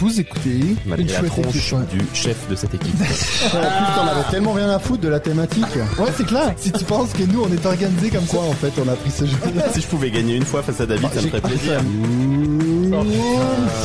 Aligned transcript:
Vous 0.00 0.18
écoutez 0.18 0.76
Malgré 0.86 1.02
une 1.04 1.12
la 1.12 1.18
chouette 1.20 1.32
tronche 1.42 1.74
du 1.90 2.00
chef 2.14 2.48
de 2.48 2.54
cette 2.54 2.72
équipe. 2.74 2.94
En 2.94 3.04
plus, 3.04 3.94
t'en 3.94 4.06
avais 4.06 4.30
tellement 4.30 4.52
rien 4.54 4.70
à 4.70 4.78
foutre 4.78 5.02
de 5.02 5.08
la 5.08 5.20
thématique. 5.20 5.66
Ouais, 5.98 6.08
c'est 6.16 6.26
clair. 6.26 6.54
Si 6.56 6.72
tu 6.72 6.84
penses 6.84 7.12
que 7.12 7.22
nous, 7.24 7.42
on 7.42 7.52
est 7.52 7.66
organisé 7.66 8.08
comme. 8.08 8.24
Quoi, 8.24 8.40
en 8.40 8.52
fait, 8.52 8.72
on 8.82 8.88
a 8.88 8.94
pris 8.96 9.10
ce 9.10 9.26
jeu 9.26 9.36
si 9.74 9.82
je 9.82 9.86
pouvais 9.86 10.10
gagner 10.10 10.36
une 10.36 10.44
fois 10.46 10.62
face 10.62 10.80
à 10.80 10.86
David, 10.86 11.08
ça 11.12 11.20
me 11.20 11.26
ferait 11.28 11.40
plaisir. 11.42 11.80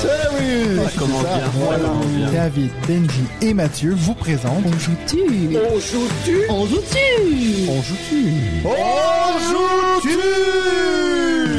Sérieux 0.01 0.79
Ça 0.85 0.99
commence 0.99 1.21
C'est 1.21 1.27
ça. 1.27 1.35
bien, 1.35 1.45
ça 1.45 1.51
Voilà. 1.55 1.79
commence 1.83 2.05
bien. 2.07 2.31
David, 2.31 2.71
Benji 2.87 3.23
et 3.41 3.53
Mathieu 3.53 3.93
vous 3.97 4.13
présentent. 4.15 4.63
On 4.65 4.71
joue-tu? 4.79 5.19
On 5.57 5.79
joue-tu? 5.79 6.37
On 6.49 6.65
joue-tu? 6.65 7.69
On 7.69 7.81
joue-tu? 7.81 8.23
On 8.65 9.39
joue-tu? 9.49 10.09
Ça 10.15 11.54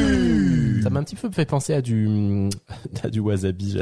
m'a 0.97 1.01
un 1.01 1.03
petit 1.03 1.15
peu 1.15 1.29
fait 1.29 1.45
penser 1.45 1.73
à 1.73 1.81
du, 1.81 2.49
à 3.03 3.09
du 3.09 3.19
wasabi. 3.19 3.79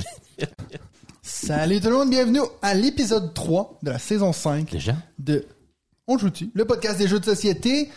Salut 1.22 1.80
tout 1.80 1.90
le 1.90 1.96
monde, 1.96 2.10
bienvenue 2.10 2.42
à 2.62 2.74
l'épisode 2.74 3.34
3 3.34 3.80
de 3.84 3.92
la 3.92 4.00
saison 4.00 4.34
5 4.34 4.70
Déjà? 4.70 4.96
de 5.18 5.46
On 6.08 6.18
joue-tu? 6.18 6.52
Le 6.54 6.66
podcast 6.66 6.98
des 7.00 7.08
jeux 7.08 7.20
de 7.22 7.26
société. 7.26 7.90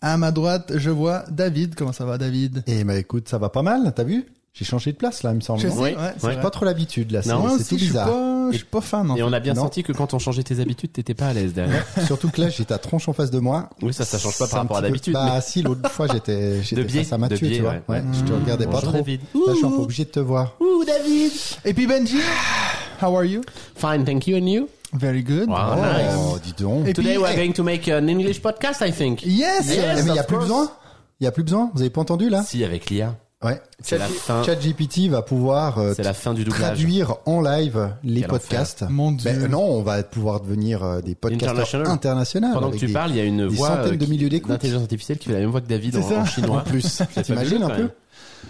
À 0.00 0.16
ma 0.16 0.32
droite, 0.32 0.72
je 0.76 0.90
vois 0.90 1.24
David. 1.30 1.74
Comment 1.74 1.92
ça 1.92 2.04
va, 2.06 2.16
David? 2.18 2.64
Eh 2.66 2.82
ben 2.82 2.96
écoute, 2.96 3.28
ça 3.28 3.36
va 3.38 3.50
pas 3.50 3.62
mal, 3.62 3.92
t'as 3.94 4.04
vu? 4.04 4.24
J'ai 4.54 4.64
changé 4.64 4.92
de 4.92 4.96
place 4.96 5.22
là, 5.22 5.30
il 5.32 5.36
me 5.36 5.40
semble. 5.40 5.60
Je 5.60 5.68
sais, 5.68 5.74
Oui, 5.76 5.90
ouais, 5.90 5.96
c'est 6.18 6.26
ouais. 6.26 6.32
vrai. 6.34 6.42
Pas 6.42 6.50
trop 6.50 6.64
l'habitude 6.64 7.10
là, 7.12 7.22
c'est 7.22 7.28
Non, 7.28 7.40
Moi 7.40 7.50
c'est 7.50 7.54
aussi, 7.56 7.64
tout 7.68 7.74
je 7.76 7.80
suis 7.84 7.88
bizarre. 7.88 8.08
pas, 8.08 8.31
je 8.50 8.56
suis 8.56 8.66
pas 8.66 8.80
fan. 8.80 9.10
en 9.10 9.14
Et 9.14 9.18
fait. 9.18 9.22
on 9.24 9.32
a 9.32 9.40
bien 9.40 9.54
Non. 9.54 9.62
senti 9.62 9.82
que 9.82 9.92
quand 9.92 10.14
on 10.14 10.18
changeait 10.18 10.42
tes 10.42 10.58
habitudes, 10.60 10.92
t'étais 10.92 11.14
pas 11.14 11.28
à 11.28 11.32
l'aise 11.32 11.52
derrière. 11.54 11.84
Surtout 12.06 12.30
que 12.30 12.40
là, 12.40 12.48
j'ai 12.48 12.64
ta 12.64 12.78
tronche 12.78 13.08
en 13.08 13.12
face 13.12 13.30
de 13.30 13.38
moi. 13.38 13.70
Oui, 13.82 13.92
ça, 13.94 14.04
ça 14.04 14.18
change 14.18 14.38
pas 14.38 14.46
par 14.48 14.60
rapport 14.60 14.76
à 14.78 14.82
d'habitude. 14.82 15.14
Bah 15.14 15.40
si, 15.40 15.62
l'autre 15.62 15.88
fois, 15.90 16.06
j'étais 16.12 16.62
j'étais 16.62 16.82
biais, 16.84 17.04
face 17.04 17.12
à 17.12 17.16
de 17.16 17.20
Mathieu, 17.20 17.46
biais, 17.46 17.56
tu 17.56 17.62
vois. 17.62 17.72
ouais, 17.72 17.82
Ouais, 17.88 18.02
je 18.12 18.20
te 18.24 18.32
regardais 18.32 18.66
pas 18.66 18.80
trop. 18.80 18.92
David. 18.92 19.20
Là, 19.34 19.40
je 19.48 19.54
suis 19.54 19.64
un 19.66 19.70
peu 19.70 19.76
obligé 19.82 20.04
de 20.04 20.10
te 20.10 20.20
voir. 20.20 20.56
Ouh, 20.60 20.84
David. 20.84 21.32
Et 21.64 21.74
puis 21.74 21.86
Benji, 21.86 22.18
how 23.00 23.16
are 23.16 23.24
you? 23.24 23.42
Fine, 23.76 24.04
thank 24.04 24.26
you, 24.26 24.36
and 24.36 24.46
you? 24.46 24.68
Very 24.94 25.22
good. 25.22 25.48
Wow, 25.48 25.56
Oh, 25.72 26.34
nice. 26.36 26.42
dis 26.42 26.62
donc. 26.62 26.86
Et 26.86 26.92
Today 26.92 27.10
puis, 27.14 27.18
we're 27.18 27.28
hey, 27.30 27.36
going 27.46 27.52
to 27.54 27.62
make 27.62 27.88
an 27.88 28.06
English 28.08 28.40
podcast, 28.42 28.82
I 28.86 28.92
think. 28.92 29.22
Yes! 29.24 29.66
Yes. 29.68 29.98
Eh, 30.00 30.02
mais 30.02 30.10
il 30.10 30.14
y 30.14 30.18
a 30.18 30.22
plus 30.24 30.36
besoin 30.36 30.70
Il 31.20 31.24
y 31.24 31.26
a 31.26 31.32
plus 31.32 31.44
besoin 31.44 31.70
Vous 31.72 31.80
avez 31.80 31.88
pas 31.90 32.00
entendu 32.02 32.28
là? 32.28 32.42
Si, 32.42 32.62
avec 32.62 32.90
l'IA. 32.90 33.14
Ouais. 33.44 33.60
C'est 33.82 33.98
la 33.98 34.06
fin. 34.06 34.42
ChatGPT 34.44 35.08
va 35.08 35.22
pouvoir 35.22 35.78
euh, 35.78 35.92
C'est 35.96 36.02
la 36.04 36.14
fin 36.14 36.32
du 36.34 36.44
doublage. 36.44 36.60
traduire 36.62 37.16
en 37.26 37.40
live 37.40 37.90
les 38.04 38.20
Quel 38.20 38.28
podcasts. 38.30 38.84
Mon 38.88 39.10
Dieu. 39.12 39.30
Ben, 39.32 39.48
non, 39.50 39.62
on 39.64 39.82
va 39.82 40.02
pouvoir 40.04 40.40
devenir 40.40 40.84
euh, 40.84 41.00
des 41.00 41.16
International. 41.22 41.86
internationaux. 41.88 42.52
Pendant 42.54 42.70
que 42.70 42.76
tu 42.76 42.86
des- 42.86 42.92
parles, 42.92 43.10
il 43.10 43.16
y 43.16 43.20
a 43.20 43.24
une 43.24 43.46
voix 43.46 43.70
euh, 43.70 43.96
d'intelligence 43.96 44.82
artificielle 44.82 45.18
qui 45.18 45.26
fait 45.28 45.34
la 45.34 45.40
même 45.40 45.50
voix 45.50 45.60
que 45.60 45.66
David 45.66 45.96
en, 45.96 46.02
C'est 46.02 46.14
ça. 46.14 46.20
en 46.20 46.24
chinois. 46.24 46.58
En 46.58 46.60
plus, 46.70 47.02
C'est 47.12 47.22
t'imagines 47.22 47.62
un 47.64 47.70
peu 47.70 47.76
même. 47.82 47.90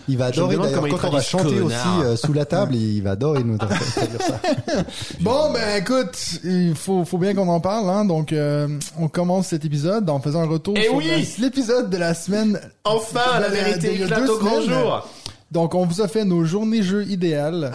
Il 0.09 0.19
va 0.19 0.27
adorer 0.27 0.57
d'ailleurs 0.57 0.89
quand 0.89 1.09
on 1.09 1.11
va 1.13 1.21
chanter 1.21 1.57
connard. 1.59 1.99
aussi 1.99 2.05
euh, 2.07 2.17
sous 2.17 2.33
la 2.33 2.45
table, 2.45 2.75
il 2.75 3.01
va 3.03 3.13
adorer 3.13 3.45
nous 3.45 3.57
traduire 3.57 3.81
ça. 4.21 4.41
Bon, 5.21 5.53
ben 5.53 5.81
écoute, 5.81 6.17
il 6.45 6.75
faut, 6.75 7.05
faut 7.05 7.19
bien 7.19 7.35
qu'on 7.35 7.49
en 7.49 7.61
parle, 7.61 7.89
hein. 7.89 8.05
Donc, 8.05 8.33
euh, 8.33 8.67
on 8.99 9.09
commence 9.09 9.49
cet 9.49 9.65
épisode 9.65 10.11
en 10.11 10.21
faisant 10.21 10.43
un 10.43 10.49
retour 10.49 10.75
Eh 10.77 10.83
sur 10.85 10.95
oui 10.97 11.07
l'épisode 11.39 11.89
de 11.91 11.97
la 11.97 12.15
semaine. 12.15 12.61
Enfin, 12.85 13.39
la 13.41 13.49
De 13.49 13.55
la- 13.55 13.63
vérité 13.63 13.89
a 13.89 13.93
éclate 13.93 14.25
deux 14.25 14.31
au 14.31 14.39
grand 14.39 14.61
jour. 14.63 15.09
Donc, 15.53 15.75
on 15.75 15.85
vous 15.85 16.01
a 16.01 16.09
fait 16.09 16.25
nos 16.25 16.45
journées 16.45 16.83
jeux 16.83 17.05
idéales. 17.07 17.73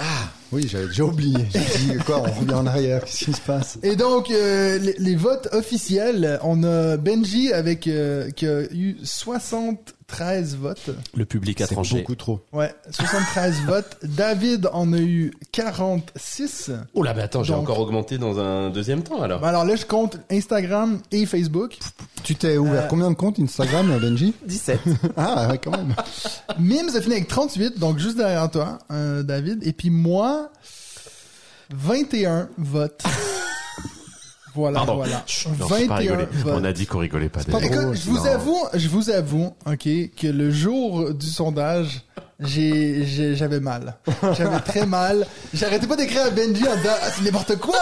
Oui, 0.52 0.68
j'avais 0.70 0.88
déjà 0.88 1.04
oublié. 1.04 1.38
J'ai 1.54 1.94
dit 1.94 1.98
quoi, 2.06 2.20
on 2.26 2.40
revient 2.40 2.54
en 2.56 2.66
arrière, 2.66 3.04
qu'est-ce 3.06 3.26
qui 3.26 3.34
se 3.34 3.42
passe? 3.42 3.78
Et 3.84 3.96
donc, 3.96 4.32
euh, 4.32 4.80
les, 4.80 4.96
les 4.98 5.16
votes 5.16 5.48
officiels, 5.52 6.40
on 6.44 6.64
a 6.64 6.98
Benji 6.98 7.54
avec 7.54 7.86
euh, 7.88 8.32
qui 8.32 8.48
a 8.48 8.62
eu 8.74 8.98
73 10.10 10.56
votes. 10.56 10.90
Le 11.16 11.26
public 11.26 11.60
a 11.62 11.68
C'est 11.68 11.76
tranché. 11.76 11.98
beaucoup 12.00 12.16
trop. 12.16 12.40
Ouais, 12.54 12.74
73 12.92 13.62
votes. 13.66 13.98
David 14.04 14.70
en 14.72 14.94
a 14.94 14.98
eu 15.00 15.34
46. 15.52 16.72
Oh 16.94 17.04
là, 17.04 17.14
mais 17.14 17.24
attends, 17.24 17.44
j'ai 17.44 17.54
Donc- 17.54 17.64
encore 17.64 17.80
augmenté 17.80 18.18
dans 18.18 18.40
un 18.40 18.70
deuxième 18.70 19.04
temps 19.04 19.22
alors. 19.22 19.42
Ben 19.42 19.50
alors 19.50 19.66
là, 19.66 19.76
je 19.76 19.86
compte 19.86 20.18
Instagram 20.32 21.00
et 21.12 21.26
Facebook. 21.26 21.78
Tu 22.24 22.36
t'es 22.36 22.58
ouvert 22.58 22.86
Euh, 22.86 22.88
combien 22.88 23.10
de 23.10 23.16
comptes 23.16 23.38
Instagram, 23.40 23.92
euh, 23.92 24.00
Benji 24.00 24.34
17. 24.46 24.80
Ah, 25.18 25.50
ouais, 25.50 25.58
quand 25.58 25.72
même. 25.72 25.94
Mims 26.58 26.96
a 26.96 27.02
fini 27.02 27.16
avec 27.16 27.28
38, 27.28 27.78
donc 27.78 28.00
juste 28.00 28.18
derrière 28.18 28.50
toi, 28.50 28.80
euh, 28.92 29.24
David. 29.24 29.66
Et 29.68 29.74
puis 29.74 29.90
moi, 29.90 30.52
21 31.72 32.48
votes. 32.58 33.04
Voilà, 34.62 34.78
Pardon. 34.80 34.96
voilà. 34.98 35.24
Chut, 35.26 35.50
non, 35.60 35.68
faut 35.68 35.88
pas 35.88 35.96
rigoler. 35.96 36.26
votes. 36.32 36.54
On 36.58 36.64
a 36.64 36.74
dit 36.74 36.86
qu'on 36.86 37.00
rigolait 37.00 37.30
pas. 37.30 37.42
pas. 37.44 37.60
Écoute, 37.60 37.94
je 37.94 38.10
vous 38.10 38.18
non. 38.18 38.26
avoue, 38.26 38.60
je 38.74 38.88
vous 38.90 39.10
avoue, 39.10 39.54
ok, 39.66 39.84
que 39.84 40.28
le 40.28 40.52
jour 40.52 41.14
du 41.14 41.26
sondage, 41.28 42.02
j'ai, 42.40 43.36
j'avais 43.36 43.60
mal. 43.60 43.96
J'avais 44.38 44.60
très 44.60 44.86
mal. 44.86 45.26
J'arrêtais 45.54 45.88
pas 45.88 45.96
d'écrire 45.96 46.24
à 46.26 46.30
Benji 46.30 46.68
en 46.68 46.76
disant, 46.76 46.90
ah, 47.02 47.10
c'est 47.16 47.24
n'importe 47.24 47.56
quoi, 47.58 47.80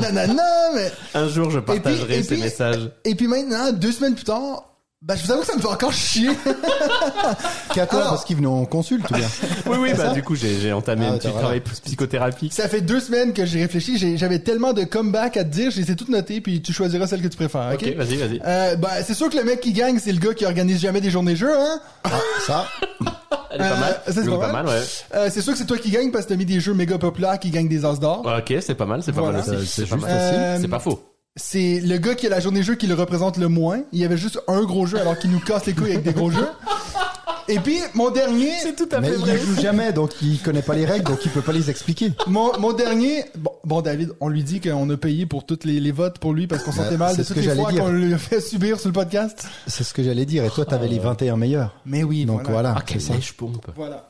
nanana, 0.00 0.42
mais, 0.74 0.90
Un 1.14 1.28
jour, 1.28 1.50
je 1.50 1.60
partagerai 1.60 2.18
et 2.18 2.22
ces 2.22 2.34
puis- 2.34 2.42
messages. 2.42 2.90
et 3.04 3.14
puis 3.14 3.28
maintenant, 3.28 3.72
deux 3.72 3.92
semaines 3.92 4.14
plus 4.14 4.24
tard, 4.24 4.64
bah, 5.02 5.14
je 5.14 5.24
vous 5.24 5.30
avoue 5.32 5.42
que 5.42 5.46
ça 5.46 5.54
me 5.54 5.60
fait 5.60 5.68
encore 5.68 5.92
chier. 5.92 6.30
Qu'à 7.74 7.86
toi, 7.86 7.98
Alors- 8.00 8.10
parce 8.12 8.24
qu'ils 8.24 8.36
venaient 8.36 8.46
en 8.48 8.64
consulte, 8.64 9.08
ou 9.10 9.14
bien 9.14 9.28
Oui, 9.66 9.76
oui, 9.78 9.90
bah 9.96 10.12
du 10.14 10.22
coup, 10.22 10.34
j'ai 10.34 10.58
j'ai 10.58 10.72
entamé 10.72 11.06
Ah, 11.08 11.12
un 11.12 11.18
petit 11.18 11.26
voilà. 11.28 11.40
travail 11.42 11.60
psychothérapie. 11.60 12.50
Ça 12.50 12.68
fait 12.68 12.80
deux 12.80 13.00
semaines 13.00 13.32
que 13.32 13.44
j'ai 13.44 13.60
réfléchi, 13.60 13.98
j'ai- 13.98 14.16
j'avais 14.16 14.38
tellement 14.38 14.72
de 14.72 14.84
comeback 14.84 15.36
à 15.36 15.44
te 15.44 15.50
dire, 15.50 15.70
je 15.70 15.80
les 15.80 15.90
ai 15.90 15.96
toutes 15.96 16.08
notées, 16.08 16.40
puis 16.40 16.62
tu 16.62 16.72
choisiras 16.72 17.06
celle 17.06 17.20
que 17.22 17.28
tu 17.28 17.36
préfères, 17.36 17.70
ok? 17.74 17.82
Ok, 17.86 17.94
vas-y, 17.96 18.16
vas-y. 18.16 18.40
Euh, 18.44 18.76
bah, 18.76 19.02
c'est 19.06 19.14
sûr 19.14 19.28
que 19.30 19.36
le 19.36 19.44
mec 19.44 19.60
qui 19.60 19.72
gagne, 19.72 19.98
c'est 19.98 20.12
le 20.12 20.18
gars 20.18 20.34
qui 20.34 20.44
organise 20.46 20.80
jamais 20.80 21.00
des 21.00 21.10
journées 21.10 21.36
jeux, 21.36 21.56
hein? 21.56 21.80
Ah, 22.04 22.10
ça, 22.46 22.66
Elle 23.50 23.60
est 23.60 23.64
pas 23.68 23.74
euh, 23.76 23.80
mal. 23.80 24.00
ça, 24.06 24.12
c'est 24.12 24.20
Elle 24.20 24.26
est 24.28 24.30
pas 24.30 24.38
pas 24.38 24.52
mal. 24.52 24.64
mal, 24.64 24.74
ouais. 24.74 24.82
Euh, 25.14 25.28
c'est 25.32 25.40
sûr 25.42 25.52
que 25.52 25.58
c'est 25.58 25.66
toi 25.66 25.78
qui 25.78 25.90
gagne 25.90 26.10
parce 26.10 26.24
que 26.24 26.30
t'as 26.30 26.36
mis 26.36 26.46
des 26.46 26.58
jeux 26.60 26.74
méga 26.74 26.98
populaires 26.98 27.38
qui 27.38 27.50
gagnent 27.50 27.68
des 27.68 27.84
as 27.84 27.94
d'or. 28.00 28.24
Ouais, 28.24 28.38
Ok, 28.38 28.54
c'est 28.60 28.74
pas 28.74 28.86
mal, 28.86 29.02
c'est 29.02 29.12
pas 29.12 29.20
Voilà. 29.20 29.38
mal 29.42 29.56
aussi. 29.56 29.66
C'est 29.66 29.82
C'est 29.82 29.88
pas 29.88 29.96
juste 29.96 30.08
mal. 30.08 30.16
Euh, 30.18 30.58
C'est 30.60 30.68
pas 30.68 30.78
faux. 30.80 31.02
C'est 31.36 31.80
le 31.80 31.98
gars 31.98 32.14
qui 32.14 32.26
a 32.26 32.30
la 32.30 32.40
journée 32.40 32.62
jeu 32.62 32.74
qui 32.76 32.86
le 32.86 32.94
représente 32.94 33.36
le 33.36 33.48
moins. 33.48 33.80
Il 33.92 34.00
y 34.00 34.04
avait 34.04 34.16
juste 34.16 34.40
un 34.48 34.62
gros 34.62 34.86
jeu 34.86 34.98
alors 34.98 35.18
qu'il 35.18 35.30
nous 35.30 35.40
casse 35.40 35.66
les 35.66 35.74
couilles 35.74 35.92
avec 35.92 36.02
des 36.02 36.12
gros 36.12 36.30
jeux. 36.30 36.48
Et 37.48 37.60
puis, 37.60 37.78
mon 37.94 38.10
dernier, 38.10 38.50
tout 38.76 38.88
à 38.90 39.00
mais 39.00 39.12
il 39.16 39.38
joue 39.38 39.60
jamais, 39.60 39.92
donc 39.92 40.10
il 40.20 40.40
connaît 40.42 40.62
pas 40.62 40.74
les 40.74 40.84
règles, 40.84 41.04
donc 41.04 41.24
il 41.24 41.30
peut 41.30 41.42
pas 41.42 41.52
les 41.52 41.70
expliquer. 41.70 42.10
mon, 42.26 42.58
mon 42.58 42.72
dernier, 42.72 43.24
bon, 43.38 43.52
bon, 43.62 43.82
David, 43.82 44.10
on 44.20 44.28
lui 44.28 44.42
dit 44.42 44.60
qu'on 44.60 44.90
a 44.90 44.96
payé 44.96 45.26
pour 45.26 45.46
toutes 45.46 45.64
les, 45.64 45.78
les 45.78 45.92
votes 45.92 46.18
pour 46.18 46.32
lui 46.34 46.48
parce 46.48 46.64
qu'on 46.64 46.72
sentait 46.72 46.90
Ouais, 46.90 46.96
mal 46.96 47.16
de 47.16 47.22
c'est 47.22 47.28
ce 47.28 47.34
toutes 47.34 47.36
que 47.36 47.40
les 47.42 47.46
j'allais 47.46 47.62
fois 47.62 47.70
dire. 47.70 47.84
qu'on 47.84 47.90
lui 47.92 48.12
a 48.12 48.18
fait 48.18 48.40
subir 48.40 48.80
sur 48.80 48.88
le 48.88 48.94
podcast. 48.94 49.46
C'est 49.68 49.84
ce 49.84 49.94
que 49.94 50.02
j'allais 50.02 50.26
dire, 50.26 50.44
et 50.44 50.50
toi, 50.50 50.64
t'avais 50.64 50.88
les 50.88 50.98
21 50.98 51.36
meilleurs. 51.36 51.72
Mais 51.86 52.02
oui, 52.02 52.24
Donc 52.24 52.50
voilà. 52.50 52.74
Ah, 52.78 52.82
quelle 52.84 53.00
c'est 53.00 53.12
lèche 53.14 53.34
pompe. 53.34 53.66
Voilà. 53.76 54.08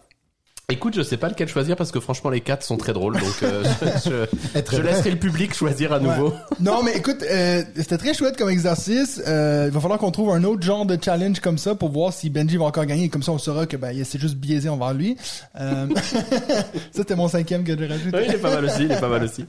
Écoute, 0.68 0.96
je 0.96 1.02
sais 1.02 1.16
pas 1.16 1.28
lequel 1.28 1.46
choisir 1.46 1.76
parce 1.76 1.92
que 1.92 2.00
franchement, 2.00 2.28
les 2.28 2.40
quatre 2.40 2.64
sont 2.64 2.76
très 2.76 2.92
drôles, 2.92 3.12
donc 3.20 3.40
euh, 3.44 3.62
je, 4.04 4.10
je- 4.10 4.36
Être 4.58 4.74
je 4.74 4.82
vrai. 4.82 4.90
laisserai 4.90 5.10
le 5.12 5.16
public 5.16 5.54
choisir 5.54 5.92
à 5.92 6.00
nouveau. 6.00 6.30
Ouais. 6.30 6.34
Non, 6.58 6.82
mais 6.82 6.96
écoute, 6.96 7.22
euh, 7.22 7.62
c'était 7.76 7.96
très 7.98 8.14
chouette 8.14 8.36
comme 8.36 8.50
exercice. 8.50 9.22
Euh, 9.28 9.66
il 9.68 9.72
va 9.72 9.78
falloir 9.78 10.00
qu'on 10.00 10.10
trouve 10.10 10.30
un 10.30 10.42
autre 10.42 10.62
genre 10.64 10.84
de 10.84 10.98
challenge 11.00 11.38
comme 11.38 11.56
ça 11.56 11.76
pour 11.76 11.90
voir 11.92 12.12
si 12.12 12.30
Benji 12.30 12.56
va 12.56 12.64
encore 12.64 12.84
gagner. 12.84 13.08
Comme 13.08 13.22
ça, 13.22 13.30
on 13.30 13.38
saura 13.38 13.66
que 13.66 13.76
ben, 13.76 13.92
il- 13.92 14.04
c'est 14.04 14.18
juste 14.20 14.34
biaisé 14.34 14.68
envers 14.68 14.92
lui. 14.92 15.16
Euh, 15.60 15.86
ça, 16.02 16.64
c'était 16.90 17.14
mon 17.14 17.28
cinquième 17.28 17.62
que 17.62 17.78
j'ai 17.78 17.86
rajouté. 17.86 18.16
Oui, 18.18 18.24
il 18.26 18.34
est 18.34 18.38
pas 18.38 18.50
mal 18.52 18.64
aussi, 18.64 18.86
il 18.86 18.90
est 18.90 19.00
pas 19.00 19.08
mal 19.08 19.22
aussi. 19.22 19.44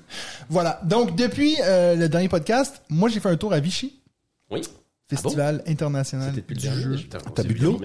Voilà. 0.52 0.80
Donc, 0.84 1.16
depuis 1.16 1.56
euh, 1.64 1.96
le 1.96 2.10
dernier 2.10 2.30
podcast, 2.30 2.84
moi, 2.90 3.10
j'ai 3.10 3.20
fait 3.20 3.30
un 3.30 3.38
tour 3.38 3.54
à 3.54 3.60
Vichy, 3.60 4.02
Oui. 4.52 4.62
Festival 5.10 5.64
international 5.68 6.28
C'était 6.36 6.42
depuis 6.42 6.56
le 6.68 6.76
du 6.96 7.00
jeu. 7.02 7.10
T'as 7.34 7.42
bu 7.42 7.54
vu 7.56 7.60
de 7.60 7.64
l'eau 7.66 7.82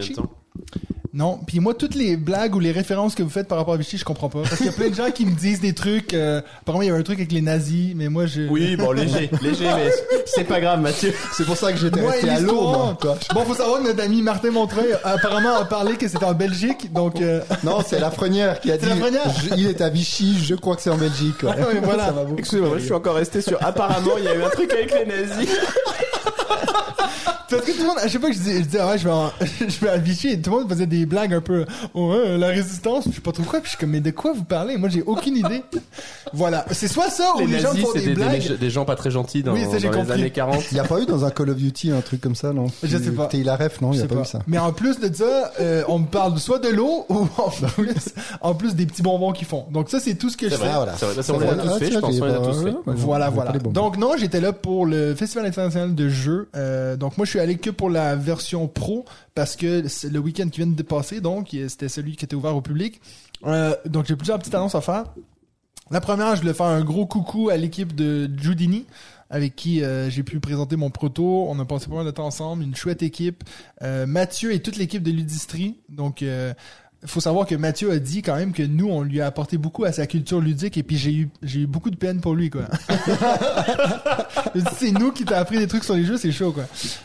Non, 1.15 1.39
puis 1.47 1.61
moi, 1.61 1.75
toutes 1.75 1.95
les 1.95 2.17
blagues 2.17 2.55
ou 2.55 2.59
les 2.59 2.73
références 2.73 3.15
que 3.15 3.23
vous 3.23 3.29
faites 3.29 3.47
par 3.47 3.59
rapport 3.59 3.75
à 3.75 3.77
Vichy, 3.77 3.99
je 3.99 4.05
comprends 4.05 4.31
pas. 4.31 4.41
Parce 4.45 4.57
qu'il 4.57 4.65
y 4.65 4.69
a 4.71 4.73
plein 4.73 4.89
de 4.89 4.95
gens 4.95 5.11
qui 5.11 5.27
me 5.27 5.35
disent 5.35 5.61
des 5.61 5.75
trucs. 5.75 6.15
Euh, 6.15 6.41
apparemment, 6.63 6.81
il 6.83 6.87
y 6.87 6.91
avait 6.91 7.01
un 7.01 7.03
truc 7.03 7.19
avec 7.19 7.33
les 7.33 7.43
nazis, 7.43 7.93
mais 7.95 8.09
moi, 8.09 8.25
je... 8.25 8.49
Oui, 8.49 8.77
bon, 8.77 8.93
léger, 8.93 9.29
léger, 9.43 9.67
mais 9.77 9.91
c'est 10.25 10.45
pas 10.45 10.59
grave, 10.59 10.81
Mathieu. 10.81 11.13
C'est 11.37 11.45
pour 11.45 11.59
ça 11.59 11.71
que 11.71 11.79
j'étais 11.79 12.01
Moi, 12.01 12.13
resté 12.13 12.31
à 12.31 12.41
l'eau, 12.41 12.53
l'histoire. 12.53 12.79
moi, 12.87 12.99
quoi. 12.99 13.19
Bon, 13.35 13.43
faut 13.45 13.55
savoir 13.55 13.83
que 13.83 13.89
notre 13.89 14.03
ami 14.03 14.23
Martin 14.23 14.53
Montreuil, 14.53 14.95
apparemment, 15.05 15.55
a 15.57 15.67
parlé 15.67 15.97
que 15.99 16.09
c'était 16.09 16.25
en 16.25 16.33
Belgique, 16.33 16.91
donc... 16.95 17.21
Euh... 17.21 17.43
Non, 17.63 17.81
c'est 17.87 18.01
Lafrenière 18.01 18.59
qui 18.61 18.73
a 18.73 18.79
dit, 18.79 18.85
C'est 18.85 18.95
Lafrenière 18.95 19.31
je- 19.51 19.55
il 19.59 19.67
est 19.67 19.83
à 19.83 19.91
Vichy, 19.91 20.39
je 20.43 20.55
crois 20.55 20.77
que 20.77 20.83
c'est 20.83 20.89
en 20.91 20.97
Belgique, 20.97 21.37
quoi. 21.41 21.51
Ouais, 21.57 21.79
voilà. 21.83 22.07
Ça 22.07 22.13
va 22.13 22.25
beaucoup. 22.25 22.39
Excusez-moi, 22.39 22.79
je 22.79 22.85
suis 22.85 22.95
encore 22.95 23.17
resté 23.17 23.43
sur 23.43 23.63
apparemment 23.63 24.13
il 24.17 24.25
y 24.25 24.29
a 24.29 24.35
eu 24.35 24.43
un 24.43 24.49
truc 24.49 24.73
avec 24.73 24.91
les 24.99 25.05
nazis. 25.05 25.49
Parce 27.57 27.67
que 27.71 27.73
tout 27.73 27.83
le 27.83 27.87
monde, 27.89 27.99
à 28.03 28.09
chaque 28.09 28.21
fois 28.21 28.31
que 28.31 28.37
je 28.37 28.41
disais, 28.41 28.59
je 28.59 28.65
disais, 28.65 28.79
ah 28.81 28.89
ouais, 28.89 28.99
je 28.99 29.05
vais, 29.05 29.11
en- 29.11 29.31
je 29.61 29.81
vais 29.81 29.89
à 29.89 29.97
Vichy, 29.99 30.29
et 30.29 30.41
tout 30.41 30.51
le 30.51 30.57
monde 30.61 30.69
faisait 30.69 30.87
des 30.87 31.07
blagues 31.07 31.35
un 31.35 31.41
peu, 31.41 31.65
ouais, 31.95 32.39
la 32.39 32.49
résistance, 32.49 33.05
je 33.09 33.15
sais 33.15 33.21
pas 33.21 33.33
trop 33.33 33.43
quoi, 33.45 33.61
puis 33.61 33.67
je 33.67 33.77
suis 33.77 33.79
comme, 33.79 33.91
mais 33.91 34.01
de 34.01 34.11
quoi 34.11 34.33
vous 34.33 34.45
parlez? 34.45 34.77
Moi, 34.77 34.89
j'ai 34.89 35.03
aucune 35.03 35.37
idée. 35.37 35.63
Voilà. 36.33 36.65
C'est 36.71 36.89
soit 36.89 37.11
ça, 37.11 37.33
ou 37.37 37.41
Les 37.41 37.47
les, 37.47 37.59
gens 37.61 37.69
nazis, 37.69 37.85
font 37.85 37.93
des, 37.93 38.01
des, 38.01 38.07
des, 38.07 38.15
blagues. 38.15 38.59
des 38.59 38.71
gens 38.71 38.85
pas 38.85 38.97
très 38.97 39.11
gentils 39.11 39.43
dans, 39.43 39.53
Oui, 39.53 39.65
ça, 39.71 39.79
j'ai 39.79 39.89
dans 39.89 39.93
les 39.95 39.99
compris. 40.01 40.13
années 40.21 40.31
40. 40.31 40.65
Il 40.71 40.77
y 40.77 40.81
a 40.81 40.85
pas 40.85 41.01
eu 41.01 41.07
dans 41.07 41.25
un 41.25 41.31
Call 41.31 41.51
of 41.51 41.57
Duty 41.57 41.91
un 41.91 42.01
truc 42.01 42.21
comme 42.21 42.35
ça, 42.35 42.53
non? 42.53 42.67
Je 42.83 42.97
sais 42.97 43.11
pas. 43.13 43.27
T'es 43.27 43.39
il 43.39 43.49
a 43.49 43.57
ref, 43.57 43.81
non, 43.81 43.93
il 43.93 43.97
y 43.97 43.99
a 43.99 44.03
sais 44.03 44.09
pas, 44.09 44.15
pas. 44.17 44.23
eu 44.23 44.27
ça. 44.27 44.39
Mais 44.47 44.59
en 44.59 44.73
plus 44.73 44.99
de 45.01 45.15
ça, 45.15 45.53
euh, 45.61 45.83
on 45.89 45.99
me 46.01 46.07
parle 46.07 46.39
soit 46.39 46.59
de 46.59 46.69
l'eau 46.69 47.05
ou 47.09 47.29
en 47.39 47.51
plus, 47.77 47.95
en 48.41 48.55
plus 48.55 48.75
des 48.75 48.87
petits 48.87 49.03
bonbons 49.03 49.33
qu'ils 49.33 49.47
font. 49.47 49.65
Donc 49.71 49.91
ça, 49.91 50.01
c'est 50.01 50.15
tout 50.15 50.31
ce 50.31 50.37
que 50.37 50.49
je 50.49 50.55
vrai, 50.55 50.69
Ah, 50.73 50.77
voilà. 50.77 50.95
c'est 50.97 51.07
vrai. 51.07 51.15
Bah, 51.17 51.23
ça, 51.23 51.35
on 51.35 51.39
C'est 51.39 51.45
les 51.45 51.51
a 51.51 51.55
vrai. 51.55 51.65
tous 51.73 51.79
fait, 51.79 51.93
je 51.93 51.99
pense 51.99 52.15
les 52.15 52.23
a 52.23 52.39
tous 52.39 52.65
fait. 52.65 52.75
Voilà, 52.87 53.31
voilà. 53.31 53.53
Donc 53.53 53.97
non, 53.99 54.13
j'étais 54.19 54.41
là 54.41 54.53
pour 54.53 54.87
le 54.87 55.15
Festival 55.15 55.47
international 55.47 55.95
de 55.95 56.09
jeux. 56.09 56.49
Euh, 56.57 56.97
donc 56.97 57.17
moi, 57.19 57.25
je 57.27 57.31
suis 57.31 57.41
allé 57.43 57.57
que 57.57 57.71
pour 57.71 57.91
la 57.91 58.17
version 58.17 58.69
pro 58.69 59.05
parce 59.35 59.57
que 59.57 59.89
c'est 59.89 60.11
le 60.11 60.19
week-end 60.19 60.49
qui 60.49 60.61
vient 60.61 60.71
de 60.71 60.83
passer, 60.83 61.21
donc 61.21 61.57
c'était 61.69 61.89
celui 61.89 62.17
qui 62.17 62.25
était 62.25 62.37
ouvert 62.37 62.57
au 62.57 62.63
public. 62.63 63.01
Euh, 63.45 63.75
donc 63.87 64.07
j'ai 64.07 64.17
plusieurs 64.17 64.39
petites 64.39 64.55
annonces 64.55 64.75
à 64.75 64.81
faire. 64.81 65.05
La 65.91 66.01
première, 66.01 66.37
je 66.37 66.41
voulais 66.41 66.55
faire 66.55 66.67
un 66.67 66.83
gros 66.83 67.07
coucou 67.07 67.51
à 67.51 67.57
l'équipe 67.57 67.95
de 67.95 68.31
Judini 68.41 68.87
avec 69.29 69.57
qui 69.57 69.83
euh, 69.83 70.11
j'ai 70.11 70.23
pu 70.23 70.41
présenter 70.41 70.77
mon 70.77 70.91
proto. 70.91 71.47
On 71.49 71.59
a 71.59 71.65
passé 71.65 71.89
pas 71.89 71.97
mal 71.97 72.07
de 72.07 72.11
temps 72.11 72.27
ensemble, 72.27 72.63
une 72.63 72.77
chouette 72.77 73.03
équipe. 73.03 73.45
Euh, 73.83 74.07
Mathieu 74.07 74.53
et 74.53 74.61
toute 74.61 74.77
l'équipe 74.77 75.03
de 75.03 75.11
Ludistri. 75.11 75.79
Donc, 75.89 76.23
faut 77.05 77.21
savoir 77.21 77.47
que 77.47 77.55
Mathieu 77.55 77.91
a 77.91 77.99
dit 77.99 78.23
quand 78.23 78.37
même 78.37 78.53
que 78.53 78.63
nous, 78.63 78.89
on 78.89 79.03
lui 79.03 79.21
a 79.21 79.27
apporté 79.27 79.59
beaucoup 79.59 79.85
à 79.85 79.93
sa 79.93 80.07
culture 80.07 80.41
ludique 80.41 80.77
et 80.77 80.83
puis 80.83 80.97
j'ai 80.97 81.13
eu, 81.13 81.29
j'ai 81.43 81.61
eu 81.61 81.67
beaucoup 81.67 81.91
de 81.91 81.97
peine 81.97 82.21
pour 82.21 82.35
lui, 82.35 82.49
quoi. 82.51 82.63
c'est 84.79 84.93
nous 84.93 85.13
qui 85.13 85.25
t'a 85.25 85.39
appris 85.39 85.59
des 85.59 85.67
trucs 85.67 85.85
sur 85.85 85.95
les 85.95 86.05
jeux, 86.05 86.17
c'est 86.17 86.33
chaud, 86.33 86.53
quoi. 86.53 86.65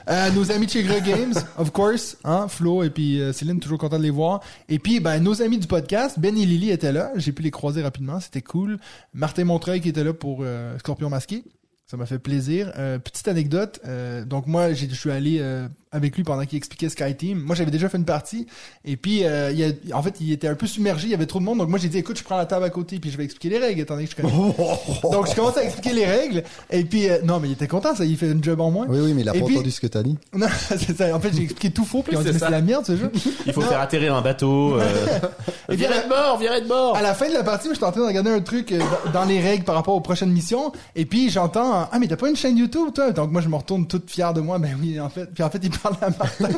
Euh, 0.09 0.29
nos 0.31 0.51
amis 0.51 0.67
de 0.67 0.71
chez 0.71 0.83
Greg 0.83 1.03
Games, 1.03 1.33
of 1.57 1.71
course, 1.71 2.17
hein, 2.23 2.47
Flo 2.47 2.83
et 2.83 2.89
puis 2.89 3.19
euh, 3.19 3.33
Céline, 3.33 3.59
toujours 3.59 3.79
content 3.79 3.97
de 3.97 4.03
les 4.03 4.09
voir. 4.09 4.41
Et 4.69 4.79
puis, 4.79 4.99
ben, 4.99 5.19
nos 5.19 5.41
amis 5.41 5.57
du 5.57 5.67
podcast, 5.67 6.19
Ben 6.19 6.37
et 6.37 6.45
Lily 6.45 6.69
étaient 6.71 6.91
là. 6.91 7.11
J'ai 7.15 7.31
pu 7.31 7.41
les 7.41 7.51
croiser 7.51 7.81
rapidement, 7.81 8.19
c'était 8.19 8.41
cool. 8.41 8.77
Martin 9.13 9.45
Montreuil 9.45 9.81
qui 9.81 9.89
était 9.89 10.03
là 10.03 10.13
pour 10.13 10.39
euh, 10.41 10.77
Scorpion 10.79 11.09
Masqué. 11.09 11.43
Ça 11.89 11.95
m'a 11.95 12.05
fait 12.05 12.19
plaisir. 12.19 12.73
Euh, 12.77 12.99
petite 12.99 13.29
anecdote. 13.29 13.79
euh, 13.87 14.25
donc 14.25 14.45
moi, 14.45 14.73
j'ai- 14.73 14.89
je 14.89 14.95
suis 14.95 15.09
allé 15.09 15.37
euh, 15.39 15.69
avec 15.93 16.17
lui 16.17 16.25
pendant 16.25 16.43
qu'il 16.45 16.57
expliquait 16.57 16.89
Skyteam. 16.89 17.39
Moi, 17.39 17.55
j'avais 17.55 17.71
déjà 17.71 17.87
fait 17.87 17.97
une 17.97 18.03
partie. 18.03 18.45
Et 18.83 18.97
puis, 18.97 19.23
euh, 19.23 19.51
il 19.53 19.59
y 19.59 19.63
a, 19.63 19.97
en 19.97 20.03
fait, 20.03 20.15
il 20.19 20.33
était 20.33 20.49
un 20.49 20.55
peu 20.55 20.67
submergé. 20.67 21.07
Il 21.07 21.11
y 21.11 21.13
avait 21.13 21.27
trop 21.27 21.39
de 21.39 21.45
monde. 21.45 21.59
Donc 21.59 21.69
moi, 21.69 21.79
j'ai 21.79 21.87
dit, 21.87 21.97
écoute, 21.97 22.17
je 22.19 22.25
prends 22.25 22.35
la 22.35 22.45
table 22.45 22.65
à 22.65 22.69
côté 22.69 22.99
puis 22.99 23.09
je 23.09 23.15
vais 23.15 23.23
expliquer 23.23 23.47
les 23.57 23.65
règles, 23.65 23.79
étant 23.79 23.93
donné 23.93 24.05
que 24.05 24.11
je 24.11 24.15
connais. 24.17 24.33
donc 25.13 25.29
je 25.29 25.33
commence 25.35 25.55
à 25.55 25.63
expliquer 25.63 25.93
les 25.93 26.05
règles. 26.05 26.43
Et 26.69 26.83
puis, 26.83 27.07
euh, 27.09 27.19
non, 27.23 27.39
mais 27.39 27.47
il 27.47 27.53
était 27.53 27.69
content. 27.69 27.95
Ça, 27.95 28.03
il 28.03 28.17
fait 28.17 28.31
une 28.31 28.43
job 28.43 28.59
en 28.59 28.69
moins. 28.69 28.85
Oui, 28.89 28.99
oui, 28.99 29.13
mais 29.13 29.21
il 29.21 29.29
a 29.29 29.35
Et 29.35 29.39
pas 29.39 29.45
puis- 29.45 29.55
entendu 29.55 29.71
ce 29.71 29.79
que 29.79 29.87
t'as 29.87 30.03
dit. 30.03 30.17
Non, 30.33 30.47
c'est 30.67 30.97
ça. 30.97 31.15
En 31.15 31.21
fait, 31.21 31.33
j'ai 31.33 31.43
expliqué 31.43 31.71
tout 31.71 31.85
faux. 31.85 32.03
Puis 32.03 32.17
Oui, 32.17 32.17
on 32.17 32.21
dit, 32.21 32.27
c'est 32.27 32.33
mais 32.33 32.39
ça. 32.39 32.45
c'est 32.47 32.51
la 32.51 32.61
merde 32.61 32.85
ce 32.85 32.97
jeu. 32.97 33.09
Il 33.45 33.53
faut 33.53 33.61
Non. 33.61 33.67
faire 33.67 33.79
atterrir 33.79 34.13
un 34.13 34.21
bateau. 34.21 34.77
Euh... 34.77 34.83
Et 35.69 35.75
virez 35.77 36.03
de 36.03 36.09
bord, 36.09 36.37
virez 36.37 36.61
de 36.61 36.67
bord. 36.67 36.97
À 36.97 37.01
la 37.01 37.13
fin 37.13 37.27
de 37.29 37.33
la 37.33 37.43
partie, 37.43 37.67
moi, 37.67 37.73
j'étais 37.75 37.85
en 37.85 37.91
train 37.93 38.01
de 38.01 38.07
regarder 38.07 38.29
un 38.31 38.41
truc 38.41 38.73
dans 38.73 39.11
dans 39.21 39.25
les 39.25 39.39
règles 39.39 39.63
par 39.63 39.75
rapport 39.75 39.95
aux 39.95 40.01
prochaines 40.01 40.31
missions. 40.31 40.71
Et 40.95 41.05
puis, 41.05 41.29
j'entends, 41.29 41.76
ah, 41.91 41.99
mais 41.99 42.07
t'as 42.07 42.15
pas 42.17 42.29
une 42.29 42.35
chaîne 42.35 42.57
YouTube, 42.57 42.89
toi? 42.93 43.11
Donc, 43.11 43.31
moi, 43.31 43.41
je 43.41 43.49
me 43.49 43.55
retourne 43.55 43.87
toute 43.87 44.09
fière 44.09 44.33
de 44.33 44.41
moi. 44.41 44.59
Ben 44.59 44.77
oui, 44.81 44.99
en 44.99 45.09
fait. 45.09 45.25
Puis, 45.33 45.43
en 45.43 45.49
fait, 45.49 45.59
il 45.63 45.69
parle 45.71 45.95
à 46.01 46.09
Martin. 46.09 46.49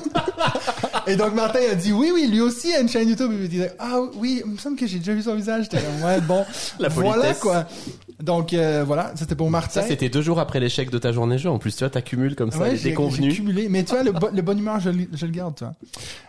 Et 1.07 1.15
donc, 1.15 1.33
Martin 1.33 1.59
a 1.71 1.75
dit, 1.75 1.91
oui, 1.91 2.11
oui, 2.13 2.27
lui 2.27 2.41
aussi 2.41 2.73
a 2.73 2.79
une 2.81 2.89
chaîne 2.89 3.07
YouTube. 3.09 3.31
Il 3.33 3.39
me 3.39 3.47
disait, 3.47 3.73
ah, 3.79 3.99
oui, 4.15 4.41
il 4.45 4.51
me 4.51 4.57
semble 4.57 4.75
que 4.77 4.85
j'ai 4.87 4.99
déjà 4.99 5.13
vu 5.13 5.21
son 5.21 5.35
visage. 5.35 5.63
J'étais 5.63 5.77
comme, 5.83 6.03
ouais, 6.07 6.21
bon. 6.21 6.45
La 6.79 6.89
voilà, 6.89 7.11
politesse. 7.13 7.39
quoi. 7.39 7.65
Donc, 8.21 8.53
euh, 8.53 8.83
voilà. 8.85 9.11
C'était 9.15 9.35
pour 9.35 9.49
Martin. 9.49 9.81
Ça, 9.81 9.87
c'était 9.87 10.09
deux 10.09 10.21
jours 10.21 10.39
après 10.39 10.59
l'échec 10.59 10.89
de 10.91 10.97
ta 10.97 11.11
journée 11.11 11.37
jeu. 11.37 11.49
En 11.49 11.57
plus, 11.57 11.73
tu 11.75 11.79
vois, 11.83 11.89
t'accumules 11.89 12.35
comme 12.35 12.51
ça 12.51 12.59
Ouais, 12.59 12.71
les 12.71 12.75
j'ai 12.77 12.83
j'ai 12.83 12.89
déconvenus. 12.89 13.33
cumulé. 13.35 13.69
Mais 13.69 13.83
tu 13.83 13.93
vois, 13.93 14.03
le, 14.03 14.11
bo- 14.11 14.29
le 14.33 14.41
bonne 14.41 14.59
humeur, 14.59 14.79
je, 14.81 14.89
le- 14.89 15.07
je 15.13 15.25
le 15.25 15.31
garde, 15.31 15.55
tu 15.55 15.63
vois. 15.63 15.73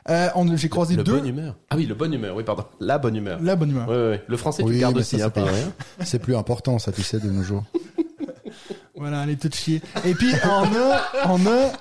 Euh, 0.08 0.28
on- 0.36 0.56
j'ai 0.56 0.69
croisé 0.69 0.94
Le 0.94 1.02
deux. 1.02 1.12
bonne 1.14 1.26
humeur. 1.26 1.56
Ah 1.69 1.76
oui, 1.76 1.86
le 1.86 1.94
bonne 1.94 2.14
humeur. 2.14 2.36
Oui, 2.36 2.44
pardon. 2.44 2.64
La 2.78 2.98
bonne 2.98 3.16
humeur. 3.16 3.38
La 3.43 3.56
bonne 3.56 3.70
humeur. 3.70 3.88
Ouais, 3.88 3.96
ouais, 3.96 4.08
ouais. 4.10 4.25
Le 4.26 4.36
français, 4.36 4.62
tu 4.62 4.69
Oui, 4.69 4.75
le 4.76 4.81
gardes 4.81 4.94
mais 4.94 5.00
aussi, 5.00 5.19
ça, 5.19 5.26
hein, 5.26 5.32
c'est 5.34 5.40
pas 5.40 5.46
pas- 5.48 5.52
rien. 5.52 5.72
C'est 6.04 6.20
plus 6.20 6.36
important, 6.36 6.78
ça, 6.78 6.93
tu 6.93 7.02
sais, 7.02 7.19
de 7.19 7.28
nos 7.28 7.43
jours. 7.43 7.64
Voilà, 9.00 9.23
elle 9.23 9.31
est 9.31 9.41
toute 9.41 9.55
chier. 9.55 9.81
Et 10.05 10.12
puis, 10.12 10.31
on 10.44 10.64
a, 10.76 11.00
on 11.25 11.47
a, 11.47 11.73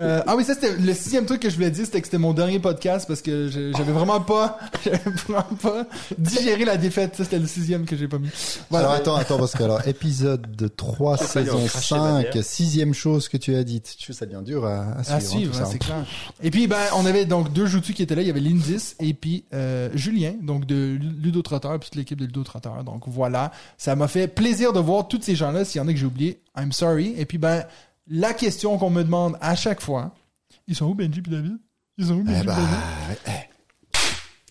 euh, 0.00 0.22
ah 0.26 0.36
oui, 0.36 0.44
ça 0.44 0.54
c'était 0.54 0.76
le 0.76 0.94
sixième 0.94 1.26
truc 1.26 1.40
que 1.40 1.50
je 1.50 1.56
voulais 1.56 1.70
dire, 1.72 1.84
c'était 1.84 2.00
que 2.00 2.06
c'était 2.06 2.18
mon 2.18 2.32
dernier 2.32 2.60
podcast 2.60 3.06
parce 3.08 3.20
que 3.20 3.48
je- 3.48 3.72
j'avais 3.76 3.90
vraiment 3.92 4.20
pas, 4.20 4.58
j'avais 4.84 4.98
vraiment 5.26 5.42
pas 5.60 5.86
digéré 6.16 6.64
la 6.64 6.76
défaite. 6.76 7.16
Ça 7.16 7.24
c'était 7.24 7.38
le 7.40 7.46
sixième 7.48 7.84
que 7.84 7.96
j'ai 7.96 8.06
pas 8.06 8.18
mis. 8.18 8.28
Voilà. 8.70 8.86
Alors 8.90 8.98
attends, 9.00 9.16
attends, 9.16 9.38
parce 9.38 9.52
que 9.54 9.62
alors, 9.64 9.86
épisode 9.88 10.70
3, 10.76 11.16
failli 11.16 11.50
en 11.50 11.52
saison 11.58 11.66
cracher 11.66 11.94
ma 11.96 12.22
5, 12.22 12.30
bière. 12.32 12.44
sixième 12.44 12.94
chose 12.94 13.28
que 13.28 13.36
tu 13.36 13.54
as 13.56 13.64
dite. 13.64 13.96
Tu 13.98 14.06
sais, 14.12 14.18
ça 14.20 14.26
devient 14.26 14.44
dur 14.44 14.64
à, 14.64 14.92
à 14.98 15.02
suivre. 15.02 15.14
à 15.16 15.20
suivre, 15.20 15.54
hein, 15.56 15.64
ça. 15.64 15.66
c'est 15.66 15.78
clair. 15.78 16.04
Et 16.42 16.50
puis, 16.50 16.66
ben, 16.68 16.78
on 16.96 17.04
avait 17.04 17.24
donc 17.24 17.52
deux 17.52 17.66
joutus 17.66 17.92
qui 17.94 18.02
étaient 18.02 18.14
là. 18.14 18.22
Il 18.22 18.28
y 18.28 18.30
avait 18.30 18.38
Lindis 18.40 18.94
et 19.00 19.14
puis 19.14 19.44
euh, 19.52 19.88
Julien, 19.94 20.34
donc 20.42 20.64
de 20.64 20.96
Ludo 21.20 21.42
Trotteur, 21.42 21.72
puis 21.80 21.88
toute 21.90 21.96
l'équipe 21.96 22.18
de 22.20 22.24
Ludo 22.26 22.44
Trotteur. 22.44 22.84
Donc 22.84 23.02
voilà, 23.08 23.50
ça 23.76 23.96
m'a 23.96 24.06
fait 24.06 24.28
plaisir 24.28 24.72
de 24.72 24.78
voir 24.80 25.08
tous 25.08 25.20
ces 25.22 25.34
gens-là. 25.34 25.64
S'il 25.64 25.80
y 25.80 25.84
en 25.84 25.88
a 25.88 25.92
que 25.92 25.98
j'ai 25.98 26.06
oublié, 26.06 26.40
I'm 26.56 26.70
sorry. 26.72 27.14
Et 27.18 27.24
puis, 27.24 27.38
ben, 27.38 27.64
la 28.08 28.34
question 28.34 28.78
qu'on 28.78 28.90
me 28.90 29.02
demande 29.02 29.36
à 29.40 29.54
chaque 29.54 29.80
fois, 29.80 30.12
ils 30.66 30.74
sont 30.74 30.86
où 30.86 30.94
Benji 30.94 31.20
puis 31.22 31.32
David? 31.32 31.58
Ils 31.96 32.06
sont 32.06 32.14
où 32.14 32.22
Benji 32.24 32.40
Eh 32.42 32.46
David? 32.46 32.64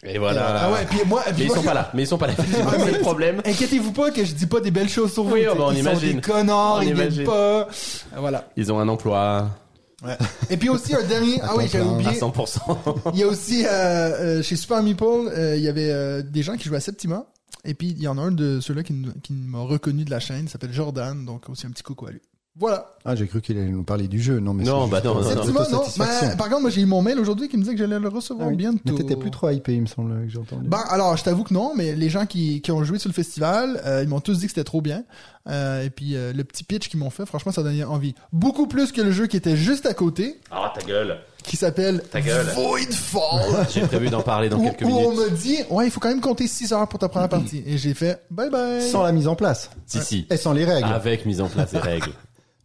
Eh, 0.03 0.09
Et 0.13 0.17
voilà. 0.19 0.61
Ah 0.63 0.71
ouais, 0.71 0.85
puis 0.89 0.99
moi, 1.05 1.21
puis 1.25 1.33
Mais 1.37 1.43
ils 1.43 1.47
moi, 1.47 1.55
sont 1.57 1.63
pas 1.63 1.73
là. 1.73 1.91
Mais 1.93 2.03
ils 2.03 2.07
sont 2.07 2.17
pas 2.17 2.27
là. 2.27 2.33
C'est 2.85 2.91
le 2.91 2.99
problème. 2.99 3.41
Inquiétez-vous 3.45 3.91
pas 3.93 4.11
que 4.11 4.23
je 4.23 4.33
dis 4.33 4.45
pas 4.45 4.59
des 4.59 4.71
belles 4.71 4.89
choses 4.89 5.11
sur 5.13 5.23
vous. 5.23 5.33
Oui, 5.33 5.45
oh, 5.49 5.55
bah, 5.55 5.65
on 5.67 5.71
ils 5.71 5.83
sont 5.83 5.97
des 5.97 6.21
connards, 6.21 6.75
On 6.77 6.81
ils 6.81 6.93
viennent 6.93 7.07
imagine. 7.13 7.23
pas. 7.25 7.61
Euh, 7.61 7.65
Voilà. 8.17 8.47
Ils 8.55 8.71
ont 8.71 8.79
un 8.79 8.87
emploi 8.87 9.49
Et 10.49 10.57
puis 10.57 10.69
aussi 10.69 10.93
un 10.95 11.03
dernier. 11.03 11.39
Ah 11.41 11.53
oui, 11.57 11.67
j'avais 11.71 11.83
à 11.83 11.87
oublié. 11.87 12.11
100%. 12.11 13.11
Il 13.13 13.19
y 13.19 13.23
a 13.23 13.27
aussi 13.27 13.65
euh, 13.65 13.69
euh, 13.69 14.43
chez 14.43 14.55
Super 14.55 14.83
Meeple, 14.83 15.03
euh, 15.03 15.55
il 15.57 15.63
y 15.63 15.67
avait 15.67 15.89
euh, 15.91 16.21
des 16.21 16.43
gens 16.43 16.55
qui 16.55 16.65
jouaient 16.65 16.77
à 16.77 16.81
Septima. 16.81 17.25
Et 17.65 17.73
puis 17.73 17.87
il 17.89 18.01
y 18.01 18.07
en 18.07 18.17
a 18.17 18.21
un 18.21 18.31
de 18.31 18.59
ceux-là 18.61 18.83
qui, 18.83 18.93
m'a 19.31 19.59
reconnu 19.59 20.05
de 20.05 20.11
la 20.11 20.19
chaîne, 20.19 20.43
il 20.43 20.49
s'appelle 20.49 20.71
Jordan, 20.71 21.25
donc 21.25 21.49
aussi 21.49 21.65
un 21.65 21.71
petit 21.71 21.83
coucou 21.83 22.05
à 22.05 22.11
lui. 22.11 22.21
Voilà. 22.59 22.87
Ah, 23.05 23.15
j'ai 23.15 23.27
cru 23.27 23.39
qu'il 23.41 23.57
allait 23.57 23.67
nous 23.69 23.83
parler 23.83 24.07
du 24.07 24.21
jeu. 24.21 24.39
Non, 24.39 24.53
mais 24.53 24.63
Non, 24.63 24.85
c'est 24.85 24.91
bah 24.91 25.01
non, 25.03 25.15
non, 25.15 25.21
non. 25.21 25.35
Non. 25.35 25.41
autosatisfaction. 25.61 26.27
Mais, 26.29 26.35
par 26.35 26.49
contre, 26.49 26.61
moi 26.61 26.69
j'ai 26.71 26.81
eu 26.81 26.85
mon 26.85 27.01
mail 27.01 27.19
aujourd'hui 27.19 27.47
qui 27.47 27.55
me 27.55 27.61
disait 27.61 27.73
que 27.75 27.79
j'allais 27.79 27.99
le 27.99 28.07
recevoir 28.09 28.47
Ah 28.47 28.51
oui. 28.51 28.57
bientôt. 28.57 28.79
Mais 28.85 28.93
t'étais 28.95 29.15
plus 29.15 29.31
trop 29.31 29.49
hypé, 29.49 29.75
il 29.75 29.81
me 29.83 29.85
semble, 29.87 30.25
que 30.25 30.29
j'ai 30.29 30.39
entendu. 30.39 30.67
Ben, 30.67 30.81
alors, 30.89 31.15
je 31.15 31.23
t'avoue 31.23 31.43
que 31.43 31.53
non, 31.53 31.73
mais 31.75 31.95
les 31.95 32.09
gens 32.09 32.25
qui, 32.25 32.61
qui 32.61 32.71
ont 32.71 32.83
joué 32.83 32.99
sur 32.99 33.09
le 33.09 33.13
festival, 33.13 33.79
euh, 33.85 34.01
ils 34.03 34.09
m'ont 34.09 34.19
tous 34.19 34.39
dit 34.39 34.45
que 34.45 34.51
c'était 34.51 34.63
trop 34.63 34.81
bien. 34.81 35.03
Euh, 35.47 35.83
et 35.85 35.89
puis, 35.89 36.15
euh, 36.15 36.33
le 36.33 36.43
petit 36.43 36.63
pitch 36.65 36.89
qu'ils 36.89 36.99
m'ont 36.99 37.09
fait, 37.09 37.25
franchement, 37.25 37.51
ça 37.53 37.63
donnait 37.63 37.83
envie. 37.85 38.13
Beaucoup 38.33 38.67
plus 38.67 38.91
que 38.91 39.01
le 39.01 39.11
jeu 39.11 39.27
qui 39.27 39.37
était 39.37 39.55
juste 39.55 39.85
à 39.85 39.93
côté, 39.93 40.41
Ah, 40.51 40.73
ta 40.77 40.85
gueule. 40.85 41.19
qui 41.43 41.55
s'appelle 41.55 42.01
Ta 42.11 42.19
gueule. 42.19 42.47
Voidfall. 42.55 43.67
J'ai 43.73 43.81
prévu 43.81 44.09
d'en 44.09 44.21
parler 44.23 44.49
dans 44.49 44.57
où, 44.57 44.63
quelques 44.63 44.81
où 44.81 44.87
on 44.97 45.11
minutes. 45.11 45.31
me 45.31 45.37
dit, 45.37 45.57
ouais, 45.69 45.85
il 45.85 45.91
faut 45.91 46.01
quand 46.01 46.09
même 46.09 46.19
compter 46.19 46.47
6 46.47 46.73
heures 46.73 46.87
pour 46.89 46.99
ta 46.99 47.07
première 47.07 47.29
partie. 47.29 47.63
Et 47.65 47.77
j'ai 47.77 47.93
fait, 47.93 48.21
bye 48.31 48.49
bye. 48.49 48.81
Sans 48.81 49.03
la 49.03 49.11
mise 49.13 49.27
en 49.29 49.35
place. 49.35 49.69
Si, 49.85 49.99
si. 50.01 50.27
Et 50.29 50.35
sans 50.37 50.51
les 50.53 50.65
règles. 50.65 50.89
Avec 50.91 51.25
mise 51.25 51.39
en 51.39 51.47
place 51.47 51.71
des 51.71 51.77
règles. 51.79 52.11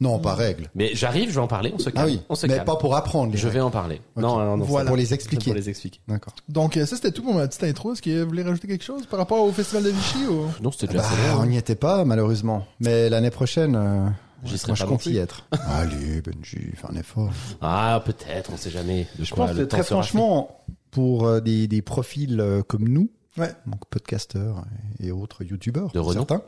Non, 0.02 0.18
pas 0.18 0.34
règles. 0.34 0.68
Mais 0.74 0.90
j'arrive, 0.94 1.28
je 1.30 1.34
vais 1.34 1.40
en 1.40 1.46
parler, 1.46 1.72
on 1.74 1.78
se 1.78 1.90
calme. 1.90 2.06
Ah 2.08 2.10
oui. 2.10 2.20
On 2.28 2.34
se 2.34 2.46
mais 2.46 2.54
calme. 2.54 2.64
pas 2.66 2.76
pour 2.76 2.96
apprendre. 2.96 3.30
les 3.32 3.38
Je 3.38 3.48
vais 3.48 3.60
en 3.60 3.70
parler. 3.70 4.00
Non, 4.16 4.38
non, 4.38 4.56
non. 4.56 4.64
Voilà. 4.64 4.88
Pour 4.88 4.96
les 4.96 5.04
Pour 5.04 5.12
expliquer. 5.14 5.54
les 5.54 5.68
expliquer. 5.68 6.00
D'accord. 6.08 6.34
Donc, 6.48 6.76
euh, 6.76 6.86
ça, 6.86 6.96
c'était 6.96 7.12
tout 7.12 7.22
pour 7.22 7.34
ma 7.34 7.46
petite 7.46 7.62
intro. 7.64 7.92
Est-ce 7.92 8.02
que 8.02 8.22
vous 8.22 8.28
voulez 8.28 8.42
rajouter 8.42 8.66
quelque 8.68 8.84
chose 8.84 9.06
par 9.06 9.18
rapport 9.20 9.42
au 9.44 9.52
festival 9.52 9.84
de 9.84 9.90
Vichy 9.90 10.26
ou? 10.26 10.46
Non, 10.62 10.70
c'était 10.72 10.88
déjà 10.88 11.00
Bah, 11.02 11.08
assez 11.08 11.28
long. 11.32 11.40
on 11.42 11.46
n'y 11.46 11.56
était 11.56 11.74
pas, 11.76 12.04
malheureusement. 12.04 12.66
Mais 12.80 13.08
l'année 13.08 13.30
prochaine, 13.30 13.76
euh, 13.76 14.08
J'y 14.44 14.58
serai 14.58 14.70
moi, 14.72 14.76
je 14.76 14.82
pas 14.82 14.88
compte 14.88 15.06
y 15.06 15.18
être. 15.18 15.46
Allez, 15.68 16.20
Benji, 16.20 16.72
fais 16.74 16.86
un 16.90 16.96
effort. 16.96 17.30
Ah, 17.60 18.02
peut-être, 18.04 18.50
on 18.52 18.56
sait 18.56 18.70
jamais. 18.70 19.06
De 19.18 19.24
Je 19.24 19.32
quoi 19.32 19.46
pense 19.46 19.56
que 19.56 19.62
très 19.62 19.84
franchement, 19.84 20.64
pour 20.90 21.26
euh, 21.26 21.40
des, 21.40 21.68
des 21.68 21.80
profils 21.80 22.40
euh, 22.40 22.62
comme 22.62 22.88
nous, 22.88 23.08
Ouais. 23.38 23.50
donc 23.66 23.86
podcasteurs 23.88 24.64
et 25.00 25.10
autres 25.10 25.42
youtubeurs, 25.44 25.90
De 25.92 25.98
renom. 26.00 26.26
certains, 26.26 26.42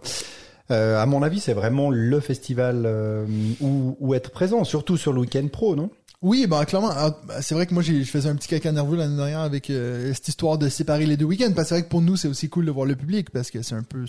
euh, 0.71 1.01
à 1.01 1.07
mon 1.07 1.23
avis, 1.23 1.41
c'est 1.41 1.53
vraiment 1.53 1.91
le 1.91 2.21
festival 2.21 2.85
euh, 2.87 3.27
où, 3.61 3.97
où 4.01 4.15
être 4.15 4.31
présent, 4.31 4.65
surtout 4.65 4.97
sur 4.97 5.13
le 5.13 5.21
week-end 5.21 5.47
pro, 5.53 5.77
non? 5.77 5.91
Oui, 6.25 6.47
bah 6.47 6.65
clairement. 6.65 6.89
Ah, 6.91 7.15
bah, 7.29 7.43
c'est 7.43 7.55
vrai 7.55 7.67
que 7.67 7.75
moi, 7.75 7.83
j'ai- 7.83 8.03
je 8.03 8.11
faisais 8.11 8.31
un 8.31 8.35
petit 8.35 8.49
caca 8.49 8.73
nerveux 8.73 8.97
l'année 8.97 9.15
dernière 9.15 9.41
avec 9.41 9.69
euh, 9.69 10.11
cette 10.15 10.27
histoire 10.29 10.57
de 10.57 10.71
séparer 10.71 11.05
les 11.05 11.19
deux 11.19 11.27
week-ends. 11.27 11.53
Parce 11.55 11.65
que 11.65 11.69
c'est 11.69 11.75
vrai 11.75 11.85
que 11.85 11.91
pour 11.91 12.01
nous, 12.01 12.17
c'est 12.17 12.29
aussi 12.29 12.49
cool 12.49 12.65
de 12.65 12.71
voir 12.71 12.87
le 12.87 12.97
public 12.97 13.29
parce 13.29 13.51
que 13.51 13.61
c'est 13.61 13.75
un 13.75 13.83
peu 13.83 14.07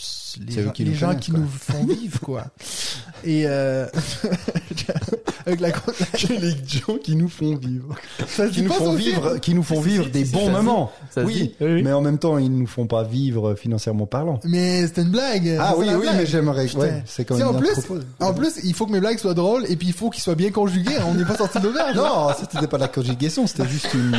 les 0.47 0.63
gens, 0.63 0.71
qui 0.71 0.85
les 0.85 0.91
nous 0.91 0.95
gens 0.95 1.13
qui 1.15 1.31
quoi. 1.31 1.41
nous 1.41 1.47
font 1.49 1.85
vivre, 1.85 2.19
quoi. 2.21 2.45
Et 3.25 3.43
euh, 3.47 3.85
avec 5.45 5.59
la 5.59 5.69
les 6.29 6.55
gens 6.65 6.97
qui 7.03 7.17
nous 7.17 7.27
font 7.27 7.55
vivre, 7.55 7.95
ça 8.27 8.47
qui 8.47 8.61
nous 8.61 8.71
font 8.71 8.93
vivre, 8.93 9.37
qui 9.39 9.53
nous 9.53 9.63
font 9.63 9.81
vivre 9.81 10.09
des 10.09 10.23
bons 10.25 10.49
moments. 10.49 10.91
Oui, 11.17 11.53
mais 11.59 11.91
en 11.91 12.01
même 12.01 12.17
temps, 12.17 12.37
ils 12.37 12.49
nous 12.51 12.67
font 12.67 12.87
pas 12.87 13.03
vivre 13.03 13.55
financièrement 13.55 14.05
parlant. 14.05 14.39
Mais 14.45 14.87
c'était 14.87 15.01
une 15.01 15.11
blague. 15.11 15.57
Ah 15.59 15.73
oui, 15.77 15.87
oui, 15.99 16.07
mais 16.15 16.25
j'aimerais. 16.25 16.73
Ouais, 16.75 17.03
c'est 17.05 17.25
quand 17.25 17.35
même 17.37 17.47
en 17.47 17.53
plus, 17.55 17.75
en 18.19 18.33
plus, 18.33 18.59
il 18.63 18.73
faut 18.73 18.85
que 18.85 18.91
mes 18.91 18.99
blagues 19.01 19.19
soient 19.19 19.33
drôles 19.33 19.65
et 19.69 19.75
puis 19.75 19.87
il 19.87 19.93
faut 19.93 20.09
qu'ils 20.09 20.23
soient 20.23 20.35
bien 20.35 20.51
conjugués. 20.51 20.95
On 21.07 21.13
n'est 21.13 21.25
pas 21.25 21.35
sorti 21.37 21.59
d'auberge. 21.59 21.97
Non, 22.05 22.27
c'était 22.39 22.67
pas 22.67 22.77
de 22.77 22.81
la 22.83 22.87
conjugation, 22.87 23.47
c'était 23.47 23.67
juste 23.67 23.93
une. 23.93 24.15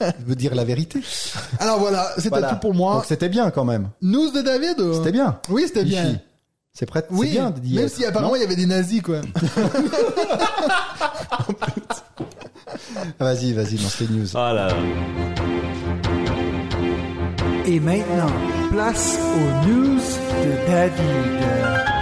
Je 0.00 0.24
veux 0.26 0.34
dire 0.34 0.54
la 0.54 0.64
vérité. 0.64 1.00
Alors 1.58 1.78
voilà, 1.78 2.06
c'était 2.16 2.28
Voilà. 2.30 2.50
tout 2.50 2.56
pour 2.60 2.74
moi. 2.74 2.94
Donc 2.96 3.04
c'était 3.06 3.28
bien 3.28 3.50
quand 3.50 3.64
même. 3.64 3.88
News 4.02 4.30
de 4.32 4.40
David. 4.42 4.80
ou- 4.80 4.94
C'était 4.94 5.12
bien. 5.12 5.38
Oui, 5.48 5.64
c'était 5.66 5.84
bien. 5.84 6.16
C'est 6.74 6.86
prêt. 6.86 7.04
Oui, 7.10 7.26
c'est 7.28 7.32
bien 7.34 7.50
d'y 7.50 7.74
même 7.74 7.84
être, 7.86 7.92
si 7.94 8.04
apparemment 8.04 8.34
il 8.34 8.40
y 8.42 8.44
avait 8.44 8.56
des 8.56 8.64
nazis 8.66 9.02
quoi. 9.02 9.20
Vas-y, 13.18 13.52
vas-y, 13.52 13.76
lance 13.76 14.00
les 14.00 14.08
news. 14.08 14.26
Ah 14.34 14.52
là 14.52 14.68
là. 14.68 14.74
Et 17.66 17.78
maintenant, 17.80 18.32
place 18.72 19.18
aux 19.36 19.66
news 19.68 19.98
de 19.98 20.66
David. 20.70 22.01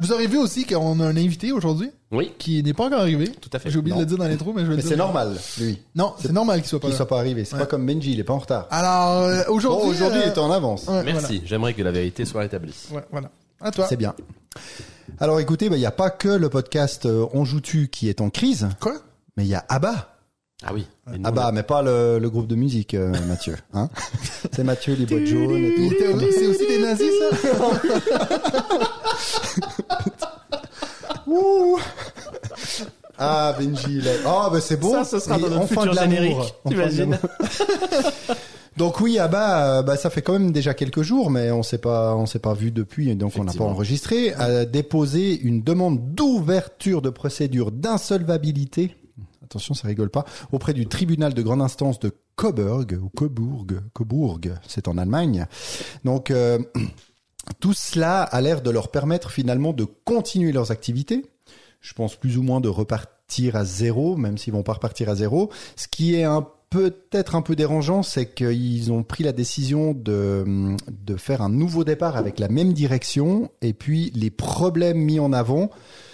Vous 0.00 0.12
aurez 0.12 0.26
vu 0.26 0.38
aussi 0.38 0.64
qu'on 0.64 1.00
a 1.00 1.04
un 1.04 1.16
invité 1.16 1.50
aujourd'hui 1.52 1.90
Oui, 2.12 2.32
qui 2.38 2.62
n'est 2.62 2.72
pas 2.74 2.86
encore 2.86 3.00
arrivé. 3.00 3.28
tout 3.40 3.50
à 3.52 3.58
fait. 3.58 3.70
J'ai 3.70 3.78
oublié 3.78 3.94
Non. 3.94 4.00
de 4.02 4.04
le 4.04 4.08
dire 4.08 4.18
dans 4.18 4.28
l'intro, 4.28 4.52
mais 4.52 4.62
je 4.62 4.66
vais 4.66 4.70
Mais 4.70 4.76
le 4.76 4.82
dire. 4.82 4.90
c'est 4.90 4.96
normal, 4.96 5.36
lui. 5.60 5.82
Non, 5.94 6.14
c'est 6.20 6.32
normal 6.32 6.60
qu'il 6.60 6.68
soit 6.68 6.78
pas 6.80 6.86
Qu'il 6.86 6.92
là. 6.92 6.96
soit 6.98 7.08
pas 7.08 7.18
arrivé. 7.18 7.44
C'est 7.44 7.54
Ouais. 7.54 7.60
pas 7.60 7.66
comme 7.66 7.84
Benji, 7.86 8.12
il 8.12 8.20
est 8.20 8.24
pas 8.24 8.32
en 8.34 8.38
retard. 8.38 8.66
Alors 8.70 9.22
euh, 9.24 9.42
Bon, 9.46 9.54
aujourd'hui, 9.54 9.90
aujourd'hui, 9.90 10.20
euh, 10.20 10.22
il 10.26 10.28
est 10.32 10.38
en 10.38 10.50
avance. 10.52 10.86
ouais, 10.86 11.02
Merci. 11.04 11.42
J'aimerais 11.44 11.74
que 11.74 11.82
la 11.82 11.90
vérité 11.92 12.24
soit 12.24 12.44
établie. 12.44 12.74
Voilà. 12.90 13.02
Ouais, 13.06 13.08
voilà. 13.12 13.30
À 13.60 13.70
toi. 13.72 13.86
C'est 13.88 13.96
bien. 13.96 14.14
Alors 15.20 15.40
écoutez, 15.40 15.68
bah, 15.68 15.76
il 15.76 15.80
n'y 15.80 15.86
a 15.86 15.90
pas 15.90 16.10
que 16.10 16.28
le 16.28 16.48
podcast 16.48 17.06
euh, 17.06 17.26
On 17.32 17.44
joue-tu 17.44 17.88
qui 17.88 18.08
est 18.08 18.20
en 18.20 18.30
crise, 18.30 18.68
Quoi? 18.80 18.94
Mais 19.36 19.44
il 19.44 19.48
y 19.48 19.54
a 19.54 19.64
ABBA 19.68 20.17
Ah 20.64 20.72
oui. 20.74 20.86
Ah 21.24 21.30
bah, 21.30 21.50
mais 21.54 21.62
pas 21.62 21.82
le, 21.82 22.18
le 22.18 22.30
groupe 22.30 22.48
de 22.48 22.56
musique, 22.56 22.94
euh, 22.94 23.12
Mathieu. 23.28 23.56
Hein 23.74 23.88
c'est 24.52 24.64
Mathieu, 24.64 24.94
les 24.94 25.06
boîtes 25.06 25.24
jaunes 25.26 25.56
et 25.64 25.74
tout. 25.74 25.94
C'est 26.32 26.46
aussi 26.46 26.66
des 26.66 26.78
nazis, 26.82 27.12
ça? 27.42 27.70
Ouh. 31.26 31.78
Ah, 33.18 33.54
Benji, 33.58 34.00
là. 34.00 34.10
Ah, 34.26 34.48
bah 34.52 34.60
c'est 34.60 34.76
beau. 34.78 34.90
Ça, 34.92 35.04
ce 35.04 35.18
sera 35.18 35.38
Et 35.38 35.42
dans 35.42 35.48
notre 35.48 35.62
enfin 35.62 35.82
futur 35.82 35.90
de 35.90 35.96
l'amour. 35.96 36.14
générique, 36.14 36.54
t'imagines. 36.66 37.18
Donc 38.76 39.00
oui, 39.00 39.18
ah 39.18 39.26
bah, 39.26 39.78
euh, 39.78 39.82
bah 39.82 39.96
ça 39.96 40.08
fait 40.08 40.22
quand 40.22 40.34
même 40.34 40.52
déjà 40.52 40.72
quelques 40.72 41.02
jours, 41.02 41.30
mais 41.30 41.50
on 41.50 41.64
s'est 41.64 41.78
pas, 41.78 42.14
on 42.14 42.26
s'est 42.26 42.38
pas 42.38 42.54
vu 42.54 42.70
depuis, 42.70 43.10
et 43.10 43.16
donc 43.16 43.32
on 43.36 43.42
n'a 43.42 43.52
pas 43.52 43.64
enregistré. 43.64 44.32
A 44.34 44.64
déposé 44.66 45.36
une 45.40 45.62
demande 45.64 46.14
d'ouverture 46.14 47.02
de 47.02 47.10
procédure 47.10 47.72
d'insolvabilité. 47.72 48.94
Attention, 49.48 49.72
ça 49.72 49.88
rigole 49.88 50.10
pas. 50.10 50.26
Auprès 50.52 50.74
du 50.74 50.86
tribunal 50.86 51.32
de 51.32 51.40
grande 51.40 51.62
instance 51.62 51.98
de 52.00 52.12
Coburg 52.36 52.98
ou 53.02 53.08
Coburg, 53.08 53.80
Coburg, 53.94 54.40
c'est 54.66 54.88
en 54.88 54.98
Allemagne. 54.98 55.46
Donc 56.04 56.30
euh, 56.30 56.58
tout 57.60 57.72
cela 57.72 58.24
a 58.24 58.40
l'air 58.42 58.60
de 58.60 58.68
leur 58.68 58.90
permettre 58.90 59.30
finalement 59.30 59.72
de 59.72 59.86
continuer 60.04 60.52
leurs 60.52 60.70
activités. 60.70 61.24
Je 61.80 61.94
pense 61.94 62.14
plus 62.14 62.36
ou 62.36 62.42
moins 62.42 62.60
de 62.60 62.68
repartir 62.68 63.56
à 63.56 63.64
zéro, 63.64 64.18
même 64.18 64.36
s'ils 64.36 64.52
vont 64.52 64.62
pas 64.62 64.74
repartir 64.74 65.08
à 65.08 65.14
zéro. 65.14 65.50
Ce 65.76 65.88
qui 65.88 66.16
est 66.16 66.26
peut-être 66.68 67.34
un 67.34 67.40
peu 67.40 67.56
dérangeant, 67.56 68.02
c'est 68.02 68.34
qu'ils 68.34 68.92
ont 68.92 69.02
pris 69.02 69.24
la 69.24 69.32
décision 69.32 69.94
de, 69.94 70.76
de 70.90 71.16
faire 71.16 71.40
un 71.40 71.48
nouveau 71.48 71.84
départ 71.84 72.18
avec 72.18 72.38
la 72.38 72.48
même 72.48 72.74
direction, 72.74 73.50
et 73.62 73.72
puis 73.72 74.10
les 74.14 74.30
problèmes 74.30 74.98
mis 74.98 75.20
en 75.20 75.32
avant 75.32 75.70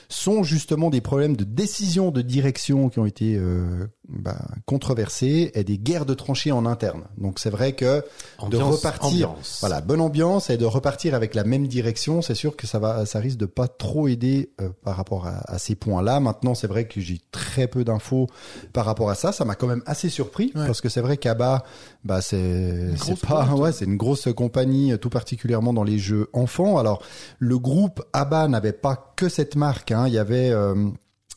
sont 0.08 0.42
justement 0.42 0.90
des 0.90 1.00
problèmes 1.00 1.36
de 1.36 1.44
décision 1.44 2.10
de 2.10 2.22
direction 2.22 2.88
qui 2.88 2.98
ont 2.98 3.06
été 3.06 3.36
euh, 3.36 3.86
bah, 4.08 4.36
controversés 4.66 5.50
et 5.54 5.64
des 5.64 5.78
guerres 5.78 6.04
de 6.06 6.14
tranchées 6.14 6.52
en 6.52 6.66
interne. 6.66 7.04
Donc 7.16 7.38
c'est 7.38 7.50
vrai 7.50 7.72
que 7.72 8.04
de 8.48 8.56
repartir, 8.58 9.30
ambiance. 9.30 9.58
voilà, 9.60 9.80
bonne 9.80 10.00
ambiance 10.00 10.50
et 10.50 10.56
de 10.56 10.64
repartir 10.66 11.14
avec 11.14 11.34
la 11.34 11.44
même 11.44 11.66
direction, 11.66 12.20
c'est 12.22 12.34
sûr 12.34 12.56
que 12.56 12.66
ça 12.66 12.78
va, 12.78 13.06
ça 13.06 13.18
risque 13.18 13.38
de 13.38 13.46
pas 13.46 13.68
trop 13.68 14.08
aider 14.08 14.50
euh, 14.60 14.68
par 14.82 14.96
rapport 14.96 15.26
à, 15.26 15.38
à 15.50 15.58
ces 15.58 15.74
points-là. 15.74 16.20
Maintenant, 16.20 16.54
c'est 16.54 16.66
vrai 16.66 16.86
que 16.86 17.00
j'ai 17.00 17.20
très 17.32 17.66
peu 17.66 17.84
d'infos 17.84 18.28
par 18.72 18.84
rapport 18.84 19.10
à 19.10 19.14
ça. 19.14 19.32
Ça 19.32 19.44
m'a 19.44 19.54
quand 19.54 19.66
même 19.66 19.82
assez 19.86 20.08
surpris 20.08 20.52
Ouais. 20.54 20.66
parce 20.66 20.80
que 20.80 20.88
c'est 20.88 21.00
vrai 21.00 21.16
qu'Abba, 21.16 21.64
bah 22.04 22.20
c'est 22.20 22.96
c'est 22.96 23.18
pas, 23.20 23.46
ouais, 23.54 23.72
c'est 23.72 23.86
une 23.86 23.96
grosse 23.96 24.28
compagnie, 24.34 24.96
tout 24.98 25.10
particulièrement 25.10 25.72
dans 25.72 25.84
les 25.84 25.98
jeux 25.98 26.28
enfants. 26.32 26.78
Alors 26.78 27.02
le 27.38 27.58
groupe 27.58 28.02
Abba 28.12 28.46
n'avait 28.48 28.72
pas 28.72 29.12
que 29.16 29.28
cette 29.28 29.56
marque. 29.56 29.90
Hein. 29.92 30.04
Il 30.06 30.12
y 30.14 30.18
avait 30.18 30.50
euh, 30.50 30.74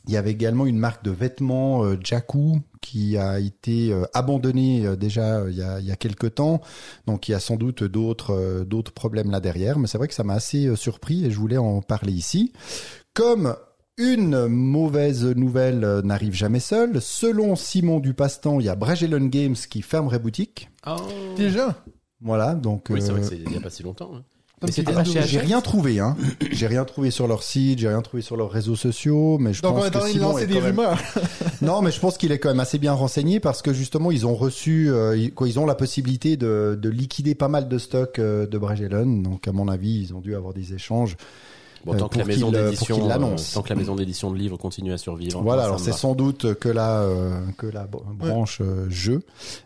il 0.08 0.14
y 0.14 0.18
avait 0.18 0.32
également 0.32 0.66
une 0.66 0.78
marque 0.78 1.04
de 1.04 1.12
vêtements, 1.12 1.84
euh, 1.84 1.98
Jakku, 2.04 2.60
qui 2.82 3.18
a 3.18 3.40
été 3.40 3.92
euh, 3.92 4.04
abandonnée 4.14 4.86
euh, 4.86 4.96
déjà 4.96 5.40
euh, 5.40 5.52
il 5.52 5.58
y 5.58 5.62
a, 5.62 5.80
il 5.80 5.86
y 5.86 5.92
a 5.92 5.96
quelques 5.96 6.36
temps. 6.36 6.62
Donc 7.06 7.28
il 7.28 7.34
y 7.34 7.36
a 7.36 7.40
sans 7.40 7.56
doute 7.58 7.84
d'autres 7.84 8.32
euh, 8.34 8.64
d'autres 8.64 8.94
problèmes 8.94 9.30
là 9.32 9.40
derrière. 9.40 9.80
Mais 9.80 9.88
c'est 9.88 9.98
vrai 9.98 10.08
que 10.08 10.14
ça 10.14 10.24
m'a 10.24 10.36
assez 10.36 10.68
euh, 10.68 10.76
surpris 10.76 11.26
et 11.26 11.32
je 11.32 11.38
voulais 11.38 11.58
en 11.58 11.82
parler 11.82 12.14
ici. 12.14 12.54
Comme 13.14 13.56
une 13.98 14.46
mauvaise 14.48 15.26
nouvelle 15.26 15.84
euh, 15.84 16.02
n'arrive 16.04 16.34
jamais 16.34 16.60
seule, 16.60 17.02
selon 17.02 17.56
Simon 17.56 18.00
Dupastan, 18.00 18.60
il 18.60 18.66
y 18.68 18.70
a 18.70 18.76
Bragellon 18.76 19.26
Games 19.26 19.56
qui 19.56 19.82
fermerait 19.82 20.20
boutique. 20.20 20.70
Oh. 20.86 20.96
Déjà? 21.36 21.84
Voilà, 22.22 22.54
donc 22.56 22.88
Oui, 22.90 23.02
c'est 23.02 23.12
vrai 23.12 23.20
euh, 23.20 23.24
que 23.24 23.30
c'est 23.30 23.38
il 23.40 23.52
y 23.52 23.58
a 23.58 23.60
pas 23.62 23.70
si 23.70 23.84
longtemps. 23.84 24.12
hein. 24.16 24.24
Comme 24.60 24.70
Mais 24.70 24.74
c'était 24.74 24.90
tu 24.92 24.96
pas 24.98 25.04
dis, 25.04 25.14
chez 25.14 25.22
j'ai 25.22 25.40
rien 25.40 25.62
trouvé, 25.62 26.00
hein. 26.00 26.18
J'ai 26.52 26.66
rien 26.66 26.84
trouvé 26.84 27.12
sur 27.12 27.28
leur 27.28 27.44
site, 27.44 27.78
j'ai 27.78 27.90
rien 27.90 28.02
trouvé 28.02 28.24
sur 28.24 28.36
leurs 28.38 28.50
réseaux 28.50 28.76
sociaux, 28.76 29.38
mais 29.38 29.54
je 29.54 29.62
Donc 29.62 29.74
on 29.74 29.82
pense 29.82 29.86
que 29.90 29.92
train 30.00 30.08
de 30.08 30.12
Simon 30.12 30.30
lancer 30.30 30.44
est 30.44 30.48
des 30.48 30.54
quand 30.56 30.62
même- 30.62 30.80
rumeurs. 30.80 31.00
Non, 31.62 31.82
mais 31.84 31.92
je 31.92 32.00
pense 32.00 32.18
qu'il 32.18 32.32
est 32.32 32.40
quand 32.40 32.50
même 32.50 32.60
assez 32.60 32.80
bien 32.80 32.94
renseigné 32.94 33.40
parce 33.40 33.62
que 33.62 33.72
justement 33.74 34.10
ils 34.12 34.26
ont 34.26 34.34
reçu, 34.36 34.90
euh, 34.90 35.16
ils- 35.16 35.32
quoi, 35.34 35.48
ils 35.48 35.60
ont 35.60 35.66
la 35.68 35.76
possibilité 35.76 36.38
de, 36.38 36.78
de 36.82 36.90
liquider 36.90 37.36
pas 37.36 37.48
mal 37.50 37.68
de 37.68 37.78
stocks 37.78 38.18
euh, 38.20 38.48
de 38.48 38.58
Bragellon. 38.58 39.06
Donc 39.22 39.48
à 39.48 39.52
mon 39.52 39.68
avis, 39.68 40.02
ils 40.02 40.14
ont 40.16 40.22
dû 40.22 40.36
avoir 40.36 40.54
des 40.56 40.74
échanges. 40.74 41.18
Bon, 41.88 41.94
Euh, 41.94 41.98
tant 41.98 42.10
que 42.10 42.18
la 42.18 42.24
pour 42.26 42.28
maison 42.28 42.48
euh, 42.48 42.52
pour 42.52 42.70
d'édition, 42.72 43.06
euh, 43.06 43.08
l'annonce. 43.08 43.54
tant 43.54 43.62
que 43.62 43.70
la 43.70 43.76
maison 43.76 43.96
d'édition 43.96 44.30
de 44.30 44.38
livres 44.38 44.58
continue 44.58 44.92
à 44.92 44.98
survivre. 44.98 45.42
Voilà, 45.42 45.64
alors 45.64 45.80
c'est 45.80 45.94
sans 45.94 46.16
doute 46.16 46.54
que 46.56 46.68
la 46.70 47.00
euh, 47.02 47.40
que 47.58 47.66
la 47.66 47.88
branche 47.88 48.60
euh, 48.62 48.90
jeu, 48.90 49.22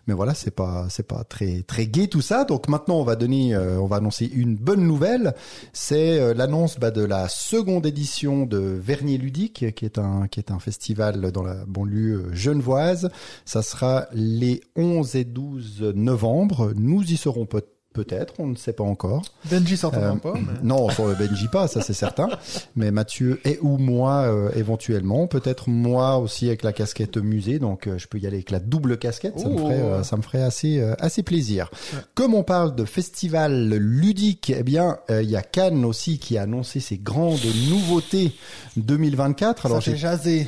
mais 0.07 0.13
voilà, 0.13 0.33
c'est 0.35 0.51
pas 0.51 0.85
c'est 0.89 1.07
pas 1.07 1.23
très 1.23 1.63
très 1.63 1.87
gai 1.87 2.07
tout 2.07 2.21
ça. 2.21 2.45
Donc 2.45 2.67
maintenant, 2.67 2.95
on 2.99 3.03
va 3.03 3.15
donner, 3.15 3.55
euh, 3.55 3.79
on 3.81 3.87
va 3.87 3.95
annoncer 3.97 4.29
une 4.33 4.55
bonne 4.55 4.85
nouvelle. 4.87 5.33
C'est 5.73 6.19
euh, 6.19 6.33
l'annonce 6.35 6.77
bah, 6.79 6.91
de 6.91 7.03
la 7.03 7.27
seconde 7.27 7.85
édition 7.87 8.45
de 8.45 8.59
Vernier 8.59 9.17
ludique, 9.17 9.73
qui 9.75 9.85
est 9.85 9.97
un 9.97 10.27
qui 10.27 10.39
est 10.39 10.51
un 10.51 10.59
festival 10.59 11.31
dans 11.31 11.43
la 11.43 11.65
banlieue 11.65 12.27
euh, 12.27 12.33
genevoise. 12.35 13.09
Ça 13.45 13.63
sera 13.63 14.05
les 14.13 14.61
11 14.75 15.15
et 15.15 15.23
12 15.25 15.81
novembre. 15.95 16.71
Nous 16.75 17.01
y 17.11 17.17
serons 17.17 17.45
peut- 17.47 17.65
Peut-être, 17.93 18.35
on 18.39 18.47
ne 18.47 18.55
sait 18.55 18.71
pas 18.71 18.85
encore. 18.85 19.21
Benji 19.49 19.75
certainement 19.75 20.15
Euh, 20.15 20.31
pas. 20.31 20.33
mais- 20.35 20.63
Non, 20.63 20.87
Benji 21.19 21.49
pas, 21.49 21.67
ça 21.67 21.81
c'est 21.81 21.91
certain. 21.93 22.29
Mais 22.77 22.89
Mathieu 22.89 23.41
et 23.43 23.59
ou 23.61 23.77
moi 23.77 24.21
euh, 24.27 24.49
éventuellement, 24.55 25.27
peut-être 25.27 25.67
moi 25.69 26.17
aussi 26.17 26.47
avec 26.47 26.63
la 26.63 26.71
casquette 26.71 27.17
musée, 27.17 27.59
donc 27.59 27.87
euh, 27.87 27.97
je 27.97 28.07
peux 28.07 28.17
y 28.17 28.25
aller 28.27 28.37
avec 28.37 28.49
la 28.51 28.59
double 28.61 28.97
casquette, 28.97 29.37
ça 29.39 29.49
me 29.49 29.55
Oh. 29.55 29.57
ferait, 29.57 29.81
euh, 29.81 30.03
ça 30.03 30.15
me 30.15 30.21
ferait 30.21 30.41
assez 30.41 30.79
euh, 30.79 30.93
assez 30.99 31.21
plaisir. 31.21 31.69
Comme 32.15 32.33
on 32.33 32.43
parle 32.43 32.75
de 32.75 32.85
festival 32.85 33.69
ludique, 33.75 34.53
eh 34.57 34.63
bien 34.63 34.97
euh, 35.09 35.21
il 35.21 35.29
y 35.29 35.35
a 35.35 35.41
Cannes 35.41 35.83
aussi 35.83 36.17
qui 36.17 36.37
a 36.37 36.43
annoncé 36.43 36.79
ses 36.79 36.97
grandes 36.97 37.39
nouveautés 37.69 38.31
2024. 38.77 39.65
Alors 39.65 39.81
j'ai 39.81 39.97
jaser. 39.97 40.47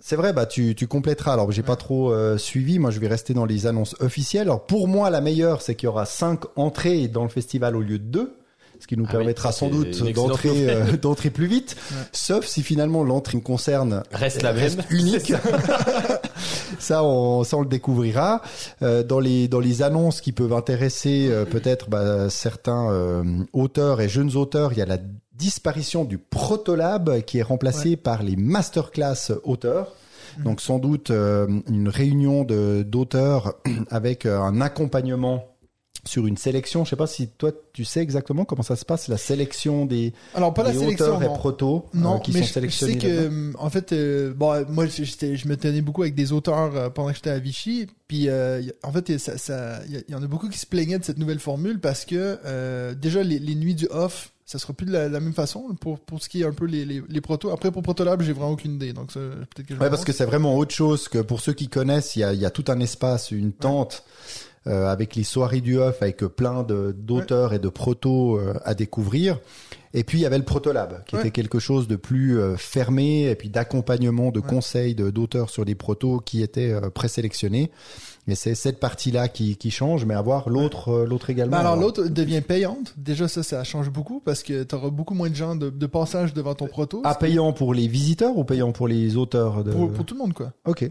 C'est 0.00 0.16
vrai, 0.16 0.32
bah 0.32 0.46
tu, 0.46 0.74
tu 0.74 0.86
compléteras. 0.86 1.32
Alors 1.32 1.50
j'ai 1.50 1.62
pas 1.62 1.76
trop 1.76 2.12
euh, 2.12 2.38
suivi. 2.38 2.78
Moi, 2.78 2.90
je 2.90 3.00
vais 3.00 3.08
rester 3.08 3.34
dans 3.34 3.44
les 3.44 3.66
annonces 3.66 3.96
officielles. 4.00 4.42
Alors 4.42 4.64
pour 4.66 4.88
moi, 4.88 5.10
la 5.10 5.20
meilleure, 5.20 5.60
c'est 5.62 5.74
qu'il 5.74 5.86
y 5.86 5.88
aura 5.88 6.06
cinq 6.06 6.42
entrées 6.56 7.08
dans 7.08 7.24
le 7.24 7.28
festival 7.28 7.74
au 7.76 7.80
lieu 7.80 7.98
de 7.98 8.04
deux, 8.04 8.36
ce 8.80 8.86
qui 8.86 8.96
nous 8.96 9.06
Ah 9.08 9.12
permettra 9.12 9.50
sans 9.50 9.68
doute 9.68 10.00
d'entrer 10.12 10.70
euh, 10.70 10.96
d'entrer 11.02 11.30
plus 11.30 11.46
vite. 11.46 11.76
Sauf 12.12 12.46
si 12.46 12.62
finalement 12.62 13.02
l'entrée 13.02 13.40
concerne 13.40 14.02
Reste 14.12 14.42
la 14.42 14.52
reste 14.52 14.78
même. 14.78 15.00
unique. 15.00 15.32
ça, 16.78 17.02
on, 17.02 17.42
ça 17.44 17.56
on 17.56 17.62
le 17.62 17.68
découvrira 17.68 18.40
Euh, 18.82 19.02
dans 19.02 19.18
les 19.18 19.48
dans 19.48 19.60
les 19.60 19.82
annonces 19.82 20.20
qui 20.20 20.30
peuvent 20.32 20.52
intéresser 20.52 21.28
euh, 21.28 21.44
peut-être 21.44 21.90
bah, 21.90 22.30
certains 22.30 22.90
euh, 22.92 23.24
auteurs 23.52 24.00
et 24.00 24.08
jeunes 24.08 24.36
auteurs. 24.36 24.72
Il 24.72 24.78
y 24.78 24.82
a 24.82 24.86
la 24.86 24.98
disparition 25.38 26.04
du 26.04 26.18
Protolab 26.18 27.22
qui 27.22 27.38
est 27.38 27.42
remplacé 27.42 27.96
par 27.96 28.22
les 28.22 28.36
masterclass 28.36 29.32
auteurs. 29.44 29.94
Donc 30.44 30.60
sans 30.60 30.78
doute 30.78 31.10
euh, 31.10 31.48
une 31.68 31.88
réunion 31.88 32.44
de 32.44 32.84
d'auteurs 32.86 33.54
avec 33.90 34.24
euh, 34.26 34.38
un 34.40 34.60
accompagnement 34.60 35.44
sur 36.04 36.26
une 36.26 36.36
sélection. 36.36 36.84
Je 36.84 36.90
sais 36.90 36.96
pas 36.96 37.06
si 37.08 37.28
toi 37.28 37.50
tu 37.72 37.84
sais 37.84 38.00
exactement 38.00 38.44
comment 38.44 38.62
ça 38.62 38.76
se 38.76 38.84
passe 38.84 39.08
la 39.08 39.16
sélection 39.16 39.84
des, 39.84 40.12
Alors 40.34 40.54
pas 40.54 40.62
la 40.62 40.72
sélection. 40.72 41.06
auteurs 41.06 41.22
et 41.22 41.26
non. 41.26 41.34
protos 41.34 41.86
euh, 41.94 41.98
Non, 41.98 42.18
qui 42.20 42.32
mais 42.32 42.40
sont 42.40 42.44
je, 42.44 42.48
je 42.48 42.52
sélectionnés. 42.54 42.92
sais 42.94 42.98
que, 42.98 43.06
euh, 43.08 43.52
en 43.58 43.68
fait, 43.68 43.92
euh, 43.92 44.32
bon, 44.32 44.64
moi, 44.68 44.86
je 44.86 45.48
me 45.48 45.56
tenais 45.56 45.80
beaucoup 45.82 46.02
avec 46.02 46.14
des 46.14 46.30
auteurs 46.32 46.74
euh, 46.76 46.88
pendant 46.88 47.08
que 47.10 47.16
j'étais 47.16 47.30
à 47.30 47.38
Vichy. 47.38 47.88
Puis, 48.06 48.28
en 48.30 48.92
fait, 48.92 49.18
ça, 49.18 49.36
ça, 49.38 49.80
il 49.88 49.96
y, 49.96 50.04
il 50.08 50.14
en 50.14 50.22
a 50.22 50.26
beaucoup 50.26 50.48
qui 50.48 50.58
se 50.58 50.66
plaignaient 50.66 50.98
de 50.98 51.04
cette 51.04 51.18
nouvelle 51.18 51.40
formule 51.40 51.80
parce 51.80 52.04
que 52.04 52.94
déjà 52.94 53.22
les, 53.22 53.38
les 53.38 53.54
nuits 53.54 53.74
du 53.74 53.86
off, 53.90 54.32
ça 54.50 54.58
sera 54.58 54.72
plus 54.72 54.86
de 54.86 54.92
la, 54.92 55.08
la 55.10 55.20
même 55.20 55.34
façon 55.34 55.74
pour 55.78 56.00
pour 56.00 56.22
ce 56.22 56.28
qui 56.30 56.40
est 56.40 56.46
un 56.46 56.52
peu 56.52 56.64
les 56.64 56.84
les, 56.86 57.02
les 57.06 57.20
protos. 57.20 57.50
Après 57.50 57.70
pour 57.70 57.82
Protolab, 57.82 58.22
j'ai 58.22 58.32
vraiment 58.32 58.52
aucune 58.52 58.76
idée. 58.76 58.94
Donc 58.94 59.12
peut-être 59.12 59.66
que 59.66 59.74
je 59.74 59.78
Ouais, 59.80 59.90
parce 59.90 60.04
que 60.04 60.12
c'est 60.12 60.24
vraiment 60.24 60.56
autre 60.56 60.74
chose 60.74 61.06
que 61.08 61.18
pour 61.18 61.40
ceux 61.40 61.52
qui 61.52 61.68
connaissent, 61.68 62.16
il 62.16 62.20
y 62.20 62.24
a, 62.24 62.32
il 62.32 62.40
y 62.40 62.46
a 62.46 62.50
tout 62.50 62.64
un 62.68 62.80
espace, 62.80 63.30
une 63.30 63.52
tente 63.52 64.04
euh, 64.66 64.86
avec 64.88 65.14
les 65.16 65.24
soirées 65.24 65.60
du 65.60 65.76
off, 65.78 66.00
avec 66.00 66.18
plein 66.24 66.62
de 66.62 66.94
d'auteurs 66.98 67.52
et 67.52 67.58
de 67.58 67.68
protos 67.68 68.38
euh, 68.38 68.54
à 68.64 68.74
découvrir. 68.74 69.38
Et 69.94 70.02
puis 70.04 70.18
il 70.18 70.20
y 70.22 70.26
avait 70.26 70.38
le 70.38 70.44
Protolab, 70.44 71.04
qui 71.04 71.14
Ouais. 71.14 71.22
était 71.22 71.30
quelque 71.30 71.58
chose 71.58 71.86
de 71.88 71.96
plus 71.96 72.38
euh, 72.38 72.56
fermé, 72.56 73.30
et 73.30 73.34
puis 73.34 73.48
d'accompagnement, 73.50 74.30
de 74.30 74.40
conseils 74.40 74.94
de- 74.94 75.10
d'auteurs 75.10 75.48
sur 75.50 75.64
des 75.64 75.74
protos 75.74 76.20
qui 76.20 76.42
étaient 76.42 76.72
euh, 76.72 76.90
présélectionnés. 76.90 77.70
Et 78.30 78.34
c'est 78.34 78.54
cette 78.54 78.78
partie-là 78.78 79.26
qui, 79.28 79.56
qui 79.56 79.70
change, 79.70 80.04
mais 80.04 80.12
avoir 80.14 80.48
l'autre 80.50 80.90
euh, 80.90 81.06
l'autre 81.06 81.30
également. 81.30 81.52
Ben 81.56 81.60
alors 81.60 81.76
l'autre 81.76 82.04
devient 82.08 82.42
payante. 82.42 82.92
Déjà 82.98 83.26
ça, 83.26 83.42
ça 83.42 83.64
change 83.64 83.88
beaucoup 83.90 84.20
parce 84.20 84.42
que 84.42 84.62
tu 84.64 84.74
auras 84.74 84.90
beaucoup 84.90 85.14
moins 85.14 85.30
de 85.30 85.34
gens 85.34 85.56
de, 85.56 85.70
de 85.70 85.86
passage 85.86 86.34
devant 86.34 86.54
ton 86.54 86.66
proto. 86.66 87.00
Ah, 87.04 87.14
payant 87.14 87.52
pour 87.54 87.72
les 87.72 87.88
visiteurs 87.88 88.36
ou 88.36 88.44
payant 88.44 88.70
pour 88.70 88.86
les 88.86 89.16
auteurs 89.16 89.64
de... 89.64 89.72
pour, 89.72 89.90
pour 89.92 90.04
tout 90.04 90.14
le 90.14 90.18
monde 90.20 90.34
quoi. 90.34 90.52
Ok, 90.66 90.82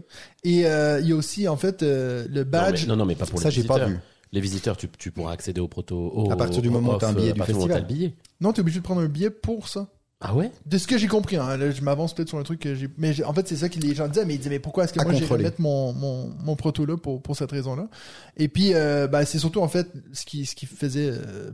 Et 0.42 0.66
euh, 0.66 0.98
il 1.00 1.08
y 1.08 1.12
a 1.12 1.16
aussi 1.16 1.46
en 1.46 1.56
fait 1.56 1.82
euh, 1.84 2.26
le 2.28 2.42
Non, 2.42 2.50
badge. 2.50 2.82
mais, 2.82 2.88
non, 2.88 2.96
non, 2.96 3.04
mais 3.06 3.14
pas 3.14 3.24
pour 3.26 3.38
ça 3.38 3.50
les 3.50 3.54
j'ai 3.54 3.60
visiteurs. 3.62 3.78
pas 3.78 3.86
vu. 3.86 3.98
Les 4.32 4.40
visiteurs, 4.40 4.76
tu, 4.76 4.88
tu 4.98 5.10
pourras 5.10 5.32
accéder 5.32 5.60
au 5.60 5.68
proto. 5.68 5.96
Au, 5.96 6.30
À 6.30 6.36
partir 6.36 6.60
du 6.60 6.68
moment 6.70 6.90
où 6.90 6.94
off, 6.96 7.00
t'as 7.00 7.08
un 7.08 7.12
billet 7.14 7.30
à 7.30 7.32
du 7.32 7.38
partir 7.38 7.54
du 7.54 7.60
moment 7.60 7.72
où 7.72 7.74
festival. 7.76 7.86
t'as 7.88 7.94
le 7.94 7.98
billet. 7.98 8.14
Non, 8.40 8.52
t'es 8.52 8.60
obligé 8.60 8.80
de 8.80 8.84
prendre 8.84 9.00
un 9.00 9.06
billet 9.08 9.30
pour 9.30 9.68
ça. 9.68 9.86
Ah 10.20 10.34
ouais? 10.34 10.50
De 10.66 10.78
ce 10.78 10.86
que 10.88 10.98
j'ai 10.98 11.06
compris, 11.06 11.36
hein, 11.36 11.56
là, 11.56 11.70
je 11.70 11.80
m'avance 11.80 12.12
peut-être 12.12 12.28
sur 12.28 12.38
un 12.38 12.42
truc 12.42 12.58
que 12.60 12.74
j'ai. 12.74 12.88
Mais 12.98 13.12
j'ai- 13.12 13.22
en 13.24 13.32
fait, 13.32 13.46
c'est 13.46 13.54
ça 13.56 13.68
que 13.68 13.78
les 13.78 13.94
gens 13.94 14.08
disaient, 14.08 14.24
mais 14.24 14.34
ils 14.34 14.38
disaient, 14.38 14.50
mais 14.50 14.58
pourquoi 14.58 14.84
est-ce 14.84 14.92
que 14.92 15.00
À 15.00 15.04
moi 15.04 15.12
j'ai 15.12 15.20
contrôler. 15.20 15.44
mettre 15.44 15.60
mon, 15.60 15.92
mon, 15.92 16.34
mon 16.40 16.56
proto 16.56 16.84
là 16.86 16.96
pour, 16.96 17.22
pour 17.22 17.36
cette 17.36 17.52
raison-là? 17.52 17.88
Et 18.36 18.48
puis, 18.48 18.74
euh, 18.74 19.06
bah, 19.06 19.24
c'est 19.24 19.38
surtout 19.38 19.60
en 19.60 19.68
fait 19.68 19.86
ce 20.12 20.24
qui, 20.24 20.44
ce 20.46 20.56
qui 20.56 20.66
faisait. 20.66 21.10
euh, 21.12 21.52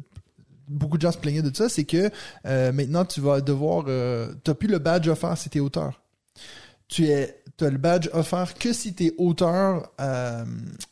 beaucoup 0.66 0.96
de 0.96 1.02
gens 1.02 1.12
se 1.12 1.18
plaignaient 1.18 1.42
de 1.42 1.54
ça, 1.54 1.68
c'est 1.68 1.84
que 1.84 2.08
euh, 2.46 2.72
maintenant 2.72 3.04
tu 3.04 3.20
vas 3.20 3.42
devoir. 3.42 3.84
Euh, 3.88 4.32
T'as 4.44 4.54
plus 4.54 4.68
le 4.68 4.78
badge 4.78 5.08
offert 5.08 5.36
si 5.36 5.50
t'es 5.50 5.60
auteur. 5.60 6.00
Tu 6.88 7.06
es 7.08 7.42
t'as 7.58 7.68
le 7.68 7.76
badge 7.78 8.08
offert 8.14 8.54
que 8.54 8.72
si 8.72 8.94
t'es 8.94 9.12
auteur 9.18 9.90
euh, 10.00 10.44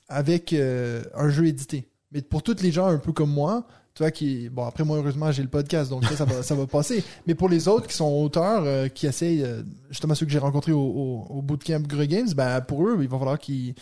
avec 0.08 0.52
euh, 0.52 1.02
un 1.14 1.30
jeu 1.30 1.46
édité. 1.46 1.88
Mais 2.12 2.20
pour 2.20 2.42
toutes 2.42 2.60
les 2.60 2.70
gens 2.70 2.86
un 2.88 2.98
peu 2.98 3.12
comme 3.12 3.32
moi, 3.32 3.66
tu 3.94 4.02
vois, 4.02 4.10
qui 4.10 4.48
bon 4.48 4.64
après 4.64 4.84
moi 4.84 4.96
heureusement 4.96 5.30
j'ai 5.32 5.42
le 5.42 5.48
podcast 5.48 5.90
donc 5.90 6.04
ça 6.04 6.26
ça 6.42 6.54
va, 6.54 6.66
passer. 6.66 7.04
Mais 7.26 7.34
pour 7.34 7.48
les 7.48 7.68
autres 7.68 7.86
qui 7.86 7.94
sont 7.94 8.10
auteurs, 8.10 8.64
euh, 8.64 8.88
qui 8.88 9.06
essayent 9.06 9.42
euh, 9.42 9.62
justement 9.90 10.14
ceux 10.14 10.26
que 10.26 10.32
j'ai 10.32 10.38
rencontrés 10.38 10.72
au, 10.72 10.80
au, 10.80 11.26
au 11.28 11.42
bootcamp 11.42 11.80
Grey 11.80 12.08
Games, 12.08 12.28
ben 12.34 12.60
pour 12.62 12.86
eux 12.86 12.98
il 13.00 13.08
va 13.08 13.18
falloir 13.18 13.38
qu'ils 13.38 13.74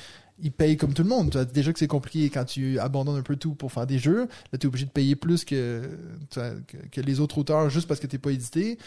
ils 0.42 0.52
payent 0.52 0.76
comme 0.76 0.94
tout 0.94 1.02
le 1.02 1.08
monde. 1.08 1.30
Tu 1.30 1.38
vois, 1.38 1.44
déjà 1.44 1.72
que 1.72 1.78
c'est 1.78 1.86
compliqué 1.86 2.30
quand 2.30 2.44
tu 2.44 2.78
abandonnes 2.78 3.18
un 3.18 3.22
peu 3.22 3.36
tout 3.36 3.54
pour 3.54 3.72
faire 3.72 3.86
des 3.86 3.98
jeux. 3.98 4.28
Là, 4.52 4.58
tu 4.58 4.66
es 4.66 4.66
obligé 4.66 4.86
de 4.86 4.90
payer 4.90 5.16
plus 5.16 5.44
que, 5.44 5.82
tu 6.30 6.40
que, 6.90 7.00
les 7.00 7.20
autres 7.20 7.38
auteurs 7.38 7.70
juste 7.70 7.86
parce 7.86 8.00
que 8.00 8.06
t'es 8.06 8.18
pas 8.18 8.30
édité. 8.30 8.78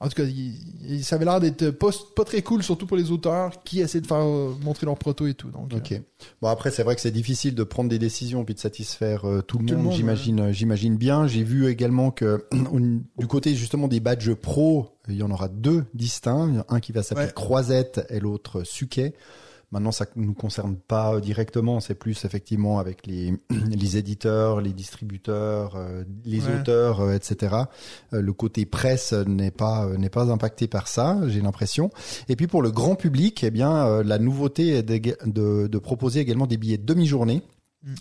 En 0.00 0.08
tout 0.08 0.14
cas, 0.16 0.24
il, 0.24 0.54
il- 0.86 1.04
ça 1.04 1.16
avait 1.16 1.24
l'air 1.24 1.40
d'être 1.40 1.70
pas, 1.70 1.88
pas 2.16 2.24
très 2.24 2.42
cool, 2.42 2.62
surtout 2.62 2.86
pour 2.86 2.96
les 2.96 3.10
auteurs 3.10 3.62
qui 3.62 3.80
essaient 3.80 4.00
de 4.00 4.06
faire 4.06 4.18
euh, 4.26 4.52
montrer 4.62 4.84
leur 4.86 4.98
proto 4.98 5.26
et 5.26 5.34
tout. 5.34 5.50
Donc, 5.50 5.72
euh, 5.72 5.76
Ok. 5.78 6.00
Bon 6.42 6.48
après 6.48 6.70
c'est 6.70 6.82
vrai 6.82 6.94
que 6.94 7.00
c'est 7.00 7.10
difficile 7.10 7.54
de 7.54 7.62
prendre 7.64 7.88
des 7.90 7.98
décisions 7.98 8.44
puis 8.44 8.54
de 8.54 8.58
satisfaire 8.60 9.24
euh, 9.28 9.40
tout 9.42 9.58
le 9.58 9.66
Tout 9.66 9.74
monde. 9.76 9.84
monde, 9.84 9.92
J'imagine, 9.94 10.52
j'imagine 10.52 10.96
bien. 10.96 11.26
J'ai 11.26 11.44
vu 11.44 11.68
également 11.68 12.10
que 12.10 12.44
du 13.18 13.26
côté 13.28 13.54
justement 13.54 13.88
des 13.88 14.00
badges 14.00 14.34
pro, 14.34 14.88
il 15.08 15.14
y 15.16 15.22
en 15.22 15.30
aura 15.30 15.48
deux 15.48 15.84
distincts. 15.94 16.64
Un 16.68 16.80
qui 16.80 16.92
va 16.92 17.02
s'appeler 17.02 17.26
Ouais. 17.26 17.32
Croisette 17.32 18.04
et 18.10 18.20
l'autre 18.20 18.64
Suquet. 18.64 19.14
Maintenant, 19.74 19.90
ça 19.90 20.06
ne 20.14 20.24
nous 20.24 20.34
concerne 20.34 20.76
pas 20.76 21.14
euh, 21.16 21.20
directement. 21.20 21.80
C'est 21.80 21.96
plus 21.96 22.24
effectivement 22.24 22.78
avec 22.78 23.08
les, 23.08 23.34
les 23.50 23.96
éditeurs, 23.96 24.60
les 24.60 24.72
distributeurs, 24.72 25.74
euh, 25.74 26.04
les 26.24 26.46
Ouais. 26.46 26.60
auteurs, 26.60 27.00
euh, 27.00 27.14
etc. 27.14 27.56
Euh, 28.12 28.20
le 28.22 28.32
côté 28.32 28.66
presse 28.66 29.12
n'est 29.12 29.50
pas 29.50 29.88
n'est 29.98 30.10
pas 30.10 30.30
impacté 30.30 30.68
par 30.68 30.86
ça, 30.86 31.18
j'ai 31.26 31.40
l'impression. 31.40 31.90
Et 32.28 32.36
puis 32.36 32.46
pour 32.46 32.62
le 32.62 32.70
grand 32.70 32.94
public, 32.94 33.42
eh 33.42 33.50
bien, 33.50 34.02
la 34.04 34.18
nouveauté 34.20 34.68
est 34.76 34.82
de, 34.84 35.16
de, 35.26 35.66
de 35.66 35.78
proposer 35.78 36.20
également 36.20 36.46
des 36.46 36.56
billets 36.56 36.78
demi-journée. 36.78 37.42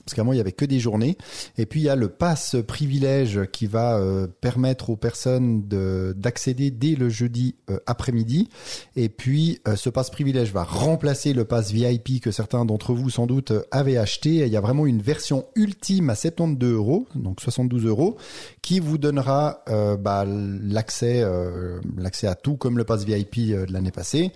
Parce 0.06 0.14
qu'avant, 0.16 0.32
il 0.34 0.38
y 0.38 0.40
avait 0.42 0.52
que 0.52 0.66
des 0.66 0.80
journées. 0.80 1.18
Et 1.58 1.66
puis, 1.66 1.82
il 1.82 1.84
y 1.84 1.90
a 1.90 1.96
le 1.96 2.08
pass 2.10 2.56
privilège 2.66 3.42
qui 3.52 3.68
va 3.68 3.98
euh, 3.98 4.28
permettre 4.28 4.90
aux 4.90 4.96
personnes 4.96 5.68
de- 5.68 6.14
d'accéder 6.18 6.72
dès 6.72 6.96
le 6.96 7.10
jeudi 7.10 7.56
euh, 7.70 7.80
après-midi. 7.86 8.50
Et 8.96 9.10
puis, 9.10 9.60
euh, 9.68 9.76
ce 9.76 9.90
pass 9.90 10.10
privilège 10.10 10.52
va 10.54 10.64
remplacer 10.64 11.34
le 11.34 11.46
pass 11.46 11.72
VIP 11.72 12.22
que 12.22 12.32
certains 12.32 12.66
d'entre 12.66 12.94
vous, 12.94 13.10
sans 13.10 13.28
doute, 13.28 13.52
euh, 13.52 13.64
avaient 13.72 13.98
acheté. 13.98 14.36
Et 14.38 14.46
il 14.46 14.52
y 14.54 14.58
a 14.58 14.62
vraiment 14.62 14.86
une 14.86 15.02
version 15.02 15.46
ultime 15.56 16.10
à 16.10 16.16
72 16.16 16.74
euros, 16.74 17.08
donc 17.16 17.42
72 17.42 17.86
euros, 17.86 18.18
qui 18.62 18.80
vous 18.80 18.98
donnera 18.98 19.64
euh, 19.70 19.98
bah, 19.98 20.26
l'accès 20.26 21.22
euh, 21.24 21.80
l'accès 21.98 22.28
à 22.28 22.36
tout, 22.36 22.56
comme 22.56 22.78
le 22.78 22.84
pass 22.86 23.04
VIP 23.04 23.50
de 23.50 23.72
l'année 23.72 23.92
passée, 23.92 24.32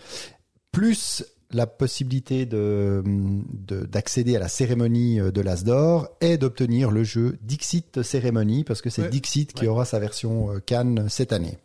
plus 0.71 1.23
la 1.51 1.65
possibilité 1.67 2.45
de 2.45 3.01
de- 3.05 3.85
d'accéder 3.85 4.35
à 4.35 4.39
la 4.39 4.47
cérémonie 4.49 5.19
euh, 5.19 5.31
de 5.31 5.39
l'Asdor 5.41 6.09
et 6.21 6.37
d'obtenir 6.37 6.91
le 6.91 7.03
jeu 7.03 7.37
Dixit 7.41 8.01
Cérémonie 8.03 8.63
parce 8.63 8.81
que 8.81 8.89
c'est 8.89 9.03
Ouais. 9.03 9.09
Dixit 9.09 9.53
qui 9.53 9.61
Ouais. 9.63 9.67
aura 9.69 9.85
sa 9.85 9.99
version 9.99 10.51
euh, 10.51 10.59
Cannes 10.59 11.05
cette 11.09 11.31
année. 11.31 11.57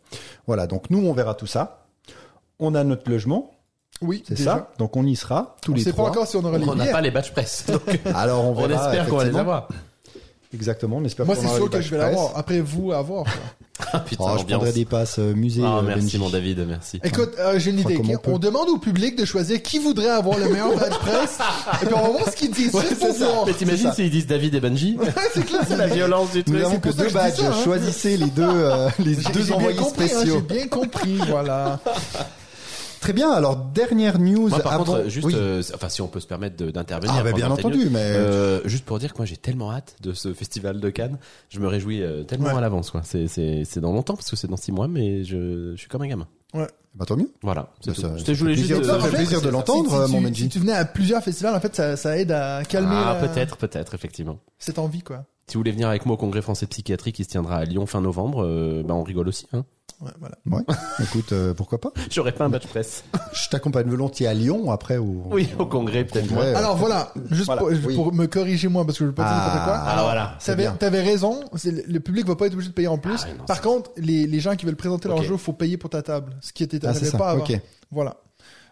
Voilà, 0.47 0.67
donc 0.67 0.89
nous 0.89 0.99
on 1.05 1.13
verra 1.13 1.33
tout 1.35 1.47
ça. 1.47 1.85
On 2.59 2.75
a 2.75 2.83
notre 2.85 3.09
logement, 3.11 3.51
oui, 4.01 4.23
c'est 4.25 4.37
ça. 4.37 4.71
Donc 4.77 4.95
on 4.95 5.05
y 5.05 5.15
sera 5.15 5.55
tous 5.61 5.71
On 5.71 5.75
les 5.75 5.81
sait 5.83 5.91
trois. 5.91 6.05
pas 6.05 6.11
encore 6.11 6.27
si 6.27 6.37
on 6.37 6.45
aura 6.45 6.57
les 6.57 6.67
On 6.67 6.75
n'a 6.75 6.85
pas 6.85 7.01
les 7.01 7.11
badges 7.11 7.31
presse. 7.31 7.65
Donc, 7.67 7.81
Alors 8.15 8.45
on 8.45 8.51
on 8.57 8.67
verra. 8.67 8.85
espère 8.89 9.07
qu'on 9.09 9.17
va 9.17 9.25
les 9.25 9.35
avoir. 9.37 9.67
Exactement, 10.53 10.97
on 10.97 11.05
espère 11.05 11.25
Moi, 11.25 11.35
c'est 11.35 11.47
sûr 11.47 11.69
que 11.69 11.81
je 11.81 11.89
vais 11.89 11.97
l'avoir. 11.97 12.31
Après 12.35 12.59
vous, 12.61 12.91
à 12.91 13.01
voir. 13.01 13.25
Ah 13.91 13.99
putain, 13.99 14.23
Oh, 14.27 14.37
je 14.39 14.43
prendrai 14.45 14.71
des 14.71 14.85
passes 14.85 15.17
euh, 15.17 15.33
musée. 15.33 15.63
Ah, 15.65 15.79
euh, 15.79 15.81
merci 15.81 16.01
Benji. 16.03 16.17
mon 16.19 16.29
David, 16.29 16.63
merci. 16.67 16.99
Écoute, 17.03 17.31
euh, 17.39 17.57
j'ai 17.57 17.71
une 17.71 17.79
idée. 17.79 17.99
on 18.27 18.37
demande 18.37 18.69
au 18.69 18.77
public 18.77 19.17
de 19.17 19.25
choisir 19.25 19.61
qui 19.63 19.79
voudrait 19.79 20.09
avoir 20.09 20.37
le 20.37 20.47
meilleur 20.47 20.77
badge 20.77 20.93
presse. 20.99 21.39
et 21.81 21.85
puis 21.87 21.95
on 21.95 22.01
va 22.03 22.09
voir 22.09 22.29
ce 22.29 22.35
qu'ils 22.35 22.51
disent. 22.51 22.73
Ouais, 22.73 22.83
pour 22.99 23.11
voir. 23.13 23.45
Mais 23.47 23.53
t'imagines 23.53 23.91
s'ils 23.91 24.11
disent 24.11 24.27
David 24.27 24.53
et 24.55 24.59
Benji 24.59 24.97
c'est 25.33 25.43
clair. 25.45 25.61
C'est 25.67 25.75
la 25.75 25.87
violence 25.87 26.31
du 26.31 26.37
Nous 26.37 26.43
truc. 26.43 26.57
n'avons 26.59 26.79
que 26.79 26.89
deux 26.89 27.09
badges. 27.09 27.39
hein. 27.41 27.51
Choisissez 27.63 28.15
les 28.15 28.29
deux, 28.29 28.43
euh, 28.47 28.89
les 28.99 29.15
deux 29.15 29.21
j'ai 29.41 29.43
bien 29.47 29.55
envoyés 29.55 29.77
compris, 29.79 30.03
hein, 30.03 30.07
spéciaux. 30.19 30.43
J'ai 30.47 30.55
bien 30.55 30.67
compris, 30.67 31.17
voilà. 31.27 31.79
Très 33.03 33.13
bien. 33.13 33.31
Alors 33.31 33.57
dernière 33.57 34.17
news. 34.17 34.47
Moi, 34.47 34.59
par 34.59 34.73
avant... 34.73 34.85
contre, 34.85 35.09
juste, 35.09 35.27
Oui. 35.27 35.33
euh, 35.35 35.61
enfin, 35.73 35.89
si 35.89 36.01
on 36.01 36.07
peut 36.07 36.21
se 36.21 36.27
permettre 36.27 36.55
d'intervenir. 36.65 37.13
Ah, 37.19 37.23
bah, 37.23 37.33
bien 37.33 37.51
entendu, 37.51 37.79
news. 37.85 37.89
mais 37.91 37.99
Euh, 38.01 38.61
juste 38.65 38.85
pour 38.85 38.97
dire 38.97 39.11
que 39.11 39.17
moi 39.17 39.25
j'ai 39.25 39.35
tellement 39.35 39.71
hâte 39.73 39.95
de 40.01 40.13
ce 40.13 40.33
festival 40.33 40.79
de 40.79 40.89
Cannes, 40.89 41.17
je 41.49 41.59
me 41.59 41.67
réjouis 41.67 42.01
euh, 42.01 42.23
tellement 42.23 42.45
Ouais. 42.51 42.57
à 42.57 42.61
l'avance 42.61 42.91
quoi. 42.91 43.01
C'est 43.03 43.27
c'est 43.27 43.63
c'est 43.65 43.81
dans 43.81 43.91
longtemps 43.91 44.15
parce 44.15 44.29
que 44.29 44.35
c'est 44.37 44.47
dans 44.47 44.55
six 44.57 44.71
mois, 44.71 44.87
mais 44.87 45.23
je, 45.25 45.73
je 45.73 45.77
suis 45.77 45.89
comme 45.89 46.01
un 46.03 46.07
gamin. 46.07 46.27
bah, 46.53 47.05
tant 47.05 47.17
mieux. 47.17 47.29
Voilà. 47.41 47.69
c'est 47.81 47.89
Bah, 47.91 47.95
ça- 47.95 48.13
je 48.13 48.19
ça 48.19 48.23
te 48.25 48.31
fait 48.31 48.33
voulais 48.35 48.55
juste. 48.55 48.67
plaisir- 48.69 48.85
ça 48.85 48.99
fait 48.99 49.15
plaisir 49.17 49.41
de 49.41 49.49
l'entendre, 49.49 50.05
si, 50.07 50.11
mon 50.13 50.19
tu, 50.19 50.23
Benji. 50.23 50.41
si 50.43 50.49
tu 50.49 50.59
venais 50.59 50.73
à 50.73 50.85
plusieurs 50.85 51.21
festivals, 51.23 51.55
en 51.55 51.59
fait, 51.59 51.75
ça, 51.75 51.97
ça 51.97 52.17
aide 52.17 52.31
à 52.31 52.63
calmer 52.63 52.95
Ah 52.95 53.17
la- 53.21 53.27
peut-être, 53.27 53.57
peut-être 53.57 53.95
effectivement. 53.95 54.37
cette 54.59 54.79
envie, 54.79 55.01
quoi. 55.01 55.25
Si 55.47 55.55
vous 55.55 55.59
voulez 55.59 55.71
venir 55.73 55.89
avec 55.89 56.05
moi 56.05 56.13
au 56.13 56.17
congrès 56.17 56.41
français 56.41 56.67
de 56.67 56.69
psychiatrie 56.69 57.11
qui 57.11 57.25
se 57.25 57.29
tiendra 57.29 57.57
à 57.57 57.65
Lyon 57.65 57.85
fin 57.85 57.99
novembre, 57.99 58.45
euh, 58.45 58.81
bah 58.85 58.93
on 58.93 59.03
rigole 59.03 59.27
aussi. 59.27 59.45
Hein. 59.51 59.65
Ouais, 60.03 60.11
voilà. 60.19 60.35
Ouais. 60.45 60.63
Écoute, 61.01 61.31
euh, 61.31 61.53
pourquoi 61.53 61.79
pas 61.79 61.91
J'aurais 62.11 62.33
pas 62.33 62.45
un 62.45 62.49
badge 62.49 62.67
presse. 62.67 63.03
Je 63.31 63.49
t'accompagne 63.49 63.87
volontiers 63.87 64.27
à 64.27 64.33
Lyon 64.33 64.69
après 64.71 64.97
ou. 64.97 65.23
Oui, 65.31 65.49
au 65.57 65.65
congrès 65.65 66.03
peut-être. 66.03 66.27
Congrès. 66.27 66.51
moi. 66.51 66.59
Alors 66.59 66.75
voilà, 66.75 67.13
juste 67.31 67.45
Voilà, 67.45 67.61
pour, 67.61 67.69
oui. 67.69 67.95
pour 67.95 68.13
me 68.13 68.25
corriger 68.25 68.67
moi 68.67 68.85
parce 68.85 68.97
que 68.97 69.05
je 69.05 69.09
veux 69.09 69.15
pas 69.15 69.23
dire 69.23 69.31
n'importe 69.37 69.63
quoi. 69.63 69.73
Ah, 69.75 69.91
Alors, 69.93 70.05
voilà, 70.05 70.37
T'avais, 70.79 71.01
raison, 71.01 71.39
c'est 71.55 71.87
le, 71.87 71.99
public 71.99 72.27
va 72.27 72.35
pas 72.35 72.47
être 72.47 72.53
obligé 72.53 72.69
de 72.69 72.73
payer 72.73 72.87
en 72.87 72.97
plus. 72.97 73.21
Ah 73.23 73.27
non, 73.37 73.45
Par 73.45 73.61
contre, 73.61 73.91
les, 73.97 74.27
les 74.27 74.39
gens 74.39 74.55
qui 74.55 74.65
veulent 74.65 74.75
présenter 74.75 75.07
leur 75.07 75.23
jeu, 75.23 75.37
faut 75.37 75.53
payer 75.53 75.77
pour 75.77 75.89
ta 75.89 76.01
table, 76.01 76.35
ce 76.41 76.51
qui 76.51 76.63
était 76.63 76.79
Ah, 76.85 76.93
pas 77.17 77.31
avant. 77.31 77.43
Ok. 77.43 77.59
Voilà. 77.91 78.17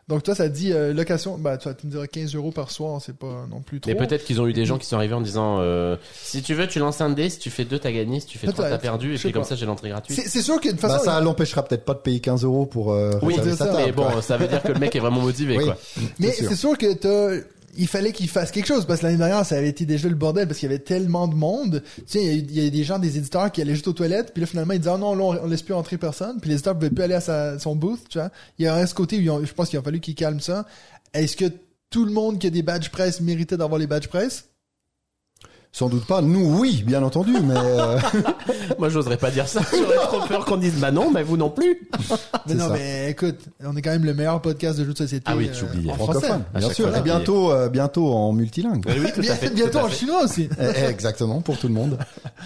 Donc 0.08 0.24
toi, 0.24 0.36
ça 0.36 0.50
dit 0.50 0.74
euh, 0.74 0.94
location, 0.94 1.38
bah 1.38 1.58
tu, 1.58 1.70
vas- 1.70 1.74
tu 1.74 1.86
me 1.88 1.92
diras 1.92 2.08
15 2.08 2.36
euros 2.36 2.52
par 2.52 2.72
soir, 2.72 3.00
c'est 3.02 3.16
pas 3.16 3.46
non 3.50 3.62
plus 3.62 3.80
trop. 3.80 3.90
Mais 3.92 3.96
peut-être 3.96 4.26
qu'ils 4.26 4.42
ont 4.42 4.48
eu 4.48 4.54
des 4.54 4.66
gens 4.66 4.78
qui 4.78 4.86
sont 4.86 4.98
arrivés 4.98 5.14
en 5.14 5.22
disant 5.22 5.60
euh, 5.60 5.96
si 6.22 6.42
tu 6.42 6.54
veux 6.54 6.68
tu 6.68 6.80
lances 6.80 7.00
un 7.02 7.10
dé, 7.12 7.30
si 7.30 7.40
tu 7.40 7.50
fais 7.50 7.64
deux 7.66 7.80
t'as 7.80 7.92
gagné, 7.92 8.20
si 8.20 8.26
tu 8.26 8.38
fais 8.38 8.48
trois 8.48 8.70
t'as 8.70 8.78
perdu, 8.78 9.16
et 9.16 9.18
puis 9.18 9.32
comme 9.32 9.44
ça 9.44 9.56
j'ai 9.56 9.66
l'entrée 9.66 9.90
gratuite. 9.90 10.20
C'est, 10.26 10.42
sûr 10.42 10.60
que 10.60 10.68
de 10.68 10.72
toute 10.72 10.82
façon, 10.82 10.96
Bah, 10.98 11.12
ça 11.14 11.22
l'empêchera 11.22 11.64
peut-être 11.64 11.86
pas 11.86 11.94
de 11.94 12.00
payer 12.00 12.20
15 12.20 12.44
euros 12.44 12.66
pour 12.66 12.92
euh, 12.92 13.12
Oui, 13.22 13.36
ça, 13.56 13.66
table, 13.66 13.78
mais 13.86 13.92
bon, 13.92 14.22
ça 14.22 14.38
veut 14.38 14.48
dire 14.48 14.62
que 14.62 14.72
le 14.72 14.80
mec 14.80 14.96
est 14.96 15.00
vraiment 15.00 15.22
motivé 15.22 15.58
Oui. 15.58 15.66
quoi. 15.66 15.78
mais 16.20 16.28
c'est 16.32 16.34
sûr. 16.42 16.50
c'est 16.50 16.56
sûr 16.56 16.78
que 16.78 16.94
t'as, 16.94 17.44
il 17.78 17.88
fallait 17.88 18.12
qu'il 18.12 18.28
fasse 18.30 18.52
quelque 18.52 18.68
chose 18.68 18.86
parce 18.86 19.00
que 19.00 19.06
l'année 19.06 19.18
dernière, 19.18 19.46
ça 19.46 19.56
avait 19.56 19.70
été 19.70 19.86
déjà 19.86 20.10
le 20.10 20.16
bordel 20.16 20.48
parce 20.48 20.60
qu'il 20.60 20.70
y 20.70 20.74
avait 20.74 20.84
tellement 20.84 21.28
de 21.28 21.36
monde. 21.36 21.84
Tu 21.98 22.04
sais, 22.08 22.38
il 22.38 22.52
y 22.52 22.62
y, 22.62 22.68
a 22.68 22.70
des 22.70 22.84
gens, 22.84 23.00
des 23.00 23.18
éditeurs 23.18 23.52
qui 23.52 23.62
allaient 23.62 23.74
juste 23.74 23.88
aux 23.88 23.94
toilettes, 23.94 24.34
puis 24.34 24.42
là 24.42 24.48
finalement 24.48 24.74
ils 24.74 24.80
disaient 24.80 24.92
ah 24.94 24.98
non, 24.98 25.20
on, 25.20 25.48
laisse 25.48 25.62
plus 25.62 25.74
entrer 25.74 25.98
personne, 25.98 26.40
puis 26.40 26.50
l'éditeur 26.50 26.76
pouvait 26.76 26.90
plus 26.90 27.04
aller 27.04 27.16
à 27.16 27.22
sa, 27.22 27.60
son 27.60 27.76
booth, 27.76 28.02
tu 28.10 28.18
vois. 28.18 28.30
Il 28.60 28.66
y 28.66 28.68
a 28.68 28.76
un 28.76 28.86
ce 28.86 28.94
côté 28.94 29.18
où 29.18 29.32
ont- 29.32 29.44
je 29.44 29.54
pense 29.54 29.70
qu'il 29.70 29.80
a 29.80 29.82
fallu 29.82 30.00
qu'ils 30.00 30.16
calment 30.16 30.40
ça. 30.42 30.66
Est-ce 31.14 31.36
que 31.36 31.46
tout 31.90 32.06
le 32.06 32.12
monde 32.12 32.40
qui 32.40 32.48
a 32.48 32.50
des 32.50 32.62
badges 32.64 32.90
presse 32.90 33.22
méritait 33.22 33.58
d'avoir 33.58 33.80
les 33.80 33.88
badges 33.88 34.08
presse? 34.08 34.46
Sans 35.74 35.88
doute 35.88 36.06
pas. 36.06 36.22
Nous, 36.22 36.58
oui, 36.60 36.84
bien 36.86 37.02
entendu, 37.02 37.32
mais 37.44 37.54
euh, 37.56 37.98
Moi 38.80 38.90
j'oserais 38.90 39.16
pas 39.16 39.32
dire 39.32 39.48
ça, 39.48 39.62
j'aurais 39.72 39.96
trop 40.08 40.28
peur 40.28 40.44
qu'on 40.44 40.58
dise 40.58 40.74
bah 40.80 40.92
non, 40.92 41.10
mais 41.12 41.24
vous 41.24 41.38
non 41.38 41.50
plus. 41.50 41.88
Mais 42.48 42.56
non, 42.56 42.68
ça. 42.70 42.74
mais 42.74 43.12
écoute, 43.12 43.38
on 43.64 43.76
est 43.78 43.82
quand 43.84 43.92
même 43.92 44.04
le 44.04 44.14
meilleur 44.16 44.42
podcast 44.42 44.80
de 44.80 44.84
jeux 44.86 44.94
de 44.94 44.98
société. 44.98 45.24
Ah 45.28 45.36
oui, 45.38 45.48
euh, 45.50 45.54
j'oubliais. 45.54 45.92
en 45.92 45.96
français. 45.96 46.20
francophone, 46.28 46.44
bien 46.58 46.70
sûr. 46.72 46.90
fois, 46.90 46.98
Et 46.98 47.02
bientôt, 47.02 47.52
euh, 47.52 47.70
bientôt 47.70 48.08
en 48.12 48.34
multilingue. 48.34 48.84
Oui, 48.88 48.94
oui, 49.00 49.12
tout 49.14 49.22
Bien- 49.22 49.34
à 49.34 49.36
fait. 49.36 49.50
bientôt 49.54 49.72
tout 49.74 49.78
à 49.78 49.84
en 49.86 49.90
chinois 49.90 50.24
aussi. 50.24 50.50
Eh, 50.60 50.86
Exactement, 50.90 51.40
pour 51.42 51.58
tout 51.58 51.68
le 51.68 51.74
monde. 51.76 51.98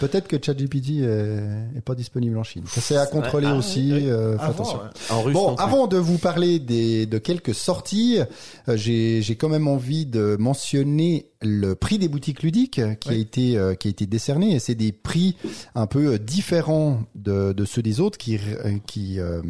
Peut-être 0.01 0.27
que 0.27 0.35
ChatGPT 0.43 0.99
est, 1.01 1.77
est 1.77 1.81
pas 1.83 1.95
disponible 1.95 2.37
en 2.37 2.43
Chine. 2.43 2.63
Ça 2.67 2.81
c'est 2.81 2.97
à 2.97 3.05
contrôler 3.05 3.47
Ah, 3.49 3.55
aussi. 3.55 3.91
oui. 3.93 4.09
euh, 4.09 4.37
faites 4.37 4.49
attention. 4.49 4.79
En 5.09 5.21
russe. 5.21 5.33
Bon, 5.33 5.55
avant 5.55 5.87
de 5.87 5.97
vous 5.97 6.17
parler 6.17 6.59
des, 6.59 7.05
de 7.05 7.17
quelques 7.17 7.55
sorties, 7.55 8.19
euh, 8.67 8.75
j'ai 8.75 9.21
j'ai 9.21 9.35
quand 9.35 9.49
même 9.49 9.67
envie 9.69 10.05
de 10.05 10.35
mentionner 10.37 11.27
le 11.45 11.75
prix 11.75 11.97
des 11.99 12.07
boutiques 12.07 12.43
ludiques 12.43 12.81
qui 12.99 13.09
a 13.09 13.13
été 13.13 13.57
euh, 13.57 13.75
qui 13.75 13.87
a 13.87 13.91
été 13.91 14.05
décerné. 14.05 14.55
Et 14.55 14.59
c'est 14.59 14.75
des 14.75 14.91
prix 14.91 15.35
un 15.75 15.87
peu 15.87 16.13
euh, 16.13 16.17
différents 16.17 17.03
de, 17.15 17.53
de 17.53 17.65
ceux 17.65 17.81
des 17.81 17.99
autres 17.99 18.17
qui 18.17 18.37
euh, 18.37 18.77
qui 18.85 19.19
euh, 19.19 19.41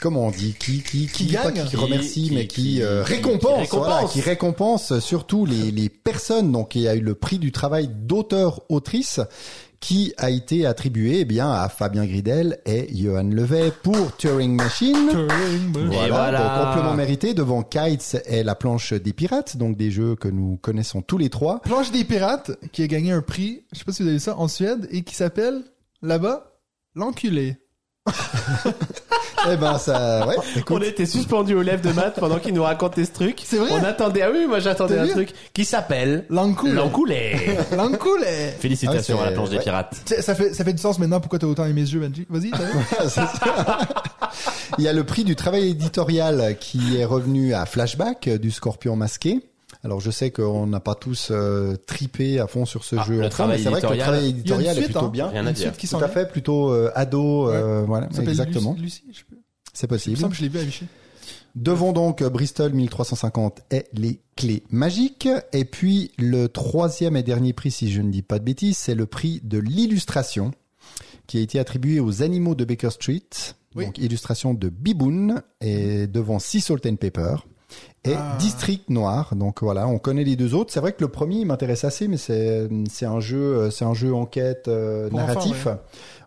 comment 0.00 0.26
on 0.26 0.30
dit 0.30 0.54
qui 0.58 0.82
qui 0.82 1.06
Qui 1.06 1.32
pas 1.32 1.50
gagne. 1.50 1.66
qui 1.66 1.76
remercie 1.76 2.28
Qui- 2.28 2.34
mais 2.34 2.46
qui- 2.46 2.62
qui, 2.62 2.82
euh, 2.82 3.02
qui- 3.04 3.14
récompense, 3.14 3.68
qui 3.70 3.76
voilà, 3.76 3.94
récompense. 3.96 4.12
qui 4.12 4.20
récompense 4.20 4.98
surtout 5.00 5.46
les 5.46 5.70
les 5.70 5.88
personnes. 5.88 6.52
Donc 6.52 6.74
il 6.74 6.82
y 6.82 6.88
a 6.88 6.94
eu 6.94 7.00
le 7.00 7.14
prix 7.14 7.38
du 7.38 7.52
travail 7.52 7.88
d'auteur 7.88 8.62
autrice 8.68 9.20
qui 9.86 10.12
a 10.16 10.30
été 10.30 10.66
attribué 10.66 11.20
eh 11.20 11.24
bien 11.24 11.48
à 11.48 11.68
Fabien 11.68 12.06
Gridel 12.06 12.58
et 12.66 12.88
Johan 12.92 13.22
Levet 13.22 13.70
pour 13.84 14.16
Turing 14.16 14.56
Machine. 14.56 15.10
Voilà, 15.72 16.08
voilà. 16.08 16.38
donc 16.40 16.66
amplement 16.66 16.94
mérité 16.94 17.34
devant 17.34 17.62
Kites 17.62 18.16
et 18.26 18.42
la 18.42 18.56
planche 18.56 18.92
des 18.94 19.12
pirates, 19.12 19.56
donc 19.56 19.76
des 19.76 19.92
jeux 19.92 20.16
que 20.16 20.26
nous 20.26 20.56
connaissons 20.56 21.02
tous 21.02 21.18
les 21.18 21.30
trois. 21.30 21.60
Planche 21.60 21.92
des 21.92 22.02
pirates 22.02 22.50
qui 22.72 22.82
a 22.82 22.88
gagné 22.88 23.12
un 23.12 23.22
prix, 23.22 23.62
je 23.72 23.78
sais 23.78 23.84
pas 23.84 23.92
si 23.92 24.02
vous 24.02 24.08
avez 24.08 24.16
vu 24.16 24.20
ça, 24.24 24.36
en 24.36 24.48
Suède 24.48 24.88
et 24.90 25.04
qui 25.04 25.14
s'appelle 25.14 25.62
là-bas 26.02 26.58
l'enculé. 26.96 27.56
Eh 29.48 29.56
ben 29.56 29.78
ça, 29.78 30.26
ouais. 30.26 30.34
Écoute, 30.56 30.78
On 30.80 30.82
était 30.82 31.06
suspendus 31.06 31.54
aux 31.54 31.62
lèvres 31.62 31.82
de 31.82 31.92
Matt 31.92 32.18
pendant 32.18 32.38
qu'il 32.38 32.52
nous 32.52 32.64
racontait 32.64 33.04
ce 33.04 33.12
truc. 33.12 33.40
C'est 33.44 33.58
vrai 33.58 33.70
On 33.72 33.84
attendait, 33.84 34.22
ah 34.22 34.30
oui, 34.32 34.46
moi 34.48 34.58
j'attendais 34.58 34.98
un 34.98 35.06
truc 35.06 35.30
qui 35.52 35.64
s'appelle 35.64 36.24
L'encoulé. 36.30 36.72
l'encoulé. 36.72 37.36
L'encoulé. 37.76 38.52
Félicitations 38.58 39.18
Ah, 39.20 39.22
à 39.22 39.26
la 39.26 39.32
planche 39.32 39.50
des 39.50 39.58
pirates. 39.58 39.94
Ça 40.20 40.34
fait, 40.34 40.52
ça 40.52 40.64
fait 40.64 40.72
du 40.72 40.82
sens 40.82 40.98
maintenant 40.98 41.20
pourquoi 41.20 41.38
t'as 41.38 41.46
autant 41.46 41.64
aimé 41.64 41.86
ce 41.86 41.92
jeu, 41.92 42.00
Benji? 42.00 42.26
Vas-y. 42.28 42.50
Il 44.78 44.84
y 44.84 44.88
a 44.88 44.92
le 44.92 45.04
prix 45.04 45.24
du 45.24 45.36
travail 45.36 45.70
éditorial 45.70 46.56
qui 46.58 46.96
est 46.98 47.04
revenu 47.04 47.54
à 47.54 47.66
Flashback 47.66 48.28
euh, 48.28 48.38
du 48.38 48.50
Scorpion 48.50 48.96
masqué. 48.96 49.40
Alors 49.86 50.00
je 50.00 50.10
sais 50.10 50.30
qu'on 50.30 50.66
n'a 50.66 50.80
pas 50.80 50.94
tous 50.94 51.28
euh, 51.30 51.76
tripé 51.86 52.38
à 52.40 52.46
fond 52.46 52.66
sur 52.66 52.84
ce 52.84 52.96
Ah, 52.98 53.04
jeu. 53.04 53.20
le 53.20 53.26
en 53.26 53.28
train, 53.28 53.46
mais 53.46 53.56
travail 53.58 53.62
c'est 53.62 53.70
vrai 53.70 53.80
que 53.80 53.86
le 53.86 53.92
éditorial. 53.94 54.04
travail 54.06 54.20
Il 54.20 54.26
y 54.26 54.28
a 54.28 54.34
une 54.34 54.38
éditorial 54.40 54.70
est 54.76 54.80
suite, 54.80 54.84
plutôt 54.92 55.06
hein. 55.06 55.08
bien. 55.10 55.26
Rien 55.28 55.42
Une 55.42 55.48
à 55.48 55.52
dire. 55.52 55.66
suite 55.68 55.76
qui 55.78 55.86
Tout 55.86 55.90
s'en 55.92 56.02
à 56.02 56.08
fait, 56.08 56.28
plutôt 56.30 56.70
euh, 56.72 56.90
ado, 56.94 57.48
euh, 57.50 57.84
voilà, 57.86 58.08
Ça 58.10 58.16
s'appelle 58.16 58.28
exactement. 58.30 58.76
Lucie, 58.78 59.04
Lucie, 59.06 59.20
je 59.20 59.24
peux. 59.34 59.40
C'est 59.72 59.86
Il 59.86 59.88
me 59.90 59.94
possible. 59.96 60.16
semble 60.18 60.32
que 60.32 60.36
je 60.38 60.42
l'ai 60.42 60.48
vu 60.48 60.58
affiché. 60.58 60.86
Devant 61.54 61.92
donc 61.92 62.20
euh, 62.20 62.28
Bristol 62.28 62.72
1350 62.72 63.60
et 63.70 63.84
les 63.94 64.20
clés 64.36 64.62
magiques. 64.70 65.28
Et 65.52 65.64
puis 65.64 66.10
le 66.18 66.48
troisième 66.48 67.16
et 67.16 67.22
dernier 67.22 67.52
prix, 67.54 67.70
si 67.70 67.90
je 67.90 68.02
ne 68.02 68.10
dis 68.10 68.22
pas 68.22 68.38
de 68.38 68.44
bêtises, 68.44 68.76
c'est 68.76 68.94
le 68.94 69.06
prix 69.06 69.40
de 69.44 69.58
l'illustration 69.58 70.50
qui 71.26 71.38
a 71.38 71.40
été 71.40 71.58
attribué 71.58 71.98
aux 72.00 72.22
animaux 72.22 72.54
de 72.54 72.64
Baker 72.64 72.90
Street. 72.90 73.22
Oui. 73.74 73.86
Donc 73.86 73.98
illustration 73.98 74.54
de 74.54 74.68
Biboun 74.68 75.42
et 75.60 76.06
devant 76.06 76.38
Sea 76.38 76.60
Salt 76.60 76.86
and 76.86 76.96
Pepper. 76.96 77.36
Et 78.04 78.14
Ah. 78.14 78.36
District 78.38 78.88
Noir. 78.88 79.34
Donc 79.34 79.62
voilà, 79.62 79.88
on 79.88 79.98
connaît 79.98 80.22
les 80.22 80.36
deux 80.36 80.54
autres. 80.54 80.72
C'est 80.72 80.80
vrai 80.80 80.92
que 80.92 81.02
le 81.02 81.08
premier 81.08 81.44
m'intéresse 81.44 81.84
assez, 81.84 82.06
mais 82.06 82.16
c'est 82.16 82.68
c'est 82.88 83.06
un 83.06 83.20
jeu 83.20 83.38
euh, 83.38 83.70
c'est 83.70 83.84
un 83.84 83.94
jeu 83.94 84.14
enquête 84.14 84.68
euh, 84.68 85.10
narratif. 85.10 85.66
enfants, 85.66 85.78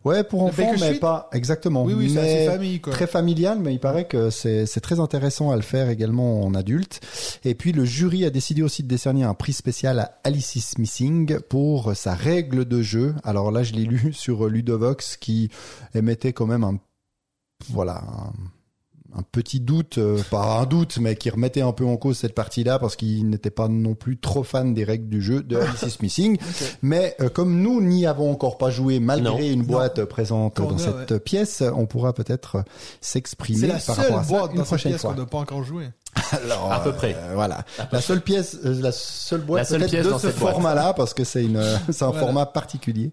ouais. 0.04 0.24
pour 0.26 0.44
enfants, 0.44 0.74
mais 0.80 0.96
pas 0.96 1.30
exactement. 1.32 1.84
Oui, 1.84 1.94
oui, 1.94 2.12
c'est 2.14 2.48
famille, 2.48 2.82
quoi. 2.82 2.92
très 2.92 3.08
familial, 3.08 3.60
mais 3.60 3.74
il 3.74 3.80
paraît 3.80 4.08
que 4.08 4.30
c'est 4.30 4.66
c'est 4.66 4.82
très 4.82 5.00
intéressant 5.00 5.52
à 5.52 5.56
le 5.56 5.62
faire 5.62 5.90
également 5.90 6.42
en 6.44 6.54
adulte. 6.54 7.00
Et 7.46 7.56
puis 7.56 7.72
le 7.72 7.86
jury 7.86 8.26
a 8.26 8.30
décidé 8.30 8.62
aussi 8.62 8.84
de 8.84 8.88
décerner 8.90 9.24
un 9.24 9.34
prix 9.34 9.54
spécial 9.54 10.00
à 10.00 10.20
Alice 10.26 10.78
Missing 10.78 11.40
pour 11.48 11.96
sa 11.96 12.14
règle 12.14 12.66
de 12.66 12.82
jeu. 12.82 13.16
Alors 13.24 13.52
là, 13.52 13.64
je 13.64 13.74
l'ai 13.74 13.86
lu 13.86 14.12
sur 14.12 14.48
Ludovox 14.48 15.16
qui 15.18 15.50
émettait 15.96 16.34
quand 16.34 16.48
même 16.48 16.66
un 16.66 16.78
voilà 17.70 18.02
un, 18.08 18.34
un 19.18 19.24
petit 19.24 19.60
doute, 19.60 19.98
euh, 19.98 20.22
pas 20.30 20.60
un 20.60 20.66
doute, 20.66 21.00
mais 21.00 21.16
qui 21.16 21.30
remettait 21.30 21.62
un 21.62 21.72
peu 21.72 21.86
en 21.86 21.98
cause 21.98 22.18
cette 22.18 22.36
partie-là 22.36 22.78
parce 22.80 22.96
qu'il 22.96 23.30
n'était 23.30 23.50
pas 23.50 23.68
non 23.68 23.96
plus 23.96 24.18
trop 24.18 24.44
fan 24.44 24.74
des 24.74 24.84
règles 24.84 25.10
du 25.10 25.22
jeu 25.22 25.42
de 25.42 25.58
Alice 25.82 26.00
Missing. 26.02 26.38
Mais 26.82 27.16
euh, 27.20 27.30
comme 27.30 27.60
nous 27.62 27.82
n'y 27.82 28.06
avons 28.06 28.32
encore 28.32 28.58
pas 28.58 28.70
joué 28.70 29.00
malgré 29.00 29.32
Non. 29.32 29.54
une 29.54 29.64
boîte 29.64 30.06
présente 30.06 30.58
dans 30.58 30.78
cette 30.78 31.18
pièce, 31.24 31.64
on 31.76 31.86
pourra 31.86 32.14
peut-être 32.14 32.58
euh, 32.58 32.62
s'exprimer 33.02 33.70
par 33.86 33.96
rapport 33.96 34.20
à 34.20 34.24
ça 34.24 34.30
boîte 34.30 34.52
une 34.52 34.58
dans 34.58 34.64
cette 34.64 34.68
prochaine 34.68 34.92
pièce 34.92 35.02
qu'on 35.02 35.16
n'a 35.16 35.26
pas 35.26 35.40
encore 35.40 35.64
joué. 35.64 35.86
Alors, 36.32 36.72
À 36.72 36.80
peu 36.84 36.92
près. 36.92 37.16
euh, 37.16 37.32
voilà. 37.34 37.64
La 37.92 38.02
seule 38.02 38.22
pièce, 38.22 38.58
euh, 38.66 38.82
la 38.82 38.92
seule 38.92 39.42
boîte 39.42 39.60
La 39.62 39.66
seule 39.66 39.80
peut-être 39.80 39.92
pièce 39.92 40.06
de 40.06 40.10
dans 40.12 40.20
ce 40.20 40.28
cette 40.30 40.40
boîte. 40.40 40.54
format-là, 40.54 40.94
parce 40.94 41.14
que 41.14 41.24
c'est 41.24 41.44
une, 41.44 41.62
c'est 41.92 42.04
un 42.04 42.08
Voilà. 42.08 42.20
format 42.20 42.46
particulier. 42.46 43.12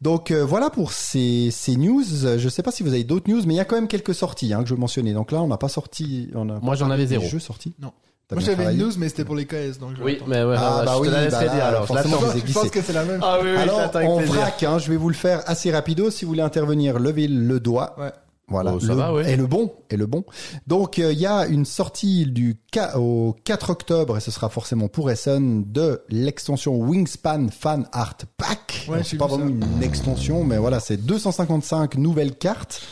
Donc 0.00 0.30
euh, 0.30 0.44
voilà 0.44 0.70
pour 0.70 0.92
ces, 0.92 1.50
ces 1.52 1.76
news. 1.76 2.02
Je 2.38 2.48
sais 2.48 2.62
pas 2.62 2.70
si 2.72 2.82
vous 2.82 2.90
avez 2.90 3.04
d'autres 3.04 3.30
news, 3.30 3.42
mais 3.46 3.54
il 3.54 3.58
y 3.58 3.60
a 3.60 3.64
quand 3.64 3.76
même 3.76 3.88
quelques 3.88 4.14
sorties 4.14 4.52
hein, 4.52 4.62
que 4.62 4.68
je 4.68 4.74
veux 4.74 4.80
mentionner. 4.80 5.12
Donc 5.12 5.30
là, 5.32 5.40
on 5.42 5.46
n'a 5.48 5.58
pas 5.58 5.68
sorti. 5.68 6.30
On 6.34 6.48
a 6.48 6.58
Moi, 6.60 6.74
j'en 6.74 6.90
avais 6.90 7.04
des 7.04 7.18
zéro. 7.18 7.26
jeux 7.26 7.38
sortis. 7.38 7.74
Non. 7.80 7.92
T'as 8.28 8.36
Moi 8.36 8.44
j'avais 8.44 8.72
une 8.72 8.78
news, 8.80 8.92
mais 8.98 9.08
c'était 9.08 9.24
pour 9.24 9.34
les 9.34 9.44
KS, 9.46 9.78
donc 9.78 9.96
je 9.98 10.02
Oui, 10.02 10.18
mais 10.26 10.42
ouais, 10.42 10.54
Ah, 10.56 10.82
bah 10.86 10.92
je 10.96 11.00
oui, 11.00 11.08
te 11.08 11.12
la 11.12 11.28
bah 11.28 11.44
là, 11.44 11.52
dire 11.54 11.64
alors. 11.64 11.82
Je 11.82 11.86
forcément, 11.88 12.16
pense 12.54 12.70
que 12.70 12.80
c'est 12.80 12.92
la 12.92 13.04
même. 13.04 13.20
Ah 13.22 13.38
oui, 13.42 13.50
oui, 13.52 13.56
Alors, 13.58 13.90
on 13.94 14.20
vrac, 14.20 14.62
hein, 14.62 14.78
je 14.78 14.88
vais 14.90 14.96
vous 14.96 15.08
le 15.08 15.14
faire 15.14 15.42
assez 15.46 15.70
rapido. 15.70 16.10
Si 16.10 16.24
vous 16.24 16.30
voulez 16.30 16.40
intervenir, 16.42 16.98
levez 16.98 17.26
le 17.28 17.60
doigt. 17.60 17.94
Ouais. 17.98 18.10
Voilà, 18.48 18.74
Oh, 18.74 18.80
ça 18.80 18.88
le, 18.88 18.94
va, 18.94 19.14
ouais. 19.14 19.32
et 19.32 19.36
le 19.36 19.46
bon, 19.46 19.72
et 19.88 19.96
le 19.96 20.06
bon. 20.06 20.24
Donc 20.66 20.98
euh, 20.98 21.12
il 21.12 21.18
y 21.18 21.26
a 21.26 21.46
une 21.46 21.64
sortie 21.64 22.26
du 22.26 22.56
ca- 22.74 22.98
au 22.98 23.34
4 23.44 23.70
octobre 23.70 24.16
et 24.16 24.20
ce 24.20 24.30
sera 24.30 24.48
forcément 24.50 24.88
pour 24.88 25.10
Essen 25.10 25.64
de 25.72 26.02
l'extension 26.10 26.76
Wingspan 26.76 27.48
Fan 27.50 27.86
Art 27.92 28.18
Pack. 28.36 28.86
Ouais, 28.90 29.02
c'est 29.04 29.16
pas 29.16 29.26
vu 29.26 29.32
ça. 29.32 29.36
vraiment 29.38 29.50
une 29.76 29.82
extension, 29.82 30.44
mais 30.44 30.58
voilà, 30.58 30.80
c'est 30.80 30.98
255 30.98 31.96
nouvelles 31.96 32.34
cartes, 32.36 32.82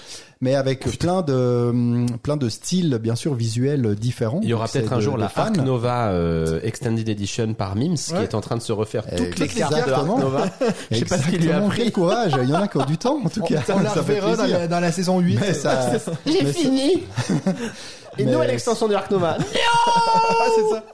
mais 0.43 0.55
avec 0.55 0.81
plein 0.99 1.23
de 1.23 1.33
hum, 1.71 2.07
plein 2.23 2.37
de 2.37 2.49
styles 2.49 2.99
bien 3.03 3.15
sûr 3.15 3.35
visuels 3.35 3.95
différents. 3.95 4.41
Il 4.43 4.49
y 4.49 4.53
aura 4.55 4.69
peut-être 4.69 4.93
un 4.93 5.01
jour 5.01 5.17
la. 5.19 5.31
Arc 5.35 5.57
Nova 5.59 6.09
euh, 6.11 6.61
Extended 6.63 7.09
Edition 7.09 7.55
par 7.55 7.77
Mims 7.77 7.97
qui 7.97 8.15
est 8.15 8.35
en 8.35 8.41
train 8.41 8.57
de 8.57 8.63
se 8.63 8.73
refaire 8.73 9.05
toutes 9.15 9.39
les 9.39 9.49
cartes 9.49 9.73
de 9.73 9.79
Exactement. 9.79 10.15
Arc 10.15 10.23
Nova. 10.25 10.45
Je 10.91 10.97
sais 10.99 11.05
pas 11.05 11.19
ce 11.19 11.29
qu'il 11.29 11.41
lui 11.43 11.53
a 11.53 11.61
pris. 11.61 11.83
Quel 11.85 11.93
courage, 11.93 12.33
il 12.43 12.49
y 12.49 12.53
en 12.55 12.63
a 12.63 12.69
qui 12.69 12.77
ont 12.79 12.85
du 12.87 12.97
temps 12.99 13.21
en 13.25 13.29
tout 13.29 13.41
On, 13.43 13.47
cas. 13.47 13.63
on 13.75 13.81
la 13.81 13.91
Ça 13.91 14.03
fait 14.03 14.21
reverra 14.21 14.37
dans 14.37 14.47
la, 14.47 14.67
dans 14.69 14.81
la 14.81 14.93
saison 14.93 15.19
8. 15.21 15.39
Mais 15.41 15.53
ça, 15.55 15.91
J'ai 16.27 16.47
fini. 16.53 17.03
Une 18.19 18.27
Mais- 18.27 18.33
nouvelle 18.33 18.51
extension 18.51 18.89
de 18.89 18.95
Arc 18.95 19.11
Nova. 19.11 19.37
Ah, 19.39 20.47
c'est 20.57 20.75
ça. 20.75 20.85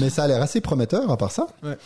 Mais 0.00 0.10
ça 0.10 0.24
a 0.24 0.26
l'air 0.28 0.42
assez 0.42 0.60
prometteur 0.60 1.10
à 1.10 1.16
part 1.16 1.30
ça. 1.30 1.46
Ouais. 1.62 1.76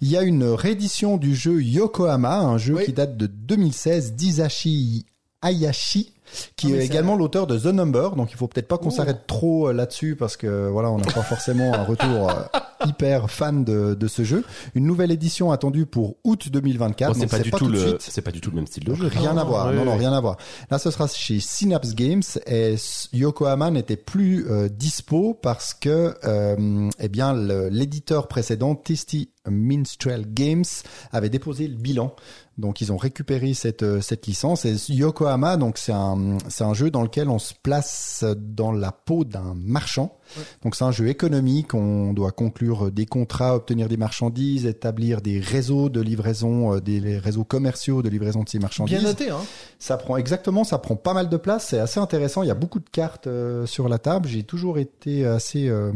Il 0.00 0.08
y 0.08 0.16
a 0.16 0.22
une 0.22 0.44
réédition 0.44 1.16
du 1.16 1.34
jeu 1.34 1.60
Yokohama, 1.60 2.38
un 2.38 2.56
jeu 2.56 2.74
Oui. 2.76 2.84
qui 2.84 2.92
date 2.92 3.16
de 3.16 3.26
2016 3.26 4.12
d'Isashi 4.14 5.04
Hayashi, 5.42 6.12
qui 6.56 6.72
Ah, 6.72 6.76
est 6.76 6.84
également 6.86 7.16
l'auteur 7.16 7.46
de 7.46 7.58
The 7.58 7.66
Number. 7.66 8.16
Donc 8.16 8.30
il 8.32 8.36
faut 8.36 8.48
peut-être 8.48 8.68
pas 8.68 8.78
qu'on 8.78 8.88
Oh. 8.88 8.90
s'arrête 8.90 9.26
trop 9.26 9.68
euh, 9.68 9.72
là-dessus 9.72 10.16
parce 10.16 10.36
que 10.36 10.68
voilà, 10.68 10.90
on 10.90 10.98
n'a 10.98 11.04
pas 11.12 11.22
forcément 11.22 11.74
un 11.74 11.84
retour 11.84 12.30
euh, 12.30 12.42
hyper 12.86 13.30
fan 13.30 13.64
de, 13.64 13.94
de 13.94 14.08
ce 14.08 14.22
jeu. 14.24 14.44
Une 14.74 14.84
nouvelle 14.86 15.10
édition 15.10 15.50
attendue 15.52 15.86
pour 15.86 16.16
août 16.24 16.48
2024. 16.50 17.08
Bon, 17.08 17.14
c'est 17.14 17.20
donc 17.20 17.30
pas 17.30 17.38
du 17.40 17.50
tout 17.50 17.68
le, 17.68 17.78
suite. 17.78 17.96
c'est 18.00 18.22
pas 18.22 18.30
du 18.30 18.40
tout 18.40 18.50
le 18.50 18.56
même 18.56 18.66
style 18.66 18.84
de 18.84 18.94
jeu. 18.94 19.06
Rien 19.08 19.36
à 19.36 19.44
voir, 19.44 19.68
oui, 19.70 19.76
non, 19.76 19.84
non, 19.84 19.96
rien 19.96 20.12
à 20.12 20.20
voir. 20.20 20.36
Là, 20.70 20.78
ce 20.78 20.90
sera 20.90 21.06
chez 21.08 21.40
Synapse 21.40 21.94
Games 21.94 22.22
et 22.46 22.76
Yokohama 23.12 23.70
n'était 23.70 23.96
plus 23.96 24.46
euh, 24.50 24.68
dispo 24.68 25.34
parce 25.34 25.74
que, 25.74 26.14
euh, 26.24 26.88
eh 26.98 27.08
bien, 27.08 27.34
l'éditeur 27.34 28.28
précédent, 28.28 28.74
Tasty 28.74 29.30
Minstrel 29.50 30.26
Games, 30.32 30.64
avait 31.12 31.30
déposé 31.30 31.68
le 31.68 31.76
bilan. 31.76 32.14
Donc, 32.58 32.80
ils 32.80 32.92
ont 32.92 32.96
récupéré 32.96 33.54
cette 33.54 33.82
euh, 33.82 34.00
licence. 34.26 34.66
Yokohama, 34.88 35.56
donc 35.56 35.78
c'est 35.78 35.92
c'est 36.48 36.64
un 36.64 36.74
jeu 36.74 36.90
dans 36.90 37.02
lequel 37.02 37.28
on 37.28 37.38
se 37.38 37.54
place 37.62 38.24
dans 38.36 38.72
la 38.72 38.92
peau 38.92 39.24
d'un 39.24 39.54
marchand. 39.54 40.17
Donc, 40.62 40.74
c'est 40.74 40.84
un 40.84 40.92
jeu 40.92 41.08
économique. 41.08 41.74
On 41.74 42.12
doit 42.12 42.32
conclure 42.32 42.90
des 42.90 43.06
contrats, 43.06 43.54
obtenir 43.54 43.88
des 43.88 43.96
marchandises, 43.96 44.66
établir 44.66 45.20
des 45.20 45.40
réseaux 45.40 45.88
de 45.88 46.00
livraison, 46.00 46.74
euh, 46.74 46.80
des 46.80 47.18
réseaux 47.18 47.44
commerciaux 47.44 48.02
de 48.02 48.08
livraison 48.08 48.42
de 48.42 48.48
ces 48.48 48.58
marchandises. 48.58 48.98
Bien 48.98 49.08
noté, 49.08 49.30
hein. 49.30 49.40
Ça 49.78 49.96
prend 49.96 50.16
exactement, 50.16 50.64
ça 50.64 50.78
prend 50.78 50.96
pas 50.96 51.14
mal 51.14 51.28
de 51.28 51.36
place. 51.36 51.68
C'est 51.68 51.78
assez 51.78 52.00
intéressant. 52.00 52.42
Il 52.42 52.48
y 52.48 52.52
a 52.52 52.54
beaucoup 52.54 52.80
de 52.80 52.88
cartes 52.90 53.26
euh, 53.26 53.66
sur 53.66 53.88
la 53.88 53.98
table. 53.98 54.28
J'ai 54.28 54.42
toujours 54.42 54.78
été 54.78 55.24
assez 55.24 55.68
euh, 55.68 55.92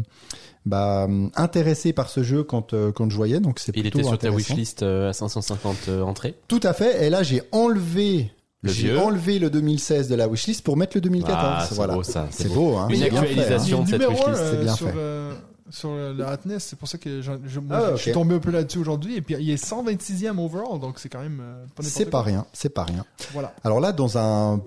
bah, 0.64 1.08
intéressé 1.34 1.92
par 1.92 2.08
ce 2.08 2.22
jeu 2.22 2.44
quand 2.44 2.72
euh, 2.72 2.92
quand 2.92 3.10
je 3.10 3.16
voyais. 3.16 3.40
Donc 3.40 3.58
c'est 3.58 3.76
Il 3.76 3.82
plutôt 3.82 3.98
était 3.98 4.08
sur 4.08 4.18
ta 4.18 4.30
wishlist 4.30 4.82
euh, 4.82 5.10
à 5.10 5.12
550 5.12 5.76
euh, 5.88 6.02
entrées. 6.02 6.34
Tout 6.48 6.60
à 6.62 6.72
fait. 6.72 7.04
Et 7.04 7.10
là 7.10 7.22
j'ai 7.22 7.42
enlevé 7.52 8.18
Le 8.24 8.41
j'ai 8.64 8.96
enlevé 8.96 9.38
le 9.38 9.50
2016 9.50 10.08
de 10.08 10.14
la 10.14 10.28
wishlist 10.28 10.62
pour 10.64 10.76
mettre 10.76 10.96
le 10.96 11.00
2014. 11.00 11.38
Ah, 11.42 11.66
c'est 11.68 11.74
voilà. 11.74 11.94
beau, 11.94 12.02
ça, 12.02 12.28
c'est 12.30 12.44
C'est 12.44 12.48
beau. 12.48 12.70
beau. 12.72 12.76
hein. 12.76 12.88
Une 12.88 12.96
C'est 12.96 13.10
hein. 13.10 13.16
actualisation. 13.22 13.82
De 13.82 13.88
cette 13.88 14.02
wishlist, 14.08 14.24
c'est 14.34 14.40
euh, 14.56 14.62
bien 14.62 14.74
sur, 14.74 14.86
fait. 14.88 14.94
euh, 14.96 15.34
sur 15.70 15.90
le, 15.94 16.12
le 16.12 16.24
Hotness, 16.24 16.64
c'est 16.64 16.78
pour 16.78 16.86
ça 16.88 16.98
que 16.98 17.20
je, 17.22 17.60
moi, 17.60 17.76
Ah, 17.76 17.90
je 17.96 18.02
suis 18.02 18.12
tombé 18.12 18.34
un 18.34 18.38
peu 18.38 18.50
là-dessus 18.50 18.78
aujourd'hui. 18.78 19.16
Et 19.16 19.22
puis 19.22 19.34
il 19.40 19.50
est 19.50 19.62
126e 19.64 20.38
overall, 20.38 20.78
donc 20.80 20.98
c'est 20.98 21.08
quand 21.08 21.20
même 21.22 21.40
euh, 21.42 21.64
pas 21.74 21.82
C'est 21.82 22.06
pas 22.06 22.22
rien. 22.22 22.46
C'est 22.52 22.68
pas 22.70 22.84
rien. 22.84 23.04
Voilà. 23.32 23.52
Alors 23.64 23.80
là, 23.80 23.92
dans 23.92 24.16
un 24.18 24.60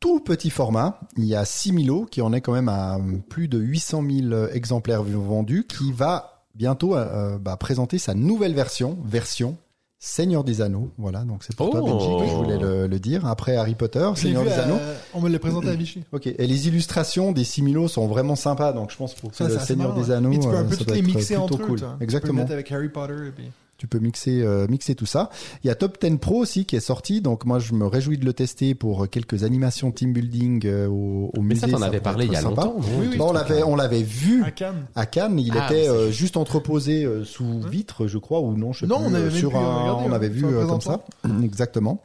tout 0.00 0.20
petit 0.20 0.48
format, 0.50 0.98
il 1.18 1.24
y 1.26 1.34
a 1.34 1.44
6000 1.44 1.86
lots 1.86 2.06
qui 2.10 2.22
en 2.22 2.32
est 2.32 2.40
quand 2.40 2.52
même 2.54 2.68
à 2.70 2.98
plus 3.28 3.48
de 3.48 3.58
800 3.58 4.02
000 4.30 4.46
exemplaires 4.46 5.02
vendus, 5.02 5.66
qui 5.68 5.92
va 5.92 6.44
bientôt 6.54 6.96
euh, 6.96 7.38
bah, 7.38 7.56
présenter 7.58 7.98
sa 7.98 8.14
nouvelle 8.14 8.54
version, 8.54 8.98
version 9.04 9.56
Seigneur 10.02 10.44
des 10.44 10.62
Anneaux. 10.62 10.90
Voilà, 10.96 11.20
donc 11.24 11.44
c'est 11.44 11.54
pour 11.54 11.68
toi 11.70 11.80
Oh. 11.82 11.86
Benji 11.86 12.06
que 12.24 12.30
je 12.30 12.34
voulais 12.34 12.58
le, 12.58 12.86
le 12.86 12.98
dire. 12.98 13.26
Après 13.26 13.56
Harry 13.56 13.74
Potter, 13.74 14.08
Seigneur 14.16 14.44
des 14.44 14.52
Anneaux. 14.52 14.76
euh, 14.80 14.96
on 15.12 15.20
me 15.20 15.28
l'a 15.28 15.38
présenté 15.38 15.68
à 15.68 15.74
Vichy. 15.74 16.02
Ok. 16.12 16.26
Et 16.26 16.46
les 16.46 16.68
illustrations 16.68 17.32
des 17.32 17.44
6000 17.44 17.74
lots 17.74 17.86
sont 17.88 18.06
vraiment 18.06 18.34
sympas, 18.34 18.72
donc 18.72 18.90
je 18.90 18.96
pense 18.96 19.12
pour 19.14 19.30
que 19.30 19.36
Ça, 19.36 19.46
le 19.48 19.58
Seigneur 19.58 19.88
marrant, 19.90 20.00
des. 20.00 20.10
Anneaux, 20.10 20.32
Et 20.32 20.38
tu 20.38 20.48
peux 20.48 20.54
un 20.56 20.60
euh, 20.60 20.64
peu 20.64 20.70
ça 20.72 20.76
toutes 20.78 20.86
doit 20.88 20.96
les 20.96 21.00
être 21.02 21.06
mixer 21.14 21.34
plutôt 21.34 21.42
entre 21.54 21.62
eux. 21.62 21.66
cool. 21.66 21.78
toi. 21.80 21.88
Tu 21.92 21.98
peux 21.98 22.04
Exactement. 22.04 22.32
le 22.32 22.38
mettre 22.40 22.52
avec 22.52 22.72
Harry 22.72 22.88
Potter 22.88 23.12
et 23.28 23.30
puis. 23.30 23.44
Tu 23.80 23.86
peux 23.86 23.98
mixer, 23.98 24.42
euh, 24.42 24.66
mixer 24.68 24.94
tout 24.94 25.06
ça. 25.06 25.30
Il 25.64 25.68
y 25.68 25.70
a 25.70 25.74
Top 25.74 25.96
10 26.04 26.18
Pro 26.18 26.36
aussi 26.36 26.66
qui 26.66 26.76
est 26.76 26.80
sorti, 26.80 27.22
donc 27.22 27.46
moi 27.46 27.58
je 27.58 27.72
me 27.72 27.86
réjouis 27.86 28.18
de 28.18 28.26
le 28.26 28.34
tester 28.34 28.74
pour 28.74 29.08
quelques 29.08 29.42
animations 29.42 29.90
team 29.90 30.12
building 30.12 30.66
euh, 30.66 30.86
au, 30.86 31.30
au 31.34 31.40
Mais 31.40 31.54
musée. 31.54 31.60
ça, 31.62 31.68
t'en 31.68 31.80
avais 31.80 32.00
parlé 32.00 32.26
il 32.26 32.32
y 32.32 32.36
a 32.36 32.42
sympa. 32.42 32.64
longtemps. 32.64 32.74
non 32.78 32.98
Oui, 33.00 33.06
oui. 33.12 33.16
Bon, 33.16 33.30
on 33.30 33.32
l'avait, 33.32 33.62
on 33.62 33.76
l'avait 33.76 34.02
vu 34.02 34.42
À 34.44 34.50
Cannes. 34.50 34.84
à 34.94 35.06
Cannes. 35.06 35.38
Il 35.40 35.54
Ah, 35.56 35.64
était 35.72 35.88
euh, 35.88 36.10
juste 36.10 36.36
entreposé 36.36 37.04
euh, 37.04 37.24
sous 37.24 37.60
vitre, 37.62 38.06
je 38.06 38.18
crois, 38.18 38.40
ou 38.40 38.54
non, 38.54 38.74
je 38.74 38.80
sais 38.80 38.86
Non, 38.86 38.98
plus, 38.98 39.06
on 39.06 39.14
avait 39.14 39.24
euh, 39.24 39.30
sur 39.30 39.56
un, 39.56 39.94
on 40.04 40.12
avait 40.12 40.28
vu 40.28 40.42
le 40.42 40.58
euh, 40.58 40.66
comme 40.66 40.82
ça, 40.82 41.00
exactement. 41.42 42.02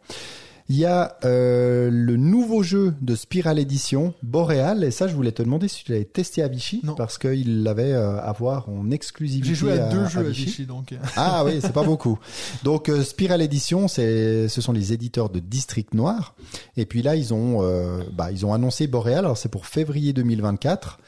Il 0.67 0.77
y 0.77 0.85
a 0.85 1.17
euh, 1.25 1.89
le 1.91 2.17
nouveau 2.17 2.63
jeu 2.63 2.95
de 2.99 3.15
Spiral 3.15 3.59
Edition, 3.59 4.15
Boreal, 4.23 4.83
et 4.83 4.89
ça 4.89 5.07
je 5.07 5.13
voulais 5.15 5.31
te 5.31 5.43
demander 5.43 5.67
si 5.67 5.83
tu 5.83 5.91
l'avais 5.91 6.05
testé 6.05 6.41
à 6.41 6.47
Vichy, 6.47 6.81
Non. 6.83 6.95
parce 6.95 7.19
qu'il 7.19 7.61
l'avait 7.61 7.93
euh, 7.93 8.19
à 8.19 8.31
voir 8.31 8.67
en 8.69 8.89
exclusivité. 8.89 9.49
J'ai 9.49 9.55
joué 9.55 9.73
à, 9.73 9.89
deux 9.89 10.07
jeux 10.07 10.21
à 10.21 10.23
Vichy. 10.23 10.45
Vichy, 10.45 10.65
donc. 10.65 10.91
euh, 10.93 10.97
Ah 11.15 11.43
oui, 11.45 11.57
c'est 11.61 11.71
pas 11.73 11.83
beaucoup. 11.83 12.17
Donc 12.63 12.89
euh, 12.89 13.03
Spiral 13.03 13.43
Edition, 13.43 13.87
c'est 13.87 14.47
ce 14.47 14.59
sont 14.61 14.71
les 14.73 14.91
éditeurs 14.91 15.29
de 15.29 15.39
District 15.39 15.93
Noir. 15.93 16.33
Et 16.77 16.87
puis 16.87 17.03
là, 17.03 17.15
ils 17.15 17.31
ont 17.33 17.59
euh, 17.61 18.01
bah, 18.13 18.31
ils 18.31 18.43
ont 18.45 18.53
annoncé 18.53 18.87
Boreal. 18.87 19.19
Alors 19.19 19.37
c'est 19.37 19.49
pour 19.49 19.67
février 19.67 20.13
2024. 20.13 20.99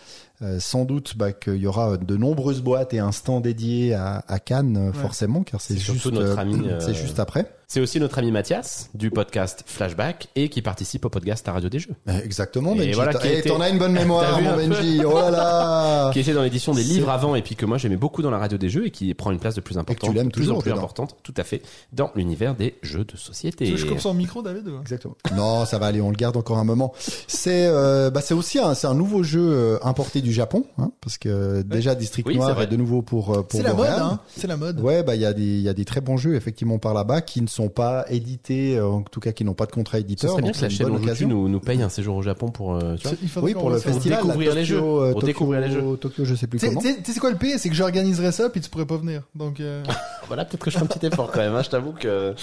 Euh, 0.43 0.59
sans 0.59 0.85
doute 0.85 1.17
bah, 1.17 1.31
qu'il 1.31 1.55
y 1.55 1.65
aura 1.65 1.97
de 1.97 2.15
nombreuses 2.15 2.61
boîtes 2.61 2.93
et 2.93 2.99
un 2.99 3.11
stand 3.11 3.41
dédié 3.43 3.95
à, 3.95 4.23
à 4.27 4.37
Cannes 4.37 4.77
Ouais. 4.77 4.93
forcément, 4.93 5.41
car 5.41 5.59
c'est 5.61 5.75
juste 5.79 6.05
euh, 6.05 6.35
c'est 6.79 6.93
juste 6.93 7.19
après. 7.19 7.51
C'est 7.69 7.81
aussi 7.81 7.99
notre 7.99 8.17
ami 8.19 8.31
Mathias 8.31 8.89
du 8.93 9.11
podcast 9.11 9.61
Flashback 9.65 10.29
et 10.37 10.47
qui 10.47 10.61
participe 10.61 11.03
au 11.03 11.09
podcast 11.09 11.45
La 11.45 11.51
Radio 11.51 11.67
des 11.67 11.79
Jeux. 11.79 11.95
Euh, 12.07 12.17
Exactement. 12.23 12.73
Et 12.75 12.77
Benji. 12.77 12.91
voilà 12.93 13.11
eh, 13.25 13.39
était- 13.39 13.49
t'en 13.49 13.59
as 13.59 13.67
une 13.67 13.77
bonne 13.77 13.91
mémoire, 13.91 14.41
mon 14.41 14.55
Benji. 14.55 15.01
Oh 15.03 15.13
là 15.19 15.29
là. 15.31 16.09
Qui 16.13 16.21
était 16.21 16.31
dans 16.31 16.43
l'édition 16.43 16.73
des 16.73 16.83
livres 16.83 17.09
avant 17.09 17.35
et 17.35 17.41
puis 17.41 17.57
que 17.57 17.65
moi 17.65 17.77
j'aimais 17.77 17.97
beaucoup 17.97 18.21
dans 18.21 18.31
la 18.31 18.37
Radio 18.37 18.57
des 18.57 18.69
Jeux 18.69 18.85
et 18.87 18.91
qui 18.91 19.13
prend 19.13 19.31
une 19.31 19.39
place 19.39 19.55
de 19.55 19.59
plus 19.59 19.77
importante, 19.77 20.09
tu 20.11 20.15
l'aimes 20.15 20.27
de 20.27 20.31
plus 20.31 20.43
toujours 20.43 20.59
en 20.59 20.61
plus 20.61 20.69
dedans. 20.69 20.79
importante, 20.79 21.17
tout 21.23 21.33
à 21.35 21.43
fait, 21.43 21.61
dans 21.91 22.09
l'univers 22.15 22.55
des 22.55 22.75
jeux 22.83 23.03
de 23.03 23.17
société. 23.17 23.65
Tu 23.65 23.71
veux 23.71 23.75
que 23.77 23.83
je 23.83 23.85
coupe 23.85 23.99
son 23.99 24.13
micro, 24.13 24.41
David 24.41 24.63
Exactement. 24.79 25.17
Non, 25.35 25.65
ça 25.65 25.77
va 25.77 25.87
aller, 25.87 25.99
on 25.99 26.09
le 26.09 26.15
garde 26.15 26.37
encore 26.37 26.59
un 26.59 26.63
moment. 26.63 26.93
C'est 27.27 27.67
euh, 27.67 28.09
bah 28.09 28.21
c'est 28.21 28.33
aussi 28.33 28.59
un 28.59 28.75
c'est 28.75 28.87
un 28.87 28.95
nouveau 28.95 29.23
jeu 29.23 29.41
euh, 29.45 29.77
importé 29.83 30.21
du 30.21 30.31
Japon 30.31 30.63
hein, 30.77 30.91
parce 31.01 31.17
que 31.17 31.63
déjà 31.63 31.95
District 31.95 32.25
Oui, 32.29 32.37
Noir 32.37 32.61
est 32.61 32.67
de 32.67 32.77
nouveau 32.77 33.01
pour 33.01 33.25
pour 33.45 33.59
C'est 33.59 33.63
la 33.63 33.73
mode, 33.73 33.87
hein. 33.89 34.21
C'est 34.37 34.47
la 34.47 34.55
mode. 34.55 34.79
Ouais, 34.79 35.03
bah 35.03 35.15
il 35.15 35.21
y 35.21 35.25
a 35.25 35.33
des 35.33 35.41
il 35.43 35.61
y 35.63 35.67
a 35.69 35.73
des 35.73 35.83
très 35.83 35.99
bons 35.99 36.15
jeux 36.15 36.35
effectivement 36.35 36.79
par 36.79 36.93
là-bas 36.93 37.19
qui 37.19 37.41
ne 37.41 37.47
sont 37.47 37.56
pas 37.69 38.05
édités, 38.09 38.77
euh, 38.77 38.87
en 38.87 39.01
tout 39.01 39.19
cas 39.19 39.31
qui 39.31 39.43
n'ont 39.43 39.53
pas 39.55 39.65
de 39.65 39.71
contrat 39.71 39.97
Ce 39.97 40.03
éditeur. 40.03 40.29
serait 40.31 40.41
bien 40.43 40.51
que 40.51 40.61
la 40.61 40.69
c'est 40.69 40.75
chaîne 40.75 40.91
occasion. 40.95 41.27
nous, 41.27 41.49
nous 41.49 41.59
paye 41.59 41.81
un 41.81 41.89
séjour 41.89 42.15
au 42.15 42.21
Japon 42.21 42.49
pour, 42.49 42.75
euh, 42.75 42.95
tu 42.95 43.07
vois. 43.07 43.43
Oui, 43.43 43.53
pour 43.53 43.69
le 43.69 43.79
festival, 43.79 44.19
Pour 44.19 44.27
découvrir 44.27 44.53
les 44.55 44.61
Tokyo, 44.61 44.75
jeux. 44.75 44.77
euh, 44.83 45.11
Pour 45.11 45.21
Tokyo- 45.21 45.25
découvrir 45.25 45.61
les 45.61 45.71
jeux. 45.71 45.97
Tokyo, 45.99 46.23
je 46.25 46.35
sais 46.35 46.47
plus 46.47 46.59
Tu 46.59 46.65
sais- 46.67 46.69
comment. 46.73 46.81
tu 46.81 46.87
sais 46.87 46.97
c'est 47.13 47.19
quoi 47.19 47.31
le 47.31 47.37
pire, 47.37 47.57
c'est 47.59 47.69
que 47.69 47.75
j'organiserais 47.75 48.31
ça 48.31 48.49
puis 48.49 48.61
tu 48.61 48.69
pourrais 48.69 48.85
pas 48.85 48.97
venir. 48.97 49.23
Donc 49.35 49.59
euh, 49.59 49.83
Voilà, 50.27 50.45
peut-être 50.45 50.63
que 50.63 50.69
je 50.71 50.77
fais 50.77 50.83
un 50.83 50.87
petit 50.87 51.05
effort 51.05 51.31
quand 51.31 51.39
même, 51.39 51.55
hein, 51.55 51.61
je 51.63 51.69
t'avoue 51.69 51.93
que... 51.93 52.33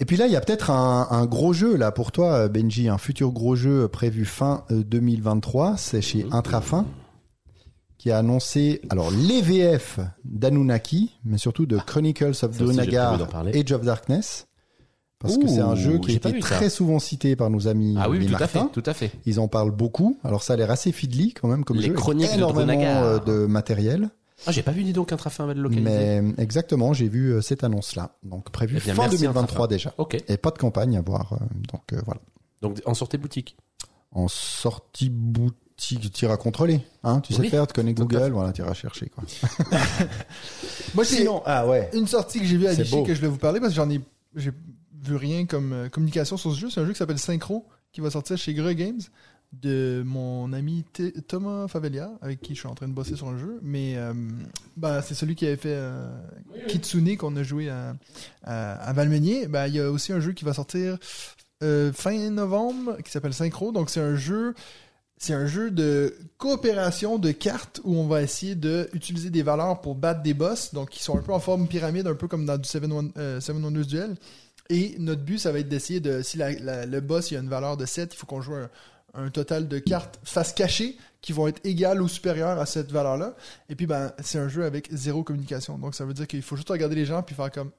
Et 0.00 0.04
puis 0.04 0.16
là, 0.16 0.26
il 0.26 0.32
y 0.32 0.36
a 0.36 0.40
peut-être 0.40 0.70
un, 0.70 1.06
un 1.10 1.24
gros 1.24 1.52
jeu 1.52 1.76
là 1.76 1.92
pour 1.92 2.10
toi, 2.12 2.48
Benji, 2.48 2.88
un 2.88 2.98
futur 2.98 3.30
gros 3.30 3.54
jeu 3.54 3.86
prévu 3.88 4.24
fin 4.24 4.64
euh, 4.72 4.82
2023. 4.84 5.76
C'est 5.76 6.02
chez 6.02 6.26
Intrafin 6.32 6.84
qui 8.04 8.10
a 8.10 8.18
annoncé 8.18 8.82
alors 8.90 9.10
les 9.10 9.40
VF 9.40 9.98
d'Anunnaki, 10.26 11.18
mais 11.24 11.38
surtout 11.38 11.64
de 11.64 11.78
Chronicles 11.78 12.34
of 12.42 12.50
parler. 13.30 13.58
Age 13.58 13.72
of 13.72 13.80
Darkness. 13.82 14.46
Parce 15.18 15.38
que 15.38 15.48
c'est 15.48 15.60
un 15.60 15.74
jeu 15.74 15.98
qui 15.98 16.12
a 16.12 16.14
été 16.16 16.38
très 16.38 16.68
souvent 16.68 16.98
cité 16.98 17.34
par 17.34 17.48
nos 17.48 17.66
amis 17.66 17.96
Ah 17.98 18.10
oui, 18.10 18.18
les 18.18 18.26
tout 18.26 18.34
à 18.38 18.46
fait, 18.46 18.60
tout 18.74 18.82
à 18.84 18.92
fait. 18.92 19.10
Ils 19.24 19.40
en 19.40 19.48
parlent 19.48 19.70
beaucoup. 19.70 20.18
Alors 20.22 20.42
ça 20.42 20.52
a 20.52 20.56
l'air 20.56 20.70
assez 20.70 20.92
fiddly 20.92 21.32
quand 21.32 21.48
même 21.48 21.64
comme 21.64 21.78
Les 21.78 21.86
jeu. 21.86 21.94
Chroniques 21.94 22.28
de 22.30 22.34
énormément 22.36 22.66
Drunagar. 22.66 23.04
euh, 23.04 23.18
de 23.20 23.46
matériel. 23.46 24.10
Ah, 24.46 24.52
j'ai 24.52 24.62
pas 24.62 24.72
vu, 24.72 24.84
dis 24.84 24.92
donc, 24.92 25.10
un 25.10 25.16
trafin 25.16 25.46
va 25.46 25.54
le 25.54 25.62
localiser. 25.62 26.20
Mais 26.20 26.22
exactement, 26.36 26.92
j'ai 26.92 27.08
vu 27.08 27.30
euh, 27.32 27.40
cette 27.40 27.64
annonce-là. 27.64 28.18
Donc 28.22 28.50
prévu 28.50 28.76
Eh 28.82 28.84
bien, 28.84 28.92
fin 28.94 29.04
merci, 29.04 29.16
2023 29.16 29.44
Intrafin. 29.44 29.66
déjà. 29.66 29.94
Ok, 29.96 30.22
Et 30.28 30.36
pas 30.36 30.50
de 30.50 30.58
campagne 30.58 30.98
à 30.98 31.00
voir. 31.00 31.32
euh, 31.32 31.36
donc 31.72 31.90
euh, 31.94 32.02
voilà. 32.04 32.20
donc 32.60 32.82
en 32.84 32.92
sortez 32.92 33.16
boutique. 33.16 33.56
En 34.12 34.28
sortie 34.28 35.08
boutique, 35.08 35.56
tu 35.76 35.96
iras 36.24 36.36
contrôler. 36.36 36.80
Hein, 37.02 37.20
tu 37.20 37.32
sais 37.34 37.40
Oui, 37.40 37.48
faire, 37.48 37.66
tu 37.66 37.74
connais 37.74 37.94
Google, 37.94 38.30
voilà, 38.32 38.52
tu 38.52 38.62
iras 38.62 38.74
chercher 38.74 39.08
quoi. 39.08 39.24
moi 40.94 41.04
j'ai 41.04 41.26
ah 41.46 41.66
ouais. 41.66 41.90
une 41.92 42.06
sortie 42.06 42.40
que 42.40 42.46
j'ai 42.46 42.56
vue 42.56 42.66
à 42.66 42.72
Vichy 42.74 43.02
que 43.04 43.14
je 43.14 43.20
vais 43.20 43.28
vous 43.28 43.38
parler 43.38 43.60
parce 43.60 43.72
que 43.72 43.76
j'en 43.76 43.90
ai 43.90 44.00
j'ai 44.36 44.52
vu 45.02 45.16
rien 45.16 45.46
comme 45.46 45.72
euh, 45.72 45.88
communication 45.88 46.36
sur 46.36 46.52
ce 46.54 46.58
jeu. 46.58 46.70
C'est 46.70 46.80
un 46.80 46.86
jeu 46.86 46.92
qui 46.92 46.98
s'appelle 46.98 47.18
Synchro 47.18 47.66
qui 47.92 48.00
va 48.00 48.10
sortir 48.10 48.36
chez 48.38 48.54
Greux 48.54 48.72
Games 48.72 49.00
de 49.52 50.02
mon 50.04 50.52
ami 50.52 50.84
T- 50.92 51.12
Thomas 51.28 51.68
Favelia 51.68 52.10
avec 52.22 52.40
qui 52.40 52.54
je 52.54 52.60
suis 52.60 52.68
en 52.68 52.74
train 52.74 52.88
de 52.88 52.92
bosser 52.92 53.14
sur 53.14 53.28
un 53.28 53.38
jeu. 53.38 53.60
Mais 53.62 53.94
euh, 53.96 54.12
bah, 54.76 55.02
c'est 55.02 55.14
celui 55.14 55.34
qui 55.36 55.46
avait 55.46 55.56
fait 55.56 55.74
euh, 55.76 56.08
Kitsune 56.68 57.16
qu'on 57.16 57.36
a 57.36 57.42
joué 57.42 57.68
à, 57.68 57.94
à, 58.42 58.72
à 58.74 58.92
Valmenier. 58.92 59.46
Bah, 59.46 59.68
il 59.68 59.74
y 59.74 59.80
a 59.80 59.90
aussi 59.90 60.12
un 60.12 60.20
jeu 60.20 60.32
qui 60.32 60.44
va 60.44 60.54
sortir 60.54 60.98
euh, 61.62 61.92
fin 61.92 62.30
novembre 62.30 62.96
qui 63.04 63.10
s'appelle 63.12 63.34
Synchro. 63.34 63.70
Donc 63.70 63.90
c'est 63.90 64.00
un 64.00 64.16
jeu 64.16 64.54
c'est 65.24 65.32
un 65.34 65.46
jeu 65.46 65.70
de 65.70 66.16
coopération 66.38 67.18
de 67.18 67.30
cartes 67.32 67.80
où 67.84 67.96
on 67.96 68.06
va 68.06 68.22
essayer 68.22 68.54
de 68.54 68.88
utiliser 68.92 69.30
des 69.30 69.42
valeurs 69.42 69.80
pour 69.80 69.94
battre 69.94 70.22
des 70.22 70.34
boss, 70.34 70.74
donc 70.74 70.90
qui 70.90 71.02
sont 71.02 71.16
un 71.18 71.22
peu 71.22 71.32
en 71.32 71.40
forme 71.40 71.66
pyramide, 71.66 72.06
un 72.06 72.14
peu 72.14 72.28
comme 72.28 72.44
dans 72.46 72.58
du 72.58 72.68
Seven, 72.68 72.92
Won- 72.92 73.12
euh, 73.16 73.40
Seven 73.40 73.64
Wonders 73.64 73.86
Duel. 73.86 74.16
Et 74.70 74.96
notre 74.98 75.22
but, 75.22 75.38
ça 75.38 75.52
va 75.52 75.58
être 75.58 75.68
d'essayer 75.68 76.00
de, 76.00 76.22
si 76.22 76.38
le 76.38 77.00
boss 77.00 77.30
il 77.30 77.36
a 77.36 77.40
une 77.40 77.48
valeur 77.48 77.76
de 77.76 77.86
7, 77.86 78.12
il 78.14 78.16
faut 78.16 78.26
qu'on 78.26 78.40
joue 78.40 78.54
un, 78.54 78.70
un 79.14 79.30
total 79.30 79.68
de 79.68 79.78
cartes 79.78 80.18
face 80.24 80.52
cachée 80.52 80.96
qui 81.20 81.32
vont 81.32 81.48
être 81.48 81.60
égales 81.64 82.02
ou 82.02 82.08
supérieures 82.08 82.58
à 82.60 82.66
cette 82.66 82.90
valeur-là. 82.92 83.34
Et 83.68 83.74
puis, 83.76 83.86
ben, 83.86 84.12
c'est 84.22 84.38
un 84.38 84.48
jeu 84.48 84.64
avec 84.64 84.88
zéro 84.92 85.22
communication. 85.22 85.78
Donc, 85.78 85.94
ça 85.94 86.04
veut 86.04 86.14
dire 86.14 86.26
qu'il 86.26 86.42
faut 86.42 86.56
juste 86.56 86.68
regarder 86.70 86.94
les 86.96 87.06
gens 87.06 87.22
puis 87.22 87.34
faire 87.34 87.50
comme. 87.50 87.70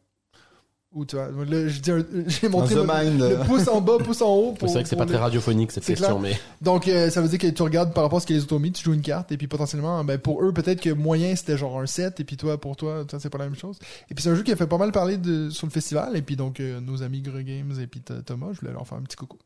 Ou 0.95 1.03
tu 1.05 1.17
vois, 1.17 1.27
là, 1.27 1.67
je 1.67 1.79
dis 1.81 1.91
un- 1.91 2.05
j'ai 2.27 2.47
montré 2.47 2.73
The 2.73 2.77
le, 2.77 2.83
Mind. 2.83 3.19
le 3.19 3.45
pouce 3.45 3.67
en 3.67 3.81
bas, 3.81 3.97
pouce 3.99 4.21
en 4.21 4.33
haut. 4.33 4.51
pour- 4.53 4.69
C'est 4.69 4.75
vrai 4.75 4.83
que 4.83 4.89
c'est 4.89 4.95
pour 4.95 5.03
pas 5.03 5.07
très 5.09 5.17
les- 5.17 5.23
radiophonique 5.23 5.71
cette 5.73 5.83
C'est 5.83 5.93
question, 5.95 6.19
clair. 6.21 6.31
mais 6.31 6.39
donc, 6.61 6.87
euh, 6.87 7.09
ça 7.09 7.21
veut 7.21 7.27
dire 7.27 7.37
que 7.37 7.47
tu 7.47 7.61
regardes 7.63 7.93
par 7.93 8.03
rapport 8.05 8.17
à 8.17 8.21
ce 8.21 8.25
que 8.25 8.33
les 8.33 8.41
autres 8.43 8.55
ont 8.55 8.59
mis, 8.59 8.71
tu 8.71 8.81
joues 8.83 8.93
une 8.93 9.01
carte, 9.01 9.29
et 9.33 9.37
puis 9.37 9.47
potentiellement, 9.47 10.01
ben, 10.05 10.17
pour 10.17 10.41
eux, 10.41 10.53
peut-être 10.53 10.79
que 10.79 10.89
moyen, 10.91 11.35
c'était 11.35 11.57
genre 11.57 11.79
un 11.81 11.85
7, 11.85 12.21
et 12.21 12.23
puis 12.23 12.37
toi, 12.37 12.59
pour 12.59 12.77
toi, 12.77 13.03
ça, 13.11 13.19
c'est 13.19 13.29
pas 13.29 13.37
la 13.39 13.43
même 13.45 13.55
chose. 13.57 13.77
Et 14.09 14.15
puis, 14.15 14.23
c'est 14.23 14.29
un 14.29 14.35
jeu 14.35 14.43
qui 14.43 14.53
a 14.53 14.55
fait 14.55 14.67
pas 14.67 14.77
mal 14.77 14.93
parler 14.93 15.17
de, 15.17 15.49
sur 15.49 15.67
le 15.67 15.71
festival, 15.71 16.15
et 16.15 16.21
puis 16.21 16.37
donc, 16.37 16.61
euh, 16.61 16.79
nos 16.79 17.03
amis 17.03 17.21
Greux 17.21 17.41
Games 17.41 17.73
et 17.81 17.87
puis 17.87 17.99
Th- 17.99 18.23
Thomas, 18.23 18.47
je 18.53 18.61
voulais 18.61 18.71
leur 18.71 18.87
faire 18.87 18.97
un 18.97 19.01
petit 19.03 19.17
coucou. 19.17 19.37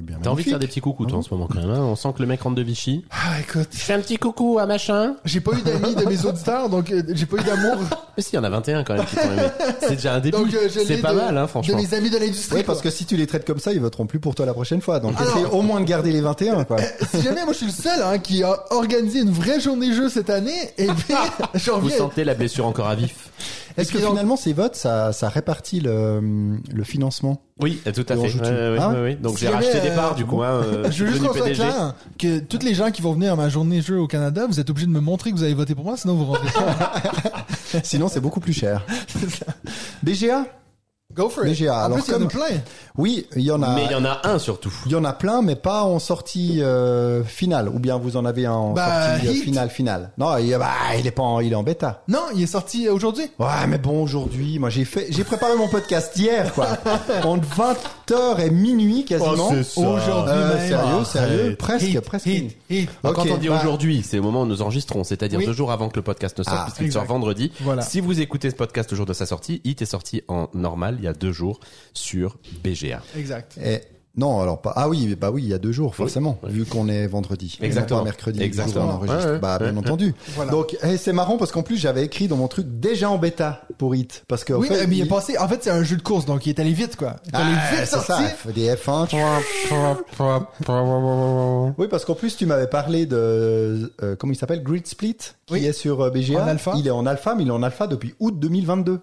Eh 0.00 0.02
bien, 0.02 0.16
t'as 0.22 0.30
envie 0.30 0.44
de 0.44 0.50
faire 0.50 0.60
des 0.60 0.68
petits 0.68 0.80
coucous 0.80 1.06
toi 1.06 1.18
en 1.18 1.22
ce 1.22 1.34
moment 1.34 1.48
quand 1.48 1.58
même. 1.60 1.70
hein? 1.70 1.80
On 1.80 1.96
sent 1.96 2.10
que 2.16 2.22
le 2.22 2.28
mec 2.28 2.40
rentre 2.42 2.54
de 2.54 2.62
Vichy. 2.62 3.04
Ah, 3.10 3.40
écoute, 3.40 3.68
Je 3.72 3.78
fais 3.78 3.94
un 3.94 4.00
petit 4.00 4.16
coucou 4.16 4.58
à 4.60 4.66
machin? 4.66 5.16
j'ai 5.24 5.40
pas 5.40 5.52
eu 5.52 5.62
d'amis 5.62 5.94
de 5.96 6.04
mes 6.04 6.24
auditeurs, 6.24 6.68
donc 6.68 6.92
euh, 6.92 7.02
j'ai 7.12 7.26
pas 7.26 7.38
eu 7.38 7.42
d'amour 7.42 7.76
Mais 8.16 8.22
si, 8.22 8.30
il 8.32 8.36
y 8.36 8.38
en 8.38 8.44
a 8.44 8.50
21 8.50 8.84
quand 8.84 8.94
même 8.94 9.04
qui 9.06 9.16
t'ont 9.16 9.22
aimé. 9.32 9.42
C'est 9.80 9.96
déjà 9.96 10.14
un 10.14 10.20
début. 10.20 10.36
Donc, 10.38 10.54
euh, 10.54 10.68
je 10.72 10.80
c'est 10.80 10.98
pas 10.98 11.12
de- 11.12 11.18
mal, 11.18 11.36
hein, 11.36 11.42
de 11.42 11.46
franchement. 11.48 11.76
mes 11.76 11.94
amis 11.94 12.10
de 12.10 12.18
l'industrie. 12.18 12.58
Oui, 12.58 12.62
parce 12.64 12.80
quoi. 12.80 12.90
que 12.90 12.96
si 12.96 13.06
tu 13.06 13.16
les 13.16 13.26
traites 13.26 13.44
comme 13.44 13.58
ça, 13.58 13.72
ils 13.72 13.80
voteront 13.80 14.06
plus 14.06 14.20
pour 14.20 14.34
toi 14.36 14.46
la 14.46 14.54
prochaine 14.54 14.80
fois. 14.80 15.00
Donc, 15.00 15.14
Alors- 15.20 15.36
essaye 15.36 15.44
au 15.50 15.62
moins 15.62 15.80
de 15.80 15.84
garder 15.86 16.12
les 16.12 16.20
21, 16.20 16.62
quoi. 16.64 16.78
Si 17.12 17.22
jamais 17.22 17.42
moi 17.44 17.52
je 17.52 17.58
suis 17.58 17.66
le 17.66 17.72
seul 17.72 18.00
hein, 18.02 18.18
qui 18.18 18.42
a 18.44 18.56
organisé 18.72 19.20
une 19.20 19.30
vraie 19.30 19.60
journée 19.60 19.92
jeu 19.92 20.08
cette 20.08 20.30
année, 20.30 20.72
et 20.78 20.86
puis 20.86 21.14
j'en 21.54 21.78
Vous 21.78 21.86
reviens. 21.86 21.98
sentez 21.98 22.22
la 22.24 22.34
blessure 22.34 22.66
encore 22.66 22.86
à 22.88 22.94
vif. 22.94 23.30
Est-ce 23.78 23.92
que 23.92 23.98
finalement, 23.98 24.36
ces 24.36 24.52
votes, 24.52 24.76
ça, 24.76 25.12
ça 25.12 25.28
répartit 25.28 25.80
le, 25.80 26.58
le 26.72 26.84
financement 26.84 27.40
Oui, 27.60 27.80
tout 27.94 28.04
à 28.08 28.16
fait. 28.16 28.16
Ouais, 28.16 28.30
ouais, 28.40 28.76
Ah 28.80 28.92
ouais. 29.00 29.14
Donc 29.14 29.38
j'ai 29.38 29.48
racheté 29.48 29.80
des 29.80 29.88
euh, 29.88 29.96
parts 29.96 30.14
du 30.14 30.24
coup. 30.26 30.42
Hein, 30.42 30.62
euh, 30.64 30.88
Je 30.90 31.04
veux 31.04 31.10
juste 31.12 31.24
qu'on 31.24 31.32
soit 31.32 31.44
PDG. 31.44 31.62
clair 31.62 31.94
que 32.18 32.38
tous 32.40 32.64
les 32.64 32.74
gens 32.74 32.90
qui 32.90 33.02
vont 33.02 33.12
venir 33.12 33.32
à 33.32 33.36
ma 33.36 33.48
journée 33.48 33.80
jeu 33.80 33.98
au 33.98 34.06
Canada, 34.06 34.46
vous 34.48 34.60
êtes 34.60 34.68
obligés 34.68 34.86
de 34.86 34.92
me 34.92 35.00
montrer 35.00 35.30
que 35.30 35.36
vous 35.36 35.42
avez 35.44 35.54
voté 35.54 35.74
pour 35.74 35.84
moi, 35.84 35.96
sinon 35.96 36.14
vous 36.14 36.24
rentrez 36.26 36.50
pas. 36.52 36.92
Sinon, 37.82 38.08
c'est 38.08 38.20
beaucoup 38.20 38.40
plus 38.40 38.54
cher. 38.54 38.84
BGA 40.02 40.46
Go 41.18 41.28
for 41.28 41.44
it. 41.46 41.52
BGA, 41.58 41.74
En 41.74 41.84
alors 41.86 41.98
plus, 41.98 42.04
il 42.06 42.10
y 42.10 42.14
en 42.14 42.16
a 42.16 42.18
comme- 42.20 42.28
plein. 42.28 42.46
Oui, 42.96 43.26
il 43.36 43.42
y 43.42 43.50
en 43.50 43.60
a. 43.62 43.74
Mais 43.74 43.84
il 43.86 43.90
y 43.90 43.94
en 43.94 44.04
a 44.04 44.20
un 44.24 44.38
surtout. 44.38 44.72
Il 44.86 44.92
y 44.92 44.94
en 44.94 45.04
a 45.04 45.12
plein, 45.12 45.42
mais 45.42 45.56
pas 45.56 45.82
en 45.82 45.98
sortie 45.98 46.62
euh, 46.62 47.22
finale. 47.24 47.68
Ou 47.68 47.78
bien 47.78 47.96
vous 47.98 48.16
en 48.16 48.24
avez 48.24 48.46
un 48.46 48.52
en 48.52 48.72
Bah, 48.72 49.18
sortie 49.18 49.28
euh, 49.28 49.42
finale 49.42 49.70
finale. 49.70 50.10
Non, 50.18 50.36
il, 50.38 50.56
bah, 50.56 50.68
il 50.98 51.06
est 51.06 51.10
pas, 51.10 51.22
en, 51.22 51.40
il 51.40 51.52
est 51.52 51.56
en 51.56 51.62
bêta. 51.62 52.02
Non, 52.08 52.22
il 52.34 52.42
est 52.42 52.46
sorti 52.46 52.86
euh, 52.88 52.92
aujourd'hui. 52.94 53.24
Ouais, 53.38 53.66
mais 53.68 53.78
bon, 53.78 54.02
aujourd'hui, 54.02 54.58
moi 54.58 54.70
j'ai 54.70 54.84
fait, 54.84 55.06
j'ai 55.10 55.24
préparé 55.24 55.56
mon 55.56 55.68
podcast 55.68 56.16
hier, 56.16 56.52
quoi. 56.54 56.68
Entre 57.24 57.46
20h 57.56 58.40
et 58.40 58.50
minuit 58.50 59.04
quasiment. 59.04 59.48
Oh, 59.50 59.52
c'est 59.52 59.62
ça. 59.64 59.80
Aujourd'hui 59.80 60.34
Euh, 60.34 60.56
même. 60.56 60.68
sérieux, 60.68 61.04
sérieux, 61.04 61.40
Arrête. 61.44 61.58
presque, 61.58 61.86
Hit, 61.88 62.00
presque. 62.00 62.26
hit, 62.26 62.56
hit. 62.70 62.90
Alors, 63.04 63.18
Ok, 63.18 63.26
quand 63.28 63.34
on 63.34 63.38
dit 63.38 63.48
bah, 63.48 63.58
aujourd'hui, 63.60 64.02
c'est 64.06 64.18
au 64.18 64.22
moment 64.22 64.42
où 64.42 64.46
nous 64.46 64.62
enregistrons, 64.62 65.04
c'est-à-dire 65.04 65.38
Oui. 65.38 65.46
deux 65.46 65.52
jours 65.52 65.72
avant 65.72 65.88
que 65.88 65.96
le 65.96 66.02
podcast 66.02 66.38
ne 66.38 66.44
sorte, 66.44 66.56
Ah, 66.58 66.64
puisqu'il 66.64 66.86
exact. 66.86 67.00
sort 67.00 67.08
vendredi. 67.08 67.52
Voilà. 67.60 67.82
Si 67.82 68.00
vous 68.00 68.20
écoutez 68.20 68.50
ce 68.50 68.54
podcast 68.56 68.90
le 68.90 68.96
jour 68.96 69.06
de 69.06 69.12
sa 69.12 69.26
sortie, 69.26 69.60
Hit 69.64 69.82
est 69.82 69.86
sorti 69.86 70.22
en 70.28 70.48
normal 70.54 70.96
il 70.98 71.04
y 71.04 71.07
a 71.07 71.07
deux 71.12 71.32
jours 71.32 71.60
sur 71.94 72.38
BGA. 72.64 73.02
Exact. 73.16 73.58
Et, 73.62 73.80
non, 74.16 74.40
alors 74.40 74.60
pas. 74.60 74.72
Ah 74.74 74.88
oui, 74.88 75.14
bah 75.14 75.30
oui, 75.30 75.44
il 75.44 75.48
y 75.48 75.54
a 75.54 75.58
deux 75.58 75.70
jours, 75.70 75.94
forcément, 75.94 76.40
vu 76.42 76.64
qu'on 76.64 76.88
est 76.88 77.06
vendredi. 77.06 77.56
Exactement. 77.62 78.00
Pas 78.00 78.04
mercredi. 78.06 78.42
Exactement. 78.42 78.84
jour 78.86 78.90
on 78.90 78.94
enregistre. 78.96 79.26
Ouais, 79.26 79.32
ouais. 79.34 79.38
Bah, 79.38 79.58
bien 79.60 79.70
Ouais. 79.72 79.78
entendu. 79.78 80.12
Voilà. 80.34 80.50
Donc, 80.50 80.76
c'est 80.96 81.12
marrant 81.12 81.36
parce 81.36 81.52
qu'en 81.52 81.62
plus, 81.62 81.76
j'avais 81.76 82.04
écrit 82.04 82.26
dans 82.26 82.36
mon 82.36 82.48
truc 82.48 82.66
déjà 82.80 83.10
en 83.10 83.18
bêta 83.18 83.62
pour 83.76 83.94
Hit. 83.94 84.24
Parce 84.26 84.42
que, 84.42 84.54
Oui, 84.54 84.66
fait, 84.66 84.88
mais 84.88 84.96
il 84.96 85.02
est 85.02 85.08
passé. 85.08 85.38
En 85.38 85.46
fait, 85.46 85.62
c'est 85.62 85.70
un 85.70 85.84
jeu 85.84 85.96
de 85.96 86.02
course, 86.02 86.24
donc 86.24 86.46
il 86.46 86.48
est 86.50 86.58
allé 86.58 86.72
vite, 86.72 86.96
quoi. 86.96 87.14
Il 87.26 87.32
est 87.32 87.36
allé 87.36 87.54
Ah, 87.56 87.70
vite 87.76 87.78
c'est 87.84 87.86
sorti. 87.94 88.06
ça, 88.44 88.50
des 88.52 88.74
F1. 88.74 89.06
Oui, 91.78 91.86
parce 91.88 92.04
qu'en 92.04 92.14
plus, 92.14 92.36
tu 92.36 92.46
m'avais 92.46 92.66
parlé 92.66 93.06
de, 93.06 93.92
euh, 94.02 94.16
comment 94.16 94.32
il 94.32 94.36
s'appelle, 94.36 94.62
Grid 94.62 94.86
Split, 94.86 95.14
qui 95.46 95.54
Oui. 95.54 95.64
est 95.64 95.72
sur 95.72 96.00
euh, 96.00 96.10
BGA. 96.10 96.42
En 96.42 96.48
alpha. 96.48 96.72
Il 96.76 96.86
est 96.86 96.90
en 96.90 97.06
alpha, 97.06 97.34
mais 97.36 97.42
il 97.44 97.48
est 97.48 97.52
en 97.52 97.62
alpha 97.62 97.86
depuis 97.86 98.14
août 98.20 98.34
2022. 98.38 99.00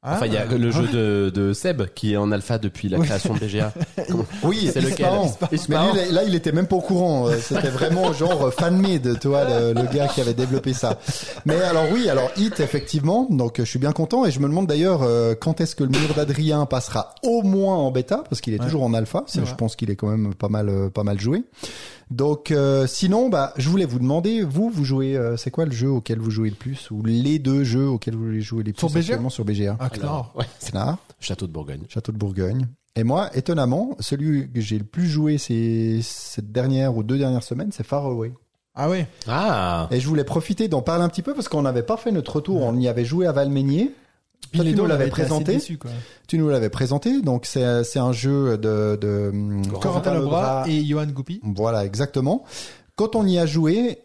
Enfin, 0.00 0.26
il 0.26 0.32
y 0.32 0.36
a 0.36 0.44
le 0.44 0.70
jeu 0.70 0.86
de, 0.86 1.28
de 1.34 1.52
Seb 1.52 1.82
qui 1.92 2.12
est 2.12 2.16
en 2.16 2.30
alpha 2.30 2.58
depuis 2.58 2.88
la 2.88 2.98
création 3.00 3.34
de 3.34 3.40
BGA. 3.40 3.72
Oui, 4.44 4.70
C'est 4.72 4.80
lequel. 4.80 5.08
Mais 5.68 5.76
lui, 6.06 6.12
là, 6.12 6.22
il 6.24 6.34
était 6.36 6.52
même 6.52 6.68
pas 6.68 6.76
au 6.76 6.80
courant. 6.80 7.28
Euh, 7.28 7.36
C'était 7.42 7.68
vraiment 7.68 8.12
genre 8.12 8.52
fan-made, 8.54 9.18
tu 9.20 9.26
vois, 9.26 9.44
le, 9.44 9.72
le 9.72 9.82
gars 9.92 10.06
qui 10.06 10.20
avait 10.20 10.34
développé 10.34 10.72
ça. 10.72 10.98
Mais 11.46 11.60
alors 11.62 11.86
oui, 11.92 12.08
alors 12.08 12.30
Hit, 12.36 12.60
effectivement. 12.60 13.26
Donc, 13.28 13.56
je 13.58 13.64
suis 13.64 13.80
bien 13.80 13.90
content 13.92 14.24
et 14.24 14.30
je 14.30 14.38
me 14.38 14.46
demande 14.48 14.68
d'ailleurs 14.68 15.00
euh, 15.02 15.34
quand 15.34 15.60
est-ce 15.60 15.74
que 15.74 15.82
le 15.82 15.90
mur 15.90 16.14
d'Adrien 16.14 16.64
passera 16.66 17.14
au 17.24 17.42
moins 17.42 17.74
en 17.76 17.90
bêta 17.90 18.22
parce 18.30 18.40
qu'il 18.40 18.54
est 18.54 18.58
Ouais. 18.60 18.64
toujours 18.66 18.84
en 18.84 18.94
alpha. 18.94 19.24
C'est 19.26 19.40
Je 19.40 19.46
vrai. 19.46 19.56
pense 19.56 19.74
qu'il 19.74 19.90
est 19.90 19.96
quand 19.96 20.08
même 20.08 20.32
pas 20.32 20.48
mal, 20.48 20.68
euh, 20.68 20.90
pas 20.90 21.02
mal 21.02 21.18
joué. 21.20 21.42
Donc, 22.10 22.50
euh, 22.50 22.86
sinon, 22.86 23.28
bah, 23.28 23.52
je 23.56 23.68
voulais 23.68 23.84
vous 23.84 23.98
demander, 23.98 24.42
vous, 24.42 24.70
vous 24.70 24.84
jouez, 24.84 25.16
euh, 25.16 25.36
c'est 25.36 25.50
quoi 25.50 25.64
le 25.66 25.72
jeu 25.72 25.90
auquel 25.90 26.18
vous 26.18 26.30
jouez 26.30 26.50
le 26.50 26.56
plus 26.56 26.90
ou 26.90 27.02
les 27.04 27.38
deux 27.38 27.64
jeux 27.64 27.86
auxquels 27.88 28.14
vous 28.16 28.24
voulez 28.24 28.40
jouer 28.40 28.62
les 28.64 28.72
plus 28.72 28.80
Sur 28.80 28.88
BGA? 28.88 28.98
actuellement 29.00 29.30
sur 29.30 29.44
BGA 29.44 29.76
Ah. 29.78 29.90
Alors, 30.00 30.32
ouais, 30.36 30.46
c'est 30.58 30.72
Knar, 30.72 30.98
Château 31.20 31.46
de 31.46 31.52
Bourgogne. 31.52 31.82
Château 31.88 32.12
de 32.12 32.16
Bourgogne. 32.18 32.66
Et 32.96 33.04
moi, 33.04 33.30
étonnamment, 33.36 33.96
celui 34.00 34.50
que 34.50 34.60
j'ai 34.60 34.78
le 34.78 34.84
plus 34.84 35.06
joué 35.06 35.38
ces, 35.38 36.00
cette 36.02 36.50
dernière 36.50 36.96
ou 36.96 37.02
deux 37.02 37.18
dernières 37.18 37.42
semaines, 37.44 37.70
c'est 37.72 37.86
Far 37.86 38.06
Away. 38.06 38.32
Ah 38.74 38.88
oui. 38.88 39.04
Ah 39.26 39.88
Et 39.90 40.00
je 40.00 40.06
voulais 40.08 40.24
profiter 40.24 40.68
d'en 40.68 40.82
parler 40.82 41.04
un 41.04 41.08
petit 41.08 41.22
peu 41.22 41.34
parce 41.34 41.48
qu'on 41.48 41.62
n'avait 41.62 41.82
pas 41.82 41.96
fait 41.96 42.10
notre 42.12 42.36
retour. 42.36 42.62
On 42.62 42.76
y 42.76 42.88
avait 42.88 43.04
joué 43.04 43.26
à 43.26 43.32
Valmeignier. 43.32 43.92
Toi, 44.52 44.64
tu 44.64 44.74
nous 44.74 44.86
l'avais 44.86 45.04
présenté. 45.10 45.58
quoi. 45.76 45.90
Tu 46.26 46.38
nous 46.38 46.48
l'avais 46.48 46.70
présenté. 46.70 47.20
Donc, 47.22 47.44
c'est, 47.46 47.84
c'est 47.84 47.98
un 47.98 48.12
jeu 48.12 48.56
de, 48.56 48.96
de 49.00 49.30
Corentin 49.80 50.14
Lebras 50.14 50.64
et 50.68 50.84
Johan 50.84 51.06
Goupy. 51.06 51.40
Voilà, 51.42 51.84
exactement. 51.84 52.44
Quand 52.96 53.14
on 53.14 53.26
y 53.26 53.38
a 53.38 53.44
joué, 53.46 53.98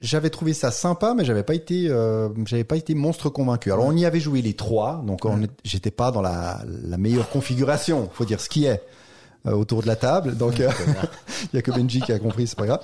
j'avais 0.00 0.30
trouvé 0.30 0.54
ça 0.54 0.70
sympa, 0.70 1.12
mais 1.14 1.24
j'avais 1.26 1.42
pas 1.42 1.54
été, 1.54 1.86
euh, 1.88 2.30
j'avais 2.46 2.64
pas 2.64 2.76
été 2.76 2.94
monstre 2.94 3.28
convaincu. 3.28 3.70
Alors 3.70 3.84
on 3.84 3.94
y 3.96 4.06
avait 4.06 4.20
joué 4.20 4.40
les 4.40 4.54
trois, 4.54 5.02
donc 5.06 5.24
on 5.26 5.42
est- 5.42 5.50
j'étais 5.64 5.90
pas 5.90 6.10
dans 6.10 6.22
la, 6.22 6.62
la 6.66 6.96
meilleure 6.96 7.28
configuration, 7.28 8.08
faut 8.12 8.24
dire 8.24 8.40
ce 8.40 8.48
qui 8.48 8.64
est 8.64 8.82
euh, 9.46 9.52
autour 9.52 9.82
de 9.82 9.86
la 9.86 9.96
table. 9.96 10.36
Donc 10.36 10.60
euh, 10.60 10.70
il 11.52 11.56
y 11.56 11.58
a 11.58 11.62
que 11.62 11.70
Benji 11.70 12.00
qui 12.00 12.12
a 12.12 12.18
compris, 12.18 12.46
c'est 12.46 12.58
pas 12.58 12.66
grave. 12.66 12.80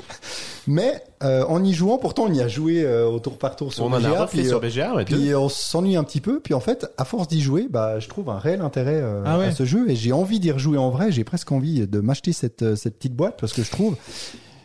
mais 0.66 1.02
euh, 1.22 1.44
en 1.44 1.62
y 1.64 1.72
jouant, 1.72 1.98
pourtant 1.98 2.24
on 2.28 2.32
y 2.32 2.40
a 2.40 2.48
joué 2.48 2.82
euh, 2.84 3.06
au 3.06 3.18
tour 3.18 3.38
par 3.38 3.56
tour 3.56 3.72
sur 3.72 3.84
On 3.84 3.92
en 3.92 3.98
BGA, 3.98 4.08
a 4.08 4.22
refait 4.22 4.38
puis, 4.38 4.48
sur 4.48 4.60
BGA, 4.60 4.94
ouais, 4.94 5.04
puis 5.04 5.34
on 5.34 5.48
s'ennuie 5.48 5.96
un 5.96 6.04
petit 6.04 6.20
peu, 6.20 6.40
puis 6.40 6.54
en 6.54 6.60
fait, 6.60 6.86
à 6.96 7.04
force 7.04 7.28
d'y 7.28 7.40
jouer, 7.40 7.66
bah, 7.70 7.98
je 7.98 8.08
trouve 8.08 8.30
un 8.30 8.38
réel 8.38 8.60
intérêt 8.60 9.00
euh, 9.02 9.22
Ah 9.26 9.38
ouais. 9.38 9.46
à 9.46 9.52
ce 9.52 9.64
jeu 9.64 9.90
et 9.90 9.96
j'ai 9.96 10.12
envie 10.12 10.40
d'y 10.40 10.50
rejouer 10.52 10.78
en 10.78 10.90
vrai. 10.90 11.12
J'ai 11.12 11.24
presque 11.24 11.50
envie 11.52 11.86
de 11.86 12.00
m'acheter 12.00 12.32
cette 12.32 12.74
cette 12.76 12.96
petite 12.98 13.14
boîte 13.14 13.36
parce 13.40 13.52
que 13.52 13.62
je 13.62 13.70
trouve 13.70 13.96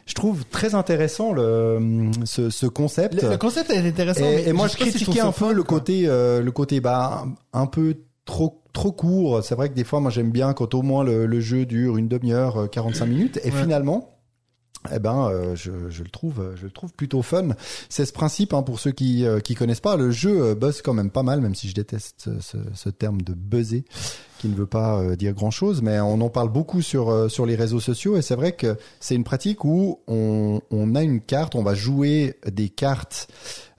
je 0.05 0.13
trouve 0.13 0.45
très 0.45 0.75
intéressant 0.75 1.33
le 1.33 2.11
ce, 2.25 2.49
ce 2.49 2.67
concept. 2.67 3.21
Le, 3.21 3.29
le 3.29 3.37
concept 3.37 3.71
est 3.71 3.87
intéressant. 3.87 4.21
mais 4.21 4.43
et, 4.43 4.53
moi, 4.53 4.67
je 4.67 4.75
critiquais 4.75 5.21
un 5.21 5.31
peu 5.31 5.45
fun, 5.45 5.51
le 5.53 5.63
côté 5.63 6.03
euh, 6.05 6.41
le 6.41 6.51
côté 6.51 6.79
bah 6.79 7.23
un, 7.53 7.61
un 7.61 7.65
peu 7.65 7.95
trop 8.25 8.61
trop 8.75 8.91
court. 8.91 9.43
C'est 9.43 9.55
vrai 9.55 9.69
que 9.69 9.73
des 9.73 9.83
fois, 9.83 9.99
moi, 9.99 10.11
j'aime 10.11 10.29
bien 10.31 10.53
quand 10.53 10.75
au 10.75 10.83
moins 10.83 11.03
le, 11.03 11.25
le 11.25 11.39
jeu 11.39 11.65
dure 11.65 11.97
une 11.97 12.07
demi-heure, 12.07 12.57
euh, 12.57 12.67
45 12.67 13.05
minutes, 13.07 13.39
et 13.43 13.51
Ouais. 13.51 13.61
finalement. 13.61 14.11
Eh 14.93 14.99
ben, 14.99 15.29
euh, 15.31 15.55
je, 15.55 15.71
je 15.89 16.03
le 16.03 16.09
trouve, 16.11 16.53
je 16.55 16.65
le 16.65 16.69
trouve 16.69 16.93
plutôt 16.93 17.23
fun. 17.23 17.47
C'est 17.89 18.05
ce 18.05 18.13
principe, 18.13 18.53
hein, 18.53 18.61
pour 18.61 18.79
ceux 18.79 18.91
qui 18.91 19.25
euh, 19.25 19.39
qui 19.39 19.55
connaissent 19.55 19.79
pas, 19.79 19.95
le 19.97 20.11
jeu 20.11 20.43
euh, 20.49 20.53
buzz 20.53 20.83
quand 20.83 20.93
même 20.93 21.09
pas 21.09 21.23
mal, 21.23 21.41
même 21.41 21.55
si 21.55 21.67
je 21.67 21.73
déteste 21.73 22.29
ce, 22.39 22.89
terme 22.89 23.23
de 23.23 23.33
buzzer, 23.33 23.83
qui 24.37 24.47
ne 24.47 24.53
veut 24.53 24.67
pas 24.67 24.99
euh, 24.99 25.15
dire 25.15 25.33
grand 25.33 25.49
chose, 25.49 25.81
mais 25.81 25.99
on 26.01 26.21
en 26.21 26.29
parle 26.29 26.49
beaucoup 26.49 26.83
sur 26.83 27.09
euh, 27.09 27.29
sur 27.29 27.47
les 27.47 27.55
réseaux 27.55 27.79
sociaux, 27.79 28.15
et 28.15 28.21
c'est 28.21 28.35
vrai 28.35 28.51
que 28.51 28.77
c'est 28.99 29.15
une 29.15 29.23
pratique 29.23 29.65
où 29.65 30.01
on 30.07 30.61
on 30.69 30.93
a 30.93 31.01
une 31.01 31.19
carte, 31.19 31.55
on 31.55 31.63
va 31.63 31.73
jouer 31.73 32.35
des 32.45 32.69
cartes 32.69 33.27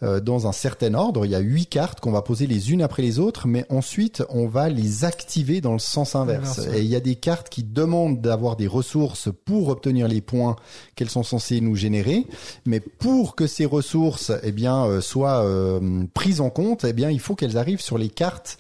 euh, 0.07 0.21
dans 0.21 0.47
un 0.47 0.53
certain 0.53 0.95
ordre. 0.95 1.25
Il 1.25 1.31
y 1.31 1.35
a 1.35 1.41
huit 1.41 1.67
cartes 1.67 2.01
qu'on 2.01 2.13
va 2.13 2.23
poser 2.23 2.47
les 2.47 2.73
unes 2.73 2.83
après 2.83 3.03
les 3.03 3.19
autres, 3.19 3.47
mais 3.47 3.65
ensuite 3.69 4.23
on 4.31 4.47
va 4.47 4.69
les 4.69 5.05
activer 5.05 5.61
dans 5.61 5.73
le 5.73 5.79
sens 5.79 6.15
inverse. 6.15 6.61
Et 6.75 6.81
il 6.81 6.87
y 6.87 6.97
a 6.97 7.01
des 7.01 7.17
cartes 7.17 7.49
qui 7.49 7.63
demandent 7.63 8.21
d'avoir 8.21 8.57
des 8.57 8.67
ressources 8.67 9.29
pour 9.45 9.69
obtenir 9.69 10.09
les 10.09 10.21
points 10.21 10.57
qu'elles 10.95 11.11
sont 11.11 11.23
censées 11.23 11.61
nous 11.61 11.77
générer, 11.77 12.27
mais 12.65 12.81
pour 12.81 13.37
que 13.37 13.47
ces 13.47 13.67
ressources, 13.67 14.33
eh 14.43 14.53
bien, 14.53 14.85
euh, 14.87 15.01
soient 15.01 15.45
euh, 15.45 16.05
prises 16.15 16.41
en 16.41 16.51
compte, 16.51 16.85
eh 16.85 16.93
bien, 16.93 17.11
il 17.11 17.21
faut 17.21 17.35
qu'elles 17.35 17.59
arrivent 17.59 17.81
sur 17.81 17.99
les 17.99 18.09
cartes 18.09 18.59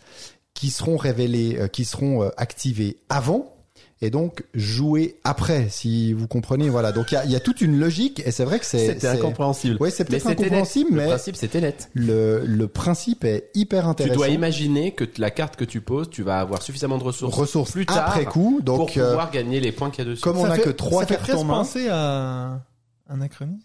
qui 0.54 0.70
seront 0.70 0.96
révélées, 0.96 1.68
qui 1.70 1.84
seront 1.84 2.30
activées 2.38 2.96
avant 3.10 3.55
et 4.02 4.10
donc 4.10 4.44
jouées 4.52 5.16
après, 5.24 5.68
si 5.70 6.12
vous 6.12 6.28
comprenez. 6.28 6.68
Voilà. 6.68 6.92
Donc 6.92 7.12
il 7.12 7.14
y 7.14 7.18
a, 7.18 7.24
il 7.24 7.30
y 7.30 7.36
a 7.36 7.40
toute 7.40 7.60
une 7.62 7.78
logique 7.78 8.22
et 8.26 8.30
c'est 8.30 8.44
vrai 8.44 8.58
que 8.58 8.66
c'est 8.66 8.86
C'était 8.88 9.08
incompréhensible. 9.08 9.76
Ouais, 9.80 9.90
c'est 9.90 10.04
Mais 10.10 10.18
peut-être 10.18 10.26
incompréhensible, 10.38 10.90
Le 10.90 10.96
mais 10.96 11.06
principe, 11.06 11.36
c'était 11.36 11.60
net. 11.62 11.88
le, 11.94 12.42
le 12.44 12.68
principe 12.68 13.24
est 13.24 13.50
hyper 13.54 13.84
Tu 13.84 13.88
intéressant. 13.88 14.14
dois 14.16 14.28
imaginer 14.28 14.92
que 14.92 15.04
la 15.18 15.30
carte 15.30 15.56
que 15.56 15.64
tu 15.64 15.80
poses, 15.80 16.10
tu 16.10 16.22
vas 16.22 16.40
avoir 16.40 16.60
suffisamment 16.62 16.98
de 16.98 17.04
ressources, 17.04 17.34
ressources 17.34 17.72
plus 17.72 17.86
tard 17.86 18.08
après 18.08 18.26
coup. 18.26 18.56
pour 18.56 18.78
Donc, 18.78 18.96
euh, 18.98 19.08
pouvoir 19.08 19.30
gagner 19.30 19.60
les 19.60 19.72
points 19.72 19.90
qu'il 19.90 20.04
y 20.04 20.06
a 20.06 20.10
dessus. 20.10 20.22
comme 20.22 20.36
on 20.38 20.44
Ça 20.46 20.52
a 20.52 20.58
que 20.58 20.70
trois 20.70 21.04
cartes 21.06 21.30
en 21.30 21.44
main, 21.44 21.54
penser 21.54 21.88
à 21.90 22.60
Anachronie. 23.08 23.60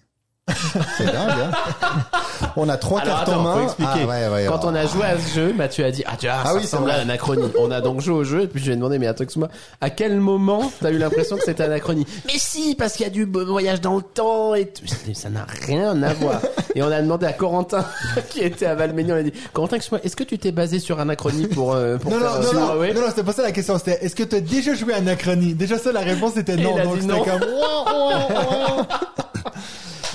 C'est 0.98 1.06
dingue. 1.06 1.30
Hein 1.30 1.52
on 2.58 2.68
a 2.68 2.76
trois 2.78 3.00
Alors, 3.02 3.16
cartes 3.18 3.30
attends, 3.30 3.40
en 3.40 3.44
main. 3.44 3.54
faut 3.58 3.64
expliquer. 3.64 3.92
Ah, 4.04 4.08
ouais, 4.08 4.28
ouais, 4.34 4.46
Quand 4.48 4.66
on 4.66 4.74
a 4.76 4.86
joué 4.86 5.04
à 5.06 5.18
ce 5.18 5.36
jeu, 5.36 5.54
Mathieu 5.54 5.86
a 5.86 5.92
dit 5.92 6.04
ah 6.08 6.14
tu 6.20 6.26
vois, 6.26 6.36
Ah 6.44 6.48
ça 6.48 6.54
oui, 6.56 6.62
ressemble 6.62 6.90
à. 6.92 6.96
Anachronie. 6.96 7.52
On 7.60 7.72
a 7.72 7.80
donc 7.80 8.02
joué 8.02 8.14
au 8.16 8.24
jeu 8.24 8.42
et 8.42 8.48
puis 8.48 8.60
je 8.60 8.66
lui 8.66 8.74
ai 8.74 8.76
demandé 8.76 8.98
mais 9.00 9.08
attends 9.08 9.24
excuse-moi, 9.24 9.50
à 9.80 9.90
quel 9.90 10.20
moment 10.20 10.72
t'as 10.82 10.92
eu 10.92 10.98
l'impression 10.98 11.38
que 11.38 11.44
c'était 11.44 11.64
Anachronie? 11.64 12.06
Mais 12.26 12.34
si 12.38 12.76
parce 12.76 12.94
qu'il 12.94 13.06
y 13.06 13.08
a 13.08 13.12
du 13.12 13.26
voyage 13.26 13.82
dans 13.82 13.96
le 13.96 14.02
temps 14.02 14.56
et 14.56 14.66
tout. 14.68 14.84
Ça 15.14 15.30
n'a 15.30 15.46
rien 15.68 16.02
à 16.04 16.14
voir. 16.14 16.40
Et 16.76 16.82
on 16.84 16.92
a 16.92 17.02
demandé 17.02 17.26
à 17.28 17.34
Corentin 17.34 17.86
qui 18.30 18.40
était 18.42 18.66
à 18.66 18.76
Valménian, 18.76 19.16
on 19.16 19.20
a 19.20 19.24
dit 19.24 19.34
Corentin 19.54 19.76
excuse-moi, 19.78 20.02
est-ce 20.04 20.16
que 20.16 20.24
tu 20.24 20.38
t'es 20.40 20.52
basé 20.52 20.80
sur 20.80 21.00
Anachronie 21.00 21.48
pour 21.48 21.74
euh, 21.74 21.98
pour 21.98 22.12
Non, 22.12 22.20
faire 22.20 22.30
non, 22.42 22.42
non, 22.42 22.54
non, 22.54 22.94
non, 22.94 23.02
non, 23.02 23.08
c'était 23.10 23.24
pas 23.24 23.34
ça 23.34 23.44
la 23.44 23.52
question. 23.52 23.78
C'était 23.78 24.04
est-ce 24.04 24.16
que 24.16 24.24
tu 24.24 24.36
as 24.36 24.42
déjà 24.42 24.74
joué 24.74 24.94
à 24.94 24.98
Anachronie? 24.98 25.54
Déjà 25.54 25.78
ça, 25.78 25.92
la 25.92 26.02
réponse 26.02 26.36
était 26.38 26.56
non. 26.58 26.76
Donc 26.84 26.98
c'était 27.00 27.30
comme. 27.30 27.42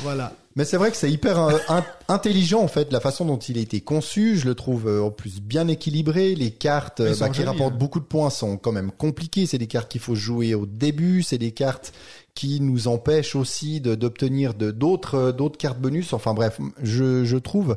Voilà. 0.07 0.33
Mais 0.55 0.65
c'est 0.65 0.77
vrai 0.79 0.91
que 0.91 0.97
c'est 0.97 1.11
hyper 1.11 1.39
euh, 1.39 1.59
in- 1.69 1.85
intelligent 2.09 2.61
en 2.63 2.69
fait 2.69 2.91
la 2.93 3.01
façon 3.01 3.25
dont 3.25 3.37
il 3.39 3.59
a 3.59 3.61
été 3.61 3.81
conçu. 3.81 4.39
Je 4.39 4.47
le 4.47 4.55
trouve 4.55 4.87
euh, 4.89 5.03
en 5.03 5.11
plus 5.11 5.41
bien 5.41 5.67
équilibré. 5.69 6.35
Les 6.35 6.51
cartes 6.53 7.01
euh, 7.01 7.15
bah, 7.19 7.29
qui 7.29 7.43
rapportent 7.43 7.75
hein. 7.75 7.79
beaucoup 7.79 8.01
de 8.01 8.05
points 8.07 8.31
sont 8.31 8.57
quand 8.57 8.73
même 8.73 8.91
compliquées. 8.91 9.47
C'est 9.47 9.59
des 9.59 9.67
cartes 9.67 9.91
qu'il 9.91 10.01
faut 10.01 10.15
jouer 10.15 10.55
au 10.55 10.65
début. 10.65 11.23
C'est 11.23 11.39
des 11.39 11.51
cartes 11.51 11.93
qui 12.35 12.61
nous 12.61 12.87
empêchent 12.89 13.35
aussi 13.35 13.81
d'obtenir 13.81 14.55
de 14.55 14.71
d'autres 14.71 15.33
d'autres 15.33 15.59
cartes 15.59 15.81
bonus. 15.81 16.13
Enfin 16.13 16.33
bref, 16.35 16.59
je, 16.83 17.25
je 17.25 17.37
trouve 17.37 17.77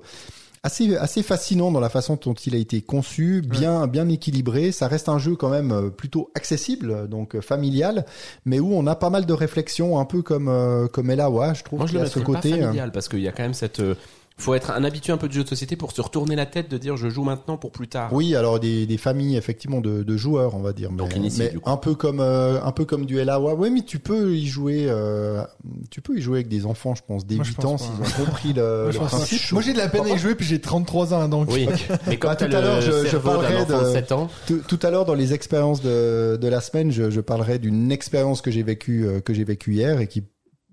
assez 0.64 0.96
assez 0.98 1.24
fascinant 1.24 1.72
dans 1.72 1.80
la 1.80 1.90
façon 1.90 2.18
dont 2.22 2.34
il 2.34 2.56
a 2.56 2.58
été 2.58 2.82
conçu, 2.82 3.42
bien 3.42 3.88
bien 3.88 4.10
équilibré. 4.10 4.72
Ça 4.72 4.88
reste 4.88 5.10
un 5.10 5.18
jeu 5.18 5.36
quand 5.36 5.50
même 5.50 5.72
euh, 5.72 5.90
plutôt 5.90 6.32
accessible, 6.36 7.08
donc 7.08 7.36
euh, 7.36 7.42
familial, 7.42 8.06
mais 8.46 8.60
où 8.60 8.74
on 8.74 8.86
a 8.88 8.96
pas 8.96 9.10
mal 9.10 9.26
de 9.26 9.34
réflexions, 9.34 10.00
un 10.00 10.06
peu 10.06 10.22
comme 10.22 10.50
euh, 10.50 10.88
comme 10.88 11.10
Elawa, 11.12 11.54
je 11.54 11.64
trouve. 11.64 11.80
Moi 11.80 11.88
je 11.88 11.98
le 11.98 12.06
ce 12.06 12.20
côté. 12.20 12.52
pas 12.52 12.58
familial 12.58 12.92
parce 12.92 13.08
qu'il 13.08 13.22
y 13.22 13.28
a 13.28 13.32
quand 13.32 13.44
même 13.44 13.54
cette 13.54 13.80
euh, 13.80 13.96
faut 14.40 14.54
être 14.54 14.72
un 14.72 14.84
habitué 14.84 15.14
un 15.14 15.18
peu 15.18 15.28
de 15.28 15.34
jeu 15.34 15.44
de 15.44 15.48
société 15.50 15.76
pour 15.76 15.92
se 15.92 16.02
retourner 16.02 16.36
la 16.36 16.46
tête 16.46 16.70
de 16.72 16.78
dire 16.78 16.98
je 16.98 17.10
joue 17.10 17.24
maintenant 17.24 17.58
pour 17.58 17.72
plus 17.72 17.88
tard. 17.88 18.12
Oui, 18.14 18.36
alors 18.36 18.60
des, 18.60 18.86
des 18.86 18.98
familles 18.98 19.38
effectivement 19.38 19.82
de, 19.82 20.04
de 20.04 20.18
joueurs, 20.18 20.56
on 20.56 20.62
va 20.62 20.74
dire. 20.74 20.92
Donc 20.92 21.10
mais, 21.12 21.18
initiés, 21.18 21.46
mais 21.46 21.52
du 21.52 21.60
coup. 21.60 21.70
un 21.70 21.78
peu 21.78 21.94
comme 21.96 22.20
euh, 22.20 22.62
un 22.64 22.72
peu 22.72 22.86
comme 22.86 23.06
du 23.06 23.24
LAWA. 23.24 23.54
Ouais, 23.56 23.70
mais 23.70 23.82
tu 23.82 24.00
peux 24.00 24.36
y 24.36 24.48
jouer. 24.48 24.86
euh, 24.88 25.44
tu 25.92 26.02
peux 26.02 26.18
y 26.18 26.22
jouer 26.22 26.38
avec 26.40 26.48
des 26.48 26.66
enfants, 26.66 26.96
je 26.96 27.02
pense, 27.06 27.26
dès 27.26 27.36
Moi, 27.36 27.44
je 27.44 27.50
8 27.52 27.56
pense 27.58 27.66
ans 27.66 27.78
s'ils 27.78 28.02
ont 28.24 28.26
compris 28.26 28.54
le, 28.54 28.92
Moi, 28.94 29.06
principe. 29.08 29.52
Moi, 29.52 29.62
j'ai 29.62 29.74
de 29.74 29.78
la 29.78 29.90
peine 29.90 30.06
à 30.06 30.10
y 30.10 30.18
jouer, 30.18 30.36
puis 30.36 30.46
j'ai 30.48 30.62
33 30.62 31.14
ans, 31.14 31.28
donc. 31.28 31.50
Oui, 31.52 31.68
mais 32.08 32.18
comme 32.18 32.30
Bah, 32.32 32.36
tout 32.36 32.46
à 32.46 32.62
l'heure, 32.62 32.82
je- 32.82 33.18
parlerai 33.18 33.66
de 33.66 33.74
de- 33.86 33.92
7 33.92 34.12
ans, 34.14 34.30
Tout, 34.48 34.60
tout 34.68 34.80
à 34.84 34.90
l'heure, 34.90 35.06
dans 35.06 35.16
les 35.16 35.34
expériences 35.34 35.82
de, 35.82 36.38
de 36.40 36.48
la 36.48 36.62
semaine, 36.62 36.92
je, 36.92 37.10
je 37.10 37.22
parlerai 37.22 37.60
d'une 37.60 37.92
expérience 37.92 38.42
que 38.42 38.52
j'ai 38.52 38.64
vécue 38.64 39.06
euh, 39.06 39.20
que 39.20 39.34
j'ai 39.34 39.44
vécue 39.44 39.74
hier 39.74 40.00
et 40.00 40.08
qui 40.08 40.24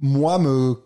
moi 0.00 0.38
me 0.38 0.76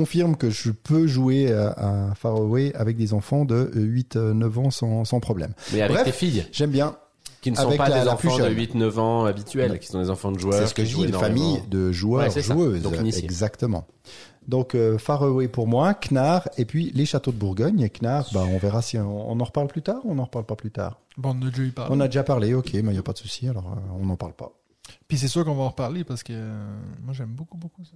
confirme 0.00 0.36
que 0.36 0.50
je 0.50 0.70
peux 0.70 1.06
jouer 1.06 1.50
à, 1.52 2.10
à 2.10 2.14
Far 2.14 2.36
Away 2.36 2.74
avec 2.74 2.96
des 2.98 3.14
enfants 3.14 3.44
de 3.46 3.70
8-9 3.74 4.58
ans 4.58 4.70
sans, 4.70 5.04
sans 5.06 5.20
problème. 5.20 5.52
mais 5.72 5.80
avec 5.80 5.94
Bref. 5.96 6.04
tes 6.04 6.12
filles 6.12 6.44
J'aime 6.52 6.70
bien. 6.70 6.96
qui 7.40 7.50
ne 7.50 7.56
sont 7.56 7.62
Avec 7.68 7.78
pas 7.78 7.88
la- 7.88 8.00
des 8.00 8.04
la 8.06 8.12
enfants 8.14 8.36
de 8.36 8.42
jeune. 8.42 8.54
8-9 8.54 8.98
ans 8.98 9.24
habituels, 9.24 9.70
Ouais. 9.72 9.78
qui 9.78 9.86
sont 9.86 10.00
des 10.02 10.10
enfants 10.10 10.32
de 10.32 10.38
joueurs. 10.38 10.58
C'est 10.58 10.66
ce 10.66 10.74
que 10.74 10.84
je 10.84 10.94
dis, 10.96 11.04
une 11.04 11.12
famille 11.14 11.62
de 11.70 11.92
joueurs, 11.92 12.34
Ouais, 12.34 12.42
joueuses. 12.42 12.82
Donc. 12.82 12.92
Exactement. 12.94 13.86
Donc 14.48 14.74
euh, 14.74 14.98
Far 14.98 15.22
Away 15.24 15.48
pour 15.48 15.66
moi, 15.66 15.94
Knarr 15.94 16.48
et 16.58 16.64
puis 16.66 16.92
les 16.94 17.06
châteaux 17.06 17.32
de 17.32 17.36
Bourgogne. 17.38 17.80
Et 17.80 17.88
Knarr, 17.90 18.28
bah, 18.34 18.44
on 18.48 18.58
verra 18.58 18.82
si 18.82 18.98
on, 18.98 19.30
on 19.30 19.40
en 19.40 19.44
reparle 19.44 19.66
plus 19.68 19.82
tard 19.82 20.00
ou 20.04 20.12
on 20.12 20.14
n'en 20.16 20.24
reparle 20.24 20.44
pas 20.44 20.54
plus 20.56 20.70
tard? 20.70 21.00
Bon, 21.16 21.30
on 21.34 21.46
a 21.46 21.50
déjà 21.50 21.72
parlé. 21.72 21.94
On 21.96 22.00
a 22.00 22.06
déjà 22.06 22.22
parlé, 22.22 22.54
ok, 22.54 22.70
mais 22.74 22.80
il 22.80 22.90
n'y 22.90 22.98
a 22.98 23.02
pas 23.02 23.12
de 23.14 23.18
souci, 23.18 23.48
alors 23.48 23.64
euh, 23.66 23.98
on 24.00 24.04
n'en 24.06 24.16
parle 24.16 24.34
pas. 24.34 24.52
Puis 25.08 25.16
c'est 25.18 25.28
sûr 25.28 25.44
qu'on 25.44 25.54
va 25.54 25.62
en 25.64 25.68
reparler 25.70 26.04
parce 26.04 26.22
que 26.22 26.32
euh, 26.34 26.64
moi, 27.02 27.14
j'aime 27.14 27.30
beaucoup, 27.30 27.56
beaucoup 27.56 27.82
ça. 27.84 27.92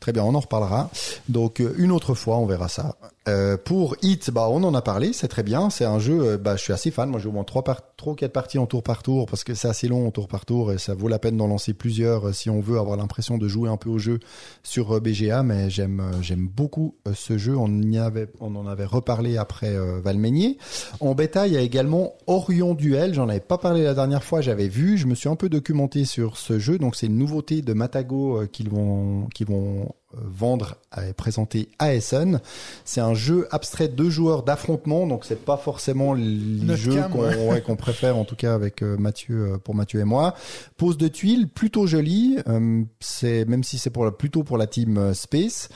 Très 0.00 0.12
bien, 0.12 0.24
on 0.24 0.34
en 0.34 0.40
reparlera. 0.40 0.90
Donc 1.28 1.60
euh, 1.60 1.74
une 1.76 1.92
autre 1.92 2.14
fois, 2.14 2.38
on 2.38 2.46
verra 2.46 2.68
ça. 2.68 2.96
Euh, 3.28 3.58
pour 3.58 3.96
Hit, 4.00 4.30
bah 4.30 4.48
on 4.50 4.64
en 4.64 4.74
a 4.74 4.80
parlé, 4.80 5.12
c'est 5.12 5.28
très 5.28 5.42
bien. 5.42 5.68
C'est 5.68 5.84
un 5.84 5.98
jeu, 5.98 6.20
euh, 6.20 6.38
bah 6.38 6.56
je 6.56 6.62
suis 6.62 6.72
assez 6.72 6.90
fan. 6.90 7.10
Moi, 7.10 7.20
j'ai 7.20 7.28
au 7.28 7.32
moins 7.32 7.44
trois 7.44 7.62
par 7.62 7.94
trois 7.96 8.16
quatre 8.16 8.32
parties 8.32 8.58
en 8.58 8.64
tour 8.64 8.82
par 8.82 9.02
tour 9.02 9.26
parce 9.26 9.44
que 9.44 9.54
c'est 9.54 9.68
assez 9.68 9.88
long 9.88 10.06
en 10.06 10.10
tour 10.10 10.26
par 10.26 10.46
tour 10.46 10.72
et 10.72 10.78
ça 10.78 10.94
vaut 10.94 11.08
la 11.08 11.18
peine 11.18 11.36
d'en 11.36 11.46
lancer 11.46 11.74
plusieurs 11.74 12.34
si 12.34 12.48
on 12.48 12.60
veut 12.60 12.78
avoir 12.78 12.96
l'impression 12.96 13.36
de 13.36 13.46
jouer 13.46 13.68
un 13.68 13.76
peu 13.76 13.90
au 13.90 13.98
jeu 13.98 14.20
sur 14.62 14.98
BGA. 15.02 15.42
Mais 15.42 15.68
j'aime 15.68 16.02
j'aime 16.22 16.48
beaucoup 16.48 16.96
ce 17.14 17.36
jeu. 17.36 17.56
On 17.56 17.82
y 17.82 17.98
avait 17.98 18.28
on 18.40 18.56
en 18.56 18.66
avait 18.66 18.86
reparlé 18.86 19.36
après 19.36 19.74
euh, 19.74 20.00
Valmeignier. 20.00 20.56
En 21.00 21.14
bêta, 21.14 21.46
il 21.46 21.52
y 21.52 21.56
a 21.58 21.60
également 21.60 22.14
Orion 22.26 22.74
Duel. 22.74 23.12
J'en 23.12 23.28
avais 23.28 23.40
pas 23.40 23.58
parlé 23.58 23.84
la 23.84 23.94
dernière 23.94 24.24
fois. 24.24 24.40
J'avais 24.40 24.68
vu. 24.68 24.96
Je 24.96 25.06
me 25.06 25.14
suis 25.14 25.28
un 25.28 25.36
peu 25.36 25.50
documenté 25.50 26.06
sur 26.06 26.38
ce 26.38 26.58
jeu. 26.58 26.78
Donc 26.78 26.96
c'est 26.96 27.06
une 27.06 27.18
nouveauté 27.18 27.60
de 27.60 27.72
Matago 27.74 28.38
euh, 28.42 28.46
qu'ils 28.46 28.70
vont 28.70 29.28
qu'ils 29.34 29.46
vont 29.46 29.94
vendre 30.12 30.76
et 31.06 31.12
présenter 31.12 31.68
à 31.78 31.94
Essen. 31.94 32.40
C'est 32.84 33.00
un 33.00 33.14
jeu 33.14 33.46
abstrait 33.50 33.88
de 33.88 34.10
joueurs 34.10 34.42
d'affrontement, 34.42 35.06
donc 35.06 35.24
c'est 35.24 35.44
pas 35.44 35.56
forcément 35.56 36.16
jeux 36.16 36.94
cam, 36.94 37.10
qu'on 37.12 37.20
ouais. 37.22 37.76
préfère 37.76 38.16
en 38.16 38.24
tout 38.24 38.36
cas 38.36 38.54
avec 38.54 38.82
euh, 38.82 38.96
Mathieu 38.96 39.52
euh, 39.52 39.58
pour 39.58 39.74
Mathieu 39.74 40.00
et 40.00 40.04
moi. 40.04 40.34
Pose 40.76 40.98
de 40.98 41.08
tuiles 41.08 41.48
plutôt 41.48 41.86
jolie, 41.86 42.38
euh, 42.48 42.82
c'est 43.00 43.44
même 43.44 43.62
si 43.62 43.78
c'est 43.78 43.90
pour 43.90 44.04
la- 44.04 44.10
plutôt 44.10 44.42
pour 44.42 44.58
la 44.58 44.66
team 44.66 45.14
Space. 45.14 45.68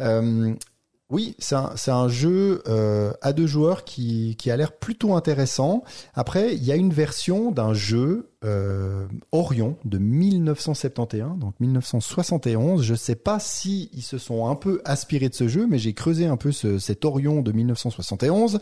Euh, 0.00 0.54
oui, 1.10 1.34
c'est 1.38 1.54
un, 1.54 1.72
un 1.86 2.08
jeu 2.08 2.62
euh, 2.68 3.12
à 3.22 3.32
deux 3.32 3.46
joueurs 3.46 3.84
qui, 3.84 4.36
qui 4.36 4.50
a 4.50 4.56
l'air 4.58 4.72
plutôt 4.72 5.14
intéressant. 5.14 5.82
Après, 6.14 6.54
il 6.54 6.62
y 6.62 6.70
a 6.70 6.76
une 6.76 6.92
version 6.92 7.50
d'un 7.50 7.72
jeu 7.72 8.28
euh, 8.44 9.06
Orion 9.32 9.76
de 9.84 9.98
1971, 9.98 11.38
donc 11.38 11.54
1971. 11.58 12.82
Je 12.82 12.94
sais 12.94 13.16
pas 13.16 13.40
si 13.40 13.90
ils 13.92 14.02
se 14.02 14.18
sont 14.18 14.46
un 14.46 14.54
peu 14.54 14.80
inspirés 14.84 15.28
de 15.28 15.34
ce 15.34 15.48
jeu, 15.48 15.66
mais 15.68 15.78
j'ai 15.78 15.92
creusé 15.92 16.26
un 16.26 16.36
peu 16.36 16.52
ce, 16.52 16.78
cet 16.78 17.04
Orion 17.04 17.42
de 17.42 17.50
1971 17.50 18.60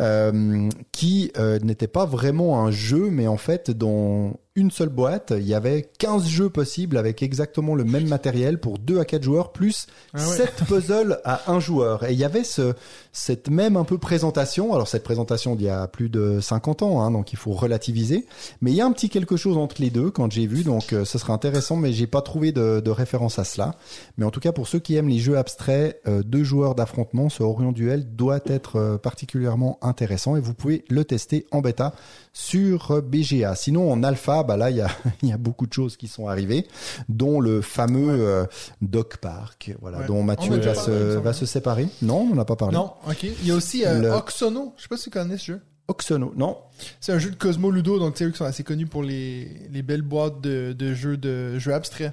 euh, 0.00 0.68
qui 0.90 1.30
euh, 1.38 1.60
n'était 1.60 1.86
pas 1.86 2.06
vraiment 2.06 2.64
un 2.64 2.72
jeu, 2.72 3.10
mais 3.10 3.28
en 3.28 3.36
fait 3.36 3.70
dans 3.70 4.36
une 4.56 4.70
seule 4.70 4.88
boîte, 4.88 5.32
il 5.36 5.46
y 5.46 5.54
avait 5.54 5.90
15 5.98 6.26
jeux 6.26 6.48
possibles 6.48 6.96
avec 6.96 7.24
exactement 7.24 7.74
le 7.74 7.82
même 7.82 8.06
matériel 8.06 8.60
pour 8.60 8.78
2 8.78 9.00
à 9.00 9.04
4 9.04 9.22
joueurs 9.22 9.50
plus 9.50 9.88
Ah 10.12 10.18
ouais. 10.18 10.36
7 10.36 10.54
puzzles 10.68 11.20
à 11.24 11.50
un 11.50 11.58
joueur. 11.58 12.04
Et 12.04 12.12
il 12.12 12.18
y 12.18 12.24
avait 12.24 12.44
ce, 12.44 12.74
cette 13.12 13.50
même 13.50 13.76
un 13.76 13.82
peu 13.82 13.98
présentation. 13.98 14.72
Alors 14.72 14.86
cette 14.86 15.02
présentation 15.02 15.56
d'il 15.56 15.66
y 15.66 15.70
a 15.70 15.88
plus 15.88 16.08
de 16.08 16.38
50 16.40 16.82
ans, 16.82 17.02
hein, 17.02 17.10
donc 17.10 17.32
il 17.32 17.36
faut 17.36 17.50
relativiser. 17.50 18.26
Mais 18.60 18.70
il 18.70 18.76
y 18.76 18.80
a 18.80 18.86
un 18.86 18.92
petit 18.92 19.03
quelque 19.08 19.36
chose 19.36 19.56
entre 19.56 19.76
les 19.80 19.90
deux 19.90 20.10
quand 20.10 20.30
j'ai 20.32 20.46
vu, 20.46 20.62
donc 20.64 20.92
euh, 20.92 21.04
ce 21.04 21.18
serait 21.18 21.32
intéressant, 21.32 21.76
mais 21.76 21.92
j'ai 21.92 22.06
pas 22.06 22.22
trouvé 22.22 22.52
de, 22.52 22.80
de 22.80 22.90
référence 22.90 23.38
à 23.38 23.44
cela. 23.44 23.74
Mais 24.18 24.24
en 24.24 24.30
tout 24.30 24.40
cas, 24.40 24.52
pour 24.52 24.68
ceux 24.68 24.78
qui 24.78 24.96
aiment 24.96 25.08
les 25.08 25.18
jeux 25.18 25.36
abstraits, 25.38 26.00
euh, 26.06 26.22
deux 26.22 26.44
joueurs 26.44 26.74
d'affrontement, 26.74 27.28
ce 27.28 27.42
Orion 27.42 27.72
Duel 27.72 28.14
doit 28.14 28.40
être 28.46 28.76
euh, 28.76 28.98
particulièrement 28.98 29.78
intéressant 29.82 30.36
et 30.36 30.40
vous 30.40 30.54
pouvez 30.54 30.84
le 30.88 31.04
tester 31.04 31.46
en 31.50 31.60
bêta 31.60 31.94
sur 32.32 32.90
euh, 32.90 33.00
BGA. 33.00 33.54
Sinon, 33.54 33.90
en 33.92 34.02
alpha, 34.02 34.42
bah 34.42 34.56
là, 34.56 34.70
il 34.70 34.76
y 34.76 34.80
a, 34.80 34.88
y 35.22 35.32
a 35.32 35.36
beaucoup 35.38 35.66
de 35.66 35.72
choses 35.72 35.96
qui 35.96 36.08
sont 36.08 36.28
arrivées, 36.28 36.66
dont 37.08 37.40
le 37.40 37.60
fameux 37.62 38.10
euh, 38.10 38.44
Doc 38.82 39.18
Park, 39.18 39.72
voilà, 39.80 39.98
Ouais. 39.98 40.06
dont 40.06 40.16
On 40.18 40.22
Mathieu 40.22 40.56
va, 40.58 40.74
se, 40.74 40.90
va 41.18 41.32
se 41.32 41.46
séparer. 41.46 41.86
Non, 42.02 42.22
on 42.30 42.34
n'en 42.34 42.42
a 42.42 42.44
pas 42.44 42.56
parlé. 42.56 42.74
Non, 42.76 42.92
ok. 43.08 43.22
Il 43.22 43.46
y 43.46 43.50
a 43.50 43.54
aussi 43.54 43.82
Le- 43.84 44.10
Oxono. 44.10 44.72
Je 44.76 44.82
sais 44.82 44.88
pas 44.88 44.96
si 44.96 45.04
tu 45.04 45.10
connais 45.10 45.38
ce 45.38 45.44
jeu. 45.52 45.60
Oxono, 45.88 46.32
non. 46.36 46.56
C'est 47.00 47.12
un 47.12 47.18
jeu 47.18 47.30
de 47.30 47.36
Cosmo 47.36 47.70
Ludo, 47.70 47.98
donc 47.98 48.14
c'est 48.16 48.24
eux 48.24 48.30
qui 48.30 48.38
sont 48.38 48.44
assez 48.44 48.62
connus 48.64 48.86
pour 48.86 49.02
les, 49.02 49.48
les 49.70 49.82
belles 49.82 50.02
boîtes 50.02 50.40
de, 50.40 50.72
de 50.72 50.94
jeux 50.94 51.16
de 51.16 51.58
jeux 51.58 51.74
abstraits. 51.74 52.12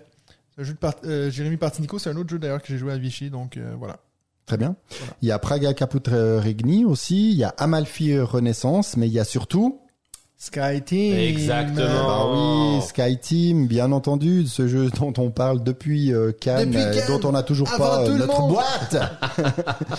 C'est 0.55 0.61
un 0.61 0.65
jeu 0.65 0.73
de 0.73 0.77
Part- 0.77 0.95
euh, 1.05 1.29
Jérémy 1.31 1.57
Partinico, 1.57 1.97
c'est 1.97 2.09
un 2.09 2.17
autre 2.17 2.29
jeu 2.29 2.39
d'ailleurs 2.39 2.61
que 2.61 2.67
j'ai 2.67 2.77
joué 2.77 2.91
à 2.91 2.97
Vichy, 2.97 3.29
donc 3.29 3.55
euh, 3.57 3.73
voilà. 3.77 3.97
Très 4.45 4.57
bien. 4.57 4.75
Voilà. 4.89 5.13
Il 5.21 5.27
y 5.29 5.31
a 5.31 5.39
Praga 5.39 5.73
Caput 5.73 6.01
Regni 6.09 6.83
aussi, 6.83 7.31
il 7.31 7.37
y 7.37 7.43
a 7.45 7.53
Amalfi 7.57 8.19
Renaissance, 8.19 8.97
mais 8.97 9.07
il 9.07 9.13
y 9.13 9.19
a 9.19 9.23
surtout 9.23 9.79
Sky 10.37 10.81
Team. 10.83 11.15
Exactement. 11.15 11.77
Bah 11.85 12.25
oui, 12.33 12.81
Sky 12.81 13.17
Team, 13.19 13.67
bien 13.67 13.91
entendu, 13.93 14.47
ce 14.47 14.67
jeu 14.67 14.89
dont 14.89 15.13
on 15.19 15.29
parle 15.29 15.63
depuis 15.63 16.11
euh, 16.13 16.31
Cannes, 16.33 16.71
Depuis 16.71 16.81
euh, 16.83 16.93
Cannes, 16.95 17.19
dont 17.19 17.29
on 17.29 17.31
n'a 17.31 17.43
toujours 17.43 17.69
pas 17.77 18.01
euh, 18.03 18.17
notre 18.17 18.47
boîte. 18.47 18.97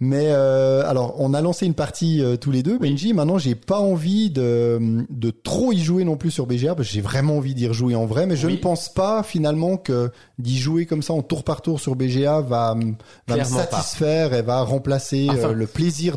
Mais 0.00 0.26
euh, 0.30 0.82
alors, 0.88 1.14
on 1.18 1.32
a 1.32 1.40
lancé 1.40 1.64
une 1.64 1.74
partie 1.74 2.22
euh, 2.22 2.36
tous 2.36 2.50
les 2.50 2.64
deux, 2.64 2.76
Benji. 2.78 3.12
Maintenant, 3.14 3.38
j'ai 3.38 3.54
pas 3.54 3.78
envie 3.78 4.30
de, 4.30 5.04
de 5.10 5.30
trop 5.30 5.72
y 5.72 5.78
jouer 5.78 6.02
non 6.04 6.16
plus 6.16 6.32
sur 6.32 6.46
BGA, 6.46 6.74
parce 6.74 6.88
que 6.88 6.94
j'ai 6.94 7.00
vraiment 7.00 7.36
envie 7.36 7.54
d'y 7.54 7.68
rejouer 7.68 7.94
en 7.94 8.04
vrai. 8.06 8.26
Mais 8.26 8.34
je 8.34 8.48
Oui. 8.48 8.54
ne 8.54 8.58
pense 8.58 8.88
pas 8.88 9.22
finalement 9.22 9.76
que 9.76 10.10
d'y 10.40 10.58
jouer 10.58 10.86
comme 10.86 11.02
ça 11.02 11.12
en 11.12 11.22
tour 11.22 11.44
par 11.44 11.62
tour 11.62 11.78
sur 11.78 11.94
BGA 11.94 12.40
va, 12.40 12.74
me 12.74 12.94
pas. 13.28 13.44
satisfaire 13.44 14.34
et 14.34 14.42
va 14.42 14.62
remplacer 14.62 15.28
Enfin. 15.30 15.50
euh, 15.50 15.52
le 15.52 15.66
plaisir 15.68 16.16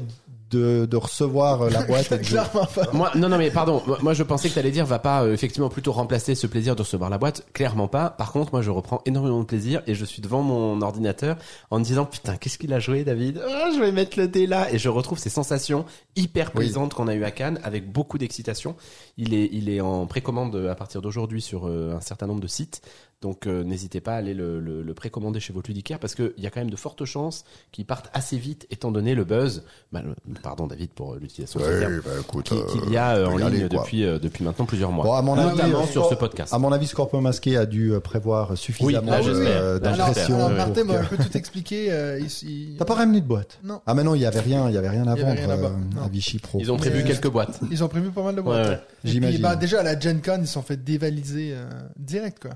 de, 0.56 0.86
de 0.86 0.98
recevoir 0.98 1.64
euh, 1.64 1.70
la 1.70 1.84
boîte 1.88 2.12
et 2.12 2.18
de 2.18 2.24
jouer. 2.24 2.40
Clairement 2.40 2.66
pas. 2.68 2.88
Moi, 2.94 3.12
non, 3.16 3.30
non, 3.30 3.38
mais 3.38 3.52
pardon. 3.52 3.82
Moi- 4.02 4.14
je 4.14 4.24
pensais 4.24 4.50
que 4.50 4.56
t'allais 4.56 4.72
dire, 4.72 4.86
va 4.86 5.00
pas 5.00 5.24
euh, 5.24 5.34
effectivement 5.34 5.70
plutôt 5.70 5.92
remplacer 5.92 6.36
ce 6.36 6.48
plaisir 6.48 6.76
de 6.76 6.82
recevoir 6.82 7.10
la 7.10 7.18
boîte. 7.18 7.46
Clairement 7.54 7.88
pas. 7.88 8.10
Par 8.10 8.32
contre, 8.32 8.54
moi, 8.54 8.62
je 8.62 8.72
reprends 8.72 9.02
énormément 9.06 9.40
de 9.42 9.46
plaisir 9.46 9.82
et 9.88 9.94
je 9.96 10.06
suis 10.06 10.22
devant 10.22 10.42
mon 10.42 10.82
ordinateur 10.82 11.36
en 11.72 11.80
me 11.80 11.84
disant, 11.84 12.06
putain, 12.06 12.38
qu'est-ce 12.38 12.58
qu'il 12.58 12.74
a 12.74 12.80
joué, 12.80 13.04
David? 13.04 13.42
Ah, 13.48 13.70
Je 13.76 13.80
vais 13.80 13.92
mettre 13.92 14.18
le 14.20 14.28
dé 14.28 14.48
là 14.48 14.72
et 14.74 14.78
je 14.78 14.90
retrouve 14.90 15.20
ces 15.20 15.30
sensations 15.30 15.86
hyper 16.16 16.52
Oui. 16.56 16.66
plaisantes 16.66 16.94
qu'on 16.94 17.08
a 17.08 17.14
eu 17.14 17.24
à 17.24 17.32
Cannes 17.32 17.60
avec 17.64 17.92
beaucoup 17.92 18.18
d'excitation. 18.18 18.76
Il 19.18 19.34
est, 19.34 19.50
il 19.52 19.70
est 19.70 19.82
en 19.82 20.06
précommande 20.08 20.56
à 20.70 20.76
partir 20.76 21.02
d'aujourd'hui 21.02 21.42
sur 21.42 21.68
euh, 21.68 21.96
un 21.96 22.02
certain 22.02 22.28
nombre 22.28 22.42
de 22.42 22.48
sites. 22.48 22.82
Donc 23.22 23.48
euh, 23.48 23.64
n'hésitez 23.64 24.02
pas 24.02 24.14
à 24.14 24.18
aller 24.18 24.34
le, 24.34 24.60
le, 24.60 24.84
le 24.84 24.94
précommander 24.94 25.40
chez 25.40 25.52
votre 25.54 25.70
ludicaire 25.70 26.00
parce 26.00 26.14
qu'il 26.16 26.34
y 26.38 26.46
a 26.46 26.52
quand 26.52 26.60
même 26.60 26.70
de 26.70 26.76
fortes 26.76 27.06
chances 27.06 27.44
qu'il 27.72 27.86
parte 27.86 28.10
assez 28.14 28.38
vite 28.38 28.68
étant 28.70 28.92
donné 28.92 29.16
le 29.16 29.24
buzz. 29.24 29.64
bah, 29.92 30.02
pardon 30.44 30.68
David 30.68 30.92
pour 30.92 31.14
euh, 31.14 31.20
l'utilisation 31.20 31.60
de 31.60 31.66
ce 31.66 31.80
terme 31.80 32.02
bah, 32.06 32.12
écoute, 32.20 32.46
qui- 32.46 32.80
qu'il 32.82 32.92
y 32.92 32.98
a 32.98 33.16
euh, 33.16 33.26
en 33.28 33.38
ligne 33.38 33.68
quoi. 33.70 33.80
depuis 33.80 34.04
euh, 34.04 34.20
depuis 34.20 34.44
maintenant 34.44 34.66
plusieurs 34.66 34.92
mois. 34.92 35.06
Bon, 35.06 35.14
à 35.14 35.22
mon 35.22 35.34
avis, 35.38 35.50
notamment 35.56 35.84
euh, 35.84 35.88
sur 35.88 36.08
ce 36.10 36.14
podcast. 36.16 36.54
À 36.54 36.60
mon 36.60 36.72
avis, 36.72 36.86
Scorpion 36.88 37.22
Masqué 37.22 37.58
a 37.58 37.66
dû 37.66 37.94
euh, 37.94 38.00
prévoir 38.00 38.56
suffisamment 38.58 39.14
euh, 39.14 39.80
ouais, 39.80 40.26
pour 40.28 40.50
Martin 40.50 40.84
m'a 40.84 40.94
que- 40.96 41.00
un 41.00 41.04
peu 41.06 41.18
tout 41.18 41.38
expliqué. 41.38 41.92
euh, 41.92 42.20
il- 42.20 42.50
il- 42.50 42.78
T'as 42.78 42.86
pas 42.86 42.96
ramené 42.96 43.22
de 43.22 43.26
boîte 43.26 43.60
Non. 43.64 43.82
Ah 43.88 43.94
mais 43.96 44.04
non, 44.04 44.14
il 44.14 44.22
y 44.22 44.26
avait 44.26 44.40
rien, 44.42 44.68
il 44.70 44.76
y 44.76 44.78
avait 44.78 44.90
rien 44.90 45.08
à 45.08 45.16
vendre 45.16 45.40
euh, 45.50 46.04
à 46.04 46.10
Vichy 46.10 46.38
Pro. 46.40 46.60
Ils 46.60 46.72
ont 46.72 46.78
prévu 46.78 46.98
Mais- 47.02 47.08
quelques 47.10 47.30
boîtes. 47.30 47.60
Ils 47.72 47.84
ont 47.84 47.88
prévu 47.88 48.12
pas 48.12 48.24
mal 48.24 48.36
de 48.36 48.42
boîtes. 48.42 48.66
Ouais, 48.66 48.70
ouais. 48.72 48.76
Et 48.76 48.80
puis, 49.04 49.12
J'imagine. 49.14 49.42
bah, 49.42 49.56
déjà, 49.56 49.80
à 49.80 49.84
la 49.84 49.98
Gen 50.00 50.22
Con, 50.22 50.38
ils 50.42 50.48
se 50.48 50.54
sont 50.54 50.62
fait 50.62 50.78
dévaliser 50.84 51.54
euh, 51.54 51.66
direct, 51.98 52.40
quoi. 52.42 52.52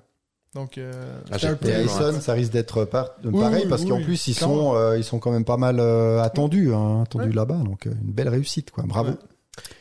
Donc, 0.55 0.77
euh, 0.79 0.91
Ah, 1.31 1.35
Harrison, 1.35 2.19
ça 2.21 2.33
risque 2.33 2.51
d'être 2.51 2.83
par- 2.85 3.09
Oui, 3.23 3.39
pareil 3.39 3.61
oui, 3.63 3.69
parce 3.69 3.85
qu'en 3.85 3.97
oui, 3.97 4.03
plus 4.03 4.27
ils 4.27 4.33
sont 4.33 4.73
euh, 4.75 4.97
ils 4.97 5.03
sont 5.03 5.19
quand 5.19 5.31
même 5.31 5.45
pas 5.45 5.57
mal 5.57 5.79
euh, 5.79 6.21
attendus, 6.23 6.73
hein, 6.73 7.03
attendus 7.03 7.29
Ouais. 7.29 7.35
là-bas, 7.35 7.57
donc 7.63 7.85
euh, 7.85 7.91
une 8.03 8.11
belle 8.11 8.29
réussite 8.29 8.71
quoi. 8.71 8.83
Bravo. 8.87 9.11
Ouais. 9.11 9.17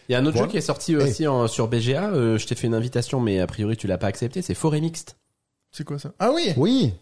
Il 0.09 0.13
y 0.13 0.15
a 0.15 0.19
un 0.19 0.27
autre 0.27 0.33
Voilà. 0.37 0.49
jeu 0.49 0.51
qui 0.53 0.59
est 0.59 0.63
sorti 0.63 0.95
aussi 0.97 1.27
en, 1.27 1.47
sur 1.49 1.69
BGA. 1.69 2.11
euh, 2.11 2.37
je 2.37 2.47
t'ai 2.47 2.55
fait 2.55 2.67
une 2.67 2.75
invitation, 2.75 3.19
mais 3.21 3.41
a 3.41 3.47
priori 3.47 3.77
tu 3.79 3.87
l'as 3.87 3.97
pas 3.97 4.09
accepté. 4.09 4.43
C'est 4.43 4.55
Forêt 4.55 4.81
Mixte, 4.83 5.17
C'est 5.73 5.85
quoi 5.85 5.99
ça? 5.99 6.13
Ah 6.19 6.33
oui 6.35 6.53
Oui. 6.59 6.93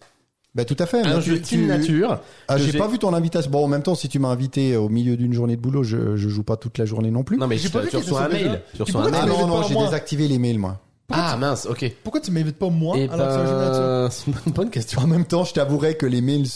Bah 0.55 0.65
tout 0.65 0.77
à 0.79 0.87
fait. 0.87 1.01
un 1.05 1.21
jeu 1.21 1.37
tu- 1.37 1.43
Team 1.43 1.61
tu- 1.63 1.67
Nature. 1.67 2.21
Ah, 2.49 2.57
j'ai 2.59 2.79
pas 2.79 2.87
vu 2.89 2.99
ton 2.99 3.13
invitation. 3.15 3.51
Bon, 3.51 3.65
en 3.65 3.69
même 3.69 3.83
temps, 3.83 3.95
si 3.97 4.09
tu 4.09 4.19
m'as 4.19 4.29
invité 4.29 4.77
au 4.77 4.89
milieu 4.89 5.17
d'une 5.17 5.33
journée 5.35 5.57
de 5.57 5.61
boulot, 5.61 5.83
je, 5.83 6.17
je 6.17 6.29
joue 6.29 6.45
pas 6.45 6.57
toute 6.57 6.79
la 6.79 6.85
journée 6.87 7.11
non 7.11 7.25
plus. 7.25 7.37
Non 7.37 7.47
mais 7.49 7.59
J'ai 7.59 7.69
pas 7.69 7.81
vu 7.81 7.89
reçois 7.95 8.23
un 8.23 8.29
sur 8.31 8.39
BGA. 8.39 8.49
mail. 8.49 8.61
Tu 8.71 8.83
Puis 8.85 8.85
reçois 8.85 9.01
un 9.03 9.07
ah 9.13 9.27
mail. 9.27 9.35
tu 9.35 9.41
non 9.41 9.47
non, 9.49 9.63
j'ai 9.65 9.75
désactivé 9.75 10.29
les 10.29 10.39
mails 10.39 10.59
moi. 10.61 10.81
Ah 11.11 11.37
mince, 11.37 11.67
ok. 11.67 11.91
Pourquoi 12.03 12.21
tu 12.21 12.31
m'invites 12.31 12.59
pas 12.59 12.69
moi 12.71 12.97
Et 12.99 13.09
alors 13.09 13.29
que 13.29 13.33
c'est 13.35 13.39
un 13.41 13.47
jeu 13.47 13.53
de 13.53 13.59
nature 13.59 13.81
ben, 13.83 14.09
c'est 14.11 14.47
une 14.47 14.53
bonne 14.53 14.71
question. 14.71 15.01
En 15.01 15.07
même 15.07 15.25
temps, 15.25 15.45
je 15.45 15.55
t'avouerai 15.55 15.97
que 15.97 16.07
les 16.07 16.21
mails, 16.21 16.47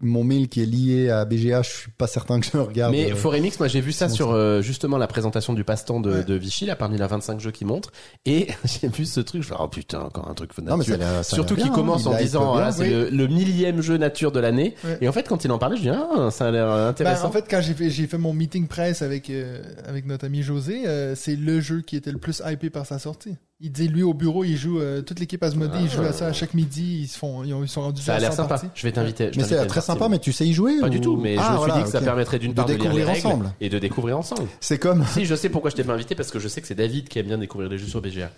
mon 0.00 0.24
mail 0.24 0.48
qui 0.48 0.60
est 0.62 0.66
lié 0.66 1.08
à 1.08 1.24
BGA, 1.24 1.62
je 1.62 1.70
suis 1.70 1.90
pas 1.92 2.06
certain 2.06 2.38
que 2.40 2.44
je 2.44 2.50
le 2.52 2.60
regarde. 2.62 2.92
Mais 2.92 3.12
euh, 3.12 3.14
Forêt 3.14 3.40
Mix, 3.40 3.58
moi 3.58 3.68
j'ai 3.68 3.80
vu 3.80 3.92
ça 3.92 4.10
sur 4.10 4.32
euh, 4.32 4.60
justement 4.60 4.98
la 4.98 5.06
présentation 5.06 5.54
du 5.54 5.64
passe-temps 5.64 6.00
de, 6.00 6.10
Ouais. 6.12 6.24
de 6.24 6.34
Vichy, 6.34 6.66
là 6.66 6.76
parmi 6.76 6.98
les 6.98 7.06
25 7.06 7.40
jeux 7.40 7.52
qui 7.52 7.64
montrent, 7.64 7.90
et 8.26 8.48
j'ai 8.64 8.88
vu 8.88 9.06
ce 9.06 9.20
truc, 9.20 9.42
je 9.42 9.48
me 9.48 9.54
suis 9.54 9.56
dit, 9.56 9.60
oh 9.64 9.68
putain, 9.68 10.00
encore 10.00 10.28
un 10.28 10.34
truc 10.34 10.50
Non, 10.58 10.76
mais 10.76 10.84
ça 10.84 10.96
nature. 10.98 11.06
a 11.06 11.06
ça 11.06 11.06
a 11.06 11.12
l'air 11.12 11.24
Surtout 11.24 11.54
qu'il 11.56 11.70
commence 11.70 12.04
en 12.06 12.14
disant, 12.18 12.40
bien. 12.42 12.50
voilà, 12.52 12.72
c'est 12.72 12.82
oui. 12.82 12.90
le, 12.90 13.08
le 13.08 13.26
millième 13.28 13.80
jeu 13.80 13.96
nature 13.96 14.32
de 14.32 14.40
l'année. 14.40 14.74
Ouais. 14.84 14.98
Et 15.00 15.08
en 15.08 15.12
fait, 15.12 15.26
quand 15.26 15.42
il 15.44 15.52
en 15.52 15.58
parlait, 15.58 15.76
je 15.76 15.82
dis, 15.82 15.88
ah, 15.90 16.28
ça 16.30 16.48
a 16.48 16.50
l'air 16.50 16.66
Ben, 16.66 16.88
intéressant. 16.88 17.28
en 17.28 17.32
fait, 17.32 17.46
quand 17.48 17.62
j'ai 17.62 17.72
fait, 17.74 17.88
j'ai 17.88 18.06
fait 18.06 18.18
mon 18.18 18.34
meeting 18.34 18.66
presse 18.66 19.00
avec, 19.00 19.30
euh, 19.30 19.62
avec 19.86 20.04
notre 20.06 20.26
ami 20.26 20.42
José, 20.42 20.82
euh, 20.86 21.14
c'est 21.14 21.36
le 21.36 21.60
jeu 21.60 21.80
qui 21.80 21.96
était 21.96 22.12
le 22.12 22.18
plus 22.18 22.42
hypé 22.44 22.68
par 22.68 22.84
sa 22.84 22.98
sortie. 22.98 23.36
Il 23.66 23.72
dit, 23.72 23.88
lui, 23.88 24.02
au 24.02 24.12
bureau, 24.12 24.44
il 24.44 24.58
joue, 24.58 24.78
euh, 24.78 25.00
toute 25.00 25.18
l'équipe 25.20 25.42
Asmodée, 25.42 25.78
il 25.80 25.88
joue 25.90 26.02
à 26.02 26.12
ça 26.12 26.26
à 26.26 26.32
chaque 26.34 26.52
midi, 26.52 27.00
ils 27.04 27.08
se 27.08 27.16
font, 27.16 27.42
ils, 27.44 27.54
ont- 27.54 27.62
ils 27.62 27.68
sont 27.68 27.80
rendus 27.80 28.02
ça 28.02 28.16
a 28.16 28.18
l'air 28.18 28.30
100 28.30 28.36
sympa. 28.42 28.48
parties. 28.50 28.66
Je 28.74 28.82
vais 28.82 28.92
t'inviter. 28.92 29.24
je 29.24 29.28
Mais 29.28 29.32
t'invite 29.36 29.44
à 29.44 29.48
c'est 29.56 29.62
une 29.62 29.68
très 29.68 29.80
partie, 29.80 29.86
sympa, 29.86 30.08
mais 30.10 30.18
tu 30.18 30.32
sais 30.32 30.46
y 30.46 30.52
jouer 30.52 30.80
Pas 30.80 30.88
ou- 30.88 30.90
du 30.90 31.00
tout, 31.00 31.16
mais 31.16 31.36
Ah, 31.38 31.42
je 31.42 31.46
me 31.46 31.48
suis 31.52 31.56
voilà, 31.56 31.74
dit 31.78 31.82
que 31.84 31.88
ça 31.88 31.98
ok. 31.98 32.04
permettrait 32.04 32.38
d'une 32.38 32.50
De 32.50 32.56
part 32.56 32.66
de 32.66 32.72
lire 32.72 32.78
les 32.78 32.84
découvrir 32.84 33.06
règles 33.14 33.26
ensemble. 33.26 33.52
et 33.62 33.68
de 33.70 33.78
découvrir 33.78 34.18
ensemble. 34.18 34.48
C'est 34.60 34.76
comme, 34.78 35.02
si, 35.14 35.24
je 35.24 35.34
sais 35.34 35.48
pourquoi 35.48 35.70
je 35.70 35.76
t'ai 35.76 35.82
pas 35.84 35.94
invité, 35.94 36.14
parce 36.14 36.30
que 36.30 36.38
je 36.38 36.46
sais 36.48 36.60
que 36.60 36.66
c'est 36.66 36.74
David 36.74 37.08
qui 37.08 37.18
aime 37.18 37.26
bien 37.26 37.38
découvrir 37.38 37.70
les 37.70 37.78
jeux 37.78 37.86
sur 37.86 38.02
BGA. 38.02 38.30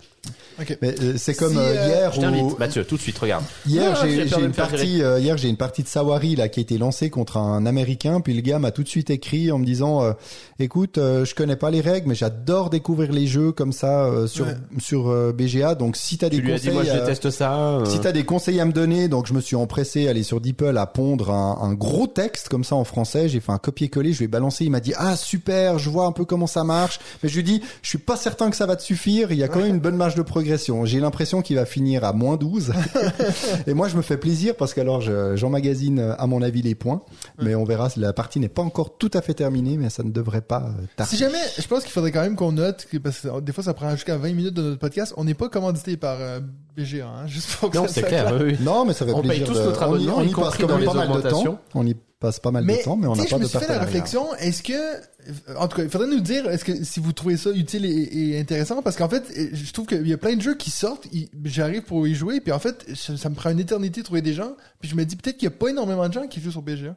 Ok. 0.61 0.77
mais 0.81 0.95
euh, 1.01 1.13
c'est 1.17 1.35
comme 1.35 1.51
Si, 1.51 1.57
euh, 1.57 1.61
euh, 1.61 1.87
hier 1.87 2.13
Je 2.13 2.19
où 2.19 2.21
t'invite, 2.21 2.59
Mathieu, 2.59 2.85
tout 2.85 2.95
de 2.95 3.01
suite, 3.01 3.17
regarde. 3.19 3.43
Hier, 3.67 3.93
Ah, 3.95 4.05
j'ai 4.05 4.11
j'ai 4.11 4.17
peur 4.29 4.39
j'ai 4.39 4.41
de 4.43 4.47
une 4.47 4.53
faire 4.53 4.69
partie. 4.69 5.01
euh, 5.03 5.19
hier, 5.19 5.37
j'ai 5.37 5.49
une 5.49 5.57
partie 5.57 5.83
de 5.83 5.87
Sawari 5.89 6.35
là 6.37 6.47
qui 6.47 6.59
a 6.59 6.63
été 6.63 6.77
lancée 6.77 7.09
contre 7.09 7.35
un 7.37 7.65
Américain. 7.65 8.21
Puis 8.21 8.33
le 8.33 8.41
gars 8.41 8.59
m'a 8.59 8.71
tout 8.71 8.81
de 8.83 8.87
suite 8.87 9.09
écrit 9.09 9.51
en 9.51 9.59
me 9.59 9.65
disant, 9.65 10.03
euh, 10.03 10.13
écoute, 10.59 10.97
euh, 10.97 11.25
je 11.25 11.35
connais 11.35 11.55
pas 11.57 11.69
les 11.69 11.81
règles, 11.81 12.07
mais 12.09 12.15
j'adore 12.15 12.69
découvrir 12.69 13.11
les 13.11 13.27
jeux 13.27 13.51
comme 13.51 13.71
ça 13.73 14.05
euh, 14.05 14.25
sur 14.27 14.45
Ouais. 14.45 14.55
sur 14.79 15.09
BGA. 15.33 15.75
Donc 15.75 15.95
si 15.97 16.17
t'as 16.17 16.29
des 16.29 16.37
Tu 16.37 16.41
lui 16.43 16.51
as 16.51 16.55
conseils, 16.55 16.69
dit, 16.69 16.75
moi, 16.75 16.83
je 16.83 16.89
euh, 16.91 16.99
déteste 17.01 17.29
ça. 17.29 17.53
euh. 17.57 17.85
si 17.85 17.99
t'as 17.99 18.11
des 18.11 18.23
conseils 18.25 18.59
à 18.59 18.65
me 18.65 18.71
donner, 18.71 19.07
donc 19.07 19.27
je 19.27 19.33
me 19.33 19.41
suis 19.41 19.55
empressé 19.55 20.07
à 20.07 20.11
aller 20.11 20.23
sur 20.23 20.41
DeepL 20.41 20.77
à 20.77 20.85
pondre 20.87 21.31
un, 21.31 21.59
un 21.61 21.73
gros 21.73 22.07
texte 22.07 22.49
comme 22.49 22.63
ça 22.63 22.75
en 22.75 22.83
français. 22.83 23.29
J'ai 23.29 23.39
fait 23.39 23.51
un 23.51 23.57
copier-coller, 23.57 24.13
je 24.13 24.19
lui 24.19 24.25
ai 24.25 24.27
balancé. 24.27 24.65
Il 24.65 24.71
m'a 24.71 24.79
dit 24.79 24.93
ah 24.97 25.15
super, 25.15 25.79
je 25.79 25.89
vois 25.89 26.05
un 26.05 26.11
peu 26.11 26.25
comment 26.25 26.47
ça 26.47 26.63
marche. 26.63 26.99
Mais 27.23 27.29
je 27.29 27.35
lui 27.35 27.43
dis 27.43 27.61
je 27.81 27.89
suis 27.89 27.97
pas 27.97 28.15
certain 28.17 28.49
que 28.49 28.55
ça 28.55 28.65
va 28.65 28.75
te 28.75 28.83
suffire. 28.83 29.31
Il 29.31 29.37
y 29.37 29.43
a 29.43 29.47
quand 29.47 29.59
même 29.59 29.75
une 29.75 29.79
bonne 29.79 29.95
marge 29.97 30.15
de 30.15 30.21
progression. 30.21 30.85
J'ai 30.85 30.99
l'impression 30.99 31.41
qu'il 31.41 31.55
va 31.57 31.65
finir 31.65 32.03
à 32.03 32.13
moins 32.13 32.37
12. 32.37 32.73
Et 33.67 33.73
moi 33.73 33.87
je 33.87 33.97
me 33.97 34.01
fais 34.01 34.17
plaisir 34.17 34.55
parce 34.55 34.73
qu'alors 34.73 35.01
je- 35.01 35.35
j'emmagasine 35.35 36.15
à 36.17 36.27
mon 36.27 36.41
avis 36.41 36.61
les 36.61 36.75
points. 36.75 37.01
Mais 37.41 37.55
on 37.55 37.63
verra. 37.63 37.89
La 37.97 38.13
partie 38.13 38.39
n'est 38.39 38.49
pas 38.49 38.61
encore 38.61 38.97
tout 38.97 39.11
à 39.13 39.21
fait 39.21 39.33
terminée, 39.33 39.77
mais 39.77 39.89
ça 39.89 40.03
ne 40.03 40.11
devrait 40.11 40.41
pas 40.41 40.63
euh, 40.77 40.83
tarder. 40.95 41.09
Si 41.11 41.17
jamais, 41.17 41.37
je 41.57 41.67
pense 41.67 41.83
qu'il 41.83 41.91
faudrait 41.91 42.11
quand 42.11 42.21
même 42.21 42.35
qu'on 42.35 42.51
note, 42.51 42.87
parce 43.03 43.21
que 43.21 43.39
des 43.39 43.51
fois 43.53 43.63
ça 43.63 43.73
prend 43.73 43.89
jusqu'à 43.91 44.17
20 44.17 44.33
minutes 44.33 44.53
de 44.53 44.61
notre 44.61 44.79
podcast, 44.79 44.96
on 45.17 45.23
n'est 45.23 45.33
pas 45.33 45.49
commandité 45.49 45.97
par 45.97 46.17
euh, 46.19 46.39
BGA, 46.75 47.07
hein, 47.07 47.27
juste 47.27 47.55
pour 47.55 47.69
que 47.69 47.77
Non, 47.77 47.83
ça 47.87 47.93
c'est 47.93 47.99
soit 48.01 48.09
clair. 48.09 48.33
oui, 48.39 48.53
oui. 48.53 48.57
Non, 48.61 48.85
mais 48.85 48.93
ça 48.93 49.05
fait 49.05 49.11
On 49.13 49.21
paye 49.21 49.29
plaisir. 49.41 49.47
tous 49.47 49.59
de- 49.59 49.63
notre 49.65 49.81
on 49.87 49.91
y- 49.91 49.95
abonnement, 49.95 50.15
on 50.17 50.21
y, 50.23 50.27
y 50.29 50.33
passe 50.33 50.35
compris 50.43 50.59
quand 50.61 50.67
dans 50.67 50.73
même 50.73 50.79
les 50.81 50.85
pas 50.87 50.93
mal 50.93 51.07
de 51.07 51.13
augmentations. 51.13 51.53
temps. 51.53 51.61
On 51.75 51.85
y 51.87 51.95
passe 52.19 52.39
pas 52.39 52.49
mal 52.51 52.63
Mais, 52.63 52.77
de 52.79 52.83
temps, 52.83 52.95
mais 52.95 53.05
on 53.07 53.13
tu 53.13 53.19
n'a 53.19 53.23
sais, 53.25 53.29
pas 53.29 53.35
je 53.35 53.39
de 53.39 53.43
me 53.43 53.47
suis 53.49 53.59
fait 53.59 53.67
la 53.67 53.79
partenariat. 53.79 53.93
réflexion, 53.93 54.35
est-ce 54.39 54.63
que, 54.63 55.55
en 55.59 55.67
tout 55.67 55.77
cas, 55.77 55.83
il 55.83 55.89
faudrait 55.89 56.07
nous 56.07 56.19
dire, 56.19 56.49
est-ce 56.49 56.65
que 56.65 56.83
si 56.83 56.99
vous 56.99 57.13
trouvez 57.13 57.37
ça 57.37 57.51
utile 57.51 57.85
et, 57.85 58.31
et 58.31 58.39
intéressant, 58.39 58.81
parce 58.81 58.95
qu'en 58.95 59.07
fait, 59.09 59.23
je 59.53 59.71
trouve 59.71 59.85
qu'il 59.85 60.07
y 60.07 60.13
a 60.13 60.17
plein 60.17 60.35
de 60.35 60.41
jeux 60.41 60.55
qui 60.55 60.71
sortent, 60.71 61.05
ils- 61.13 61.29
j'arrive 61.45 61.83
pour 61.83 62.07
y 62.07 62.15
jouer, 62.15 62.39
puis 62.41 62.51
en 62.51 62.59
fait, 62.59 62.85
ça, 62.95 63.15
ça 63.17 63.29
me 63.29 63.35
prend 63.35 63.51
une 63.51 63.59
éternité 63.59 63.99
de 64.01 64.05
trouver 64.05 64.21
des 64.23 64.33
gens, 64.33 64.53
puis 64.79 64.89
je 64.89 64.95
me 64.95 65.05
dis 65.05 65.15
peut-être 65.15 65.37
qu'il 65.37 65.45
y 65.47 65.53
a 65.53 65.55
pas 65.55 65.69
énormément 65.69 66.07
de 66.07 66.13
gens 66.13 66.25
qui 66.27 66.41
jouent 66.41 66.49
sur 66.51 66.63
BGA. 66.63 66.95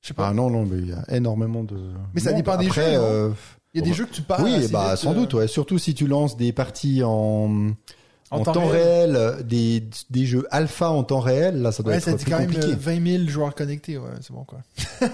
Je 0.00 0.08
sais 0.08 0.14
pas. 0.14 0.28
Ah 0.28 0.32
non, 0.34 0.48
non, 0.50 0.64
mais 0.64 0.78
il 0.78 0.88
y 0.88 0.92
a 0.92 1.04
énormément 1.14 1.64
de. 1.64 1.76
Mais 2.14 2.20
ça 2.20 2.30
monde. 2.30 2.38
dépend 2.38 2.56
des 2.56 2.66
Après, 2.68 2.92
jeux, 2.92 2.98
non? 2.98 3.04
euh, 3.04 3.30
il 3.76 3.80
y 3.80 3.82
a 3.82 3.84
des 3.90 3.94
jeux 3.94 4.06
que 4.06 4.14
tu 4.14 4.22
parles. 4.22 4.42
oui, 4.44 4.68
bah 4.72 4.90
vite, 4.90 4.98
sans 5.02 5.12
euh, 5.12 5.14
doute, 5.14 5.34
ouais. 5.34 5.46
Surtout 5.48 5.78
si 5.78 5.94
tu 5.94 6.06
lances 6.06 6.36
des 6.36 6.52
parties 6.52 7.02
en 7.04 7.68
En 8.30 8.38
en, 8.38 8.42
temps 8.42 8.52
temps, 8.52 8.66
réel, 8.66 9.14
euh, 9.16 9.42
des 9.42 9.84
des 10.10 10.24
jeux 10.26 10.46
alpha 10.50 10.90
en 10.90 11.04
temps 11.04 11.20
réel, 11.20 11.62
là, 11.62 11.72
ça 11.72 11.82
doit 11.82 11.92
Ouais, 11.92 11.98
être 11.98 12.04
ça 12.04 12.16
plus 12.16 12.24
quand 12.30 12.38
même 12.38 12.46
compliqué. 12.52 12.72
euh, 12.72 12.76
20 12.78 13.18
000 13.18 13.28
joueurs 13.28 13.54
connectés, 13.54 13.98
ouais, 13.98 14.08
c'est 14.20 14.32
bon 14.32 14.44
quoi. 14.44 14.58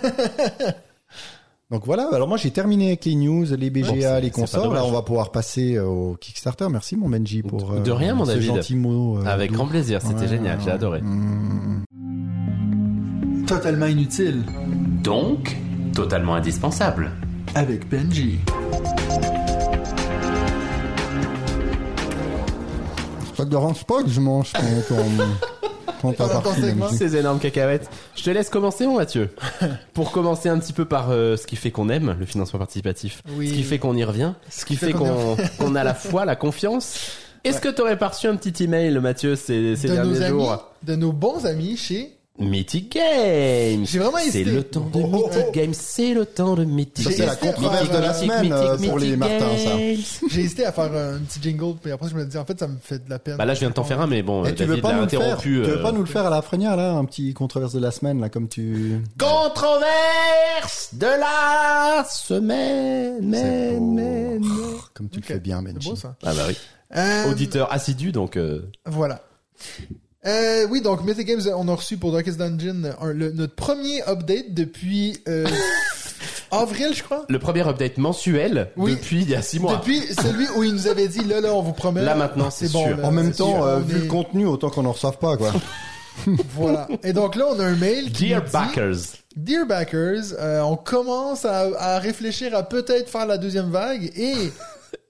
Donc 1.70 1.86
voilà. 1.86 2.08
Alors 2.12 2.28
moi, 2.28 2.36
j'ai 2.36 2.50
terminé 2.50 2.88
avec 2.88 3.04
les 3.06 3.14
news, 3.14 3.46
les 3.56 3.70
Bon, 3.70 3.80
BGA, 3.80 4.20
les 4.20 4.30
consorts. 4.30 4.72
Là, 4.74 4.84
on 4.84 4.90
va 4.92 5.00
pouvoir 5.00 5.30
passer 5.32 5.76
euh, 5.76 5.84
au 5.86 6.16
Kickstarter. 6.20 6.66
Merci, 6.70 6.96
mon 6.96 7.08
Benji, 7.08 7.42
pour 7.42 7.72
De 7.80 7.90
euh, 7.90 7.94
rien, 7.94 8.14
mon 8.14 8.26
ce 8.26 8.32
David. 8.32 8.46
gentil 8.56 8.76
mot. 8.76 9.16
euh, 9.18 9.24
Avec 9.24 9.50
doux. 9.50 9.56
grand 9.56 9.66
plaisir, 9.66 10.02
c'était 10.02 10.14
Ouais, 10.20 10.28
génial, 10.28 10.58
j'ai 10.62 10.70
adoré. 10.70 11.00
Mm. 11.00 11.84
Totalement 13.46 13.86
inutile. 13.86 14.42
Donc, 15.02 15.56
totalement 15.94 16.34
indispensable. 16.34 17.10
Avec 17.54 17.88
Benji. 17.88 18.38
Ça 23.36 23.44
te 23.44 23.50
dérange 23.50 23.84
pas 23.84 24.02
que 24.02 24.08
je 24.08 24.20
mange 24.20 24.52
ton 24.52 24.60
ton, 26.00 26.12
ton 26.12 26.88
Ces 26.90 27.16
énormes 27.16 27.38
cacahuètes. 27.38 27.88
Je 28.16 28.22
te 28.24 28.30
laisse 28.30 28.48
commencer, 28.48 28.86
mon 28.86 28.96
Mathieu. 28.96 29.30
Pour 29.94 30.10
commencer 30.10 30.48
un 30.48 30.58
petit 30.58 30.72
peu 30.72 30.84
par 30.84 31.10
euh, 31.10 31.36
ce 31.36 31.46
qui 31.46 31.56
fait 31.56 31.70
qu'on 31.70 31.88
aime 31.88 32.16
le 32.18 32.26
financement 32.26 32.58
participatif, 32.58 33.22
Oui. 33.36 33.48
ce 33.48 33.54
qui 33.54 33.62
fait 33.62 33.78
qu'on 33.78 33.96
y 33.96 34.04
revient, 34.04 34.32
ce 34.50 34.64
qui 34.64 34.76
fait 34.76 34.86
fait 34.86 34.92
qu'on 34.92 35.74
a 35.76 35.84
la 35.84 35.94
foi, 35.94 36.24
la 36.24 36.36
confiance. 36.36 36.96
Est-ce 37.44 37.60
que 37.60 37.68
t'aurais 37.68 37.98
pas 37.98 38.08
reçu 38.08 38.26
un 38.28 38.36
petit 38.36 38.64
email, 38.64 38.98
Mathieu, 39.00 39.34
ces, 39.36 39.74
ces 39.76 39.88
de 39.88 39.94
nos 39.94 40.02
derniers 40.02 40.22
amis, 40.22 40.28
jours 40.40 40.68
de 40.82 40.94
nos 40.94 41.12
bons 41.12 41.44
amis 41.46 41.76
chez. 41.76 42.16
Mythic 42.38 42.92
Games 42.94 43.84
J'ai 43.86 43.98
vraiment 43.98 44.16
C'est 44.30 44.42
le 44.44 44.64
temps 44.64 44.80
de 44.80 45.00
Oh, 45.00 45.00
oh, 45.04 45.16
Mythic 45.28 45.44
oh. 45.48 45.52
Games, 45.52 45.74
c'est 45.74 46.14
le 46.14 46.24
temps 46.24 46.54
de 46.54 46.64
Mythic 46.64 47.04
Ça, 47.04 47.10
c'est 47.10 47.16
J'ai 47.18 47.26
la 47.26 47.36
controverse 47.36 47.90
de 47.90 47.98
la 47.98 48.14
semaine 48.14 48.52
euh, 48.52 48.76
pour 48.78 48.98
les 48.98 49.16
Martins, 49.16 49.56
ça. 49.58 49.76
J'ai 50.30 50.40
hésité 50.40 50.64
à 50.64 50.72
faire 50.72 50.84
un 50.94 51.18
petit 51.20 51.40
jingle, 51.42 51.74
puis 51.82 51.92
après 51.92 52.08
je 52.08 52.14
me 52.16 52.24
dis 52.24 52.38
en 52.38 52.44
fait 52.46 52.58
ça 52.58 52.66
me 52.68 52.78
fait 52.82 53.04
de 53.04 53.10
la 53.10 53.18
peine. 53.18 53.36
Bah 53.36 53.44
là, 53.44 53.52
je 53.54 53.60
viens 53.60 53.68
de 53.68 53.74
t'en 53.74 53.84
faire 53.84 54.00
un, 54.00 54.06
mais 54.06 54.22
bon, 54.22 54.44
Et 54.46 54.54
tu 54.54 54.62
veux 54.64 54.68
David 54.80 54.82
pas 54.82 54.88
l'a 54.92 54.96
nous 54.96 55.02
le 55.02 55.08
faire 55.08 55.20
interrompu. 55.20 55.48
Tu 55.62 55.70
veux 55.70 55.78
euh, 55.78 55.82
pas 55.82 55.92
nous 55.92 56.00
le 56.00 56.06
faire 56.06 56.26
à 56.26 56.30
la 56.30 56.40
frenière 56.42 56.74
là, 56.76 56.92
un 56.92 57.04
petit 57.04 57.34
controverse 57.34 57.74
de 57.74 57.80
la 57.80 57.90
semaine 57.90 58.18
là, 58.20 58.30
comme 58.30 58.48
tu. 58.48 58.98
Controverse 59.18 60.94
de 60.94 61.06
la 61.06 62.04
semaine. 62.08 63.30
C'est 63.34 63.78
men. 63.80 64.40
Comme 64.94 65.08
tu 65.10 65.18
Ok. 65.18 65.28
le 65.28 65.34
fais 65.34 65.40
bien, 65.40 65.62
C'est 65.66 65.72
Benji. 65.74 65.88
beau 65.90 65.96
ça. 65.96 66.16
Ah 66.24 66.32
bah 66.34 66.42
oui. 66.48 66.56
Euh, 66.96 67.30
Auditeur 67.30 67.70
assidu, 67.72 68.10
donc. 68.10 68.36
euh, 68.36 68.62
Voilà. 68.86 69.20
Euh, 70.26 70.66
oui, 70.70 70.80
donc 70.80 71.02
Mythic 71.04 71.26
Games, 71.26 71.40
on 71.56 71.66
a 71.68 71.74
reçu 71.74 71.96
pour 71.96 72.12
Darkest 72.12 72.38
Dungeon 72.38 72.92
un- 73.00 73.12
le- 73.12 73.32
notre 73.32 73.54
premier 73.56 74.02
update 74.08 74.54
depuis 74.54 75.18
euh, 75.28 75.46
avril, 76.52 76.90
je 76.94 77.02
crois. 77.02 77.24
Le 77.28 77.38
premier 77.40 77.66
update 77.66 77.98
mensuel 77.98 78.70
Oui. 78.76 78.92
depuis 78.92 79.22
il 79.22 79.30
y 79.30 79.34
a 79.34 79.42
six 79.42 79.58
mois. 79.58 79.76
Depuis 79.76 80.00
celui 80.22 80.46
où 80.56 80.62
il 80.62 80.74
nous 80.74 80.86
avait 80.86 81.08
dit 81.08 81.24
là 81.24 81.40
là 81.40 81.52
on 81.52 81.62
vous 81.62 81.72
promet. 81.72 82.02
Là, 82.02 82.14
maintenant, 82.14 82.50
c'est 82.50 82.68
sûr. 82.68 82.96
là, 82.98 83.06
En 83.08 83.10
même 83.10 83.32
temps, 83.32 83.56
sûr, 83.56 83.64
euh, 83.64 83.80
vu 83.80 83.96
est- 83.96 84.00
le 84.02 84.06
contenu, 84.06 84.46
autant 84.46 84.70
qu'on 84.70 84.84
en 84.84 84.92
reçoive 84.92 85.18
pas 85.18 85.36
quoi. 85.36 85.52
Voilà. 86.54 86.86
Et 87.02 87.12
donc 87.12 87.34
là 87.36 87.46
on 87.50 87.58
a 87.58 87.64
un 87.64 87.74
mail 87.74 88.12
qui 88.12 88.26
Dear 88.26 88.40
nous 88.42 88.46
dit, 88.46 88.52
backers. 88.52 88.96
Dear 89.34 89.66
backers, 89.66 90.22
euh, 90.38 90.60
on 90.60 90.76
commence 90.76 91.44
à, 91.46 91.66
à 91.78 91.98
réfléchir 91.98 92.54
à 92.54 92.62
peut-être 92.62 93.08
faire 93.10 93.26
la 93.26 93.38
deuxième 93.38 93.70
vague 93.70 94.12
et 94.16 94.34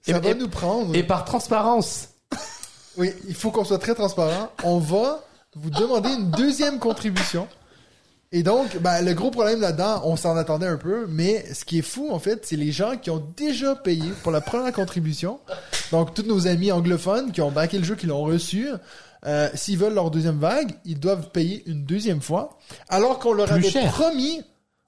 ça 0.01 0.17
Et- 0.17 0.19
va 0.19 0.29
et- 0.29 0.33
nous 0.35 0.47
prendre. 0.47 0.95
Et 0.95 1.03
par 1.03 1.23
transparence. 1.25 2.07
Oui, 2.97 3.11
il 3.27 3.35
faut 3.35 3.51
qu'on 3.51 3.63
soit 3.65 3.79
très 3.79 3.95
transparent. 3.95 4.49
On 4.63 4.77
va 4.79 5.23
vous 5.55 5.69
demander 5.69 6.09
une 6.09 6.31
deuxième 6.31 6.79
contribution. 6.79 7.47
Et 8.31 8.41
donc, 8.41 8.77
ben, 8.77 9.03
le 9.05 9.13
gros 9.13 9.29
problème 9.29 9.61
là-dedans, 9.61 10.01
on 10.05 10.15
s'en 10.15 10.35
attendait 10.35 10.65
un 10.65 10.77
peu, 10.77 11.05
mais 11.07 11.45
ce 11.53 11.63
qui 11.65 11.79
est 11.79 11.83
fou, 11.83 12.09
en 12.11 12.17
fait, 12.17 12.45
c'est 12.47 12.55
les 12.55 12.71
gens 12.71 12.97
qui 12.97 13.11
ont 13.11 13.23
déjà 13.37 13.75
payé 13.75 14.11
pour 14.23 14.31
la 14.31 14.41
première 14.41 14.73
contribution. 14.73 15.39
Donc, 15.91 16.15
tous 16.15 16.23
nos 16.23 16.47
amis 16.47 16.71
anglophones 16.71 17.31
qui 17.31 17.41
ont 17.41 17.51
backé 17.51 17.77
le 17.77 17.83
jeu, 17.83 17.95
qui 17.95 18.07
l'ont 18.07 18.23
reçu, 18.23 18.69
euh, 19.27 19.49
s'ils 19.53 19.77
veulent 19.77 19.93
leur 19.93 20.09
deuxième 20.09 20.39
vague, 20.39 20.71
ils 20.83 20.99
doivent 20.99 21.29
payer 21.29 21.61
une 21.67 21.85
deuxième 21.85 22.21
fois, 22.21 22.57
alors 22.89 23.19
qu'on 23.19 23.33
leur 23.33 23.45
Plus 23.45 23.53
avait 23.55 23.69
cher. 23.69 23.91
promis 23.91 24.41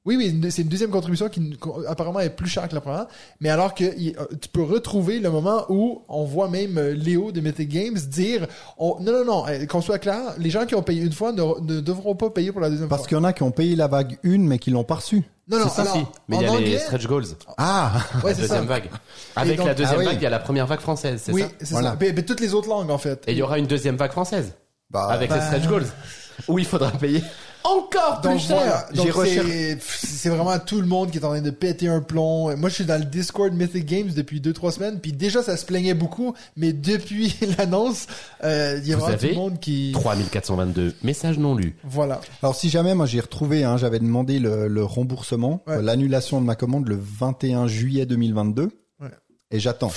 oui, 0.06 0.16
oui, 0.18 0.30
une- 0.30 0.52
c'est 0.52 0.62
une 0.62 0.68
deuxième 0.68 0.92
contribution 0.92 1.30
qui 1.30 1.58
apparemment 1.88 2.20
est 2.20 2.30
plus 2.30 2.48
chère 2.50 2.68
que 2.70 2.76
la 2.76 2.82
première. 2.82 3.08
Mais 3.42 3.50
alors 3.50 3.74
que 3.74 3.84
euh, 3.84 4.26
tu 4.42 4.50
peux 4.50 4.62
retrouver 4.64 5.20
le 5.20 5.30
moment 5.32 5.66
où 5.70 6.02
on 6.08 6.24
voit 6.26 6.48
même 6.50 6.78
euh, 6.78 6.94
Léo 6.94 7.32
de 7.32 7.42
Mythic 7.42 7.70
Games 7.70 7.96
dire 7.96 8.48
on- 8.78 8.98
non, 9.02 9.12
non, 9.12 9.26
non, 9.26 9.48
euh, 9.48 9.66
qu'on 9.66 9.82
soit 9.82 10.00
clair, 10.00 10.20
les 10.38 10.50
gens 10.50 10.66
qui 10.66 10.76
ont 10.76 10.84
payé 10.84 11.02
une 11.04 11.12
fois 11.14 11.32
ne, 11.32 11.42
ne 11.62 11.80
devront 11.80 12.16
pas 12.16 12.30
payer 12.30 12.52
pour 12.52 12.62
la 12.62 12.70
deuxième 12.70 12.88
Parce 12.88 13.02
fois. 13.02 13.08
qu'il 13.10 13.18
y 13.18 13.20
en 13.20 13.24
a 13.24 13.34
qui 13.34 13.44
ont 13.44 13.52
payé 13.52 13.76
la 13.76 13.88
vague 13.88 14.18
1 14.24 14.38
mais 14.48 14.60
qui 14.60 14.72
l'ont 14.72 14.84
pas 14.84 14.96
reçu. 14.96 15.24
Non, 15.48 15.60
non, 15.60 15.66
c'est 15.66 15.76
ça, 15.76 15.82
alors, 15.84 15.96
si. 15.96 16.04
Mais 16.28 16.38
il 16.38 16.42
y 16.42 16.46
a 16.48 16.60
les 16.60 16.80
stretch 16.80 17.06
goals. 17.08 17.26
Ah 17.58 17.92
ouais, 18.24 18.32
la 18.32 18.36
ça. 18.36 18.42
deuxième 18.42 18.66
vague. 18.66 18.90
Avec 19.36 19.58
donc- 19.58 19.68
la 19.68 19.74
deuxième 19.76 19.96
Ah 19.98 20.00
oui. 20.00 20.06
vague, 20.06 20.18
il 20.18 20.24
y 20.24 20.26
a 20.26 20.30
la 20.32 20.40
première 20.40 20.66
vague 20.66 20.80
française, 20.80 21.22
c'est 21.24 21.32
Oui, 21.34 21.42
ça 21.42 21.48
c'est 21.60 21.72
Voilà. 21.72 21.92
ça. 21.92 21.98
Mais, 22.02 22.14
mais 22.14 22.24
toutes 22.24 22.40
les 22.40 22.54
autres 22.56 22.68
langues, 22.70 22.90
en 22.90 22.98
fait. 22.98 23.24
Et 23.28 23.34
il 23.34 23.38
y 23.38 23.42
aura 23.44 23.60
une 23.60 23.68
deuxième 23.68 23.96
vague 23.96 24.12
française. 24.12 24.54
Bah, 24.90 25.08
avec 25.10 25.30
les 25.32 25.38
bah, 25.38 25.46
stretch 25.46 25.68
goals. 25.68 25.86
Où 26.48 26.60
il 26.60 26.66
faudra 26.66 26.92
payer 26.92 27.24
encore 27.66 28.22
plus 28.22 28.30
Donc 28.32 28.40
cher. 28.40 28.56
voilà, 28.58 28.88
J'ai 28.92 28.98
donc 28.98 29.26
c'est 29.26 29.78
c'est 29.82 30.30
vraiment 30.30 30.58
tout 30.60 30.80
le 30.82 30.88
monde 30.88 31.12
qui 31.12 31.18
est 31.18 31.24
en 31.26 31.30
train 31.30 31.42
de 31.42 31.50
péter 31.50 31.88
un 31.88 32.02
plomb. 32.02 32.56
Moi, 32.58 32.70
je 32.70 32.76
suis 32.76 32.86
dans 32.86 32.98
le 33.00 33.06
Discord 33.06 33.54
Mythic 33.54 33.86
Games 33.86 34.10
depuis 34.16 34.40
deux 34.42 34.54
trois 34.54 34.72
semaines, 34.72 35.00
puis 35.00 35.12
déjà 35.14 35.44
ça 35.44 35.58
se 35.58 35.66
plaignait 35.66 35.94
beaucoup, 35.94 36.34
mais 36.56 36.74
depuis 36.74 37.36
l'annonce, 37.58 38.08
euh, 38.44 38.80
il 38.82 38.88
y 38.90 38.94
a 38.94 38.96
Vous 38.98 39.02
vraiment 39.04 39.18
tout 39.20 39.26
le 39.28 39.34
monde 39.34 39.60
qui 39.60 39.92
3422 39.94 40.94
messages 41.04 41.38
non 41.38 41.56
lus. 41.56 41.76
voilà. 41.84 42.22
Alors 42.42 42.56
si 42.56 42.70
jamais 42.70 42.94
moi 42.96 43.06
j'ai 43.06 43.20
retrouvé, 43.20 43.64
hein, 43.64 43.78
j'avais 43.78 44.00
demandé 44.00 44.40
le, 44.40 44.68
le 44.68 44.84
remboursement, 44.84 45.64
Ouais. 45.68 45.76
euh, 45.76 45.82
l'annulation 45.82 46.42
de 46.42 46.46
ma 46.46 46.56
commande 46.56 46.88
le 46.88 46.98
21 47.00 47.68
juillet 47.68 48.06
2022, 48.06 48.70
Ouais. 49.02 49.10
et 49.52 49.60
j'attends 49.60 49.92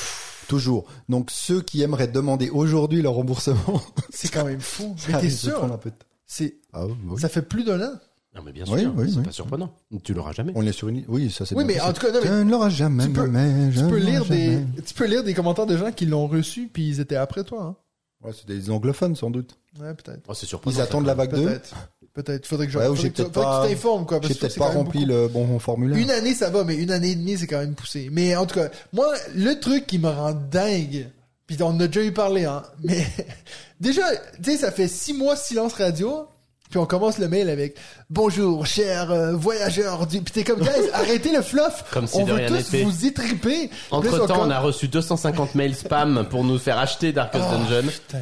toujours. 0.49 0.85
Donc 1.09 1.31
ceux 1.31 1.61
qui 1.61 1.83
aimeraient 1.83 2.09
demander 2.09 2.49
aujourd'hui 2.51 3.03
le 3.03 3.09
remboursement, 3.09 3.83
C'est 4.11 4.29
quand 4.29 4.45
même 4.45 4.61
fou. 4.61 4.95
Mais 5.09 5.15
t'es 5.15 5.21
risque 5.21 5.45
de 5.47 5.51
sûr? 5.51 5.65
un 5.65 5.77
peu 5.77 5.91
de 5.91 5.95
temps. 5.95 6.07
C'est 6.31 6.57
Ah 6.73 6.87
oui, 6.87 7.19
ça 7.21 7.29
fait 7.29 7.43
plus 7.43 7.65
d'un 7.65 7.81
an. 7.81 7.93
Non 8.37 8.43
mais 8.45 8.53
bien 8.53 8.65
Oui, 8.69 8.81
sûr, 8.83 8.93
oui, 8.97 9.11
c'est 9.11 9.19
oui. 9.19 9.25
pas 9.25 9.33
surprenant. 9.33 9.75
Tu 10.05 10.13
l'auras 10.13 10.33
jamais. 10.33 10.53
On 10.55 10.65
est 10.65 10.73
sur 10.73 10.89
une, 10.89 11.03
oui 11.09 11.31
ça 11.31 11.47
c'est. 11.47 11.57
Oui, 11.57 11.65
bien 11.65 11.77
mais 11.77 11.81
en 11.81 11.93
tout 11.93 12.03
cas, 12.03 12.13
non, 12.13 12.21
mais 12.23 12.29
Je 12.29 12.33
ne 12.35 12.51
l'aurai 12.51 12.71
jamais, 12.71 13.05
tu 13.07 13.11
peux- 13.13 13.23
jamais, 13.25 13.71
tu 13.73 13.99
lire 13.99 14.25
des 14.27 14.45
jamais. 14.53 14.67
tu 14.87 14.95
peux 14.95 15.07
lire 15.07 15.25
des 15.25 15.33
commentaires 15.35 15.67
de 15.67 15.77
gens 15.77 15.91
qui 15.91 16.05
l'ont 16.07 16.27
reçu 16.29 16.69
puis 16.73 16.87
ils 16.87 17.01
étaient 17.01 17.17
après 17.17 17.43
toi. 17.43 17.63
Hein. 17.63 17.77
Ouais, 18.23 18.33
c'est 18.37 18.47
des 18.47 18.71
anglophones 18.71 19.17
sans 19.17 19.31
doute. 19.31 19.57
Ouais, 19.81 19.95
peut-être. 19.95 20.21
Oh, 20.29 20.35
c'est 20.35 20.45
surprenant. 20.47 20.77
Ils 20.77 20.81
attendent 20.83 21.07
la 21.07 21.15
vague 21.15 21.35
2 21.35 21.45
Peut-être. 21.47 21.75
Peut-être. 22.13 22.47
Faudrait 22.47 22.67
que 22.67 22.73
je 22.73 22.79
Ouais, 22.79 22.85
ou 22.85 22.89
faudrait 22.89 23.03
j'ai 23.03 23.11
que 23.11 23.17
tu- 23.17 23.23
peut-être 23.23 23.35
faudrait 23.35 23.47
que 23.51 23.61
pas- 23.63 23.69
tu 23.69 23.75
t'informes 23.75 24.07
quoi. 24.07 24.21
J'ai 24.23 24.35
peut-être 24.35 24.53
c'est 24.53 24.59
pas 24.59 24.71
rempli 24.71 25.01
beaucoup. 25.07 25.13
le 25.13 25.29
bon 25.29 25.59
formulaire. 25.61 25.97
Une 25.99 26.11
année, 26.11 26.35
ça 26.35 26.51
va, 26.51 26.65
mais 26.65 26.75
une 26.77 26.91
année 26.91 27.13
et 27.13 27.15
demie, 27.15 27.39
c'est 27.39 27.47
quand 27.47 27.59
même 27.61 27.75
poussé. 27.75 28.09
Mais 28.13 28.35
en 28.37 28.45
tout 28.45 28.57
cas, 28.57 28.71
moi, 28.93 29.07
le 29.37 29.55
truc 29.61 29.87
qui 29.87 29.99
me 30.01 30.09
rend 30.09 30.33
dingue, 30.35 31.09
puis 31.49 31.57
on 31.63 31.67
en 31.69 31.81
a 31.81 31.89
déjà 31.89 32.07
eu 32.07 32.13
parlé, 32.13 32.45
hein, 32.45 32.63
mais 32.85 33.05
déjà, 33.81 34.03
tu 34.43 34.53
sais, 34.53 34.59
ça 34.59 34.71
fait 34.71 34.87
six 34.87 35.13
mois 35.15 35.35
silence 35.35 35.73
radio, 35.73 36.27
puis 36.71 36.79
on 36.79 36.85
commence 36.87 37.19
le 37.19 37.29
mail 37.29 37.49
avec 37.49 37.77
«Bonjour, 38.11 38.67
chers 38.67 39.11
euh, 39.11 39.33
voyageurs 39.35 40.07
du...» 40.07 40.21
Puis 40.23 40.33
t'es 40.33 40.45
comme 40.45 40.61
«Guys, 40.61 40.69
arrêtez 40.93 41.33
le 41.33 41.41
fluff! 41.43 41.85
Comme 41.91 42.07
si 42.07 42.17
on 42.19 42.25
de 42.27 42.31
veut 42.33 42.37
rien 42.37 42.49
tous 42.49 42.55
n'était. 42.73 42.83
vous 42.83 43.07
étriper!» 43.07 43.71
Entre 43.91 44.27
temps, 44.27 44.43
on 44.43 44.51
a 44.51 44.61
reçu 44.61 44.87
250 44.89 45.55
mails 45.55 45.75
spam 45.75 46.27
pour 46.29 46.45
nous 46.45 46.59
faire 46.59 46.77
acheter 46.79 47.13
Darkest 47.13 47.45
Oh, 47.49 47.53
Dungeon. 47.57 47.89
putain. 47.89 48.19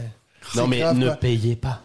Non 0.55 0.63
C'est 0.63 0.67
mais 0.69 0.79
grave, 0.79 0.97
ne 0.97 1.07
quoi. 1.09 1.17
payez 1.17 1.57
pas. 1.57 1.81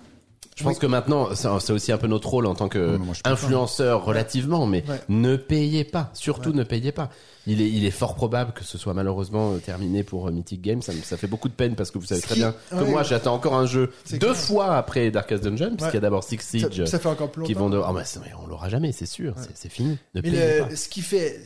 Je 0.61 0.67
pense 0.69 0.79
que 0.79 0.85
maintenant, 0.87 1.29
c'est 1.35 1.71
aussi 1.73 1.91
un 1.91 1.97
peu 1.97 2.07
notre 2.07 2.29
rôle 2.29 2.45
en 2.45 2.55
tant 2.55 2.69
que 2.69 2.97
moi, 2.97 3.15
influenceur 3.25 4.05
relativement, 4.05 4.65
mais 4.65 4.83
Ouais. 4.87 4.99
ne 5.09 5.35
payez 5.35 5.83
pas, 5.83 6.09
surtout 6.13 6.49
Ouais. 6.51 6.55
ne 6.57 6.63
payez 6.63 6.91
pas. 6.91 7.09
Il 7.47 7.59
est, 7.59 7.67
il 7.69 7.85
est 7.85 7.91
fort 7.91 8.13
probable 8.13 8.51
que 8.53 8.63
ce 8.63 8.77
soit 8.77 8.93
malheureusement 8.93 9.53
euh, 9.53 9.57
terminé 9.57 10.03
pour 10.03 10.27
euh, 10.27 10.31
Mythic 10.31 10.61
Games. 10.61 10.81
Ça, 10.83 10.93
fait 11.17 11.25
beaucoup 11.27 11.49
de 11.49 11.53
peine 11.55 11.73
parce 11.75 11.89
que 11.89 11.97
vous 11.97 12.05
savez 12.05 12.21
très 12.21 12.35
bien 12.35 12.53
que 12.69 12.75
ouais. 12.75 12.85
moi 12.91 13.01
j'attends 13.01 13.33
encore 13.33 13.55
un 13.55 13.65
jeu 13.65 13.91
deux 14.11 14.17
clair. 14.19 14.35
fois 14.35 14.75
après 14.77 15.09
Darkest 15.09 15.43
Dungeon, 15.43 15.71
puisqu'il 15.75 15.95
y 15.95 15.97
a 15.97 16.01
d'abord 16.01 16.23
Six 16.23 16.37
Siege 16.39 16.77
Ça, 16.77 16.85
ça 16.85 16.99
fait 16.99 17.09
encore 17.09 17.31
plus 17.31 17.43
qui 17.45 17.55
vont 17.55 17.69
de. 17.71 17.81
Ah 17.83 17.91
bah, 17.93 18.03
on 18.43 18.47
l'aura 18.47 18.69
jamais, 18.69 18.91
c'est 18.91 19.07
sûr, 19.07 19.33
c'est- 19.37 19.49
c'est 19.55 19.69
fini. 19.69 19.97
Ne 20.13 20.21
Mais 20.21 20.29
payez 20.29 20.57
le- 20.59 20.67
pas. 20.67 20.75
ce 20.75 20.87
qui 20.87 21.01
fait, 21.01 21.39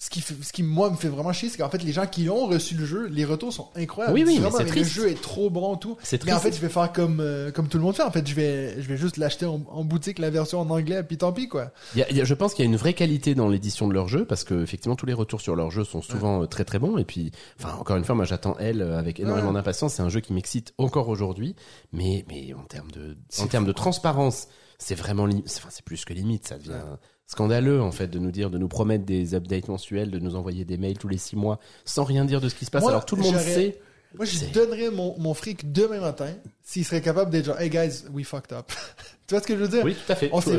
ce 0.00 0.10
qui 0.10 0.20
ce 0.20 0.52
qui 0.52 0.62
moi 0.62 0.90
me 0.90 0.96
fait 0.96 1.08
vraiment 1.08 1.32
chier, 1.32 1.48
c'est 1.48 1.58
qu'en 1.58 1.68
fait 1.68 1.82
les 1.82 1.92
gens 1.92 2.06
qui 2.06 2.28
ont 2.30 2.46
reçu 2.46 2.76
le 2.76 2.86
jeu, 2.86 3.06
les 3.08 3.24
retours 3.24 3.52
sont 3.52 3.68
incroyables. 3.74 4.14
Oui, 4.14 4.22
oui, 4.24 4.40
C'est 4.56 4.74
le 4.74 4.84
jeu 4.84 5.08
est 5.10 5.20
trop 5.20 5.50
bon 5.50 5.76
tout. 5.76 5.96
C'est 6.02 6.24
Mais 6.24 6.32
en 6.32 6.38
fait, 6.38 6.52
je 6.54 6.60
vais 6.60 6.68
faire 6.68 6.92
comme 6.92 7.18
euh, 7.20 7.50
comme 7.50 7.66
tout 7.68 7.78
le 7.78 7.82
monde 7.84 7.96
fait. 7.96 8.04
En 8.04 8.10
fait, 8.12 8.26
je 8.26 8.34
vais 8.34 8.80
je 8.80 8.86
vais 8.88 8.96
juste 8.96 9.16
l'acheter 9.16 9.44
en, 9.46 9.60
en 9.68 9.84
boutique 9.84 10.20
la 10.20 10.30
version 10.30 10.60
en 10.60 10.70
anglais, 10.70 11.02
puis 11.02 11.18
tant 11.18 11.32
pis 11.32 11.48
quoi. 11.48 11.72
Y 11.96 12.02
a- 12.02 12.12
y 12.12 12.20
a- 12.20 12.24
je 12.24 12.34
pense 12.34 12.54
qu'il 12.54 12.64
y 12.64 12.68
a 12.68 12.70
une 12.70 12.76
vraie 12.76 12.94
qualité 12.94 13.34
dans 13.34 13.48
l'édition 13.48 13.88
de 13.88 13.92
leur 13.94 14.06
jeu 14.06 14.24
parce 14.24 14.44
que 14.44 14.62
effectivement 14.62 14.94
tous 14.94 15.06
les 15.06 15.14
retours 15.14 15.40
sur 15.40 15.56
leur 15.56 15.70
jeu 15.72 15.82
sont 15.82 16.00
souvent 16.00 16.42
euh, 16.42 16.46
très 16.46 16.64
très 16.64 16.78
bons 16.78 16.96
et 16.96 17.04
puis 17.04 17.32
enfin 17.58 17.74
encore 17.78 17.96
une 17.96 18.04
fois 18.04 18.14
moi 18.14 18.24
j'attends 18.24 18.56
elle 18.60 18.82
euh, 18.82 18.98
avec 18.98 19.18
énormément 19.18 19.48
Ouais. 19.48 19.54
d'impatience 19.54 19.94
c'est 19.94 20.02
un 20.02 20.08
jeu 20.08 20.20
qui 20.20 20.32
m'excite 20.32 20.74
encore 20.78 21.08
aujourd'hui 21.08 21.56
mais 21.92 22.24
mais 22.28 22.54
en 22.54 22.62
termes 22.64 22.90
de 22.92 23.16
en 23.40 23.46
termes 23.48 23.64
de 23.66 23.72
transparence 23.72 24.46
c'est 24.78 24.94
vraiment 24.94 25.26
c'est- 25.46 25.58
enfin 25.58 25.68
c'est 25.72 25.84
plus 25.84 26.04
que 26.04 26.12
limite 26.12 26.46
ça 26.46 26.56
devient 26.58 26.82
scandaleux 27.28 27.80
en 27.80 27.92
fait 27.92 28.08
de 28.08 28.18
nous 28.18 28.32
dire 28.32 28.50
de 28.50 28.58
nous 28.58 28.68
promettre 28.68 29.04
des 29.04 29.34
updates 29.34 29.68
mensuels 29.68 30.10
de 30.10 30.18
nous 30.18 30.34
envoyer 30.34 30.64
des 30.64 30.78
mails 30.78 30.98
tous 30.98 31.08
les 31.08 31.18
six 31.18 31.36
mois 31.36 31.60
sans 31.84 32.02
rien 32.02 32.24
dire 32.24 32.40
de 32.40 32.48
ce 32.48 32.54
qui 32.54 32.64
se 32.64 32.70
passe 32.70 32.82
Moi, 32.82 32.90
alors 32.90 33.04
tout 33.04 33.16
le 33.16 33.22
monde 33.22 33.36
sait 33.36 33.78
Moi, 34.16 34.24
je 34.24 34.46
donnerais 34.52 34.90
mon, 34.90 35.14
mon 35.18 35.34
fric 35.34 35.70
demain 35.70 36.00
matin 36.00 36.30
s'il 36.62 36.84
serait 36.84 37.02
capable 37.02 37.30
d'être 37.30 37.44
genre, 37.44 37.60
hey 37.60 37.68
guys, 37.68 38.04
we 38.12 38.26
fucked 38.26 38.52
up. 38.52 38.72
tu 39.26 39.34
vois 39.34 39.42
ce 39.42 39.46
que 39.46 39.54
je 39.54 39.60
veux 39.60 39.68
dire? 39.68 39.84
oui 39.84 39.94
tout 39.94 40.12
à 40.12 40.16
fait 40.16 40.30
s'est, 40.40 40.58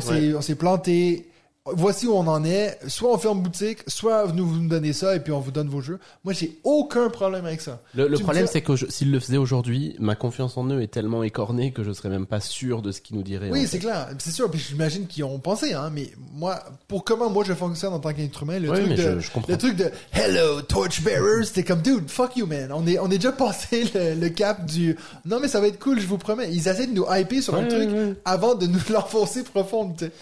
s'est, 0.00 0.34
on 0.34 0.40
s'est 0.40 0.54
planté. 0.54 1.31
Voici 1.64 2.08
où 2.08 2.12
on 2.14 2.26
en 2.26 2.44
est. 2.44 2.76
Soit 2.88 3.12
on 3.14 3.18
ferme 3.18 3.40
boutique, 3.40 3.78
soit 3.86 4.24
vous 4.24 4.32
nous, 4.34 4.44
vous 4.44 4.56
nous 4.60 4.68
donnez 4.68 4.92
ça 4.92 5.14
et 5.14 5.20
puis 5.20 5.32
on 5.32 5.38
vous 5.38 5.52
donne 5.52 5.68
vos 5.68 5.80
jeux. 5.80 6.00
Moi, 6.24 6.32
j'ai 6.32 6.58
aucun 6.64 7.08
problème 7.08 7.46
avec 7.46 7.60
ça. 7.60 7.80
Le, 7.94 8.08
problème, 8.18 8.48
c'est 8.48 8.62
que 8.62 8.74
je- 8.74 8.86
s'il 8.86 9.12
le 9.12 9.20
faisait 9.20 9.36
aujourd'hui, 9.36 9.94
ma 10.00 10.16
confiance 10.16 10.56
en 10.56 10.68
eux 10.70 10.82
est 10.82 10.88
tellement 10.88 11.22
écornée 11.22 11.70
que 11.70 11.84
je 11.84 11.92
serais 11.92 12.08
même 12.08 12.26
pas 12.26 12.40
sûr 12.40 12.82
de 12.82 12.90
ce 12.90 13.00
qu'ils 13.00 13.14
nous 13.16 13.22
diraient. 13.22 13.50
en 13.50 13.52
Oui, 13.52 13.68
c'est 13.68 13.78
clair. 13.78 14.08
C'est 14.18 14.32
sûr. 14.32 14.50
Puis 14.50 14.58
j'imagine 14.58 15.06
qu'ils 15.06 15.22
ont 15.22 15.38
pensé, 15.38 15.72
hein. 15.72 15.90
Mais 15.94 16.10
moi, 16.34 16.58
pour 16.88 17.04
comment 17.04 17.30
moi 17.30 17.44
je 17.46 17.52
fonctionne 17.54 17.92
en 17.92 18.00
tant 18.00 18.12
qu'être 18.12 18.42
humain, 18.42 18.58
le 18.58 18.68
Oui, 18.68 18.78
truc 18.78 18.88
de, 18.90 18.96
je- 18.96 19.20
je 19.20 19.30
comprends. 19.30 19.52
le 19.52 19.58
truc 19.58 19.76
de 19.76 19.88
Hello 20.12 20.62
Torchbearers, 20.62 21.44
c'était 21.44 21.62
comme 21.62 21.80
dude, 21.82 22.10
fuck 22.10 22.36
you 22.36 22.46
man. 22.46 22.72
On 22.74 22.84
est, 22.88 22.98
on 22.98 23.06
est 23.06 23.18
déjà 23.18 23.30
passé 23.32 23.84
le, 23.94 24.14
le 24.20 24.28
cap 24.30 24.66
du 24.66 24.96
non 25.24 25.38
mais 25.40 25.46
ça 25.46 25.60
va 25.60 25.68
être 25.68 25.78
cool, 25.78 26.00
je 26.00 26.08
vous 26.08 26.18
promets. 26.18 26.52
Ils 26.52 26.66
essaient 26.66 26.88
de 26.88 26.92
nous 26.92 27.06
hyper 27.08 27.40
sur 27.40 27.54
un 27.54 27.62
Ouais, 27.62 27.68
truc 27.68 27.88
ouais, 27.88 27.94
ouais. 28.08 28.14
avant 28.24 28.56
de 28.56 28.66
nous 28.66 28.80
l'enfoncer 28.92 29.44
profond. 29.44 29.90
tu 29.96 30.06
sais. 30.06 30.12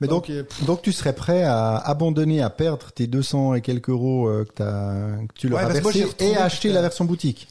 Mais 0.00 0.06
donc, 0.08 0.30
euh, 0.30 0.44
donc 0.66 0.82
tu 0.82 0.92
serais 0.92 1.12
prêt 1.14 1.42
à 1.42 1.76
abandonner, 1.76 2.40
à 2.42 2.50
perdre 2.50 2.90
tes 2.92 3.06
200 3.06 3.54
et 3.54 3.60
quelques 3.60 3.88
euros 3.90 4.28
euh, 4.28 4.44
que, 4.44 4.52
t'as- 4.52 5.26
que 5.26 5.32
tu 5.34 5.48
leur 5.48 5.58
Ouais, 5.58 5.64
as 5.64 5.80
moi, 5.80 5.92
retrouvé 5.92 6.06
et 6.20 6.36
à 6.36 6.44
acheter 6.44 6.70
la 6.72 6.82
version 6.82 7.04
boutique? 7.04 7.48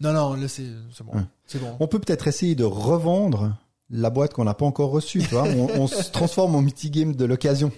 non 0.00 0.12
non, 0.12 0.34
là 0.34 0.48
c'est, 0.48 0.62
bon, 1.04 1.14
Ouais. 1.18 1.22
c'est 1.46 1.60
bon. 1.60 1.76
On 1.78 1.86
peut 1.86 1.98
peut-être 1.98 2.26
essayer 2.26 2.54
de 2.54 2.64
revendre 2.64 3.54
la 3.92 4.08
boîte 4.08 4.32
qu'on 4.34 4.44
n'a 4.44 4.54
pas 4.54 4.64
encore 4.64 4.90
reçue, 4.90 5.18
tu 5.18 5.34
vois. 5.34 5.42
On, 5.42 5.68
on 5.82 5.86
se 5.88 6.10
transforme 6.12 6.54
en 6.54 6.62
mythic 6.62 6.92
game 6.94 7.14
de 7.16 7.24
l'occasion. 7.24 7.72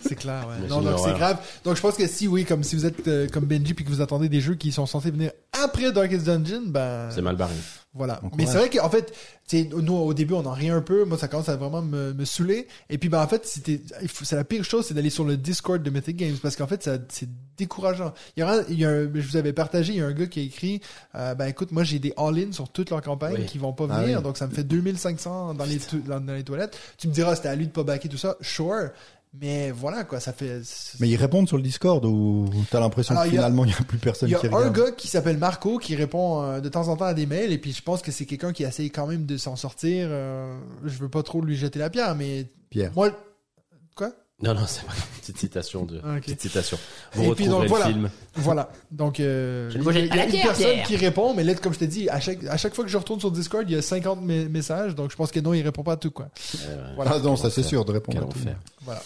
C'est 0.00 0.16
clair, 0.16 0.44
ouais. 0.48 0.56
Mais 0.60 0.66
Non, 0.68 0.82
donc 0.82 0.98
c'est 0.98 1.12
grave. 1.14 1.38
Donc 1.64 1.76
je 1.76 1.80
pense 1.80 1.94
que 1.94 2.06
si, 2.08 2.26
oui, 2.26 2.44
comme 2.44 2.64
si 2.64 2.74
vous 2.76 2.84
êtes 2.84 3.06
euh, 3.06 3.28
comme 3.32 3.44
Benji 3.44 3.72
puis 3.72 3.84
que 3.84 3.90
vous 3.90 4.00
attendez 4.00 4.28
des 4.28 4.40
jeux 4.40 4.56
qui 4.56 4.72
sont 4.72 4.86
censés 4.86 5.12
venir 5.12 5.30
après 5.64 5.92
Darkest 5.92 6.26
Dungeon, 6.26 6.62
ben 6.66 7.08
C'est 7.10 7.22
mal 7.22 7.36
barré. 7.36 7.54
Voilà. 7.94 8.20
Bon 8.22 8.30
Mais 8.38 8.46
c'est 8.46 8.56
vrai 8.56 8.70
qu'en 8.70 8.88
fait, 8.88 9.12
tu 9.46 9.58
sais, 9.58 9.68
nous 9.70 9.94
au 9.94 10.14
début 10.14 10.32
on 10.34 10.46
en 10.46 10.52
rit 10.52 10.70
un 10.70 10.80
peu. 10.80 11.04
Moi 11.04 11.18
ça 11.18 11.28
commence 11.28 11.48
à 11.50 11.56
vraiment 11.56 11.82
me, 11.82 12.14
me 12.14 12.24
saouler. 12.24 12.66
Et 12.88 12.96
puis 12.96 13.08
ben 13.10 13.22
en 13.22 13.28
fait, 13.28 13.44
c'était, 13.46 13.82
c'est 14.22 14.36
la 14.36 14.44
pire 14.44 14.64
chose, 14.64 14.86
c'est 14.86 14.94
d'aller 14.94 15.10
sur 15.10 15.24
le 15.24 15.36
Discord 15.36 15.82
de 15.82 15.90
Mythic 15.90 16.16
Games 16.16 16.36
parce 16.42 16.56
qu'en 16.56 16.66
fait 16.66 16.82
ça, 16.82 16.96
c'est 17.08 17.28
décourageant. 17.58 18.14
Il 18.36 18.42
y 18.44 18.46
il 18.72 18.78
y 18.78 18.84
a 18.84 18.88
un, 18.88 19.10
je 19.14 19.20
vous 19.28 19.36
avais 19.36 19.52
partagé, 19.52 19.92
il 19.92 19.98
y 19.98 20.02
a 20.02 20.06
un 20.06 20.12
gars 20.12 20.26
qui 20.26 20.40
a 20.40 20.42
écrit, 20.42 20.80
euh, 21.14 21.34
ben 21.34 21.46
écoute, 21.46 21.70
moi 21.70 21.84
j'ai 21.84 21.98
des 21.98 22.14
all-in 22.16 22.52
sur 22.52 22.70
toute 22.70 22.88
leur 22.90 23.02
campagne 23.02 23.34
Oui. 23.40 23.46
qui 23.46 23.58
vont 23.58 23.72
pas 23.74 23.86
Ah 23.90 24.00
venir, 24.02 24.18
oui. 24.18 24.24
donc 24.24 24.38
ça 24.38 24.46
me 24.46 24.52
fait 24.54 24.64
2500 24.64 25.54
dans 25.54 25.64
les, 25.64 25.78
dans 26.06 26.32
les 26.32 26.44
toilettes. 26.44 26.78
Tu 26.96 27.08
me 27.08 27.12
diras, 27.12 27.36
c'était 27.36 27.48
à 27.48 27.54
lui 27.56 27.66
de 27.66 27.72
pas 27.72 27.84
backer 27.84 28.08
tout 28.08 28.16
ça, 28.16 28.36
sure. 28.40 28.90
Mais 29.40 29.70
voilà 29.70 30.04
quoi, 30.04 30.20
ça 30.20 30.32
fait. 30.34 30.60
Mais 31.00 31.08
ils 31.08 31.16
répondent 31.16 31.48
sur 31.48 31.56
le 31.56 31.62
Discord 31.62 32.04
ou 32.04 32.50
t'as 32.70 32.80
l'impression 32.80 33.14
que 33.14 33.20
il 33.28 33.34
y 33.34 33.38
a- 33.38 33.40
finalement 33.40 33.64
il 33.64 33.68
n'y 33.68 33.74
a 33.74 33.82
plus 33.82 33.96
personne 33.96 34.28
Il 34.28 34.32
y 34.32 34.34
a 34.34 34.38
qui 34.38 34.46
un 34.48 34.50
regarde. 34.50 34.76
gars 34.76 34.90
qui 34.92 35.08
s'appelle 35.08 35.38
Marco 35.38 35.78
qui 35.78 35.96
répond 35.96 36.42
euh, 36.42 36.60
de 36.60 36.68
temps 36.68 36.88
en 36.88 36.96
temps 36.96 37.06
à 37.06 37.14
des 37.14 37.24
mails 37.24 37.50
et 37.50 37.56
puis 37.58 37.72
je 37.72 37.80
pense 37.82 38.02
que 38.02 38.12
c'est 38.12 38.26
quelqu'un 38.26 38.52
qui 38.52 38.62
essaye 38.64 38.90
quand 38.90 39.06
même 39.06 39.24
de 39.24 39.38
s'en 39.38 39.56
sortir. 39.56 40.08
euh, 40.10 40.54
je 40.84 40.98
veux 40.98 41.08
pas 41.08 41.22
trop 41.22 41.40
lui 41.40 41.56
jeter 41.56 41.78
la 41.78 41.88
pierre, 41.88 42.14
mais 42.14 42.44
Pierre. 42.68 42.92
moi, 42.94 43.08
quoi? 43.94 44.12
Non, 44.42 44.52
non, 44.54 44.64
c'est 44.66 44.84
pas 44.84 44.92
une 44.92 45.20
petite 45.20 45.38
citation 45.38 45.84
de, 45.86 46.00
Ah, 46.04 46.14
ok. 46.16 46.22
petite 46.24 46.40
citation. 46.42 46.76
Vous 47.14 47.22
Et 47.22 47.34
puis, 47.34 47.44
retrouverez 47.48 47.48
donc, 47.48 47.62
le 47.62 47.68
voilà. 47.68 47.86
film. 47.86 48.10
Voilà. 48.34 48.70
Donc, 48.90 49.20
euh, 49.20 49.70
il 49.72 49.82
y 49.82 49.88
a, 49.88 50.24
une 50.24 50.30
pierre, 50.30 50.46
personne 50.48 50.66
Pierre. 50.72 50.86
qui 50.86 50.96
répond, 50.96 51.32
mais 51.32 51.44
là, 51.44 51.54
comme 51.54 51.72
je 51.72 51.78
te 51.78 51.84
dis, 51.84 52.08
à 52.10 52.18
chaque, 52.20 52.42
à 52.44 52.56
chaque 52.58 52.74
fois 52.74 52.84
que 52.84 52.90
je 52.90 52.98
retourne 52.98 53.20
sur 53.20 53.30
Discord, 53.30 53.64
il 53.68 53.74
y 53.76 53.78
a 53.78 53.82
50 53.82 54.20
mé- 54.20 54.48
messages, 54.48 54.94
donc 54.96 55.10
je 55.12 55.16
pense 55.16 55.30
que 55.30 55.38
non, 55.40 55.54
il 55.54 55.62
répond 55.62 55.84
pas 55.84 55.92
à 55.92 55.96
tout, 55.96 56.10
quoi. 56.10 56.28
Voilà, 56.96 57.18
non, 57.20 57.36
ça 57.36 57.50
c'est 57.50 57.62
sûr 57.62 57.84
de 57.86 57.92
répondre 57.92 58.18
Quel 58.18 58.28
à 58.28 58.32
tout. 58.32 58.38
enfer. 58.40 58.56
Voilà. 58.82 59.02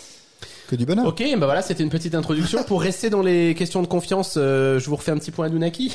Que 0.68 0.76
du. 0.76 0.84
Ok, 1.04 1.22
bah 1.38 1.46
voilà, 1.46 1.62
c'était 1.62 1.84
une 1.84 1.90
petite 1.90 2.14
introduction. 2.14 2.64
Pour 2.64 2.82
rester 2.82 3.08
dans 3.08 3.22
les 3.22 3.54
questions 3.54 3.82
de 3.82 3.86
confiance, 3.86 4.34
euh, 4.36 4.80
je 4.80 4.90
vous 4.90 4.96
refais 4.96 5.12
un 5.12 5.18
petit 5.18 5.30
point 5.30 5.46
à 5.46 5.48
Dunaki. 5.48 5.94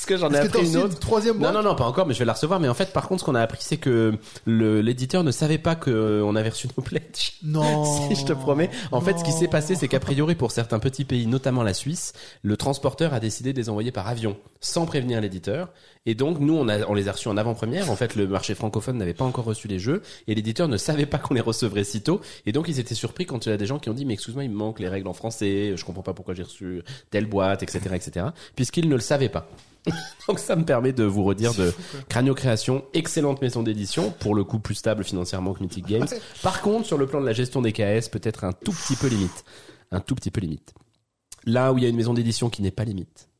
Parce 0.00 0.06
que 0.06 0.16
j'en 0.16 0.32
ai 0.32 0.38
appris 0.38 0.66
une 0.66 0.78
autre. 0.78 0.98
troisième 0.98 1.34
Non, 1.34 1.52
boîte 1.52 1.54
non, 1.56 1.62
non, 1.62 1.74
pas 1.74 1.84
encore, 1.84 2.06
mais 2.06 2.14
je 2.14 2.20
vais 2.20 2.24
la 2.24 2.32
recevoir. 2.32 2.58
Mais 2.58 2.70
en 2.70 2.74
fait, 2.74 2.90
par 2.90 3.06
contre, 3.06 3.20
ce 3.20 3.26
qu'on 3.26 3.34
a 3.34 3.42
appris, 3.42 3.58
c'est 3.60 3.76
que 3.76 4.14
le, 4.46 4.80
l'éditeur 4.80 5.24
ne 5.24 5.30
savait 5.30 5.58
pas 5.58 5.74
qu'on 5.74 6.34
avait 6.36 6.48
reçu 6.48 6.68
nos 6.74 6.82
pledges. 6.82 7.34
Non. 7.42 7.84
Si, 8.10 8.16
je 8.16 8.24
te 8.24 8.32
promets. 8.32 8.70
En 8.92 9.00
fait, 9.02 9.18
ce 9.18 9.24
qui 9.24 9.32
s'est 9.32 9.48
passé, 9.48 9.74
c'est 9.74 9.88
qu'a 9.88 10.00
priori, 10.00 10.34
pour 10.34 10.52
certains 10.52 10.78
petits 10.78 11.04
pays, 11.04 11.26
notamment 11.26 11.62
la 11.62 11.74
Suisse, 11.74 12.14
le 12.42 12.56
transporteur 12.56 13.12
a 13.12 13.20
décidé 13.20 13.52
de 13.52 13.58
les 13.58 13.68
envoyer 13.68 13.92
par 13.92 14.08
avion, 14.08 14.38
sans 14.60 14.86
prévenir 14.86 15.20
l'éditeur. 15.20 15.68
Et 16.06 16.14
donc, 16.14 16.40
nous, 16.40 16.56
on, 16.56 16.66
a, 16.68 16.86
on 16.86 16.94
les 16.94 17.08
a 17.08 17.12
reçus 17.12 17.28
en 17.28 17.36
avant-première. 17.36 17.90
En 17.90 17.96
fait, 17.96 18.16
le 18.16 18.26
marché 18.26 18.54
francophone 18.54 18.96
n'avait 18.96 19.12
pas 19.12 19.26
encore 19.26 19.44
reçu 19.44 19.68
les 19.68 19.78
jeux, 19.78 20.00
et 20.26 20.34
l'éditeur 20.34 20.66
ne 20.66 20.78
savait 20.78 21.04
pas 21.04 21.18
qu'on 21.18 21.34
les 21.34 21.42
recevrait 21.42 21.84
si 21.84 22.00
tôt. 22.00 22.22
Et 22.46 22.52
donc, 22.52 22.68
ils 22.68 22.80
étaient 22.80 22.94
surpris 22.94 23.26
quand 23.26 23.44
il 23.44 23.50
y 23.50 23.52
a 23.52 23.58
des 23.58 23.66
gens 23.66 23.78
qui 23.78 23.90
ont 23.90 23.94
dit, 23.94 24.06
mais 24.06 24.14
excuse-moi, 24.14 24.44
il 24.44 24.50
me 24.50 24.56
manque 24.56 24.80
les 24.80 24.88
règles 24.88 25.08
en 25.08 25.14
français, 25.14 25.74
je 25.76 25.84
comprends 25.84 26.02
pas 26.02 26.14
pourquoi 26.14 26.32
j'ai 26.32 26.44
reçu 26.44 26.82
telle 27.10 27.26
boîte, 27.26 27.62
etc., 27.62 27.80
etc., 27.94 28.26
puisqu'ils 28.56 28.88
ne 28.88 28.94
le 28.94 29.00
savaient 29.00 29.28
pas. 29.28 29.46
donc, 30.28 30.38
ça 30.38 30.56
me 30.56 30.64
permet 30.64 30.92
de 30.92 31.04
vous 31.04 31.24
redire 31.24 31.54
de 31.54 31.72
Cranio 32.08 32.34
Création, 32.34 32.84
excellente 32.94 33.40
maison 33.40 33.62
d'édition, 33.62 34.10
pour 34.10 34.34
le 34.34 34.44
coup 34.44 34.58
plus 34.58 34.74
stable 34.74 35.04
financièrement 35.04 35.54
que 35.54 35.62
Mythic 35.62 35.86
Games. 35.86 36.08
Par 36.42 36.60
contre, 36.60 36.86
sur 36.86 36.98
le 36.98 37.06
plan 37.06 37.20
de 37.20 37.26
la 37.26 37.32
gestion 37.32 37.62
des 37.62 37.72
KS, 37.72 38.08
peut-être 38.10 38.44
un 38.44 38.52
tout 38.52 38.72
petit 38.72 38.96
peu 38.96 39.08
limite. 39.08 39.44
Un 39.90 40.00
tout 40.00 40.14
petit 40.14 40.30
peu 40.30 40.40
limite. 40.40 40.74
Là 41.46 41.72
où 41.72 41.78
il 41.78 41.84
y 41.84 41.86
a 41.86 41.88
une 41.88 41.96
maison 41.96 42.14
d'édition 42.14 42.50
qui 42.50 42.62
n'est 42.62 42.70
pas 42.70 42.84
limite. 42.84 43.30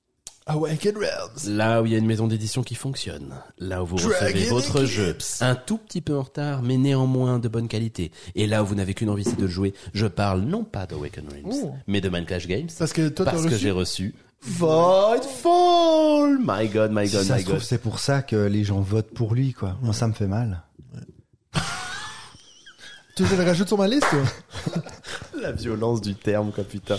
Awakened 0.47 0.97
Realms. 0.97 1.57
Là 1.57 1.83
où 1.83 1.87
il 1.87 1.93
y 1.93 1.95
a 1.95 1.99
une 1.99 2.07
maison 2.07 2.27
d'édition 2.27 2.63
qui 2.63 2.75
fonctionne. 2.75 3.35
Là 3.59 3.83
où 3.83 3.87
vous 3.87 3.97
Dragon 3.97 4.15
recevez 4.19 4.49
votre 4.49 4.85
jeu. 4.85 5.17
Un 5.41 5.55
tout 5.55 5.79
petit 5.79 6.01
peu 6.01 6.17
en 6.17 6.23
retard, 6.23 6.63
mais 6.63 6.77
néanmoins 6.77 7.39
de 7.39 7.47
bonne 7.49 7.69
qualité. 7.69 8.11
Et 8.35 8.47
là 8.47 8.63
où 8.63 8.67
vous 8.67 8.75
n'avez 8.75 8.95
qu'une 8.95 9.11
envie, 9.11 9.25
c'est 9.25 9.39
de 9.39 9.47
jouer. 9.47 9.75
Je 9.93 10.07
parle 10.07 10.41
non 10.41 10.65
pas 10.65 10.87
d'Awaken 10.87 11.29
Realms, 11.29 11.73
mais 11.87 12.01
de 12.01 12.09
Minecraft 12.09 12.49
Games. 12.49 12.69
Parce 12.79 12.93
que 12.93 13.09
toi, 13.09 13.27
Parce 13.27 13.47
que 13.47 13.57
j'ai 13.57 13.71
reçu 13.71 14.15
Voidfall! 14.43 16.39
My 16.41 16.69
god, 16.69 16.91
my 16.93 17.07
Si 17.09 17.15
god, 17.17 17.25
ça 17.25 17.35
my 17.37 17.41
se 17.41 17.45
trouve, 17.47 17.59
god. 17.59 17.65
c'est 17.65 17.79
pour 17.79 17.99
ça 17.99 18.23
que 18.23 18.37
les 18.37 18.65
gens 18.65 18.81
votent 18.81 19.13
pour 19.15 19.35
lui, 19.35 19.53
quoi. 19.53 19.77
Moi, 19.83 19.93
ça 19.93 20.07
me 20.09 20.13
fait 20.13 20.27
mal. 20.27 20.63
Tu 23.17 23.25
veux 23.25 23.37
que 23.37 23.43
je 23.43 23.47
rajoute 23.47 23.67
sur 23.69 23.77
ma 23.77 23.87
liste 23.89 24.07
La 25.43 25.53
violence 25.53 26.01
du 26.01 26.15
terme, 26.15 26.53
quoi, 26.53 26.65
putain. 26.65 26.97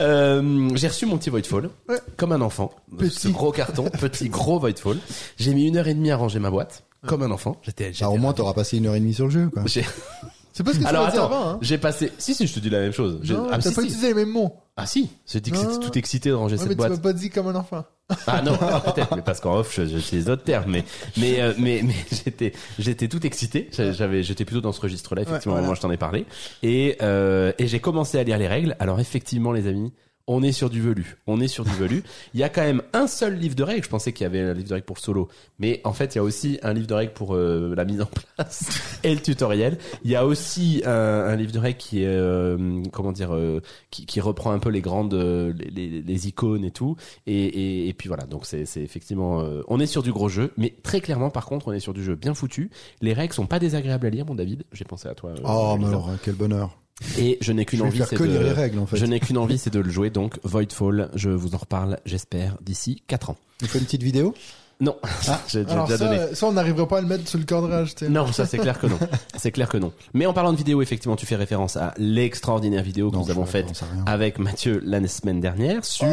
Euh, 0.00 0.70
j'ai 0.74 0.88
reçu 0.88 1.06
mon 1.06 1.16
petit 1.18 1.30
Voidfall, 1.30 1.70
Ouais. 1.88 1.98
comme 2.16 2.32
un 2.32 2.40
enfant. 2.40 2.72
Petit. 2.98 3.16
Ce 3.16 3.28
gros 3.28 3.52
carton, 3.52 3.84
petit 4.00 4.28
gros 4.28 4.58
Voidfall. 4.58 4.98
J'ai 5.36 5.54
mis 5.54 5.68
une 5.68 5.76
heure 5.76 5.86
et 5.86 5.94
demie 5.94 6.10
à 6.10 6.16
ranger 6.16 6.40
ma 6.40 6.50
boîte, 6.50 6.84
comme 7.06 7.22
un 7.22 7.30
enfant. 7.30 7.56
J'étais, 7.62 7.92
j'étais 7.92 8.04
Bah, 8.04 8.10
au 8.10 8.16
moins, 8.16 8.32
t'auras 8.32 8.54
passé 8.54 8.78
une 8.78 8.86
heure 8.86 8.94
et 8.96 9.00
demie 9.00 9.14
sur 9.14 9.26
le 9.26 9.30
jeu, 9.30 9.48
quoi. 9.48 9.62
J'ai- 9.66 9.84
C'est 10.60 10.64
pas 10.64 10.72
ce 10.72 10.76
que 10.78 10.82
tu 10.82 10.88
Alors 10.88 11.04
m'as 11.06 11.10
dit 11.10 11.16
attends, 11.16 11.26
avant, 11.26 11.48
hein 11.52 11.58
j'ai 11.62 11.78
passé. 11.78 12.12
Si 12.18 12.34
si, 12.34 12.46
je 12.46 12.52
te 12.54 12.60
dis 12.60 12.68
la 12.70 12.80
même 12.80 12.92
chose. 12.92 13.18
J'ai- 13.22 13.32
Non, 13.34 13.46
ah, 13.50 13.56
t'as 13.58 13.70
si, 13.70 13.74
pas 13.74 13.80
si. 13.80 13.86
utilisé 13.88 14.08
les 14.08 14.14
mêmes 14.14 14.28
mots. 14.30 14.54
Ah 14.76 14.84
si, 14.86 15.08
j'ai 15.26 15.40
dit 15.40 15.50
que 15.50 15.56
Non. 15.56 15.70
c'était 15.72 15.86
tout 15.86 15.98
excité 15.98 16.28
de 16.28 16.34
ranger 16.34 16.56
Ouais, 16.56 16.62
mais 16.64 16.68
cette 16.74 16.78
tu 16.84 16.88
m'as 16.90 16.96
pas 16.98 17.12
dit 17.14 17.30
comme 17.30 17.48
un 17.48 17.54
enfant. 17.54 17.84
Ah 18.26 18.42
non, 18.44 18.56
peut-être, 18.56 19.16
mais 19.16 19.22
parce 19.22 19.40
qu'en 19.40 19.56
off, 19.56 19.74
je- 19.74 19.84
j'utilise 19.86 20.26
d'autres 20.26 20.44
termes, 20.44 20.70
mais 20.70 20.84
mais 21.16 21.40
euh, 21.40 21.54
mais 21.58 21.80
mais 21.84 21.94
j'étais 22.24 22.52
j'étais 22.78 23.08
tout 23.08 23.24
excité. 23.26 23.68
J'a- 23.72 23.92
J'avais 23.92 24.22
j'étais 24.22 24.44
plutôt 24.44 24.60
dans 24.60 24.72
ce 24.72 24.80
registre-là 24.80 25.22
effectivement. 25.22 25.54
Ouais, 25.54 25.60
voilà. 25.60 25.66
Moi, 25.68 25.74
je 25.76 25.80
t'en 25.80 25.90
ai 25.90 25.96
parlé 25.96 26.26
et 26.62 26.96
euh, 27.02 27.52
et 27.58 27.66
j'ai 27.68 27.80
commencé 27.80 28.18
à 28.18 28.22
lire 28.22 28.36
les 28.38 28.48
règles. 28.48 28.76
Alors 28.80 29.00
effectivement, 29.00 29.52
les 29.52 29.66
amis, 29.66 29.92
On 30.32 30.44
est 30.44 30.52
sur 30.52 30.70
du 30.70 30.80
velu. 30.80 31.16
On 31.26 31.40
est 31.40 31.48
sur 31.48 31.64
du 31.64 31.72
velu. 31.72 32.04
Il 32.34 32.40
y 32.40 32.44
a 32.44 32.48
quand 32.48 32.60
même 32.62 32.82
un 32.92 33.08
seul 33.08 33.34
livre 33.36 33.56
de 33.56 33.64
règles. 33.64 33.82
Je 33.82 33.88
pensais 33.88 34.12
qu'il 34.12 34.22
y 34.22 34.26
avait 34.26 34.40
un 34.40 34.54
livre 34.54 34.68
de 34.68 34.74
règles 34.74 34.86
pour 34.86 34.98
solo, 35.00 35.28
mais 35.58 35.80
en 35.82 35.92
fait, 35.92 36.14
il 36.14 36.18
y 36.18 36.20
a 36.20 36.22
aussi 36.22 36.58
un 36.62 36.72
livre 36.72 36.86
de 36.86 36.94
règles 36.94 37.12
pour 37.12 37.34
euh, 37.34 37.74
la 37.76 37.84
mise 37.84 38.00
en 38.00 38.06
place 38.06 38.98
et 39.02 39.12
le 39.12 39.20
tutoriel. 39.20 39.76
Il 40.04 40.10
y 40.10 40.14
a 40.14 40.24
aussi 40.24 40.82
un, 40.86 40.92
un 40.92 41.34
livre 41.34 41.50
de 41.50 41.58
règles 41.58 41.78
qui 41.78 42.02
est 42.04 42.06
euh, 42.06 42.80
comment 42.92 43.10
dire, 43.10 43.34
euh, 43.34 43.60
qui, 43.90 44.06
qui 44.06 44.20
reprend 44.20 44.52
un 44.52 44.60
peu 44.60 44.68
les 44.70 44.80
grandes, 44.82 45.14
euh, 45.14 45.52
les, 45.58 45.70
les- 45.88 46.02
les 46.02 46.28
icônes 46.28 46.64
et 46.64 46.70
tout. 46.70 46.96
Et, 47.26 47.34
et, 47.46 47.88
et 47.88 47.92
puis 47.92 48.06
voilà. 48.08 48.24
Donc 48.26 48.46
c'est 48.46 48.60
effectivement, 48.76 49.40
euh, 49.40 49.62
on 49.66 49.80
est 49.80 49.86
sur 49.86 50.02
du 50.04 50.12
gros 50.12 50.28
jeu, 50.28 50.52
mais 50.56 50.74
très 50.84 51.00
clairement, 51.00 51.30
par 51.30 51.46
contre, 51.46 51.68
on 51.68 51.72
est 51.72 51.80
sur 51.80 51.92
du 51.92 52.04
jeu 52.04 52.14
bien 52.14 52.34
foutu. 52.34 52.70
Les 53.00 53.12
règles 53.14 53.34
sont 53.34 53.46
pas 53.46 53.58
désagréables 53.58 54.06
à 54.06 54.10
lire, 54.10 54.26
mon 54.26 54.36
David. 54.36 54.62
J'ai 54.72 54.84
pensé 54.84 55.08
à 55.08 55.14
toi. 55.14 55.32
Oh, 55.44 55.72
mais 55.76 55.86
Lisa. 55.86 55.88
alors, 55.90 56.10
quel 56.22 56.34
bonheur. 56.36 56.79
Et 57.18 57.38
je 57.40 57.52
n'ai 57.52 57.64
qu'une 57.64 57.82
envie, 57.82 58.02
c'est 58.08 58.18
de... 58.18 58.24
lire 58.24 58.42
les 58.42 58.52
règles, 58.52 58.78
en 58.78 58.86
fait. 58.86 58.96
Je 58.96 59.06
n'ai 59.06 59.20
qu'une 59.20 59.38
envie, 59.38 59.58
c'est 59.58 59.72
de 59.72 59.80
le 59.80 59.90
jouer. 59.90 60.10
Donc 60.10 60.38
Voidfall, 60.44 61.10
je 61.14 61.30
vous 61.30 61.54
en 61.54 61.58
reparle, 61.58 61.98
j'espère, 62.04 62.56
d'ici 62.60 63.02
4 63.06 63.30
ans. 63.30 63.36
On 63.62 63.66
fait 63.66 63.78
une 63.78 63.84
petite 63.84 64.02
vidéo? 64.02 64.34
Non, 64.80 64.96
j'ai 65.48 65.64
déjà 65.64 65.96
donné. 65.98 66.18
ça, 66.18 66.34
ça, 66.34 66.46
on 66.46 66.52
n'arriverait 66.52 66.88
pas 66.88 66.98
à 66.98 67.00
le 67.02 67.06
mettre 67.06 67.28
sur 67.28 67.38
le 67.38 67.44
cadrage. 67.44 67.94
Non, 68.08 68.26
ça 68.32 68.46
c'est 68.46 68.58
clair 68.58 68.78
que 68.78 68.86
non. 68.86 68.98
C'est 69.36 69.52
clair 69.52 69.68
que 69.68 69.78
non. 69.78 69.92
Mais 70.12 70.26
en 70.26 70.32
parlant 70.32 70.52
de 70.52 70.58
vidéo, 70.58 70.82
effectivement, 70.82 71.16
tu 71.16 71.24
fais 71.24 71.36
référence 71.36 71.76
à 71.76 71.94
l'extraordinaire 71.96 72.82
vidéo 72.82 73.10
que 73.10 73.16
Non, 73.16 73.22
nous 73.22 73.30
avons 73.30 73.46
faite 73.46 73.82
avec 74.06 74.38
Mathieu 74.38 74.82
la 74.84 75.06
semaine 75.06 75.40
dernière 75.40 75.84
sur 75.84 76.06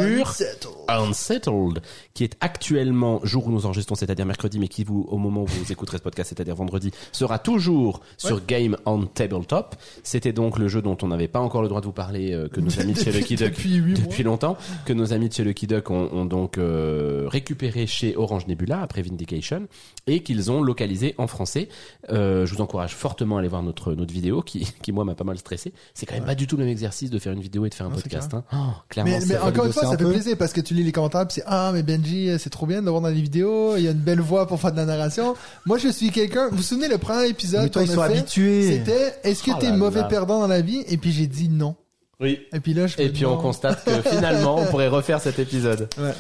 Unsettled, 0.87 1.81
qui 2.13 2.23
est 2.23 2.37
actuellement, 2.39 3.19
jour 3.23 3.47
où 3.47 3.51
nous 3.51 3.65
enregistrons, 3.65 3.95
c'est-à-dire 3.95 4.25
mercredi, 4.25 4.59
mais 4.59 4.67
qui 4.67 4.83
vous, 4.83 5.05
au 5.09 5.17
moment 5.17 5.43
où 5.43 5.47
vous 5.47 5.71
écouterez 5.71 5.97
ce 5.97 6.03
podcast, 6.03 6.29
c'est-à-dire 6.29 6.55
vendredi, 6.55 6.91
sera 7.11 7.39
toujours 7.39 8.01
sur 8.17 8.45
Game 8.45 8.77
on 8.85 9.05
Tabletop. 9.05 9.75
C'était 10.03 10.33
donc 10.33 10.57
le 10.57 10.67
jeu 10.67 10.81
dont 10.81 10.97
on 11.01 11.07
n'avait 11.07 11.27
pas 11.27 11.39
encore 11.39 11.61
le 11.61 11.67
droit 11.67 11.81
de 11.81 11.85
vous 11.85 11.91
parler, 11.91 12.33
euh, 12.33 12.47
que 12.47 12.59
nos 12.61 12.79
amis 12.79 12.93
de 12.93 12.99
chez 12.99 13.11
Lucky 13.11 13.35
Duck 13.37 13.49
depuis 13.49 13.81
depuis 13.93 14.23
longtemps, 14.23 14.57
que 14.85 14.93
nos 14.93 15.13
amis 15.13 15.29
de 15.29 15.33
chez 15.33 15.43
Lucky 15.43 15.67
Duck 15.67 15.89
ont, 15.89 16.09
ont 16.11 16.25
donc 16.25 16.57
euh, 16.57 17.25
récupéré 17.27 17.87
chez 17.87 18.15
Orange 18.15 18.47
Nebula 18.47 18.56
après 18.81 19.01
Vindication 19.01 19.67
et 20.07 20.21
qu'ils 20.23 20.51
ont 20.51 20.61
localisé 20.61 21.15
en 21.17 21.27
français. 21.27 21.69
Euh, 22.11 22.45
je 22.45 22.53
vous 22.55 22.61
encourage 22.61 22.95
fortement 22.95 23.37
à 23.37 23.39
aller 23.39 23.47
voir 23.47 23.63
notre 23.63 23.93
notre 23.93 24.13
vidéo 24.13 24.41
qui 24.41 24.67
qui 24.81 24.91
moi 24.91 25.05
m'a 25.05 25.15
pas 25.15 25.23
mal 25.23 25.37
stressé. 25.37 25.73
C'est 25.93 26.05
quand 26.05 26.15
même 26.15 26.25
pas 26.25 26.35
du 26.35 26.47
tout 26.47 26.57
le 26.57 26.63
même 26.63 26.71
exercice 26.71 27.09
de 27.09 27.19
faire 27.19 27.33
une 27.33 27.41
vidéo 27.41 27.65
et 27.65 27.69
de 27.69 27.73
faire 27.73 27.85
un 27.85 27.89
Non, 27.89 27.95
podcast. 27.95 28.33
Hein. 28.33 28.43
Oh, 28.53 28.57
clairement, 28.89 29.17
Mais, 29.27 29.37
encore 29.37 29.65
une 29.65 29.73
fois, 29.73 29.85
un 29.85 29.91
ça 29.91 29.97
fait 29.97 30.03
peu. 30.03 30.11
plaisir 30.11 30.37
parce 30.37 30.53
que 30.53 30.61
tu 30.61 30.73
lis 30.73 30.83
les 30.83 30.91
commentaires, 30.91 31.25
c'est 31.29 31.43
ah 31.45 31.71
mais 31.73 31.83
Benji, 31.83 32.29
c'est 32.39 32.49
trop 32.49 32.65
bien 32.65 32.81
de 32.81 32.85
le 32.85 32.91
voir 32.91 33.01
dans 33.01 33.09
les 33.09 33.21
vidéos. 33.21 33.75
Il 33.77 33.83
y 33.83 33.87
a 33.87 33.91
une 33.91 33.97
belle 33.97 34.21
voix 34.21 34.47
pour 34.47 34.59
faire 34.59 34.71
de 34.71 34.77
la 34.77 34.85
narration. 34.85 35.35
Moi, 35.65 35.77
je 35.77 35.89
suis 35.89 36.11
quelqu'un. 36.11 36.49
Vous 36.49 36.57
vous 36.57 36.63
souvenez 36.63 36.87
le 36.87 36.97
premier 36.97 37.27
épisode 37.27 37.63
Mais 37.63 37.69
toi, 37.69 37.81
qu'on 37.83 37.87
ils 37.87 37.91
a 37.91 37.95
sont 37.95 38.01
fait, 38.13 38.17
habitués. 38.19 38.63
C'était 38.77 39.13
est-ce 39.23 39.43
que 39.43 39.51
Oh 39.51 39.57
t'es 39.59 39.71
mauvais 39.71 40.01
là. 40.01 40.07
perdant 40.07 40.39
dans 40.39 40.47
la 40.47 40.61
vie? 40.61 40.83
Et 40.87 40.97
puis 40.97 41.11
j'ai 41.11 41.27
dit 41.27 41.49
non. 41.49 41.75
Oui. 42.19 42.39
Et 42.53 42.59
puis 42.59 42.73
là, 42.73 42.87
je 42.87 42.99
Et 42.99 43.09
puis 43.09 43.25
on 43.27 43.37
constate 43.37 43.83
que 43.85 44.01
finalement 44.09 44.55
on 44.57 44.65
pourrait 44.65 44.87
refaire 44.87 45.21
cet 45.21 45.37
épisode. 45.39 45.87
Ouais, 45.97 46.03
ouais. 46.05 46.13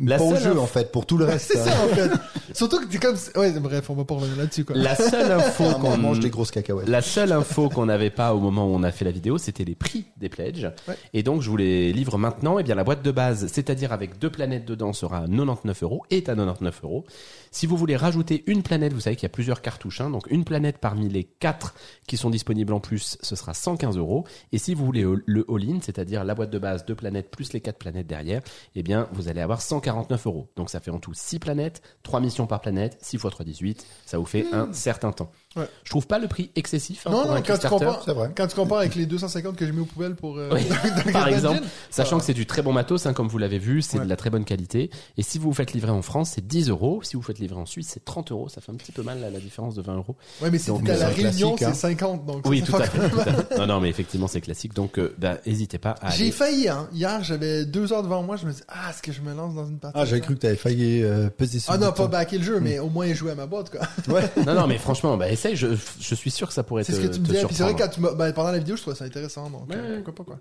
La 0.00 0.18
Pas 0.18 0.24
au 0.24 0.34
seule 0.34 0.54
jeu, 0.54 0.58
en 0.58 0.66
fait, 0.66 0.92
pour 0.92 1.06
tout 1.06 1.16
le 1.16 1.24
reste. 1.24 1.46
C'est 1.52 1.58
ça 1.58 1.76
en 1.84 1.94
fait. 1.94 2.10
Surtout 2.54 2.80
que 2.80 2.86
t'es 2.86 2.98
comme 2.98 3.16
ouais 3.36 3.52
bref, 3.58 3.90
on 3.90 3.94
va 3.94 4.04
pas 4.04 4.14
revenir 4.14 4.36
là-dessus 4.36 4.64
quoi. 4.64 4.76
La 4.76 4.94
seule 4.96 5.30
info 5.38 5.64
qu'on 5.80 5.92
on 5.92 5.98
mange 5.98 6.20
des 6.20 6.30
grosses 6.30 6.50
cacahuètes. 6.50 6.88
La 6.88 7.02
seule 7.02 7.32
info 7.32 7.68
qu'on 7.68 7.86
n'avait 7.86 8.10
pas 8.10 8.34
au 8.34 8.40
moment 8.40 8.66
où 8.66 8.74
on 8.74 8.82
a 8.82 8.90
fait 8.90 9.04
la 9.04 9.10
vidéo, 9.10 9.38
c'était 9.38 9.64
les 9.64 9.74
prix 9.74 10.06
des 10.16 10.28
pledges. 10.28 10.70
Ouais. 10.86 10.94
Et 11.12 11.22
donc, 11.22 11.42
je 11.42 11.50
vous 11.50 11.56
les 11.56 11.92
livre 11.92 12.18
maintenant. 12.18 12.58
Et 12.58 12.62
bien, 12.62 12.74
la 12.74 12.84
boîte 12.84 13.02
de 13.02 13.10
base, 13.10 13.46
c'est-à-dire 13.52 13.92
avec 13.92 14.18
deux 14.18 14.30
planètes 14.30 14.64
dedans, 14.64 14.92
sera 14.92 15.18
à 15.18 15.26
99 15.26 15.82
euros, 15.82 16.04
est 16.10 16.28
à 16.28 16.34
99 16.34 16.80
euros. 16.84 17.04
Si 17.50 17.66
vous 17.66 17.76
voulez 17.76 17.96
rajouter 17.96 18.44
une 18.46 18.62
planète, 18.62 18.92
vous 18.92 19.00
savez 19.00 19.16
qu'il 19.16 19.24
y 19.24 19.26
a 19.26 19.30
plusieurs 19.30 19.62
cartouches, 19.62 20.00
hein, 20.00 20.10
donc 20.10 20.26
une 20.30 20.44
planète 20.44 20.78
parmi 20.78 21.08
les 21.08 21.24
quatre 21.24 21.74
qui 22.06 22.16
sont 22.16 22.30
disponibles 22.30 22.72
en 22.72 22.80
plus, 22.80 23.18
ce 23.20 23.36
sera 23.36 23.54
115 23.54 23.96
euros. 23.96 24.24
Et 24.52 24.58
si 24.58 24.74
vous 24.74 24.84
voulez 24.84 25.04
le 25.26 25.46
all-in, 25.48 25.78
c'est-à-dire 25.80 26.24
la 26.24 26.34
boîte 26.34 26.50
de 26.50 26.58
base, 26.58 26.84
deux 26.84 26.94
planètes 26.94 27.30
plus 27.30 27.52
les 27.52 27.60
quatre 27.60 27.78
planètes 27.78 28.06
derrière, 28.06 28.42
eh 28.74 28.82
bien, 28.82 29.08
vous 29.12 29.28
allez 29.28 29.40
avoir 29.40 29.60
149 29.60 30.26
euros. 30.26 30.48
Donc, 30.56 30.70
ça 30.70 30.80
fait 30.80 30.90
en 30.90 30.98
tout 30.98 31.14
6 31.14 31.38
planètes, 31.38 31.82
3 32.02 32.20
missions 32.20 32.46
par 32.46 32.60
planète, 32.60 32.98
6 33.00 33.16
x 33.16 33.26
3, 33.30 33.44
18. 33.44 33.86
Ça 34.06 34.18
vous 34.18 34.26
fait 34.26 34.46
un 34.52 34.72
certain 34.72 35.12
temps. 35.12 35.30
Ouais. 35.58 35.68
Je 35.84 35.90
trouve 35.90 36.06
pas 36.06 36.18
le 36.18 36.28
prix 36.28 36.50
excessif 36.56 37.06
hein, 37.06 37.10
non 37.10 37.22
pour 37.22 37.30
non, 37.30 37.36
un 37.36 37.42
quand 37.42 37.58
tu 37.58 37.68
compares, 37.68 38.02
c'est 38.04 38.12
vrai. 38.12 38.30
quand 38.36 38.46
tu 38.46 38.54
compares 38.56 38.78
avec 38.78 38.94
les 38.94 39.06
250 39.18 39.56
que 39.56 39.66
j'ai 39.66 39.72
mis 39.72 39.80
aux 39.80 39.84
poubelles 39.86 40.14
pour 40.14 40.36
euh, 40.38 40.50
Oui, 40.52 40.62
par 41.12 41.28
exemple, 41.28 41.58
Engine, 41.58 41.68
sachant 41.90 42.18
que 42.18 42.24
c'est 42.24 42.34
du 42.34 42.46
très 42.46 42.62
bon 42.62 42.72
matos, 42.72 43.06
hein, 43.06 43.12
comme 43.12 43.28
vous 43.28 43.38
l'avez 43.38 43.58
vu, 43.58 43.82
c'est 43.82 43.98
Ouais. 43.98 44.04
de 44.04 44.08
la 44.08 44.16
très 44.16 44.30
bonne 44.30 44.44
qualité. 44.44 44.90
Et 45.16 45.22
si 45.22 45.38
vous 45.38 45.48
vous 45.48 45.54
faites 45.54 45.72
livrer 45.72 45.90
en 45.90 46.02
France, 46.02 46.32
c'est 46.34 46.46
10 46.46 46.68
euros. 46.70 47.00
Si 47.02 47.16
vous 47.16 47.22
faites 47.22 47.38
livrer 47.38 47.58
en 47.60 47.66
Suisse, 47.66 47.88
c'est 47.92 48.04
30 48.04 48.30
euros. 48.32 48.48
Ça 48.48 48.60
fait 48.60 48.70
un 48.70 48.76
petit 48.76 48.92
peu 48.92 49.02
mal, 49.02 49.20
là, 49.20 49.30
la 49.30 49.40
différence 49.40 49.74
de 49.74 49.82
20 49.82 49.96
euros. 49.96 50.16
Ouais, 50.42 50.50
mais 50.50 50.58
si 50.58 50.70
à 50.70 50.74
la 50.74 50.96
c'est 50.96 51.04
Réunion, 51.06 51.54
hein. 51.54 51.56
c'est 51.58 51.74
50 51.74 52.24
donc. 52.26 52.46
Oui, 52.46 52.62
tout 52.62 52.76
à 52.76 52.82
fait. 52.84 53.08
tout 53.08 53.20
à 53.20 53.24
fait. 53.24 53.58
Non, 53.58 53.66
non, 53.66 53.80
mais 53.80 53.88
effectivement, 53.88 54.28
c'est 54.28 54.40
classique. 54.40 54.74
Donc, 54.74 54.98
euh, 54.98 55.14
bah, 55.18 55.38
hésitez 55.46 55.78
pas 55.78 55.96
à 56.00 56.10
J'ai 56.10 56.24
aller. 56.24 56.32
failli 56.32 56.68
hein. 56.68 56.88
Hier, 56.92 57.24
j'avais 57.24 57.64
deux 57.64 57.92
heures 57.92 58.02
devant 58.02 58.22
moi, 58.22 58.36
je 58.36 58.46
me 58.46 58.52
dis 58.52 58.60
ah 58.68 58.90
est-ce 58.90 59.02
que 59.02 59.10
je 59.12 59.20
me 59.22 59.34
lance 59.34 59.54
dans 59.54 59.66
une 59.66 59.78
partie 59.78 59.98
Ah, 59.98 60.04
j'avais 60.04 60.20
cru 60.20 60.34
que 60.34 60.40
t'avais 60.40 60.56
failli 60.56 61.02
euh, 61.02 61.28
peser 61.30 61.58
sur 61.58 61.72
Ah 61.72 61.78
non, 61.78 61.92
pas 61.92 62.06
backer 62.06 62.38
le 62.38 62.44
jeu, 62.44 62.60
mais 62.60 62.78
au 62.78 62.88
moins 62.88 63.12
jouer 63.14 63.32
à 63.32 63.34
ma 63.34 63.46
boîte 63.46 63.70
quoi. 63.70 63.80
Non, 64.46 64.54
non, 64.54 64.66
mais 64.66 64.78
franchement, 64.78 65.16
bah, 65.16 65.30
essaye. 65.30 65.47
Je, 65.56 65.68
je 66.00 66.14
suis 66.14 66.30
sûr 66.30 66.48
que 66.48 66.54
ça 66.54 66.62
pourrait 66.62 66.84
C'est 66.84 66.92
te, 66.92 66.98
ce 67.02 67.06
que 67.06 67.12
tu 67.14 67.20
me 67.20 67.26
disais. 67.26 67.44
Puis 67.46 67.54
c'est 67.54 67.62
vrai 67.62 67.72
surprendre. 67.72 67.90
quand 67.90 67.94
tu 67.94 68.00
m'as, 68.00 68.12
ben, 68.14 68.32
pendant 68.32 68.50
la 68.52 68.58
vidéo, 68.58 68.76
je 68.76 68.82
trouvais 68.82 68.96
ça 68.96 69.04
intéressant, 69.04 69.50
donc 69.50 69.68
Ouais, 69.68 69.76
euh, 69.76 69.96
ouais. 69.96 70.02
pourquoi 70.02 70.24
pas 70.24 70.32
quoi. 70.32 70.40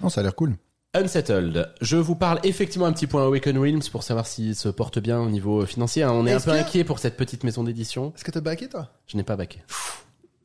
Non, 0.00 0.08
ça 0.08 0.20
a 0.20 0.24
l'air 0.24 0.34
cool. 0.34 0.56
Unsettled. 0.92 1.72
Je 1.80 1.96
vous 1.96 2.16
parle 2.16 2.40
effectivement 2.42 2.86
un 2.86 2.92
petit 2.92 3.06
point 3.06 3.22
Awaken 3.24 3.56
Realms 3.58 3.82
pour 3.92 4.02
savoir 4.02 4.26
s'il 4.26 4.56
se 4.56 4.68
porte 4.68 4.98
bien 4.98 5.20
au 5.20 5.30
niveau 5.30 5.64
financier. 5.64 6.02
hein. 6.02 6.10
On 6.12 6.26
est 6.26 6.32
un 6.32 6.36
Est-ce 6.38 6.46
peu 6.46 6.50
que- 6.52 6.56
inquiet 6.56 6.82
pour 6.84 6.98
cette 6.98 7.16
petite 7.16 7.44
maison 7.44 7.62
d'édition. 7.62 8.12
Est-ce 8.16 8.24
que 8.24 8.30
t'as 8.32 8.40
backé 8.40 8.68
toi? 8.68 8.88
Je 9.06 9.16
n'ai 9.16 9.22
pas 9.22 9.36
baqué. 9.36 9.62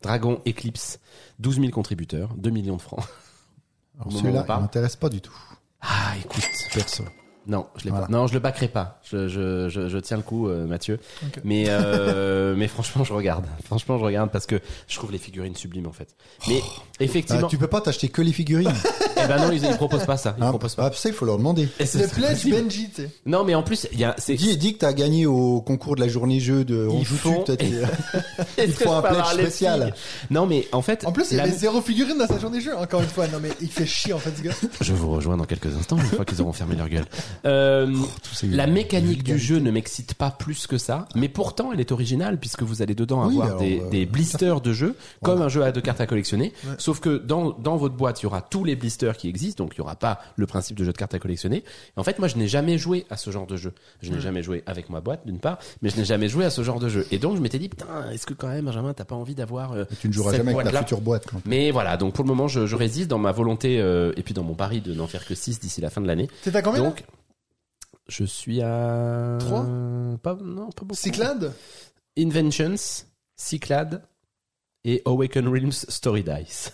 Dragon 0.03 0.39
Eclipse, 0.47 0.99
12 1.39 1.59
000 1.59 1.71
contributeurs, 1.71 2.33
2 2.37 2.51
millions 2.51 2.75
de 2.77 2.81
francs. 2.81 2.99
Alors 3.95 4.05
Au 4.07 4.09
moment 4.09 4.17
où 4.19 4.21
celui-là, 4.21 4.43
parle. 4.43 4.59
il 4.59 4.63
m'intéresse 4.63 4.95
pas 4.97 5.09
du 5.09 5.19
tout. 5.21 5.33
Ah, 5.81 6.13
écoute. 6.19 6.43
Perso. 6.73 7.03
Non, 7.47 7.67
je 7.77 7.83
l'ai 7.85 7.89
Voilà. 7.91 8.07
pas. 8.07 8.11
Non, 8.11 8.27
je 8.27 8.33
le 8.33 8.39
backerai 8.39 8.67
pas. 8.67 8.99
Je, 9.09 9.27
je, 9.27 9.69
je, 9.69 9.87
je 9.87 9.97
tiens 9.99 10.17
le 10.17 10.23
coup, 10.23 10.47
euh, 10.49 10.65
Mathieu. 10.65 10.99
Mais, 11.43 11.65
euh, 11.67 12.55
mais 12.57 12.67
franchement, 12.67 13.03
je 13.03 13.13
regarde. 13.13 13.45
Franchement, 13.65 13.97
je 13.99 14.03
regarde 14.03 14.31
parce 14.31 14.45
que 14.45 14.59
je 14.87 14.95
trouve 14.95 15.11
les 15.11 15.17
figurines 15.19 15.55
sublimes, 15.55 15.87
en 15.87 15.91
fait. 15.93 16.09
Mais, 16.47 16.59
Ah, 16.63 16.81
effectivement. 17.03 17.47
tu 17.47 17.57
peux 17.57 17.67
pas 17.67 17.81
t'acheter 17.81 18.09
que 18.09 18.21
les 18.21 18.33
figurines. 18.33 18.71
Eh 19.17 19.27
ben 19.27 19.37
non, 19.37 19.51
ils, 19.51 19.63
ils 19.63 19.75
proposent 19.77 20.05
pas 20.05 20.17
ça. 20.17 20.35
Ils 20.37 20.43
Hein 20.43 20.49
proposent 20.49 20.75
pas. 20.75 20.87
ah, 20.87 20.91
ça, 20.93 21.07
il 21.09 21.15
faut 21.15 21.25
leur 21.25 21.37
demander. 21.37 21.67
Et 21.79 21.85
ce 21.87 21.97
Le 21.99 22.07
serait 22.07 22.21
pledge. 22.35 22.47
Benji, 22.49 22.89
tu 22.89 23.03
sais. 23.03 23.09
Non, 23.25 23.43
mais 23.45 23.55
en 23.55 23.63
plus, 23.63 23.87
il 23.93 23.99
y 23.99 24.03
a, 24.03 24.13
c'est, 24.19 24.35
Dis, 24.35 24.55
dis 24.57 24.73
que 24.73 24.79
t'as 24.79 24.91
gagné 24.93 25.25
au 25.25 25.61
concours 25.61 25.95
de 25.95 26.01
la 26.01 26.09
journée 26.09 26.39
jeu 26.41 26.63
de 26.65 26.85
Ils 26.91 26.95
On 26.95 27.03
joue 27.03 27.15
font- 27.15 27.41
peut-être. 27.43 27.63
Est-ce 28.57 28.83
faut 28.83 28.91
un 28.91 29.01
pledge 29.01 29.25
spécial. 29.33 29.93
Non, 30.29 30.45
mais 30.45 30.67
en 30.73 30.81
fait. 30.81 31.05
En 31.07 31.11
plus, 31.13 31.31
il 31.31 31.37
y 31.37 31.39
avait 31.39 31.49
zéro 31.51 31.81
figurine 31.81 32.17
dans 32.17 32.27
sa 32.27 32.37
journée 32.39 32.59
jeu, 32.61 32.75
encore 32.77 33.01
une 33.01 33.07
fois. 33.07 33.27
Non, 33.27 33.39
mais 33.41 33.49
il 33.61 33.69
fait 33.71 33.85
chier, 33.85 34.13
en 34.13 34.19
fait, 34.19 34.31
ce 34.37 34.41
gars. 34.43 34.51
Je 34.81 34.93
vous 34.93 35.09
rejoins 35.11 35.37
dans 35.37 35.45
quelques 35.45 35.75
instants, 35.75 35.97
une 35.97 36.03
fois 36.03 36.25
qu'ils 36.25 36.41
auront 36.41 36.53
fermé 36.53 36.75
leur 36.75 36.89
gueule. 36.89 37.05
Euh, 37.45 37.93
ces- 38.33 38.47
la 38.47 38.67
mécanique 38.67 39.23
du 39.23 39.37
jeu 39.37 39.59
ne 39.59 39.71
m'excite 39.71 40.13
pas 40.13 40.31
plus 40.31 40.67
que 40.67 40.77
ça, 40.77 41.07
mais 41.15 41.29
pourtant 41.29 41.71
elle 41.73 41.79
est 41.79 41.91
originale 41.91 42.39
puisque 42.39 42.63
vous 42.63 42.81
allez 42.81 42.95
dedans 42.95 43.25
Oui, 43.27 43.33
avoir 43.33 43.47
alors, 43.47 43.59
des, 43.59 43.79
euh, 43.81 43.89
des 43.89 44.05
blisters 44.05 44.61
de 44.61 44.73
jeu, 44.73 44.95
comme 45.23 45.41
un 45.41 45.49
jeu 45.49 45.63
à 45.63 45.71
deux 45.71 45.81
cartes 45.81 46.01
à 46.01 46.07
collectionner. 46.07 46.53
Sauf 46.77 46.99
que 46.99 47.17
dans, 47.17 47.51
dans 47.51 47.77
votre 47.77 47.95
boîte, 47.95 48.21
il 48.21 48.23
y 48.23 48.25
aura 48.27 48.41
tous 48.41 48.63
les 48.63 48.75
blisters 48.75 49.17
qui 49.17 49.27
existent, 49.27 49.63
donc 49.63 49.73
il 49.75 49.79
y 49.79 49.81
aura 49.81 49.95
pas 49.95 50.19
le 50.35 50.45
principe 50.47 50.77
de 50.77 50.83
jeu 50.83 50.91
de 50.91 50.97
cartes 50.97 51.13
à 51.13 51.19
collectionner. 51.19 51.57
Et 51.57 51.99
en 51.99 52.03
fait, 52.03 52.19
moi, 52.19 52.27
je 52.27 52.37
n'ai 52.37 52.47
jamais 52.47 52.77
joué 52.77 53.05
à 53.09 53.17
ce 53.17 53.31
genre 53.31 53.47
de 53.47 53.57
jeu. 53.57 53.73
Je 54.01 54.11
n'ai 54.11 54.19
jamais 54.19 54.43
joué 54.43 54.63
avec 54.65 54.89
ma 54.89 55.01
boîte, 55.01 55.25
d'une 55.25 55.39
part, 55.39 55.57
mais 55.81 55.89
je 55.89 55.97
n'ai 55.97 56.05
jamais 56.05 56.27
joué 56.29 56.45
à 56.45 56.49
ce 56.49 56.63
genre 56.63 56.79
de 56.79 56.89
jeu. 56.89 57.05
Et 57.11 57.17
donc, 57.17 57.35
je 57.37 57.41
m'étais 57.41 57.59
dit, 57.59 57.69
putain, 57.69 57.85
est-ce 58.11 58.25
que 58.25 58.33
quand 58.33 58.47
même, 58.47 58.65
Benjamin, 58.65 58.93
t'as 58.93 59.05
pas 59.05 59.15
envie 59.15 59.35
d'avoir 59.35 59.73
euh, 59.73 59.85
Tu 60.01 60.07
ne 60.07 60.13
joueras 60.13 60.31
cette 60.31 60.39
jamais 60.45 60.53
avec 60.59 60.71
la 60.73 60.79
future 60.79 61.01
boîte. 61.01 61.25
Quand... 61.29 61.37
mais 61.45 61.71
voilà, 61.71 61.97
donc 61.97 62.13
pour 62.13 62.23
le 62.23 62.29
moment, 62.29 62.47
je, 62.47 62.65
je 62.65 62.75
résiste 62.75 63.09
dans 63.09 63.17
ma 63.19 63.31
volonté 63.31 63.79
euh, 63.79 64.11
et 64.17 64.23
puis 64.23 64.33
dans 64.33 64.43
mon 64.43 64.53
pari 64.55 64.81
de 64.81 64.93
n'en 64.93 65.07
faire 65.07 65.25
que 65.25 65.35
6 65.35 65.59
d'ici 65.59 65.81
la 65.81 65.89
fin 65.89 66.01
de 66.01 66.07
l'année. 66.07 66.27
T'es 66.43 66.55
à 66.55 66.61
combien 66.61 66.83
Donc, 66.83 67.03
je 68.07 68.23
suis 68.23 68.61
à... 68.61 69.37
Trois? 69.39 69.65
Pas, 70.21 70.35
non, 70.35 70.69
pas 70.71 70.83
beaucoup. 70.85 70.95
Cyclade 70.99 71.53
Inventions, 72.17 73.03
Cyclade 73.35 74.03
et 74.83 75.01
Awaken 75.05 75.47
Realms 75.47 75.71
Story 75.71 76.23
Dice. 76.23 76.71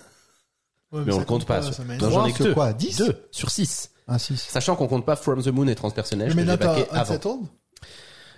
Ouais, 0.91 1.03
Mais 1.05 1.11
on 1.13 1.15
ça 1.15 1.19
le 1.21 1.25
compte 1.25 1.45
pas. 1.45 1.61
ça. 1.61 1.84
Non, 1.84 2.09
j'en 2.09 2.25
ai 2.25 2.29
Trois 2.32 2.38
que 2.38 2.43
deux. 2.43 2.53
quoi? 2.53 2.73
10 2.73 2.97
Deux 2.97 3.27
sur 3.32 3.49
6. 3.49 3.91
Ah, 4.07 4.19
6. 4.19 4.36
Sachant 4.38 4.75
qu'on 4.75 4.88
compte 4.88 5.05
pas 5.05 5.15
From 5.15 5.41
the 5.41 5.47
Moon 5.47 5.67
et 5.67 5.75
Transpersonnage 5.75 6.36
Mais 6.36 6.45
t'as 6.45 6.84
avant. 6.91 7.41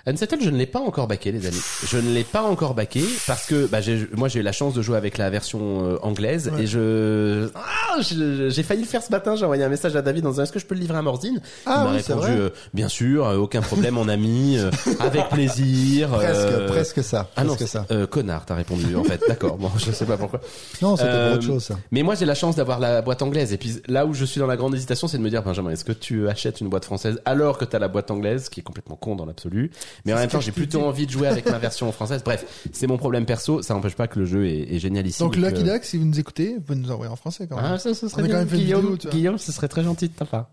Unsettled 0.06 0.44
je 0.44 0.50
ne 0.50 0.58
l'ai 0.58 0.66
pas 0.66 0.80
encore 0.82 1.08
baqué, 1.08 1.32
les 1.32 1.46
amis. 1.46 1.62
Je 1.88 1.98
ne 1.98 2.14
l'ai 2.14 2.26
pas 2.26 2.42
encore 2.44 2.74
baqué 2.74 3.02
parce 3.26 3.46
que 3.46 3.68
bah, 3.68 3.80
j'ai, 3.80 4.06
moi 4.18 4.28
j'ai 4.28 4.42
eu 4.42 4.44
la 4.44 4.52
chance 4.52 4.74
de 4.74 4.82
jouer 4.82 4.98
avec 4.98 5.18
la 5.18 5.30
version 5.30 5.86
euh, 5.86 5.98
anglaise 6.02 6.52
Ouais. 6.54 6.64
et 6.64 6.68
je, 6.68 7.48
ah, 7.56 8.00
j'ai 8.02 8.64
failli 8.64 8.82
le 8.82 8.88
faire 8.88 9.02
ce 9.02 9.12
matin. 9.12 9.38
J'ai 9.38 9.46
envoyé 9.46 9.64
un 9.64 9.70
message 9.70 9.96
à 9.96 10.02
David 10.02 10.26
en 10.26 10.32
disant 10.32 10.44
est-ce 10.44 10.52
que 10.52 10.60
je 10.60 10.66
peux 10.66 10.76
le 10.76 10.82
livrer 10.82 10.98
à 10.98 11.02
Morzine? 11.02 11.40
Ah 11.66 11.76
Il 11.78 11.84
m'a 11.86 11.92
oui, 11.92 11.98
répondu 12.06 12.32
euh, 12.32 12.50
bien 12.74 12.90
sûr, 12.90 13.26
euh, 13.26 13.38
aucun 13.38 13.62
problème, 13.62 13.94
mon 13.94 14.10
ami, 14.10 14.58
euh, 14.58 14.72
avec 15.00 15.30
plaisir. 15.32 16.10
Presque, 16.10 16.38
euh, 16.42 16.68
presque 16.68 17.02
ça. 17.04 17.30
Ah 17.38 17.46
non, 17.46 17.56
presque 17.56 17.72
ça. 17.72 17.86
euh, 17.92 18.06
connard, 18.06 18.46
t'as 18.46 18.56
répondu 18.56 18.94
en 18.98 19.06
fait. 19.06 19.22
D'accord, 19.30 19.56
bon, 19.58 19.72
je 19.78 19.90
sais 19.94 20.06
pas 20.06 20.18
pourquoi. 20.18 20.42
Non, 20.82 20.98
c'était 20.98 21.12
pour 21.28 21.36
autre 21.36 21.44
chose, 21.46 21.64
ça. 21.64 21.80
Mais 21.92 22.04
moi, 22.04 22.16
j'ai 22.16 22.26
la 22.26 22.36
chance 22.36 22.58
d'avoir 22.58 22.82
la 22.82 23.02
boîte 23.02 23.22
anglaise. 23.22 23.54
Et 23.54 23.58
puis 23.58 23.82
là 23.88 24.06
où 24.06 24.14
je 24.14 24.26
suis 24.26 24.40
dans 24.42 24.48
la 24.48 24.58
grande 24.58 24.76
hésitation, 24.76 25.08
c'est 25.08 25.18
de 25.18 25.24
me 25.24 25.30
dire, 25.30 25.44
Benjamin, 25.44 25.70
est-ce 25.70 25.86
que 25.86 25.94
tu 25.94 26.28
achètes 26.28 26.60
une 26.60 26.68
boîte 26.68 26.84
française 26.84 27.22
alors 27.24 27.58
que 27.58 27.64
t'as 27.64 27.80
la 27.80 27.88
boîte 27.88 28.12
anglaise, 28.12 28.50
qui 28.50 28.60
est 28.60 28.64
complètement 28.64 28.98
con 28.98 29.16
dans 29.16 29.26
l'absolu? 29.26 29.72
Mais 30.06 30.14
en 30.14 30.18
même 30.18 30.30
temps, 30.30 30.40
j'ai 30.40 30.52
plutôt 30.52 30.80
dit. 30.80 30.84
envie 30.86 31.06
de 31.06 31.12
jouer 31.12 31.28
avec 31.28 31.46
ma 31.50 31.58
version 31.60 31.92
française. 31.92 32.22
Bref, 32.24 32.46
c'est 32.72 32.88
mon 32.88 32.98
problème 32.98 33.26
perso. 33.26 33.62
Ça 33.62 33.74
n'empêche 33.74 33.96
pas 33.96 34.08
que 34.08 34.20
le 34.20 34.26
jeu 34.26 34.46
est, 34.48 34.74
est 34.76 34.80
génial 34.80 35.06
ici. 35.08 35.20
Donc, 35.20 35.36
Lucky 35.36 35.64
que- 35.64 35.70
Duck, 35.74 35.84
si 35.84 35.98
vous 35.98 36.06
nous 36.06 36.20
écoutez, 36.20 36.58
vous 36.66 36.76
nous 36.76 36.92
envoyez 36.92 37.12
en 37.12 37.16
français 37.16 37.48
quand 37.48 37.56
même. 37.56 37.66
Ah, 37.74 37.78
ça, 37.80 37.94
ce 37.94 38.08
serait 38.08 38.24
bien. 38.24 38.32
quand 38.32 38.40
même 38.40 38.48
Guillaume, 38.48 38.92
vidéo. 38.94 39.12
Guillaume, 39.12 39.38
ce 39.38 39.52
serait 39.52 39.68
très 39.68 39.84
gentil 39.84 40.10
de 40.10 40.14
ta 40.14 40.26
part. 40.26 40.48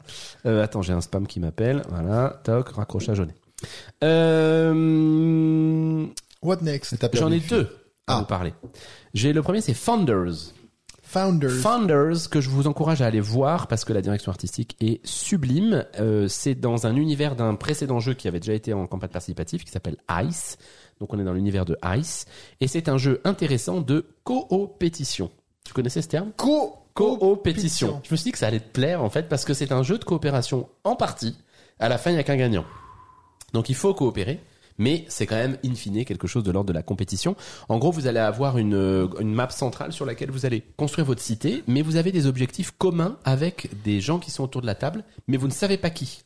Euh, 0.47 0.63
attends, 0.65 0.83
j'ai 0.83 0.93
un 0.93 1.01
spam 1.01 1.27
qui 1.27 1.41
m'appelle. 1.41 1.83
Voilà, 1.89 2.41
toc, 2.45 2.69
raccrochage 2.71 3.21
au 3.21 3.25
nez. 3.27 3.35
Euh, 4.71 6.07
What 6.43 6.59
next? 6.63 6.97
J'en 7.15 7.31
ai 7.31 7.41
deux 7.41 7.69
à 8.07 8.15
Ah. 8.17 8.19
vous 8.21 8.25
parler. 8.27 8.55
J'ai 9.15 9.33
le 9.33 9.43
premier, 9.43 9.61
c'est 9.61 9.75
Founders. 9.75 10.55
Founders. 11.11 11.51
Founders 11.51 12.31
que 12.31 12.41
je 12.41 12.49
vous 12.49 12.69
encourage 12.69 13.03
à 13.03 13.07
aller 13.07 13.21
voir 13.21 13.67
parce 13.67 13.85
que 13.85 13.93
la 13.93 14.01
direction 14.01 14.31
artistique 14.31 14.77
est 14.81 15.05
sublime. 15.05 15.85
Euh, 15.99 16.29
c'est 16.29 16.55
dans 16.55 16.87
un 16.87 16.95
univers 16.95 17.35
d'un 17.35 17.57
précédent 17.57 17.99
jeu 17.99 18.15
qui 18.15 18.29
avait 18.29 18.39
déjà 18.39 18.53
été 18.53 18.73
en 18.73 18.87
campagne 18.87 19.11
participative 19.11 19.65
qui 19.65 19.73
s'appelle 19.73 19.97
Ice. 20.23 20.57
Donc 21.01 21.13
on 21.13 21.19
est 21.19 21.25
dans 21.25 21.33
l'univers 21.33 21.65
de 21.65 21.77
Ice 21.97 22.27
et 22.61 22.69
c'est 22.69 22.89
un 22.89 22.97
jeu 22.97 23.21
intéressant 23.25 23.81
de 23.81 24.07
coopétition. 24.23 25.33
Tu 25.65 25.73
connaissais 25.73 26.01
ce 26.01 26.07
terme? 26.09 26.31
Co 26.37 26.77
Coopétition. 26.95 28.01
Je 28.05 28.13
me 28.13 28.17
suis 28.17 28.25
dit 28.25 28.33
que 28.33 28.39
ça 28.39 28.47
allait 28.47 28.61
te 28.61 28.71
plaire 28.71 29.03
en 29.03 29.11
fait 29.11 29.29
parce 29.29 29.45
que 29.45 29.53
c'est 29.53 29.73
un 29.73 29.83
jeu 29.83 29.99
de 29.99 30.05
coopération 30.05 30.69
en 30.85 30.95
partie. 30.95 31.37
À 31.81 31.89
la 31.89 31.99
fin, 31.99 32.11
il 32.11 32.15
n'y 32.15 32.21
a 32.21 32.25
qu'un 32.25 32.37
gagnant. 32.37 32.65
Donc 33.53 33.69
il 33.69 33.75
faut 33.75 33.95
coopérer. 33.95 34.39
Mais 34.81 35.05
c'est 35.09 35.27
quand 35.27 35.37
même, 35.37 35.59
in 35.63 35.75
fine, 35.75 36.07
quelque 36.07 36.27
chose 36.27 36.43
de 36.43 36.51
l'ordre 36.51 36.69
de 36.69 36.73
la 36.73 36.83
compétition. 36.83 37.37
En 37.69 37.79
gros, 37.79 37.93
vous 37.93 38.07
allez 38.07 38.19
avoir 38.19 38.57
une, 38.57 38.75
euh, 38.75 39.07
une 39.21 39.35
map 39.35 39.51
centrale 39.51 39.93
sur 39.93 40.07
laquelle 40.07 40.31
vous 40.31 40.47
allez 40.47 40.65
construire 40.79 41.07
votre 41.07 41.21
cité, 41.21 41.63
mais 41.67 41.83
vous 41.83 41.97
avez 41.97 42.13
des 42.13 42.27
objectifs 42.27 42.71
communs 42.71 43.19
avec 43.25 43.69
des 43.85 44.01
gens 44.01 44.19
qui 44.19 44.31
sont 44.31 44.43
autour 44.43 44.63
de 44.63 44.67
la 44.67 44.75
table, 44.75 45.05
mais 45.29 45.37
vous 45.37 45.49
ne 45.49 45.53
savez 45.53 45.77
pas 45.77 45.91
qui. 45.91 46.25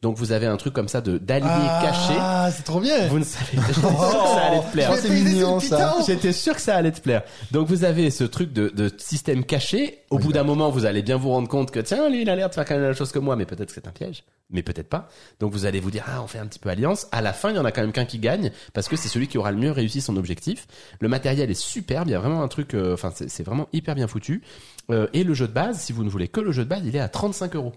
Donc 0.00 0.16
vous 0.16 0.30
avez 0.30 0.46
un 0.46 0.56
truc 0.56 0.74
comme 0.74 0.86
ça 0.86 1.00
de 1.00 1.18
d'alliés 1.18 1.46
cachés. 1.82 2.14
Ah, 2.20 2.50
c'est 2.52 2.62
trop 2.62 2.78
bien. 2.80 3.08
Vous 3.08 3.18
ne 3.18 3.24
savez 3.24 3.56
pas. 3.56 3.62
J'étais 3.72 3.72
sûr 3.92 4.14
que 4.22 4.30
ça 4.30 4.44
allait 4.46 4.60
te 4.62 4.70
plaire. 4.72 4.96
C'est 4.96 5.10
mignon, 5.10 5.60
ça. 5.60 5.96
J'étais 6.06 6.32
sûr 6.32 6.54
que 6.54 6.60
ça 6.60 6.76
allait 6.76 6.92
te 6.92 7.00
plaire. 7.00 7.22
Donc 7.50 7.66
vous 7.66 7.82
avez 7.84 8.10
ce 8.10 8.22
truc 8.24 8.52
de, 8.52 8.68
de 8.68 8.92
système 8.98 9.44
caché. 9.44 10.04
Au 10.10 10.18
bout 10.18 10.32
d'un 10.32 10.44
moment, 10.44 10.70
vous 10.70 10.84
allez 10.86 11.02
bien 11.02 11.16
vous 11.16 11.30
rendre 11.30 11.48
compte 11.48 11.70
que 11.72 11.80
tiens, 11.80 12.08
lui, 12.08 12.22
il 12.22 12.30
a 12.30 12.36
l'air 12.36 12.48
de 12.48 12.54
faire 12.54 12.64
quand 12.64 12.74
même 12.74 12.82
la 12.82 12.88
même 12.90 12.96
chose 12.96 13.10
que 13.12 13.18
moi, 13.18 13.34
mais 13.36 13.44
peut-être 13.44 13.68
que 13.68 13.74
c'est 13.74 13.88
un 13.88 13.92
piège, 13.92 14.22
mais 14.50 14.62
peut-être 14.62 14.88
pas. 14.88 15.08
Donc 15.40 15.52
vous 15.52 15.66
allez 15.66 15.80
vous 15.80 15.90
dire 15.90 16.04
ah, 16.06 16.22
on 16.22 16.28
fait 16.28 16.38
un 16.38 16.46
petit 16.46 16.60
peu 16.60 16.68
alliance. 16.68 17.08
À 17.10 17.20
la 17.20 17.32
fin, 17.32 17.50
il 17.50 17.56
y 17.56 17.58
en 17.58 17.64
a 17.64 17.72
quand 17.72 17.80
même 17.82 17.92
qu'un 17.92 18.04
qui 18.04 18.20
gagne 18.20 18.52
parce 18.74 18.88
que 18.88 18.94
c'est 18.96 19.08
celui 19.08 19.26
qui 19.26 19.36
aura 19.36 19.50
le 19.50 19.58
mieux 19.58 19.72
réussi 19.72 20.00
son 20.00 20.16
objectif. 20.16 20.66
Le 21.00 21.08
matériel 21.08 21.50
est 21.50 21.60
superbe. 21.60 22.06
Il 22.08 22.12
y 22.12 22.14
a 22.14 22.20
vraiment 22.20 22.42
un 22.44 22.48
truc. 22.48 22.74
euh, 22.74 22.94
Enfin, 22.94 23.10
c'est 23.14 23.28
c'est 23.28 23.42
vraiment 23.42 23.66
hyper 23.72 23.96
bien 23.96 24.06
foutu. 24.06 24.42
Euh, 24.90 25.08
et 25.12 25.24
le 25.24 25.34
jeu 25.34 25.48
de 25.48 25.52
base, 25.52 25.80
si 25.80 25.92
vous 25.92 26.04
ne 26.04 26.08
voulez 26.08 26.28
que 26.28 26.40
le 26.40 26.52
jeu 26.52 26.62
de 26.64 26.68
base, 26.68 26.82
il 26.84 26.94
est 26.94 27.00
à 27.00 27.08
35 27.08 27.56
euros. 27.56 27.72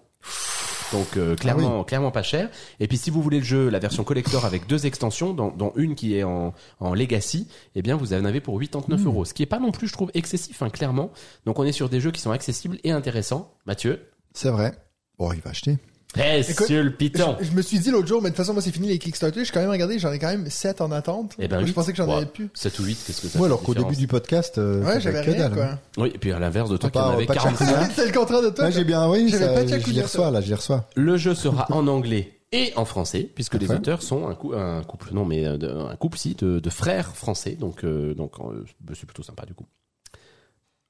Donc 0.91 1.17
euh, 1.17 1.35
clairement, 1.35 1.83
clairement 1.83 2.11
pas 2.11 2.23
cher. 2.23 2.49
Et 2.79 2.87
puis 2.87 2.97
si 2.97 3.09
vous 3.09 3.21
voulez 3.21 3.39
le 3.39 3.45
jeu, 3.45 3.69
la 3.69 3.79
version 3.79 4.03
collector 4.03 4.45
avec 4.45 4.67
deux 4.67 4.85
extensions, 4.85 5.33
dont, 5.33 5.49
dont 5.49 5.73
une 5.75 5.95
qui 5.95 6.15
est 6.15 6.23
en, 6.23 6.53
en 6.79 6.93
legacy, 6.93 7.47
eh 7.75 7.81
bien 7.81 7.95
vous 7.95 8.13
en 8.13 8.25
avez 8.25 8.41
pour 8.41 8.59
89 8.59 9.05
euros. 9.05 9.25
Ce 9.25 9.33
qui 9.33 9.43
est 9.43 9.47
pas 9.47 9.59
non 9.59 9.71
plus, 9.71 9.87
je 9.87 9.93
trouve, 9.93 10.11
excessif, 10.13 10.61
hein, 10.61 10.69
clairement. 10.69 11.11
Donc 11.45 11.59
on 11.59 11.63
est 11.63 11.71
sur 11.71 11.89
des 11.89 11.99
jeux 11.99 12.11
qui 12.11 12.21
sont 12.21 12.31
accessibles 12.31 12.77
et 12.83 12.91
intéressants. 12.91 13.53
Mathieu, 13.65 14.07
C'est 14.33 14.49
vrai. 14.49 14.73
Bon, 15.17 15.31
il 15.33 15.41
va 15.41 15.51
acheter. 15.51 15.77
Monsieur 16.17 16.83
le 16.83 16.91
Piton. 16.91 17.37
Je, 17.39 17.45
je 17.45 17.51
me 17.51 17.61
suis 17.61 17.79
dit 17.79 17.89
l'autre 17.89 18.07
jour, 18.07 18.21
mais 18.21 18.29
de 18.29 18.35
toute 18.35 18.43
façon, 18.43 18.53
moi, 18.53 18.61
c'est 18.61 18.71
fini 18.71 18.89
les 18.89 18.99
Kickstarter. 18.99 19.45
J'ai 19.45 19.51
quand 19.51 19.61
même 19.61 19.69
regardé, 19.69 19.97
j'en 19.97 20.11
ai 20.11 20.19
quand 20.19 20.27
même 20.27 20.49
7 20.49 20.81
en 20.81 20.91
attente. 20.91 21.35
Eh 21.39 21.47
ben 21.47 21.59
Moi. 21.59 21.65
Je 21.65 21.71
pensais 21.73 21.91
que 21.91 21.97
j'en 21.97 22.07
Ouais. 22.07 22.15
avais 22.17 22.25
plus. 22.25 22.49
7 22.53 22.79
ou 22.79 22.83
8, 22.83 23.03
qu'est-ce 23.07 23.21
que 23.21 23.27
ça 23.29 23.37
Ouais, 23.37 23.43
fait 23.43 23.45
alors 23.45 23.61
qu'au 23.63 23.73
début 23.73 23.95
du 23.95 24.07
podcast, 24.07 24.57
euh, 24.57 24.83
Ouais, 24.83 24.99
j'avais 24.99 25.23
que 25.23 25.31
rien, 25.31 25.39
dalle, 25.39 25.53
quoi. 25.53 25.63
hein. 25.65 25.79
Oui, 25.97 26.11
et 26.13 26.17
puis 26.17 26.31
à 26.33 26.39
l'inverse 26.39 26.69
de 26.69 26.77
toi 26.77 26.89
qui 26.89 26.97
en 26.97 27.11
avait 27.11 27.25
pas 27.25 27.35
de 27.35 27.39
45. 27.39 27.65
Hein 27.75 27.89
c'est 27.95 28.07
le 28.07 28.11
contraire 28.11 28.41
de 28.41 28.49
toi. 28.49 28.65
Là, 28.65 28.71
j'ai 28.71 28.83
bien, 28.83 29.09
oui, 29.09 29.31
de 29.31 30.01
reçois, 30.01 30.31
là, 30.31 30.41
les 30.41 30.53
reçois. 30.53 30.89
Le 30.95 31.15
jeu 31.17 31.33
sera 31.33 31.65
en 31.69 31.87
anglais 31.87 32.39
et 32.51 32.73
en 32.75 32.83
français, 32.83 33.29
puisque 33.33 33.53
les 33.55 33.71
auteurs 33.71 34.03
sont 34.03 34.27
un, 34.27 34.35
cou- 34.35 34.53
un 34.53 34.83
couple, 34.83 35.13
non 35.13 35.23
mais 35.23 35.45
euh, 35.47 35.57
de- 35.57 35.69
un 35.69 35.95
couple 35.95 36.17
si 36.17 36.35
de, 36.35 36.59
de 36.59 36.69
frères 36.69 37.15
français, 37.15 37.51
donc 37.51 37.85
euh, 37.85 38.13
donc 38.13 38.33
euh, 38.41 38.65
c'est 38.93 39.05
plutôt 39.05 39.23
sympa 39.23 39.45
du 39.45 39.53
coup. 39.53 39.65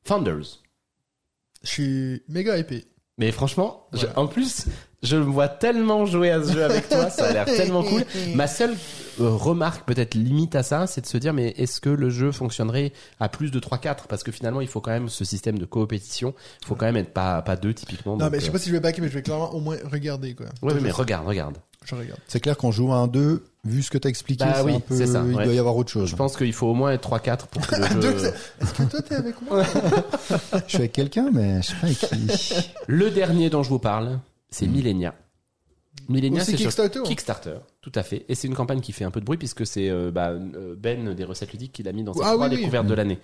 Founders. 0.05 0.61
Je 1.63 1.69
suis 1.69 2.23
méga 2.27 2.57
épais. 2.57 2.85
Mais 3.19 3.31
franchement, 3.31 3.85
je- 3.93 4.07
en 4.15 4.25
plus, 4.25 4.65
je 5.03 5.17
me 5.17 5.23
vois 5.23 5.47
tellement 5.47 6.05
jouer 6.05 6.29
à 6.29 6.43
ce 6.43 6.53
jeu 6.53 6.63
avec 6.63 6.87
toi, 6.87 7.09
ça 7.09 7.25
a 7.25 7.33
l'air 7.33 7.45
tellement 7.45 7.83
cool. 7.83 8.03
Ma 8.35 8.47
seule 8.47 8.75
euh, 9.19 9.29
remarque, 9.29 9.85
peut-être 9.85 10.13
limite 10.13 10.55
à 10.55 10.63
ça, 10.63 10.85
c'est 10.87 11.01
de 11.01 11.07
se 11.07 11.17
dire, 11.17 11.33
mais 11.33 11.49
est-ce 11.57 11.81
que 11.81 11.89
le 11.89 12.09
jeu 12.09 12.31
fonctionnerait 12.31 12.93
à 13.19 13.27
plus 13.27 13.51
de 13.51 13.59
3-4 13.59 14.07
Parce 14.07 14.23
que 14.23 14.31
finalement, 14.31 14.61
il 14.61 14.67
faut 14.67 14.79
quand 14.79 14.91
même 14.91 15.09
ce 15.09 15.25
système 15.25 15.57
de 15.57 15.65
coopétition. 15.65 16.33
Il 16.61 16.67
faut 16.67 16.75
quand 16.75 16.85
même 16.85 16.97
être 16.97 17.13
pas, 17.13 17.41
pas 17.41 17.55
deux, 17.55 17.73
typiquement. 17.73 18.13
Non, 18.13 18.25
donc, 18.25 18.31
mais 18.31 18.39
je 18.39 18.43
sais 18.45 18.49
euh, 18.49 18.53
pas 18.53 18.59
si 18.59 18.69
je 18.69 18.73
vais 18.73 18.79
backer, 18.79 19.01
mais 19.01 19.09
je 19.09 19.15
vais 19.15 19.23
clairement 19.23 19.53
au 19.53 19.59
moins 19.59 19.77
regarder, 19.91 20.35
quoi. 20.35 20.47
Ouais, 20.61 20.73
mais 20.79 20.91
regarde, 20.91 21.27
regarde. 21.27 21.57
Je 21.83 21.95
regarde. 21.95 22.19
C'est 22.27 22.39
clair 22.39 22.55
qu'on 22.57 22.71
joue 22.71 22.93
à 22.93 22.97
un 22.97 23.07
2, 23.07 23.43
vu 23.65 23.81
ce 23.81 23.89
que 23.89 23.97
t'as 23.97 24.09
expliqué, 24.09 24.45
Bah 24.45 24.53
c'est 24.57 24.61
oui, 24.61 24.75
un 24.75 24.79
peu, 24.79 24.95
ça, 24.95 25.23
il 25.27 25.35
ouais. 25.35 25.45
doit 25.45 25.53
y 25.53 25.57
avoir 25.57 25.75
autre 25.75 25.89
chose. 25.89 26.07
Je 26.07 26.15
pense 26.15 26.37
qu'il 26.37 26.53
faut 26.53 26.67
au 26.67 26.73
moins 26.75 26.91
être 26.91 27.09
3-4 27.09 27.47
pour 27.47 27.65
que 27.65 27.75
le 27.75 28.01
jeu... 28.19 28.33
Est-ce 28.61 28.73
que 28.73 28.83
toi, 28.83 29.01
t'es 29.01 29.15
avec 29.15 29.41
moi? 29.41 29.63
Je 30.67 30.69
suis 30.69 30.77
avec 30.77 30.91
quelqu'un, 30.91 31.31
mais 31.33 31.59
je 31.63 31.67
sais 31.69 31.73
pas 31.73 31.87
avec 31.87 31.97
qui. 31.97 32.71
Le 32.85 33.09
dernier 33.09 33.49
dont 33.49 33.63
je 33.63 33.69
vous 33.69 33.79
parle, 33.79 34.19
c'est 34.51 34.67
Millenia. 34.67 35.15
Millenia, 36.07 36.41
Aussi 36.41 36.51
c'est 36.51 36.57
Kickstarter. 36.57 36.99
hein. 36.99 37.03
Kickstarter, 37.03 37.57
tout 37.81 37.91
à 37.95 38.03
fait. 38.03 38.25
Et 38.29 38.35
c'est 38.35 38.47
une 38.47 38.53
campagne 38.55 38.79
qui 38.79 38.91
fait 38.91 39.03
un 39.03 39.11
peu 39.11 39.19
de 39.19 39.25
bruit 39.25 39.37
puisque 39.37 39.65
c'est 39.65 39.89
euh, 39.89 40.09
bah, 40.09 40.29
euh, 40.29 40.75
Ben 40.77 41.13
des 41.13 41.23
recettes 41.25 41.51
ludiques 41.51 41.73
qui 41.73 41.83
l'a 41.83 41.91
mis 41.91 42.03
dans 42.03 42.13
ses 42.13 42.21
Ah 42.23 42.31
trois 42.33 42.47
oui, 42.47 42.53
oui. 42.55 42.57
découvertes 42.59 42.87
de 42.87 42.93
l'année. 42.93 43.19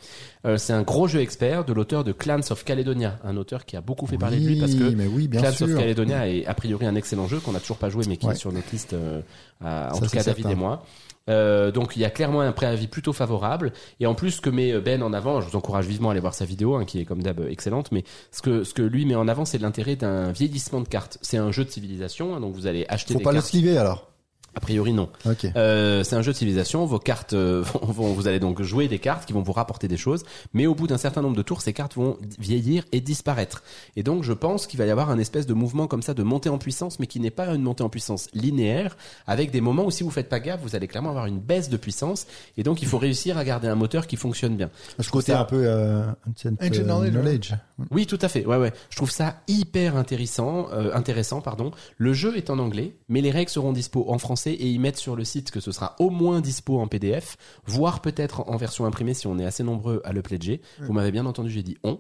Euh, 0.45 0.57
c'est 0.57 0.73
un 0.73 0.83
gros 0.83 1.07
jeu 1.07 1.21
expert 1.21 1.63
de 1.65 1.73
l'auteur 1.73 2.03
de 2.03 2.11
Clans 2.11 2.39
of 2.51 2.63
Caledonia, 2.65 3.19
un 3.23 3.35
auteur 3.37 3.65
qui 3.65 3.77
a 3.77 3.81
beaucoup 3.81 4.05
fait 4.05 4.17
parler 4.17 4.39
de 4.39 4.47
lui 4.47 4.59
parce 4.59 4.73
que 4.75 4.83
Oui, 4.83 4.95
mais 4.95 5.07
oui, 5.07 5.27
bien 5.27 5.41
Clans 5.41 5.65
of. 5.65 5.75
Caledonia 5.75 6.27
est 6.29 6.45
a 6.45 6.53
priori 6.53 6.85
un 6.85 6.95
excellent 6.95 7.27
jeu 7.27 7.39
qu'on 7.39 7.53
n'a 7.53 7.59
toujours 7.61 7.77
pas 7.77 7.89
joué 7.89 8.05
mais 8.07 8.17
qui 8.17 8.25
Ouais. 8.27 8.33
est 8.33 8.37
sur 8.37 8.51
notre 8.51 8.69
liste, 8.71 8.93
euh, 8.93 9.21
à- 9.63 9.91
en 9.91 9.95
Ça, 9.95 10.05
tout 10.05 10.11
cas 10.11 10.23
David 10.23 10.43
certain. 10.43 10.49
et 10.51 10.55
moi. 10.55 10.85
Euh, 11.29 11.71
donc 11.71 11.95
il 11.95 12.01
y 12.01 12.05
a 12.05 12.09
clairement 12.09 12.41
un 12.41 12.51
préavis 12.51 12.87
plutôt 12.87 13.13
favorable 13.13 13.73
et 13.99 14.05
en 14.05 14.15
plus 14.15 14.31
ce 14.31 14.41
que 14.41 14.49
met 14.49 14.79
Ben 14.79 15.03
en 15.03 15.13
avant, 15.13 15.41
je 15.41 15.49
vous 15.49 15.55
encourage 15.55 15.85
vivement 15.85 16.09
à 16.09 16.11
aller 16.11 16.21
voir 16.21 16.33
sa 16.33 16.45
vidéo 16.45 16.75
hein, 16.75 16.85
qui 16.85 16.99
est 16.99 17.05
comme 17.05 17.21
d'hab 17.21 17.39
excellente, 17.49 17.91
mais 17.91 18.03
ce 18.31 18.41
que 18.41 18.63
ce 18.63 18.73
que 18.73 18.81
lui 18.81 19.05
met 19.05 19.15
en 19.15 19.27
avant 19.27 19.45
c'est 19.45 19.57
l'intérêt 19.57 19.95
d'un 19.95 20.31
vieillissement 20.31 20.81
de 20.81 20.87
cartes. 20.87 21.17
C'est 21.21 21.37
un 21.37 21.51
jeu 21.51 21.65
de 21.65 21.69
civilisation 21.69 22.35
hein, 22.35 22.39
donc 22.39 22.53
vous 22.53 22.67
allez 22.67 22.85
acheter 22.89 23.13
Faut 23.13 23.19
des 23.19 23.23
pas 23.23 23.31
le 23.31 23.37
cartes. 23.37 23.49
sliver 23.49 23.77
alors. 23.77 24.09
A 24.57 24.59
priori 24.59 24.91
non. 24.91 25.07
Euh, 25.55 26.03
c'est 26.03 26.15
un 26.15 26.23
jeu 26.23 26.31
de 26.31 26.37
civilisation. 26.37 26.83
Vos 26.87 26.97
cartes 26.97 27.33
euh, 27.33 27.61
vont, 27.73 27.91
vont- 27.91 28.13
vous 28.13 28.27
allez 28.27 28.39
donc 28.39 28.63
jouer 28.63 28.87
des 28.87 28.97
cartes 28.97 29.25
qui 29.27 29.33
vont 29.33 29.43
vous 29.43 29.51
rapporter 29.51 29.87
des 29.87 29.97
choses, 29.97 30.23
mais 30.53 30.65
au 30.65 30.73
bout 30.73 30.87
d'un 30.87 30.97
certain 30.97 31.21
nombre 31.21 31.35
de 31.37 31.43
tours, 31.43 31.61
ces 31.61 31.73
cartes 31.73 31.93
vont 31.93 32.17
vieillir 32.39 32.83
et 32.91 32.99
disparaître. 32.99 33.61
Et 33.95 34.01
donc, 34.01 34.23
je 34.23 34.33
pense 34.33 34.65
qu'il 34.65 34.79
va 34.79 34.85
y 34.87 34.89
avoir 34.89 35.11
un 35.11 35.19
espèce 35.19 35.45
de 35.45 35.53
mouvement 35.53 35.85
comme 35.85 36.01
ça 36.01 36.15
de 36.15 36.23
montée 36.23 36.49
en 36.49 36.57
puissance, 36.57 36.99
mais 36.99 37.05
qui 37.05 37.19
n'est 37.19 37.29
pas 37.29 37.53
une 37.53 37.61
montée 37.61 37.83
en 37.83 37.89
puissance 37.89 38.29
linéaire, 38.33 38.97
avec 39.27 39.51
des 39.51 39.61
moments 39.61 39.85
où 39.85 39.91
si 39.91 40.01
vous 40.01 40.09
faites 40.09 40.27
pas 40.27 40.39
gaffe, 40.39 40.61
vous 40.63 40.75
allez 40.75 40.87
clairement 40.87 41.11
avoir 41.11 41.27
une 41.27 41.39
baisse 41.39 41.69
de 41.69 41.77
puissance. 41.77 42.25
Et 42.57 42.63
donc, 42.63 42.81
il 42.81 42.87
faut 42.87 42.97
réussir 42.97 43.37
à 43.37 43.43
garder 43.43 43.67
un 43.67 43.75
moteur 43.75 44.07
qui 44.07 44.15
fonctionne 44.15 44.57
bien. 44.57 44.71
Je 44.97 45.09
côté 45.11 45.33
ça- 45.33 45.41
un 45.41 45.45
peu 45.45 45.61
euh, 45.67 46.01
ancient, 46.27 46.53
Ancient 46.59 46.81
euh, 46.81 46.83
knowledge, 46.83 47.13
knowledge. 47.13 47.51
Oui, 47.91 48.07
tout 48.07 48.17
à 48.23 48.27
fait. 48.27 48.43
Ouais, 48.45 48.57
ouais. 48.57 48.73
Je 48.89 48.95
trouve 48.95 49.11
ça 49.11 49.35
hyper 49.47 49.95
intéressant, 49.97 50.67
euh, 50.73 50.89
intéressant, 50.95 51.41
pardon. 51.41 51.69
Le 51.97 52.13
jeu 52.13 52.35
est 52.37 52.49
en 52.49 52.57
anglais, 52.57 52.95
mais 53.07 53.21
les 53.21 53.29
règles 53.29 53.51
seront 53.51 53.71
dispo 53.71 54.05
en 54.07 54.17
français 54.17 54.46
et 54.53 54.67
ils 54.67 54.79
mettent 54.79 54.97
sur 54.97 55.15
le 55.15 55.23
site 55.23 55.51
que 55.51 55.59
ce 55.59 55.71
sera 55.71 55.95
au 55.99 56.09
moins 56.09 56.41
dispo 56.41 56.79
en 56.79 56.87
PDF, 56.87 57.37
voire 57.65 58.01
peut-être 58.01 58.49
en 58.49 58.57
version 58.57 58.85
imprimée 58.85 59.13
si 59.13 59.27
on 59.27 59.37
est 59.39 59.45
assez 59.45 59.63
nombreux 59.63 60.01
à 60.03 60.13
le 60.13 60.21
pledger. 60.21 60.61
Vous 60.81 60.93
m'avez 60.93 61.11
bien 61.11 61.25
entendu, 61.25 61.49
j'ai 61.49 61.63
dit 61.63 61.77
on. 61.83 61.99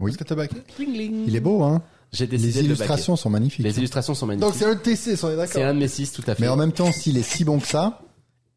Oui. 0.00 0.10
Est-ce 0.10 0.18
que 0.18 0.24
t'as 0.24 0.34
backé? 0.34 0.56
Il 0.78 1.36
est 1.36 1.40
beau, 1.40 1.62
hein. 1.62 1.82
J'ai 2.12 2.26
décidé 2.26 2.48
Les 2.48 2.54
de 2.54 2.60
le 2.60 2.74
illustrations 2.74 3.14
sont 3.16 3.30
magnifiques. 3.30 3.64
Les 3.64 3.76
illustrations 3.78 4.14
sont 4.14 4.26
Donc, 4.26 4.38
magnifiques. 4.40 4.58
c'est 4.60 4.64
un 4.66 4.74
de 4.74 4.80
tes 4.80 4.96
six, 4.96 5.22
on 5.22 5.28
est 5.28 5.30
C'est 5.32 5.36
d'accord. 5.36 5.62
un 5.64 5.74
de 5.74 5.78
mes 5.78 5.88
six, 5.88 6.10
tout 6.10 6.22
à 6.26 6.34
fait. 6.34 6.42
Mais 6.42 6.48
en 6.48 6.56
même 6.56 6.72
temps, 6.72 6.90
s'il 6.90 7.16
est 7.18 7.22
si 7.22 7.44
bon 7.44 7.60
que 7.60 7.66
ça, 7.68 8.00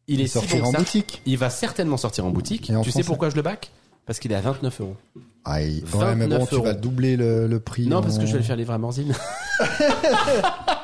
il 0.08 0.20
est 0.20 0.26
si 0.26 0.38
bon 0.38 0.46
que 0.46 0.62
en 0.62 0.72
ça. 0.72 0.78
boutique. 0.78 1.22
Il 1.26 1.38
va 1.38 1.50
certainement 1.50 1.96
sortir 1.96 2.24
en 2.26 2.30
boutique. 2.30 2.68
Et 2.70 2.74
en 2.76 2.80
tu 2.82 2.90
sais 2.90 3.04
pourquoi 3.04 3.30
je 3.30 3.36
le 3.36 3.42
back? 3.42 3.70
Parce 4.06 4.18
qu'il 4.18 4.32
est 4.32 4.34
à 4.34 4.40
29 4.40 4.80
euros. 4.80 4.96
Ah, 5.44 5.62
il- 5.62 5.84
ouais, 5.84 6.14
mais 6.16 6.26
bon, 6.26 6.38
29 6.40 6.48
tu 6.48 6.54
vas 6.56 6.70
euros. 6.72 6.80
doubler 6.80 7.16
le, 7.16 7.46
le 7.46 7.60
prix. 7.60 7.86
Non, 7.86 7.98
en- 7.98 8.02
parce 8.02 8.18
que 8.18 8.26
je 8.26 8.32
vais 8.32 8.38
le 8.38 8.44
faire 8.44 8.56
livrer 8.56 8.74
à 8.74 8.78
Morzine. 8.78 9.14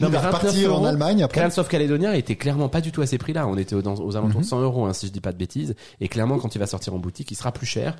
Il 0.00 0.06
mais 0.06 0.08
va 0.12 0.18
29 0.20 0.34
repartir 0.34 0.70
en 0.72 0.76
euros. 0.78 0.86
Allemagne 0.86 1.22
après. 1.22 1.40
Clans 1.40 1.58
of 1.60 1.68
Caledonia 1.68 2.16
était 2.16 2.36
clairement 2.36 2.68
pas 2.68 2.80
du 2.80 2.92
tout 2.92 3.00
à 3.02 3.06
ces 3.06 3.18
prix-là. 3.18 3.46
On 3.46 3.56
était 3.56 3.74
aux, 3.74 3.82
aux 3.82 4.16
alentours 4.16 4.40
de 4.40 4.46
100 4.46 4.60
euros, 4.60 4.86
hein, 4.86 4.92
si 4.92 5.06
je 5.06 5.12
dis 5.12 5.20
pas 5.20 5.32
de 5.32 5.38
bêtises. 5.38 5.74
Et 6.00 6.08
clairement, 6.08 6.38
quand 6.38 6.54
il 6.54 6.58
va 6.58 6.66
sortir 6.66 6.94
en 6.94 6.98
boutique, 6.98 7.30
il 7.30 7.34
sera 7.36 7.52
plus 7.52 7.66
cher. 7.66 7.96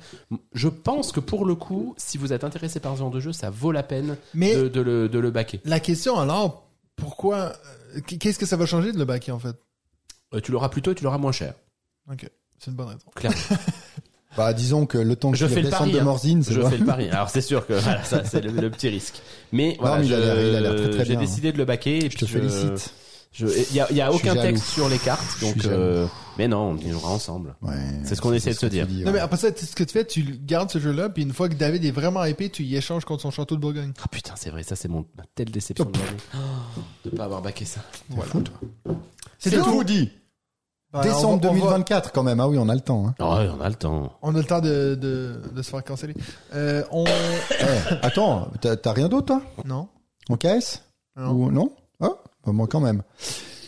Je 0.53 0.67
pense 0.67 1.11
que 1.11 1.19
pour 1.19 1.45
le 1.45 1.55
coup, 1.55 1.93
si 1.97 2.17
vous 2.17 2.33
êtes 2.33 2.43
intéressé 2.43 2.79
par 2.79 2.93
ce 2.93 2.99
genre 2.99 3.11
de 3.11 3.19
jeu, 3.19 3.31
ça 3.33 3.49
vaut 3.49 3.71
la 3.71 3.83
peine 3.83 4.17
Mais- 4.33 4.55
de, 4.55 4.67
de 4.67 4.81
le, 4.81 5.09
de 5.09 5.19
le 5.19 5.31
backer. 5.31 5.59
La 5.65 5.79
question, 5.79 6.17
alors, 6.19 6.67
pourquoi, 6.95 7.53
euh, 7.95 8.01
qu'est-ce 8.05 8.39
que 8.39 8.45
ça 8.45 8.55
va 8.57 8.65
changer 8.65 8.91
de 8.91 8.97
le 8.97 9.05
backer, 9.05 9.33
en 9.35 9.39
fait? 9.39 9.55
Euh, 10.33 10.41
tu 10.41 10.51
l'auras 10.51 10.69
plus 10.69 10.81
tôt 10.81 10.91
et 10.91 10.95
tu 10.95 11.03
l'auras 11.03 11.17
moins 11.17 11.31
cher. 11.31 11.53
Ok. 12.11 12.29
C'est 12.59 12.71
une 12.71 12.75
bonne 12.77 12.87
raison. 12.89 12.99
Clairement. 13.15 13.37
Bah, 14.37 14.53
disons 14.53 14.85
que 14.85 14.97
le 14.97 15.15
temps 15.15 15.31
que 15.31 15.37
Je 15.37 15.45
tu 15.47 15.53
fais 15.53 15.61
le 15.63 15.69
pari. 15.69 15.91
de 15.91 15.99
hein. 15.99 16.03
Morzine, 16.03 16.43
c'est 16.43 16.53
Je 16.53 16.61
fais 16.61 16.77
le 16.77 16.85
pari. 16.85 17.09
Alors 17.09 17.29
c'est 17.29 17.41
sûr 17.41 17.65
que 17.65 17.73
voilà, 17.73 18.03
ça 18.03 18.23
c'est 18.25 18.41
le, 18.41 18.51
le 18.51 18.69
petit 18.69 18.87
risque. 18.89 19.21
Mais 19.51 19.75
voilà, 19.79 19.97
mais 19.97 20.05
il 20.05 20.09
je- 20.09 20.13
a 20.15 20.19
l'air- 20.19 20.39
il 20.49 20.55
a 20.55 20.59
l'air 20.61 20.75
très, 20.75 20.89
très 20.91 21.05
j'ai 21.05 21.15
décidé 21.15 21.51
de 21.51 21.57
le 21.57 21.65
backer. 21.65 22.05
Et 22.05 22.09
Je 22.09 22.17
te 22.17 22.25
félicite. 22.25 22.93
Il 23.39 23.75
y 23.75 23.79
a, 23.79 23.91
y 23.91 24.01
aucun 24.09 24.33
texte 24.35 24.65
sur 24.65 24.89
les 24.89 24.97
cartes, 24.97 25.39
donc. 25.41 25.63
euh, 25.65 26.07
mais 26.39 26.47
non, 26.47 26.71
on 26.71 26.77
y 26.77 26.89
jouera 26.89 27.09
ensemble. 27.11 27.55
Ouais, 27.61 27.73
C'est 28.03 28.15
ce 28.15 28.21
qu'on 28.21 28.33
essaie 28.33 28.49
de 28.53 28.55
se 28.57 28.65
dire. 28.65 28.87
dis, 28.87 28.99
Non, 29.03 29.11
mais 29.11 29.17
ouais. 29.17 29.19
après 29.19 29.37
ça, 29.37 29.49
ce 29.55 29.75
que 29.75 29.83
tu 29.83 29.93
fais, 29.93 30.03
tu 30.03 30.23
gardes 30.23 30.71
ce 30.71 30.79
jeu-là, 30.79 31.09
puis 31.09 31.21
une 31.23 31.31
fois 31.33 31.47
que 31.47 31.53
David 31.53 31.85
est 31.85 31.91
vraiment 31.91 32.23
épais, 32.23 32.49
tu 32.49 32.63
y 32.63 32.75
échanges 32.75 33.05
contre 33.05 33.21
son 33.21 33.29
château 33.31 33.55
de 33.55 33.61
Bourgogne. 33.61 33.93
Ah 34.03 34.07
putain, 34.09 34.33
c'est 34.35 34.49
vrai, 34.49 34.63
ça 34.63 34.75
c'est 34.75 34.87
mon 34.87 35.05
ma 35.15 35.23
telle 35.35 35.51
déception 35.51 35.85
de 35.85 35.91
l'année. 35.99 36.17
Oh, 36.35 36.79
de 37.05 37.09
pas 37.15 37.25
avoir 37.25 37.43
baqué 37.43 37.65
ça. 37.65 37.81
Toi. 38.15 38.25
C'est 39.37 39.51
tout 39.51 39.83
dit. 39.83 40.09
Ben, 40.91 41.01
Décembre 41.01 41.23
on 41.25 41.37
va- 41.37 41.49
on 41.49 41.53
va- 41.53 41.59
2024 41.59 42.11
quand 42.11 42.23
même. 42.23 42.39
Ah 42.39 42.47
oui, 42.47 42.57
on 42.57 42.67
a 42.67 42.73
le 42.73 42.81
temps. 42.81 43.05
Hein. 43.07 43.15
Oh, 43.19 43.25
ouais, 43.35 43.47
on 43.55 43.61
a 43.61 43.69
le 43.69 43.75
temps. 43.75 44.11
On 44.23 44.33
a 44.33 44.37
le 44.39 44.43
temps 44.43 44.59
de, 44.59 44.95
de, 44.95 45.39
de 45.55 45.61
se 45.61 45.69
faire 45.69 45.83
canceller. 45.83 46.15
Euh, 46.55 46.83
on... 46.91 47.05
Eh, 47.05 47.93
attends, 48.01 48.49
t'as 48.59 48.91
rien 48.93 49.07
d'autre 49.07 49.27
toi? 49.27 49.41
Non. 49.65 49.87
En 50.29 50.35
KS 50.37 50.81
Non. 51.15 51.31
Ou 51.31 51.51
non? 51.51 51.71
Ah, 52.01 52.09
bah, 52.45 52.51
moi 52.53 52.65
quand 52.67 52.79
même. 52.79 53.03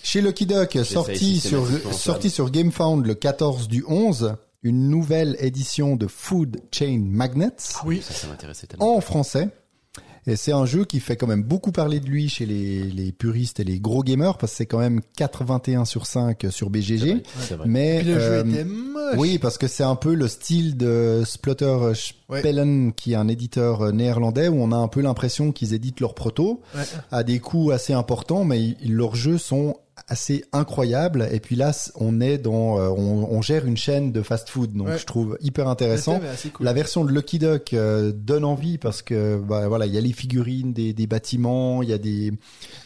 Chez 0.04 0.22
Lucky 0.22 0.48
Duck, 0.48 0.80
sorti 0.84 1.40
sur, 1.40 1.64
sorti 1.92 2.30
sur 2.32 2.50
GameFound 2.50 3.06
le 3.06 3.14
14 3.14 3.68
du 3.68 3.84
11, 3.88 4.36
une 4.64 4.90
nouvelle 4.90 5.36
édition 5.40 5.96
de 5.96 6.08
Food 6.08 6.60
Chain 6.72 7.02
Magnets 7.06 7.52
Oui. 7.86 8.02
Ça, 8.02 8.14
ça 8.16 8.28
m'intéressait 8.28 8.66
tellement. 8.68 8.96
en 8.98 9.02
français. 9.02 9.50
Et 10.28 10.36
c'est 10.36 10.52
un 10.52 10.66
jeu 10.66 10.86
qui 10.86 11.00
fait 11.00 11.16
quand 11.16 11.26
même 11.28 11.42
beaucoup 11.44 11.72
parler 11.72 12.00
de 12.00 12.06
lui 12.06 12.30
chez 12.30 12.46
les, 12.46 12.84
les 12.84 13.12
puristes 13.12 13.60
et 13.60 13.64
les 13.64 13.80
gros 13.80 14.04
gamers 14.04 14.38
parce 14.38 14.52
que 14.52 14.58
c'est 14.58 14.66
quand 14.68 14.78
même 14.80 15.02
81 15.18 15.86
sur 15.86 16.06
5 16.06 16.46
sur 16.52 16.70
BGG. 16.70 17.24
vrai. 17.50 17.66
Mais 17.66 18.00
Puis 18.02 18.08
le 18.10 18.18
euh, 18.18 18.44
jeu 18.44 18.50
était 18.52 18.64
moche. 18.66 19.16
oui, 19.18 19.40
parce 19.40 19.58
que 19.58 19.68
c'est 19.68 19.84
un 19.84 19.96
peu 19.96 20.14
le 20.14 20.28
style 20.28 20.78
de 20.78 21.24
Splutter 21.26 21.92
Spellen, 21.96 22.94
qui 22.94 23.14
est 23.14 23.16
un 23.16 23.28
éditeur 23.28 23.82
euh, 23.82 23.92
néerlandais, 23.92 24.48
où 24.48 24.62
on 24.62 24.72
a 24.72 24.78
un 24.78 24.88
peu 24.88 25.02
l'impression 25.02 25.52
qu'ils 25.52 25.74
éditent 25.74 26.00
leurs 26.00 26.14
protos 26.16 26.62
Ouais. 26.76 26.84
à 27.12 27.24
des 27.24 27.40
coûts 27.40 27.72
assez 27.72 27.94
importants, 27.94 28.44
mais 28.46 28.62
ils- 28.64 28.94
leurs 28.94 29.16
jeux 29.16 29.38
sont 29.38 29.76
assez 30.08 30.44
incroyables. 30.52 31.28
Et 31.32 31.40
puis 31.40 31.56
là, 31.56 31.72
on 31.96 32.22
est 32.22 32.38
dans, 32.38 32.80
euh, 32.80 32.90
on, 32.90 33.28
on 33.32 33.42
gère 33.42 33.66
une 33.66 33.78
chaîne 33.78 34.12
de 34.12 34.22
fast-food, 34.22 34.74
donc 34.74 34.88
Ouais. 34.88 34.98
je 34.98 35.06
trouve 35.06 35.38
hyper 35.42 35.68
intéressant. 35.68 36.20
cool. 36.54 36.66
La 36.66 36.74
version 36.74 37.04
de 37.06 37.12
Lucky 37.12 37.40
Duck 37.40 37.74
euh, 37.74 38.12
donne 38.14 38.44
envie 38.46 38.78
parce 38.78 39.02
que 39.02 39.38
bah, 39.38 39.68
voilà, 39.68 39.86
il 39.86 39.94
y 39.94 39.98
a 39.98 40.02
les 40.02 40.14
figurines 40.14 40.74
des, 40.74 40.94
des 40.94 41.08
bâtiments, 41.08 41.82
il 41.84 41.90
y 41.90 41.94
a 41.94 41.98
des 41.98 42.34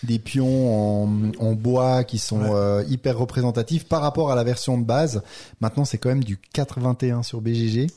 des 0.04 0.20
pions 0.20 1.04
en, 1.04 1.32
en 1.40 1.54
bois 1.54 2.04
qui 2.04 2.18
sont 2.18 2.42
Ouais. 2.42 2.50
euh, 2.54 2.84
hyper 2.90 3.18
représentatifs 3.18 3.86
par 3.86 4.02
rapport 4.02 4.32
à 4.32 4.36
la 4.36 4.44
version 4.44 4.78
de 4.78 4.84
base. 4.86 5.22
Maintenant, 5.62 5.86
c'est 5.86 5.98
quand 5.98 6.10
même 6.10 6.24
du 6.24 6.38
81 6.54 7.24
sur 7.24 7.42
BGG 7.42 7.88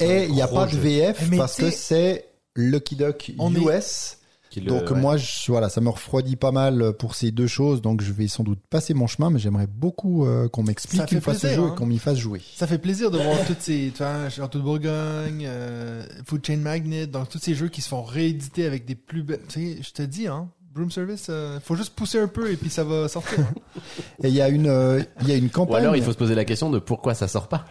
et 0.00 0.24
il 0.26 0.32
n'y 0.32 0.42
a 0.42 0.48
pas 0.48 0.66
de 0.66 0.76
VF 0.76 1.28
Mais 1.30 1.36
parce 1.36 1.56
que 1.56 1.70
c'est 1.70 2.26
Lucky 2.56 2.96
Duck 2.96 3.32
On 3.38 3.54
est- 3.54 3.58
US. 3.58 4.16
Qui 4.50 4.60
le- 4.60 4.66
Donc 4.66 4.90
ouais. 4.90 5.00
moi, 5.00 5.16
je, 5.16 5.26
voilà, 5.48 5.68
ça 5.70 5.80
me 5.80 5.88
refroidit 5.88 6.36
pas 6.36 6.50
mal 6.52 6.92
pour 6.98 7.14
ces 7.14 7.30
deux 7.30 7.46
choses. 7.46 7.80
Donc 7.80 8.02
je 8.02 8.12
vais 8.12 8.28
sans 8.28 8.42
doute 8.44 8.58
passer 8.68 8.92
mon 8.92 9.06
chemin, 9.06 9.30
mais 9.30 9.38
j'aimerais 9.38 9.66
beaucoup 9.68 10.26
euh, 10.26 10.48
qu'on 10.48 10.62
m'explique 10.64 11.10
une 11.12 11.20
fois 11.22 11.34
ce 11.34 11.46
jeu 11.46 11.62
hein. 11.62 11.72
et 11.72 11.78
qu'on 11.78 11.86
m'y 11.86 11.98
fasse 11.98 12.18
jouer. 12.18 12.42
Ça 12.56 12.66
fait 12.66 12.78
plaisir 12.78 13.10
de 13.10 13.16
voir 13.18 13.38
toutes 13.46 13.60
ces, 13.62 13.90
tu 13.94 14.02
vois, 14.02 14.28
Château 14.28 14.58
de 14.58 14.64
Bourgogne, 14.64 15.44
euh, 15.46 16.04
Food 16.26 16.44
Chain 16.44 16.56
Magnet, 16.58 17.06
donc 17.06 17.28
tous 17.30 17.38
ces 17.38 17.54
jeux 17.54 17.68
qui 17.68 17.80
se 17.80 17.88
font 17.88 18.02
rééditer 18.02 18.66
avec 18.66 18.84
des 18.84 18.96
plus 18.96 19.22
belles, 19.22 19.40
tu 19.48 19.76
sais, 19.76 19.82
je 19.82 19.90
te 19.92 20.02
dis, 20.02 20.26
hein, 20.26 20.48
Broom 20.74 20.90
Service, 20.90 21.26
euh, 21.30 21.58
faut 21.60 21.74
juste 21.76 21.94
pousser 21.94 22.18
un 22.20 22.28
peu 22.28 22.50
et 22.50 22.56
puis 22.56 22.70
ça 22.70 22.84
va 22.84 23.08
sortir. 23.08 23.38
hein. 23.40 23.80
Et 24.24 24.28
il 24.28 24.34
y 24.34 24.40
a 24.40 24.48
une, 24.48 24.66
euh, 24.68 25.02
il 25.22 25.28
y 25.28 25.32
a 25.32 25.36
une 25.36 25.46
Ou 25.46 25.50
campagne. 25.50 25.82
alors 25.82 25.96
il 25.96 26.02
faut 26.02 26.12
se 26.12 26.16
poser 26.18 26.34
la 26.34 26.44
question 26.44 26.70
de 26.70 26.78
pourquoi 26.78 27.14
ça 27.14 27.26
sort 27.28 27.48
pas. 27.48 27.64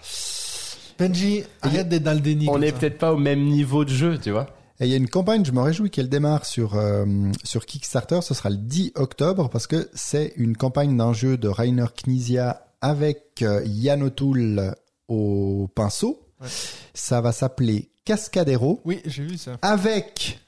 Benji, 0.97 1.43
arrête 1.61 1.87
d'être 1.87 2.03
dans 2.03 2.13
le 2.13 2.19
déni. 2.19 2.47
On 2.49 2.53
comme 2.53 2.63
est 2.63 2.71
ça. 2.71 2.77
peut-être 2.77 2.97
pas 2.97 3.13
au 3.13 3.17
même 3.17 3.45
niveau 3.45 3.85
de 3.85 3.89
jeu, 3.89 4.17
tu 4.21 4.31
vois. 4.31 4.47
Et 4.81 4.85
il 4.85 4.91
y 4.91 4.93
a 4.93 4.97
une 4.97 5.09
campagne, 5.09 5.43
je 5.43 5.51
me 5.51 5.59
réjouis 5.61 5.89
qu'elle 5.89 6.07
démarre 6.09 6.45
sur 6.45 6.75
euh, 6.75 7.05
sur 7.43 7.65
Kickstarter. 7.65 8.19
Ce 8.21 8.33
sera 8.33 8.49
le 8.49 8.55
10 8.57 8.93
octobre 8.95 9.49
parce 9.49 9.67
que 9.67 9.89
c'est 9.93 10.31
une 10.37 10.55
campagne 10.55 10.95
d'un 10.95 11.11
jeu 11.13 11.35
de 11.37 11.47
Rainer 11.49 11.87
Knizia 12.05 12.65
avec 12.81 13.41
euh, 13.41 13.61
Yann 13.65 14.01
O'Toole 14.03 14.75
au 15.09 15.69
pinceau. 15.75 16.21
Ouais. 16.41 16.47
Ça 16.93 17.19
va 17.19 17.33
s'appeler 17.33 17.89
Cascadero 18.05 18.79
Oui, 18.85 19.01
j'ai 19.05 19.23
vu 19.23 19.37
ça. 19.37 19.57
avec 19.61 20.39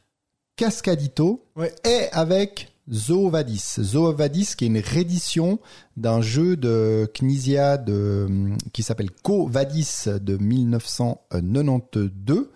Cascadito 0.55 1.43
Ouais. 1.57 1.73
et 1.83 2.07
avec 2.13 2.69
Zoovadis. 2.89 3.75
Zoovadis 3.81 4.53
qui 4.57 4.63
est 4.63 4.67
une 4.67 4.77
réédition 4.77 5.59
d'un 5.97 6.21
jeu 6.21 6.55
de 6.55 7.11
Knizia 7.19 7.77
de, 7.77 8.29
qui 8.71 8.81
s'appelle 8.83 9.11
Co 9.23 9.47
Vadis 9.47 10.05
de 10.07 10.37
1992. 10.37 12.47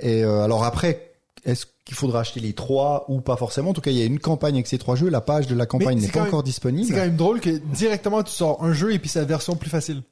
Et 0.00 0.22
euh, 0.24 0.42
alors 0.42 0.62
après, 0.64 1.07
est-ce 1.44 1.66
qu'il 1.84 1.96
faudra 1.96 2.20
acheter 2.20 2.40
les 2.40 2.52
trois 2.52 3.04
ou 3.08 3.20
pas 3.20 3.36
forcément? 3.36 3.70
En 3.70 3.72
tout 3.74 3.80
cas, 3.80 3.90
il 3.90 3.96
y 3.98 4.02
a 4.02 4.04
une 4.04 4.18
campagne 4.18 4.54
avec 4.54 4.66
ces 4.66 4.78
trois 4.78 4.96
jeux. 4.96 5.08
La 5.08 5.20
page 5.20 5.46
de 5.46 5.54
la 5.54 5.66
campagne 5.66 5.98
n'est 6.00 6.08
pas 6.08 6.22
encore 6.22 6.42
disponible. 6.42 6.86
C'est 6.86 6.94
quand 6.94 7.00
même 7.00 7.16
drôle 7.16 7.40
que 7.40 7.50
directement 7.58 8.22
tu 8.22 8.32
sors 8.32 8.62
un 8.64 8.72
jeu 8.72 8.92
et 8.92 8.98
puis 8.98 9.08
c'est 9.08 9.18
la 9.20 9.24
version 9.24 9.56
plus 9.56 9.70
facile. 9.70 10.02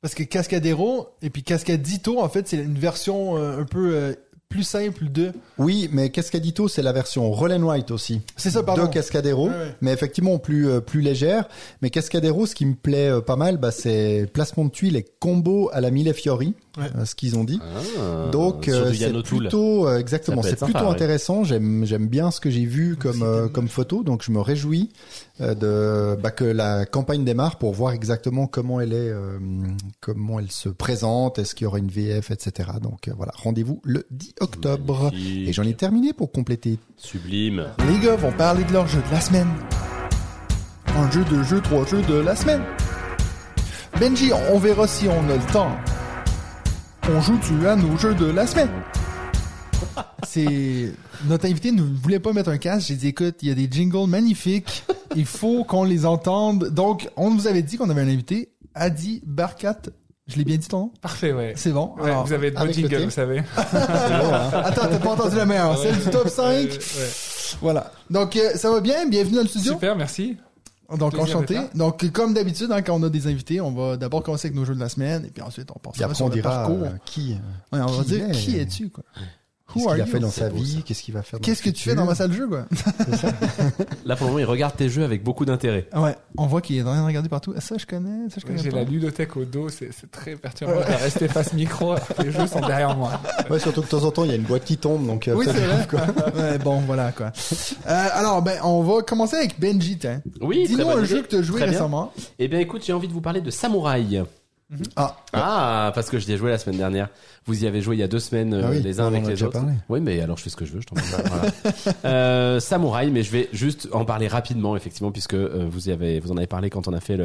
Parce 0.00 0.14
que 0.14 0.24
Cascadero 0.24 1.08
et 1.22 1.30
puis 1.30 1.42
Cascadito, 1.42 2.20
en 2.20 2.28
fait, 2.28 2.48
c'est 2.48 2.56
une 2.56 2.78
version 2.78 3.36
euh, 3.36 3.60
un 3.60 3.64
peu 3.64 3.94
euh, 3.94 4.14
plus 4.48 4.64
simple 4.64 5.08
de. 5.12 5.32
Oui, 5.58 5.88
mais 5.92 6.10
Cascadito, 6.10 6.66
c'est 6.66 6.82
la 6.82 6.92
version 6.92 7.30
Roll 7.30 7.52
and 7.52 7.64
Write 7.64 7.92
aussi. 7.92 8.20
C'est 8.36 8.50
ça, 8.50 8.64
pardon. 8.64 8.86
de 8.86 8.88
Cascadero, 8.88 9.46
Ouais, 9.48 9.54
ouais. 9.54 9.76
mais 9.80 9.92
effectivement 9.92 10.38
plus 10.38 10.68
euh, 10.68 10.80
plus 10.80 11.02
légère. 11.02 11.48
Mais 11.82 11.90
Cascadero, 11.90 12.46
ce 12.46 12.56
qui 12.56 12.66
me 12.66 12.74
plaît 12.74 13.12
pas 13.24 13.36
mal, 13.36 13.58
bah, 13.58 13.70
c'est 13.70 14.28
placement 14.32 14.64
de 14.64 14.70
tuiles 14.70 14.96
et 14.96 15.06
combo 15.20 15.70
à 15.72 15.80
la 15.80 15.92
Mille 15.92 16.12
Fiori, 16.14 16.54
Ouais. 16.78 17.04
ce 17.04 17.14
qu'ils 17.14 17.36
ont 17.36 17.44
dit. 17.44 17.60
Ah, 17.62 18.30
Donc 18.30 18.68
euh, 18.68 18.92
c'est 18.94 19.12
plutôt 19.22 19.86
euh, 19.86 19.98
exactement, 19.98 20.42
c'est 20.42 20.58
sympa, 20.58 20.72
plutôt 20.72 20.86
ouais. 20.86 20.92
intéressant. 20.94 21.44
J'aime 21.44 21.84
j'aime 21.84 22.06
bien 22.08 22.30
ce 22.30 22.40
que 22.40 22.48
j'ai 22.50 22.64
vu 22.64 22.96
comme 22.96 23.22
euh, 23.22 23.48
comme 23.48 23.68
photo, 23.68 24.02
donc 24.02 24.22
je 24.24 24.32
me 24.32 24.40
réjouis 24.40 24.88
euh, 25.40 25.54
de 25.54 26.20
bah, 26.20 26.30
que 26.30 26.44
la 26.44 26.86
campagne 26.86 27.24
démarre 27.24 27.56
pour 27.56 27.72
voir 27.72 27.92
exactement 27.92 28.46
comment 28.46 28.80
elle 28.80 28.92
est, 28.92 29.10
euh, 29.10 29.38
comment 30.00 30.38
elle 30.38 30.50
se 30.50 30.68
présente, 30.68 31.38
est-ce 31.38 31.54
qu'il 31.54 31.64
y 31.64 31.68
aura 31.68 31.78
une 31.78 31.88
VF, 31.88 32.30
etc. 32.30 32.70
Donc 32.80 33.08
euh, 33.08 33.12
voilà, 33.16 33.32
rendez-vous 33.34 33.80
le 33.84 34.06
10 34.10 34.34
octobre. 34.40 35.04
Magnifique. 35.12 35.48
Et 35.48 35.52
j'en 35.52 35.64
ai 35.64 35.74
terminé 35.74 36.12
pour 36.12 36.32
compléter. 36.32 36.78
Sublime. 36.96 37.66
Les 37.88 37.98
gars 37.98 38.16
vont 38.16 38.32
parler 38.32 38.64
de 38.64 38.72
leur 38.72 38.86
jeu 38.86 39.02
de 39.06 39.12
la 39.12 39.20
semaine. 39.20 39.48
Un 40.96 41.10
jeu, 41.10 41.24
deux 41.28 41.42
jeux, 41.42 41.60
trois 41.60 41.84
jeux 41.86 42.02
de 42.02 42.14
la 42.14 42.36
semaine. 42.36 42.62
Benji, 43.98 44.30
on 44.52 44.58
verra 44.58 44.86
si 44.86 45.06
on 45.08 45.30
a 45.30 45.36
le 45.36 45.52
temps. 45.52 45.70
On 47.08 47.20
joue-tu 47.20 47.66
à 47.66 47.74
nos 47.76 47.96
jeux 47.96 48.14
de 48.14 48.26
la 48.26 48.46
semaine? 48.46 48.70
C'est 50.26 50.92
notre 51.26 51.46
invité 51.46 51.72
ne 51.72 51.82
voulait 51.82 52.20
pas 52.20 52.32
mettre 52.32 52.50
un 52.50 52.58
casque. 52.58 52.88
J'ai 52.88 52.94
dit 52.94 53.08
écoute, 53.08 53.36
il 53.42 53.48
y 53.48 53.50
a 53.50 53.54
des 53.54 53.68
jingles 53.70 54.08
magnifiques. 54.08 54.84
Il 55.16 55.26
faut 55.26 55.64
qu'on 55.64 55.84
les 55.84 56.06
entende. 56.06 56.68
Donc, 56.70 57.08
on 57.16 57.30
vous 57.30 57.46
avait 57.48 57.62
dit 57.62 57.76
qu'on 57.76 57.90
avait 57.90 58.02
un 58.02 58.08
invité, 58.08 58.50
Adi 58.74 59.20
Barkat. 59.26 59.78
Je 60.28 60.36
l'ai 60.36 60.44
bien 60.44 60.56
dit 60.56 60.68
ton 60.68 60.78
nom? 60.78 60.92
Parfait, 61.00 61.32
ouais. 61.32 61.52
C'est 61.56 61.72
bon. 61.72 61.94
Ouais, 61.98 62.04
Alors, 62.10 62.24
vous 62.24 62.32
avez 62.32 62.50
de 62.50 62.56
bons 62.56 62.62
avec 62.62 62.76
le 62.76 62.82
jingles, 62.88 63.04
vous 63.04 63.10
savez. 63.10 63.42
Attends, 63.56 64.86
t'as 64.88 64.98
pas 64.98 65.10
entendu 65.10 65.36
la 65.36 65.44
meilleure. 65.44 65.76
Celle 65.78 65.98
du 65.98 66.08
top 66.08 66.28
5. 66.28 66.44
Ouais, 66.46 66.62
ouais. 66.68 67.10
Voilà. 67.60 67.90
Donc, 68.08 68.36
euh, 68.36 68.54
ça 68.54 68.70
va 68.70 68.80
bien? 68.80 69.06
Bienvenue 69.08 69.36
dans 69.36 69.42
le 69.42 69.48
studio. 69.48 69.72
Super, 69.72 69.96
merci. 69.96 70.36
Donc, 70.96 71.14
enchanté. 71.18 71.58
Donc, 71.74 72.10
comme 72.12 72.34
d'habitude, 72.34 72.70
hein, 72.72 72.82
quand 72.82 72.94
on 72.98 73.02
a 73.02 73.08
des 73.08 73.26
invités, 73.26 73.60
on 73.60 73.72
va 73.72 73.96
d'abord 73.96 74.22
commencer 74.22 74.48
avec 74.48 74.56
nos 74.56 74.64
jeux 74.64 74.74
de 74.74 74.80
la 74.80 74.88
semaine, 74.88 75.24
et 75.24 75.30
puis 75.30 75.42
ensuite, 75.42 75.70
on 75.70 75.78
après 76.04 76.14
sur 76.14 76.26
on 76.26 76.28
le 76.28 76.34
dira 76.34 76.50
parcours. 76.50 76.82
euh, 76.84 76.90
qui, 77.04 77.36
Ouais, 77.72 77.80
on 77.80 77.86
va 77.86 78.04
dire, 78.04 78.28
est. 78.28 78.32
qui 78.32 78.56
es-tu, 78.58 78.90
quoi? 78.90 79.04
Qu'est-ce 79.74 79.88
qu'il 79.92 80.00
a 80.02 80.06
fait 80.06 80.18
dans 80.20 80.30
sa 80.30 80.48
vie, 80.48 80.82
qu'est-ce 80.84 81.02
qu'il 81.02 81.14
va 81.14 81.22
faire. 81.22 81.40
Qu'est-ce 81.40 81.62
que 81.62 81.70
tu 81.70 81.84
fais 81.88 81.94
dans 81.94 82.04
ma 82.04 82.14
salle 82.14 82.30
de 82.30 82.34
jeu, 82.36 82.48
quoi? 82.48 82.66
Là, 84.04 84.16
pour 84.16 84.26
le 84.26 84.32
moment, 84.32 84.38
il 84.38 84.44
regarde 84.44 84.76
tes 84.76 84.88
jeux 84.88 85.04
avec 85.04 85.22
beaucoup 85.22 85.44
d'intérêt. 85.44 85.86
ouais. 85.94 86.16
On 86.38 86.46
voit 86.46 86.60
qu'il 86.62 86.76
est 86.76 86.82
en 86.82 86.84
train 86.86 87.00
de 87.02 87.06
regarder 87.06 87.28
partout. 87.28 87.52
Ah, 87.56 87.60
Ça, 87.60 87.76
je 87.78 87.84
connais, 87.86 88.28
ça, 88.30 88.36
je 88.40 88.46
connais 88.46 88.58
J'ai 88.62 88.70
la 88.70 88.84
ludothèque 88.84 89.36
au 89.36 89.44
dos, 89.44 89.68
c'est 89.68 89.90
très 90.10 90.34
perturbant. 90.36 90.74
Dois 90.74 90.84
rester 90.84 91.28
face 91.28 91.52
micro 91.52 91.94
les 92.22 92.32
jeux 92.32 92.46
sont 92.46 92.60
derrière 92.60 92.96
moi. 92.96 93.20
Ouais, 93.50 93.58
surtout 93.58 93.80
que 93.82 93.86
de 93.86 93.90
temps 93.90 94.04
en 94.04 94.10
temps 94.10 94.24
il 94.24 94.30
y 94.30 94.32
a 94.32 94.36
une 94.36 94.42
boîte 94.42 94.64
qui 94.64 94.76
tombe, 94.78 95.06
donc. 95.06 95.28
euh, 95.28 95.34
Oui, 95.34 95.44
ça- 95.46 95.52
c'est 95.54 95.60
vrai. 95.66 95.86
ouais, 96.52 96.58
bon, 96.58 96.80
voilà, 96.80 97.12
quoi. 97.12 97.32
Euh, 97.86 98.08
alors, 98.14 98.40
ben, 98.42 98.58
on 98.64 98.82
va 98.82 99.02
commencer 99.02 99.36
avec 99.36 99.60
Benji, 99.60 99.98
tiens. 99.98 100.22
Oui, 100.40 100.64
Dis-nous 100.66 100.88
un 100.88 100.98
idée. 100.98 101.06
jeu 101.06 101.22
que 101.22 101.28
tu 101.28 101.36
as 101.36 101.42
joué 101.42 101.62
récemment. 101.64 102.12
Eh 102.38 102.48
bien, 102.48 102.58
écoute, 102.60 102.82
j'ai 102.86 102.92
envie 102.92 103.08
de 103.08 103.12
vous 103.12 103.20
parler 103.20 103.40
de 103.40 103.50
Samouraï. 103.50 104.22
Ah, 104.96 105.16
Ah, 105.32 105.92
parce 105.94 106.08
que 106.10 106.18
je 106.18 106.26
l'ai 106.26 106.36
joué 106.36 106.50
la 106.50 106.58
semaine 106.58 106.78
dernière. 106.78 107.08
Vous 107.46 107.64
y 107.64 107.66
avez 107.66 107.80
joué 107.82 107.96
il 107.96 107.98
y 107.98 108.02
a 108.02 108.08
deux 108.08 108.20
semaines, 108.20 108.54
euh, 108.54 108.62
Ah 108.64 108.70
oui, 108.70 108.80
les 108.82 109.00
uns 109.00 109.06
avec 109.06 109.26
les 109.26 109.42
autres. 109.42 109.52
parlé. 109.58 109.72
Oui, 109.88 110.00
mais 110.00 110.20
alors 110.20 110.36
je 110.38 110.44
fais 110.44 110.50
ce 110.50 110.56
que 110.56 110.64
je 110.64 110.72
veux, 110.72 110.80
je 110.80 110.86
t'en 110.86 110.94
prie. 110.96 111.04
Voilà. 111.10 111.52
euh, 112.04 112.60
Samouraï, 112.60 113.10
mais 113.10 113.22
je 113.22 113.30
vais 113.32 113.48
juste 113.52 113.88
en 113.92 114.04
parler 114.04 114.28
rapidement, 114.28 114.76
effectivement, 114.76 115.10
puisque 115.10 115.34
euh, 115.34 115.66
vous 115.68 115.88
y 115.88 115.92
avez, 115.92 116.20
vous 116.20 116.30
en 116.32 116.36
avez 116.36 116.46
parlé 116.46 116.70
quand 116.70 116.88
on 116.88 116.92
a 116.92 117.00
fait 117.00 117.18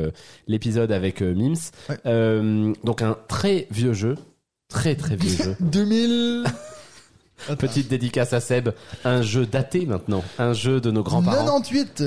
l'épisode 0.47 0.91
avec 0.91 1.21
euh, 1.21 1.33
Mims. 1.33 1.55
Ouais. 1.89 1.97
Euh, 2.05 2.73
donc 2.83 3.01
un 3.01 3.15
très 3.27 3.67
vieux 3.71 3.93
jeu, 3.93 4.15
très 4.69 4.95
très 4.95 5.15
vieux 5.15 5.43
jeu. 5.43 5.55
2000. 5.59 6.43
Attends. 7.47 7.55
Petite 7.55 7.87
dédicace 7.87 8.33
à 8.33 8.39
Seb, 8.39 8.69
un 9.05 9.21
jeu 9.21 9.45
daté 9.45 9.85
maintenant, 9.85 10.23
un 10.39 10.53
jeu 10.53 10.81
de 10.81 10.89
nos 10.89 11.03
grands-parents. 11.03 11.45
98. 11.61 12.03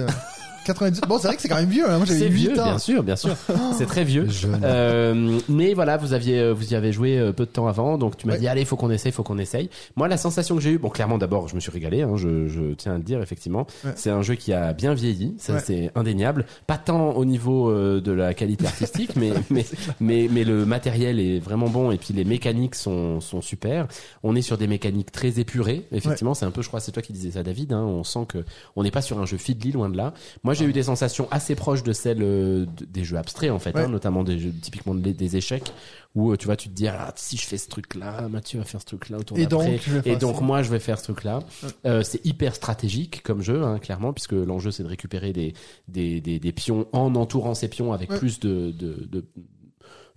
98. 0.74 1.08
Bon, 1.08 1.18
c'est 1.18 1.26
vrai 1.28 1.36
que 1.36 1.42
c'est 1.42 1.48
quand 1.48 1.56
même 1.56 1.68
vieux, 1.68 1.88
hein. 1.88 1.96
Moi, 1.98 2.06
j'avais 2.06 2.18
C'est 2.20 2.28
8 2.28 2.30
vieux, 2.34 2.60
ans. 2.60 2.64
bien 2.64 2.78
sûr, 2.78 3.02
bien 3.02 3.16
sûr. 3.16 3.36
C'est 3.76 3.86
très 3.86 4.04
vieux. 4.04 4.26
Euh, 4.64 5.38
mais 5.48 5.74
voilà, 5.74 5.96
vous 5.96 6.12
aviez, 6.12 6.38
euh, 6.38 6.52
vous 6.52 6.72
y 6.72 6.74
avez 6.76 6.92
joué 6.92 7.18
euh, 7.18 7.32
peu 7.32 7.44
de 7.46 7.50
temps 7.50 7.66
avant, 7.66 7.98
donc 7.98 8.16
tu 8.16 8.26
m'as 8.26 8.34
Ouais. 8.34 8.38
dit 8.38 8.48
allez, 8.48 8.64
faut 8.64 8.76
qu'on 8.76 8.90
essaye, 8.90 9.12
faut 9.12 9.22
qu'on 9.22 9.38
essaye. 9.38 9.70
Moi, 9.96 10.08
la 10.08 10.16
sensation 10.16 10.54
que 10.56 10.62
j'ai 10.62 10.70
eue, 10.72 10.78
bon, 10.78 10.88
clairement, 10.88 11.18
d'abord, 11.18 11.48
je 11.48 11.54
me 11.54 11.60
suis 11.60 11.70
régalé, 11.70 12.02
hein, 12.02 12.12
je, 12.16 12.46
je 12.48 12.74
tiens 12.74 12.94
à 12.94 12.96
le 12.98 13.02
dire, 13.02 13.20
effectivement. 13.22 13.66
Ouais. 13.84 13.92
C'est 13.96 14.10
un 14.10 14.22
jeu 14.22 14.34
qui 14.34 14.52
a 14.52 14.72
bien 14.72 14.94
vieilli, 14.94 15.34
ça 15.38 15.54
Ouais. 15.54 15.60
c'est 15.64 15.90
indéniable. 15.94 16.46
Pas 16.66 16.78
tant 16.78 17.10
au 17.12 17.24
niveau 17.24 17.70
euh, 17.70 18.00
de 18.00 18.12
la 18.12 18.34
qualité 18.34 18.66
artistique, 18.66 19.16
mais 19.16 19.32
mais 19.50 19.64
mais 20.00 20.28
mais 20.30 20.44
le 20.44 20.64
matériel 20.64 21.18
est 21.20 21.38
vraiment 21.40 21.68
bon 21.68 21.90
et 21.90 21.98
puis 21.98 22.14
les 22.14 22.24
mécaniques 22.24 22.74
sont 22.74 23.20
sont 23.20 23.40
super. 23.40 23.88
On 24.22 24.36
est 24.36 24.42
sur 24.42 24.58
des 24.58 24.66
mécaniques 24.66 25.10
très 25.12 25.40
épurées. 25.40 25.86
Effectivement, 25.92 26.34
c'est 26.34 26.44
un 26.46 26.50
peu, 26.50 26.62
je 26.62 26.68
crois, 26.68 26.80
c'est 26.80 26.92
toi 26.92 27.02
qui 27.02 27.12
disais 27.12 27.32
ça, 27.32 27.42
David. 27.42 27.72
Hein, 27.72 27.82
on 27.84 28.04
sent 28.04 28.26
que 28.28 28.44
on 28.76 28.82
n'est 28.82 28.90
pas 28.90 29.02
sur 29.02 29.18
un 29.18 29.26
jeu 29.26 29.36
fiddly 29.38 29.72
loin 29.72 29.88
de 29.88 29.96
là. 29.96 30.12
Moi, 30.44 30.54
j'ai 30.60 30.70
eu 30.70 30.72
des 30.72 30.84
sensations 30.84 31.26
assez 31.30 31.54
proches 31.54 31.82
de 31.82 31.92
celles 31.92 32.22
euh, 32.22 32.64
de- 32.66 32.84
des 32.84 33.04
jeux 33.04 33.16
abstraits 33.16 33.50
en 33.50 33.58
fait, 33.58 33.74
Ouais. 33.74 33.82
hein, 33.82 33.88
notamment 33.88 34.22
des 34.24 34.38
jeux, 34.38 34.52
typiquement 34.52 34.94
des, 34.94 35.12
des 35.12 35.36
échecs 35.36 35.72
où 36.14 36.30
euh, 36.32 36.36
tu 36.36 36.46
vois, 36.46 36.56
tu 36.56 36.68
te 36.68 36.74
dis 36.74 36.86
ah, 36.88 37.12
si 37.16 37.36
je 37.36 37.44
fais 37.46 37.58
ce 37.58 37.68
truc-là, 37.68 38.28
Mathieu 38.28 38.58
va 38.58 38.64
faire 38.64 38.80
ce 38.80 38.86
truc-là 38.86 39.18
au 39.18 39.22
tour 39.22 39.38
Et 39.38 39.46
donc, 39.46 39.68
et 40.04 40.16
donc 40.16 40.36
ça. 40.36 40.40
moi 40.42 40.62
je 40.62 40.70
vais 40.70 40.78
faire 40.80 40.98
ce 40.98 41.04
truc-là. 41.04 41.40
Euh, 41.86 42.02
c'est 42.02 42.24
hyper 42.24 42.54
stratégique 42.54 43.22
comme 43.22 43.42
jeu, 43.42 43.62
hein, 43.62 43.78
clairement, 43.78 44.12
puisque 44.12 44.32
l'enjeu 44.32 44.70
c'est 44.70 44.82
de 44.82 44.88
récupérer 44.88 45.32
des, 45.32 45.54
des, 45.88 46.20
des, 46.20 46.38
des 46.38 46.52
pions 46.52 46.86
en 46.92 47.14
entourant 47.16 47.54
ces 47.54 47.68
pions 47.68 47.92
avec 47.92 48.10
Ouais. 48.10 48.18
plus 48.18 48.40
de, 48.40 48.70
de, 48.72 49.06
de, 49.10 49.24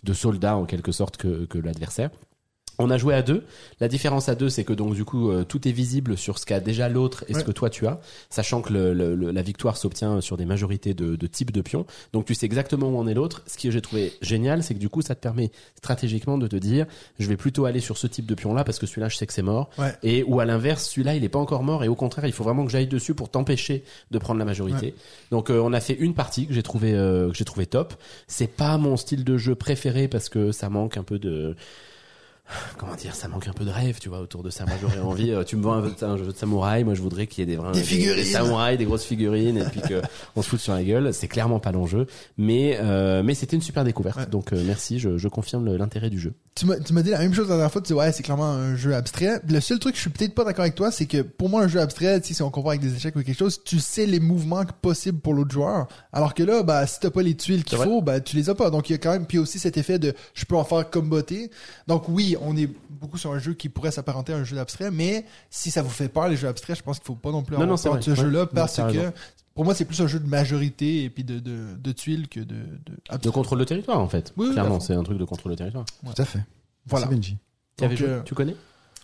de 0.04 0.14
soldats 0.14 0.58
en 0.58 0.66
quelque 0.66 0.92
sorte 0.92 1.18
que, 1.18 1.46
que 1.46 1.58
l'adversaire. 1.58 2.10
On 2.80 2.90
a 2.90 2.98
joué 2.98 3.14
à 3.14 3.22
deux. 3.22 3.44
La 3.80 3.88
différence 3.88 4.30
à 4.30 4.36
deux, 4.36 4.50
c'est 4.50 4.64
que 4.64 4.74
donc 4.74 4.96
du 4.96 5.06
coup 5.06 5.30
euh, 5.30 5.44
tout 5.44 5.68
est 5.68 5.72
visible 5.72 6.18
sur 6.18 6.40
ce 6.40 6.46
qu'a 6.46 6.60
déjà 6.60 6.90
l'autre 6.90 7.24
et 7.30 7.34
Ouais. 7.34 7.40
ce 7.40 7.46
que 7.46 7.52
toi 7.52 7.70
tu 7.70 7.86
as, 7.86 8.00
sachant 8.32 8.62
que 8.64 8.74
le, 8.74 8.94
le- 8.94 9.14
le- 9.16 9.32
la 9.32 9.42
victoire 9.44 9.78
s'obtient 9.78 10.22
sur 10.22 10.38
des 10.38 10.46
majorités 10.46 10.94
de, 10.96 11.16
de 11.16 11.28
types 11.28 11.52
de 11.52 11.62
pions. 11.62 11.86
Donc 12.14 12.26
tu 12.26 12.34
sais 12.34 12.46
exactement 12.48 12.90
où 12.90 12.98
en 12.98 13.06
est 13.08 13.14
l'autre. 13.14 13.44
Ce 13.46 13.58
que 13.58 13.70
j'ai 13.70 13.82
trouvé 13.82 14.12
génial, 14.22 14.64
c'est 14.64 14.74
que 14.74 14.80
du 14.80 14.90
coup 14.90 15.02
ça 15.04 15.14
te 15.14 15.20
permet 15.22 15.52
stratégiquement 15.78 16.38
de 16.38 16.48
te 16.48 16.56
dire, 16.56 16.86
je 17.20 17.28
vais 17.28 17.38
plutôt 17.38 17.66
aller 17.66 17.80
sur 17.80 17.98
ce 17.98 18.08
type 18.08 18.26
de 18.26 18.34
pion 18.36 18.54
là 18.54 18.64
parce 18.64 18.80
que 18.80 18.86
celui-là 18.88 19.10
je 19.10 19.18
sais 19.18 19.28
que 19.28 19.34
c'est 19.34 19.42
mort. 19.44 19.70
Ouais. 19.78 19.94
Et 20.02 20.24
ou 20.24 20.40
à 20.40 20.46
l'inverse, 20.46 20.90
celui-là 20.90 21.16
il 21.16 21.24
est 21.24 21.30
pas 21.30 21.40
encore 21.40 21.64
mort 21.64 21.84
et 21.84 21.88
au 21.88 21.96
contraire 21.96 22.26
il 22.26 22.34
faut 22.34 22.44
vraiment 22.44 22.66
que 22.66 22.72
j'aille 22.72 22.88
dessus 22.88 23.14
pour 23.14 23.30
t'empêcher 23.30 23.84
de 24.12 24.18
prendre 24.18 24.40
la 24.40 24.46
majorité. 24.46 24.96
Donc 25.32 25.50
euh, 25.52 25.60
on 25.64 25.74
a 25.74 25.80
fait 25.80 25.94
une 25.94 26.16
partie 26.16 26.48
que 26.48 26.54
j'ai 26.54 26.64
trouvé 26.64 26.94
euh, 26.94 27.30
que 27.30 27.36
j'ai 27.36 27.46
trouvé 27.46 27.66
top. 27.68 27.94
C'est 28.28 28.48
pas 28.48 28.78
mon 28.78 28.98
style 28.98 29.24
de 29.24 29.38
jeu 29.38 29.54
préféré 29.56 30.08
parce 30.08 30.28
que 30.30 30.52
ça 30.52 30.70
manque 30.70 30.98
un 30.98 31.04
peu 31.04 31.20
de 31.20 31.56
comment 32.78 32.96
dire, 32.96 33.16
ça 33.16 33.28
manque 33.28 33.48
un 33.48 33.54
peu 33.54 33.64
de 33.66 33.70
rêve, 33.70 34.00
tu 34.00 34.10
vois, 34.10 34.20
autour 34.20 34.44
de 34.44 34.50
ça. 34.50 34.66
Moi, 34.66 34.76
j'aurais 34.82 35.00
envie, 35.00 35.32
euh, 35.32 35.44
tu 35.44 35.56
me 35.56 35.64
vends 35.64 35.74
un, 35.76 35.84
jeu- 35.86 35.96
un 36.06 36.18
jeu 36.18 36.26
de 36.26 36.32
samouraï, 36.34 36.84
moi, 36.84 36.94
je 36.94 37.02
voudrais 37.02 37.26
qu'il 37.28 37.42
y 37.42 37.44
ait 37.44 37.56
des 37.56 37.56
vrais, 37.56 37.72
Des 37.72 37.82
figurines. 37.84 38.24
samouraïs, 38.26 38.78
des 38.78 38.86
grosses 38.86 39.06
figurines, 39.06 39.58
et 39.58 39.64
puis 39.66 39.82
que 39.82 40.02
on 40.36 40.42
se 40.42 40.50
foute 40.50 40.60
sur 40.60 40.74
la 40.74 40.84
gueule. 40.84 41.14
C'est 41.14 41.28
clairement 41.28 41.60
pas 41.60 41.72
l'enjeu, 41.72 42.06
mais 42.38 42.78
euh, 42.82 43.24
mais 43.24 43.34
c'était 43.34 43.56
une 43.56 43.62
super 43.62 43.84
découverte. 43.84 44.18
Ouais. 44.18 44.26
Donc 44.26 44.52
euh, 44.54 44.62
merci, 44.66 45.00
je, 45.00 45.18
je 45.18 45.28
confirme 45.30 45.76
l'intérêt 45.76 46.10
du 46.10 46.20
jeu. 46.20 46.34
Tu 46.56 46.68
m'as, 46.68 46.78
tu 46.78 46.94
m'as 46.94 47.02
dit 47.02 47.10
la 47.10 47.18
même 47.20 47.34
chose 47.34 47.48
la 47.50 47.56
dernière 47.56 47.72
fois, 47.72 47.82
tu 47.82 47.88
dis 47.88 47.94
ouais, 47.94 48.12
c'est 48.12 48.22
clairement 48.24 48.46
un 48.52 48.76
jeu 48.76 48.94
abstrait. 48.94 49.40
Le 49.48 49.60
seul 49.60 49.80
truc 49.80 49.94
que 49.94 49.98
je 49.98 50.02
suis 50.02 50.12
peut-être 50.12 50.36
pas 50.36 50.44
d'accord 50.44 50.62
avec 50.64 50.76
toi, 50.76 50.92
c'est 50.92 51.06
que 51.08 51.22
pour 51.22 51.50
moi, 51.50 51.64
un 51.64 51.68
jeu 51.68 51.80
abstrait, 51.80 52.20
si 52.24 52.40
on 52.44 52.52
compare 52.52 52.72
avec 52.72 52.82
des 52.82 52.94
échecs 52.96 53.16
ou 53.16 53.24
quelque 53.24 53.38
chose, 53.40 53.62
tu 53.64 53.80
sais 53.80 54.06
les 54.06 54.20
mouvements 54.20 54.64
possibles 54.82 55.20
pour 55.20 55.34
l'autre 55.34 55.52
joueur. 55.52 55.88
Alors 56.12 56.34
que 56.36 56.44
là, 56.44 56.62
bah, 56.62 56.86
si 56.86 57.00
t'as 57.00 57.10
pas 57.10 57.24
les 57.24 57.36
tuiles 57.36 57.64
qu'il 57.64 57.78
faut, 57.80 58.02
bah, 58.02 58.20
tu 58.20 58.36
les 58.36 58.50
as 58.50 58.56
pas. 58.56 58.70
Donc, 58.70 58.90
il 58.90 58.94
y 58.94 58.96
a 58.96 59.00
quand 59.00 59.12
même, 59.12 59.26
puis 59.26 59.40
aussi 59.40 59.58
cet 59.58 59.78
effet 59.78 59.98
de 59.98 60.14
je 60.36 60.46
peux 60.46 60.56
en 60.56 60.64
faire 60.64 60.88
comboter. 60.92 61.50
Donc, 61.88 62.08
oui, 62.10 62.33
on 62.42 62.56
est 62.58 62.70
beaucoup 62.90 63.18
sur 63.18 63.32
un 63.32 63.40
jeu 63.40 63.54
qui 63.54 63.70
pourrait 63.70 63.92
s'apparenter 63.92 64.34
à 64.34 64.38
un 64.38 64.44
jeu 64.44 64.58
abstrait, 64.58 64.92
mais 64.92 65.26
si 65.50 65.72
ça 65.72 65.82
vous 65.82 65.90
fait 65.90 66.10
peur, 66.10 66.28
les 66.28 66.36
jeux 66.36 66.48
abstraits, 66.48 66.78
je 66.78 66.84
pense 66.84 67.00
qu'il 67.00 67.06
faut 67.06 67.16
pas 67.16 67.32
non 67.32 67.44
plus 67.44 67.56
Non, 67.56 67.62
avoir 67.64 67.70
non, 67.72 67.78
c'est 67.78 67.90
peur 67.90 67.98
de 67.98 68.04
ce 68.04 68.16
jeu-là 68.16 68.46
parce 68.46 68.78
que 68.78 69.12
pour 69.54 69.66
moi, 69.66 69.76
c'est 69.76 69.86
plus 69.86 70.02
un 70.02 70.08
jeu 70.08 70.20
de 70.20 70.28
majorité 70.28 71.04
et 71.04 71.10
puis 71.10 71.24
de, 71.24 71.40
de, 71.40 71.76
de 71.78 71.92
tuiles 71.92 72.28
que 72.28 72.40
de, 72.40 72.56
de 72.56 73.18
De 73.18 73.30
contrôle 73.30 73.60
de 73.60 73.66
territoire, 73.66 74.00
en 74.00 74.08
fait. 74.08 74.34
Oui, 74.36 74.52
Clairement, 74.52 74.80
c'est 74.80 74.96
un 74.96 75.04
truc 75.04 75.20
de 75.20 75.26
contrôle 75.26 75.52
de 75.52 75.58
territoire. 75.58 75.86
Tout 75.86 76.22
à 76.22 76.26
fait. 76.26 76.40
Voilà. 76.88 77.06
Benji. 77.06 77.38
Joué 77.80 77.96
euh, 78.02 78.22
Tu 78.24 78.34
connais? 78.34 78.56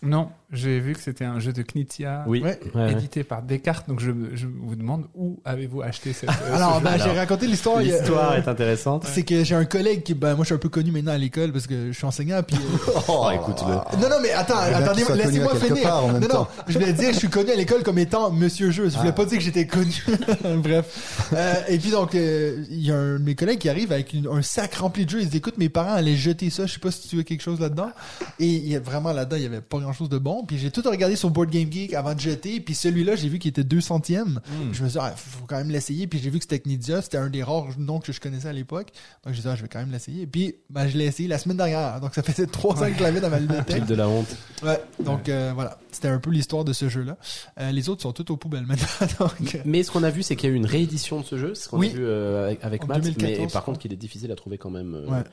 Non, 0.02 0.30
j'ai 0.52 0.80
vu 0.80 0.94
que 0.94 1.00
c'était 1.02 1.26
un 1.26 1.40
jeu 1.40 1.54
de 1.54 1.62
Knizia 1.64 2.24
Oui. 2.28 2.42
Ouais. 2.42 2.60
Ouais, 2.74 2.82
ouais. 2.82 2.92
édité 2.94 3.24
par 3.24 3.42
Descartes, 3.44 3.88
donc 3.88 4.00
je, 4.00 4.12
je 4.34 4.48
vous 4.48 4.76
demande 4.76 5.06
où 5.16 5.40
avez-vous 5.46 5.82
acheté 5.82 6.12
cette, 6.14 6.30
euh, 6.30 6.56
Alors, 6.56 6.76
ce 6.76 6.80
jeu 6.80 6.84
bah, 6.84 6.98
j'ai 6.98 7.12
raconté 7.12 7.46
l'histoire. 7.48 7.80
L'histoire 7.80 8.32
euh, 8.32 8.38
est 8.38 8.48
intéressante. 8.48 9.06
C'est 9.06 9.24
que 9.24 9.44
j'ai 9.44 9.56
un 9.56 9.66
collègue 9.66 10.04
qui, 10.04 10.14
ben, 10.16 10.34
moi, 10.36 10.44
je 10.44 10.48
suis 10.48 10.56
un 10.56 10.60
peu 10.60 10.70
connu 10.70 10.92
maintenant 10.92 11.12
à 11.12 11.18
l'école 11.18 11.52
parce 11.52 11.68
que 11.68 11.92
je 11.92 11.98
suis 11.98 12.06
enseignant, 12.06 12.42
puis. 12.42 12.58
euh, 12.58 12.92
Oh, 13.08 13.30
écoute-le. 13.34 13.74
Non, 14.02 14.10
non, 14.10 14.16
mais 14.22 14.32
attends, 14.32 14.58
attendez, 14.58 15.04
laissez-moi 15.16 15.56
finir. 15.56 15.84
part 15.84 16.08
non, 16.08 16.20
non, 16.20 16.28
temps. 16.28 16.48
je 16.68 16.74
voulais 16.80 16.94
dire, 16.94 17.14
je 17.14 17.18
suis 17.20 17.30
connu 17.30 17.52
à 17.52 17.56
l'école 17.56 17.84
comme 17.84 18.00
étant 18.00 18.32
Monsieur 18.32 18.72
Jeu. 18.72 18.90
Je 18.90 18.98
voulais 18.98 19.10
Ah. 19.10 19.14
pas 19.14 19.26
dire 19.26 19.38
que 19.38 19.44
j'étais 19.44 19.68
connu. 19.68 19.94
Bref. 20.64 21.28
Euh, 21.34 21.54
et 21.68 21.78
puis 21.78 21.92
donc, 21.92 22.16
euh, 22.16 22.64
il 22.70 22.86
y 22.86 22.92
a 22.92 22.96
un 22.96 23.20
de 23.20 23.24
mes 23.24 23.36
collègues 23.36 23.60
qui 23.60 23.70
arrive 23.70 23.92
avec 23.92 24.14
une- 24.14 24.28
un 24.28 24.42
sac 24.42 24.76
rempli 24.76 25.06
de 25.06 25.10
jeux. 25.12 25.22
Il 25.22 25.30
dit, 25.30 25.38
écoute, 25.38 25.58
mes 25.58 25.70
parents 25.70 25.94
allaient 25.94 26.16
jeter 26.16 26.50
ça. 26.50 26.66
Je 26.66 26.74
sais 26.74 26.80
pas 26.80 26.92
si 26.92 27.08
tu 27.08 27.16
veux 27.18 27.24
quelque 27.24 27.42
chose 27.42 27.60
là-dedans. 27.60 27.92
Et 28.40 28.48
il 28.48 28.68
y 28.68 28.76
a 28.76 28.80
vraiment 28.80 29.12
là-dedans, 29.12 29.36
il 29.38 29.44
y 29.44 29.46
avait 29.46 29.62
pas 29.62 29.78
grand-chose 29.80 30.10
de 30.10 30.18
bon. 30.18 30.39
Puis 30.44 30.58
j'ai 30.58 30.72
tout 30.72 30.82
regardé 30.86 31.16
sur 31.16 31.30
Board 31.30 31.50
Game 31.50 31.72
Geek 31.72 31.94
avant 31.94 32.14
de 32.16 32.20
jeter. 32.20 32.60
Puis 32.60 32.74
celui-là, 32.76 33.16
j'ai 33.16 33.30
vu 33.30 33.40
qu'il 33.40 33.50
était 33.50 33.64
2 33.64 33.82
centièmes. 33.82 34.40
Je 34.72 34.84
me 34.84 34.90
suis 34.90 34.98
dit, 35.00 35.06
ah, 35.06 35.14
faut 35.16 35.46
quand 35.48 35.58
même 35.58 35.70
l'essayer. 35.70 36.08
Puis 36.08 36.20
j'ai 36.20 36.30
vu 36.30 36.40
que 36.40 36.44
c'était 36.44 36.60
Knizia. 36.60 37.02
C'était 37.02 37.18
un 37.18 37.30
des 37.30 37.44
rares 37.44 37.68
noms 37.78 38.00
que 38.00 38.12
je 38.12 38.20
connaissais 38.20 38.48
à 38.48 38.54
l'époque. 38.54 38.88
Donc 39.26 39.34
j'ai 39.34 39.42
dit, 39.42 39.48
ah, 39.48 39.56
je 39.56 39.62
vais 39.62 39.68
quand 39.68 39.80
même 39.80 39.92
l'essayer. 39.92 40.28
Puis 40.28 40.56
ben, 40.70 40.88
je 40.88 40.98
l'ai 40.98 41.06
essayé 41.06 41.28
la 41.30 41.38
semaine 41.38 41.58
dernière. 41.58 42.00
Donc 42.02 42.14
ça 42.16 42.24
faisait 42.24 42.46
3 42.48 42.84
ans 42.84 42.88
que 42.92 42.98
je 42.98 43.04
l'avais 43.04 43.22
dans 43.22 43.30
ma 43.30 43.40
bibliothèque. 43.40 43.86
De 43.86 43.96
la 43.96 44.08
honte. 44.10 44.36
Ouais, 44.64 44.82
donc 45.04 45.30
euh, 45.30 45.52
voilà, 45.54 45.78
c'était 45.92 46.08
un 46.10 46.20
peu 46.20 46.30
l'histoire 46.32 46.64
de 46.66 46.74
ce 46.74 46.90
jeu-là. 46.90 47.18
Euh, 47.60 47.72
les 47.72 47.90
autres 47.90 48.02
sont 48.02 48.12
tous 48.14 48.32
aux 48.32 48.38
poubelles 48.38 48.66
maintenant. 48.66 49.08
donc, 49.20 49.56
euh, 49.56 49.60
Mais 49.66 49.84
ce 49.84 49.92
qu'on 49.92 50.04
a 50.04 50.10
vu, 50.10 50.24
c'est 50.24 50.36
qu'il 50.36 50.50
y 50.50 50.52
a 50.52 50.56
eu 50.56 50.58
une 50.58 50.66
réédition 50.66 51.20
de 51.22 51.26
ce 51.26 51.38
jeu, 51.38 51.56
ce 51.56 51.70
qu'on 51.70 51.80
Oui. 51.80 51.88
a 51.88 51.94
vu 51.94 52.08
avec, 52.10 52.64
avec 52.64 52.88
Matt, 52.88 53.02
2014, 53.02 53.40
mais 53.40 53.48
par 53.52 53.64
contre 53.64 53.80
qu'il 53.80 53.94
est 53.94 53.98
difficile 53.98 54.32
à 54.32 54.36
trouver 54.36 54.58
quand 54.58 54.70
même. 54.70 55.06
Ouais. 55.08 55.24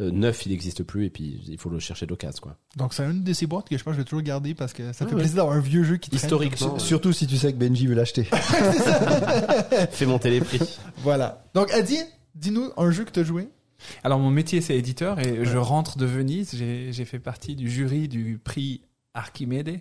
Euh, 0.00 0.10
neuf, 0.10 0.44
il 0.46 0.52
n'existe 0.52 0.82
plus 0.82 1.06
et 1.06 1.10
puis 1.10 1.42
il 1.48 1.56
faut 1.58 1.70
le 1.70 1.78
chercher 1.78 2.04
d'occasion 2.06 2.40
quoi. 2.42 2.56
donc 2.76 2.92
c'est 2.92 3.02
une 3.04 3.22
de 3.24 3.32
ces 3.32 3.46
boîtes 3.46 3.68
que 3.68 3.78
je 3.78 3.82
pense 3.82 3.92
que 3.92 3.96
je 3.96 4.00
vais 4.02 4.04
toujours 4.04 4.22
garder 4.22 4.54
parce 4.54 4.72
que 4.74 4.92
ça 4.92 5.04
Ah 5.04 5.08
fait 5.08 5.14
ouais. 5.14 5.20
plaisir 5.20 5.36
d'avoir 5.36 5.56
un 5.56 5.60
vieux 5.60 5.84
jeu 5.84 5.96
qui 5.96 6.10
traîne 6.10 6.22
Historiquement, 6.22 6.68
comme 6.68 6.78
ça. 6.78 6.84
Surtout 6.86 7.12
si 7.14 7.26
tu 7.26 7.36
sais 7.38 7.52
que 7.52 7.56
Benji 7.58 7.86
veut 7.86 7.94
l'acheter. 7.94 8.24
Fais 9.90 10.06
monter 10.06 10.30
les 10.30 10.40
prix. 10.40 10.60
Voilà. 10.98 11.44
Donc 11.54 11.70
Adi, 11.72 11.96
dis-nous 12.34 12.70
un 12.76 12.90
jeu 12.90 13.04
que 13.04 13.10
tu 13.10 13.20
as 13.20 13.24
joué. 13.24 13.48
Alors 14.04 14.18
mon 14.18 14.30
métier 14.30 14.60
c'est 14.60 14.76
éditeur 14.76 15.18
et 15.18 15.44
je 15.44 15.56
rentre 15.58 15.98
de 15.98 16.06
Venise. 16.06 16.54
J'ai 16.56 16.92
j'ai 16.92 17.04
fait 17.04 17.18
partie 17.18 17.54
du 17.56 17.70
jury 17.70 18.08
du 18.08 18.38
prix 18.42 18.82
Archimede. 19.14 19.80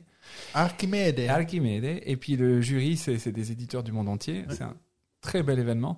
Archimede. 0.53 1.19
Archimede. 1.29 2.01
Et 2.03 2.17
puis 2.17 2.35
le 2.35 2.61
jury 2.61 2.97
c'est 2.97 3.17
c'est 3.19 3.31
des 3.31 3.51
éditeurs 3.51 3.83
du 3.83 3.91
monde 3.91 4.09
entier. 4.09 4.45
C'est 4.49 4.63
un 4.63 4.75
très 5.21 5.43
bel 5.43 5.59
événement. 5.59 5.97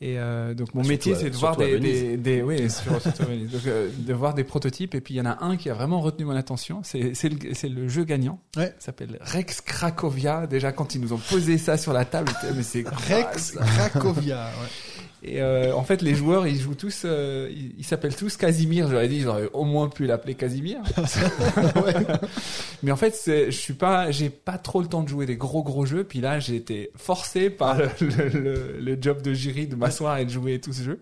Et 0.00 0.16
euh, 0.16 0.54
donc 0.54 0.74
mon 0.74 0.82
Surtout 0.84 0.88
métier 0.92 1.14
c'est 1.16 1.28
de 1.30 1.34
voir 1.36 1.54
surtout 1.54 1.68
à 1.74 1.78
des, 1.78 1.80
des, 1.80 2.16
des 2.16 2.42
oui 2.42 2.70
sur- 2.70 3.00
surtout 3.02 3.22
à 3.22 3.26
Venise. 3.26 3.50
Donc, 3.50 3.66
euh, 3.66 3.90
de 3.98 4.14
voir 4.14 4.32
des 4.34 4.44
prototypes 4.44 4.94
et 4.94 5.00
puis 5.00 5.14
il 5.14 5.16
y 5.16 5.20
en 5.20 5.26
a 5.26 5.42
un 5.44 5.56
qui 5.56 5.70
a 5.70 5.74
vraiment 5.74 6.00
retenu 6.00 6.24
mon 6.24 6.36
attention. 6.36 6.82
C'est 6.84 7.14
c'est 7.14 7.28
le, 7.28 7.52
c'est 7.54 7.68
le 7.68 7.88
jeu 7.88 8.04
gagnant. 8.04 8.38
Ouais. 8.56 8.66
Ça 8.78 8.86
s'appelle 8.86 9.18
Rex 9.20 9.60
Cracovia. 9.60 10.46
Déjà 10.46 10.70
quand 10.70 10.94
ils 10.94 11.00
nous 11.00 11.12
ont 11.12 11.18
posé 11.18 11.58
ça 11.58 11.76
sur 11.76 11.92
la 11.92 12.04
table, 12.04 12.30
mais 12.54 12.62
c'est 12.62 12.84
Rex 13.08 13.52
Cracovia. 13.52 14.46
ouais. 14.46 15.04
Et 15.22 15.42
euh, 15.42 15.74
en 15.74 15.82
fait, 15.82 16.00
les 16.02 16.14
joueurs, 16.14 16.46
ils 16.46 16.58
jouent 16.60 16.76
tous, 16.76 17.02
euh, 17.04 17.50
ils 17.76 17.84
s'appellent 17.84 18.14
tous 18.14 18.36
Casimir. 18.36 18.88
J'aurais 18.88 19.08
dit, 19.08 19.20
j'aurais 19.20 19.48
au 19.52 19.64
moins 19.64 19.88
pu 19.88 20.06
l'appeler 20.06 20.34
Casimir. 20.36 20.78
Mais 22.82 22.92
en 22.92 22.96
fait, 22.96 23.14
c'est- 23.14 23.50
je 23.50 23.56
suis 23.58 23.74
pas, 23.74 24.10
j'ai 24.10 24.30
pas 24.30 24.58
trop 24.58 24.80
le 24.80 24.86
temps 24.88 25.02
de 25.02 25.08
jouer 25.08 25.26
des 25.26 25.36
gros 25.36 25.62
gros 25.62 25.86
jeux. 25.86 26.04
Puis 26.04 26.20
là, 26.20 26.38
j'ai 26.40 26.56
été 26.56 26.90
forcé 26.96 27.50
par 27.50 27.78
le, 27.78 27.88
le, 28.00 28.28
le- 28.28 28.78
le 28.80 28.98
job 29.00 29.22
de 29.22 29.34
jury 29.34 29.66
de 29.66 29.74
m'asseoir 29.76 30.18
et 30.18 30.24
de 30.24 30.30
jouer 30.30 30.60
tout 30.60 30.72
ce 30.72 30.82
jeu. 30.82 31.00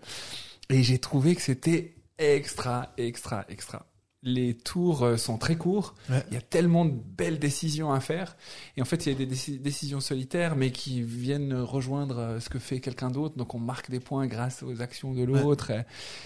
Et 0.69 0.83
j'ai 0.83 0.97
trouvé 0.99 1.35
que 1.35 1.41
c'était 1.41 1.93
extra, 2.17 2.93
extra, 2.97 3.45
extra. 3.49 3.85
Les 4.23 4.55
tours 4.55 5.03
euh, 5.03 5.15
sont 5.15 5.37
très 5.37 5.55
courts. 5.55 5.93
Ouais. 6.09 6.23
Il 6.29 6.33
y 6.33 6.37
a 6.37 6.41
tellement 6.41 6.85
de 6.85 6.91
belles 6.91 7.37
décisions 7.37 7.93
à 7.93 7.99
faire. 7.99 8.35
Et 8.75 8.81
en 8.81 8.85
fait, 8.85 9.05
il 9.05 9.11
y 9.11 9.15
a 9.15 9.17
des 9.17 9.27
déci- 9.27 9.61
décisions 9.61 9.99
solitaires, 9.99 10.55
mais 10.55 10.71
qui 10.71 11.01
viennent 11.03 11.53
rejoindre 11.53 12.17
euh, 12.17 12.39
ce 12.39 12.49
que 12.49 12.57
fait 12.57 12.79
quelqu'un 12.79 13.11
d'autre. 13.11 13.35
Donc, 13.37 13.53
on 13.53 13.59
marque 13.59 13.91
des 13.91 13.99
points 13.99 14.25
grâce 14.25 14.63
aux 14.63 14.81
actions 14.81 15.13
de 15.13 15.23
l'autre. 15.23 15.69
Et 15.71 15.83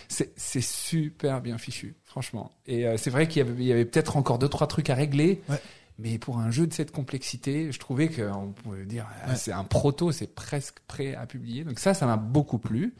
C'est 0.08 0.62
super 0.62 1.42
bien 1.42 1.58
fichu, 1.58 1.96
franchement. 2.06 2.52
Et 2.66 2.88
euh, 2.88 2.96
c'est 2.98 3.10
vrai 3.10 3.28
qu'il 3.28 3.46
y 3.62 3.72
avait, 3.74 3.86
peut-être 3.86 4.16
encore 4.16 4.40
deux, 4.40 4.50
trois 4.50 4.68
trucs 4.68 4.90
à 4.90 4.96
régler. 4.96 5.42
Ouais. 5.50 5.60
Mais 6.00 6.18
pour 6.18 6.40
un 6.40 6.50
jeu 6.50 6.66
de 6.68 6.74
cette 6.74 6.92
complexité, 6.92 7.72
je 7.72 7.78
trouvais 7.78 8.10
qu'on 8.10 8.54
pouvait 8.54 8.86
dire, 8.86 9.06
c'est 9.36 9.52
un 9.52 9.66
proto, 9.66 10.12
c'est 10.12 10.34
presque 10.34 10.80
prêt 10.88 11.14
à 11.14 11.28
publier. 11.28 11.64
Donc 11.66 11.78
ça, 11.78 11.94
ça 11.94 12.06
m'a 12.08 12.18
beaucoup 12.18 12.58
plu. 12.58 12.96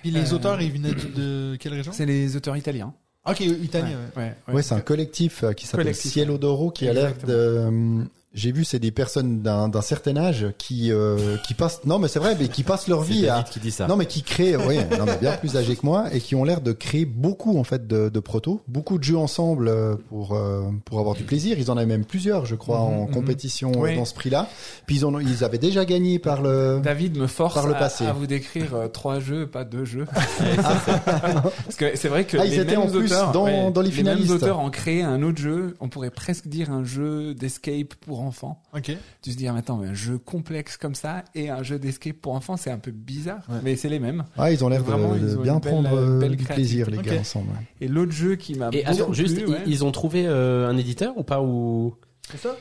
Puis 0.00 0.12
les 0.12 0.32
Euh, 0.32 0.36
auteurs, 0.36 0.62
ils 0.62 0.72
venaient 0.72 0.94
de, 0.94 1.08
de 1.08 1.56
quelle 1.60 1.74
région? 1.74 1.92
C'est 1.92 2.06
les 2.06 2.34
auteurs 2.36 2.56
italiens. 2.56 2.94
Ok, 3.24 3.40
italien. 3.40 3.98
ouais. 4.16 4.22
ouais, 4.22 4.34
ouais. 4.48 4.54
Ouais, 4.54 4.62
c'est 4.62 4.74
un 4.74 4.80
collectif 4.80 5.44
euh, 5.44 5.52
qui 5.52 5.66
s'appelle 5.66 5.94
Cielo 5.94 6.38
d'Oro 6.38 6.70
qui 6.70 6.88
a 6.88 6.92
l'air 6.92 7.14
de. 7.26 8.04
J'ai 8.34 8.50
vu, 8.50 8.64
c'est 8.64 8.78
des 8.78 8.90
personnes 8.90 9.42
d'un 9.42 9.68
d'un 9.68 9.82
certain 9.82 10.16
âge 10.16 10.46
qui 10.56 10.90
euh, 10.90 11.36
qui 11.46 11.52
passent. 11.52 11.84
Non, 11.84 11.98
mais 11.98 12.08
c'est 12.08 12.18
vrai, 12.18 12.34
mais 12.40 12.48
qui 12.48 12.62
passent 12.62 12.88
leur 12.88 13.02
vie 13.02 13.28
à. 13.28 13.32
David 13.36 13.48
qui 13.52 13.60
dit 13.60 13.70
ça. 13.70 13.86
Non, 13.86 13.96
mais 13.96 14.06
qui 14.06 14.22
créent, 14.22 14.56
oui, 14.56 14.78
non, 14.98 15.04
mais 15.04 15.18
bien 15.20 15.32
plus 15.32 15.56
âgés 15.56 15.76
que 15.76 15.84
moi, 15.84 16.06
et 16.14 16.18
qui 16.20 16.34
ont 16.34 16.42
l'air 16.44 16.62
de 16.62 16.72
créer 16.72 17.04
beaucoup 17.04 17.58
en 17.58 17.64
fait 17.64 17.86
de, 17.86 18.08
de 18.08 18.20
protos, 18.20 18.62
beaucoup 18.68 18.96
de 18.98 19.04
jeux 19.04 19.18
ensemble 19.18 19.68
euh, 19.68 19.96
pour 20.08 20.32
euh, 20.34 20.62
pour 20.86 20.98
avoir 20.98 21.14
du 21.14 21.24
plaisir. 21.24 21.58
Ils 21.58 21.70
en 21.70 21.76
avaient 21.76 21.84
même 21.84 22.06
plusieurs, 22.06 22.46
je 22.46 22.54
crois, 22.54 22.78
en 22.80 23.02
Mhm, 23.02 23.08
mhm. 23.08 23.14
compétition 23.14 23.72
Oui. 23.76 23.96
dans 23.96 24.04
ce 24.06 24.14
prix-là. 24.14 24.48
Puis 24.86 24.96
ils 24.96 25.04
en 25.04 25.14
ont, 25.14 25.20
ils 25.20 25.44
avaient 25.44 25.58
déjà 25.58 25.84
gagné 25.84 26.18
par 26.18 26.40
le. 26.40 26.80
David 26.82 27.18
me 27.18 27.26
force 27.26 27.52
Par 27.54 27.66
le 27.66 27.74
à- 27.74 27.78
passé. 27.78 28.06
À, 28.06 28.12
vous 28.14 28.26
décrire 28.26 28.74
euh, 28.74 28.88
trois 28.88 29.20
jeux, 29.20 29.46
pas 29.46 29.64
deux 29.64 29.84
jeux. 29.84 30.06
Parce 30.62 31.76
que 31.76 31.96
c'est 31.96 32.08
vrai 32.08 32.24
que 32.24 32.36
Ah, 32.38 32.44
ils 32.46 32.50
les 32.52 32.60
étaient 32.60 32.70
mêmes 32.76 32.80
en 32.80 32.90
plus 32.90 33.04
auteurs, 33.12 33.32
dans- 33.32 33.70
dans 33.70 33.80
les 33.82 33.90
finalistes. 33.90 34.28
mêmes 34.28 34.36
auteurs 34.36 34.58
ont 34.60 34.70
créé 34.70 35.02
un 35.02 35.22
autre 35.22 35.38
jeu. 35.40 35.74
On 35.80 35.88
pourrait 35.88 36.10
presque 36.10 36.48
dire 36.48 36.70
un 36.70 36.84
jeu 36.84 37.34
d'escape 37.34 37.94
pour 38.06 38.21
enfants. 38.26 38.60
Ok. 38.74 38.90
Tu 39.22 39.30
te 39.32 39.36
dis, 39.36 39.46
ah, 39.48 39.52
mais 39.52 39.58
attends, 39.60 39.76
mais 39.78 39.88
un 39.88 39.94
jeu 39.94 40.18
complexe 40.18 40.76
comme 40.76 40.94
ça 40.94 41.24
et 41.34 41.50
un 41.50 41.62
jeu 41.62 41.78
d'escape 41.78 42.16
pour 42.16 42.34
enfants, 42.34 42.56
c'est 42.56 42.70
un 42.70 42.78
peu 42.78 42.90
bizarre, 42.90 43.42
Ouais. 43.48 43.58
mais 43.62 43.76
c'est 43.76 43.88
les 43.88 43.98
mêmes. 43.98 44.24
Ah, 44.38 44.50
ils 44.52 44.64
ont 44.64 44.68
l'air 44.68 44.82
de, 44.82 44.86
Vraiment, 44.90 45.14
de 45.16 45.36
ont 45.36 45.42
bien 45.42 45.58
belle- 45.58 45.72
prendre 45.72 45.92
euh, 45.96 46.18
belle 46.20 46.36
du 46.36 46.44
plaisir 46.44 46.90
les 46.90 46.98
gars 46.98 47.20
ensemble. 47.20 47.48
ouais. 47.50 47.66
Et 47.80 47.88
l'autre 47.88 48.12
jeu 48.12 48.36
qui 48.36 48.54
m'a 48.54 48.70
Et 48.72 48.84
attends, 48.84 49.12
juste, 49.12 49.34
plu, 49.36 49.44
ils- 49.46 49.50
ouais. 49.52 49.62
ils 49.66 49.84
ont 49.84 49.92
trouvé 49.92 50.26
euh, 50.26 50.68
un 50.68 50.76
éditeur 50.76 51.16
ou 51.18 51.22
pas 51.22 51.42
ou 51.42 51.94
C'est 52.30 52.38
ça 52.38 52.56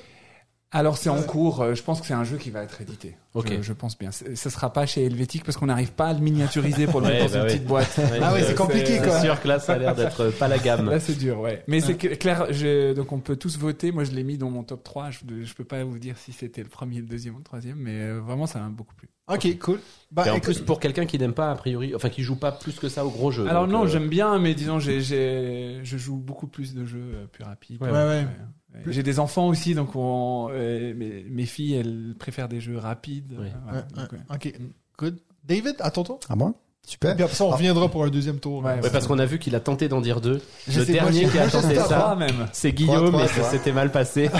Alors 0.74 0.98
c'est 0.98 1.10
en 1.10 1.22
cours. 1.22 1.62
euh, 1.62 1.76
Je 1.76 1.84
pense 1.84 2.00
que 2.00 2.08
c'est 2.08 2.14
un 2.14 2.24
jeu 2.24 2.38
qui 2.38 2.50
va 2.50 2.64
être 2.64 2.80
édité. 2.82 3.18
Ok. 3.34 3.52
Je, 3.58 3.62
je 3.62 3.74
pense 3.74 3.98
bien. 3.98 4.10
Ça 4.12 4.50
sera 4.50 4.72
pas 4.72 4.86
chez 4.86 5.06
Helvetic 5.06 5.44
parce 5.44 5.58
qu'on 5.58 5.66
n'arrive 5.66 5.92
pas 5.92 6.08
à 6.08 6.14
le 6.14 6.20
miniaturiser 6.20 6.88
pour 6.88 7.02
le 7.02 7.08
Ouais, 7.12 7.20
mettre 7.20 7.26
dans 7.34 7.40
bah 7.40 7.42
une 7.42 7.48
petite 7.48 7.66
boîte. 7.66 8.00
Ah 8.22 8.34
ouais, 8.34 8.44
c'est 8.44 8.56
compliqué, 8.56 8.98
c'est- 8.98 9.04
quoi. 9.04 9.12
C'est 9.20 9.26
sûr 9.26 9.42
que 9.42 9.48
là, 9.50 9.60
ça 9.60 9.74
a 9.74 9.78
l'air 9.78 9.96
d'être 9.96 10.30
pas 10.40 10.48
la 10.48 10.58
gamme. 10.58 10.90
Là 10.90 11.00
c'est 11.02 11.18
dur, 11.18 11.40
ouais. 11.42 11.64
Mais 11.68 11.82
c'est 11.82 11.96
clair. 11.98 12.48
Je, 12.52 12.94
donc 12.94 13.12
on 13.12 13.20
peut 13.20 13.36
tous 13.36 13.58
voter. 13.58 13.92
Moi 13.92 14.06
je 14.06 14.12
l'ai 14.12 14.24
mis 14.24 14.38
dans 14.38 14.50
mon 14.50 14.64
top 14.64 14.84
3. 14.84 15.10
Je, 15.12 15.20
je 15.44 15.54
peux 15.54 15.66
pas 15.66 15.84
vous 15.84 16.00
dire 16.00 16.16
si 16.18 16.32
c'était 16.32 16.64
le 16.64 16.70
premier, 16.70 16.98
le 17.00 17.06
deuxième 17.08 17.36
ou 17.36 17.40
le 17.40 17.44
troisième, 17.44 17.78
mais 17.78 18.00
euh, 18.00 18.22
vraiment 18.22 18.48
ça 18.48 18.60
m'a 18.60 18.70
beaucoup 18.70 18.96
plu. 18.96 19.10
Ok, 19.28 19.58
cool. 19.60 19.80
Bah, 20.12 20.24
Et 20.28 20.30
en 20.30 20.36
écoute, 20.36 20.56
plus, 20.56 20.64
pour 20.66 20.80
quelqu'un 20.80 21.06
qui 21.06 21.18
n'aime 21.18 21.34
pas, 21.34 21.52
a 21.52 21.56
priori, 21.56 21.94
enfin, 21.96 22.10
qui 22.10 22.22
joue 22.22 22.36
pas 22.36 22.52
plus 22.52 22.80
que 22.80 22.90
ça 22.90 23.06
au 23.06 23.10
gros 23.10 23.32
jeu. 23.32 23.48
Alors 23.48 23.66
non, 23.68 23.84
euh, 23.84 23.88
j'aime 23.88 24.10
bien, 24.10 24.40
mais 24.40 24.54
disons, 24.54 24.80
j'ai, 24.80 25.00
j'ai, 25.00 25.80
je 25.84 25.98
joue 25.98 26.18
beaucoup 26.18 26.48
plus 26.48 26.74
de 26.74 26.86
jeux 26.86 27.28
plus 27.32 27.44
rapides. 27.44 27.82
Ouais, 27.82 27.90
ouais. 27.92 27.98
Ouais. 27.98 28.26
Ouais. 28.74 28.82
J'ai 28.88 29.04
des 29.04 29.20
enfants 29.20 29.48
aussi, 29.48 29.76
donc 29.76 29.96
on, 29.96 30.50
euh, 30.52 30.94
mes, 30.96 31.24
mes 31.30 31.46
filles, 31.46 31.76
elles 31.76 32.16
préfèrent 32.18 32.48
des 32.50 32.62
jeux 32.62 32.78
rapides. 32.78 33.34
Ouais. 33.34 33.48
euh, 33.48 33.50
voilà. 33.64 33.80
Ouais, 33.80 34.02
Donc, 34.02 34.12
ouais. 34.14 34.20
ok, 34.36 34.54
good. 34.98 35.20
David, 35.44 35.76
à 35.80 35.92
ton 35.92 36.04
tour. 36.04 36.20
À 36.30 36.36
moi 36.36 36.54
Super. 36.84 37.14
Puis 37.16 37.24
après 37.24 37.36
ça, 37.36 37.44
on 37.44 37.50
reviendra 37.52 37.90
pour 37.90 38.04
un 38.04 38.10
deuxième 38.10 38.40
tour. 38.40 38.64
Ouais, 38.64 38.80
Ouais, 38.82 38.90
parce 38.90 39.06
qu'on 39.06 39.20
a 39.20 39.26
vu 39.26 39.38
qu'il 39.38 39.54
a 39.56 39.60
tenté 39.60 39.88
d'en 39.88 40.02
dire 40.02 40.20
deux. 40.20 40.42
Je 40.68 40.80
le 40.80 40.86
moi, 40.86 40.94
dernier 40.94 41.26
qui 41.28 41.38
a 41.38 41.48
tenté 41.48 41.76
ça, 41.76 42.16
même. 42.18 42.48
c'est 42.54 42.72
Guillaume, 42.72 43.08
et 43.08 43.12
trois, 43.12 43.28
ça 43.28 43.44
s'était 43.44 43.72
mal 43.72 43.92
passé. 43.92 44.32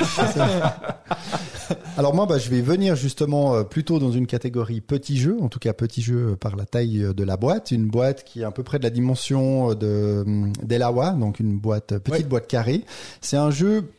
Alors 1.98 2.14
moi, 2.16 2.26
bah, 2.26 2.38
je 2.38 2.50
vais 2.50 2.62
venir 2.62 2.96
justement 2.96 3.56
euh, 3.56 3.64
plutôt 3.64 4.00
dans 4.00 4.12
une 4.12 4.28
catégorie 4.28 4.82
petit 4.82 5.18
jeu, 5.18 5.38
en 5.42 5.50
tout 5.50 5.60
cas 5.60 5.74
petit 5.74 6.02
jeu 6.02 6.36
par 6.36 6.56
la 6.56 6.66
taille 6.66 7.04
euh, 7.04 7.14
de 7.14 7.24
la 7.24 7.38
boîte, 7.38 7.72
une 7.72 7.88
boîte 7.88 8.24
qui 8.24 8.42
est 8.42 8.44
à 8.44 8.52
peu 8.52 8.64
près 8.64 8.80
de 8.80 8.84
la 8.84 8.90
dimension 8.90 9.72
euh, 9.72 9.76
de 9.76 10.26
d'Elawa, 10.66 11.12
donc 11.12 11.40
une 11.40 11.58
boîte 11.60 11.98
petite 12.00 12.24
Ouais. 12.24 12.24
boîte 12.24 12.48
carrée. 12.48 12.84
C'est 13.22 13.38
un 13.38 13.52
jeu. 13.52 13.90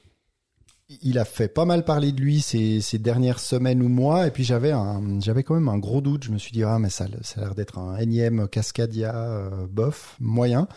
Il 1.03 1.19
a 1.19 1.25
fait 1.25 1.49
pas 1.49 1.65
mal 1.65 1.85
parler 1.85 2.13
de 2.13 2.21
lui 2.21 2.41
ces, 2.41 2.81
ces 2.81 2.99
dernières 2.99 3.39
semaines 3.41 3.83
ou 3.83 3.89
mois, 3.89 4.27
et 4.27 4.31
puis 4.31 4.45
j'avais 4.45 4.73
un, 4.73 5.01
j'avais 5.21 5.43
quand 5.43 5.55
même 5.55 5.69
un 5.69 5.79
gros 5.79 6.01
doute. 6.01 6.25
Je 6.25 6.31
me 6.31 6.39
suis 6.39 6.53
dit 6.53 6.63
ah 6.65 6.79
mais 6.79 6.91
ça, 6.91 7.07
ça 7.23 7.41
a 7.41 7.45
l'air 7.45 7.55
d'être 7.55 7.79
un 7.79 7.97
énième 7.97 8.49
Cascadia 8.49 9.15
euh, 9.15 9.49
bof 9.71 10.17
moyen. 10.21 10.69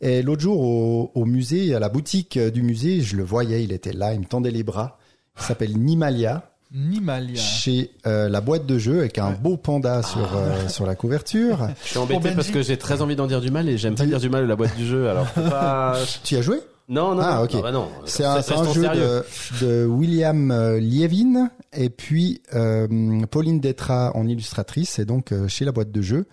Et 0.00 0.22
l'autre 0.22 0.42
jour 0.42 0.60
au, 0.60 1.12
au 1.14 1.24
musée, 1.24 1.74
à 1.74 1.78
la 1.78 1.88
boutique 1.88 2.38
du 2.38 2.62
musée, 2.62 3.00
je 3.00 3.16
le 3.16 3.22
voyais, 3.22 3.62
il 3.62 3.72
était 3.72 3.92
là, 3.92 4.12
il 4.14 4.20
me 4.20 4.24
tendait 4.26 4.50
les 4.50 4.62
bras. 4.62 4.98
Il 5.38 5.44
s'appelle 5.44 5.76
Nimalia 5.78 6.46
Nimalia. 6.72 7.40
chez 7.40 7.90
euh, 8.06 8.28
la 8.28 8.40
boîte 8.40 8.64
de 8.64 8.78
jeu 8.78 9.00
avec 9.00 9.18
un 9.18 9.30
Ouais. 9.30 9.36
beau 9.40 9.56
panda 9.56 10.02
sur 10.04 10.36
euh, 10.36 10.68
sur 10.68 10.86
la 10.86 10.94
couverture. 10.94 11.68
Je 11.84 11.88
suis 11.90 11.98
embêté 11.98 12.30
parce 12.32 12.48
que 12.50 12.62
j'ai 12.62 12.76
très 12.76 13.02
envie 13.02 13.16
d'en 13.16 13.26
dire 13.26 13.40
du 13.40 13.50
mal 13.50 13.68
et 13.68 13.76
j'aime 13.76 13.94
pas 13.96 14.06
dire 14.06 14.20
du 14.20 14.28
mal 14.30 14.42
de 14.44 14.48
la 14.48 14.54
boîte 14.56 14.76
du 14.76 14.86
jeu. 14.86 15.08
Alors, 15.08 15.26
pas... 15.32 15.96
Tu 16.22 16.34
y 16.34 16.38
as 16.38 16.42
joué? 16.42 16.60
Non, 16.90 17.14
non, 17.14 17.22
Ah, 17.22 17.36
non, 17.36 17.42
ok. 17.44 17.52
non, 17.54 17.60
bah 17.62 17.72
non. 17.72 17.88
C'est 18.04 18.24
un, 18.24 18.34
un 18.36 18.72
jeu 18.72 18.82
de, 18.88 19.24
de 19.64 19.86
William 19.86 20.50
euh, 20.50 20.78
Lievin 20.80 21.50
et 21.72 21.88
puis 21.88 22.42
euh, 22.54 22.86
Pauline 23.30 23.60
Detra 23.60 24.10
en 24.16 24.26
illustratrice 24.26 24.98
et 24.98 25.04
donc 25.04 25.32
euh, 25.32 25.48
chez 25.48 25.64
la 25.64 25.72
boîte 25.72 25.92
de 25.92 26.02
jeu. 26.02 26.26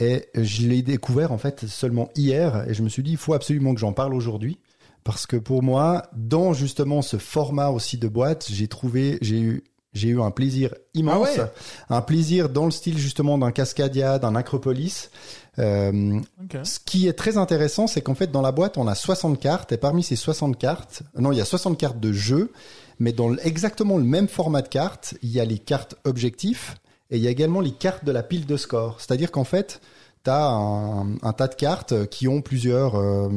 Et 0.00 0.26
je 0.34 0.66
l'ai 0.66 0.82
découvert 0.82 1.30
en 1.32 1.38
fait 1.38 1.66
seulement 1.66 2.10
hier 2.16 2.64
et 2.68 2.74
je 2.74 2.82
me 2.82 2.88
suis 2.88 3.02
dit 3.04 3.12
il 3.12 3.16
faut 3.16 3.34
absolument 3.34 3.72
que 3.72 3.80
j'en 3.80 3.92
parle 3.92 4.12
aujourd'hui 4.14 4.58
parce 5.04 5.26
que 5.26 5.36
pour 5.36 5.62
moi 5.62 6.02
dans 6.16 6.52
justement 6.52 7.02
ce 7.02 7.16
format 7.18 7.68
aussi 7.68 7.98
de 7.98 8.08
boîte 8.08 8.48
j'ai 8.50 8.66
trouvé 8.66 9.18
j'ai 9.22 9.40
eu 9.40 9.62
j'ai 9.92 10.08
eu 10.08 10.20
un 10.22 10.30
plaisir 10.30 10.74
immense, 10.94 11.28
Ah 11.36 11.42
ouais 11.42 11.50
un 11.90 12.00
plaisir 12.00 12.48
dans 12.48 12.64
le 12.64 12.70
style 12.70 12.98
justement 12.98 13.36
d'un 13.38 13.50
Cascadia, 13.52 14.18
d'un 14.18 14.34
Acropolis. 14.34 15.10
Euh, 15.58 16.18
Ok. 16.42 16.56
ce 16.64 16.78
qui 16.84 17.08
est 17.08 17.12
très 17.12 17.36
intéressant, 17.36 17.86
c'est 17.86 18.00
qu'en 18.00 18.14
fait, 18.14 18.30
dans 18.30 18.40
la 18.40 18.52
boîte, 18.52 18.78
on 18.78 18.86
a 18.86 18.94
60 18.94 19.38
cartes, 19.38 19.70
et 19.72 19.76
parmi 19.76 20.02
ces 20.02 20.16
60 20.16 20.56
cartes, 20.58 21.02
non, 21.18 21.30
il 21.32 21.36
y 21.38 21.40
a 21.42 21.44
60 21.44 21.76
cartes 21.76 22.00
de 22.00 22.12
jeu, 22.12 22.52
mais 22.98 23.12
dans 23.12 23.36
exactement 23.36 23.98
le 23.98 24.04
même 24.04 24.28
format 24.28 24.62
de 24.62 24.68
cartes, 24.68 25.14
il 25.22 25.30
y 25.30 25.40
a 25.40 25.44
les 25.44 25.58
cartes 25.58 25.96
objectifs, 26.04 26.76
et 27.10 27.16
il 27.18 27.22
y 27.22 27.26
a 27.26 27.30
également 27.30 27.60
les 27.60 27.72
cartes 27.72 28.04
de 28.06 28.12
la 28.12 28.22
pile 28.22 28.46
de 28.46 28.56
score. 28.56 28.98
C'est-à-dire 28.98 29.30
qu'en 29.30 29.44
fait, 29.44 29.82
tu 30.24 30.30
as 30.30 30.46
un, 30.46 31.16
un 31.22 31.32
tas 31.34 31.48
de 31.48 31.54
cartes 31.54 32.06
qui 32.08 32.28
ont 32.28 32.40
plusieurs... 32.40 32.94
euh, 32.98 33.28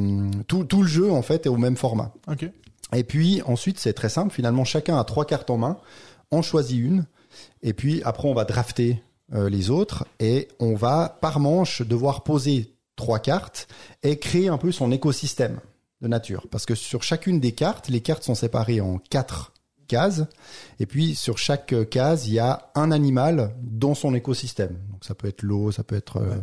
tout, 0.48 0.64
tout 0.64 0.80
le 0.82 0.88
jeu, 0.88 1.12
en 1.12 1.20
fait, 1.20 1.44
est 1.44 1.50
au 1.50 1.58
même 1.58 1.76
format. 1.76 2.12
Ok. 2.28 2.50
Et 2.94 3.04
puis 3.04 3.42
ensuite, 3.44 3.78
c'est 3.78 3.92
très 3.92 4.08
simple. 4.08 4.32
Finalement, 4.32 4.64
chacun 4.64 4.96
a 4.98 5.04
trois 5.04 5.26
cartes 5.26 5.50
en 5.50 5.58
main. 5.58 5.76
On 6.30 6.42
choisit 6.42 6.78
une. 6.78 7.06
Et 7.62 7.72
puis 7.72 8.02
après, 8.04 8.28
on 8.28 8.34
va 8.34 8.44
drafter 8.44 9.02
euh, 9.32 9.48
les 9.48 9.70
autres. 9.70 10.06
Et 10.20 10.48
on 10.58 10.74
va, 10.74 11.18
par 11.20 11.40
manche, 11.40 11.82
devoir 11.82 12.22
poser 12.22 12.74
trois 12.96 13.18
cartes 13.18 13.68
et 14.02 14.18
créer 14.18 14.48
un 14.48 14.58
peu 14.58 14.72
son 14.72 14.90
écosystème 14.92 15.60
de 16.00 16.08
nature. 16.08 16.46
Parce 16.50 16.66
que 16.66 16.74
sur 16.74 17.02
chacune 17.02 17.40
des 17.40 17.52
cartes, 17.52 17.88
les 17.88 18.00
cartes 18.00 18.22
sont 18.22 18.34
séparées 18.34 18.80
en 18.80 18.98
quatre 18.98 19.52
cases. 19.86 20.22
Et 20.80 20.86
puis 20.86 21.14
sur 21.14 21.38
chaque 21.38 21.72
euh, 21.72 21.84
case, 21.84 22.26
il 22.28 22.34
y 22.34 22.38
a 22.38 22.70
un 22.74 22.90
animal 22.90 23.54
dans 23.62 23.94
son 23.94 24.14
écosystème. 24.14 24.76
Donc 24.90 25.04
ça 25.04 25.14
peut 25.14 25.28
être 25.28 25.42
l'eau, 25.42 25.72
ça 25.72 25.82
peut 25.84 25.96
être 25.96 26.18
euh, 26.18 26.34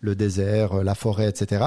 le 0.00 0.14
désert, 0.14 0.74
euh, 0.74 0.82
la 0.82 0.94
forêt, 0.94 1.28
etc. 1.28 1.64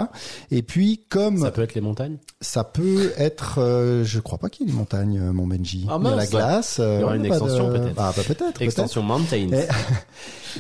Et 0.52 0.62
puis 0.64 1.06
comme 1.10 1.40
Ça 1.40 1.52
peut 1.52 1.62
être 1.64 1.74
les 1.76 1.82
montagnes? 1.82 2.18
ça 2.41 2.64
peut 2.64 3.14
être, 3.18 3.60
euh, 3.60 4.04
je 4.04 4.20
crois 4.20 4.38
pas 4.38 4.49
qu'il 4.49 4.66
y 4.66 4.70
ait 4.70 4.72
des 4.72 4.78
montagnes, 4.78 5.20
mon 5.32 5.48
Benji. 5.48 5.86
Ah 5.90 5.98
Il 6.02 6.08
y 6.08 6.12
a 6.12 6.16
la 6.16 6.26
glace. 6.28 6.80
Il 6.80 6.99
y 6.99 7.04
aura 7.04 7.16
une 7.16 7.26
extension, 7.26 7.68
de- 7.70 7.78
peut-être. 7.78 7.95
Ah 7.98 8.14
bah 8.16 8.24
peut-être. 8.26 8.62
Extension 8.62 9.04
Mountains. 9.04 9.49
Et, 9.54 9.68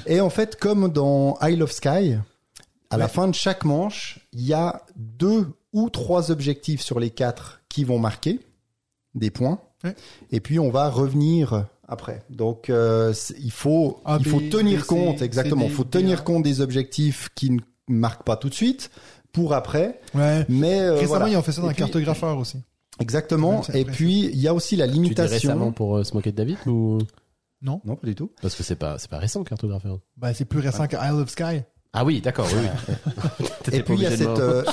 et 0.15 0.21
en 0.21 0.29
fait, 0.29 0.55
comme 0.57 0.89
dans 0.91 1.37
Isle 1.41 1.63
of 1.63 1.71
Sky, 1.71 2.17
à 2.89 2.97
la 2.97 3.07
fin 3.07 3.27
de 3.27 3.35
chaque 3.35 3.65
manche, 3.65 4.19
il 4.31 4.45
y 4.45 4.53
a 4.53 4.81
deux 4.95 5.47
ou 5.73 5.89
trois 5.89 6.31
objectifs 6.31 6.81
sur 6.81 6.99
les 6.99 7.09
quatre 7.09 7.59
qui 7.69 7.83
vont 7.83 7.99
marquer 7.99 8.39
des 9.13 9.29
points. 9.29 9.59
Ouais. 9.83 9.95
Et 10.31 10.39
puis 10.39 10.59
on 10.59 10.69
va 10.69 10.89
revenir 10.89 11.67
après. 11.87 12.23
Donc 12.29 12.69
euh, 12.69 13.13
il 13.39 13.51
faut 13.51 14.01
A, 14.05 14.17
il 14.19 14.27
faut 14.27 14.39
B, 14.39 14.49
tenir 14.49 14.81
B, 14.81 14.85
compte 14.85 15.21
exactement. 15.21 15.65
Il 15.65 15.71
faut 15.71 15.83
tenir 15.83 16.23
compte 16.23 16.43
des 16.43 16.61
objectifs 16.61 17.29
qui 17.35 17.51
ne 17.51 17.59
marquent 17.87 18.23
pas 18.23 18.37
tout 18.37 18.49
de 18.49 18.53
suite 18.53 18.89
pour 19.31 19.53
après. 19.53 19.99
Ouais. 20.15 20.45
Mais 20.49 20.79
euh, 20.81 20.93
Récemment, 20.95 21.07
voilà. 21.09 21.29
ils 21.29 21.37
ont 21.37 21.41
fait 21.41 21.51
ça 21.51 21.61
dans 21.61 21.67
un 21.67 21.73
cartographeur 21.73 22.37
aussi. 22.37 22.57
Exactement. 22.99 23.61
Et 23.73 23.85
puis 23.85 24.25
il 24.25 24.39
y 24.39 24.47
a 24.47 24.53
aussi 24.53 24.75
la 24.75 24.87
Tu 24.87 24.93
dis 24.93 24.99
limitation. 25.01 25.33
récemment 25.51 25.71
pour 25.71 25.97
euh, 25.97 26.03
se 26.03 26.13
moquer 26.15 26.31
de 26.31 26.37
David 26.37 26.57
ou? 26.65 26.97
Non, 27.61 27.79
pas 27.79 27.95
du 28.05 28.13
tout. 28.15 28.31
parce 28.41 28.55
que 28.55 28.63
c'est 28.63 28.75
pas 28.75 28.97
c'est 28.99 29.09
pas 29.09 29.17
récent 29.17 29.43
cartographeur. 29.43 29.99
Bah, 30.15 30.33
c'est 30.33 30.45
plus 30.45 30.59
récent 30.59 30.87
que 30.87 30.95
Isle 30.95 31.21
of 31.21 31.29
Sky. 31.29 31.63
Ah 31.93 32.05
oui, 32.05 32.21
d'accord, 32.21 32.47
oui. 32.53 32.67
oui. 33.39 33.45
Et 33.71 33.81
puis 33.81 33.95
il 33.95 34.01
y 34.01 34.05
a 34.05 34.11
cette 34.15 34.27
euh, 34.27 34.63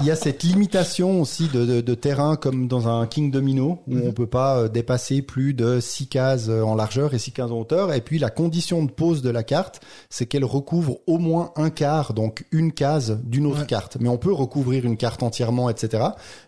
il 0.00 0.06
y 0.06 0.10
a 0.10 0.16
cette 0.16 0.42
limitation 0.42 1.20
aussi 1.20 1.48
de, 1.48 1.66
de, 1.66 1.80
de 1.80 1.94
terrain 1.94 2.36
comme 2.36 2.68
dans 2.68 2.88
un 2.88 3.06
King 3.06 3.30
Domino 3.30 3.80
où 3.86 3.98
on 4.04 4.12
peut 4.12 4.26
pas 4.26 4.56
euh, 4.60 4.68
dépasser 4.68 5.20
plus 5.20 5.52
de 5.52 5.78
six 5.80 6.06
cases 6.06 6.46
euh, 6.48 6.62
en 6.62 6.74
largeur 6.74 7.12
et 7.12 7.18
six 7.18 7.32
cases 7.32 7.50
en 7.50 7.58
hauteur. 7.60 7.92
Et 7.92 8.00
puis 8.00 8.18
la 8.18 8.30
condition 8.30 8.82
de 8.84 8.90
pose 8.90 9.20
de 9.20 9.30
la 9.30 9.42
carte, 9.42 9.80
c'est 10.08 10.26
qu'elle 10.26 10.44
recouvre 10.44 10.98
au 11.06 11.18
moins 11.18 11.52
un 11.56 11.70
quart, 11.70 12.14
donc 12.14 12.44
une 12.50 12.72
case 12.72 13.18
d'une 13.24 13.46
autre 13.46 13.60
Ouais. 13.60 13.66
carte. 13.66 13.98
Mais 14.00 14.08
on 14.08 14.16
peut 14.16 14.32
recouvrir 14.32 14.84
une 14.86 14.96
carte 14.96 15.22
entièrement, 15.22 15.68
etc. 15.70 16.02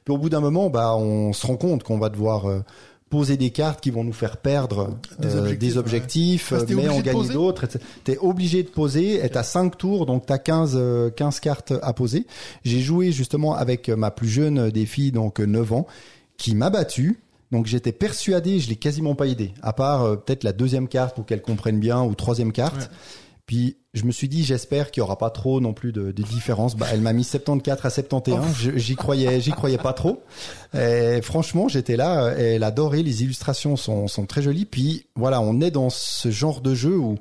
Puis 0.04 0.14
au 0.14 0.18
bout 0.18 0.30
d'un 0.30 0.40
moment, 0.40 0.70
bah 0.70 0.96
on 0.96 1.32
se 1.32 1.46
rend 1.46 1.56
compte 1.56 1.82
qu'on 1.82 1.98
va 1.98 2.08
devoir 2.08 2.48
euh, 2.48 2.60
poser 3.12 3.36
des 3.36 3.50
cartes 3.50 3.82
qui 3.82 3.90
vont 3.90 4.04
nous 4.04 4.14
faire 4.14 4.38
perdre 4.38 4.96
Des 5.18 5.36
euh, 5.36 5.40
objectifs, 5.40 5.58
des 5.58 5.76
objectifs, 5.76 6.52
mais 6.70 6.82
gagner 6.82 7.02
poser 7.12 7.34
d'autres. 7.34 7.64
etc. 7.64 7.84
T'es 8.04 8.16
obligé 8.16 8.62
de 8.62 8.70
poser, 8.70 9.22
et 9.22 9.28
t'as 9.28 9.42
5 9.42 9.76
tours, 9.76 10.06
donc 10.06 10.24
t'as 10.24 10.38
15, 10.38 10.72
euh, 10.76 11.10
15 11.10 11.40
cartes 11.40 11.74
à 11.82 11.92
poser. 11.92 12.26
J'ai 12.64 12.80
joué 12.80 13.12
justement 13.12 13.54
avec 13.54 13.90
ma 13.90 14.10
plus 14.10 14.30
jeune 14.30 14.70
des 14.70 14.86
filles, 14.86 15.12
donc 15.12 15.40
euh, 15.40 15.44
9 15.44 15.74
ans, 15.74 15.86
qui 16.38 16.54
m'a 16.54 16.70
battu. 16.70 17.20
Donc 17.52 17.66
j'étais 17.66 17.92
persuadé, 17.92 18.60
je 18.60 18.70
l'ai 18.70 18.76
quasiment 18.76 19.14
pas 19.14 19.26
aidé, 19.26 19.52
à 19.60 19.74
part 19.74 20.02
euh, 20.02 20.16
peut-être 20.16 20.42
la 20.42 20.54
deuxième 20.54 20.88
carte 20.88 21.14
pour 21.14 21.26
qu'elle 21.26 21.42
comprenne 21.42 21.78
bien, 21.78 22.02
ou 22.02 22.14
troisième 22.14 22.50
carte. 22.50 22.76
Ouais. 22.76 22.88
Puis 23.46 23.76
je 23.92 24.04
me 24.04 24.12
suis 24.12 24.28
dit, 24.28 24.44
j'espère 24.44 24.90
qu'il 24.90 25.00
y 25.00 25.04
aura 25.04 25.18
pas 25.18 25.30
trop 25.30 25.60
non 25.60 25.74
plus 25.74 25.92
de, 25.92 26.12
de 26.12 26.22
différence. 26.22 26.76
Bah, 26.76 26.86
elle 26.92 27.00
m'a 27.00 27.12
mis 27.12 27.24
74 27.24 27.84
à 27.86 27.90
71. 27.90 28.54
Je- 28.56 28.76
J'y 28.78 28.94
croyais, 28.96 29.40
j'y 29.40 29.50
croyais 29.50 29.78
pas 29.78 29.92
trop. 29.92 30.22
Et 30.74 31.20
franchement, 31.22 31.68
j'étais 31.68 31.96
là. 31.96 32.24
euh, 32.26 32.54
Elle 32.54 32.62
adorait. 32.64 33.02
Les 33.02 33.22
illustrations 33.24 33.76
sont, 33.76 34.08
sont 34.08 34.26
très 34.26 34.42
jolies. 34.42 34.64
Puis 34.64 35.06
voilà, 35.16 35.40
on 35.40 35.60
est 35.60 35.70
dans 35.70 35.90
ce 35.90 36.30
genre 36.30 36.60
de 36.60 36.74
jeu 36.74 36.96
où 36.96 37.16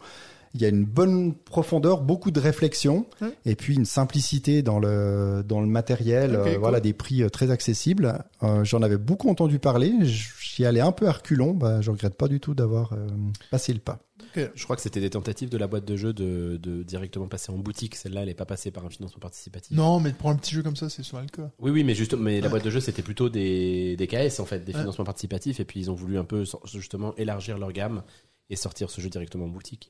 il 0.54 0.62
y 0.62 0.66
a 0.66 0.68
une 0.68 0.84
bonne 0.84 1.34
profondeur, 1.34 2.02
beaucoup 2.02 2.30
de 2.30 2.40
réflexion, 2.40 3.06
et 3.46 3.56
puis 3.56 3.74
une 3.76 3.86
simplicité 3.86 4.62
dans 4.62 4.80
le 4.80 5.46
dans 5.48 5.62
le 5.62 5.68
matériel. 5.68 6.36
Euh, 6.36 6.44
cool. 6.44 6.58
Voilà, 6.60 6.80
des 6.82 6.92
prix 6.92 7.24
euh, 7.24 7.30
très 7.30 7.52
accessibles. 7.52 8.20
Euh, 8.44 8.64
J'en 8.66 8.82
avais 8.82 8.98
beaucoup 8.98 9.30
entendu 9.30 9.60
parler. 9.60 9.94
J'y 10.02 10.66
allais 10.66 10.82
un 10.82 10.92
peu 10.92 11.08
à 11.08 11.14
reculons. 11.14 11.54
Bah, 11.54 11.80
je 11.82 11.90
regrette 11.90 12.16
pas 12.16 12.28
du 12.28 12.42
tout 12.42 12.54
d'avoir 12.54 12.92
euh, 12.92 13.08
passé 13.50 13.72
le 13.72 13.80
pas. 13.80 14.00
Je 14.36 14.64
crois 14.64 14.76
que 14.76 14.82
c'était 14.82 15.00
des 15.02 15.10
tentatives 15.10 15.50
de 15.50 15.58
la 15.58 15.68
boîte 15.68 15.86
de 15.86 15.96
jeu 15.96 16.14
de, 16.14 16.58
de 16.62 16.84
directement 16.84 17.28
passer 17.28 17.52
en 17.52 17.58
boutique. 17.58 17.96
Celle-là, 17.96 18.22
elle 18.24 18.30
est 18.30 18.34
pas 18.34 18.46
passée 18.46 18.72
par 18.72 18.86
un 18.86 18.90
financement 18.90 19.20
participatif. 19.20 19.76
Non, 19.76 20.00
mais 20.00 20.14
pour 20.14 20.30
un 20.30 20.36
petit 20.36 20.54
jeu 20.56 20.64
comme 20.64 20.76
ça, 20.76 20.90
c'est 20.90 21.04
souvent 21.04 21.22
le 21.22 21.28
cas. 21.28 21.50
Oui, 21.60 21.72
oui, 21.72 21.84
mais 21.84 21.96
juste, 21.96 22.14
mais 22.14 22.42
la 22.42 22.50
boîte 22.50 22.64
de 22.66 22.70
jeu, 22.70 22.80
c'était 22.80 23.02
plutôt 23.02 23.30
des, 23.30 23.96
des 23.98 24.08
KS 24.08 24.40
en 24.40 24.46
fait, 24.46 24.60
des 24.64 24.74
Ouais. 24.74 24.80
financements 24.80 25.06
participatifs, 25.06 25.60
et 25.60 25.66
puis 25.66 25.80
ils 25.80 25.92
ont 25.92 25.96
voulu 25.96 26.18
un 26.18 26.24
peu 26.24 26.44
justement 26.66 27.14
élargir 27.16 27.58
leur 27.58 27.72
gamme 27.72 28.04
et 28.50 28.56
sortir 28.56 28.90
ce 28.90 29.02
jeu 29.02 29.10
directement 29.10 29.46
en 29.46 29.50
boutique. 29.50 29.90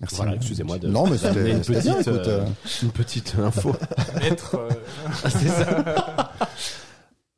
Merci. 0.00 0.16
Voilà, 0.16 0.34
excusez-moi 0.36 0.78
de- 0.78 0.88
Non, 0.88 1.06
mais 1.06 1.18
c'était 1.18 1.50
une 1.50 1.58
bien, 1.58 1.58
petite, 1.60 1.86
écoute, 1.90 2.06
euh, 2.08 2.40
euh, 2.46 2.46
Une 2.82 2.90
petite 2.90 3.34
info. 3.38 3.74
Être, 4.22 4.54
euh, 4.54 4.70
c'est 5.28 5.48
ça. 5.48 6.32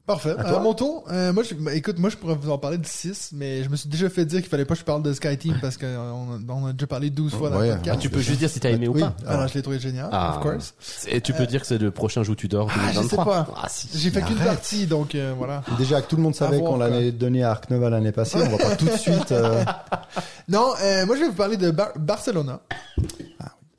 Parfait. 0.04 0.34
À 0.36 0.42
toi. 0.42 0.58
mon 0.60 0.74
tour, 0.74 1.04
euh, 1.12 1.32
moi, 1.32 1.44
je, 1.44 1.54
bah, 1.54 1.74
écoute, 1.74 1.96
moi, 2.00 2.10
je 2.10 2.16
pourrais 2.16 2.34
vous 2.34 2.50
en 2.50 2.58
parler 2.58 2.76
de 2.76 2.84
6, 2.86 3.30
mais 3.34 3.62
je 3.62 3.68
me 3.68 3.76
suis 3.76 3.88
déjà 3.88 4.10
fait 4.10 4.24
dire 4.24 4.40
qu'il 4.40 4.48
fallait 4.48 4.64
pas 4.64 4.74
que 4.74 4.80
je 4.80 4.84
parle 4.84 5.00
de 5.02 5.12
Sky 5.12 5.38
Team 5.38 5.56
parce 5.60 5.76
qu'on 5.76 5.86
a, 5.86 6.52
on 6.52 6.66
a 6.66 6.72
déjà 6.72 6.88
parlé 6.88 7.08
12 7.08 7.32
fois 7.34 7.50
dans 7.50 7.58
Ouais, 7.58 7.68
le 7.68 7.72
Ah, 7.74 7.76
podcast. 7.76 8.00
tu 8.00 8.10
peux 8.10 8.18
juste 8.20 8.40
dire 8.40 8.50
si 8.50 8.58
t'as 8.58 8.70
aimé 8.70 8.88
ou 8.88 8.94
Oui. 8.94 9.00
pas. 9.00 9.14
Alors, 9.28 9.46
je 9.46 9.54
l'ai 9.54 9.62
trouvé 9.62 9.78
génial, 9.78 10.08
Ah. 10.10 10.36
of 10.38 10.42
course. 10.42 10.74
Et 11.06 11.20
tu 11.20 11.32
peux 11.32 11.46
dire 11.46 11.60
que 11.60 11.68
c'est 11.68 11.78
le 11.78 11.92
prochain 11.92 12.24
jour 12.24 12.34
tu 12.34 12.48
dors 12.48 12.68
Ah, 12.70 12.78
je 12.88 12.94
sais 12.94 12.94
2023. 13.10 13.24
pas. 13.44 13.48
Ah, 13.62 13.68
si. 13.68 13.88
J'ai 13.94 14.10
fait 14.10 14.22
qu'une 14.22 14.38
partie, 14.38 14.86
donc 14.86 15.14
euh, 15.14 15.34
voilà. 15.38 15.62
Déjà 15.78 16.02
que 16.02 16.08
tout 16.08 16.16
le 16.16 16.22
monde 16.22 16.34
savait 16.34 16.58
qu'on 16.58 16.78
l'avait 16.78 17.12
donné 17.12 17.44
à 17.44 17.52
Arc 17.52 17.70
Nova 17.70 17.88
l'année 17.88 18.12
passée, 18.12 18.38
on 18.44 18.48
va 18.56 18.58
pas 18.58 18.74
tout 18.76 18.86
de 18.86 18.96
suite. 18.96 19.30
euh, 19.30 19.64
Non, 20.48 20.72
euh, 20.82 21.06
moi, 21.06 21.14
je 21.14 21.20
vais 21.20 21.28
vous 21.28 21.34
parler 21.34 21.56
de 21.56 21.70
Bar- 21.70 21.92
Barcelona. 21.96 22.58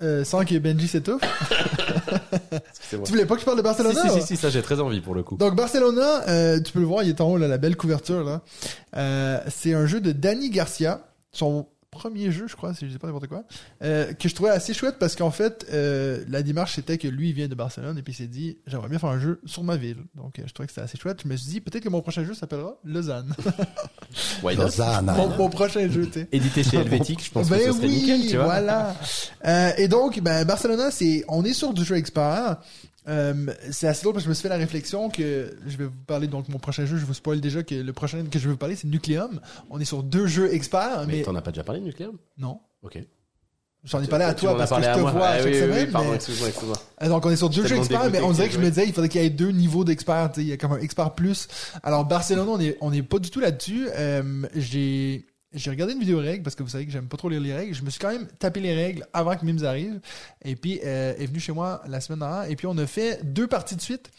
Euh, 0.03 0.23
sans 0.25 0.43
que 0.43 0.57
Benji 0.57 0.87
s'étouffe. 0.87 1.21
Tu 2.89 2.97
voulais 2.97 3.25
pas 3.25 3.35
que 3.35 3.41
je 3.41 3.45
parle 3.45 3.57
de 3.57 3.63
Barcelona? 3.63 4.01
si, 4.09 4.21
si, 4.21 4.27
si, 4.27 4.37
ça 4.37 4.49
j'ai 4.49 4.61
très 4.61 4.79
envie 4.79 5.01
pour 5.01 5.15
le 5.15 5.23
coup. 5.23 5.35
Donc 5.37 5.55
Barcelona, 5.55 6.27
euh, 6.27 6.59
tu 6.61 6.71
peux 6.71 6.79
le 6.79 6.85
voir, 6.85 7.03
il 7.03 7.09
est 7.09 7.21
en 7.21 7.29
haut, 7.31 7.37
là, 7.37 7.47
la 7.47 7.57
belle 7.57 7.75
couverture. 7.75 8.23
là. 8.23 8.41
Euh, 8.97 9.39
c'est 9.47 9.73
un 9.73 9.85
jeu 9.85 9.99
de 9.99 10.11
Danny 10.11 10.49
Garcia, 10.49 11.07
son 11.31 11.67
premier 11.93 12.31
jeu, 12.31 12.47
je 12.47 12.55
crois, 12.55 12.73
si 12.73 12.85
je 12.85 12.91
dis 12.91 12.97
pas 12.97 13.07
n'importe 13.07 13.27
quoi, 13.27 13.43
euh, 13.83 14.13
que 14.13 14.27
je 14.27 14.35
trouvais 14.35 14.49
assez 14.49 14.73
chouette 14.73 14.95
parce 14.99 15.15
qu'en 15.15 15.31
fait, 15.31 15.65
euh, 15.71 16.23
la 16.27 16.41
démarche 16.41 16.75
c'était 16.75 16.97
que 16.97 17.07
lui 17.07 17.29
il 17.29 17.33
vient 17.33 17.47
de 17.47 17.55
Barcelone 17.55 17.97
et 17.97 18.01
puis 18.01 18.13
il 18.13 18.15
s'est 18.15 18.27
dit 18.27 18.57
j'aimerais 18.67 18.89
bien 18.89 18.99
faire 18.99 19.09
un 19.09 19.19
jeu 19.19 19.39
sur 19.45 19.63
ma 19.63 19.77
ville. 19.77 19.97
Donc 20.15 20.39
euh, 20.39 20.43
je 20.45 20.53
trouvais 20.53 20.67
que 20.67 20.73
c'était 20.73 20.83
assez 20.83 20.97
chouette. 20.97 21.19
Je 21.23 21.29
me 21.29 21.37
suis 21.37 21.51
dit 21.51 21.61
peut-être 21.61 21.83
que 21.83 21.89
mon 21.89 22.01
prochain 22.01 22.25
jeu 22.25 22.33
s'appellera 22.33 22.75
Lausanne. 22.83 23.33
Not? 24.43 24.55
Lausanne. 24.55 25.13
mon, 25.15 25.29
mon 25.37 25.49
prochain 25.49 25.89
jeu, 25.89 26.05
tu 26.07 26.13
sais. 26.13 26.27
Édité 26.31 26.63
chez 26.63 26.77
Helvétique, 26.77 27.23
je 27.23 27.31
pense 27.31 27.49
ben 27.49 27.57
que 27.59 27.65
ce 27.65 27.71
serait 27.73 27.87
oui, 27.87 27.93
nickel, 27.93 28.21
tu 28.27 28.35
vois. 28.35 28.45
voilà. 28.45 28.95
Euh, 29.45 29.71
et 29.77 29.87
donc, 29.87 30.19
ben, 30.19 30.45
Barcelona, 30.45 30.91
c'est, 30.91 31.23
on 31.27 31.43
est 31.45 31.53
sur 31.53 31.73
du 31.73 31.83
jeu 31.83 31.95
expert. 31.95 32.57
Euh, 33.07 33.33
c'est 33.71 33.87
assez 33.87 34.03
drôle 34.03 34.13
parce 34.13 34.23
que 34.23 34.27
je 34.27 34.29
me 34.29 34.33
suis 34.33 34.43
fait 34.43 34.49
la 34.49 34.55
réflexion 34.57 35.09
que 35.09 35.55
je 35.67 35.77
vais 35.77 35.85
vous 35.85 35.91
parler 36.07 36.27
donc 36.27 36.47
mon 36.49 36.59
prochain 36.59 36.85
jeu. 36.85 36.97
Je 36.97 37.05
vous 37.05 37.13
spoil 37.13 37.41
déjà 37.41 37.61
que 37.63 37.75
le 37.75 37.93
prochain 37.93 38.23
que 38.25 38.39
je 38.39 38.45
vais 38.45 38.51
vous 38.51 38.57
parler 38.57 38.75
c'est 38.75 38.87
Nucleum. 38.87 39.39
On 39.69 39.79
est 39.79 39.85
sur 39.85 40.03
deux 40.03 40.27
jeux 40.27 40.53
experts, 40.53 41.05
Mais 41.07 41.17
mais, 41.17 41.21
t'en 41.23 41.35
as 41.35 41.41
pas 41.41 41.51
déjà 41.51 41.63
parlé 41.63 41.81
de 41.81 41.85
Nucléum 41.85 42.17
non. 42.37 42.59
Ok. 42.81 42.97
J'en 43.85 44.01
ai 44.01 44.07
parlé 44.07 44.23
à 44.23 44.33
toi 44.33 44.55
parce 44.55 44.69
que 44.71 44.77
je 44.81 44.93
te 44.93 44.99
moi. 44.99 45.11
vois 45.11 45.27
Ah 45.27 45.37
chaque 45.39 45.47
oui, 45.47 45.59
semaine. 45.59 45.85
oui, 45.87 45.91
pardon, 45.91 46.09
mais- 46.11 46.15
excuse-moi, 46.15 46.47
excuse-moi. 46.47 46.77
Euh, 47.01 47.09
Donc 47.09 47.25
on 47.25 47.29
est 47.29 47.35
sur 47.35 47.49
deux 47.49 47.67
jeux 47.67 47.75
experts, 47.75 48.09
mais 48.11 48.21
on 48.21 48.31
dirait 48.31 48.47
que 48.47 48.53
je 48.53 48.59
me 48.59 48.69
disais 48.69 48.85
il 48.87 48.93
faudrait 48.93 49.09
qu'il 49.09 49.21
y 49.21 49.25
ait 49.25 49.29
deux 49.29 49.51
niveaux 49.51 49.83
d'experts. 49.83 50.31
Il 50.37 50.43
y 50.47 50.53
a 50.53 50.57
comme 50.57 50.71
un 50.71 50.77
expert 50.77 51.13
plus. 51.13 51.49
Alors 51.83 52.05
Barcelone, 52.05 52.47
on 52.47 52.59
est 52.61 52.77
on 52.79 52.91
n'est 52.91 53.03
pas 53.03 53.19
du 53.19 53.29
tout 53.29 53.41
là-dessus. 53.41 53.89
Euh, 53.97 54.43
j'ai 54.55 55.25
j'ai 55.53 55.69
regardé 55.69 55.93
une 55.93 55.99
vidéo 55.99 56.19
règles 56.19 56.43
parce 56.43 56.55
que 56.55 56.63
vous 56.63 56.69
savez 56.69 56.85
que 56.85 56.91
j'aime 56.91 57.07
pas 57.07 57.17
trop 57.17 57.29
lire 57.29 57.41
les 57.41 57.53
règles. 57.53 57.73
Je 57.73 57.83
me 57.83 57.89
suis 57.89 57.99
quand 57.99 58.11
même 58.11 58.27
tapé 58.39 58.59
les 58.59 58.73
règles 58.73 59.05
avant 59.13 59.35
que 59.35 59.45
Mims 59.45 59.63
arrive. 59.63 59.99
Et 60.43 60.55
puis 60.55 60.79
euh, 60.83 61.13
est 61.17 61.25
venu 61.25 61.39
chez 61.39 61.51
moi 61.51 61.81
la 61.87 62.01
semaine 62.01 62.19
dernière. 62.19 62.49
Et 62.49 62.55
puis 62.55 62.67
on 62.67 62.77
a 62.77 62.87
fait 62.87 63.23
deux 63.23 63.47
parties 63.47 63.75
de 63.75 63.81
suite. 63.81 64.11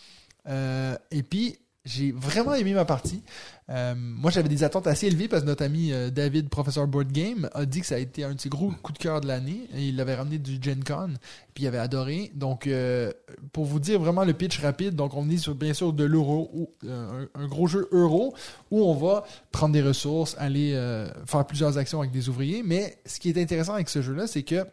Euh, 0.46 0.96
et 1.10 1.22
puis 1.22 1.58
j'ai 1.84 2.12
vraiment 2.12 2.54
aimé 2.54 2.72
ma 2.72 2.84
partie. 2.86 3.22
Euh, 3.68 3.94
moi, 3.96 4.30
j'avais 4.30 4.48
des 4.48 4.64
attentes 4.64 4.86
assez 4.86 5.06
élevées 5.06 5.28
parce 5.28 5.42
que 5.42 5.48
notre 5.48 5.64
ami 5.64 5.92
euh, 5.92 6.10
David, 6.10 6.48
professeur 6.48 6.86
Board 6.86 7.12
Game, 7.12 7.48
a 7.52 7.66
dit 7.66 7.80
que 7.80 7.86
ça 7.86 7.96
a 7.96 7.98
été 7.98 8.24
un 8.24 8.34
de 8.34 8.40
ses 8.40 8.48
gros 8.48 8.72
coups 8.82 8.98
de 8.98 9.02
cœur 9.02 9.20
de 9.20 9.26
l'année. 9.26 9.68
Il 9.74 9.96
l'avait 9.96 10.14
ramené 10.14 10.38
du 10.38 10.58
Gen 10.60 10.82
Con, 10.82 11.10
puis 11.52 11.64
il 11.64 11.66
avait 11.66 11.78
adoré. 11.78 12.30
Donc, 12.34 12.66
euh, 12.66 13.12
pour 13.52 13.66
vous 13.66 13.80
dire 13.80 14.00
vraiment 14.00 14.24
le 14.24 14.32
pitch 14.32 14.60
rapide, 14.60 14.94
donc 14.94 15.14
on 15.14 15.28
est 15.28 15.36
sur 15.36 15.54
bien 15.54 15.74
sûr 15.74 15.92
de 15.92 16.04
l'euro, 16.04 16.72
euh, 16.84 17.26
un, 17.34 17.42
un 17.42 17.46
gros 17.46 17.66
jeu 17.66 17.86
euro 17.92 18.34
où 18.70 18.82
on 18.82 18.94
va 18.94 19.24
prendre 19.52 19.74
des 19.74 19.82
ressources, 19.82 20.36
aller 20.38 20.72
euh, 20.74 21.08
faire 21.26 21.46
plusieurs 21.46 21.76
actions 21.76 22.00
avec 22.00 22.12
des 22.12 22.30
ouvriers. 22.30 22.62
Mais 22.64 22.96
ce 23.04 23.20
qui 23.20 23.28
est 23.28 23.40
intéressant 23.40 23.74
avec 23.74 23.90
ce 23.90 24.00
jeu-là, 24.00 24.26
c'est 24.26 24.42
que 24.42 24.66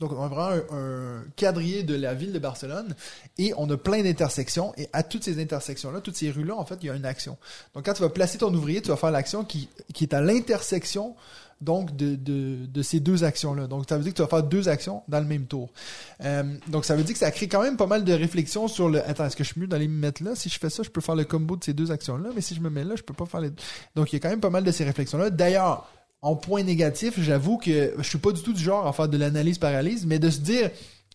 donc, 0.00 0.12
on 0.12 0.22
a 0.22 0.28
vraiment 0.28 0.62
un, 0.70 1.18
un 1.18 1.24
quadrillé 1.36 1.82
de 1.82 1.96
la 1.96 2.14
ville 2.14 2.32
de 2.32 2.38
Barcelone 2.38 2.94
et 3.36 3.52
on 3.56 3.68
a 3.68 3.76
plein 3.76 4.02
d'intersections. 4.02 4.72
Et 4.76 4.88
à 4.92 5.02
toutes 5.02 5.24
ces 5.24 5.42
intersections-là, 5.42 6.00
toutes 6.00 6.16
ces 6.16 6.30
rues-là, 6.30 6.54
en 6.54 6.64
fait, 6.64 6.78
il 6.82 6.86
y 6.86 6.90
a 6.90 6.94
une 6.94 7.04
action. 7.04 7.36
Donc, 7.74 7.84
quand 7.84 7.94
tu 7.94 8.02
vas 8.02 8.08
placer 8.08 8.38
ton 8.38 8.54
ouvrier, 8.54 8.80
tu 8.80 8.88
vas 8.90 8.96
faire 8.96 9.10
l'action 9.10 9.44
qui, 9.44 9.68
est 10.00 10.14
à 10.14 10.20
l'intersection 10.20 11.16
donc 11.60 11.96
de, 11.96 12.82
ces 12.82 13.00
deux 13.00 13.24
actions-là. 13.24 13.66
Donc, 13.66 13.86
ça 13.88 13.96
veut 13.96 14.04
dire 14.04 14.12
que 14.12 14.18
tu 14.18 14.22
vas 14.22 14.28
faire 14.28 14.44
deux 14.44 14.68
actions 14.68 15.02
dans 15.08 15.18
le 15.18 15.26
même 15.26 15.46
tour. 15.46 15.68
Euh, 16.22 16.44
donc, 16.68 16.84
ça 16.84 16.94
veut 16.94 17.02
dire 17.02 17.14
que 17.14 17.18
ça 17.18 17.32
crée 17.32 17.48
quand 17.48 17.62
même 17.62 17.76
pas 17.76 17.88
mal 17.88 18.04
de 18.04 18.12
réflexions 18.12 18.68
sur 18.68 18.88
le... 18.88 19.02
Attends, 19.04 19.24
est-ce 19.24 19.34
que 19.34 19.42
je 19.42 19.50
suis 19.50 19.60
mieux 19.60 19.66
d'aller 19.66 19.88
me 19.88 19.98
mettre 19.98 20.22
là? 20.22 20.36
Si 20.36 20.48
je 20.48 20.60
fais 20.60 20.70
ça, 20.70 20.84
je 20.84 20.90
peux 20.90 21.00
faire 21.00 21.16
le 21.16 21.24
combo 21.24 21.56
de 21.56 21.64
ces 21.64 21.74
deux 21.74 21.90
actions-là, 21.90 22.30
mais 22.32 22.40
si 22.40 22.54
je 22.54 22.60
me 22.60 22.70
mets 22.70 22.84
là, 22.84 22.94
je 22.94 23.02
peux 23.02 23.14
pas 23.14 23.26
faire 23.26 23.40
les... 23.40 23.50
Donc, 23.96 24.12
il 24.12 24.14
y 24.14 24.16
a 24.16 24.20
quand 24.20 24.30
même 24.30 24.40
pas 24.40 24.50
mal 24.50 24.62
de 24.62 24.70
ces 24.70 24.84
réflexions-là. 24.84 25.30
D'ailleurs, 25.30 25.90
en 26.22 26.34
point 26.36 26.62
négatif, 26.62 27.20
j'avoue 27.20 27.58
que 27.58 27.94
je 27.96 28.02
suis 28.02 28.18
pas 28.18 28.32
du 28.32 28.42
tout 28.42 28.52
du 28.52 28.62
genre 28.62 28.86
à 28.86 28.92
faire 28.92 29.08
de 29.08 29.16
l'analyse-paralyse, 29.16 30.04
mais 30.06 30.18
de 30.18 30.30
se 30.30 30.40
dire, 30.40 30.70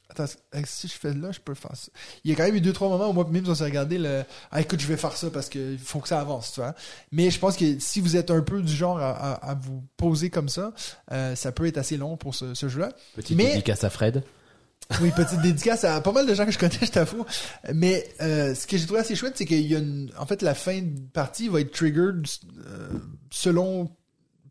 attends, 0.09 0.25
si 0.65 0.87
je 0.87 0.93
fais 0.93 1.13
là, 1.13 1.31
je 1.31 1.39
peux 1.39 1.53
faire 1.55 1.75
ça. 1.75 1.89
Il 2.23 2.31
y 2.31 2.33
a 2.33 2.37
quand 2.37 2.43
même 2.43 2.55
eu 2.55 2.61
deux, 2.61 2.71
trois 2.73 2.87
moments 2.89 3.09
où 3.09 3.13
moi, 3.13 3.27
même, 3.29 3.43
on 3.47 3.55
s'est 3.55 3.63
regardé 3.65 3.97
le, 3.97 4.23
ah, 4.51 4.61
écoute, 4.61 4.79
je 4.79 4.87
vais 4.87 4.95
faire 4.97 5.15
ça 5.17 5.29
parce 5.29 5.49
qu'il 5.49 5.77
faut 5.77 5.99
que 5.99 6.07
ça 6.07 6.19
avance, 6.21 6.53
tu 6.53 6.61
vois. 6.61 6.73
Mais 7.11 7.31
je 7.31 7.39
pense 7.39 7.57
que 7.57 7.79
si 7.79 7.99
vous 7.99 8.15
êtes 8.15 8.31
un 8.31 8.41
peu 8.41 8.61
du 8.61 8.73
genre 8.73 8.97
à, 8.99 9.11
à- 9.11 9.49
à 9.51 9.55
vous 9.55 9.83
poser 9.97 10.29
comme 10.29 10.49
ça, 10.49 10.71
euh, 11.11 11.35
ça 11.35 11.51
peut 11.51 11.65
être 11.65 11.77
assez 11.77 11.97
long 11.97 12.15
pour 12.15 12.33
ce, 12.35 12.53
ce 12.53 12.69
jeu-là. 12.69 12.93
Petite 13.15 13.35
Mais- 13.37 13.47
dédicace 13.53 13.83
à 13.83 13.89
Fred. 13.89 14.23
Oui, 15.01 15.11
petite 15.15 15.41
dédicace 15.41 15.85
à 15.85 16.01
pas 16.01 16.11
mal 16.11 16.27
de 16.27 16.33
gens 16.33 16.45
que 16.45 16.51
je 16.51 16.59
connais, 16.59 16.75
je 16.81 16.91
t'avoue. 16.91 17.25
Mais 17.73 18.07
euh, 18.21 18.53
ce 18.53 18.67
que 18.67 18.77
j'ai 18.77 18.85
trouvé 18.85 18.99
assez 18.99 19.15
chouette, 19.15 19.33
c'est 19.37 19.45
qu'il 19.45 19.61
y 19.65 19.75
a 19.75 19.79
une... 19.79 20.11
En 20.19 20.25
fait, 20.25 20.41
la 20.41 20.53
fin 20.53 20.81
de 20.81 20.99
partie 21.13 21.47
va 21.47 21.61
être 21.61 21.71
triggered 21.71 22.25
euh, 22.67 22.89
selon 23.31 23.89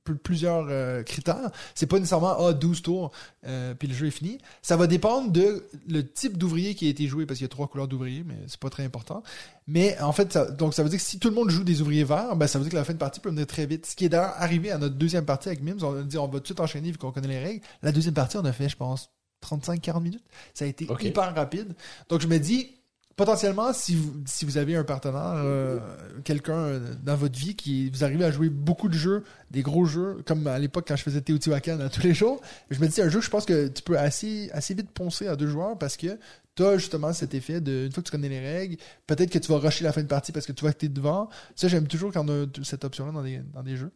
plusieurs 0.05 0.67
euh, 0.69 1.03
critères. 1.03 1.51
C'est 1.75 1.87
pas 1.87 1.99
nécessairement 1.99 2.37
ah 2.39 2.53
12 2.53 2.83
tours 2.83 3.13
euh, 3.47 3.75
puis 3.75 3.89
le 3.89 3.95
jeu 3.95 4.07
est 4.07 4.13
fini. 4.13 4.39
Ça 4.63 4.77
va 4.77 4.87
dépendre 4.87 5.31
de 5.31 5.65
le 5.89 6.07
type 6.07 6.37
d'ouvrier 6.37 6.75
qui 6.75 6.87
a 6.87 6.91
été 6.91 7.07
joué 7.07 7.27
parce 7.27 7.39
qu'il 7.39 7.45
y 7.45 7.47
a 7.47 7.49
trois 7.49 7.69
couleurs 7.69 7.89
d'ouvriers, 7.89 8.25
mais 8.27 8.37
c'est 8.47 8.61
pas 8.61 8.71
très 8.71 8.85
important. 8.85 9.23
Mais 9.67 9.99
en 10.01 10.13
fait, 10.13 10.33
ça, 10.33 10.51
donc 10.51 10.75
ça 10.75 10.83
veut 10.83 10.89
dire 10.89 10.99
que 10.99 11.05
si 11.05 11.19
tout 11.19 11.29
le 11.29 11.35
monde 11.35 11.51
joue 11.51 11.65
des 11.65 11.81
ouvriers 11.81 12.05
verts, 12.05 12.37
ben 12.37 12.47
ça 12.47 12.59
veut 12.59 12.65
dire 12.65 12.73
que 12.73 12.77
la 12.77 12.85
fin 12.85 12.93
de 12.93 12.99
partie 12.99 13.21
peut 13.21 13.31
venir 13.31 13.47
très 13.47 13.67
vite. 13.67 13.87
Ce 13.87 13.95
qui 13.95 14.05
est 14.05 14.09
d'ailleurs 14.09 14.35
arrivé 14.37 14.71
à 14.71 14.79
notre 14.79 14.97
deuxième 14.97 15.25
partie 15.25 15.49
avec 15.49 15.63
Mims, 15.63 15.83
on 15.83 15.97
a 15.97 16.03
dit 16.03 16.19
on 16.19 16.27
va 16.27 16.35
tout 16.35 16.41
de 16.41 16.47
suite 16.47 16.61
enchaîner 16.61 16.91
vu 16.91 16.99
qu'on 16.99 17.13
connaît 17.13 17.29
les 17.29 17.43
règles. 17.43 17.65
La 17.83 17.93
deuxième 17.93 18.15
partie, 18.15 18.37
on 18.37 18.45
a 18.45 18.53
fait, 18.53 18.69
je 18.69 18.77
pense, 18.77 19.11
35-40 19.43 20.03
minutes. 20.03 20.25
Ça 20.55 20.65
a 20.65 20.69
été 20.69 20.87
hyper 21.01 21.35
rapide. 21.35 21.75
Donc 22.09 22.21
je 22.21 22.27
me 22.27 22.39
dis, 22.39 22.71
potentiellement, 23.17 23.73
si 23.73 23.95
vous, 23.95 24.13
si 24.27 24.45
vous 24.45 24.59
avez 24.59 24.77
un 24.77 24.85
partenaire, 24.85 25.35
euh, 25.37 25.79
quelqu'un 26.25 26.59
euh, 26.59 26.95
dans 27.03 27.17
votre 27.17 27.39
vie 27.39 27.55
qui 27.55 27.91
vous 27.91 28.05
arrivez 28.05 28.25
à 28.25 28.31
jouer 28.31 28.49
beaucoup 28.49 28.89
de 28.89 28.95
jeux, 28.95 29.25
des 29.51 29.63
gros 29.63 29.85
jeux, 29.85 30.23
comme 30.27 30.47
à 30.47 30.59
l'époque 30.59 30.87
quand 30.89 30.97
je 30.97 31.03
faisais 31.03 31.21
Teotihuacan 31.21 31.81
à 31.81 31.89
tous 31.89 32.03
les 32.03 32.15
jours, 32.15 32.41
je 32.71 32.81
me 32.81 32.89
dis 32.89 33.01
un 33.01 33.09
jeu 33.09 33.21
je 33.21 33.31
pense 33.31 33.45
que 33.45 33.69
tu 33.69 33.83
peux 33.83 33.99
assez, 33.99 34.51
assez 34.53 34.75
vite 34.75 34.91
poncer 34.91 35.27
à 35.27 35.37
deux 35.37 35.49
joueurs 35.49 35.79
parce 35.79 35.97
que 35.97 36.19
tu 36.55 36.65
as 36.65 36.79
justement 36.79 37.13
cet 37.13 37.35
effet 37.35 37.61
de, 37.61 37.87
une 37.87 37.93
fois 37.93 38.03
que 38.03 38.09
tu 38.09 38.13
connais 38.13 38.29
les 38.29 38.41
règles, 38.41 38.77
peut-être 39.07 39.31
que 39.31 39.39
tu 39.39 39.51
vas 39.51 39.59
rusher 39.59 39.85
la 39.85 39.93
fin 39.93 40.03
de 40.03 40.07
partie 40.07 40.33
parce 40.33 40.47
que 40.47 40.53
tu 40.53 40.63
vois 40.63 40.73
que 40.73 40.79
tu 40.79 40.87
es 40.87 40.89
devant. 40.89 41.29
Ça, 41.57 41.69
j'aime 41.69 41.87
toujours 41.87 42.13
quand 42.13 42.29
on 42.29 42.45
a 42.45 42.47
cette 42.63 42.85
option-là 42.85 43.13
dans 43.13 43.23
des, 43.23 43.41
dans 43.55 43.63
des 43.63 43.77
jeux. 43.77 43.91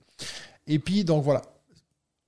Et 0.66 0.78
puis, 0.78 1.04
donc 1.04 1.22
voilà. 1.22 1.42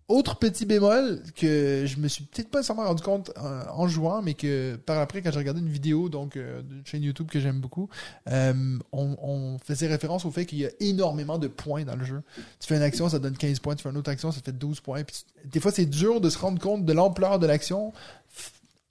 Autre 0.08 0.38
petit 0.38 0.64
bémol 0.64 1.22
que 1.36 1.84
je 1.86 1.98
me 1.98 2.08
suis 2.08 2.24
peut-être 2.24 2.48
pas 2.48 2.60
nécessairement 2.60 2.84
rendu 2.84 3.02
compte 3.02 3.30
euh, 3.36 3.62
en 3.70 3.86
jouant, 3.88 4.22
mais 4.22 4.32
que 4.32 4.76
par 4.76 4.98
après, 4.98 5.20
quand 5.20 5.30
j'ai 5.30 5.38
regardé 5.38 5.60
une 5.60 5.68
vidéo 5.68 6.08
donc 6.08 6.36
euh, 6.36 6.62
d'une 6.62 6.84
chaîne 6.86 7.02
YouTube 7.02 7.28
que 7.28 7.38
j'aime 7.40 7.60
beaucoup, 7.60 7.90
euh, 8.30 8.78
on, 8.92 9.58
faisait 9.62 9.86
référence 9.86 10.24
au 10.24 10.30
fait 10.30 10.46
qu'il 10.46 10.58
y 10.58 10.66
a 10.66 10.70
énormément 10.80 11.36
de 11.38 11.46
points 11.46 11.84
dans 11.84 11.96
le 11.96 12.04
jeu. 12.04 12.22
Tu 12.58 12.66
fais 12.66 12.76
une 12.76 12.82
action, 12.82 13.08
ça 13.10 13.18
donne 13.18 13.36
15 13.36 13.60
points, 13.60 13.74
tu 13.74 13.82
fais 13.82 13.90
une 13.90 13.98
autre 13.98 14.10
action, 14.10 14.32
ça 14.32 14.40
fait 14.42 14.56
12 14.56 14.80
points. 14.80 15.02
Des 15.44 15.60
fois, 15.60 15.72
c'est 15.72 15.84
dur 15.84 16.22
de 16.22 16.30
se 16.30 16.38
rendre 16.38 16.58
compte 16.58 16.86
de 16.86 16.92
l'ampleur 16.94 17.38
de 17.38 17.46
l'action 17.46 17.92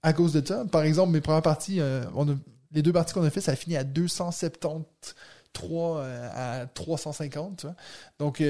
à 0.04 0.14
cause 0.14 0.34
de 0.34 0.46
ça. 0.46 0.66
Par 0.66 0.84
exemple, 0.84 1.12
mes 1.14 1.22
premières 1.22 1.42
parties, 1.42 1.82
on 2.14 2.30
a- 2.30 2.36
les 2.72 2.82
deux 2.82 2.94
parties 2.94 3.14
qu'on 3.14 3.24
a 3.24 3.30
fait, 3.30 3.42
ça 3.42 3.54
a 3.54 3.56
fini 3.56 3.76
à 3.76 3.84
273 3.84 4.84
euh, 5.64 6.30
à 6.34 6.68
350. 6.68 7.58
Tu 7.58 7.66
vois. 7.66 7.76
Donc, 8.20 8.44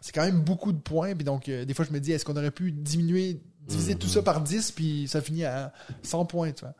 c'est 0.00 0.12
quand 0.12 0.24
même 0.24 0.40
beaucoup 0.40 0.72
de 0.72 0.78
points. 0.78 1.14
Puis 1.14 1.24
donc, 1.24 1.48
euh, 1.48 1.64
des 1.64 1.74
fois, 1.74 1.84
je 1.84 1.92
me 1.92 2.00
dis, 2.00 2.12
est-ce 2.12 2.24
qu'on 2.24 2.36
aurait 2.36 2.50
pu 2.50 2.72
diminuer, 2.72 3.40
diviser 3.66 3.96
tout 3.96 4.08
ça 4.08 4.22
par 4.22 4.40
10, 4.40 4.72
puis 4.72 5.06
ça 5.08 5.20
finit 5.20 5.44
à 5.44 5.72
100 6.02 6.24
points, 6.26 6.52
tu 6.52 6.64
vois. 6.64 6.74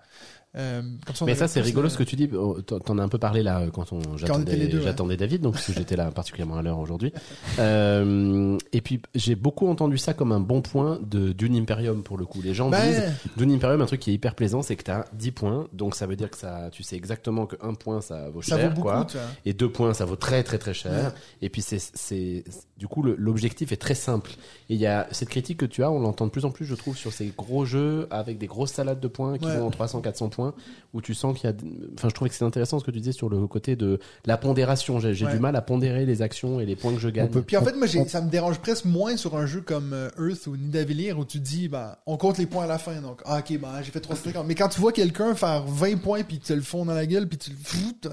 Euh, 0.59 0.83
comme 1.07 1.15
ça, 1.15 1.25
Mais 1.25 1.35
ça, 1.35 1.47
c'est 1.49 1.61
rigolo 1.61 1.87
euh, 1.87 1.91
ce 1.91 1.97
que 1.99 2.03
tu 2.03 2.17
dis. 2.17 2.29
Oh, 2.35 2.61
t'en- 2.63 2.99
as 2.99 3.03
un 3.03 3.09
peu 3.09 3.19
parlé 3.19 3.43
là 3.43 3.63
quand 3.73 3.93
on 3.93 4.17
j'attendais 4.17 4.53
ouais. 4.53 5.17
David, 5.17 5.41
donc 5.43 5.53
parce 5.55 5.67
que 5.67 5.73
j'étais 5.73 5.97
là 5.97 6.11
particulièrement 6.11 6.57
à 6.57 6.63
l'heure 6.63 6.79
aujourd'hui. 6.79 7.13
Euh, 7.59 8.59
et 8.73 8.81
puis 8.81 9.01
j'ai 9.15 9.35
beaucoup 9.35 9.69
entendu 9.69 9.99
ça 9.99 10.15
comme 10.15 10.33
un 10.33 10.41
bon 10.41 10.61
point 10.63 10.99
de 11.03 11.33
Dune 11.33 11.57
Imperium 11.57 12.03
pour 12.03 12.19
le 12.19 12.25
coup. 12.27 12.41
Les 12.43 12.55
gens 12.55 12.71
Ben, 12.71 12.81
disent 12.89 13.03
Dune 13.37 13.53
Imperium, 13.53 13.81
un 13.81 13.87
truc 13.87 14.01
qui 14.01 14.11
est 14.11 14.15
hyper 14.15 14.35
plaisant, 14.35 14.63
c'est 14.63 14.77
que 14.77 14.83
t'as 14.85 15.05
10 15.13 15.31
points, 15.33 15.69
donc 15.73 15.95
ça 15.95 16.07
veut 16.07 16.17
dire 16.17 16.31
que 16.31 16.37
ça, 16.37 16.69
tu 16.73 16.83
sais 16.83 16.97
exactement 16.97 17.47
que 17.47 17.57
un 17.63 17.75
point 17.75 18.01
ça 18.01 18.29
vaut 18.31 18.43
ça 18.43 18.57
cher, 18.57 18.69
vaut 18.71 18.75
beaucoup, 18.77 18.89
quoi. 18.89 19.05
tu 19.09 19.17
vois. 19.17 19.27
Et 19.45 19.53
deux 19.53 19.71
points, 19.71 19.95
ça 19.95 20.05
vaut 20.05 20.17
très 20.17 20.43
très 20.43 20.59
très 20.59 20.75
cher. 20.75 20.93
Ouais. 20.93 21.11
Et 21.43 21.49
puis 21.51 21.63
c'est 21.63 21.79
c'est 21.79 22.45
du 22.79 22.87
coup 22.89 23.03
l'objectif 23.03 23.73
est 23.73 23.77
très 23.77 23.95
simple. 23.95 24.31
Et 24.71 24.75
il 24.75 24.81
y 24.81 24.87
a 24.87 25.07
cette 25.11 25.29
critique 25.29 25.59
que 25.59 25.67
tu 25.67 25.83
as, 25.83 25.91
on 25.91 26.01
l'entend 26.01 26.27
de 26.27 26.31
plus 26.31 26.45
en 26.45 26.51
plus, 26.51 26.65
je 26.67 26.75
trouve, 26.75 26.97
sur 26.97 27.13
ces 27.13 27.33
gros 27.37 27.65
jeux 27.65 28.07
avec 28.11 28.39
des 28.39 28.47
grosses 28.47 28.73
salades 28.73 29.01
de 29.01 29.09
points 29.09 29.39
qui 29.39 29.47
Ouais. 29.47 29.57
vont 29.59 29.67
en 29.67 29.71
300 29.71 30.01
400 30.01 30.29
points. 30.29 30.48
Où 30.95 31.01
tu 31.01 31.15
sens 31.15 31.39
qu'il 31.39 31.49
y 31.49 31.53
a, 31.53 31.57
enfin, 31.95 32.09
je 32.09 32.15
trouvais 32.15 32.29
que 32.29 32.35
c'était 32.35 32.45
intéressant 32.47 32.79
ce 32.79 32.85
que 32.85 32.91
tu 32.91 32.99
disais 32.99 33.13
sur 33.13 33.29
le 33.29 33.47
côté 33.47 33.77
de 33.77 33.99
la 34.27 34.37
pondération. 34.37 34.99
J'ai 35.01 35.25
Ouais. 35.27 35.33
du 35.33 35.39
mal 35.41 35.55
à 35.57 35.61
pondérer 35.63 36.07
les 36.07 36.23
actions 36.23 36.61
et 36.61 36.67
les 36.67 36.77
points 36.77 36.93
que 36.95 37.01
je 37.01 37.09
gagne. 37.09 37.29
peut- 37.29 37.43
Puis 37.43 37.57
en 37.57 37.63
fait, 37.63 37.77
moi, 37.77 37.87
j'ai- 37.87 38.07
ça 38.09 38.21
me 38.21 38.31
dérange 38.31 38.59
presque 38.61 38.85
moins 38.87 39.17
sur 39.17 39.37
un 39.37 39.47
jeu 39.47 39.61
comme 39.61 39.93
euh, 39.93 40.09
Earth 40.19 40.47
ou 40.47 40.57
Nidavellir 40.57 41.19
où 41.19 41.25
tu 41.25 41.39
dis, 41.41 41.69
bah, 41.69 41.99
on 42.07 42.17
compte 42.17 42.39
les 42.39 42.47
points 42.47 42.65
à 42.65 42.67
la 42.67 42.79
fin. 42.79 43.01
Donc, 43.01 43.21
ah, 43.27 43.39
ok, 43.41 43.59
bah, 43.61 43.75
j'ai 43.83 43.91
fait 43.91 44.01
350. 44.01 44.47
Mais 44.47 44.55
quand 44.55 44.69
tu 44.69 44.81
vois 44.81 44.93
quelqu'un 44.93 45.35
faire 45.35 45.65
20 45.67 45.97
points 46.01 46.23
puis 46.23 46.39
tu 46.39 46.55
le 46.55 46.63
fond 46.63 46.85
dans 46.85 46.95
la 46.95 47.07
gueule 47.07 47.29
puis 47.29 47.39
tu 47.39 47.51
le 47.51 47.57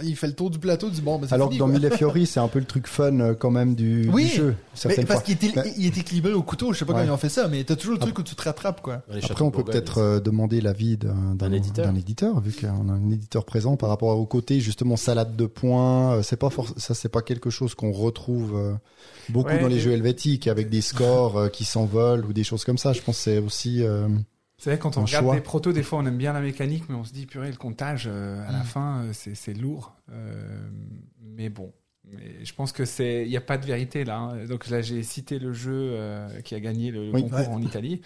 il 0.03 0.15
fait 0.15 0.27
le 0.27 0.33
tour 0.33 0.49
du 0.49 0.59
plateau, 0.59 0.87
tu 0.89 0.95
dis, 0.95 1.01
bon, 1.01 1.17
ben, 1.19 1.27
c'est 1.27 1.33
Alors 1.35 1.49
que 1.49 1.55
dans. 1.55 1.67
Mille 1.67 1.89
Fiori, 1.91 2.25
c'est 2.25 2.39
un 2.39 2.47
peu 2.47 2.59
le 2.59 2.65
truc 2.65 2.87
fun 2.87 3.19
euh, 3.19 3.33
quand 3.33 3.51
même 3.51 3.75
du, 3.75 4.09
Oui, 4.11 4.25
du 4.25 4.29
jeu. 4.31 4.55
Mais 4.85 4.95
parce 4.95 5.05
fois. 5.05 5.21
qu'il 5.21 5.33
était, 5.35 5.51
Ben, 5.55 5.65
il 5.77 5.85
était 5.85 6.01
équilibré 6.01 6.33
au 6.33 6.43
couteau, 6.43 6.73
je 6.73 6.79
sais 6.79 6.85
pas 6.85 6.93
Ouais. 6.93 6.99
comment 7.01 7.11
ils 7.11 7.13
ont 7.13 7.17
fait 7.17 7.29
ça, 7.29 7.47
mais 7.47 7.63
t'as 7.63 7.75
toujours 7.75 7.93
le 7.93 7.99
truc 7.99 8.17
où 8.19 8.23
tu 8.23 8.35
te 8.35 8.41
rattrapes, 8.41 8.81
quoi. 8.81 9.01
Après, 9.23 9.43
on 9.43 9.51
peut 9.51 9.63
peut-être 9.63 9.99
euh, 9.99 10.19
demander 10.19 10.61
l'avis 10.61 10.97
d'un 10.97 11.35
D'un 11.35 11.51
éditeur. 11.51 11.85
d'un 11.85 11.95
éditeur, 11.95 12.14
vu 12.41 12.51
qu'on 12.53 12.89
a 12.89 12.93
un 12.93 13.09
éditeur 13.11 13.45
présent 13.45 13.75
par 13.77 13.89
rapport 13.89 14.17
au 14.17 14.25
côté 14.25 14.59
justement 14.59 14.95
salade 14.97 15.35
de 15.35 15.45
points. 15.45 16.13
euh, 16.15 16.21
C'est 16.23 16.37
pas 16.37 16.49
ça, 16.77 16.93
c'est 16.93 17.09
pas 17.09 17.21
quelque 17.21 17.49
chose 17.49 17.75
qu'on 17.75 17.91
retrouve 17.91 18.55
euh, 18.55 18.73
beaucoup 19.29 19.49
Ouais, 19.49 19.59
dans 19.59 19.67
les 19.67 19.77
et- 19.77 19.79
jeux 19.79 19.91
helvétiques 19.91 20.47
avec 20.47 20.69
des 20.69 20.81
scores 20.81 21.37
euh, 21.37 21.47
qui 21.49 21.65
s'envolent 21.65 22.25
ou 22.25 22.33
des 22.33 22.43
choses 22.43 22.63
comme 22.65 22.77
ça. 22.77 22.93
Je 22.93 23.01
pense 23.01 23.17
que 23.17 23.23
c'est 23.23 23.37
aussi. 23.39 23.83
euh, 23.83 24.07
C'est 24.57 24.69
vrai, 24.69 24.79
quand 24.79 24.97
on 24.97 25.03
regarde 25.05 25.25
choix. 25.25 25.35
des 25.35 25.41
protos, 25.41 25.73
des 25.73 25.83
fois 25.83 25.99
on 25.99 26.05
aime 26.05 26.17
bien 26.17 26.31
la 26.33 26.41
mécanique, 26.41 26.83
mais 26.89 26.95
on 26.95 27.03
se 27.03 27.11
dit, 27.13 27.25
purée, 27.25 27.51
le 27.51 27.57
comptage, 27.57 28.07
euh, 28.11 28.47
à 28.47 28.51
la 28.51 28.59
Mm. 28.59 28.63
fin, 28.63 29.05
c'est 29.13 29.53
lourd. 29.53 29.93
Euh, 30.11 30.69
mais 31.21 31.49
bon. 31.49 31.71
Mais 32.07 32.45
je 32.45 32.53
pense 32.53 32.71
que 32.71 32.85
c'est, 32.85 33.23
il 33.23 33.29
n'y 33.29 33.35
a 33.37 33.41
pas 33.41 33.57
de 33.57 33.65
vérité 33.65 34.03
là. 34.05 34.19
hein. 34.19 34.45
Donc 34.45 34.69
là, 34.69 34.79
j'ai 34.81 35.01
cité 35.01 35.39
le 35.39 35.53
jeu 35.53 35.71
euh, 35.73 36.39
qui 36.41 36.53
a 36.53 36.59
gagné 36.59 36.91
le 36.91 37.11
Oui. 37.11 37.23
concours 37.23 37.39
Ouais. 37.39 37.47
en 37.47 37.61
Italie. 37.63 38.01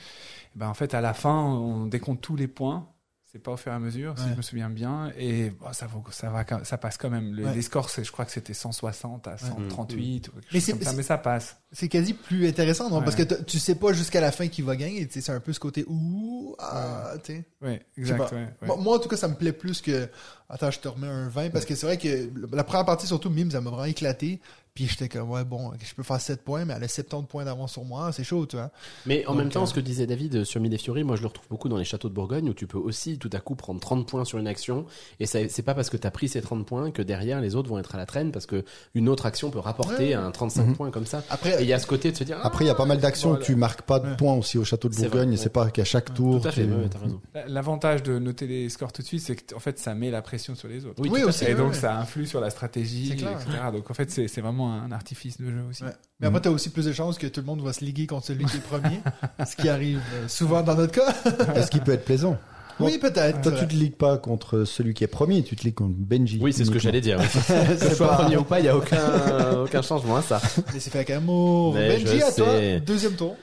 Ben 0.55 0.69
en 0.69 0.73
fait, 0.73 0.93
à 0.93 1.01
la 1.01 1.13
fin, 1.13 1.37
on 1.43 1.85
décompte 1.85 2.21
tous 2.21 2.37
les 2.37 2.47
points. 2.47 2.87
C'est 3.31 3.37
pas 3.37 3.51
au 3.51 3.57
fur 3.57 3.71
et 3.71 3.75
à 3.75 3.79
mesure, 3.79 4.15
si 4.17 4.27
je 4.27 4.33
me 4.35 4.41
souviens 4.41 4.71
bien. 4.71 5.11
Et 5.15 5.51
bon, 5.51 5.71
ça, 5.71 5.85
vaut, 5.85 6.03
ça 6.09 6.31
va, 6.31 6.43
ça 6.63 6.79
passe 6.79 6.97
quand 6.97 7.11
même. 7.11 7.31
Le- 7.35 7.45
Ouais. 7.45 7.53
Les 7.53 7.61
scores, 7.61 7.87
je 7.95 8.11
crois 8.11 8.25
que 8.25 8.31
c'était 8.31 8.55
160 8.55 9.27
à 9.27 9.37
138 9.37 10.29
ou 10.29 10.31
quelque 10.31 10.45
Mais 10.51 10.59
comme 10.61 10.81
ça, 10.81 10.89
c'est- 10.89 10.97
mais 10.97 11.03
ça 11.03 11.17
passe. 11.19 11.57
C'est 11.71 11.89
quasi 11.89 12.15
plus 12.15 12.47
intéressant, 12.47 12.89
non? 12.89 12.97
Ouais. 12.97 13.03
Parce 13.03 13.15
que 13.15 13.21
tu 13.43 13.59
sais 13.59 13.75
pas 13.75 13.93
jusqu'à 13.93 14.19
la 14.19 14.31
fin 14.31 14.47
qui 14.47 14.63
va 14.63 14.75
gagner, 14.75 15.07
c'est 15.11 15.29
un 15.29 15.39
peu 15.39 15.53
ce 15.53 15.59
côté 15.59 15.85
ouh, 15.87 16.55
ah, 16.57 17.13
tu 17.23 17.33
sais. 17.35 17.45
Oui, 17.61 17.79
exact. 17.97 18.33
moi, 18.79 18.95
en 18.95 18.99
tout 18.99 19.09
cas, 19.09 19.17
ça 19.17 19.27
me 19.27 19.35
plaît 19.35 19.53
plus 19.53 19.79
que. 19.81 20.09
Attends, 20.49 20.71
je 20.71 20.79
te 20.79 20.87
remets 20.87 21.05
un 21.07 21.29
20 21.29 21.51
parce 21.51 21.65
que 21.65 21.75
c'est 21.75 21.85
vrai 21.85 21.97
que 21.99 22.31
la 22.51 22.63
première 22.63 22.85
partie, 22.85 23.05
surtout, 23.05 23.29
Mime, 23.29 23.51
ça 23.51 23.61
m'a 23.61 23.69
vraiment 23.69 23.85
éclaté. 23.85 24.41
Puis 24.73 24.87
j'étais 24.87 25.09
comme, 25.09 25.29
ouais, 25.31 25.43
bon, 25.43 25.71
je 25.83 25.93
peux 25.93 26.03
faire 26.03 26.21
7 26.21 26.41
points, 26.43 26.63
mais 26.63 26.73
elle 26.77 26.83
a 26.83 26.87
70 26.87 27.27
points 27.27 27.43
d'avance 27.43 27.73
sur 27.73 27.83
moi, 27.83 28.11
c'est 28.13 28.23
chaud, 28.23 28.45
tu 28.45 28.55
vois. 28.55 28.71
Mais 29.05 29.25
en 29.25 29.31
Donc, 29.31 29.39
même 29.41 29.49
temps, 29.49 29.63
euh, 29.63 29.65
ce 29.65 29.73
que 29.73 29.79
disait 29.81 30.07
David 30.07 30.43
sur 30.45 30.61
Mille 30.61 30.73
et 30.73 30.77
Fiori, 30.77 31.03
moi 31.03 31.15
je 31.17 31.21
le 31.21 31.27
retrouve 31.27 31.47
beaucoup 31.49 31.67
dans 31.67 31.77
les 31.77 31.83
châteaux 31.83 32.07
de 32.07 32.13
Bourgogne 32.13 32.49
où 32.49 32.53
tu 32.53 32.65
peux 32.67 32.77
aussi 32.77 33.17
tout 33.17 33.29
à 33.33 33.39
coup 33.39 33.55
prendre 33.55 33.79
30 33.79 34.07
points 34.07 34.23
sur 34.25 34.37
une 34.37 34.47
action 34.47 34.85
et 35.19 35.25
c'est 35.25 35.61
pas 35.63 35.73
parce 35.73 35.89
que 35.89 35.97
tu 35.97 36.07
as 36.07 36.11
pris 36.11 36.29
ces 36.29 36.41
30 36.41 36.65
points 36.65 36.91
que 36.91 37.01
derrière 37.01 37.41
les 37.41 37.55
autres 37.55 37.67
vont 37.69 37.77
être 37.79 37.93
à 37.95 37.97
la 37.97 38.05
traîne 38.05 38.31
parce 38.31 38.45
que 38.45 38.63
une 38.95 39.09
autre 39.09 39.25
action 39.25 39.49
peut 39.51 39.59
rapporter 39.59 39.89
Ouais. 40.09 40.13
un 40.13 40.31
35 40.31 40.67
Mhm. 40.67 40.75
points 40.75 40.91
comme 40.91 41.05
ça. 41.05 41.23
Après, 41.29 41.59
Et 41.59 41.63
il 41.63 41.67
y 41.67 41.73
a 41.73 41.79
ce 41.79 41.87
côté 41.87 42.11
de 42.11 42.17
se 42.17 42.23
dire 42.23 42.37
ah, 42.41 42.47
Après, 42.47 42.63
il 42.63 42.67
y 42.67 42.71
a 42.71 42.75
pas 42.75 42.85
mal 42.85 42.99
d'actions 42.99 43.29
voilà. 43.29 43.43
où 43.43 43.45
tu 43.45 43.55
marques 43.55 43.81
pas 43.81 43.99
de 43.99 44.07
Ouais. 44.09 44.15
points 44.17 44.35
aussi 44.35 44.57
au 44.57 44.63
château 44.63 44.87
de 44.87 44.95
vrai, 44.95 45.09
Bourgogne. 45.09 45.29
et 45.29 45.31
ouais. 45.31 45.37
C'est 45.37 45.49
pas 45.49 45.69
qu'à 45.71 45.83
chaque 45.83 46.13
tour. 46.13 46.41
tout 46.41 46.47
à 46.47 46.51
fait, 46.51 46.65
tu- 46.65 46.71
ouais, 46.71 46.87
t'as 46.89 46.99
raison. 46.99 47.19
L'avantage 47.47 48.03
de 48.03 48.17
noter 48.19 48.47
les 48.47 48.69
scores 48.69 48.93
tout 48.93 49.01
de 49.01 49.07
suite, 49.07 49.21
c'est 49.21 49.35
que 49.35 49.55
en 49.55 49.59
fait, 49.59 49.77
ça 49.79 49.93
met 49.95 50.11
la 50.11 50.21
pression 50.21 50.55
sur 50.55 50.67
les 50.67 50.85
autres. 50.85 51.01
Oui, 51.01 51.09
Oui, 51.11 51.23
aussi. 51.23 51.43
Et 51.45 51.55
donc, 51.55 51.75
ça 51.75 51.97
influe 51.97 52.25
sur 52.27 52.39
la 52.39 52.49
stratégie, 52.49 53.11
etc. 53.13 53.27
Donc, 53.73 53.89
en 53.89 53.93
fait, 53.93 54.09
c'est 54.11 54.27
c'est 54.27 54.41
vraiment 54.69 54.85
un 54.85 54.91
artifice 54.91 55.39
de 55.39 55.49
jeu 55.49 55.63
aussi. 55.69 55.83
Ouais. 55.83 55.93
Mais 56.19 56.27
après, 56.27 56.41
t'as 56.41 56.49
aussi 56.49 56.69
plus 56.69 56.85
de 56.85 56.93
chances 56.93 57.17
que 57.17 57.27
tout 57.27 57.41
le 57.41 57.45
monde 57.45 57.61
va 57.61 57.73
se 57.73 57.83
liguer 57.83 58.07
contre 58.07 58.25
celui 58.25 58.45
qui 58.45 58.57
est 58.57 58.61
premier, 58.61 59.01
ce 59.45 59.55
qui 59.55 59.69
arrive 59.69 60.01
euh, 60.13 60.27
souvent 60.27 60.61
dans 60.61 60.75
notre 60.75 60.93
cas. 60.93 61.13
Est-ce 61.55 61.71
qu'il 61.71 61.81
peut 61.81 61.93
être 61.93 62.05
plaisant 62.05 62.37
Oui, 62.79 62.97
peut-être. 62.97 63.41
Toi, 63.41 63.51
tu 63.53 63.67
te 63.67 63.73
ligues 63.73 63.95
pas 63.95 64.17
contre 64.17 64.63
celui 64.63 64.93
qui 64.93 65.03
est 65.03 65.07
premier, 65.07 65.43
tu 65.43 65.55
te 65.55 65.63
ligues 65.63 65.75
contre 65.75 65.95
Benji. 65.97 66.39
Oui, 66.41 66.53
c'est 66.53 66.65
ce 66.65 66.71
que 66.71 66.79
j'allais 66.79 67.01
dire. 67.01 67.17
que 67.47 67.89
je 67.89 67.95
sois 67.95 68.15
premier 68.15 68.37
ou 68.37 68.43
pas, 68.43 68.59
il 68.59 68.65
y 68.65 68.69
a 68.69 68.77
aucun 68.77 69.57
aucun 69.63 69.81
changement 69.81 70.17
à 70.17 70.21
ça. 70.21 70.41
Mais 70.73 70.79
c'est 70.79 70.89
fait 70.89 70.99
avec 70.99 71.09
amour. 71.09 71.73
Mais 71.73 71.97
Benji, 71.97 72.21
à 72.21 72.31
toi, 72.31 72.79
deuxième 72.85 73.13
tour. 73.13 73.35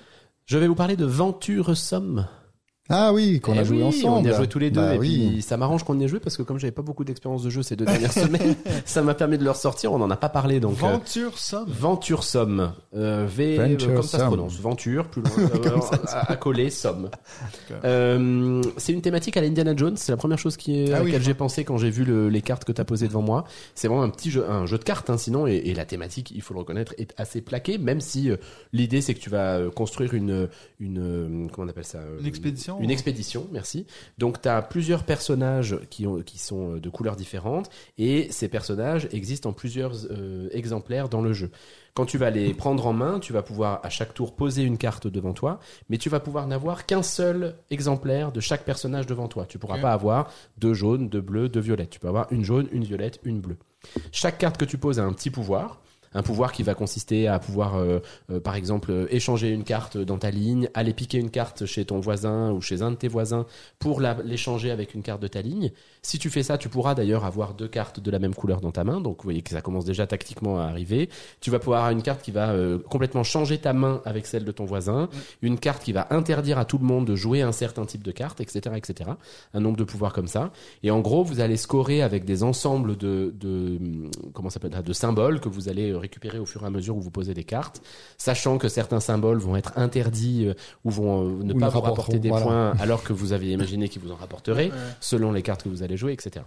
Je 0.46 0.58
vais 0.58 0.68
vous 0.68 0.76
parler 0.76 0.96
de 0.96 1.04
Venture 1.04 1.76
Somme. 1.76 2.26
Ah 2.88 3.12
oui, 3.12 3.40
qu'on 3.40 3.54
Eh 3.54 3.58
a 3.58 3.64
joué 3.64 3.78
oui, 3.78 3.82
ensemble. 3.84 4.28
On 4.28 4.32
a 4.32 4.36
joué 4.36 4.46
tous 4.46 4.58
les 4.58 4.70
deux. 4.70 4.80
Bah 4.80 4.94
et 4.94 4.98
oui. 4.98 5.28
puis 5.32 5.42
ça 5.42 5.56
m'arrange 5.56 5.82
qu'on 5.84 5.98
ait 6.00 6.06
joué 6.08 6.20
parce 6.20 6.36
que 6.36 6.42
comme 6.42 6.58
j'avais 6.58 6.70
pas 6.72 6.82
beaucoup 6.82 7.02
d'expérience 7.04 7.42
de 7.42 7.50
jeu 7.50 7.62
ces 7.62 7.74
deux 7.76 7.84
dernières 7.84 8.12
semaines, 8.14 8.54
ça 8.84 9.02
m'a 9.02 9.14
permis 9.14 9.38
de 9.38 9.44
le 9.44 9.50
ressortir. 9.50 9.92
On 9.92 9.98
n'en 9.98 10.10
a 10.10 10.16
pas 10.16 10.28
parlé 10.28 10.60
donc. 10.60 10.74
euh, 10.82 10.86
Venture 10.92 11.36
Somme. 11.38 11.68
Venture 11.68 12.22
Somme. 12.22 12.72
Euh, 12.94 13.26
v, 13.28 13.58
euh, 13.58 13.66
Venture 13.68 13.94
comme 13.94 14.02
ça 14.02 14.08
se 14.08 14.16
Somme. 14.18 14.26
prononce. 14.28 14.60
Venture, 14.60 15.08
plus 15.08 15.22
loin. 15.22 15.30
euh, 15.66 15.80
à, 16.12 16.32
à 16.32 16.36
coller, 16.36 16.70
Somme. 16.70 17.10
Euh, 17.84 18.62
c'est 18.76 18.92
une 18.92 19.02
thématique 19.02 19.36
à 19.36 19.40
l'Indiana 19.40 19.74
Jones. 19.76 19.96
C'est 19.96 20.12
la 20.12 20.16
première 20.16 20.38
chose 20.38 20.56
qui 20.56 20.80
est, 20.84 20.92
Ah 20.92 20.98
à 20.98 21.00
oui, 21.00 21.06
laquelle 21.10 21.22
j'ai 21.22 21.34
pensé 21.34 21.64
quand 21.64 21.78
j'ai 21.78 21.90
vu 21.90 22.04
le- 22.04 22.28
les 22.28 22.42
cartes 22.42 22.64
que 22.64 22.72
tu 22.72 22.80
as 22.80 22.84
posées 22.84 23.08
devant 23.08 23.22
moi. 23.22 23.44
C'est 23.74 23.88
vraiment 23.88 24.02
un 24.02 24.08
petit 24.10 24.30
jeu, 24.30 24.48
un 24.48 24.66
jeu 24.66 24.78
de 24.78 24.84
cartes, 24.84 25.10
hein, 25.10 25.18
sinon. 25.18 25.46
Et, 25.46 25.56
et 25.56 25.74
la 25.74 25.84
thématique, 25.84 26.30
il 26.34 26.42
faut 26.42 26.54
le 26.54 26.60
reconnaître, 26.60 26.94
est 26.98 27.12
assez 27.16 27.40
plaquée, 27.40 27.78
même 27.78 28.00
si 28.00 28.30
euh, 28.30 28.36
l'idée 28.72 29.00
c'est 29.00 29.14
que 29.14 29.20
tu 29.20 29.30
vas 29.30 29.56
euh, 29.58 29.70
construire 29.70 30.14
une, 30.14 30.48
une, 30.80 30.98
euh, 30.98 31.46
comment 31.52 31.66
on 31.66 31.70
appelle 31.70 31.84
ça 31.84 31.98
euh, 31.98 32.18
Une 32.20 32.26
expédition 32.82 32.84
Une 32.84 32.90
expédition, 32.90 33.46
merci. 33.52 33.86
Donc 34.18 34.42
tu 34.42 34.48
as 34.48 34.62
plusieurs 34.62 35.04
personnages 35.04 35.78
qui, 35.90 36.06
ont, 36.06 36.20
qui 36.22 36.38
sont 36.38 36.74
euh, 36.74 36.80
de 36.80 36.88
couleurs 36.88 37.16
différentes 37.16 37.70
et 37.98 38.28
ces 38.30 38.48
personnages 38.48 39.08
existent 39.12 39.50
en 39.50 39.52
plusieurs 39.52 39.92
euh, 40.10 40.48
exemplaires 40.52 41.08
dans 41.08 41.20
le 41.20 41.32
jeu. 41.32 41.50
Quand 41.94 42.04
tu 42.04 42.18
vas 42.18 42.28
les 42.28 42.52
prendre 42.52 42.86
en 42.86 42.92
main, 42.92 43.20
tu 43.20 43.32
vas 43.32 43.42
pouvoir 43.42 43.80
à 43.82 43.88
chaque 43.88 44.12
tour 44.12 44.36
poser 44.36 44.62
une 44.62 44.76
carte 44.76 45.06
devant 45.06 45.32
toi, 45.32 45.60
mais 45.88 45.96
tu 45.96 46.10
vas 46.10 46.20
pouvoir 46.20 46.46
n'avoir 46.46 46.84
qu'un 46.84 47.02
seul 47.02 47.56
exemplaire 47.70 48.32
de 48.32 48.40
chaque 48.40 48.64
personnage 48.64 49.06
devant 49.06 49.28
toi. 49.28 49.46
Tu 49.46 49.58
pourras 49.58 49.78
pas 49.78 49.92
avoir 49.92 50.30
deux 50.58 50.74
jaunes, 50.74 51.08
deux 51.08 51.22
bleus, 51.22 51.48
deux 51.48 51.60
violettes. 51.60 51.88
Tu 51.88 51.98
peux 51.98 52.08
avoir 52.08 52.30
une 52.30 52.44
jaune, 52.44 52.68
une 52.70 52.84
violette, 52.84 53.18
une 53.24 53.40
bleue. 53.40 53.56
Chaque 54.12 54.36
carte 54.36 54.58
que 54.58 54.66
tu 54.66 54.76
poses 54.76 54.98
a 54.98 55.04
un 55.04 55.12
petit 55.14 55.30
pouvoir. 55.30 55.80
Un 56.14 56.22
pouvoir 56.22 56.52
qui 56.52 56.62
va 56.62 56.74
consister 56.74 57.28
à 57.28 57.38
pouvoir, 57.38 57.76
euh, 57.76 58.00
euh, 58.30 58.40
par 58.40 58.54
exemple, 58.54 58.90
euh, 58.90 59.06
échanger 59.10 59.50
une 59.50 59.64
carte 59.64 59.96
dans 59.96 60.18
ta 60.18 60.30
ligne, 60.30 60.68
aller 60.74 60.92
piquer 60.92 61.18
une 61.18 61.30
carte 61.30 61.66
chez 61.66 61.84
ton 61.84 62.00
voisin 62.00 62.52
ou 62.52 62.60
chez 62.60 62.82
un 62.82 62.90
de 62.90 62.96
tes 62.96 63.08
voisins 63.08 63.46
pour 63.78 64.00
l'échanger 64.00 64.70
avec 64.70 64.94
une 64.94 65.02
carte 65.02 65.20
de 65.20 65.28
ta 65.28 65.42
ligne. 65.42 65.72
Si 66.02 66.20
tu 66.20 66.30
fais 66.30 66.44
ça, 66.44 66.56
tu 66.56 66.68
pourras 66.68 66.94
d'ailleurs 66.94 67.24
avoir 67.24 67.54
deux 67.54 67.66
cartes 67.66 67.98
de 67.98 68.10
la 68.12 68.20
même 68.20 68.34
couleur 68.34 68.60
dans 68.60 68.70
ta 68.70 68.84
main. 68.84 69.00
Donc, 69.00 69.16
vous 69.18 69.24
voyez 69.24 69.42
que 69.42 69.50
ça 69.50 69.60
commence 69.60 69.84
déjà 69.84 70.06
tactiquement 70.06 70.60
à 70.60 70.64
arriver. 70.64 71.08
Tu 71.40 71.50
vas 71.50 71.58
pouvoir 71.58 71.80
avoir 71.80 71.90
une 71.90 72.02
carte 72.02 72.22
qui 72.22 72.30
va 72.30 72.50
euh, 72.50 72.78
complètement 72.78 73.24
changer 73.24 73.58
ta 73.58 73.72
main 73.72 74.00
avec 74.04 74.26
celle 74.26 74.44
de 74.44 74.52
ton 74.52 74.64
voisin, 74.64 75.08
une 75.42 75.58
carte 75.58 75.82
qui 75.82 75.92
va 75.92 76.06
interdire 76.10 76.58
à 76.58 76.64
tout 76.64 76.78
le 76.78 76.84
monde 76.84 77.06
de 77.06 77.16
jouer 77.16 77.42
un 77.42 77.50
certain 77.50 77.84
type 77.86 78.04
de 78.04 78.12
carte, 78.12 78.40
etc., 78.40 78.76
etc. 78.76 79.10
Un 79.52 79.60
nombre 79.60 79.76
de 79.76 79.84
pouvoirs 79.84 80.12
comme 80.12 80.28
ça. 80.28 80.52
Et 80.84 80.92
en 80.92 81.00
gros, 81.00 81.24
vous 81.24 81.40
allez 81.40 81.56
scorer 81.56 82.02
avec 82.02 82.24
des 82.24 82.44
ensembles 82.44 82.96
de, 82.96 83.34
de 83.38 83.78
comment 84.32 84.48
ça 84.48 84.60
s'appelle, 84.60 84.80
de 84.82 84.92
symboles 84.92 85.40
que 85.40 85.48
vous 85.48 85.68
allez 85.68 85.92
récupérer 86.06 86.38
au 86.38 86.46
fur 86.46 86.62
et 86.62 86.66
à 86.66 86.70
mesure 86.70 86.96
où 86.96 87.00
vous 87.00 87.10
posez 87.10 87.34
des 87.34 87.44
cartes, 87.44 87.82
sachant 88.16 88.58
que 88.58 88.68
certains 88.68 89.00
symboles 89.00 89.38
vont 89.38 89.56
être 89.56 89.72
interdits 89.76 90.46
euh, 90.46 90.54
ou 90.84 90.90
vont 90.90 91.26
euh, 91.26 91.42
ne 91.42 91.52
Ou 91.52 91.58
pas 91.58 91.68
vous 91.68 91.80
rapporter 91.80 92.18
des 92.18 92.28
voilà. 92.28 92.44
points 92.44 92.72
alors 92.78 93.02
que 93.02 93.12
vous 93.12 93.32
aviez 93.32 93.52
imaginé 93.52 93.88
qu'ils 93.88 94.02
vous 94.02 94.12
en 94.12 94.16
rapporteraient 94.16 94.70
selon 95.00 95.32
les 95.32 95.42
cartes 95.42 95.64
que 95.64 95.68
vous 95.68 95.82
allez 95.82 95.96
jouer, 95.96 96.12
etc. 96.12 96.44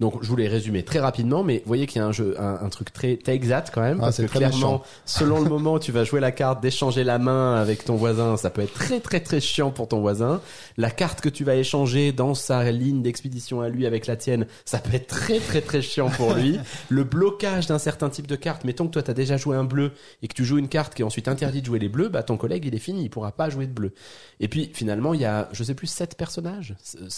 Donc, 0.00 0.22
je 0.22 0.28
voulais 0.28 0.46
résumer 0.46 0.84
très 0.84 1.00
rapidement, 1.00 1.42
mais 1.42 1.56
vous 1.58 1.66
voyez 1.66 1.86
qu'il 1.88 2.00
y 2.00 2.04
a 2.04 2.06
un 2.06 2.12
jeu, 2.12 2.36
un, 2.38 2.58
un 2.64 2.68
truc 2.68 2.92
très, 2.92 3.16
très 3.16 3.34
exact 3.34 3.70
quand 3.74 3.80
même, 3.80 3.98
Ah, 3.98 4.04
parce 4.04 4.16
c'est 4.18 4.26
que 4.26 4.30
clairement, 4.30 4.54
méchant. 4.56 4.82
selon 5.04 5.40
le 5.42 5.48
moment 5.50 5.74
où 5.74 5.78
tu 5.80 5.90
vas 5.90 6.04
jouer 6.04 6.20
la 6.20 6.30
carte, 6.30 6.62
d'échanger 6.62 7.02
la 7.02 7.18
main 7.18 7.56
avec 7.56 7.84
ton 7.84 7.96
voisin, 7.96 8.36
ça 8.36 8.50
peut 8.50 8.62
être 8.62 8.74
très 8.74 9.00
très 9.00 9.18
très 9.18 9.40
chiant 9.40 9.72
pour 9.72 9.88
ton 9.88 10.00
voisin. 10.00 10.40
La 10.76 10.92
carte 10.92 11.20
que 11.20 11.28
tu 11.28 11.42
vas 11.42 11.56
échanger 11.56 12.12
dans 12.12 12.34
sa 12.34 12.70
ligne 12.70 13.02
d'expédition 13.02 13.60
à 13.60 13.68
lui 13.68 13.86
avec 13.86 14.06
la 14.06 14.14
tienne, 14.16 14.46
ça 14.64 14.78
peut 14.78 14.94
être 14.94 15.08
très 15.08 15.40
très 15.40 15.60
très 15.62 15.82
chiant 15.82 16.10
pour 16.10 16.32
lui. 16.34 16.60
le 16.90 17.02
blocage 17.02 17.66
d'un 17.66 17.78
certain 17.78 18.08
type 18.08 18.28
de 18.28 18.36
carte, 18.36 18.62
mettons 18.62 18.86
que 18.86 18.92
toi 18.92 19.02
t'as 19.02 19.14
déjà 19.14 19.36
joué 19.36 19.56
un 19.56 19.64
bleu 19.64 19.90
et 20.22 20.28
que 20.28 20.34
tu 20.34 20.44
joues 20.44 20.58
une 20.58 20.68
carte 20.68 20.94
qui 20.94 21.02
est 21.02 21.04
ensuite 21.04 21.26
interdite 21.26 21.62
de 21.62 21.66
jouer 21.66 21.80
les 21.80 21.88
bleus, 21.88 22.08
bah 22.08 22.22
ton 22.22 22.36
collègue 22.36 22.64
il 22.66 22.74
est 22.76 22.78
fini, 22.78 23.02
il 23.02 23.08
pourra 23.10 23.32
pas 23.32 23.50
jouer 23.50 23.66
de 23.66 23.72
bleu. 23.72 23.92
Et 24.38 24.46
puis 24.46 24.70
finalement 24.72 25.12
il 25.12 25.20
y 25.20 25.24
a, 25.24 25.48
je 25.52 25.64
sais 25.64 25.74
plus, 25.74 25.88
sept 25.88 26.14
personnages, 26.16 26.76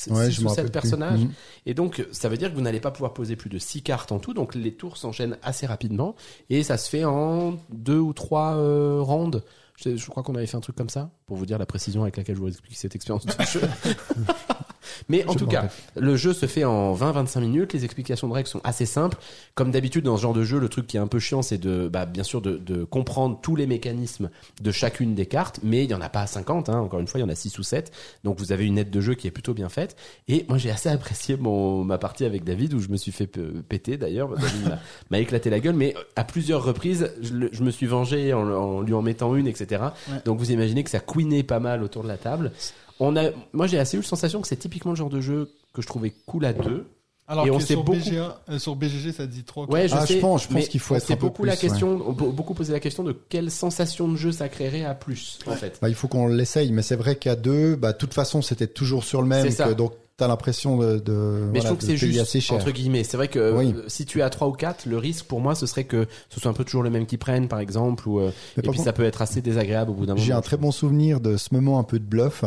Ouais, 0.09 0.31
six 0.31 0.40
je 0.40 0.47
ou 0.47 0.48
sept 0.48 0.73
personnages. 0.73 1.20
Mhm. 1.20 1.31
Et 1.66 1.74
donc, 1.74 2.02
ça 2.12 2.28
veut 2.31 2.36
dire 2.39 2.51
que 2.51 2.55
vous 2.55 2.61
n'allez 2.71 2.81
pas 2.81 2.91
pouvoir 2.91 3.13
poser 3.13 3.37
plus 3.37 3.51
de 3.51 3.59
6 3.59 3.83
cartes 3.83 4.13
en 4.13 4.19
tout. 4.19 4.35
Donc, 4.35 4.55
les 4.55 4.75
tours 4.75 4.97
s'enchaînent 4.97 5.39
assez 5.43 5.67
rapidement. 5.67 6.15
Et 6.49 6.63
ça 6.63 6.77
se 6.77 6.89
fait 6.89 7.05
en 7.05 7.59
deux 7.71 7.99
ou 7.99 8.13
trois 8.13 8.55
euh, 8.57 9.01
rounds. 9.01 9.43
Je, 9.77 9.97
je 9.97 10.07
crois 10.11 10.23
qu'on 10.23 10.35
avait 10.35 10.47
fait 10.47 10.57
un 10.57 10.61
truc 10.61 10.77
comme 10.77 10.91
ça, 10.91 11.11
pour 11.27 11.37
vous 11.37 11.47
dire 11.47 11.59
la 11.59 11.67
précision 11.67 12.03
avec 12.03 12.17
laquelle 12.17 12.37
je 12.37 12.41
vous 12.41 12.49
explique 12.49 12.77
cette 12.77 12.95
expérience 12.95 13.27
de 13.27 13.33
jeu. 13.45 13.61
Mais 15.09 15.25
en 15.27 15.33
Je 15.33 15.39
tout 15.39 15.47
cas, 15.47 15.62
rappelle. 15.62 16.03
le 16.05 16.17
jeu 16.17 16.33
se 16.33 16.47
fait 16.47 16.65
en 16.65 16.95
20-25 16.95 17.41
minutes. 17.41 17.73
Les 17.73 17.85
explications 17.85 18.29
de 18.29 18.33
règles 18.33 18.49
sont 18.49 18.61
assez 18.65 18.87
simples. 18.87 19.19
Comme 19.55 19.71
d'habitude 19.71 20.05
dans 20.05 20.17
ce 20.17 20.23
genre 20.23 20.33
de 20.35 20.43
jeu, 20.45 20.59
le 20.59 20.69
truc 20.69 20.87
qui 20.87 20.97
est 20.97 21.01
un 21.01 21.07
peu 21.07 21.19
chiant, 21.19 21.43
c'est 21.43 21.59
de, 21.59 21.89
bah, 21.89 22.07
bien 22.07 22.23
sûr, 22.23 22.41
de, 22.41 22.57
de 22.57 22.85
comprendre 22.85 23.39
tous 23.43 23.57
les 23.57 23.67
mécanismes 23.67 24.31
de 24.61 24.71
chacune 24.73 25.15
des 25.15 25.27
cartes. 25.27 25.61
Mais 25.62 25.85
il 25.85 25.91
y 25.91 25.95
en 25.95 26.01
a 26.01 26.09
pas 26.09 26.27
50. 26.27 26.69
Hein. 26.69 26.79
Encore 26.81 27.01
une 27.01 27.07
fois, 27.07 27.21
il 27.21 27.23
y 27.23 27.27
en 27.27 27.29
a 27.31 27.35
6 27.35 27.59
ou 27.59 27.62
7. 27.62 27.93
Donc 28.25 28.39
vous 28.39 28.53
avez 28.53 28.67
une 28.67 28.79
aide 28.79 28.91
de 28.91 29.01
jeu 29.01 29.15
qui 29.15 29.27
est 29.27 29.31
plutôt 29.31 29.55
bien 29.55 29.69
faite. 29.69 29.97
Et 30.29 30.45
moi, 30.49 30.59
j'ai 30.59 30.71
assez 30.71 30.89
apprécié 30.89 31.37
mon, 31.37 31.85
ma 31.85 31.99
partie 31.99 32.25
avec 32.25 32.45
David 32.45 32.75
où 32.75 32.81
je 32.81 32.89
me 32.89 32.97
suis 32.97 33.12
fait 33.12 33.27
péter 33.27 33.97
d'ailleurs. 33.97 34.31
David 34.37 34.79
m'a- 35.11 35.19
éclaté 35.21 35.51
la 35.51 35.61
gueule, 35.61 35.75
mais 35.75 35.95
à 36.17 36.25
plusieurs 36.25 36.65
reprises, 36.65 37.12
je, 37.21 37.62
me 37.62 37.71
suis 37.71 37.87
vengé 37.87 38.33
en, 38.33 38.49
en 38.49 38.81
lui 38.81 38.95
en 38.95 39.03
mettant 39.03 39.37
une, 39.37 39.47
etc. 39.47 39.83
Ouais. 40.11 40.17
Donc 40.25 40.39
vous 40.39 40.51
imaginez 40.51 40.83
que 40.83 40.91
ça 40.91 41.01
couinait 41.01 41.43
pas 41.43 41.61
mal 41.61 41.83
autour 41.83 42.03
de 42.03 42.09
la 42.09 42.17
table. 42.17 42.53
On 43.01 43.16
a, 43.16 43.31
moi 43.52 43.66
j'ai 43.66 43.78
assez 43.78 43.97
eu 43.97 44.01
la 44.01 44.06
sensation 44.06 44.40
que 44.40 44.48
c'est 44.48 44.56
typiquement 44.56 44.93
le 44.93 44.97
genre 44.97 45.10
de 45.10 45.20
jeu 45.20 45.51
que 45.74 45.82
je 45.82 45.86
trouvais 45.86 46.12
cool 46.27 46.44
à 46.44 46.52
deux. 46.52 46.86
Alors 47.27 47.47
Et 47.47 47.51
on 47.52 47.60
sur, 47.60 47.85
beaucoup- 47.85 47.97
BGA, 47.98 48.40
euh, 48.48 48.59
sur 48.59 48.74
BGG, 48.74 49.12
ça 49.12 49.24
dit 49.27 49.44
3. 49.44 49.70
Ouais, 49.70 49.86
je 49.86 49.94
Ah, 49.94 50.05
je 50.05 50.14
pense- 50.18 50.43
je 50.43 50.48
pense 50.48 50.66
qu'il 50.68 50.81
faut 50.81 50.97
être 50.97 51.10
un 51.12 51.14
peu 51.14 51.27
beaucoup 51.28 51.44
la 51.44 51.52
plus, 51.55 51.68
question, 51.68 52.02
on 52.05 52.12
peut 52.12 52.28
beaucoup 52.28 52.55
poser 52.55 52.72
la 52.72 52.81
question 52.81 53.05
de 53.05 53.12
quelle 53.28 53.52
sensation 53.52 54.09
de 54.09 54.16
jeu 54.16 54.32
ça 54.32 54.48
créerait 54.48 54.85
à 54.85 54.94
plus, 54.94 55.39
en 55.47 55.52
fait. 55.52 55.78
Bah, 55.81 55.89
il 55.89 55.94
faut 55.94 56.09
qu'on 56.09 56.27
l'essaye, 56.27 56.72
mais 56.72 56.82
c'est 56.82 56.97
vrai 56.97 57.14
qu'à 57.14 57.36
deux, 57.36 57.77
bah, 57.77 57.93
de 57.93 57.98
toute 57.98 58.14
façon, 58.14 58.43
c'était 58.43 58.66
toujours 58.66 59.05
sur 59.05 59.22
le 59.22 59.28
même, 59.28 59.44
C'est 59.44 59.52
ça. 59.52 59.68
que, 59.68 59.74
donc 59.74 59.93
t'as 60.16 60.27
l'impression 60.27 60.77
de, 60.77 60.98
de, 60.98 61.12
Mais 61.12 61.47
voilà, 61.47 61.60
je 61.60 61.66
trouve 61.66 61.78
que 61.78 61.85
c'est 61.86 61.97
juste 61.97 62.18
assez 62.18 62.40
cher. 62.40 62.56
entre 62.56 62.72
guillemets. 62.72 63.05
C'est 63.05 63.16
vrai 63.16 63.28
que 63.28 63.56
Oui. 63.56 63.74
euh, 63.77 63.85
si 63.86 64.05
tu 64.06 64.18
es 64.18 64.22
à 64.22 64.28
3 64.28 64.48
ou 64.48 64.52
4, 64.52 64.86
le 64.86 64.98
risque 64.98 65.24
pour 65.27 65.40
moi 65.40 65.55
ce 65.55 65.64
serait 65.66 65.85
que 65.85 66.09
ce 66.31 66.40
soit 66.40 66.51
un 66.51 66.55
peu 66.55 66.64
toujours 66.64 66.82
le 66.82 66.90
même 66.90 67.06
qui 67.06 67.16
prennent 67.16 67.47
par 67.48 67.60
exemple 67.60 68.06
ou 68.09 68.18
euh, 68.20 68.28
et 68.28 68.32
par 68.60 68.72
puis 68.72 68.78
contre, 68.78 68.82
ça 68.85 68.93
peut 68.93 69.05
être 69.05 69.22
assez 69.22 69.40
désagréable 69.40 69.93
au 69.93 69.94
bout 69.94 70.05
d'un 70.05 70.12
moment. 70.14 70.22
J'ai 70.27 70.32
un 70.35 70.43
très 70.43 70.59
bon 70.59 70.72
souvenir 70.72 71.20
de 71.20 71.36
ce 71.39 71.55
moment 71.55 71.78
un 71.78 71.85
peu 71.85 71.98
de 71.98 72.05
bluff 72.05 72.44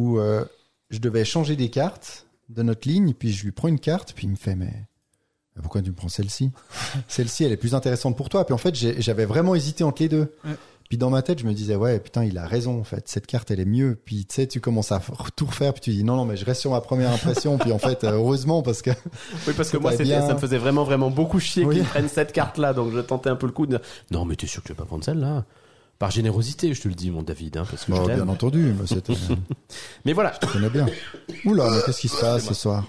où 0.00 0.18
euh, 0.18 0.44
je 0.90 0.98
devais 0.98 1.24
changer 1.24 1.56
des 1.56 1.68
cartes 1.70 2.26
de 2.48 2.62
notre 2.62 2.88
ligne, 2.88 3.12
puis 3.14 3.32
je 3.32 3.44
lui 3.44 3.52
prends 3.52 3.68
une 3.68 3.78
carte, 3.78 4.12
puis 4.14 4.26
il 4.26 4.30
me 4.30 4.36
fait 4.36 4.54
mais 4.56 4.72
mais 5.56 5.62
pourquoi 5.62 5.82
tu 5.82 5.90
me 5.90 5.94
prends 5.96 6.08
celle-ci? 6.08 6.50
Celle-ci, 7.08 7.42
elle 7.44 7.50
est 7.52 7.56
plus 7.56 7.74
intéressante 7.74 8.16
pour 8.16 8.28
toi. 8.28 8.44
Puis 8.46 8.54
en 8.54 8.58
fait, 8.58 8.72
j'avais 9.00 9.24
vraiment 9.24 9.56
hésité 9.56 9.82
entre 9.82 10.00
les 10.00 10.08
deux. 10.08 10.32
Ouais. 10.44 10.52
Puis 10.88 10.96
dans 10.96 11.10
ma 11.10 11.22
tête, 11.22 11.40
je 11.40 11.44
me 11.46 11.52
disais 11.52 11.74
ouais, 11.74 11.98
putain, 11.98 12.24
il 12.24 12.38
a 12.38 12.46
raison 12.46 12.78
en 12.80 12.84
fait. 12.84 13.08
Cette 13.08 13.26
carte, 13.26 13.50
elle 13.50 13.58
est 13.60 13.64
mieux. 13.64 13.96
Puis 14.04 14.26
tu 14.26 14.34
sais, 14.36 14.46
tu 14.46 14.60
commences 14.60 14.92
à 14.92 15.00
tout 15.36 15.46
refaire, 15.46 15.72
puis 15.72 15.80
tu 15.82 15.90
dis 15.90 16.04
non, 16.04 16.14
non, 16.16 16.24
mais 16.24 16.36
je 16.36 16.44
reste 16.44 16.60
sur 16.60 16.70
ma 16.70 16.80
première 16.80 17.10
impression. 17.12 17.58
puis 17.58 17.72
en 17.72 17.78
fait, 17.78 18.04
euh, 18.04 18.12
heureusement 18.12 18.62
parce 18.62 18.80
que 18.80 18.90
Oui, 19.48 19.54
parce 19.56 19.70
que 19.70 19.76
moi, 19.76 19.94
bien. 19.96 20.24
ça 20.26 20.34
me 20.34 20.38
faisait 20.38 20.58
vraiment, 20.58 20.84
vraiment 20.84 21.10
beaucoup 21.10 21.40
chier 21.40 21.64
Oui. 21.64 21.76
qu'ils 21.76 21.84
prennent 21.84 22.08
cette 22.08 22.32
carte-là. 22.32 22.72
Donc, 22.72 22.92
je 22.92 23.00
tentais 23.00 23.30
un 23.30 23.36
peu 23.36 23.46
le 23.46 23.52
coup 23.52 23.66
de 23.66 23.76
dire, 23.76 23.86
non, 24.12 24.24
mais 24.24 24.36
t'es 24.36 24.46
sûr 24.46 24.62
que 24.62 24.68
tu 24.68 24.72
vas 24.72 24.78
pas 24.78 24.86
prendre 24.86 25.04
celle-là? 25.04 25.44
Par 26.00 26.10
générosité, 26.10 26.74
je 26.74 26.80
te 26.82 26.88
le 26.88 26.94
dis, 26.94 27.10
mon 27.12 27.22
David, 27.22 27.58
hein, 27.58 27.64
parce 27.70 27.84
que 27.84 27.92
Bon, 27.92 27.98
je 28.00 28.06
t'aime. 28.06 28.16
bien 28.24 28.28
entendu, 28.28 28.74
mais 28.80 28.86
c'était- 28.88 29.14
je 29.14 29.34
Mais 30.04 30.12
voilà. 30.14 30.32
connais 30.52 30.70
bien. 30.70 30.86
Oula, 31.44 31.68
mais 31.70 31.76
qu'est-ce 31.86 32.00
qui 32.00 32.08
se 32.08 32.18
passe 32.20 32.46
ce 32.48 32.54
soir 32.54 32.84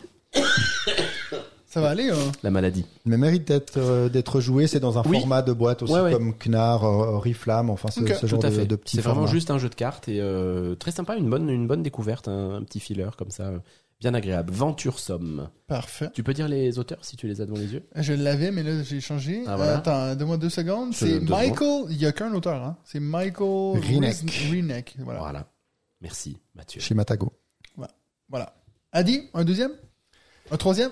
Ça 1.67 1.79
va 1.79 1.89
aller, 1.89 2.09
hein. 2.09 2.31
La 2.43 2.51
maladie. 2.51 2.85
Mais 3.05 3.17
mérite 3.17 3.47
d'être 3.47 3.77
euh, 3.77 4.09
d'être 4.09 4.41
joué. 4.41 4.67
C'est 4.67 4.81
dans 4.81 4.97
un 4.97 5.03
Oui. 5.05 5.19
format 5.19 5.41
de 5.41 5.53
boîte 5.53 5.83
aussi 5.83 5.93
Ouais, 5.93 6.01
ouais. 6.01 6.11
comme 6.13 6.33
Knar, 6.33 6.83
euh, 6.83 7.15
Oriflamme, 7.15 7.69
enfin 7.69 7.89
ce, 7.89 8.01
Ok, 8.01 8.13
ce 8.19 8.27
genre 8.27 8.39
Tout 8.39 8.47
à 8.47 8.49
de, 8.49 8.55
fait. 8.55 8.65
de 8.65 8.75
petits 8.75 8.97
C'est 8.97 9.01
vraiment 9.01 9.21
formats. 9.21 9.31
juste 9.31 9.51
un 9.51 9.57
jeu 9.57 9.69
de 9.69 9.75
cartes 9.75 10.09
et 10.09 10.19
euh, 10.19 10.75
très 10.75 10.91
sympa, 10.91 11.15
une 11.15 11.29
bonne, 11.29 11.49
une 11.49 11.67
bonne 11.67 11.81
découverte, 11.81 12.27
un, 12.27 12.55
un 12.55 12.63
petit 12.63 12.81
filler 12.81 13.07
comme 13.17 13.31
ça, 13.31 13.43
euh, 13.43 13.59
bien 14.01 14.13
agréable. 14.13 14.51
Venture 14.51 14.99
Somme. 14.99 15.49
Parfait. 15.67 16.09
Tu 16.13 16.23
peux 16.23 16.33
dire 16.33 16.47
les 16.49 16.77
auteurs 16.79 17.05
si 17.05 17.15
tu 17.15 17.27
les 17.27 17.39
as 17.39 17.45
devant 17.45 17.57
les 17.57 17.71
yeux? 17.73 17.83
Je 17.95 18.11
l'avais, 18.13 18.51
mais 18.51 18.63
là, 18.63 18.83
j'ai 18.83 18.99
changé. 18.99 19.43
Ah, 19.47 19.55
voilà. 19.55 19.77
Attends, 19.77 20.15
donne-moi 20.15 20.37
deux 20.37 20.49
secondes. 20.49 20.93
C'est 20.93 21.19
Michael. 21.21 21.85
Il 21.89 21.97
y 21.97 22.05
a 22.05 22.11
qu'un 22.11 22.33
auteur, 22.33 22.61
hein. 22.63 22.77
C'est 22.83 22.99
Michael 22.99 23.79
Rieneck. 23.79 24.95
Voilà. 24.99 25.19
Voilà. 25.19 25.47
Merci, 26.01 26.37
Mathieu. 26.55 26.81
Chez 26.81 26.95
Matago. 26.95 27.31
Voilà. 28.27 28.53
Adi, 28.91 29.29
un 29.33 29.43
deuxième? 29.45 29.71
Un 30.49 30.57
troisième? 30.57 30.89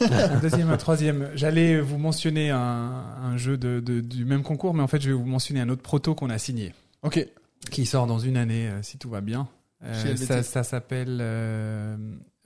Un 0.00 0.38
deuxième, 0.40 0.70
un 0.70 0.76
troisième. 0.76 1.30
J'allais 1.34 1.80
vous 1.80 1.98
mentionner 1.98 2.50
un, 2.50 2.58
un 2.58 3.36
jeu 3.36 3.56
de, 3.56 3.80
de- 3.80 4.00
du 4.00 4.24
même 4.24 4.42
concours, 4.42 4.74
mais 4.74 4.82
en 4.82 4.86
fait, 4.86 5.00
je 5.00 5.08
vais 5.08 5.14
vous 5.16 5.24
mentionner 5.24 5.60
un 5.60 5.68
autre 5.68 5.82
proto 5.82 6.14
qu'on 6.14 6.30
a 6.30 6.38
signé, 6.38 6.74
Ok. 7.02 7.26
qui 7.70 7.86
sort 7.86 8.06
dans 8.06 8.18
une 8.18 8.36
année, 8.36 8.68
euh, 8.68 8.82
si 8.82 8.98
tout 8.98 9.08
va 9.10 9.20
bien. 9.20 9.48
Euh, 9.82 10.14
ça 10.16 10.42
ça 10.42 10.62
s'appelle 10.62 11.18
euh, 11.22 11.96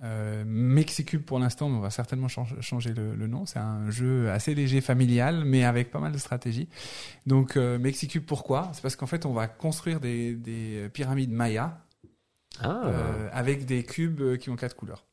euh, 0.03 0.45
Mexicube 0.47 1.23
pour 1.23 1.39
l'instant, 1.39 1.69
mais 1.69 1.77
on 1.77 1.81
va 1.81 1.91
certainement 1.91 2.29
change- 2.29 2.61
changer 2.61 2.93
le, 2.93 3.15
le 3.15 3.27
nom. 3.27 3.47
C'est 3.47 3.61
un 3.61 3.91
jeu 3.91 4.31
assez 4.31 4.55
léger, 4.55 4.81
familial, 4.81 5.45
mais 5.45 5.65
avec 5.65 5.91
pas 5.91 6.01
mal 6.01 6.13
de 6.13 6.19
stratégie. 6.19 6.69
Donc, 7.27 7.57
euh, 7.57 7.79
Mexicube, 7.79 8.25
pourquoi? 8.25 8.71
C'est 8.75 8.83
parce 8.83 8.97
qu'en 8.97 9.07
fait, 9.07 9.25
on 9.27 9.33
va 9.33 9.47
construire 9.47 10.01
des, 10.01 10.35
des 10.35 10.89
pyramides 10.93 11.31
mayas 11.33 11.79
Ah, 12.61 12.83
euh, 12.87 13.29
avec 13.33 13.67
des 13.67 13.85
cubes 13.85 14.21
euh, 14.21 14.37
qui 14.37 14.51
ont 14.51 14.57
quatre 14.57 14.77
couleurs. 14.77 15.05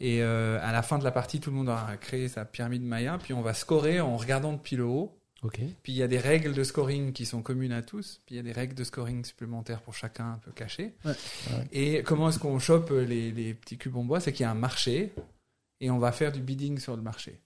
Et 0.00 0.22
euh, 0.22 0.60
à 0.62 0.70
la 0.72 0.82
fin 0.82 0.98
de 0.98 1.04
la 1.04 1.10
partie, 1.10 1.40
tout 1.40 1.50
le 1.50 1.56
monde 1.56 1.68
aura 1.68 1.96
créé 1.96 2.28
sa 2.28 2.44
pyramide 2.44 2.84
Maya, 2.84 3.18
puis 3.20 3.34
on 3.34 3.42
va 3.42 3.52
scorer 3.52 4.00
en 4.00 4.16
regardant 4.16 4.52
depuis 4.52 4.76
le 4.76 4.84
haut. 4.84 5.17
Puis 5.82 5.92
il 5.92 5.96
y 5.96 6.02
a 6.02 6.08
des 6.08 6.18
règles 6.18 6.52
de 6.52 6.64
scoring 6.64 7.12
qui 7.12 7.24
sont 7.24 7.42
communes 7.42 7.72
à 7.72 7.82
tous, 7.82 8.20
puis 8.26 8.34
il 8.34 8.38
y 8.38 8.40
a 8.40 8.42
des 8.42 8.52
règles 8.52 8.74
de 8.74 8.84
scoring 8.84 9.24
supplémentaires 9.24 9.82
pour 9.82 9.94
chacun 9.94 10.32
un 10.32 10.38
peu 10.38 10.50
cachées. 10.50 10.94
Ouais. 11.04 11.12
Et 11.72 12.02
comment 12.02 12.28
est-ce 12.28 12.38
qu'on 12.38 12.58
chope 12.58 12.90
les, 12.90 13.30
les 13.30 13.54
petits 13.54 13.78
cubes 13.78 13.96
en 13.96 14.04
bois? 14.04 14.20
C'est 14.20 14.32
qu'il 14.32 14.42
y 14.42 14.46
a 14.46 14.50
un 14.50 14.54
marché 14.54 15.12
et 15.80 15.90
on 15.90 15.98
va 15.98 16.12
faire 16.12 16.32
du 16.32 16.40
bidding 16.40 16.78
sur 16.78 16.96
le 16.96 17.02
marché. 17.02 17.40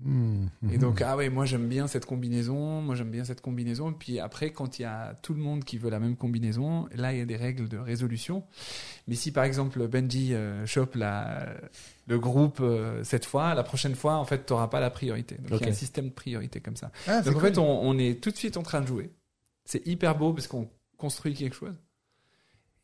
Hmm, 0.00 0.46
Et 0.70 0.78
donc, 0.78 1.02
ah 1.02 1.16
ouais, 1.16 1.28
moi 1.28 1.44
j'aime 1.44 1.66
bien 1.68 1.88
cette 1.88 2.06
combinaison, 2.06 2.80
moi 2.80 2.94
j'aime 2.94 3.10
bien 3.10 3.24
cette 3.24 3.40
combinaison. 3.40 3.90
Et 3.90 3.94
puis 3.94 4.20
après, 4.20 4.52
quand 4.52 4.78
il 4.78 4.82
y 4.82 4.84
a 4.84 5.14
tout 5.22 5.34
le 5.34 5.40
monde 5.40 5.64
qui 5.64 5.76
veut 5.76 5.90
la 5.90 5.98
même 5.98 6.14
combinaison, 6.16 6.86
là 6.94 7.12
il 7.12 7.18
y 7.18 7.20
a 7.20 7.24
des 7.24 7.36
règles 7.36 7.68
de 7.68 7.78
résolution. 7.78 8.44
Mais 9.08 9.16
si 9.16 9.32
par 9.32 9.42
exemple 9.44 9.86
Benji 9.88 10.34
euh, 10.34 10.64
chope 10.66 10.94
la, 10.94 11.48
le 12.06 12.18
groupe 12.20 12.58
euh, 12.60 13.02
cette 13.02 13.24
fois, 13.26 13.54
la 13.54 13.64
prochaine 13.64 13.96
fois, 13.96 14.14
en 14.18 14.24
fait, 14.24 14.46
tu 14.46 14.52
n'auras 14.52 14.68
pas 14.68 14.78
la 14.78 14.90
priorité. 14.90 15.34
Donc 15.48 15.60
il 15.62 15.66
y 15.66 15.68
a 15.68 15.72
un 15.72 15.74
système 15.74 16.10
de 16.10 16.14
priorité 16.14 16.60
comme 16.60 16.76
ça. 16.76 16.92
Ah, 17.08 17.20
Donc 17.22 17.36
en 17.36 17.38
cool. 17.40 17.48
fait, 17.48 17.58
on, 17.58 17.82
on 17.82 17.98
est 17.98 18.22
tout 18.22 18.30
de 18.30 18.36
suite 18.36 18.56
en 18.56 18.62
train 18.62 18.80
de 18.82 18.86
jouer. 18.86 19.10
C'est 19.64 19.84
hyper 19.86 20.16
beau 20.16 20.32
parce 20.32 20.46
qu'on 20.46 20.68
construit 20.96 21.34
quelque 21.34 21.56
chose. 21.56 21.74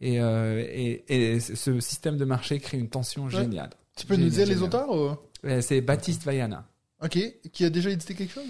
Et, 0.00 0.20
euh, 0.20 0.62
et, 0.68 1.04
et 1.34 1.40
ce 1.40 1.78
système 1.80 2.16
de 2.16 2.24
marché 2.24 2.58
crée 2.58 2.78
une 2.78 2.88
tension 2.90 3.28
géniale. 3.28 3.70
Tu 3.96 4.04
peux 4.06 4.16
nous 4.16 4.28
dire 4.28 4.46
les 4.46 4.60
auteurs 4.62 4.90
ou... 4.90 5.16
Euh, 5.46 5.60
C'est 5.60 5.80
Baptiste 5.80 6.24
Vaiana. 6.24 6.66
Ok. 7.04 7.18
Qui 7.52 7.64
a 7.64 7.70
déjà 7.70 7.90
édité 7.90 8.14
quelque 8.14 8.32
chose. 8.32 8.46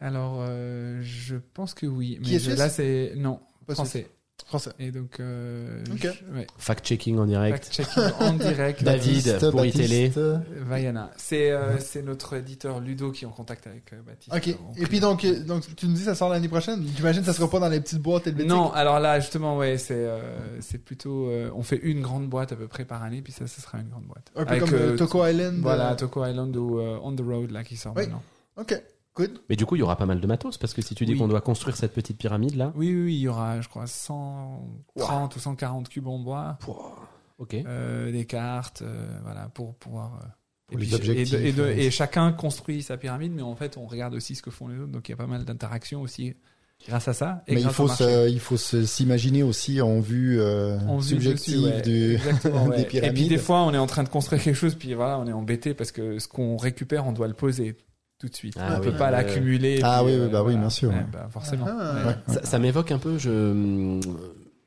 Alors, 0.00 0.38
euh, 0.40 1.00
je 1.02 1.36
pense 1.54 1.74
que 1.74 1.86
oui. 1.86 2.18
Qui 2.22 2.30
Mais 2.30 2.36
est 2.36 2.38
je- 2.38 2.44
suisse? 2.44 2.58
là, 2.58 2.68
c'est 2.68 3.12
non 3.16 3.40
Pas 3.66 3.74
français. 3.74 4.06
Français. 4.46 4.70
Et 4.78 4.92
donc, 4.92 5.18
euh, 5.18 5.82
Ok. 5.92 6.02
je- 6.02 6.36
ouais. 6.38 6.46
Fact-checking 6.56 7.18
en 7.18 7.26
direct. 7.26 7.64
Fact-checking 7.64 8.12
en 8.20 8.32
direct. 8.34 8.80
David, 8.84 9.24
Baptiste, 9.26 9.50
pour. 9.50 9.60
Baptiste. 9.60 10.20
Vaiana. 10.68 11.10
C'est 11.16 11.50
euh, 11.50 11.78
c'est 11.80 12.02
notre 12.02 12.34
éditeur 12.36 12.78
Ludo 12.78 13.10
qui 13.10 13.24
est 13.24 13.26
en 13.26 13.32
contact 13.32 13.66
avec 13.66 13.92
euh, 13.92 13.96
Baptiste. 14.06 14.32
Ok. 14.34 14.56
Et 14.80 14.86
puis 14.86 15.00
donc, 15.00 15.24
euh, 15.24 15.40
donc 15.42 15.64
tu 15.74 15.88
nous 15.88 15.94
dis 15.94 16.02
ça 16.04 16.14
sort 16.14 16.28
l'année 16.30 16.46
prochaine? 16.48 16.86
J'imagine 16.96 17.22
que 17.22 17.26
ça 17.26 17.32
sera 17.32 17.50
pas 17.50 17.58
dans 17.58 17.68
les 17.68 17.80
petites 17.80 17.98
boîtes 18.00 18.28
helvétiques. 18.28 18.48
Non, 18.48 18.70
alors 18.72 19.00
là, 19.00 19.18
justement, 19.18 19.56
ouais, 19.56 19.78
c'est 19.78 19.94
euh, 19.96 20.20
c'est 20.60 20.78
plutôt. 20.78 21.28
euh, 21.28 21.50
on 21.56 21.64
fait 21.64 21.80
une 21.82 22.00
grande 22.00 22.28
boîte 22.28 22.52
à 22.52 22.56
peu 22.56 22.68
près 22.68 22.84
par 22.84 23.02
année, 23.02 23.22
puis 23.22 23.32
ça, 23.32 23.48
ce 23.48 23.60
sera 23.60 23.78
une 23.80 23.88
grande 23.88 24.04
boîte. 24.04 24.30
Un 24.36 24.44
peu 24.44 24.50
Avec, 24.54 24.70
comme 24.70 24.96
Toko 24.96 25.26
Island. 25.26 25.56
Voilà, 25.60 25.90
euh, 25.90 25.94
Toko 25.96 26.24
Island 26.24 26.54
ou 26.56 26.78
euh, 26.78 26.98
On 27.02 27.12
the 27.16 27.20
Road, 27.20 27.50
là, 27.50 27.64
qui 27.64 27.76
sort 27.76 27.94
Oui. 27.96 28.02
maintenant. 28.04 28.22
Ok. 28.56 28.80
Good. 29.16 29.40
Mais 29.48 29.56
du 29.56 29.64
coup, 29.66 29.76
il 29.76 29.80
y 29.80 29.82
aura 29.82 29.96
pas 29.96 30.06
mal 30.06 30.20
de 30.20 30.26
matos 30.26 30.58
parce 30.58 30.74
que 30.74 30.82
si 30.82 30.94
tu 30.94 31.06
dis 31.06 31.12
Oui. 31.12 31.18
qu'on 31.18 31.28
doit 31.28 31.40
construire 31.40 31.74
cette 31.76 31.94
petite 31.94 32.18
pyramide 32.18 32.54
là. 32.54 32.72
Oui, 32.76 32.88
oui, 32.94 33.02
oui, 33.04 33.14
il 33.14 33.20
y 33.20 33.28
aura, 33.28 33.60
je 33.62 33.68
crois, 33.68 33.86
130 33.86 35.36
ou 35.36 35.38
140 35.38 35.88
cubes 35.88 36.06
en 36.06 36.18
bois, 36.18 36.58
Ok. 37.38 37.54
euh, 37.54 38.10
des 38.12 38.24
cartes, 38.24 38.82
euh, 38.82 39.18
voilà, 39.24 39.48
pour 39.48 39.74
pouvoir. 39.74 40.20
euh, 40.22 40.26
Pour 40.68 40.78
et, 40.78 40.80
les 40.80 40.86
puis- 40.86 40.94
objectifs, 40.96 41.34
et, 41.34 41.38
de- 41.42 41.46
et 41.46 41.52
de- 41.52 41.62
ouais. 41.62 41.78
et 41.84 41.90
chacun 41.90 42.32
construit 42.32 42.82
sa 42.82 42.96
pyramide, 42.96 43.32
mais 43.32 43.42
en 43.42 43.54
fait, 43.54 43.76
on 43.76 43.86
regarde 43.86 44.14
aussi 44.14 44.34
ce 44.34 44.42
que 44.42 44.50
font 44.50 44.66
les 44.68 44.76
autres, 44.78 44.90
donc 44.92 45.08
il 45.08 45.12
y 45.12 45.14
a 45.14 45.16
pas 45.16 45.26
mal 45.28 45.44
d'interactions 45.44 46.02
aussi 46.02 46.34
grâce 46.88 47.06
à 47.08 47.12
ça. 47.12 47.44
Et 47.46 47.54
Mais 47.54 47.62
il 47.62 47.68
faut, 47.70 47.86
se, 47.88 48.28
il 48.28 48.40
faut 48.40 48.56
s'imaginer 48.56 49.42
aussi 49.44 49.80
en 49.80 50.00
vue 50.00 50.40
euh, 50.40 50.78
En 50.80 50.98
vue 50.98 51.08
subjective 51.10 51.62
dessus, 51.62 51.66
ouais. 51.66 51.82
du, 51.82 52.14
Exactement, 52.16 52.64
ouais. 52.66 52.76
des 52.78 52.82
Et 52.82 52.86
pyramides. 52.86 53.14
puis 53.14 53.28
des 53.28 53.38
fois, 53.38 53.62
on 53.62 53.72
est 53.74 53.78
en 53.78 53.86
train 53.86 54.02
de 54.02 54.08
construire 54.08 54.42
quelque 54.42 54.56
chose, 54.56 54.74
puis 54.74 54.92
voilà, 54.94 55.18
on 55.20 55.26
est 55.28 55.32
embêté 55.32 55.72
parce 55.72 55.92
que 55.92 56.18
ce 56.18 56.26
qu'on 56.26 56.56
récupère, 56.56 57.06
on 57.06 57.12
doit 57.12 57.28
le 57.28 57.34
poser 57.34 57.76
tout 58.18 58.28
de 58.28 58.34
suite. 58.34 58.56
Ah 58.58 58.74
on 58.76 58.80
oui. 58.80 58.90
peut 58.90 58.96
pas 58.96 59.08
Euh, 59.08 59.10
l'accumuler. 59.12 59.80
Ah 59.82 60.04
oui, 60.04 60.12
oui, 60.18 60.28
bah 60.30 60.42
oui, 60.42 60.56
bien 60.56 60.70
sûr, 60.70 60.92
bah, 61.12 61.28
forcément. 61.30 61.66
Ah. 61.68 61.94
Ouais. 61.96 62.06
Ouais, 62.06 62.16
Ça, 62.28 62.44
ça 62.44 62.58
m'évoque 62.58 62.90
un 62.92 62.98
peu, 62.98 63.18
je. 63.18 64.00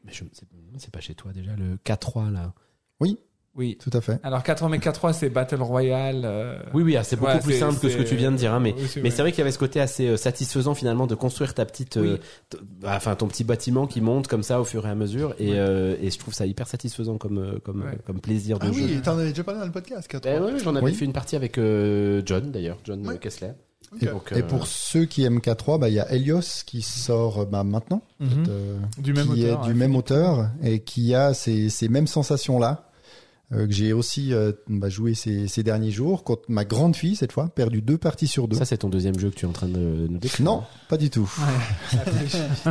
Mais 0.05 0.11
je 0.13 0.23
c'est- 0.33 0.45
c'est 0.77 0.91
pas 0.93 1.01
chez 1.01 1.15
toi 1.15 1.33
déjà, 1.33 1.55
le 1.55 1.77
K3 1.83 2.31
là. 2.31 2.53
Oui. 2.99 3.17
Tout 3.57 3.89
à 3.91 3.99
fait. 3.99 4.19
Alors 4.23 4.41
4 4.41 4.69
mais 4.69 4.79
4 4.79 5.13
c'est 5.13 5.29
Battle 5.29 5.61
Royale. 5.61 6.21
euh, 6.23 6.59
Oui, 6.73 6.81
oui, 6.83 6.95
ah, 6.95 7.03
c'est 7.03 7.17
beaucoup 7.17 7.31
Ouais, 7.31 7.39
plus 7.41 7.59
simple 7.59 7.77
que 7.79 7.89
ce 7.89 7.97
que 7.97 8.03
tu 8.03 8.15
viens 8.15 8.31
de 8.31 8.37
dire, 8.37 8.53
hein, 8.53 8.59
mais, 8.61 8.73
oui, 8.77 8.83
c'est 8.87 9.01
mais 9.01 9.09
vrai. 9.09 9.15
c'est 9.15 9.21
vrai 9.21 9.31
qu'il 9.31 9.39
y 9.39 9.41
avait 9.41 9.51
ce 9.51 9.59
côté 9.59 9.81
assez 9.81 10.07
euh, 10.07 10.15
satisfaisant 10.17 10.73
finalement 10.75 11.07
de 11.07 11.15
construire 11.15 11.53
ta 11.53 11.65
petite, 11.65 11.97
euh, 11.97 12.13
Oui. 12.13 12.19
t- 12.49 12.57
bah, 12.81 12.93
enfin 12.95 13.15
ton 13.15 13.27
petit 13.27 13.43
bâtiment 13.43 13.85
qui 13.85 13.99
monte 13.99 14.27
comme 14.27 14.43
ça 14.43 14.61
au 14.61 14.63
fur 14.63 14.87
et 14.87 14.89
à 14.89 14.95
mesure, 14.95 15.35
et, 15.39 15.51
Ouais. 15.51 15.57
euh, 15.57 15.95
et 16.01 16.09
je 16.09 16.17
trouve 16.17 16.33
ça 16.33 16.45
hyper 16.45 16.67
satisfaisant 16.67 17.17
comme 17.17 17.59
comme 17.65 17.81
Ouais. 17.81 17.97
comme 18.05 18.21
plaisir 18.21 18.59
de 18.59 18.67
Ah 18.67 18.71
jeu. 18.71 18.81
oui, 18.81 19.01
t'en 19.03 19.17
avais 19.17 19.29
déjà 19.29 19.43
parlé 19.43 19.59
dans 19.59 19.65
le 19.65 19.71
podcast. 19.73 20.07
4 20.07 20.25
Eh 20.27 20.39
oui, 20.39 20.59
j'en 20.63 20.75
avais 20.75 20.85
Oui. 20.85 20.93
fait 20.93 21.03
une 21.05 21.13
partie 21.13 21.35
avec 21.35 21.57
euh, 21.57 22.21
John 22.25 22.51
d'ailleurs, 22.51 22.77
John 22.85 23.05
Ouais. 23.05 23.17
Kessler. 23.17 23.49
Et, 24.01 24.05
Donc, 24.05 24.31
et 24.31 24.35
euh, 24.39 24.43
pour 24.43 24.67
ceux 24.67 25.05
qui 25.05 25.23
aiment 25.23 25.39
K3, 25.39 25.79
bah, 25.79 25.89
il 25.89 25.95
y 25.95 25.99
a 25.99 26.09
Helios 26.13 26.63
qui 26.65 26.81
sort 26.83 27.45
bah, 27.47 27.63
maintenant, 27.63 28.03
Mhm. 28.19 28.29
euh, 28.47 28.77
Du 28.99 29.13
même 29.13 29.33
qui 29.33 29.43
auteur. 29.45 29.63
est 29.65 29.67
du 29.67 29.73
même 29.73 29.95
auteur 29.95 30.49
et 30.63 30.79
qui 30.79 31.15
a 31.15 31.33
ces, 31.33 31.69
ces 31.69 31.89
mêmes 31.89 32.05
sensations-là. 32.07 32.85
Euh, 33.51 33.65
que 33.65 33.73
j'ai 33.73 33.93
aussi 33.93 34.33
euh, 34.33 34.51
bah, 34.67 34.89
joué 34.89 35.13
ces, 35.15 35.47
ces 35.47 35.63
derniers 35.63 35.91
jours 35.91 36.23
contre 36.23 36.43
ma 36.49 36.65
grande 36.65 36.95
fille 36.95 37.15
cette 37.15 37.31
fois, 37.31 37.49
perdu 37.49 37.81
deux 37.81 37.97
parties 37.97 38.27
sur 38.27 38.47
deux. 38.47 38.55
Ça 38.57 38.65
c'est 38.65 38.77
ton 38.77 38.89
deuxième 38.89 39.17
jeu 39.17 39.29
que 39.29 39.35
tu 39.35 39.45
es 39.45 39.49
en 39.49 39.53
train 39.53 39.67
de 39.67 40.07
nous 40.09 40.17
décrire. 40.19 40.45
non, 40.45 40.63
pas 40.87 40.97
du 40.97 41.09
tout. 41.09 41.29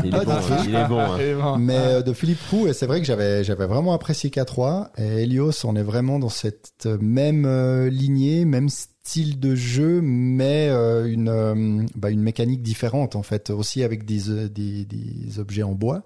il 0.04 0.14
est 0.14 0.24
bon, 0.24 0.30
hein, 0.32 0.62
il 0.66 0.74
est 0.74 0.86
bon. 0.86 1.00
hein. 1.00 1.56
Mais 1.58 1.76
euh, 1.76 2.02
de 2.02 2.12
Philippe 2.12 2.40
Roux, 2.50 2.66
et 2.68 2.72
c'est 2.72 2.86
vrai 2.86 3.00
que 3.00 3.06
j'avais 3.06 3.44
j'avais 3.44 3.66
vraiment 3.66 3.92
apprécié 3.92 4.30
K3 4.30 4.88
et 4.98 5.22
Helios, 5.22 5.64
on 5.64 5.76
est 5.76 5.82
vraiment 5.82 6.18
dans 6.18 6.28
cette 6.28 6.86
même 7.00 7.44
euh, 7.46 7.88
lignée, 7.90 8.44
même 8.44 8.68
style 8.68 9.40
de 9.40 9.54
jeu, 9.54 10.00
mais 10.02 10.68
euh, 10.70 11.06
une 11.10 11.28
euh, 11.28 11.82
bah, 11.96 12.10
une 12.10 12.20
mécanique 12.22 12.62
différente 12.62 13.16
en 13.16 13.22
fait, 13.22 13.50
aussi 13.50 13.82
avec 13.82 14.04
des 14.04 14.30
euh, 14.30 14.48
des, 14.48 14.84
des 14.84 15.38
objets 15.38 15.62
en 15.62 15.72
bois. 15.72 16.02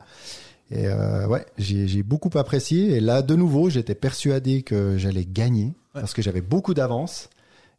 Et 0.75 0.87
euh, 0.87 1.27
ouais, 1.27 1.45
j'ai 1.59 1.87
j'ai 1.87 2.03
beaucoup 2.03 2.31
apprécié. 2.39 2.97
Et 2.97 3.01
là, 3.01 3.21
de 3.23 3.35
nouveau, 3.37 3.69
j'étais 3.69 3.95
persuadé 3.95 4.63
que 4.63 4.97
j'allais 4.97 5.27
gagner 5.27 5.75
parce 5.93 6.15
que 6.15 6.23
j'avais 6.23 6.41
beaucoup 6.41 6.73
d'avance. 6.73 7.29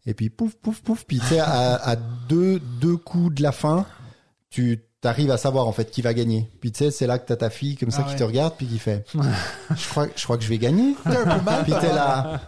Et 0.05 0.13
puis 0.13 0.29
pouf, 0.29 0.53
pouf, 0.55 0.81
pouf. 0.81 1.03
Puis 1.05 1.19
tu 1.19 1.25
sais, 1.25 1.39
à, 1.39 1.75
à 1.75 1.95
deux, 1.95 2.59
deux 2.81 2.97
coups 2.97 3.33
de 3.35 3.41
la 3.41 3.51
fin, 3.51 3.85
tu 4.49 4.79
arrives 5.03 5.31
à 5.31 5.37
savoir 5.37 5.67
en 5.67 5.71
fait 5.71 5.89
qui 5.89 6.01
va 6.01 6.13
gagner. 6.13 6.49
Puis 6.61 6.71
tu 6.71 6.79
sais, 6.79 6.91
c'est 6.91 7.07
là 7.07 7.17
que 7.17 7.25
t'as 7.27 7.35
ta 7.35 7.49
fille 7.49 7.75
comme 7.75 7.89
ça 7.91 8.01
Ah 8.01 8.05
qui 8.05 8.11
ouais. 8.11 8.19
te 8.19 8.23
regarde 8.23 8.53
puis 8.57 8.67
qui 8.67 8.77
fait. 8.79 9.05
je 9.75 9.89
crois, 9.89 10.07
je 10.15 10.23
crois 10.23 10.37
que 10.37 10.43
je 10.43 10.49
vais 10.49 10.57
gagner. 10.59 10.93
puis 11.03 11.73
t'es 11.81 11.93
là. 11.93 12.41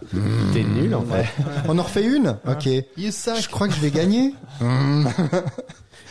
T'es 0.52 0.62
nul 0.62 0.94
en 0.94 1.02
fait. 1.02 1.26
On 1.68 1.76
en 1.78 1.82
refait 1.82 2.04
une? 2.06 2.36
Ok. 2.46 2.66
You 2.96 3.10
suck. 3.10 3.40
Je 3.40 3.48
crois 3.48 3.66
que 3.68 3.74
je 3.74 3.80
vais 3.80 3.90
gagner. 3.90 4.32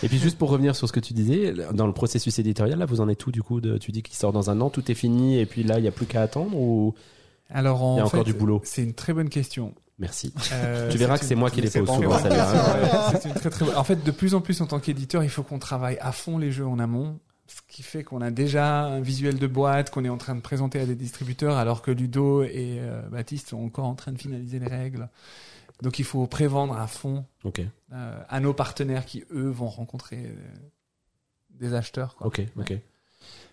Et 0.03 0.07
puis 0.09 0.17
juste 0.19 0.37
pour 0.37 0.49
revenir 0.49 0.75
sur 0.75 0.87
ce 0.87 0.93
que 0.93 0.99
tu 0.99 1.13
disais, 1.13 1.53
dans 1.73 1.87
le 1.87 1.93
processus 1.93 2.37
éditorial, 2.39 2.77
là, 2.79 2.85
vous 2.85 3.01
en 3.01 3.09
êtes 3.09 3.17
tout 3.17 3.31
du 3.31 3.41
coup 3.41 3.61
de, 3.61 3.77
Tu 3.77 3.91
dis 3.91 4.03
qu'il 4.03 4.15
sort 4.15 4.31
dans 4.33 4.49
un 4.49 4.59
an, 4.61 4.69
tout 4.69 4.91
est 4.91 4.95
fini 4.95 5.39
et 5.39 5.45
puis 5.45 5.63
là, 5.63 5.77
il 5.79 5.81
n'y 5.83 5.87
a 5.87 5.91
plus 5.91 6.05
qu'à 6.05 6.21
attendre 6.21 6.55
ou 6.57 6.93
Alors, 7.49 7.83
en 7.83 7.95
Il 7.95 7.97
y 7.97 8.01
a 8.01 8.05
encore 8.05 8.23
fait, 8.25 8.31
du 8.31 8.37
boulot? 8.37 8.61
C'est 8.63 8.83
une 8.83 8.93
très 8.93 9.13
bonne 9.13 9.29
question. 9.29 9.73
Merci. 9.97 10.33
Euh, 10.51 10.89
Tu 10.91 10.97
verras 10.97 11.17
que 11.17 11.25
c'est 11.25 11.35
moi 11.35 11.49
qui 11.49 11.61
les 11.61 11.69
pose 11.69 11.87
souvent, 11.87 11.95
encore- 12.07 12.19
celle-là. 12.19 13.11
Ouais, 13.13 13.19
c'est 13.21 13.29
une 13.29 13.35
très, 13.35 13.49
très 13.49 13.65
bonne- 13.65 13.75
En 13.77 13.83
fait, 13.85 14.03
de 14.03 14.11
plus 14.11 14.35
en 14.35 14.41
plus 14.41 14.59
en 14.61 14.65
tant 14.67 14.79
qu'éditeur, 14.79 15.23
il 15.23 15.29
faut 15.29 15.43
qu'on 15.43 15.59
travaille 15.59 15.97
à 16.01 16.11
fond 16.11 16.37
les 16.37 16.51
jeux 16.51 16.67
en 16.67 16.79
amont. 16.79 17.17
Ce 17.47 17.61
qui 17.69 17.83
fait 17.83 18.03
qu'on 18.03 18.21
a 18.21 18.31
déjà 18.31 18.85
un 18.85 19.01
visuel 19.01 19.37
de 19.37 19.45
boîte 19.47 19.91
qu'on 19.91 20.03
est 20.03 20.09
en 20.09 20.17
train 20.17 20.33
de 20.35 20.41
présenter 20.41 20.79
à 20.79 20.85
des 20.87 20.95
distributeurs, 20.95 21.55
alors 21.57 21.83
que 21.83 21.91
Ludo 21.91 22.41
et 22.43 22.79
euh, 22.79 23.01
Baptiste 23.11 23.49
sont 23.49 23.63
encore 23.63 23.85
en 23.85 23.93
train 23.93 24.11
de 24.11 24.17
finaliser 24.17 24.57
les 24.59 24.65
règles. 24.67 25.07
Donc 25.81 25.99
il 25.99 26.05
faut 26.05 26.25
prévendre 26.27 26.77
à 26.77 26.87
fond 26.87 27.25
euh, 27.45 28.23
à 28.27 28.39
nos 28.39 28.53
partenaires 28.53 29.05
qui, 29.05 29.23
eux, 29.31 29.49
vont 29.49 29.67
rencontrer 29.67 30.25
euh, 30.25 30.35
des 31.49 31.73
acheteurs. 31.73 32.15
Quoi. 32.15 32.27
ok, 32.27 32.41
ok. 32.57 32.73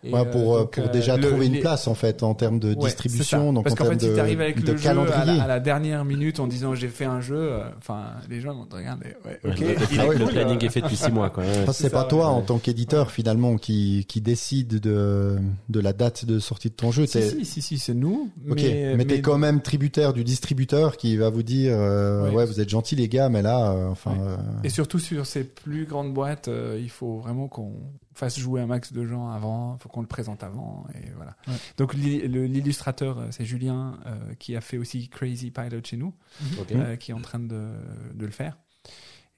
Et, 0.05 0.13
Ouais, 0.13 0.19
euh, 0.21 0.25
pour, 0.25 0.57
euh, 0.57 0.61
donc, 0.63 0.73
pour 0.73 0.85
euh, 0.87 0.89
déjà 0.89 1.17
le- 1.17 1.29
trouver 1.29 1.47
une 1.47 1.53
les- 1.53 1.61
place 1.61 1.87
en 1.87 1.95
fait 1.95 2.25
en 2.25 2.35
termes 2.35 2.59
de 2.59 2.71
Ouais, 2.75 2.87
distribution, 2.87 3.53
donc 3.53 3.63
parce 3.63 3.75
en 3.75 3.77
qu'en 3.77 3.85
termes 3.85 3.99
fait, 4.01 4.07
si 4.07 4.11
de, 4.11 4.17
t'arrives 4.17 4.41
avec 4.41 4.61
de 4.65 4.73
le 4.73 4.77
jeu 4.77 4.89
à 4.89 4.95
calendrier. 4.95 5.37
la, 5.39 5.45
à 5.45 5.47
la 5.47 5.61
dernière 5.61 6.05
minute 6.05 6.41
en 6.41 6.49
disant 6.49 6.75
j'ai 6.75 6.89
fait 6.89 7.05
un 7.05 7.21
jeu, 7.21 7.37
euh, 7.39 7.63
enfin 7.79 8.07
les 8.29 8.41
gens 8.41 8.53
vont 8.53 8.65
te 8.67 8.75
regarder. 8.75 9.15
Ouais, 9.25 9.39
ok. 9.45 9.61
Le, 9.61 10.19
le- 10.19 10.27
planning 10.27 10.57
euh, 10.61 10.67
est 10.67 10.71
fait 10.71 10.81
depuis 10.81 10.97
six 10.97 11.13
mois, 11.13 11.31
quoi. 11.31 11.45
C'est 11.73 11.91
pas 11.91 12.03
ça, 12.03 12.09
toi 12.09 12.27
ouais. 12.31 12.35
en 12.35 12.43
tant 12.43 12.59
qu'éditeur 12.59 13.13
finalement 13.13 13.57
qui, 13.59 14.05
qui 14.09 14.21
décide 14.21 14.81
de, 14.81 15.37
de 15.69 15.81
la 15.81 15.93
date 15.93 16.25
de 16.25 16.41
sortie 16.41 16.69
de 16.71 16.75
ton 16.75 16.91
jeu. 16.91 17.07
Si, 17.07 17.23
si, 17.23 17.45
si, 17.45 17.63
si, 17.63 17.79
c'est 17.79 17.95
nous. 17.95 18.29
Ok, 18.51 18.57
mais, 18.61 18.97
mais, 18.97 19.05
t'es 19.05 19.21
quand 19.21 19.39
même 19.39 19.61
tributaire 19.61 20.13
du 20.13 20.25
distributeur 20.25 20.97
qui 20.97 21.17
va 21.17 21.31
vous 21.31 21.45
dire 21.45 21.75
euh, 21.77 22.29
Ouais. 22.29 22.35
ouais. 22.39 22.47
vous 22.47 22.61
êtes 22.61 22.69
gentils 22.69 22.97
les 22.97 23.07
gars, 23.09 23.29
mais 23.29 23.43
là, 23.43 23.71
euh, 23.71 23.89
enfin, 23.91 24.17
euh, 24.21 24.37
Et 24.65 24.69
surtout 24.69 24.99
sur 24.99 25.27
ces 25.27 25.45
plus 25.45 25.85
grandes 25.87 26.13
boîtes, 26.13 26.49
euh, 26.49 26.77
il 26.83 26.91
faut 26.91 27.19
vraiment 27.19 27.47
qu'on 27.47 27.73
fasse 28.15 28.39
jouer 28.39 28.61
un 28.61 28.67
max 28.67 28.93
de 28.93 29.07
gens 29.07 29.29
avant, 29.31 29.79
faut 29.79 29.89
qu'on 29.89 30.01
le 30.03 30.07
présente 30.07 30.43
avant, 30.45 30.87
et 30.95 31.11
voilà. 31.17 31.35
Ouais. 31.49 31.55
Donc 31.79 31.95
l'illustrateur, 31.95 33.19
euh, 33.19 33.27
c'est 33.31 33.45
Julien 33.45 33.99
euh, 34.07 34.35
qui 34.39 34.55
a 34.57 34.61
fait 34.61 34.79
aussi 34.79 35.09
Crazy 35.09 35.51
Pilot 35.51 35.81
chez 35.85 35.97
nous, 35.97 36.15
Ok. 36.61 36.73
euh, 36.73 36.97
qui 36.97 37.11
est 37.11 37.15
en 37.15 37.21
train 37.21 37.39
de, 37.39 37.71
de 38.15 38.25
le 38.27 38.33
faire. 38.33 38.59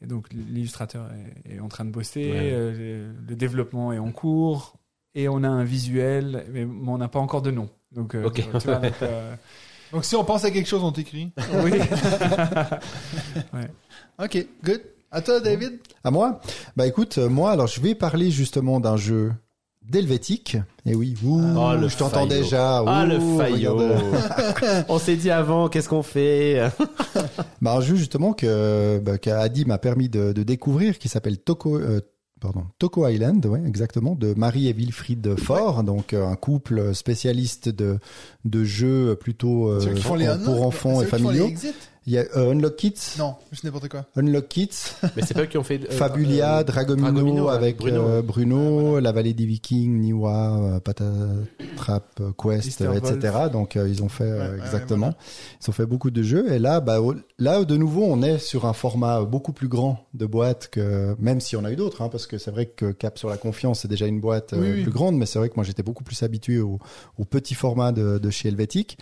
Et 0.02 0.06
donc 0.06 0.32
l'illustrateur 0.32 1.08
est, 1.46 1.54
est 1.56 1.60
en 1.60 1.68
train 1.68 1.84
de 1.84 1.90
bosser, 1.90 2.30
Ouais. 2.30 2.50
euh, 2.52 2.72
le, 3.12 3.12
le 3.28 3.36
développement 3.36 3.92
est 3.92 3.98
en 3.98 4.10
cours, 4.12 4.76
et 5.14 5.28
on 5.28 5.42
a 5.44 5.48
un 5.48 5.64
visuel, 5.64 6.44
mais 6.52 6.64
on 6.64 6.98
n'a 6.98 7.08
pas 7.08 7.20
encore 7.20 7.42
de 7.42 7.50
nom. 7.52 7.68
Donc, 7.92 8.14
euh, 8.16 8.24
Ok. 8.24 8.42
tu 8.60 8.66
vois, 8.66 8.76
donc, 8.80 8.94
euh, 9.02 9.34
Donc 9.92 10.04
si 10.04 10.16
on 10.16 10.24
pense 10.24 10.44
à 10.44 10.50
quelque 10.50 10.66
chose, 10.68 10.82
on 10.82 10.90
t'écrit. 10.90 11.30
oui. 11.62 11.70
Ok, 14.18 14.46
good. 14.64 14.80
À 15.14 15.20
toi, 15.22 15.40
David. 15.40 15.78
à 16.02 16.10
moi. 16.10 16.40
Bah 16.76 16.86
écoute, 16.86 17.18
euh, 17.18 17.28
moi 17.28 17.52
alors 17.52 17.66
je 17.68 17.80
vais 17.80 17.94
parler 17.94 18.30
justement 18.30 18.80
d'un 18.80 18.96
jeu 18.96 19.32
d'helvétique. 19.82 20.56
Et 20.86 20.94
oui, 20.94 21.14
ouh, 21.24 21.40
Oh, 21.56 21.74
le 21.78 21.88
je 21.88 21.96
t'entends 21.96 22.26
déjà. 22.26 22.82
Ah, 22.86 23.06
le 23.06 23.20
faillot. 23.38 23.80
On 24.88 24.98
s'est 24.98 25.16
dit 25.16 25.30
avant, 25.30 25.68
qu'est-ce 25.68 25.88
qu'on 25.88 26.02
fait 26.02 26.60
Bah, 27.62 27.76
un 27.76 27.80
jeu 27.80 27.94
justement 27.96 28.32
que 28.32 28.98
bah, 29.04 29.18
qu'Adi 29.18 29.64
m'a 29.66 29.78
permis 29.78 30.08
de, 30.08 30.32
de 30.32 30.42
découvrir, 30.42 30.98
qui 30.98 31.08
s'appelle 31.08 31.38
Toko. 31.38 31.76
euh, 31.78 32.00
Pardon, 32.40 32.64
Toko 32.78 33.06
Island, 33.08 33.46
ouais, 33.46 33.62
exactement, 33.66 34.14
de 34.16 34.34
Marie 34.34 34.68
et 34.68 34.74
Wilfried 34.74 35.34
Faure, 35.40 35.82
donc 35.82 36.12
euh, 36.12 36.26
un 36.26 36.34
couple 36.36 36.94
spécialiste 36.94 37.70
de 37.70 37.98
de 38.44 38.64
jeux 38.64 39.16
plutôt 39.16 39.70
euh, 39.70 39.80
les 40.18 40.26
pour, 40.26 40.44
pour 40.44 40.62
enfants 40.66 41.00
et 41.00 41.04
eux 41.06 41.08
qui 41.08 41.22
font 41.22 41.30
les 41.30 41.38
familiaux. 41.38 41.50
Il 42.06 42.12
y 42.12 42.18
a 42.18 42.24
euh, 42.36 42.50
Unlock 42.52 42.76
Kids, 42.76 43.16
Non, 43.18 43.36
c'est 43.52 43.64
n'importe 43.64 43.88
quoi. 43.88 44.04
Unlock 44.16 44.48
Kids, 44.48 44.70
Mais 45.16 45.22
c'est 45.26 45.32
pas 45.34 45.42
eux 45.42 45.46
qui 45.46 45.56
ont 45.56 45.64
fait 45.64 45.80
euh, 45.88 45.90
Fabulia, 45.90 46.58
euh, 46.58 46.62
Dragomino, 46.64 47.10
Dragomino, 47.10 47.46
ouais, 47.46 47.52
avec 47.54 47.76
Bruno. 47.78 48.02
euh, 48.02 48.20
Bruno, 48.22 49.00
La 49.00 49.10
Vallée 49.12 49.32
des 49.32 49.46
Vikings, 49.46 50.00
Niwa, 50.00 50.56
euh, 50.76 50.80
Patatrap 50.80 52.20
Quest, 52.38 52.80
euh, 52.82 52.92
etc. 52.94 53.34
Donc 53.52 53.76
euh, 53.76 53.88
ils 53.88 54.02
ont 54.02 54.08
fait 54.08 54.24
Ouais, 54.30 54.58
exactement. 54.58 55.08
ouais, 55.08 55.12
Ils 55.62 55.70
ont 55.70 55.72
fait 55.72 55.86
beaucoup 55.86 56.10
de 56.10 56.22
jeux 56.22 56.52
et 56.52 56.58
là, 56.58 56.80
bah, 56.80 56.98
là 57.38 57.64
de 57.64 57.76
nouveau, 57.76 58.04
on 58.04 58.22
est 58.22 58.38
sur 58.38 58.66
un 58.66 58.72
format 58.72 59.22
beaucoup 59.22 59.52
plus 59.52 59.68
grand 59.68 60.06
de 60.14 60.26
boîte 60.26 60.68
que 60.70 61.14
même 61.18 61.40
si 61.40 61.56
on 61.56 61.64
a 61.64 61.72
eu 61.72 61.76
d'autres, 61.76 62.02
hein, 62.02 62.08
parce 62.08 62.26
que 62.26 62.38
c'est 62.38 62.50
vrai 62.50 62.66
que 62.66 62.92
Cap 62.92 63.18
sur 63.18 63.28
la 63.28 63.36
confiance 63.36 63.80
c'est 63.80 63.88
déjà 63.88 64.06
une 64.06 64.20
boîte 64.20 64.52
euh, 64.52 64.60
Oui, 64.60 64.72
oui. 64.74 64.82
plus 64.82 64.92
grande, 64.92 65.16
mais 65.16 65.26
c'est 65.26 65.38
vrai 65.38 65.48
que 65.48 65.54
moi 65.56 65.64
j'étais 65.64 65.82
beaucoup 65.82 66.04
plus 66.04 66.22
habitué 66.22 66.58
au, 66.60 66.78
au 67.18 67.24
petit 67.24 67.54
format 67.54 67.92
de, 67.92 68.18
de 68.18 68.30
chez 68.30 68.48
Helvetic. 68.48 68.98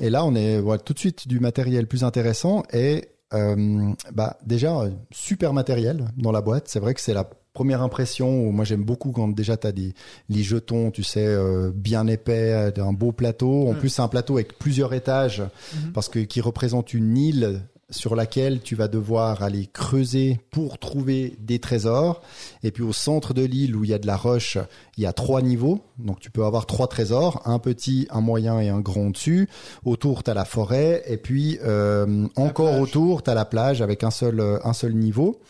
Et 0.00 0.10
là, 0.10 0.24
on 0.24 0.34
est 0.34 0.58
voilà, 0.60 0.80
tout 0.82 0.92
de 0.92 0.98
suite 0.98 1.28
du 1.28 1.40
matériel 1.40 1.86
plus 1.86 2.02
intéressant 2.04 2.62
et 2.72 3.08
euh, 3.32 3.92
bah 4.12 4.36
déjà 4.44 4.80
euh, 4.80 4.90
super 5.10 5.52
matériel 5.52 6.06
dans 6.16 6.32
la 6.32 6.40
boîte. 6.40 6.64
C'est 6.68 6.80
vrai 6.80 6.94
que 6.94 7.00
c'est 7.00 7.14
la 7.14 7.28
première 7.52 7.82
impression 7.82 8.46
où 8.46 8.50
moi 8.50 8.64
j'aime 8.64 8.84
beaucoup 8.84 9.12
quand 9.12 9.28
déjà 9.28 9.56
tu 9.56 9.66
as 9.66 9.72
des 9.72 9.94
les 10.28 10.42
jetons, 10.42 10.90
tu 10.90 11.02
sais, 11.04 11.24
euh, 11.24 11.70
bien 11.74 12.06
épais, 12.08 12.72
un 12.76 12.92
beau 12.92 13.12
plateau. 13.12 13.68
En 13.68 13.74
Mm. 13.74 13.78
plus, 13.78 13.88
c'est 13.88 14.02
un 14.02 14.08
plateau 14.08 14.34
avec 14.34 14.58
plusieurs 14.58 14.92
étages 14.94 15.42
Mhm. 15.74 15.92
parce 15.92 16.08
que 16.08 16.18
qui 16.20 16.40
représente 16.40 16.92
une 16.94 17.16
île 17.16 17.60
sur 17.94 18.16
laquelle 18.16 18.60
tu 18.60 18.74
vas 18.74 18.88
devoir 18.88 19.42
aller 19.42 19.68
creuser 19.72 20.40
pour 20.50 20.78
trouver 20.78 21.36
des 21.38 21.58
trésors. 21.58 22.20
Et 22.62 22.70
puis 22.70 22.82
au 22.82 22.92
centre 22.92 23.34
de 23.34 23.42
l'île 23.42 23.76
où 23.76 23.84
il 23.84 23.90
y 23.90 23.94
a 23.94 23.98
de 23.98 24.06
la 24.06 24.16
roche, 24.16 24.58
il 24.96 25.04
y 25.04 25.06
a 25.06 25.12
trois 25.12 25.42
niveaux. 25.42 25.80
Donc 25.98 26.20
tu 26.20 26.30
peux 26.30 26.44
avoir 26.44 26.66
trois 26.66 26.88
trésors, 26.88 27.40
un 27.44 27.58
petit, 27.58 28.06
un 28.10 28.20
moyen 28.20 28.60
et 28.60 28.68
un 28.68 28.80
grand 28.80 29.10
dessus. 29.10 29.48
Autour, 29.84 30.22
tu 30.24 30.30
as 30.30 30.34
la 30.34 30.44
forêt. 30.44 31.02
Et 31.06 31.16
puis 31.16 31.58
euh, 31.62 32.26
encore 32.36 32.70
plage. 32.70 32.82
autour, 32.82 33.22
tu 33.22 33.30
as 33.30 33.34
la 33.34 33.44
plage 33.44 33.80
avec 33.80 34.02
un 34.04 34.10
seul, 34.10 34.40
euh, 34.40 34.58
un 34.64 34.72
seul 34.72 34.94
niveau. 34.94 35.40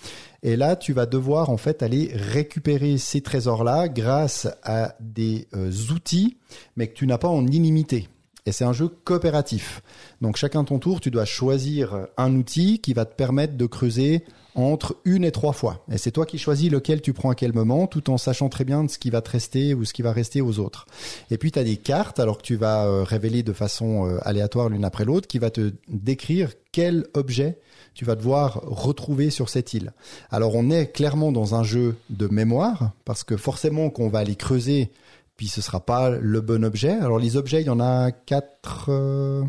Et 0.43 0.57
là, 0.57 0.77
tu 0.77 0.93
vas 0.93 1.07
devoir 1.07 1.49
en 1.49 1.57
fait 1.57 1.83
aller 1.83 2.11
récupérer 2.13 2.99
ces 2.99 3.23
trésors-là 3.23 3.89
grâce 3.89 4.47
à 4.63 4.95
des 5.01 5.49
euh, 5.55 5.73
outils, 5.91 6.37
mais 6.77 6.89
que 6.89 6.95
tu 6.95 7.07
n'as 7.07 7.17
pas 7.17 7.29
en 7.29 7.47
illimité. 7.47 8.09
Et 8.47 8.53
c'est 8.53 8.65
un 8.65 8.75
jeu 8.75 8.89
coopératif. 8.89 9.83
Donc 10.21 10.37
chacun 10.37 10.65
ton 10.65 10.79
tour, 10.79 11.01
tu 11.01 11.11
dois 11.11 11.25
choisir 11.25 12.09
un 12.19 12.37
outil 12.37 12.79
qui 12.79 12.93
va 12.93 13.07
te 13.07 13.15
permettre 13.15 13.57
de 13.57 13.65
creuser 13.65 14.23
entre 14.55 14.97
une 15.07 15.25
et 15.25 15.33
trois 15.33 15.55
fois. 15.55 15.83
Et 15.91 15.97
c'est 15.97 16.11
toi 16.11 16.27
qui 16.27 16.37
choisis 16.37 16.71
lequel 16.71 17.01
tu 17.01 17.15
prends 17.15 17.31
à 17.31 17.35
quel 17.35 17.55
moment, 17.55 17.87
tout 17.87 18.11
en 18.11 18.19
sachant 18.19 18.51
très 18.51 18.65
bien 18.65 18.87
ce 18.87 18.99
qui 18.99 19.09
va 19.09 19.23
te 19.23 19.31
rester 19.31 19.73
ou 19.73 19.87
ce 19.87 19.95
qui 19.95 20.03
va 20.03 20.13
rester 20.13 20.43
aux 20.43 20.59
autres. 20.59 20.87
Et 21.31 21.39
puis 21.39 21.53
tu 21.53 21.59
as 21.59 21.65
des 21.65 21.79
cartes, 21.79 22.21
alors 22.21 22.37
que 22.37 22.43
tu 22.43 22.57
vas 22.57 22.85
euh, 22.85 23.03
révéler 23.03 23.43
de 23.43 23.55
façon 23.55 24.07
euh, 24.07 24.19
aléatoire 24.23 24.69
l'une 24.69 24.85
après 24.85 25.07
l'autre, 25.07 25.27
qui 25.27 25.39
va 25.39 25.51
te 25.51 25.73
décrire 25.89 26.51
quel 26.71 27.07
objet 27.15 27.59
tu 27.95 28.05
vas 28.05 28.15
devoir 28.15 28.61
retrouver 28.65 29.31
sur 29.31 29.49
cette 29.49 29.73
île. 29.73 29.93
Alors 30.31 30.55
on 30.55 30.71
est 30.71 30.93
clairement 30.93 31.33
dans 31.33 31.55
un 31.55 31.63
jeu 31.63 31.97
de 32.11 32.29
mémoire, 32.29 32.93
parce 33.05 33.25
que 33.25 33.37
forcément 33.37 33.91
qu'on 33.91 34.09
va 34.09 34.21
aller 34.21 34.37
creuser, 34.37 34.91
puis 35.37 35.49
ce 35.49 35.61
sera 35.61 35.81
pas 35.85 36.11
le 36.11 36.41
bon 36.41 36.65
objet. 36.65 36.93
Alors 36.93 37.19
les 37.19 37.37
objets, 37.37 37.61
il 37.61 37.67
y 37.67 37.71
en 37.71 37.81
a 37.81 38.11
quatre, 38.13 38.87
euh, 38.89 39.43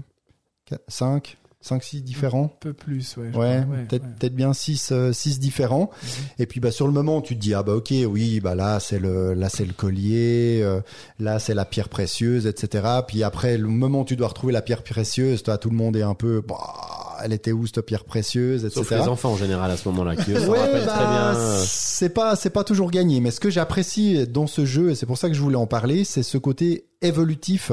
quatre- 0.65 0.83
cinq, 0.87 1.37
cinq, 1.61 1.83
six 1.83 2.01
différents. 2.01 2.45
Un 2.45 2.59
peu 2.59 2.73
plus, 2.73 3.17
ouais. 3.17 3.35
Ouais, 3.35 3.61
peut-être 3.87 4.03
ouais. 4.03 4.09
peut-être 4.19 4.35
bien 4.35 4.53
six 4.53 4.91
euh, 4.91 5.13
six 5.13 5.39
différents. 5.39 5.89
Et 6.39 6.45
puis 6.45 6.59
bah 6.59 6.71
sur 6.71 6.87
le 6.87 6.93
moment, 6.93 7.21
tu 7.21 7.35
te 7.35 7.41
dis 7.41 7.53
ah 7.53 7.63
bah 7.63 7.73
ok 7.73 7.93
oui 8.07 8.39
bah 8.39 8.55
là 8.55 8.79
c'est 8.79 8.99
le 8.99 9.33
là 9.33 9.49
c'est 9.49 9.65
le 9.65 9.73
collier, 9.73 10.61
euh, 10.63 10.81
là 11.19 11.39
c'est 11.39 11.53
la 11.53 11.65
pierre 11.65 11.89
précieuse, 11.89 12.47
etc. 12.47 12.87
Puis 13.07 13.23
après 13.23 13.57
le 13.57 13.67
moment 13.67 14.01
où 14.01 14.05
tu 14.05 14.15
dois 14.15 14.27
retrouver 14.27 14.53
la 14.53 14.61
pierre 14.61 14.83
précieuse, 14.83 15.43
toi 15.43 15.57
tout 15.57 15.69
le 15.69 15.75
monde 15.75 15.95
est 15.95 16.03
un 16.03 16.15
peu 16.15 16.41
bah 16.47 16.55
elle 17.23 17.33
était 17.33 17.51
où 17.51 17.65
cette 17.65 17.81
pierre 17.81 18.03
précieuse, 18.03 18.65
etc. 18.65 18.81
Sauf 18.81 18.91
les 18.91 19.07
enfants 19.07 19.31
en 19.31 19.37
général 19.37 19.69
à 19.71 19.77
ce 19.77 19.87
moment-là, 19.89 20.15
qui 20.15 20.33
Ouais, 20.33 20.59
rappellent 20.59 20.85
bah, 20.85 20.93
très 20.93 21.05
bien. 21.05 21.35
euh, 21.35 21.63
C'est 21.65 22.09
pas, 22.09 22.35
c'est 22.35 22.49
pas 22.49 22.63
toujours 22.63 22.91
gagné. 22.91 23.19
Mais 23.21 23.31
ce 23.31 23.39
que 23.39 23.49
j'apprécie 23.49 24.27
dans 24.27 24.47
ce 24.47 24.65
jeu, 24.65 24.91
et 24.91 24.95
c'est 24.95 25.05
pour 25.05 25.17
ça 25.17 25.27
que 25.29 25.33
je 25.35 25.41
voulais 25.41 25.55
en 25.55 25.67
parler, 25.67 26.03
c'est 26.03 26.23
ce 26.23 26.37
côté 26.37 26.87
évolutif 27.01 27.71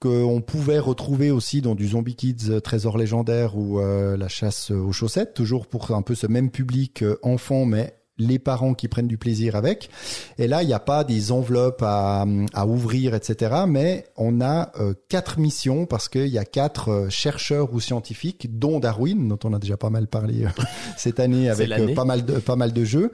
qu'on 0.00 0.40
pouvait 0.40 0.78
retrouver 0.78 1.32
aussi 1.32 1.60
dans 1.60 1.74
du 1.74 1.88
Zombie 1.88 2.14
Kids 2.14 2.50
euh, 2.50 2.60
Trésor 2.60 2.96
légendaire 2.98 3.56
ou 3.56 3.80
euh, 3.80 4.16
la 4.16 4.28
chasse 4.28 4.70
aux 4.70 4.92
chaussettes, 4.92 5.34
toujours 5.34 5.66
pour 5.66 5.90
un 5.90 6.02
peu 6.02 6.14
ce 6.14 6.28
même 6.28 6.50
public 6.52 7.02
euh, 7.02 7.16
enfant, 7.24 7.64
mais 7.64 7.97
les 8.18 8.38
parents 8.38 8.74
qui 8.74 8.88
prennent 8.88 9.06
du 9.06 9.18
plaisir 9.18 9.56
avec. 9.56 9.90
Et 10.38 10.46
là, 10.46 10.62
il 10.62 10.66
n'y 10.66 10.74
a 10.74 10.80
pas 10.80 11.04
des 11.04 11.32
enveloppes 11.32 11.82
à, 11.82 12.26
à 12.52 12.66
ouvrir, 12.66 13.14
etc. 13.14 13.62
Mais 13.68 14.06
on 14.16 14.40
a 14.40 14.72
euh, 14.80 14.94
quatre 15.08 15.38
missions 15.38 15.86
parce 15.86 16.08
qu'il 16.08 16.26
y 16.28 16.38
a 16.38 16.44
quatre 16.44 16.90
euh, 16.90 17.08
chercheurs 17.08 17.72
ou 17.72 17.80
scientifiques, 17.80 18.58
dont 18.58 18.80
Darwin, 18.80 19.28
dont 19.28 19.38
on 19.44 19.52
a 19.54 19.58
déjà 19.58 19.76
pas 19.76 19.90
mal 19.90 20.06
parlé 20.06 20.44
euh, 20.44 20.48
cette 20.96 21.20
année 21.20 21.48
avec 21.48 21.94
pas 21.94 22.04
mal 22.04 22.24
de 22.24 22.34
pas 22.34 22.56
mal 22.56 22.72
de 22.72 22.84
jeux, 22.84 23.12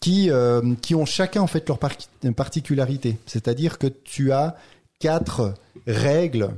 qui 0.00 0.30
qui 0.82 0.94
ont 0.94 1.06
chacun 1.06 1.40
en 1.40 1.46
fait 1.46 1.66
leur 1.68 1.78
par- 1.78 1.96
particularité. 2.36 3.16
C'est-à-dire 3.26 3.78
que 3.78 3.86
tu 3.86 4.32
as 4.32 4.56
quatre 4.98 5.54
règles 5.86 6.50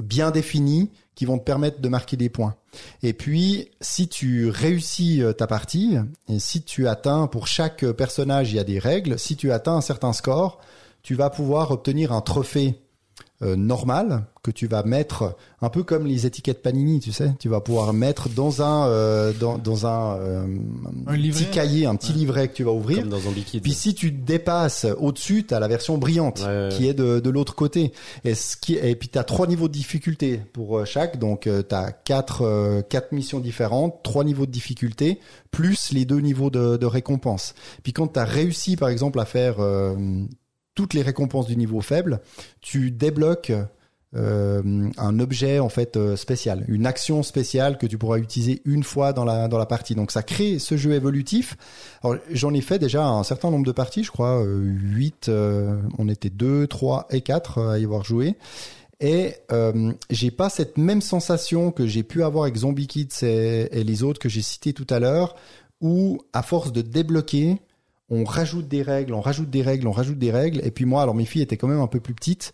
bien 0.00 0.30
définies 0.30 0.90
qui 1.18 1.24
vont 1.24 1.36
te 1.36 1.42
permettre 1.42 1.80
de 1.80 1.88
marquer 1.88 2.16
des 2.16 2.28
points. 2.28 2.54
Et 3.02 3.12
puis, 3.12 3.72
si 3.80 4.06
tu 4.06 4.50
réussis 4.50 5.20
euh, 5.20 5.32
ta 5.32 5.48
partie, 5.48 5.96
et 6.28 6.38
si 6.38 6.62
tu 6.62 6.86
atteins, 6.86 7.26
pour 7.26 7.48
chaque 7.48 7.84
personnage, 7.90 8.52
il 8.52 8.54
y 8.54 8.60
a 8.60 8.64
des 8.64 8.78
règles, 8.78 9.18
si 9.18 9.34
tu 9.34 9.50
atteins 9.50 9.74
un 9.74 9.80
certain 9.80 10.12
score, 10.12 10.60
tu 11.02 11.16
vas 11.16 11.28
pouvoir 11.28 11.72
obtenir 11.72 12.12
un 12.12 12.20
trophée 12.20 12.80
euh, 13.42 13.54
normal 13.56 14.24
que 14.42 14.50
tu 14.50 14.66
vas 14.66 14.82
mettre 14.82 15.36
un 15.60 15.68
peu 15.68 15.82
comme 15.82 16.06
les 16.06 16.26
étiquettes 16.26 16.62
Panini, 16.62 17.00
tu 17.00 17.12
sais, 17.12 17.34
tu 17.38 17.48
vas 17.48 17.60
pouvoir 17.60 17.92
mettre 17.92 18.28
dans 18.28 18.62
un 18.62 18.86
euh, 18.88 19.32
dans, 19.38 19.58
dans 19.58 19.86
un, 19.86 20.16
euh, 20.16 20.46
Un 21.06 21.16
livret. 21.16 21.44
petit 21.44 21.50
cahier, 21.50 21.86
un 21.86 21.94
petit 21.96 22.12
livret 22.12 22.48
que 22.48 22.54
tu 22.54 22.64
vas 22.64 22.72
ouvrir. 22.72 23.00
Comme 23.00 23.10
dans 23.10 23.20
Zombie 23.20 23.42
Kids. 23.44 23.60
Puis 23.60 23.74
si 23.74 23.94
tu 23.94 24.10
dépasses 24.10 24.86
au-dessus, 24.98 25.44
tu 25.46 25.54
as 25.54 25.60
la 25.60 25.68
version 25.68 25.98
brillante 25.98 26.40
Ouais, 26.40 26.46
ouais, 26.46 26.68
qui 26.70 26.88
est 26.88 26.94
de, 26.94 27.20
de 27.20 27.30
l'autre 27.30 27.54
côté. 27.54 27.92
Et, 28.24 28.34
ce 28.34 28.56
qui, 28.56 28.74
et 28.74 28.96
puis 28.96 29.08
tu 29.08 29.18
as 29.18 29.24
trois 29.24 29.46
niveaux 29.46 29.68
de 29.68 29.72
difficulté 29.72 30.40
pour 30.52 30.78
euh, 30.78 30.84
chaque. 30.84 31.18
Donc 31.18 31.42
tu 31.42 31.74
as 31.74 31.92
quatre, 31.92 32.42
euh, 32.42 32.82
quatre 32.82 33.12
missions 33.12 33.40
différentes, 33.40 34.02
trois 34.02 34.24
niveaux 34.24 34.46
de 34.46 34.50
difficulté, 34.52 35.20
plus 35.50 35.92
les 35.92 36.04
deux 36.04 36.20
niveaux 36.20 36.50
de, 36.50 36.76
de 36.76 36.86
récompense. 36.86 37.54
Puis 37.82 37.92
quand 37.92 38.08
tu 38.08 38.18
as 38.18 38.24
réussi 38.24 38.76
par 38.76 38.88
exemple 38.88 39.20
à 39.20 39.24
faire 39.24 39.56
euh, 39.60 39.94
toutes 40.78 40.94
les 40.94 41.02
récompenses 41.02 41.48
du 41.48 41.56
niveau 41.56 41.80
faible, 41.80 42.20
tu 42.60 42.92
débloques 42.92 43.50
euh, 44.14 44.62
un 44.96 45.18
objet 45.18 45.58
en 45.58 45.68
fait 45.68 45.96
euh, 45.96 46.14
spécial, 46.14 46.64
une 46.68 46.86
action 46.86 47.24
spéciale 47.24 47.78
que 47.78 47.86
tu 47.88 47.98
pourras 47.98 48.18
utiliser 48.18 48.62
une 48.64 48.84
fois 48.84 49.12
dans 49.12 49.24
la 49.24 49.48
dans 49.48 49.58
la 49.58 49.66
partie. 49.66 49.96
Donc 49.96 50.12
ça 50.12 50.22
crée 50.22 50.60
ce 50.60 50.76
jeu 50.76 50.92
évolutif. 50.92 51.56
Alors 52.04 52.18
j'en 52.30 52.54
ai 52.54 52.60
fait 52.60 52.78
déjà 52.78 53.04
un 53.04 53.24
certain 53.24 53.50
nombre 53.50 53.66
de 53.66 53.72
parties, 53.72 54.04
je 54.04 54.12
crois 54.12 54.40
euh, 54.40 54.62
8 54.62 55.32
on 55.98 56.08
était 56.08 56.30
2, 56.30 56.68
3 56.68 57.08
et 57.10 57.22
4 57.22 57.70
à 57.70 57.78
y 57.80 57.84
avoir 57.84 58.04
joué. 58.04 58.36
Et 59.00 59.34
euh, 59.50 59.92
j'ai 60.10 60.30
pas 60.30 60.48
cette 60.48 60.78
même 60.78 61.00
sensation 61.00 61.72
que 61.72 61.88
j'ai 61.88 62.04
pu 62.04 62.22
avoir 62.22 62.44
avec 62.44 62.54
Zombie 62.54 62.86
Kids 62.86 63.24
et, 63.24 63.68
et 63.72 63.82
les 63.82 64.04
autres 64.04 64.20
que 64.20 64.28
j'ai 64.28 64.42
cités 64.42 64.72
tout 64.72 64.86
à 64.90 65.00
l'heure, 65.00 65.34
où 65.80 66.20
à 66.32 66.44
force 66.44 66.70
de 66.70 66.82
débloquer, 66.82 67.58
on 68.10 68.24
rajoute 68.24 68.68
des 68.68 68.82
règles, 68.82 69.12
on 69.14 69.20
rajoute 69.20 69.50
des 69.50 69.62
règles, 69.62 69.86
on 69.86 69.92
rajoute 69.92 70.18
des 70.18 70.30
règles. 70.30 70.60
Et 70.64 70.70
puis 70.70 70.84
moi, 70.84 71.02
alors 71.02 71.14
mes 71.14 71.24
filles 71.26 71.42
étaient 71.42 71.56
quand 71.56 71.68
même 71.68 71.80
un 71.80 71.86
peu 71.86 72.00
plus 72.00 72.14
petites, 72.14 72.52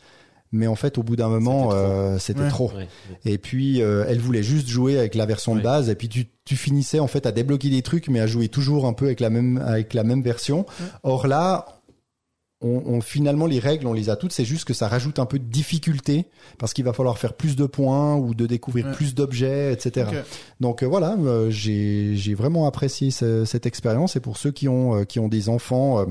mais 0.53 0.67
en 0.67 0.75
fait, 0.77 0.99
au 0.99 1.03
bout 1.03 1.17
d'un 1.17 1.29
moment, 1.29 1.71
C'était 1.71 1.75
trop. 1.75 1.91
euh, 1.93 2.19
c'était 2.19 2.41
Ouais. 2.41 2.49
trop. 2.49 2.71
Ouais. 2.77 2.89
Et 3.25 3.39
puis, 3.39 3.83
euh, 3.83 4.05
elles 4.09 4.21
voulaient 4.21 4.43
juste 4.45 4.69
jouer 4.69 4.99
avec 4.99 5.15
la 5.17 5.27
version 5.27 5.57
de 5.57 5.61
base. 5.61 5.89
Et 5.91 5.95
puis, 5.97 6.09
tu, 6.09 6.27
tu 6.45 6.57
finissais 6.57 7.01
en 7.01 7.07
fait 7.09 7.27
à 7.27 7.33
débloquer 7.33 7.71
des 7.71 7.83
trucs, 7.83 8.09
mais 8.09 8.21
à 8.21 8.27
jouer 8.27 8.49
toujours 8.49 8.87
un 8.87 8.93
peu 8.93 9.07
avec 9.07 9.19
la 9.21 9.31
même 9.31 9.59
avec 9.65 9.95
la 9.95 10.05
même 10.05 10.23
version. 10.23 10.65
Or 11.03 11.27
là. 11.27 11.67
On, 12.65 12.83
on- 12.87 13.01
finalement 13.01 13.47
les 13.47 13.59
règles 13.59 13.87
on 13.87 13.93
les 13.93 14.09
a 14.11 14.17
toutes. 14.17 14.33
C'est 14.33 14.45
juste 14.47 14.65
que 14.65 14.73
ça 14.75 14.89
rajoute 14.89 15.19
un 15.19 15.27
peu 15.27 15.39
de 15.39 15.45
difficulté 15.45 16.25
parce 16.59 16.73
qu'il 16.73 16.85
va 16.85 16.93
falloir 16.95 17.19
faire 17.19 17.35
plus 17.35 17.57
de 17.57 17.67
points 17.67 18.17
ou 18.17 18.35
de 18.35 18.47
découvrir 18.47 18.87
Ouais. 18.87 18.93
plus 18.93 19.15
d'objets 19.15 19.73
etc 19.73 20.07
donc 20.61 20.83
euh, 20.83 20.87
voilà, 20.87 21.17
euh, 21.21 21.51
j'ai 21.51 22.35
vraiment 22.35 22.67
apprécié 22.67 23.11
ce- 23.11 23.45
cette 23.45 23.67
expérience. 23.67 24.17
Et 24.17 24.21
pour 24.21 24.39
ceux 24.39 24.51
qui 24.51 24.67
ont 24.69 24.97
euh, 24.97 25.05
qui 25.05 25.19
ont 25.21 25.29
des 25.29 25.49
enfants, 25.49 26.07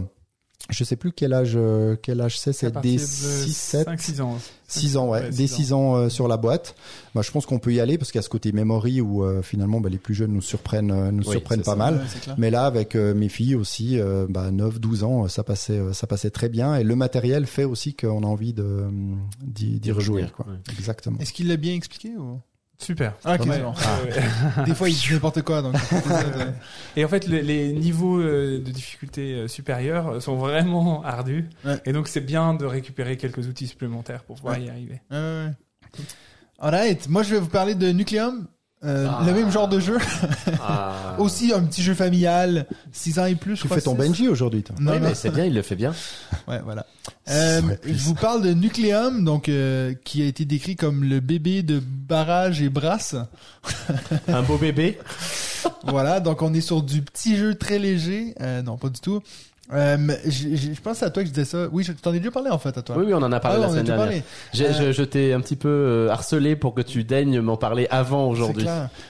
je 0.70 0.84
sais 0.86 0.96
plus 0.96 1.12
quel 1.12 1.34
âge 1.34 1.54
euh, 1.56 1.98
quel 2.02 2.22
âge 2.22 2.40
c'est, 2.40 2.54
c'est 2.54 2.72
des 2.82 2.94
de 2.94 2.98
6 2.98 3.54
7 3.54 3.88
5-6 3.90 4.22
ans. 4.22 4.38
6 4.68 4.98
ans 4.98 5.10
ouais, 5.10 5.30
des 5.30 5.46
6 5.46 5.74
ans 5.74 5.96
euh, 5.96 6.10
sur 6.10 6.28
la 6.28 6.38
boîte. 6.38 6.76
Bah, 7.14 7.22
je 7.22 7.30
pense 7.32 7.46
qu'on 7.46 7.60
peut 7.60 7.74
y 7.74 7.80
aller 7.82 7.98
parce 7.98 8.12
qu'il 8.12 8.20
y 8.20 8.24
a 8.24 8.24
ce 8.24 8.30
côté 8.30 8.52
memory 8.54 9.02
où 9.02 9.24
euh, 9.24 9.42
finalement 9.42 9.82
bah, 9.82 9.90
les 9.90 9.98
plus 9.98 10.14
jeunes 10.16 10.32
nous 10.32 10.42
surprennent 10.42 10.92
euh, 10.92 11.12
nous 11.12 11.24
Oui, 11.26 11.32
surprennent 11.32 11.64
pas 11.64 11.72
ça. 11.72 11.76
mal. 11.78 11.96
Ouais. 11.96 12.34
Mais 12.38 12.50
là, 12.50 12.66
avec 12.66 12.96
euh, 12.96 13.14
mes 13.14 13.30
filles 13.30 13.56
aussi, 13.56 14.00
euh, 14.00 14.26
bah, 14.30 14.52
9, 14.52 14.80
12 14.80 15.04
ans, 15.04 15.28
ça 15.28 15.44
passait, 15.44 15.74
euh, 15.78 15.92
ça 15.94 16.08
passait 16.08 16.32
très 16.32 16.48
bien. 16.50 16.76
Et 16.76 16.84
le 16.84 16.96
matériel 16.96 17.46
fait 17.46 17.66
aussi 17.66 17.94
qu'on 17.94 18.24
a 18.24 18.28
envie 18.28 18.54
de 18.54 18.86
d'y 19.42 19.92
rejouer. 19.92 20.26
Quoi. 20.36 20.48
ouais. 20.48 20.58
Exactement. 20.78 21.20
Est-ce 21.20 21.34
qu'il 21.34 21.50
l'a 21.50 21.58
bien 21.58 21.74
expliqué 21.74 22.10
ou? 22.18 22.40
Super. 22.80 23.14
Ah. 23.24 23.38
Ouais. 23.38 23.62
Des 24.66 24.76
fois, 24.76 24.90
il 24.90 24.96
dit 24.96 25.08
n'importe 25.14 25.42
quoi, 25.44 25.62
donc. 25.62 25.76
Et 26.98 27.06
en 27.06 27.08
fait, 27.08 27.28
le- 27.28 27.40
les 27.40 27.72
niveaux 27.72 28.20
euh, 28.20 28.58
de 28.60 28.72
difficulté 28.72 29.34
euh, 29.36 29.48
supérieurs 29.48 30.22
sont 30.22 30.36
vraiment 30.36 31.02
ardus. 31.04 31.50
Ouais. 31.64 31.80
Et 31.86 31.94
donc, 31.94 32.08
c'est 32.10 32.20
bien 32.22 32.54
de 32.56 32.66
récupérer 32.66 33.16
quelques 33.16 33.48
outils 33.48 33.68
supplémentaires 33.68 34.24
pour 34.24 34.36
pouvoir 34.36 34.58
Ouais. 34.58 34.64
y 34.66 34.70
arriver. 34.70 35.02
Ouais, 35.12 35.18
ouais, 35.18 35.46
ouais. 36.00 36.04
Alright, 36.60 37.10
moi 37.10 37.24
je 37.24 37.32
vais 37.36 37.40
vous 37.42 37.50
parler 37.50 37.76
de 37.76 37.92
Nucleum, 37.92 38.48
euh, 38.86 39.08
Ah. 39.10 39.24
le 39.26 39.34
même 39.34 39.52
genre 39.52 39.68
de 39.68 39.80
jeu, 39.80 39.98
Ah. 40.62 41.16
aussi 41.18 41.54
un 41.54 41.62
petit 41.64 41.82
jeu 41.84 41.94
familial, 41.94 42.66
6 42.92 43.20
ans 43.20 43.26
et 43.26 43.36
plus. 43.36 43.56
je 43.56 43.62
Tu 43.62 43.68
crois, 43.68 43.78
fais 43.78 43.84
ton. 43.84 43.96
Benji 43.96 44.28
aujourd'hui, 44.28 44.64
toi. 44.64 44.76
Non, 44.80 44.92
Oui, 44.94 45.00
non. 45.00 45.08
mais 45.10 45.16
c'est 45.16 45.30
bien, 45.30 45.46
il 45.46 45.54
le 45.54 45.62
fait 45.62 45.76
bien. 45.76 45.94
Ouais, 46.48 46.60
voilà. 46.64 46.86
Euh, 47.30 47.62
je 47.86 48.04
vous 48.04 48.16
parle 48.16 48.42
de 48.42 48.54
Nucleum, 48.54 49.24
donc 49.24 49.48
euh, 49.48 49.94
qui 50.04 50.22
a 50.22 50.26
été 50.26 50.44
décrit 50.44 50.76
comme 50.76 51.06
le 51.06 51.22
bébé 51.22 51.64
de 51.64 51.80
Barrage 51.82 52.62
et 52.62 52.68
Brasse. 52.68 53.16
Un 54.28 54.42
beau 54.42 54.58
bébé. 54.58 55.00
voilà, 55.86 56.20
donc 56.20 56.42
on 56.42 56.54
est 56.54 56.60
sur 56.62 56.82
du 56.84 57.02
petit 57.02 57.38
jeu 57.38 57.56
très 57.56 57.80
léger. 57.80 58.36
Euh, 58.42 58.62
non, 58.62 58.76
pas 58.78 58.90
du 58.90 59.00
tout. 59.00 59.22
Euh, 59.72 59.98
je 60.28 60.80
pense 60.82 61.02
à 61.04 61.10
toi 61.10 61.24
que 61.24 61.30
je 61.30 61.34
disais 61.34 61.46
ça. 61.46 61.68
Oui, 61.72 61.84
je 61.86 61.94
t'en 61.94 62.14
ai 62.14 62.20
déjà 62.20 62.32
parlé 62.32 62.50
en 62.50 62.58
fait 62.60 62.78
à 62.78 62.82
toi. 62.82 62.98
Oui, 62.98 63.06
oui, 63.08 63.14
on 63.14 63.24
en 63.24 63.32
a 63.32 63.40
parlé 63.40 63.60
Ah, 63.60 63.66
la 63.66 63.70
semaine 63.70 63.86
dernière. 63.86 64.22
J'ai- 64.52 64.66
Euh, 64.68 64.74
je 64.74 64.92
je 64.92 65.04
t'ai 65.04 65.32
un 65.34 65.40
petit 65.40 65.56
peu 65.56 65.70
euh, 65.70 66.10
harcelé 66.12 66.56
pour 66.58 66.74
que 66.76 66.82
tu 66.82 67.04
daignes 67.06 67.40
m'en 67.40 67.56
parler 67.56 67.88
avant 67.90 68.28
aujourd'hui. 68.28 68.66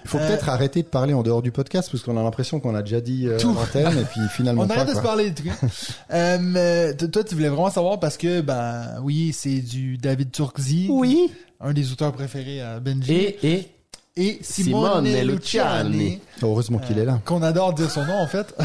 Il 0.05 0.07
faut 0.09 0.19
Euh, 0.19 0.27
peut-être 0.27 0.49
arrêter 0.49 0.83
de 0.83 0.87
parler 0.87 1.13
en 1.15 1.23
dehors 1.23 1.41
du 1.41 1.51
podcast 1.51 1.89
parce 1.91 2.03
qu'on 2.03 2.17
a 2.17 2.23
l'impression 2.23 2.59
qu'on 2.59 2.75
a 2.75 2.83
déjà 2.83 3.01
dit 3.01 3.27
euh, 3.27 3.39
Tout. 3.39 3.49
à 3.49 3.53
l'antenne 3.55 3.97
et 3.99 4.05
puis 4.05 4.21
finalement 4.31 4.61
On 4.65 4.67
pas. 4.67 4.75
arrête 4.75 4.89
de 4.89 4.93
se 4.93 5.01
parler, 5.01 5.31
en 5.31 5.33
tout 5.33 5.43
cas. 5.43 5.67
euh, 6.13 6.37
mais 6.39 6.95
toi, 6.97 7.23
tu 7.23 7.33
voulais 7.33 7.49
vraiment 7.49 7.71
savoir 7.71 7.99
parce 7.99 8.15
que, 8.17 8.41
ben, 8.41 8.99
oui, 9.01 9.33
c'est 9.33 9.59
du 9.59 9.97
David 9.97 10.31
Turkzy. 10.31 10.87
Oui. 10.89 11.31
Un 11.61 11.73
des 11.73 11.91
auteurs 11.91 12.11
préférés 12.13 12.61
à 12.61 12.79
Benji. 12.79 13.11
Et, 13.11 13.39
et 13.47 13.67
Et 14.15 14.39
Simone, 14.43 15.05
Simone 15.07 15.27
Luciani. 15.27 15.89
Luciani. 15.97 16.19
Heureusement 16.43 16.77
qu'il 16.77 16.99
est 16.99 17.05
là. 17.05 17.19
Qu'on 17.25 17.41
adore 17.41 17.73
dire 17.73 17.89
son 17.89 18.05
nom, 18.05 18.19
en 18.19 18.27
fait. 18.27 18.53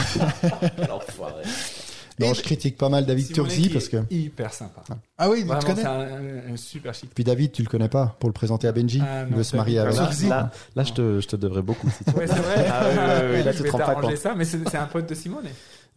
Non, 2.20 2.32
Et- 2.32 2.34
je 2.34 2.42
critique 2.42 2.76
pas 2.76 2.88
mal 2.88 3.06
David 3.06 3.32
Turzi 3.32 3.68
parce 3.68 3.88
que. 3.88 3.96
est 3.98 4.04
hyper 4.10 4.52
sympa. 4.52 4.82
Ah 5.16 5.28
oui, 5.30 5.42
Vraiment, 5.44 5.60
tu 5.60 5.66
connais? 5.66 5.82
c'est 5.82 5.86
un, 5.88 6.52
un 6.52 6.56
super 6.56 6.92
chic. 6.94 7.10
Puis 7.14 7.24
David, 7.24 7.52
tu 7.52 7.62
le 7.62 7.68
connais 7.68 7.88
pas 7.88 8.16
pour 8.18 8.28
le 8.28 8.32
présenter 8.34 8.66
à 8.68 8.72
Benji. 8.72 9.00
Ah, 9.04 9.24
il 9.28 9.34
veut 9.36 9.42
se 9.44 9.56
marier 9.56 9.78
avec. 9.78 9.94
Turzi. 9.94 10.28
Là, 10.28 10.36
là, 10.36 10.50
là, 10.76 10.82
je 10.84 10.92
te, 10.92 11.20
je 11.20 11.26
te 11.28 11.36
devrais 11.36 11.62
beaucoup. 11.62 11.88
Si 11.90 12.04
tu 12.04 12.10
veux. 12.10 12.18
Ouais, 12.18 12.26
c'est 12.26 12.34
vrai. 12.34 12.66
Ah 12.70 12.82
oui, 12.84 12.96
oui, 12.98 13.36
oui, 13.38 13.42
là, 13.44 13.52
tu 13.52 13.58
Je 13.58 13.58
te 13.58 13.62
vais 13.64 13.70
rends 13.70 13.78
pas 13.78 13.86
t'arranger 13.86 14.08
compte. 14.08 14.16
ça, 14.16 14.34
mais 14.34 14.44
c'est 14.44 14.68
c'est 14.68 14.76
un 14.78 14.86
pote 14.86 15.08
de 15.08 15.14
Simone. 15.14 15.44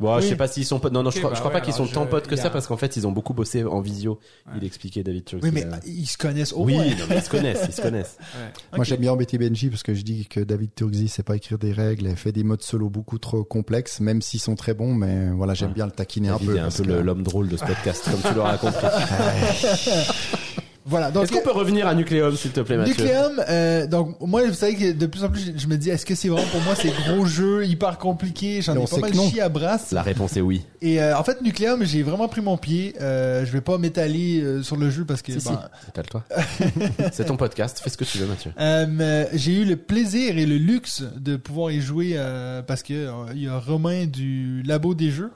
Bon, 0.02 0.18
je 0.18 0.24
Oui. 0.24 0.30
sais 0.30 0.36
pas 0.36 0.48
s'ils 0.48 0.66
sont 0.66 0.80
potes. 0.80 0.92
Non, 0.94 1.04
non, 1.04 1.12
je 1.12 1.20
crois, 1.20 1.30
bah 1.30 1.36
je 1.36 1.40
crois 1.42 1.54
ouais, 1.54 1.60
pas 1.60 1.64
qu'ils 1.66 1.74
sont 1.76 1.86
tant 1.88 2.04
je- 2.06 2.10
potes 2.10 2.28
que 2.28 2.36
ça 2.36 2.48
a- 2.48 2.50
parce 2.50 2.66
qu'en 2.68 2.76
fait, 2.76 2.98
ils 2.98 3.06
ont 3.08 3.12
beaucoup 3.12 3.34
bossé 3.36 3.64
en 3.64 3.80
visio. 3.82 4.20
Il 4.58 4.64
expliquait 4.66 5.04
David 5.04 5.26
Turkey. 5.26 5.46
Oui, 5.46 5.52
mais 5.54 5.64
euh, 5.66 5.78
ils 5.86 6.08
se 6.08 6.18
connaissent 6.18 6.54
au 6.54 6.64
Oui, 6.64 6.74
moins. 6.74 6.86
non, 6.86 7.06
mais 7.10 7.18
ils 7.18 7.22
se 7.22 7.30
connaissent, 7.30 7.62
ils 7.68 7.74
se 7.74 7.82
connaissent. 7.82 8.18
Ouais. 8.36 8.78
Moi, 8.78 8.84
j'aime 8.86 9.00
bien 9.00 9.12
embêter 9.14 9.38
Benji 9.38 9.70
parce 9.70 9.84
que 9.84 9.94
je 9.94 10.02
dis 10.02 10.26
que 10.26 10.40
David 10.40 10.72
Turzi 10.76 11.08
sait 11.08 11.22
pas 11.24 11.36
écrire 11.36 11.60
des 11.60 11.72
règles 11.72 12.08
et 12.08 12.16
fait 12.16 12.32
des 12.32 12.44
modes 12.44 12.64
solo 12.64 12.90
beaucoup 12.90 13.20
trop 13.20 13.44
complexes, 13.44 14.00
même 14.00 14.22
s'ils 14.22 14.40
sont 14.40 14.56
très 14.56 14.74
bons. 14.74 14.94
Mais 14.96 15.30
voilà, 15.30 15.54
j'aime 15.54 15.70
Ouais. 15.70 15.76
bien 15.76 15.86
le 15.86 15.92
taquiner 15.92 16.30
un 16.30 16.38
peu. 16.40 16.56
est 16.56 16.60
un 16.60 16.70
peu 16.70 16.84
que- 16.84 16.88
le- 16.90 17.02
l'homme 17.02 17.22
drôle 17.24 17.48
de 17.48 17.58
ce 17.58 17.64
podcast, 17.66 18.04
comme 18.10 18.22
tu 18.28 18.36
l'auras 18.36 18.58
compris. 18.58 18.88
Voilà, 20.86 21.12
donc. 21.12 21.24
Est-ce 21.24 21.32
qu'on 21.32 21.42
peut 21.42 21.52
revenir 21.52 21.88
à 21.88 21.94
Nucleum, 21.94 22.36
s'il 22.36 22.52
te 22.52 22.60
plaît, 22.62 22.78
Mathieu 22.78 22.94
Nucleum, 23.04 23.44
euh, 23.50 23.86
donc 23.88 24.18
moi 24.20 24.42
vous 24.48 24.54
savez 24.54 24.76
que 24.76 24.92
de 24.94 25.06
plus 25.06 25.24
en 25.24 25.30
plus 25.30 25.54
je- 25.56 25.68
me 25.68 25.76
dis 25.78 25.90
est-ce 25.92 26.06
que 26.06 26.16
c'est 26.16 26.28
vraiment 26.28 26.48
pour 26.48 26.62
moi 26.62 26.74
ces 26.76 26.90
gros 26.90 27.26
jeux 27.26 27.66
hyper 27.66 27.98
compliqués 28.00 28.62
j'en 28.62 28.76
ai 28.76 28.86
pas 28.88 28.98
mal 28.98 29.14
chié 29.14 29.42
à 29.42 29.50
brasse 29.50 29.92
La 29.92 30.02
réponse 30.02 30.36
est 30.38 30.42
oui. 30.42 30.66
et 30.82 31.02
euh, 31.02 31.18
en 31.18 31.24
fait 31.24 31.42
Nucleum 31.42 31.84
j'ai 31.86 32.02
vraiment 32.04 32.28
pris 32.28 32.42
mon 32.42 32.58
pied 32.58 32.96
euh, 33.00 33.46
je 33.46 33.52
vais 33.52 33.62
pas 33.62 33.78
m'étaler 33.78 34.42
euh, 34.42 34.64
sur 34.64 34.76
le 34.76 34.90
jeu 34.90 35.06
parce 35.06 35.22
que 35.22 35.34
Si, 35.34 35.42
si, 35.42 35.50
ben, 35.50 35.62
appelle-toi. 35.90 36.24
C'est 37.12 37.26
ton 37.26 37.38
podcast, 37.38 37.80
fais 37.84 37.90
ce 37.90 37.98
que 37.98 38.04
tu 38.04 38.18
veux, 38.18 38.26
Mathieu. 38.26 38.52
Euh, 38.60 38.86
mais 38.90 39.30
j'ai 39.34 39.54
eu 39.54 39.66
le 39.66 39.76
plaisir 39.78 40.38
et 40.38 40.46
le 40.46 40.58
luxe 40.58 41.04
de 41.16 41.36
pouvoir 41.36 41.72
y 41.72 41.80
jouer 41.82 42.14
euh, 42.16 42.62
parce 42.62 42.84
que 42.84 42.94
euh, 42.94 43.12
il 43.36 43.44
y 43.44 43.48
a 43.48 43.58
Romain 43.60 44.06
du 44.08 44.64
Labo 44.64 44.94
des 44.96 45.12
Jeux 45.12 45.32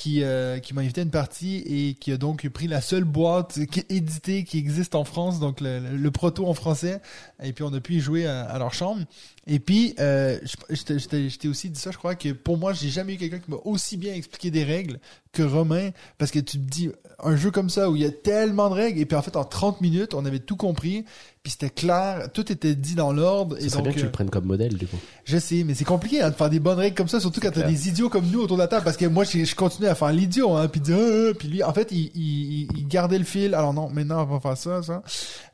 qui 0.00 0.22
euh, 0.22 0.58
m'a 0.72 0.80
invité 0.80 1.02
à 1.02 1.04
une 1.04 1.10
partie 1.10 1.58
et 1.58 1.92
qui 1.92 2.10
a 2.10 2.16
donc 2.16 2.48
pris 2.48 2.68
la 2.68 2.80
seule 2.80 3.04
boîte 3.04 3.58
éditée 3.90 4.44
qui 4.44 4.56
existe 4.56 4.94
en 4.94 5.04
France 5.04 5.40
donc 5.40 5.60
le, 5.60 6.08
proto 6.08 6.46
en 6.46 6.54
français. 6.54 7.02
Et 7.42 7.52
puis 7.52 7.64
on 7.64 7.74
a 7.74 7.80
pu 7.80 7.96
y 7.96 8.00
jouer 8.00 8.24
à, 8.24 8.44
à 8.44 8.58
leur 8.58 8.72
chambre 8.72 9.02
et 9.46 9.58
puis 9.58 9.94
euh, 10.00 10.38
je 10.42 10.74
je 10.76 10.82
t'ai- 10.84 10.98
je 10.98 11.08
t'ai 11.08 11.28
je 11.30 11.38
t'ai 11.38 11.48
aussi 11.48 11.70
dit 11.70 11.80
ça 11.80 11.90
je 11.90 11.98
crois 11.98 12.14
que 12.14 12.30
pour 12.32 12.58
moi 12.58 12.72
j'ai 12.72 12.88
jamais 12.90 13.14
eu 13.14 13.16
quelqu'un 13.16 13.38
qui 13.38 13.50
m'a 13.50 13.56
aussi 13.64 13.96
bien 13.96 14.14
expliqué 14.14 14.50
des 14.50 14.64
règles 14.64 15.00
que 15.32 15.42
Romain 15.42 15.90
parce 16.18 16.30
que 16.30 16.38
tu 16.40 16.58
te 16.58 16.70
dis 16.70 16.90
un 17.22 17.36
jeu 17.36 17.50
comme 17.50 17.70
ça 17.70 17.88
où 17.88 17.96
il 17.96 18.02
y 18.02 18.04
a 18.06 18.10
tellement 18.10 18.68
de 18.68 18.74
règles 18.74 19.00
et 19.00 19.06
puis 19.06 19.16
en 19.16 19.22
fait 19.22 19.36
en 19.36 19.44
30 19.44 19.80
minutes 19.80 20.12
on 20.14 20.24
avait 20.26 20.40
tout 20.40 20.56
compris 20.56 21.04
puis 21.42 21.52
c'était 21.52 21.70
clair 21.70 22.28
tout 22.34 22.50
était 22.52 22.74
dit 22.74 22.94
dans 22.96 23.12
l'ordre 23.12 23.56
Ce 23.58 23.64
et 23.64 23.68
serait 23.70 23.76
donc 23.78 23.84
bien 23.84 23.92
que 23.92 23.98
tu 23.98 24.02
euh, 24.04 24.06
le 24.08 24.12
prennes 24.12 24.30
comme 24.30 24.44
modèle, 24.44 24.76
du 24.76 24.86
coup. 24.86 24.98
je 25.24 25.38
sais 25.38 25.64
mais 25.64 25.74
c'est 25.74 25.84
compliqué 25.84 26.20
hein, 26.20 26.30
de 26.30 26.34
faire 26.34 26.50
des 26.50 26.60
bonnes 26.60 26.78
règles 26.78 26.96
comme 26.96 27.08
ça 27.08 27.20
surtout 27.20 27.40
quand 27.40 27.50
t'as 27.52 27.62
des 27.66 27.88
idiots 27.88 28.08
comme 28.10 28.26
nous 28.26 28.40
autour 28.42 28.56
de 28.56 28.62
la 28.62 28.68
table 28.68 28.84
parce 28.84 28.96
que 28.96 29.06
moi 29.06 29.24
je, 29.24 29.44
je 29.44 29.54
continuais 29.54 29.88
à 29.88 29.94
faire 29.94 30.12
l'idiot 30.12 30.52
hein 30.54 30.68
puis 30.68 30.80
dire 30.80 30.96
Ah, 31.00 31.28
ah 31.30 31.34
puis 31.38 31.48
lui 31.48 31.62
en 31.62 31.72
fait 31.72 31.90
il, 31.92 32.10
il, 32.14 32.68
il 32.76 32.88
gardait 32.88 33.18
le 33.18 33.24
fil. 33.24 33.54
Alors 33.54 33.72
non 33.72 33.88
maintenant 33.88 34.22
on 34.22 34.26
va 34.26 34.40
faire 34.40 34.56
ça 34.56 34.82
ça. 34.82 35.02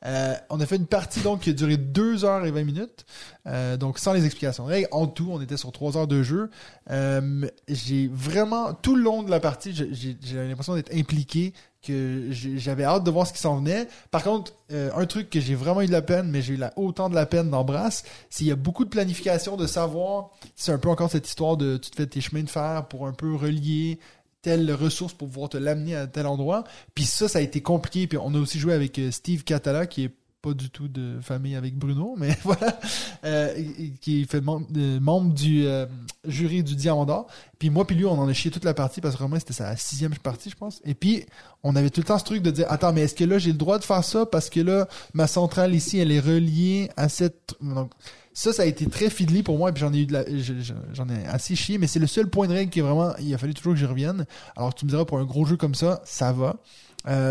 Euh, 0.06 0.34
on 0.50 0.58
a 0.60 0.66
fait 0.66 0.76
une 0.76 0.86
partie 0.86 1.20
donc 1.20 1.40
qui 1.40 1.50
a 1.50 1.52
duré 1.52 1.76
2 1.76 2.24
heures 2.24 2.44
et 2.46 2.50
20 2.50 2.64
minutes. 2.64 3.04
Euh, 3.46 3.75
donc 3.76 3.98
sans 3.98 4.12
les 4.12 4.24
explications 4.24 4.66
en 4.90 5.06
tout 5.06 5.28
on 5.30 5.40
était 5.40 5.56
sur 5.56 5.72
3 5.72 5.96
heures 5.96 6.06
de 6.06 6.22
jeu 6.22 6.50
euh, 6.90 7.46
j'ai 7.68 8.08
vraiment 8.12 8.72
tout 8.74 8.96
le 8.96 9.02
long 9.02 9.22
de 9.22 9.30
la 9.30 9.40
partie 9.40 9.72
j'ai- 9.74 10.16
l'impression 10.34 10.74
d'être 10.74 10.94
impliqué 10.94 11.52
que 11.82 12.28
j'avais 12.30 12.82
hâte 12.84 13.04
de 13.04 13.10
voir 13.12 13.28
ce 13.28 13.32
qui 13.32 13.38
s'en 13.38 13.58
venait. 13.58 13.86
Par 14.10 14.24
contre, 14.24 14.52
euh, 14.72 14.90
un 14.96 15.06
truc 15.06 15.30
que 15.30 15.38
j'ai 15.38 15.54
vraiment 15.54 15.82
eu 15.82 15.86
de 15.86 15.92
la 15.92 16.02
peine, 16.02 16.28
mais 16.28 16.42
j'ai 16.42 16.54
eu 16.54 16.60
autant 16.74 17.08
de 17.08 17.14
la 17.14 17.26
peine 17.26 17.48
dans 17.48 17.62
Brass, 17.62 18.02
c'est 18.28 18.38
qu'il 18.38 18.46
y 18.48 18.50
a 18.50 18.56
beaucoup 18.56 18.84
de 18.84 18.90
planification 18.90 19.56
de 19.56 19.68
savoir, 19.68 20.30
c'est 20.56 20.72
un 20.72 20.78
peu 20.78 20.88
encore 20.88 21.12
cette 21.12 21.28
histoire 21.28 21.56
de 21.56 21.76
tu 21.76 21.90
te 21.92 21.96
fais 21.96 22.06
tes 22.08 22.20
chemins 22.20 22.42
de 22.42 22.50
fer 22.50 22.86
pour 22.88 23.06
un 23.06 23.12
peu 23.12 23.32
relier 23.36 24.00
telle 24.42 24.72
ressource 24.72 25.12
pour 25.12 25.28
pouvoir 25.28 25.48
te 25.48 25.58
l'amener 25.58 25.94
à 25.94 26.08
tel 26.08 26.26
endroit. 26.26 26.64
Puis 26.96 27.04
ça, 27.04 27.28
ça 27.28 27.38
a 27.38 27.42
été 27.42 27.60
compliqué. 27.62 28.08
Puis 28.08 28.18
on 28.20 28.34
a 28.34 28.38
aussi 28.38 28.58
joué 28.58 28.72
avec 28.74 28.98
euh, 28.98 29.12
Steve 29.12 29.44
Catala, 29.44 29.86
qui 29.86 30.04
est 30.06 30.10
pas 30.42 30.54
du 30.54 30.70
tout 30.70 30.86
de 30.88 31.18
famille 31.20 31.56
avec 31.56 31.76
Bruno, 31.76 32.14
mais 32.18 32.36
voilà, 32.44 32.78
euh, 33.24 33.54
qui 34.00 34.24
fait 34.26 34.40
membre, 34.40 34.66
euh, 34.76 35.00
membre 35.00 35.34
du 35.34 35.66
euh, 35.66 35.86
jury 36.26 36.62
du 36.62 36.76
Diamant 36.76 37.04
d'Or. 37.04 37.26
Puis 37.58 37.70
moi 37.70 37.86
puis 37.86 37.96
lui, 37.96 38.04
on 38.04 38.12
en 38.18 38.28
a 38.28 38.32
chié 38.32 38.50
toute 38.50 38.64
la 38.64 38.74
partie 38.74 39.00
parce 39.00 39.14
que 39.14 39.20
vraiment 39.20 39.38
c'était 39.38 39.52
sa 39.54 39.74
sixième 39.76 40.14
partie, 40.16 40.50
je 40.50 40.56
pense. 40.56 40.80
Et 40.84 40.94
puis 40.94 41.24
on 41.62 41.74
avait 41.74 41.90
tout 41.90 42.00
le 42.00 42.06
temps 42.06 42.18
ce 42.18 42.24
truc 42.24 42.42
de 42.42 42.50
dire 42.50 42.66
attends, 42.70 42.92
mais 42.92 43.02
est-ce 43.02 43.14
que 43.14 43.24
là 43.24 43.38
j'ai 43.38 43.50
le 43.52 43.58
droit 43.58 43.78
de 43.78 43.84
faire 43.84 44.04
ça 44.04 44.26
parce 44.26 44.50
que 44.50 44.60
là 44.60 44.86
ma 45.14 45.26
centrale 45.26 45.74
ici 45.74 45.98
elle 45.98 46.12
est 46.12 46.20
reliée 46.20 46.90
à 46.96 47.08
cette 47.08 47.54
donc 47.60 47.90
ça, 48.32 48.52
ça 48.52 48.62
a 48.62 48.66
été 48.66 48.86
très 48.86 49.08
fiddly 49.08 49.42
pour 49.42 49.56
moi, 49.56 49.70
et 49.70 49.72
puis 49.72 49.80
j'en 49.80 49.94
ai 49.94 50.00
eu 50.00 50.06
de 50.06 50.12
la, 50.12 50.24
je- 50.28 50.60
je- 50.60 50.74
j'en 50.92 51.08
ai 51.08 51.24
assez 51.24 51.56
chié, 51.56 51.78
mais 51.78 51.86
c'est 51.86 51.98
le 51.98 52.06
seul 52.06 52.28
point 52.28 52.46
de 52.46 52.52
règle 52.52 52.70
qui 52.70 52.80
est 52.80 52.82
vraiment, 52.82 53.16
il 53.18 53.32
a 53.34 53.38
fallu 53.38 53.54
toujours 53.54 53.72
que 53.72 53.78
j'y 53.78 53.86
revienne. 53.86 54.26
Alors 54.56 54.74
tu 54.74 54.84
me 54.84 54.90
diras, 54.90 55.06
pour 55.06 55.18
un 55.18 55.24
gros 55.24 55.46
jeu 55.46 55.56
comme 55.56 55.74
ça, 55.74 56.02
ça 56.04 56.32
va. 56.32 56.56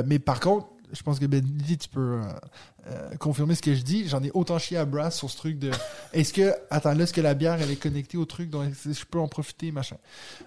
Mais 0.07 0.18
par 0.18 0.40
contre, 0.40 0.65
je 0.94 1.03
pense 1.03 1.19
que 1.19 1.27
Benji, 1.27 1.77
tu 1.77 1.90
peux 1.90 2.22
euh, 2.87 3.15
confirmer 3.19 3.55
ce 3.55 3.61
que 3.61 3.73
je 3.73 3.81
dis. 3.81 4.07
J'en 4.07 4.21
ai 4.23 4.31
autant 4.33 4.59
chié 4.59 4.77
à 4.77 4.85
Brass 4.85 5.17
sur 5.17 5.29
ce 5.29 5.37
truc 5.37 5.57
de, 5.59 5.71
est-ce 6.13 6.33
que, 6.33 6.53
attends, 6.69 6.93
là, 6.93 7.03
est-ce 7.03 7.13
que 7.13 7.21
la 7.21 7.33
bière, 7.33 7.57
elle 7.61 7.71
est 7.71 7.75
connectée 7.75 8.17
au 8.17 8.25
truc, 8.25 8.49
donc 8.49 8.65
je 8.85 9.03
peux 9.09 9.19
en 9.19 9.27
profiter, 9.27 9.71
machin. 9.71 9.95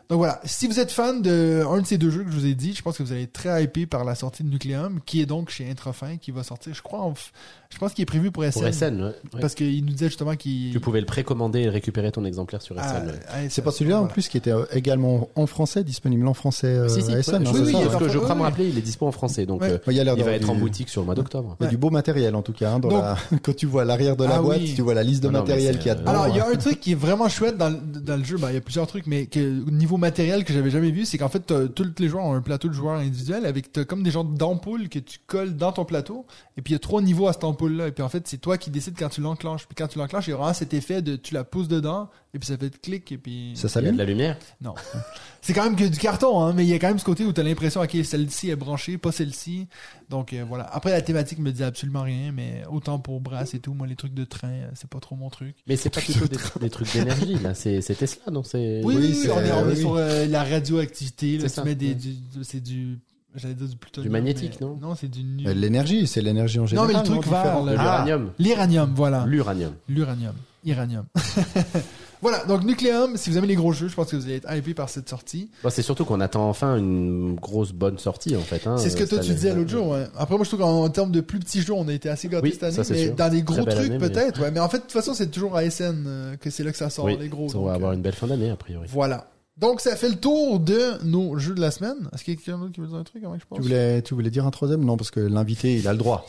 Donc 0.09 0.19
voilà. 0.19 0.41
Si 0.45 0.67
vous 0.67 0.79
êtes 0.81 0.91
fan 0.93 1.21
de 1.23 1.65
un 1.69 1.81
de 1.81 1.87
ces 1.87 1.99
deux 1.99 2.11
jeux 2.11 2.25
que 2.25 2.31
je 2.31 2.37
vous 2.37 2.47
ai 2.47 2.55
dit, 2.55 2.75
je 2.75 2.83
pense 2.83 2.97
que 2.99 3.03
vous 3.03 3.13
allez 3.13 3.23
être 3.25 3.33
très 3.33 3.65
hypé 3.65 3.87
par 3.87 4.05
la 4.05 4.15
sortie 4.15 4.45
de 4.45 4.49
Nucleum, 4.51 5.01
qui 5.05 5.21
est 5.21 5.27
donc 5.27 5.51
chez 5.51 5.69
Introfin, 5.71 6.17
qui 6.17 6.31
va 6.31 6.43
sortir, 6.43 6.75
je 6.75 6.83
crois, 6.83 7.01
en 7.01 7.13
f- 7.13 7.31
je 7.71 7.79
pense 7.79 7.93
qu'il 7.93 8.03
est 8.03 8.07
prévu 8.07 8.31
pour 8.31 8.45
SN. 8.45 8.53
Pour 8.61 8.73
SN, 8.73 8.95
ouais. 9.03 9.07
ouais. 9.35 9.41
Parce 9.41 9.55
qu'il 9.55 9.85
nous 9.85 9.93
disait 9.93 10.07
justement 10.09 10.37
qu'il. 10.37 10.73
Tu 10.73 10.81
pouvais 10.81 11.01
le 11.01 11.07
précommander 11.07 11.61
et 11.63 11.69
récupérer 11.69 12.13
ton 12.13 12.25
exemplaire 12.25 12.63
sur 12.63 12.77
SN. 12.77 12.81
Ah, 12.85 13.01
ouais. 13.05 13.13
ah, 13.29 13.37
C'est 13.51 13.63
pas 13.63 13.71
celui-là 13.73 14.01
en 14.01 14.07
plus 14.07 14.29
qui 14.29 14.37
était 14.39 14.53
euh, 14.53 14.65
également 14.73 15.29
en 15.35 15.47
français, 15.47 15.85
disponible 15.85 16.27
en 16.29 16.35
français 16.35 16.67
euh, 16.69 16.89
si, 16.89 17.03
si, 17.03 17.13
à 17.13 17.23
SN, 17.23 17.47
oui, 17.47 17.61
oui, 17.61 17.73
ça, 17.73 17.79
parce 17.81 17.95
hein. 17.95 17.99
que 17.99 18.09
je 18.09 18.17
Oui, 18.19 18.25
crois 18.25 18.35
me 18.35 18.41
oui. 18.41 18.47
rappeler, 18.47 18.69
il 18.69 18.79
est 18.79 18.83
dispo 18.83 19.07
en 19.07 19.13
français, 19.13 19.45
donc 19.45 19.61
Ouais. 19.63 19.71
euh, 19.73 19.79
Il 19.89 19.93
y 19.95 20.01
a 20.01 20.05
l'air 20.05 20.15
il 20.17 20.25
va 20.25 20.33
être 20.33 20.49
en 20.49 20.55
boutique 20.55 20.89
sur 20.89 21.01
le 21.03 21.07
mois 21.07 21.15
d'octobre. 21.15 21.57
Il 21.61 21.65
y 21.65 21.67
a 21.67 21.71
du 21.71 21.77
beau 21.77 21.91
matériel 21.91 22.28
en 22.35 22.43
tout 22.43 22.53
cas. 22.53 22.73
hein, 22.73 22.79
dans 22.79 22.89
Donc- 22.89 23.03
la... 23.03 23.17
Quand 23.43 23.55
tu 23.55 23.67
vois 23.67 23.85
l'arrière 23.85 24.17
de 24.17 24.25
la 24.25 24.37
Ah 24.37 24.43
boîte, 24.43 24.61
oui. 24.61 24.73
tu 24.75 24.83
vois 24.83 24.95
la 24.95 25.03
liste 25.03 25.23
de 25.23 25.29
Non, 25.29 25.33
mais 25.35 25.39
matériel 25.41 25.79
qu'il 25.79 25.87
y 25.89 25.91
a 25.91 25.95
dedans. 25.95 26.11
Alors, 26.11 26.29
il 26.29 26.37
y 26.37 26.41
hein. 26.41 26.47
a 26.49 26.53
un 26.53 26.57
truc 26.57 26.81
qui 26.81 26.93
est 26.93 26.97
vraiment 26.97 27.29
chouette 27.29 27.57
dans, 27.57 27.71
le- 27.71 27.77
dans 28.01 28.17
le 28.17 28.25
jeu. 28.25 28.37
Ben, 28.39 28.49
il 28.51 28.55
y 28.55 28.59
a 28.59 28.61
plusieurs 28.61 28.87
trucs, 28.87 29.07
mais 29.07 29.27
que, 29.27 29.63
au 29.67 29.71
niveau 29.71 29.97
matériel 29.97 30.45
que 30.45 30.53
j'avais 30.53 30.71
jamais 30.71 30.91
vu, 30.91 31.05
c'est 31.05 31.19
qu'en 31.19 31.29
fait, 31.29 31.53
tous 31.75 31.87
les 31.99 32.09
joueurs 32.09 32.25
ont 32.25 32.35
un 32.35 32.41
plateau 32.43 32.69
de 32.69 32.75
joueurs 32.75 32.97
individuel 32.99 33.47
avec 33.47 33.73
t'as 33.73 33.85
comme 33.85 34.03
des 34.03 34.11
genres 34.11 34.25
d'ampoules 34.25 34.89
que 34.89 34.99
tu 34.99 35.19
colles 35.27 35.57
dans 35.57 35.73
ton 35.73 35.85
plateau. 35.85 36.27
Et 36.57 36.63
puis, 36.63 36.73
il 36.73 36.75
y 36.75 36.77
a 36.77 36.81
trois 36.81 37.03
niveaux 37.03 37.29
à 37.29 37.33
cette 37.33 37.45
ampoule-là. 37.45 37.89
Et 37.89 37.93
puis, 37.93 38.03
en 38.03 38.09
fait, 38.09 38.27
c'est 38.29 38.39
toi 38.39 38.59
qui 38.59 38.71
décides 38.71 38.95
quand 38.99 39.09
tu 39.09 39.21
l'enclenches. 39.21 39.67
Puis, 39.67 39.75
quand 39.77 39.89
tu 39.89 39.99
l'enclenches, 39.99 40.27
il 40.27 40.31
y 40.31 40.35
a 40.35 40.37
vraiment 40.37 40.55
cet 40.55 40.75
effet 40.75 41.03
de 41.03 41.17
tu 41.17 41.35
la 41.35 41.45
pousses 41.45 41.69
dedans, 41.69 42.09
et 42.35 42.39
puis 42.39 42.47
ça 42.49 42.57
fait 42.57 42.77
clic, 42.81 43.11
et 43.13 43.19
puis. 43.19 43.53
Ça 43.55 43.69
s'allume? 43.69 43.93
De 43.93 43.99
la 43.99 44.05
lumière? 44.05 44.37
Non. 44.61 44.75
C'est 45.41 45.53
quand 45.55 45.65
même 45.65 45.77
que 45.77 45.85
du 45.85 45.99
carton, 45.99 46.43
hein, 46.43 46.53
mais 46.55 46.65
il 46.65 46.69
y 46.69 46.75
a 46.75 46.79
quand 46.79 46.89
même 46.89 46.99
ce 46.99 47.05
côté 47.05 47.25
où 47.25 47.33
t'as 47.33 47.43
l'impression, 47.45 47.81
ok, 47.81 47.97
celle-ci 48.05 48.51
est 48.51 48.57
branchée, 48.57 48.99
pas 48.99 49.13
celle-ci. 49.13 49.67
Donc 50.09 50.33
euh, 50.33 50.45
voilà. 50.49 50.65
Après, 50.73 50.91
la 50.91 51.03
thématique 51.03 51.39
me 51.39 51.51
dit 51.53 51.63
absolument 51.63 52.03
rien, 52.03 52.33
mais 52.33 52.63
autant 52.71 52.99
pour 52.99 53.21
Brass 53.21 53.53
et 53.55 53.59
tout, 53.59 53.75
moi, 53.75 53.87
les 53.87 53.95
trucs 53.97 54.15
de 54.15 54.25
train, 54.25 54.49
euh, 54.49 54.71
c'est 54.75 54.89
pas 54.89 55.01
trop 55.01 55.17
mon 55.17 55.29
truc. 55.29 55.55
Mais 55.67 55.77
c'est 55.77 55.91
pas 55.91 56.01
plutôt 56.01 56.27
des, 56.27 56.39
des 56.61 56.71
trucs 56.71 56.93
d'énergie, 56.93 57.35
là. 57.43 57.53
C'est 57.55 57.81
c'est 57.83 57.95
Tesla, 57.95 58.33
non 58.33 58.43
C'est 58.43 58.81
Oui, 58.85 58.97
oui, 58.99 59.19
oui, 59.23 59.29
on 59.31 59.39
est, 59.41 59.53
on 59.53 59.69
est 59.69 59.73
oui. 59.73 59.77
sur 59.81 59.95
euh, 59.97 60.27
la 60.27 60.45
radioactivité. 60.45 61.37
Là, 61.37 61.41
C'est 61.43 61.49
tu 61.49 61.55
ça, 61.57 61.65
mets 61.65 61.75
des, 61.75 61.89
ouais. 61.89 61.95
du, 61.95 62.15
c'est 62.43 62.61
du, 62.61 62.99
j'allais 63.35 63.55
dire 63.55 63.69
du 63.69 63.77
plutonium. 63.77 64.09
Du 64.09 64.13
magnétique, 64.13 64.59
mais- 64.61 64.67
non 64.67 64.79
Non, 64.81 64.95
c'est 64.95 65.09
du 65.09 65.23
nu- 65.23 65.47
Euh, 65.47 65.53
L'énergie, 65.53 66.07
c'est 66.07 66.23
l'énergie 66.23 66.59
en 66.59 66.63
Non, 66.63 66.67
général. 66.69 66.89
mais 66.93 66.99
le 66.99 67.05
truc 67.05 67.27
vert, 67.27 67.57
Ah. 67.59 67.71
l'uranium. 67.71 68.33
L'iranium, 68.39 68.93
voilà. 68.95 69.27
L'uranium. 69.27 69.75
L'uranium. 69.89 70.35
Iranium. 70.65 71.05
voilà, 72.23 72.45
donc 72.47 72.65
Nucleum, 72.65 73.17
si 73.17 73.31
vous 73.31 73.39
aimez 73.39 73.47
les 73.47 73.55
gros 73.57 73.73
jeux, 73.73 73.89
je 73.89 73.95
pense 73.95 74.11
que 74.11 74.17
vous 74.17 74.25
allez 74.25 74.37
être 74.37 74.53
hypé 74.55 74.75
par 74.75 74.89
cette 74.89 75.09
sortie. 75.09 75.51
Bon, 75.63 75.71
c'est 75.71 75.83
surtout 75.83 76.05
qu'on 76.05 76.21
attend 76.21 76.49
enfin 76.49 76.77
une 76.77 77.35
grosse 77.37 77.73
bonne 77.73 77.99
sortie, 77.99 78.37
en 78.37 78.41
fait. 78.41 78.67
Hein, 78.67 78.77
C'est 78.79 78.91
ce 78.91 78.97
que 78.97 79.05
euh, 79.05 79.07
toi 79.07 79.19
tu 79.19 79.33
disais 79.33 79.55
l'autre 79.55 79.71
jour. 79.71 79.89
Ouais. 79.91 80.05
Après, 80.17 80.35
moi, 80.37 80.45
je 80.45 80.49
trouve 80.51 80.61
qu'en 80.61 80.83
en 80.85 80.89
termes 80.89 81.13
de 81.13 81.21
plus 81.21 81.39
petits 81.39 81.63
jeux, 81.63 81.75
on 81.75 81.87
a 81.89 81.93
été 81.93 82.09
assez 82.09 82.29
gâtés 82.29 82.43
Oui, 82.49 82.53
cette 82.53 82.63
année. 82.65 82.75
ça, 82.75 82.85
c'est 82.85 82.95
mais 82.95 83.05
sûr. 83.07 83.15
dans 83.15 83.29
des 83.31 83.43
gros 83.43 83.55
trucs, 83.63 83.69
année, 83.69 83.89
mais- 83.91 83.99
peut-être. 83.99 84.41
Ouais. 84.41 84.51
Mais 84.51 84.61
en 84.61 84.69
fait, 84.69 84.79
de 84.79 84.83
toute 84.83 84.93
façon, 84.93 85.15
c'est 85.15 85.29
toujours 85.31 85.57
à 85.57 85.63
SN 85.71 86.05
euh, 86.07 86.37
que 86.37 86.51
c'est 86.51 86.65
là 86.65 86.73
que 86.73 86.79
ça 86.79 86.91
sort, 86.91 87.05
Oui, 87.05 87.17
les 87.21 87.29
gros. 87.29 87.45
on 87.51 87.53
donc, 87.53 87.67
va 87.67 87.75
avoir 87.75 87.91
euh, 87.91 87.95
une 87.95 88.03
belle 88.03 88.15
fin 88.15 88.27
d'année, 88.27 88.51
a 88.51 88.57
priori. 88.57 88.87
Voilà. 88.93 89.29
Donc, 89.59 89.81
ça 89.81 89.97
fait 89.97 90.09
le 90.09 90.15
tour 90.15 90.61
de 90.61 91.05
nos 91.05 91.37
jeux 91.37 91.55
de 91.55 91.61
la 91.61 91.73
semaine. 91.73 92.09
Est-ce 92.15 92.23
qu'il 92.23 92.35
y 92.35 92.37
a 92.37 92.41
quelqu'un 92.41 92.59
d'autre 92.59 92.73
qui 92.73 92.81
veut 92.81 92.87
dire 92.87 92.97
un 92.97 93.05
truc 93.05 93.25
avant 93.25 93.35
que 93.35 93.41
je 93.41 93.47
pense 93.47 93.57
Tu 93.57 93.63
voulais, 93.63 94.03
tu 94.03 94.15
voulais 94.15 94.31
dire 94.31 94.47
un 94.47 94.51
troisième? 94.53 94.85
Non, 94.85 94.97
parce 94.97 95.11
que 95.11 95.19
l'invité, 95.19 95.75
il 95.75 95.89
a 95.89 95.93
le 95.93 95.99
droit. 95.99 96.27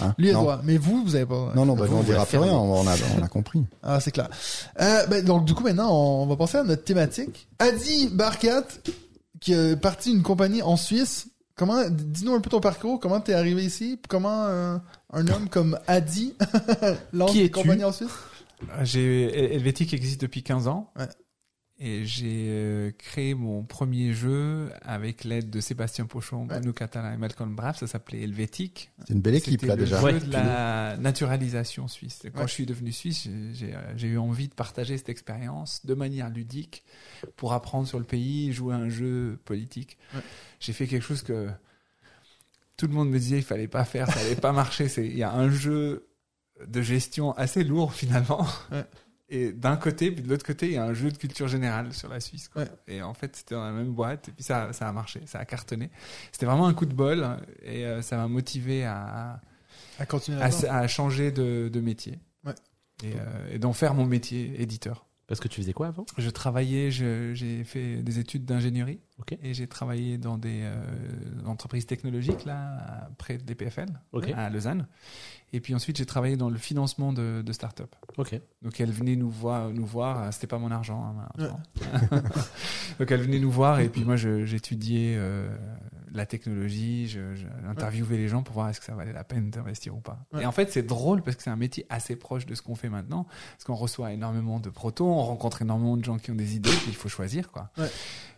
Hein? 0.00 0.14
Lui, 0.18 0.28
il 0.28 0.32
non? 0.32 0.42
doit. 0.42 0.60
Mais 0.64 0.78
vous, 0.78 1.04
vous 1.04 1.14
avez 1.14 1.26
pas. 1.26 1.52
Non, 1.54 1.64
non, 1.64 1.76
bah, 1.76 1.86
Vous, 1.86 1.96
on 1.96 2.02
dira 2.02 2.26
plus 2.26 2.38
rien. 2.38 2.52
On 2.52 2.86
a, 2.86 2.94
on 3.18 3.22
a 3.22 3.28
compris. 3.28 3.62
Ah, 3.84 4.00
c'est 4.00 4.12
clair. 4.12 4.28
Euh, 4.80 5.06
ben, 5.06 5.24
donc, 5.24 5.44
du 5.44 5.54
coup, 5.54 5.64
maintenant, 5.64 5.92
on 5.92 6.26
va 6.26 6.36
passer 6.36 6.58
à 6.58 6.64
notre 6.64 6.84
thématique. 6.84 7.48
Adi 7.58 8.08
Barkat, 8.08 8.64
qui 9.40 9.52
est 9.52 9.76
parti 9.76 10.12
d'une 10.12 10.22
compagnie 10.22 10.62
en 10.62 10.76
Suisse. 10.76 11.28
Comment, 11.56 11.82
dis-nous 11.88 12.34
un 12.34 12.40
peu 12.40 12.50
ton 12.50 12.60
parcours. 12.60 12.98
Comment 13.00 13.20
t'es 13.20 13.34
arrivé 13.34 13.64
ici? 13.64 13.98
Comment 14.08 14.46
euh, 14.46 14.76
un 15.12 15.28
homme 15.28 15.48
comme 15.48 15.78
Adi 15.86 16.34
lance 17.12 17.32
Qui 17.32 17.42
une 17.42 17.50
compagnie 17.50 17.84
en 17.84 17.92
Suisse? 17.92 18.10
J'ai 18.82 19.54
Helvetic 19.54 19.92
existe 19.92 20.20
depuis 20.20 20.42
15 20.42 20.68
ans. 20.68 20.90
Ouais. 20.98 21.06
Et 21.84 22.04
j'ai 22.04 22.46
euh, 22.48 22.92
créé 22.96 23.34
mon 23.34 23.64
premier 23.64 24.12
jeu 24.14 24.70
avec 24.82 25.24
l'aide 25.24 25.50
de 25.50 25.60
Sébastien 25.60 26.06
Pochon, 26.06 26.42
Ouais. 26.42 26.58
Bruno 26.60 26.72
Catala 26.72 27.12
et 27.12 27.16
Malcolm 27.16 27.56
Braff. 27.56 27.78
Ça 27.80 27.88
s'appelait 27.88 28.22
Helvetic. 28.22 28.92
C'est 29.08 29.14
une 29.14 29.20
belle 29.20 29.34
équipe, 29.34 29.54
C'était 29.62 29.66
là, 29.66 29.74
le 29.74 29.82
déjà. 29.82 29.98
jeu 29.98 30.04
Ouais, 30.04 30.20
de 30.20 30.30
la 30.32 30.96
naturalisation 30.98 31.88
suisse. 31.88 32.20
Quand 32.32 32.42
Ouais. 32.42 32.46
je 32.46 32.52
suis 32.52 32.66
devenu 32.66 32.92
suisse, 32.92 33.28
j'ai- 33.52 33.74
euh, 33.74 33.78
j'ai 33.96 34.06
eu 34.06 34.18
envie 34.18 34.46
de 34.46 34.54
partager 34.54 34.96
cette 34.96 35.08
expérience 35.08 35.84
de 35.84 35.94
manière 35.94 36.30
ludique 36.30 36.84
pour 37.34 37.52
apprendre 37.52 37.88
sur 37.88 37.98
le 37.98 38.04
pays, 38.04 38.52
jouer 38.52 38.74
à 38.74 38.78
un 38.78 38.88
jeu 38.88 39.40
politique. 39.44 39.98
Ouais. 40.14 40.20
J'ai 40.60 40.72
fait 40.72 40.86
quelque 40.86 41.02
chose 41.02 41.22
que 41.22 41.48
tout 42.76 42.86
le 42.86 42.92
monde 42.92 43.10
me 43.10 43.18
disait 43.18 43.38
il 43.38 43.42
fallait 43.44 43.66
pas 43.66 43.84
faire, 43.84 44.08
ça 44.08 44.20
allait 44.20 44.36
pas 44.36 44.52
marcher. 44.52 44.86
C'est 44.88 45.04
il 45.06 45.16
y 45.16 45.24
a 45.24 45.32
un 45.32 45.50
jeu 45.50 46.06
de 46.64 46.80
gestion 46.80 47.32
assez 47.32 47.64
lourd 47.64 47.92
finalement. 47.92 48.46
Et 49.34 49.50
d'un 49.50 49.76
côté, 49.76 50.10
puis 50.12 50.22
de 50.22 50.28
l'autre 50.28 50.44
côté, 50.44 50.66
il 50.66 50.72
y 50.74 50.76
a 50.76 50.84
un 50.84 50.92
jeu 50.92 51.10
de 51.10 51.16
culture 51.16 51.48
générale 51.48 51.94
sur 51.94 52.10
la 52.10 52.20
Suisse. 52.20 52.48
quoi. 52.48 52.64
Ouais. 52.64 52.68
Et 52.86 53.00
en 53.00 53.14
fait, 53.14 53.34
c'était 53.34 53.54
dans 53.54 53.64
la 53.64 53.72
même 53.72 53.92
boîte, 53.94 54.28
et 54.28 54.32
puis 54.32 54.44
ça, 54.44 54.74
ça 54.74 54.86
a 54.86 54.92
marché, 54.92 55.22
ça 55.24 55.38
a 55.38 55.46
cartonné. 55.46 55.90
C'était 56.32 56.44
vraiment 56.44 56.66
un 56.66 56.74
coup 56.74 56.84
de 56.84 56.92
bol, 56.92 57.26
et 57.62 57.86
euh, 57.86 58.02
ça 58.02 58.18
m'a 58.18 58.28
motivé 58.28 58.84
à, 58.84 59.40
À 59.98 60.04
continuer 60.04 60.38
à, 60.42 60.86
changer 60.86 61.32
de, 61.32 61.70
de 61.72 61.80
métier. 61.80 62.20
Ouais. 62.44 62.54
Et, 63.02 63.14
euh, 63.14 63.54
et 63.54 63.58
d'en 63.58 63.72
faire 63.72 63.94
mon 63.94 64.04
métier 64.04 64.60
éditeur. 64.60 65.06
Parce 65.28 65.40
que 65.40 65.48
tu 65.48 65.62
faisais 65.62 65.72
quoi 65.72 65.86
avant? 65.86 66.04
Je 66.18 66.28
travaillais, 66.28 66.90
j'ai 66.90 67.64
fait 67.64 68.02
des 68.02 68.18
études 68.18 68.44
d'ingénierie 68.44 69.00
et 69.40 69.54
j'ai 69.54 69.66
travaillé 69.66 70.18
dans 70.18 70.36
des 70.36 70.60
euh, 70.62 70.74
entreprises 71.46 71.86
technologiques 71.86 72.44
là, 72.44 73.08
près 73.16 73.38
de 73.38 73.46
l'EPFL, 73.48 73.86
Ok. 74.12 74.30
à 74.36 74.50
Lausanne. 74.50 74.86
Et 75.54 75.60
puis 75.60 75.74
ensuite, 75.74 75.98
j'ai 75.98 76.06
travaillé 76.06 76.36
dans 76.36 76.48
le 76.48 76.56
financement 76.58 77.12
de, 77.12 77.42
de 77.44 77.52
start-up. 77.52 77.94
Donc 78.62 78.80
elle 78.80 78.90
venait 78.90 79.16
nous 79.16 79.28
voir, 79.30 79.68
nous 79.70 79.84
voir. 79.84 80.22
euh, 80.22 80.28
C'était 80.30 80.46
pas 80.46 80.58
mon 80.58 80.70
argent. 80.70 81.14
hein. 81.38 81.56
Donc 82.98 83.10
elle 83.10 83.22
venait 83.22 83.38
nous 83.40 83.50
voir 83.50 83.80
et 83.80 83.88
puis 83.88 84.04
moi 84.04 84.16
j'étudiais 84.16 85.14
euh, 85.16 85.48
la 86.12 86.26
technologie, 86.26 87.08
je, 87.08 87.34
je 87.34 87.46
interviewais 87.68 88.16
les 88.16 88.28
gens 88.28 88.42
pour 88.42 88.54
voir 88.54 88.68
est-ce 88.68 88.80
que 88.80 88.86
ça 88.86 88.94
valait 88.94 89.12
la 89.14 89.24
peine 89.24 89.50
d'investir 89.50 89.94
ou 89.96 90.00
pas. 90.00 90.18
Ouais. 90.32 90.42
Et 90.42 90.46
en 90.46 90.52
fait 90.52 90.70
c'est 90.72 90.82
drôle 90.82 91.22
parce 91.22 91.36
que 91.36 91.42
c'est 91.42 91.50
un 91.50 91.56
métier 91.56 91.86
assez 91.88 92.16
proche 92.16 92.44
de 92.46 92.54
ce 92.54 92.62
qu'on 92.62 92.74
fait 92.74 92.90
maintenant, 92.90 93.26
parce 93.52 93.64
qu'on 93.64 93.74
reçoit 93.74 94.12
énormément 94.12 94.60
de 94.60 94.68
protos, 94.70 95.06
on 95.06 95.22
rencontre 95.22 95.62
énormément 95.62 95.96
de 95.96 96.04
gens 96.04 96.18
qui 96.18 96.30
ont 96.30 96.34
des 96.34 96.56
idées, 96.56 96.70
puis 96.70 96.88
il 96.88 96.94
faut 96.96 97.08
choisir 97.08 97.50
quoi. 97.50 97.70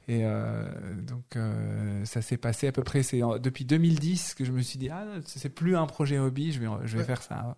Et 0.06 0.20
euh, 0.24 0.64
donc 1.06 1.36
euh, 1.36 2.04
ça 2.04 2.20
s'est 2.20 2.36
passé 2.36 2.66
à 2.66 2.72
peu 2.72 2.82
près 2.82 3.02
c'est 3.02 3.22
en- 3.22 3.38
depuis 3.38 3.64
2010 3.64 4.34
que 4.34 4.44
je 4.44 4.52
me 4.52 4.60
suis 4.60 4.78
dit 4.78 4.90
ah 4.90 5.04
c'est 5.24 5.48
plus 5.48 5.76
un 5.76 5.86
projet 5.86 6.18
hobby, 6.18 6.52
je 6.52 6.60
vais 6.60 6.66
je 6.84 6.92
vais 6.92 6.98
Ouais. 6.98 7.04
faire 7.04 7.22
ça. 7.22 7.56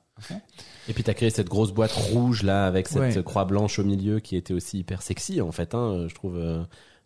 Et 0.88 0.92
puis 0.92 1.02
t'as 1.02 1.12
créé 1.14 1.30
cette 1.30 1.48
grosse 1.48 1.72
boîte 1.72 1.90
rouge 1.92 2.42
là 2.44 2.66
avec 2.66 2.86
cette 2.88 3.00
Ouais. 3.16 3.22
croix 3.24 3.44
blanche 3.46 3.78
au 3.80 3.84
milieu 3.84 4.20
qui 4.20 4.36
était 4.36 4.54
aussi 4.54 4.78
hyper 4.78 5.02
sexy 5.02 5.40
en 5.40 5.50
fait, 5.50 5.74
hein, 5.74 6.06
je 6.08 6.14
trouve, 6.14 6.36
euh, 6.36 6.62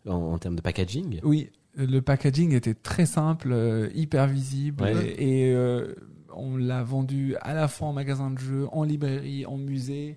en, 0.07 0.13
en 0.13 0.37
termes 0.37 0.55
de 0.55 0.61
packaging. 0.61 1.19
Oui, 1.23 1.49
le 1.75 2.01
packaging 2.01 2.53
était 2.53 2.75
très 2.75 3.07
simple, 3.07 3.49
euh, 3.51 3.89
hyper 3.95 4.27
visible 4.27 4.83
Ouais. 4.83 5.05
et, 5.17 5.47
et, 5.49 5.53
euh, 5.55 5.95
on 6.33 6.55
l'a 6.55 6.81
vendu 6.83 7.35
à 7.41 7.53
la 7.53 7.67
fois 7.67 7.89
en 7.89 7.93
magasin 7.93 8.29
de 8.31 8.37
jeux, 8.39 8.67
en 8.71 8.83
librairie, 8.83 9.45
en 9.45 9.57
musée. 9.57 10.15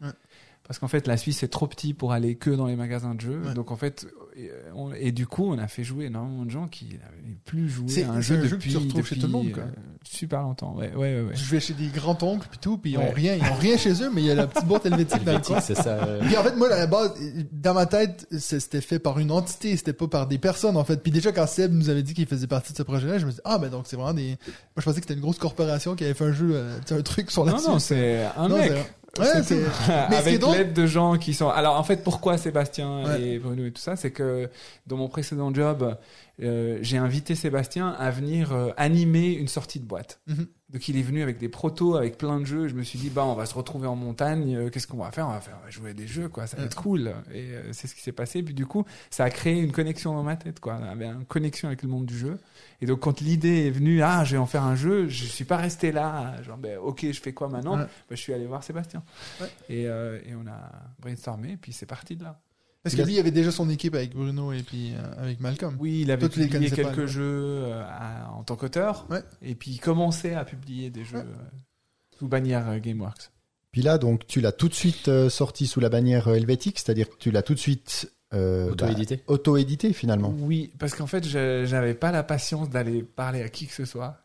Parce 0.66 0.78
qu'en 0.78 0.88
fait, 0.88 1.06
la 1.06 1.18
Suisse 1.18 1.42
est 1.42 1.48
trop 1.48 1.66
petit 1.66 1.92
pour 1.92 2.12
aller 2.12 2.36
que 2.36 2.48
dans 2.48 2.66
les 2.66 2.74
magasins 2.76 3.14
de 3.14 3.20
jeux. 3.20 3.42
Ouais. 3.46 3.52
Donc 3.52 3.70
en 3.70 3.76
fait, 3.76 4.06
et, 4.34 4.48
euh, 4.50 4.70
on- 4.74 4.94
et 4.94 5.12
du 5.12 5.26
coup, 5.26 5.44
on 5.44 5.58
a 5.58 5.68
fait 5.68 5.84
jouer 5.84 6.06
énormément 6.06 6.46
de 6.46 6.50
gens 6.50 6.68
qui 6.68 6.86
n'avaient 6.86 7.36
plus 7.44 7.68
joué 7.68 7.88
C'est- 7.88 8.04
à 8.04 8.12
un 8.12 8.22
jeu 8.22 8.36
un 8.36 8.42
jeu 8.44 8.46
que 8.48 8.52
depuis, 8.54 8.70
tu 8.70 8.76
retrouves 8.78 9.04
chez 9.06 9.16
depuis, 9.16 9.20
tout 9.20 9.26
le 9.26 9.32
monde, 9.32 9.52
quoi. 9.52 9.64
euh, 9.64 9.66
super 10.04 10.40
longtemps. 10.40 10.74
Ouais, 10.74 10.90
ouais, 10.94 10.96
ouais. 10.96 11.20
ouais. 11.20 11.34
Je 11.36 11.44
vais 11.50 11.60
chez 11.60 11.74
des 11.74 11.88
grands-oncles 11.88 12.46
puis 12.48 12.58
tout, 12.58 12.78
puis 12.78 12.92
ils 12.92 12.98
ont 12.98 13.10
rien, 13.12 13.34
ils 13.36 13.42
ont 13.42 13.54
rien 13.60 13.76
chez 13.76 13.92
eux, 14.02 14.10
mais 14.14 14.22
il 14.22 14.26
y 14.26 14.30
a 14.30 14.34
la 14.34 14.46
petite 14.46 14.66
boîte 14.66 14.86
helvétique 14.86 15.18
dans 15.22 15.32
le 15.32 15.36
Helvétique, 15.36 15.52
coin. 15.54 15.60
c'est 15.60 15.74
ça. 15.74 16.02
euh. 16.02 16.20
Puis 16.24 16.34
en 16.38 16.42
fait, 16.42 16.56
moi, 16.56 16.72
à 16.72 16.78
la 16.78 16.86
base, 16.86 17.12
dans 17.52 17.74
ma 17.74 17.84
tête, 17.84 18.26
c'était 18.38 18.80
fait 18.80 18.98
par 18.98 19.18
une 19.18 19.32
entité, 19.32 19.76
c'était 19.76 19.92
pas 19.92 20.08
par 20.08 20.26
des 20.26 20.38
personnes, 20.38 20.78
en 20.78 20.84
fait. 20.84 21.02
Puis 21.02 21.12
déjà, 21.12 21.30
quand 21.30 21.46
Seb 21.46 21.74
nous 21.74 21.90
avait 21.90 22.02
dit 22.02 22.14
qu'il 22.14 22.26
faisait 22.26 22.46
partie 22.46 22.72
de 22.72 22.78
ce 22.78 22.82
projet-là, 22.84 23.18
je 23.18 23.26
me 23.26 23.30
suis 23.32 23.36
dit, 23.36 23.42
ah, 23.44 23.58
ben 23.58 23.68
donc 23.68 23.84
c'est 23.86 23.96
vraiment 23.96 24.14
des... 24.14 24.28
Moi, 24.28 24.36
je 24.78 24.82
pensais 24.84 24.94
que 25.00 25.02
c'était 25.06 25.12
une 25.14 25.20
grosse 25.20 25.38
corporation 25.38 25.94
qui 25.94 26.04
avait 26.04 26.14
fait 26.14 26.24
un 26.24 26.32
jeu, 26.32 26.52
euh, 26.54 26.78
tu 26.86 26.94
sais, 26.94 26.98
un 26.98 27.02
truc 27.02 27.30
sur 27.30 27.44
la 27.44 27.52
Non, 27.52 27.58
non, 27.68 27.78
c'est 27.78 28.24
un 28.38 28.48
Non, 28.48 28.56
mec. 28.56 28.72
Ouais, 29.18 29.42
c'est... 29.42 29.56
Mais 30.10 30.16
avec 30.16 30.42
l'aide 30.42 30.72
de 30.72 30.86
gens 30.86 31.16
qui 31.18 31.34
sont. 31.34 31.48
Alors 31.48 31.78
en 31.78 31.84
fait, 31.84 32.02
pourquoi 32.02 32.38
Sébastien 32.38 33.04
Ouais. 33.04 33.22
et 33.22 33.38
Bruno 33.38 33.64
et 33.64 33.70
tout 33.72 33.80
ça, 33.82 33.96
c'est 33.96 34.10
que 34.10 34.48
dans 34.86 34.96
mon 34.96 35.08
précédent 35.08 35.52
job, 35.54 35.96
euh, 36.42 36.78
j'ai 36.82 36.96
invité 36.96 37.34
Sébastien 37.34 37.90
à 37.90 38.10
venir 38.10 38.52
euh, 38.52 38.70
animer 38.76 39.32
une 39.32 39.48
sortie 39.48 39.78
de 39.80 39.84
boîte. 39.86 40.20
Mhm. 40.26 40.46
Donc 40.72 40.88
il 40.88 40.96
est 40.98 41.02
venu 41.02 41.22
avec 41.22 41.38
des 41.38 41.48
protos, 41.48 41.94
avec 41.94 42.18
plein 42.18 42.40
de 42.40 42.44
jeux. 42.46 42.66
Je 42.66 42.74
me 42.74 42.82
suis 42.82 42.98
dit 42.98 43.08
bah 43.08 43.24
on 43.24 43.34
va 43.34 43.46
se 43.46 43.54
retrouver 43.54 43.86
en 43.86 43.94
montagne. 43.94 44.56
euh, 44.56 44.70
Qu'est-ce 44.70 44.88
qu'on 44.88 44.96
va 44.96 45.12
faire? 45.12 45.28
On 45.28 45.32
va 45.32 45.40
faire 45.40 45.56
on 45.62 45.64
va 45.64 45.70
jouer 45.70 45.90
à 45.90 45.92
des 45.94 46.08
jeux 46.08 46.28
quoi. 46.28 46.46
Ça 46.48 46.56
va 46.56 46.64
être 46.64 46.74
cool. 46.74 47.12
Et 47.32 47.50
c'est 47.72 47.86
ce 47.86 47.94
qui 47.94 48.00
s'est 48.02 48.10
passé. 48.12 48.42
Puis 48.42 48.54
du 48.54 48.66
coup, 48.66 48.84
ça 49.10 49.22
a 49.24 49.30
créé 49.30 49.60
une 49.60 49.70
connexion 49.70 50.14
dans 50.14 50.24
ma 50.24 50.34
tête 50.36 50.58
quoi. 50.58 50.74
Une 51.00 51.24
connexion 51.26 51.68
avec 51.68 51.82
le 51.82 51.88
monde 51.88 52.06
du 52.06 52.18
jeu. 52.18 52.38
Et 52.84 52.86
donc 52.86 53.00
quand 53.00 53.22
l'idée 53.22 53.66
est 53.68 53.70
venue, 53.70 54.02
ah 54.02 54.24
je 54.24 54.32
vais 54.32 54.36
en 54.38 54.44
faire 54.44 54.62
un 54.62 54.76
jeu, 54.76 55.08
je 55.08 55.24
suis 55.24 55.46
pas 55.46 55.56
resté 55.56 55.90
là. 55.90 56.34
Genre 56.42 56.58
ben 56.58 56.76
ok 56.76 57.06
je 57.10 57.18
fais 57.18 57.32
quoi 57.32 57.48
maintenant 57.48 57.78
Ouais. 57.78 57.84
Bah, 57.84 57.88
je 58.10 58.16
suis 58.16 58.34
allé 58.34 58.44
voir 58.44 58.62
Sébastien. 58.62 59.02
Ouais. 59.40 59.46
Et, 59.70 59.88
euh, 59.88 60.20
et 60.26 60.34
on 60.34 60.46
a 60.46 60.70
brainstormé, 61.00 61.52
et 61.52 61.56
puis 61.56 61.72
c'est 61.72 61.86
parti 61.86 62.14
de 62.14 62.24
là. 62.24 62.38
Parce 62.82 62.94
que 62.94 63.00
lui, 63.00 63.14
il 63.14 63.18
avait 63.18 63.30
déjà 63.30 63.50
son 63.50 63.70
équipe 63.70 63.94
avec 63.94 64.14
Bruno 64.14 64.52
et 64.52 64.62
puis 64.62 64.92
euh, 64.92 65.22
avec 65.22 65.40
Malcolm. 65.40 65.76
Oui, 65.80 66.02
il 66.02 66.10
avait 66.10 66.28
Toi, 66.28 66.44
publié 66.44 66.68
pas, 66.68 66.76
quelques 66.76 67.06
jeux 67.06 67.22
euh, 67.24 67.82
à- 67.88 68.30
en 68.34 68.42
tant 68.42 68.56
qu'auteur, 68.56 69.06
Ouais. 69.08 69.22
et 69.40 69.54
puis 69.54 69.70
il 69.70 69.78
commençait 69.80 70.34
à 70.34 70.44
publier 70.44 70.90
des 70.90 71.04
jeux 71.04 71.16
Ouais. 71.20 71.24
euh, 71.24 72.18
sous 72.18 72.28
bannière 72.28 72.68
euh, 72.68 72.78
GameWorks. 72.78 73.30
Puis 73.72 73.80
là, 73.80 73.96
donc, 73.96 74.26
tu 74.26 74.42
l'as 74.42 74.52
tout 74.52 74.68
de 74.68 74.74
suite 74.74 75.08
euh, 75.08 75.30
sorti 75.30 75.66
sous 75.66 75.80
la 75.80 75.88
bannière 75.88 76.28
euh, 76.28 76.34
helvétique, 76.34 76.78
c'est-à-dire 76.78 77.08
que 77.08 77.16
tu 77.16 77.30
l'as 77.30 77.42
tout 77.42 77.54
de 77.54 77.58
suite 77.58 78.12
euh, 78.34 78.70
Auto-édité. 78.70 79.16
bah, 79.16 79.22
auto-édité 79.28 79.92
finalement. 79.92 80.34
Oui, 80.40 80.72
parce 80.78 80.94
qu'en 80.94 81.06
fait, 81.06 81.26
je- 81.26 81.64
j'avais 81.66 81.94
pas 81.94 82.10
la 82.12 82.22
patience 82.22 82.68
d'aller 82.70 83.02
parler 83.02 83.42
à 83.42 83.48
qui 83.48 83.66
que 83.66 83.72
ce 83.74 83.84
soit. 83.84 84.18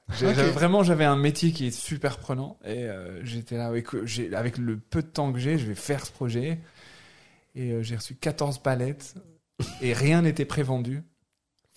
Vraiment, 0.52 0.84
j'avais 0.84 1.06
un 1.06 1.15
métier 1.15 1.52
qui 1.52 1.68
est 1.68 1.72
super 1.72 2.18
prenant, 2.18 2.57
et 2.65 2.84
euh, 2.86 3.23
j'étais 3.23 3.56
là 3.57 3.68
avec, 3.68 3.88
avec 4.34 4.57
le 4.57 4.77
peu 4.77 5.02
de 5.02 5.07
temps 5.07 5.31
que 5.31 5.40
j'ai, 5.40 5.57
je 5.57 5.65
vais 5.68 5.76
faire 5.76 6.06
ce 6.06 6.11
projet. 6.11 6.60
Et 7.56 7.72
euh, 7.72 7.81
j'ai 7.84 7.95
reçu 7.95 8.15
14 8.15 8.60
palettes, 8.60 9.15
et 9.81 9.94
rien 9.94 10.22
n'était 10.22 10.45
prévendu. 10.45 11.03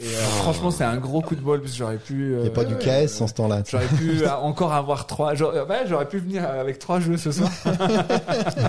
Et 0.02 0.06
euh, 0.06 0.20
franchement, 0.38 0.72
c'est 0.72 0.82
un 0.82 0.96
gros 0.96 1.20
coup 1.20 1.36
de 1.36 1.40
bol, 1.40 1.60
parce 1.60 1.72
que 1.72 1.78
j'aurais 1.78 1.96
pu... 1.96 2.30
Il 2.30 2.34
euh, 2.34 2.42
n'y 2.42 2.48
a 2.48 2.50
pas 2.50 2.64
du 2.64 2.74
KS 2.74 3.20
en 3.20 3.28
ce 3.28 3.34
temps-là. 3.34 3.62
J'aurais 3.68 3.86
pu 3.86 4.22
euh, 4.22 4.30
encore 4.30 4.72
avoir 4.72 5.06
trois. 5.06 5.34
J'aurais 5.34 5.60
ouais, 5.60 5.84
j'aurais 5.86 6.08
pu 6.08 6.18
venir 6.18 6.44
avec 6.44 6.80
trois 6.80 6.98
jeux 6.98 7.16
ce 7.16 7.30
soir. 7.30 7.50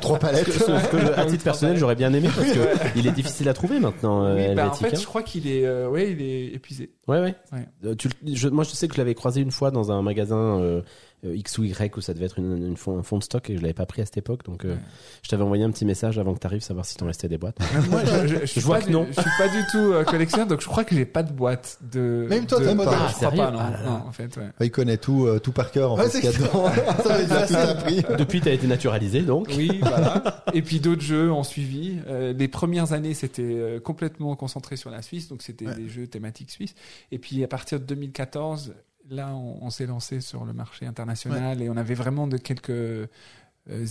Trois 0.01 0.19
palettes. 0.19 0.51
Sauf 0.51 0.89
que, 0.89 1.19
à 1.19 1.25
titre 1.25 1.43
personnel, 1.43 1.77
j'aurais 1.77 1.95
bien 1.95 2.13
aimé 2.13 2.29
parce 2.35 2.51
que 2.51 2.59
il 2.95 3.07
est 3.07 3.11
difficile 3.11 3.49
à 3.49 3.53
trouver 3.53 3.79
maintenant, 3.79 4.25
euh, 4.25 4.49
oui, 4.49 4.55
bah, 4.55 4.69
en 4.69 4.73
fait, 4.73 4.99
je 4.99 5.05
crois 5.05 5.23
qu'il 5.23 5.47
est, 5.47 5.65
euh, 5.65 5.89
ouais, 5.89 6.11
il 6.11 6.21
est 6.21 6.53
épuisé. 6.53 6.91
Ouais, 7.07 7.19
ouais. 7.19 7.35
Ouais. 7.51 7.67
Euh, 7.85 7.95
tu, 7.95 8.09
je, 8.31 8.47
moi, 8.47 8.63
je 8.63 8.69
sais 8.71 8.87
que 8.87 8.93
je 8.93 8.99
l'avais 8.99 9.15
croisé 9.15 9.41
une 9.41 9.51
fois 9.51 9.71
dans 9.71 9.91
un 9.91 10.01
magasin 10.01 10.59
euh, 10.59 10.73
euh, 10.73 10.81
X 11.23 11.57
ou 11.57 11.63
Y 11.63 11.95
où 11.97 12.01
ça 12.01 12.13
devait 12.13 12.25
être 12.25 12.39
une, 12.39 12.65
une 12.67 12.77
fond- 12.77 12.97
un 12.97 13.03
fond 13.03 13.17
de 13.17 13.23
stock 13.23 13.49
et 13.49 13.55
je 13.57 13.61
l'avais 13.61 13.73
pas 13.73 13.85
pris 13.85 14.01
à 14.01 14.05
cette 14.05 14.17
époque. 14.17 14.43
Donc, 14.45 14.65
euh, 14.65 14.73
Ouais. 14.73 14.79
je 15.23 15.29
t'avais 15.29 15.43
envoyé 15.43 15.63
un 15.63 15.71
petit 15.71 15.85
message 15.85 16.17
avant 16.19 16.33
que 16.33 16.39
tu 16.39 16.47
arrives, 16.47 16.61
savoir 16.61 16.85
si 16.85 16.95
t'en 16.95 17.05
restait 17.05 17.27
des 17.29 17.37
boîtes. 17.37 17.57
Moi, 17.89 18.01
je, 18.05 18.27
je, 18.27 18.35
je 18.41 18.45
suis 18.45 18.61
Je 18.61 18.65
vois 18.65 18.75
pas 18.77 18.81
que 18.81 18.87
du- 18.87 18.93
non. 18.93 19.07
Je 19.09 19.21
suis 19.21 19.29
pas 19.37 19.47
du 19.49 19.63
tout 19.71 19.77
euh, 19.93 20.03
collectionneur, 20.03 20.47
donc 20.47 20.61
je 20.61 20.67
crois 20.67 20.83
que 20.83 20.95
j'ai 20.95 21.05
pas 21.05 21.23
de 21.23 21.31
boîte 21.31 21.77
de. 21.91 22.25
Même 22.29 22.45
toi, 22.45 22.59
de- 22.59 22.65
t'as 22.65 22.75
pas 22.75 22.85
de- 22.85 22.89
je 22.89 22.95
Ah, 22.95 22.97
crois 22.97 23.19
sérieux 23.19 23.37
pas, 23.37 23.51
non, 23.51 23.59
Ah 23.61 23.69
là 23.71 23.77
là. 23.79 23.85
non, 23.89 24.07
en 24.07 24.11
fait, 24.11 24.35
ouais. 24.37 24.49
Il 24.61 24.71
connaît 24.71 24.97
tout, 24.97 25.25
euh, 25.27 25.39
tout 25.39 25.51
par 25.51 25.71
cœur 25.71 25.93
en 25.93 25.97
Ouais, 25.97 26.09
fait. 26.09 26.21
Ça. 26.31 27.73
Depuis, 28.17 28.41
t'as 28.41 28.51
été 28.51 28.67
naturalisé, 28.67 29.21
donc. 29.21 29.47
Oui, 29.55 29.77
voilà. 29.81 30.43
Et 30.53 30.61
puis 30.61 30.79
d'autres 30.79 31.01
jeux 31.01 31.31
ont 31.31 31.43
suivi. 31.43 31.99
Euh, 32.07 32.33
les 32.33 32.47
premières 32.47 32.93
années, 32.93 33.13
c'était 33.13 33.41
euh, 33.43 33.79
complètement 33.79 34.35
concentré 34.35 34.75
sur 34.75 34.89
la 34.89 35.01
Suisse, 35.01 35.27
donc 35.27 35.41
c'était 35.41 35.65
Ouais. 35.67 35.75
des 35.75 35.89
jeux 35.89 36.07
thématiques 36.07 36.51
suisses. 36.51 36.75
Et 37.11 37.19
puis 37.19 37.43
à 37.43 37.47
partir 37.47 37.79
de 37.79 37.85
2014, 37.85 38.73
là, 39.09 39.33
on, 39.35 39.59
on 39.61 39.69
s'est 39.69 39.85
lancé 39.85 40.21
sur 40.21 40.45
le 40.45 40.53
marché 40.53 40.85
international 40.85 41.61
et 41.61 41.69
on 41.69 41.77
avait 41.77 41.93
vraiment 41.95 42.27
de 42.27 42.37
quelques 42.37 42.69
euh, 42.69 43.07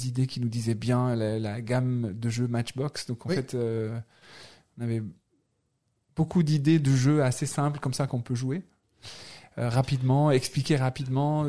idées 0.04 0.26
qui 0.26 0.40
nous 0.40 0.48
disaient 0.48 0.74
bien 0.74 1.14
la, 1.14 1.38
la 1.38 1.60
gamme 1.60 2.12
de 2.14 2.28
jeux 2.28 2.48
Matchbox. 2.48 3.06
Donc 3.06 3.26
en 3.26 3.28
Oui. 3.30 3.34
fait, 3.36 3.54
euh, 3.54 3.98
on 4.78 4.82
avait 4.82 5.02
beaucoup 6.16 6.42
d'idées 6.42 6.78
de 6.78 6.90
jeux 6.94 7.22
assez 7.22 7.46
simples 7.46 7.78
comme 7.80 7.94
ça 7.94 8.06
qu'on 8.06 8.20
peut 8.20 8.34
jouer 8.34 8.62
euh, 9.58 9.68
rapidement, 9.68 10.30
expliquer 10.30 10.76
rapidement 10.76 11.46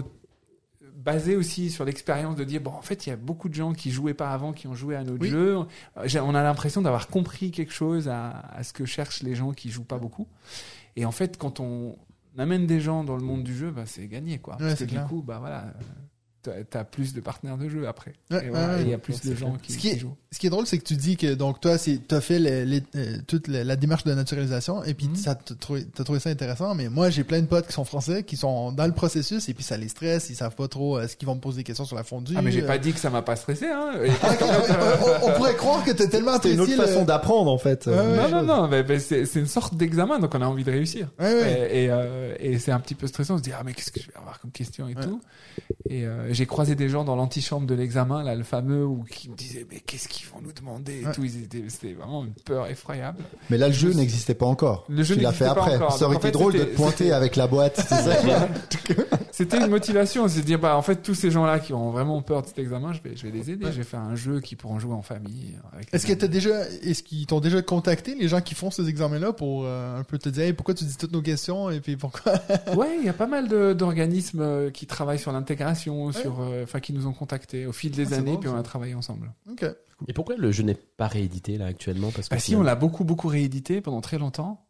basé 0.95 1.35
aussi 1.35 1.69
sur 1.69 1.84
l'expérience 1.84 2.35
de 2.38 2.44
dire 2.45 2.61
bon 2.61 2.72
en 2.72 2.81
fait 2.81 3.06
il 3.06 3.10
y 3.10 3.14
a 3.14 3.18
beaucoup 3.18 3.49
de 3.49 3.53
gens 3.53 3.73
qui 3.73 3.91
jouaient 3.91 4.14
pas 4.14 4.31
avant 4.31 4.53
qui 4.53 4.68
ont 4.68 4.73
joué 4.73 4.95
à 4.95 5.03
notre 5.03 5.22
Oui. 5.22 5.30
jeu 5.30 5.57
on 5.57 6.35
a 6.35 6.44
l'impression 6.44 6.81
d'avoir 6.81 7.07
compris 7.07 7.52
quelque 7.52 7.73
chose 7.73 8.07
à, 8.07 8.30
à 8.30 8.64
ce 8.64 8.72
que 8.72 8.85
cherchent 8.85 9.22
les 9.22 9.35
gens 9.35 9.52
qui 9.52 9.69
jouent 9.69 9.84
pas 9.84 9.98
beaucoup 9.98 10.27
et 10.95 11.03
en 11.03 11.11
fait 11.11 11.38
quand 11.38 11.60
on 11.60 11.98
amène 12.38 12.65
des 12.65 12.80
gens 12.80 13.03
dans 13.03 13.15
le 13.15 13.23
monde 13.23 13.43
du 13.43 13.55
jeu 13.55 13.72
bah, 13.72 13.85
c'est 13.85 14.07
gagné 14.07 14.39
quoi. 14.39 14.55
Ouais, 14.55 14.68
parce 14.69 14.80
que 14.80 14.85
du 14.85 14.99
coup 15.01 15.22
bah 15.22 15.39
voilà 15.39 15.73
t'as- 16.70 16.84
plus 16.84 17.14
de 17.14 17.22
partenaires 17.22 17.57
de 17.57 17.70
jeu 17.70 17.88
après 17.88 18.14
Ouais, 18.32 18.45
et 18.45 18.49
voilà, 18.49 18.76
ouais, 18.76 18.82
il 18.84 18.90
y 18.90 18.94
a 18.94 18.98
plus 18.98 19.22
de 19.22 19.36
gens 19.36 19.57
qui, 19.61 19.74
Ce 19.74 19.78
qui 19.78 19.90
est- 19.90 19.94
qui 19.94 19.99
jouent 19.99 20.15
Ce 20.32 20.40
qui 20.40 20.48
est 20.48 20.49
drôle, 20.49 20.65
c'est 20.68 20.78
que 20.78 20.84
tu 20.84 20.95
dis 20.95 21.15
que 21.15 21.34
donc 21.36 21.61
toi, 21.61 21.78
c'est 21.78 21.99
t'as 22.07 22.20
fait 22.22 22.40
les, 22.40 22.65
les- 22.65 22.84
euh, 22.95 23.18
toute 23.28 23.48
la, 23.48 23.64
la 23.64 23.76
démarche 23.76 24.03
de 24.03 24.14
naturalisation 24.14 24.84
et 24.84 24.94
puis 24.94 25.07
Mhm. 25.07 25.15
ça 25.15 25.36
t'as 25.36 25.56
trouvé, 25.56 25.86
trouvé 25.86 26.20
ça 26.20 26.30
intéressant. 26.32 26.74
Mais 26.76 26.90
moi, 26.90 27.10
j'ai 27.10 27.24
plein 27.24 27.40
de 27.41 27.45
potes 27.45 27.68
qui 27.68 27.74
sont 27.74 27.86
français, 27.86 28.24
qui 28.24 28.36
sont 28.38 28.72
dans 28.72 28.86
le 28.88 28.94
processus 28.94 29.48
et 29.49 29.53
puis 29.53 29.64
ça 29.64 29.78
les 29.78 29.88
stresse, 29.88 30.30
ils 30.30 30.36
savent 30.36 30.56
pas 30.56 30.68
trop 30.68 30.98
euh, 30.98 31.07
ce 31.07 31.15
qu'ils 31.15 31.28
vont 31.28 31.36
me 31.36 31.40
poser 31.40 31.57
des 31.57 31.64
questions 31.64 31.86
sur 31.86 31.95
la 31.95 32.03
fondue. 32.03 32.34
ah 32.36 32.41
mais 32.41 32.52
j'ai 32.52 32.64
euh. 32.64 32.68
pas 32.68 32.78
dit 32.78 32.94
que 32.94 32.99
ça 32.99 33.10
m'a 33.10 33.22
pas 33.22 33.36
stressé 33.36 33.68
hein 33.68 33.94
Et- 34.03 34.10
on, 34.41 35.28
on 35.28 35.34
pourrait 35.34 35.56
croire 35.56 35.84
que 35.84 35.91
t'es 35.91 36.07
tellement 36.07 36.38
C'est 36.41 36.53
une 36.53 36.60
autre 36.61 36.72
le- 36.72 36.78
façon 36.78 37.06
d'apprendre 37.06 37.52
en 37.52 37.57
fait. 37.57 37.86
Ouais, 37.88 37.95
non 38.18 38.30
non 38.30 38.44
non 38.44 38.68
mais, 38.68 38.84
mais 38.84 38.99
c'est 38.99 39.26
c'est 39.26 39.40
une 39.40 39.48
sorte 39.48 39.76
d'examen 39.76 40.20
donc 40.20 40.34
on 40.36 40.41
a 40.41 40.45
envie 40.48 40.64
de 40.64 40.72
réussir 40.72 41.10
Ouais, 41.20 41.26
ouais. 41.34 41.70
Et, 41.72 41.84
et, 41.86 41.91
euh, 41.91 42.36
et 42.40 42.57
c'est 42.60 42.72
un 42.72 42.80
petit 42.80 42.95
peu 42.95 43.07
stressant, 43.07 43.36
on 43.36 43.38
se 43.38 43.44
dit 43.44 43.52
ah 43.57 43.61
mais 43.64 43.74
qu'est-ce 43.74 43.91
que 43.91 43.99
je 44.02 44.07
vais 44.07 44.18
avoir 44.18 44.40
comme 44.40 44.52
question 44.52 44.88
et 44.88 44.95
Ouais. 44.95 45.03
tout. 45.03 45.22
Et 45.90 46.06
euh, 46.06 46.32
j'ai 46.34 46.45
croisé 46.45 46.76
des 46.76 46.89
gens 46.89 47.03
dans 47.03 47.15
l'antichambre 47.15 47.65
de 47.68 47.76
l'examen 47.76 48.23
là, 48.23 48.35
le 48.35 48.43
fameux, 48.43 48.85
où 48.85 49.03
qui 49.10 49.30
me 49.30 49.35
disaient 49.35 49.65
mais 49.72 49.80
qu'est-ce 49.80 50.07
qu'ils 50.07 50.27
vont 50.27 50.41
nous 50.41 50.51
demander 50.53 51.01
et 51.01 51.05
Ouais. 51.05 51.11
tout. 51.14 51.23
Ils 51.23 51.43
étaient, 51.43 51.64
c'était 51.69 51.93
vraiment 51.93 52.23
une 52.26 52.34
peur 52.34 52.68
effroyable. 52.68 53.23
Mais 53.49 53.57
là, 53.57 53.68
le 53.68 53.73
jeu 53.73 53.91
Je- 53.91 53.97
n'existait 53.97 54.34
pas 54.34 54.45
encore. 54.45 54.85
Le 54.89 55.03
jeu 55.03 55.15
tu 55.15 55.22
l'as 55.22 55.31
fait 55.31 55.45
pas 55.45 55.51
après. 55.51 55.76
encore. 55.76 55.93
Ça 55.97 56.05
aurait 56.05 56.15
en 56.15 56.19
été 56.19 56.27
fait, 56.27 56.31
drôle 56.31 56.53
de 56.53 56.64
te 56.64 56.76
pointer 56.76 57.11
avec 57.11 57.35
la 57.35 57.47
boîte. 57.47 57.76
c'est 57.88 57.95
ça 58.01 58.47
C'était 59.34 59.57
une 59.57 59.72
motivation, 59.72 60.27
c'est 60.27 60.41
de 60.41 60.45
dire 60.45 60.60
bah 60.60 60.77
en 60.77 60.84
fait 60.84 60.97
tous 60.97 61.15
ces 61.15 61.31
gens 61.31 61.43
là 61.43 61.60
qui 61.60 61.73
ont 61.73 61.89
vraiment 61.89 62.22
peur 62.22 62.43
de 62.43 62.47
cet 62.47 62.60
examen, 62.60 62.93
je 62.93 63.01
vais, 63.01 63.18
je 63.18 63.23
vais 63.23 63.31
les 63.31 63.49
aider. 63.49 63.65
Ouais. 63.65 63.72
Je 63.72 63.77
vais 63.77 63.84
faire 63.84 64.01
un 64.01 64.14
jeu 64.15 64.41
qui 64.41 64.55
pourront 64.55 64.77
jouer 64.77 64.93
en 64.93 65.01
famille. 65.01 65.55
avec 65.73 65.91
Est-ce 65.91 66.05
que 66.05 66.14
t'as 66.14 66.27
déjà, 66.27 66.69
est-ce 66.69 67.01
qu'ils 67.01 67.26
t'ont 67.26 67.39
déjà 67.39 67.64
contacté 67.64 68.14
les 68.14 68.27
gens 68.27 68.41
qui 68.41 68.53
font 68.53 68.69
ces 68.69 68.88
examens-là 68.88 69.34
pour 69.34 69.64
euh, 69.65 69.99
un 69.99 70.03
peu 70.03 70.19
te 70.19 70.30
dire 70.30 70.43
hey, 70.43 70.53
pourquoi 70.53 70.76
tu 70.76 70.84
dis 70.84 70.95
toutes 70.97 71.14
nos 71.14 71.23
questions 71.23 71.72
et 71.72 71.80
puis 71.80 71.97
pourquoi? 71.97 72.34
Ouais, 72.76 72.95
il 72.99 73.05
y 73.05 73.10
a 73.10 73.14
pas 73.14 73.26
mal 73.26 73.47
d'organismes 73.76 74.41
euh, 74.41 74.69
qui 74.69 74.85
travaillent 74.85 75.18
sur 75.18 75.31
l'intégration, 75.31 76.11
sur, 76.11 76.39
euh, 76.39 76.61
enfin 76.61 76.80
qui 76.80 76.93
nous 76.93 77.07
ont 77.07 77.14
contactés 77.14 77.65
au 77.65 77.72
fil 77.72 77.89
des 77.89 78.03
Ah, 78.03 78.10
c'est 78.10 78.15
années, 78.18 78.34
bon, 78.34 78.38
puis 78.38 78.49
on 78.49 78.55
a 78.55 78.61
travaillé 78.61 78.93
ensemble. 78.93 79.34
Ok. 79.51 79.65
Et 80.07 80.14
pourquoi 80.14 80.35
le 80.35 80.51
jeu 80.51 80.61
n'est 80.61 80.76
pas 80.76 81.07
réédité 81.07 81.57
là 81.57 81.65
actuellement? 81.65 82.11
Parce 82.11 82.30
que 82.30 82.35
Bah 82.35 82.39
si, 82.39 82.55
on 82.55 82.61
l'a 82.61 82.76
beaucoup 82.76 83.03
beaucoup 83.03 83.30
réédité 83.30 83.81
pendant 83.81 84.01
très 84.01 84.19
longtemps. 84.19 84.64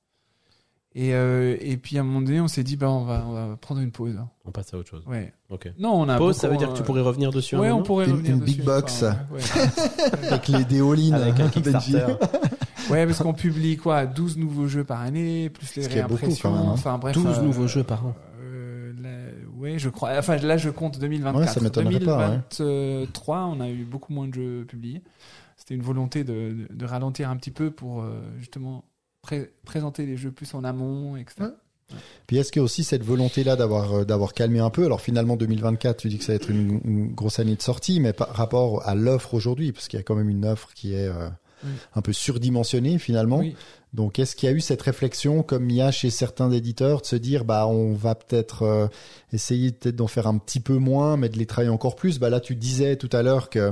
Et, 0.96 1.16
euh, 1.16 1.58
et 1.60 1.78
puis 1.78 1.98
à 1.98 2.02
un 2.02 2.04
moment 2.04 2.22
donné, 2.22 2.40
on 2.40 2.48
s'est 2.48 2.64
dit 2.64 2.76
bah 2.78 2.90
on 2.90 3.04
va 3.04 3.26
on 3.28 3.32
va 3.34 3.58
prendre 3.58 3.82
une 3.82 3.92
pause. 3.92 4.16
On 4.46 4.52
passe 4.52 4.74
à 4.74 4.78
autre 4.78 4.90
chose. 4.90 5.04
Ouais. 5.08 5.34
Ok. 5.50 5.72
Non, 5.80 5.94
on 5.94 6.08
a 6.08 6.18
Pause, 6.18 6.36
beaucoup, 6.36 6.40
ça 6.42 6.48
veut 6.50 6.58
dire 6.58 6.70
que 6.70 6.76
tu 6.76 6.82
euh, 6.84 6.86
pourrais 6.86 7.02
revenir 7.02 7.32
dessus 7.32 7.56
un 7.56 7.60
Ouais, 7.60 7.72
on 7.72 7.82
pourrait 7.82 8.06
Une- 8.06 8.12
revenir 8.12 8.34
une 8.36 8.40
dessus, 8.42 8.58
big 8.58 8.64
box. 8.66 9.02
enfin, 9.04 9.18
ouais. 9.32 9.42
Avec 10.30 10.48
les 10.50 10.64
déolines. 10.66 11.16
avec 11.16 11.40
un 11.40 11.48
Benji. 11.48 11.62
Kickstarter. 11.62 12.16
Ouais, 12.92 13.06
parce 13.06 13.20
qu'on 13.20 13.34
publie 13.34 13.78
quoi 13.78 14.06
12 14.06 14.36
nouveaux 14.38 14.68
jeux 14.68 14.84
par 14.84 15.00
année, 15.00 15.50
plus 15.50 15.74
les 15.78 15.84
Ce 15.84 15.90
qui 15.90 15.98
est 15.98 16.02
beaucoup, 16.02 16.16
réimpressions. 16.16 16.52
quand 16.52 16.58
même, 16.60 16.66
hein. 16.68 16.72
Enfin 16.74 16.98
bref. 16.98 17.14
12 17.16 17.38
euh, 17.40 17.42
nouveaux 17.42 17.66
jeux 17.68 17.84
par 17.86 18.06
an. 18.06 18.14
euh, 18.42 18.92
là, 19.02 19.10
ouais, 19.58 19.80
je 19.80 19.88
crois. 19.88 20.12
Enfin, 20.18 20.36
là, 20.36 20.58
je 20.58 20.70
compte 20.70 21.00
2024. 21.00 21.40
Ouais, 21.40 21.48
ça 21.48 21.62
m'étonnerait 21.62 22.02
pas, 22.02 22.30
ouais. 22.30 22.40
2023, 22.60 23.46
on 23.46 23.62
a 23.62 23.70
eu 23.70 23.86
beaucoup 23.86 24.12
moins 24.12 24.28
de 24.28 24.34
jeux 24.34 24.66
publiés. 24.68 25.02
C'était 25.56 25.76
une 25.76 25.82
volonté 25.82 26.26
de, 26.26 26.34
de, 26.34 26.68
de 26.76 26.86
ralentir 26.86 27.30
un 27.30 27.38
petit 27.38 27.52
peu 27.52 27.72
pour 27.72 28.02
euh, 28.02 28.20
justement 28.38 28.84
pré- 29.24 29.52
présenter 29.66 30.06
les 30.06 30.16
jeux 30.18 30.32
plus 30.32 30.54
en 30.54 30.64
amont, 30.64 31.18
etc. 31.18 31.36
Ouais. 31.42 31.98
Puis 32.28 32.38
est-ce 32.38 32.52
qu'il 32.52 32.60
y 32.60 32.62
a 32.62 32.64
aussi 32.64 32.84
cette 32.84 33.04
volonté-là 33.04 33.56
d'avoir 33.56 33.94
euh, 33.94 34.06
d'avoir 34.06 34.34
calmé 34.34 34.60
un 34.60 34.70
peu 34.70 34.86
Alors 34.86 35.02
finalement 35.02 35.36
2024, 35.36 35.98
tu 35.98 36.10
dis 36.10 36.18
que 36.20 36.24
ça 36.24 36.34
va 36.34 36.36
être 36.38 36.50
une, 36.52 36.80
une 36.86 37.14
grosse 37.14 37.40
année 37.40 37.56
de 37.56 37.62
sortie, 37.62 38.00
mais 38.00 38.14
par 38.14 38.30
rapport 38.30 38.88
à 38.88 38.94
l'offre 38.96 39.34
aujourd'hui, 39.34 39.72
parce 39.72 39.88
qu'il 39.88 39.98
y 39.98 40.00
a 40.00 40.04
quand 40.04 40.16
même 40.16 40.30
une 40.30 40.46
offre 40.46 40.74
qui 40.74 40.94
est 40.94 41.08
euh, 41.08 41.30
un 41.96 42.02
peu 42.02 42.14
surdimensionné 42.14 43.00
finalement. 43.00 43.40
Oui. 43.40 43.56
Donc, 43.94 44.18
est-ce 44.18 44.36
qu'il 44.36 44.50
y 44.50 44.52
a 44.52 44.56
eu 44.56 44.60
cette 44.60 44.82
réflexion, 44.82 45.44
comme 45.44 45.70
il 45.70 45.76
y 45.76 45.82
a 45.84 45.92
chez 45.92 46.10
certains 46.10 46.50
éditeurs, 46.52 47.02
de 47.02 47.06
se 47.06 47.16
dire, 47.16 47.46
bah, 47.46 47.68
on 47.68 47.94
va 47.94 48.16
peut-être 48.16 48.64
euh, 48.64 48.88
essayer 49.34 49.72
peut-être 49.72 49.96
d'en 49.96 50.08
faire 50.08 50.26
un 50.26 50.40
petit 50.40 50.60
peu 50.60 50.78
moins, 50.78 51.16
mais 51.16 51.30
de 51.30 51.38
les 51.38 51.46
travailler 51.46 51.70
encore 51.72 51.96
plus? 51.96 52.18
Bah 52.18 52.32
là, 52.32 52.40
tu 52.40 52.56
disais 52.56 52.96
tout 52.96 53.10
à 53.12 53.22
l'heure 53.22 53.52
que 53.52 53.72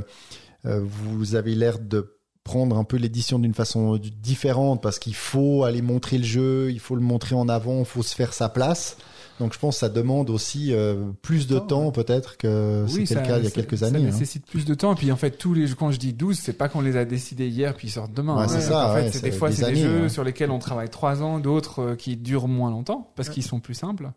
euh, 0.68 0.80
vous 0.84 1.34
avez 1.34 1.56
l'air 1.56 1.80
de 1.80 2.18
prendre 2.44 2.78
un 2.78 2.84
peu 2.84 2.98
l'édition 2.98 3.38
d'une 3.40 3.54
façon 3.54 3.98
différente 4.22 4.82
parce 4.82 4.98
qu'il 5.00 5.16
faut 5.16 5.64
aller 5.64 5.82
montrer 5.82 6.18
le 6.18 6.24
jeu, 6.24 6.72
il 6.72 6.80
faut 6.80 6.96
le 6.96 7.02
montrer 7.02 7.36
en 7.36 7.48
avant, 7.50 7.80
il 7.80 7.86
faut 7.86 8.04
se 8.04 8.16
faire 8.16 8.34
sa 8.34 8.50
place. 8.50 8.98
Donc 9.40 9.54
je 9.54 9.60
pense 9.60 9.76
que 9.76 9.80
ça 9.80 9.90
demande 9.90 10.30
aussi 10.30 10.72
euh, 10.72 11.04
plus 11.24 11.48
de 11.48 11.58
Temps, 11.58 11.66
temps 11.66 11.92
peut-être 11.92 12.38
que 12.38 12.84
Oui, 12.88 12.92
c'était 13.08 13.16
ça- 13.16 13.22
le 13.22 13.28
cas 13.28 13.38
il 13.40 13.44
y 13.44 13.48
a 13.48 13.50
ça- 13.50 13.56
quelques 13.56 13.78
Ça 13.80 13.86
années. 13.88 14.00
hein. 14.00 14.04
nécessite 14.12 14.46
plus 14.46 14.66
de 14.66 14.74
temps. 14.76 14.92
Et 14.94 14.96
puis 14.96 15.12
en 15.12 15.16
fait, 15.16 15.32
tous 15.32 15.54
les 15.56 15.66
jeux, 15.68 15.76
quand 15.76 15.92
je 15.92 15.98
dis 15.98 16.14
12, 16.14 16.38
c'est 16.38 16.54
pas 16.54 16.68
qu'on 16.70 16.82
les 16.82 16.96
a 16.98 17.06
décidés 17.06 17.48
hier 17.48 17.74
puis 17.76 17.88
ils 17.88 17.92
sortent 17.92 18.14
demain. 18.14 18.36
Ouais, 18.38 18.44
hein. 18.44 18.48
c'est 18.48 18.62
ça, 18.62 18.90
En 18.92 18.94
fait, 18.96 19.02
ouais, 19.02 19.12
c'est 19.12 19.20
c'est 19.20 19.24
des 19.24 19.32
fois 19.32 19.50
des 19.50 19.56
c'est 19.56 19.62
des 19.64 19.68
années, 19.70 19.82
jeux 19.82 20.02
ouais. 20.04 20.10
sur 20.10 20.24
lesquels 20.24 20.52
on 20.52 20.60
travaille 20.60 20.90
trois 20.90 21.24
ans, 21.24 21.40
d'autres 21.40 21.80
euh, 21.82 21.96
qui 21.96 22.18
durent 22.18 22.48
moins 22.48 22.70
longtemps 22.70 23.12
parce 23.16 23.30
qu'ils 23.30 23.44
sont 23.44 23.60
plus 23.60 23.74
simples. 23.76 24.12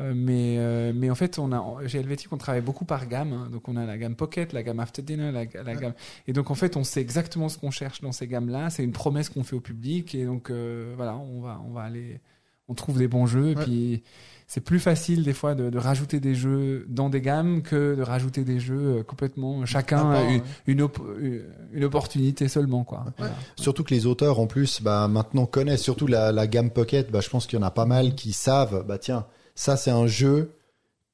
Euh, 0.00 0.12
mais 0.14 0.56
euh, 0.58 0.92
mais 0.94 1.10
en 1.10 1.14
fait, 1.14 1.38
on 1.38 1.52
a 1.52 1.86
chez 1.86 1.98
Helvetic, 2.00 2.32
on 2.32 2.36
travaille 2.36 2.62
beaucoup 2.62 2.84
par 2.84 3.06
gamme. 3.06 3.32
hein. 3.32 3.48
Donc 3.52 3.68
on 3.68 3.76
a 3.76 3.86
la 3.86 3.96
gamme 3.98 4.16
Pocket, 4.16 4.52
la 4.52 4.62
gamme 4.62 4.80
After 4.80 5.02
Dinner, 5.02 5.30
la, 5.32 5.44
la 5.62 5.74
gamme. 5.74 5.94
Et 6.26 6.32
donc 6.32 6.50
en 6.50 6.54
fait, 6.54 6.76
on 6.76 6.84
sait 6.84 7.00
exactement 7.00 7.48
ce 7.48 7.58
qu'on 7.58 7.70
cherche 7.70 8.00
dans 8.00 8.12
ces 8.12 8.26
gammes-là. 8.26 8.70
C'est 8.70 8.84
une 8.84 8.92
promesse 8.92 9.28
qu'on 9.28 9.44
fait 9.44 9.56
au 9.56 9.60
public. 9.60 10.14
Et 10.14 10.24
donc 10.24 10.50
euh, 10.50 10.92
voilà, 10.96 11.16
on 11.16 11.40
va 11.40 11.60
on 11.68 11.72
va 11.72 11.82
aller, 11.82 12.20
on 12.68 12.74
trouve 12.74 12.98
des 12.98 13.08
bons 13.08 13.26
jeux. 13.26 13.50
Et 13.50 13.54
Ouais. 13.56 13.64
puis 13.64 14.02
c'est 14.46 14.60
plus 14.60 14.78
facile 14.78 15.22
des 15.24 15.32
fois 15.32 15.54
de, 15.54 15.70
de 15.70 15.78
rajouter 15.78 16.20
des 16.20 16.34
jeux 16.34 16.84
dans 16.90 17.08
des 17.08 17.22
gammes 17.22 17.62
que 17.62 17.94
de 17.94 18.02
rajouter 18.02 18.44
des 18.44 18.60
jeux 18.60 19.02
complètement 19.04 19.64
chacun 19.64 20.10
a 20.10 20.22
une, 20.24 20.40
ouais. 20.40 20.42
une, 20.66 20.82
op- 20.82 21.00
une 21.72 21.84
opportunité 21.84 22.48
seulement 22.48 22.84
quoi. 22.84 23.06
Voilà. 23.16 23.32
Surtout 23.56 23.84
que 23.84 23.94
les 23.94 24.04
auteurs 24.04 24.40
en 24.40 24.46
plus 24.46 24.82
bah, 24.82 25.08
maintenant 25.08 25.46
connaissent 25.46 25.82
surtout 25.82 26.06
la, 26.06 26.30
la 26.30 26.46
gamme 26.46 26.70
Pocket. 26.70 27.10
Bah, 27.10 27.20
je 27.22 27.30
pense 27.30 27.46
qu'il 27.46 27.58
y 27.58 27.62
en 27.62 27.66
a 27.66 27.70
pas 27.70 27.86
mal 27.86 28.14
qui 28.14 28.32
savent. 28.34 28.84
Bah 28.86 28.98
tiens, 28.98 29.24
ça 29.54 29.76
c'est 29.76 29.90
un 29.90 30.06
jeu 30.06 30.50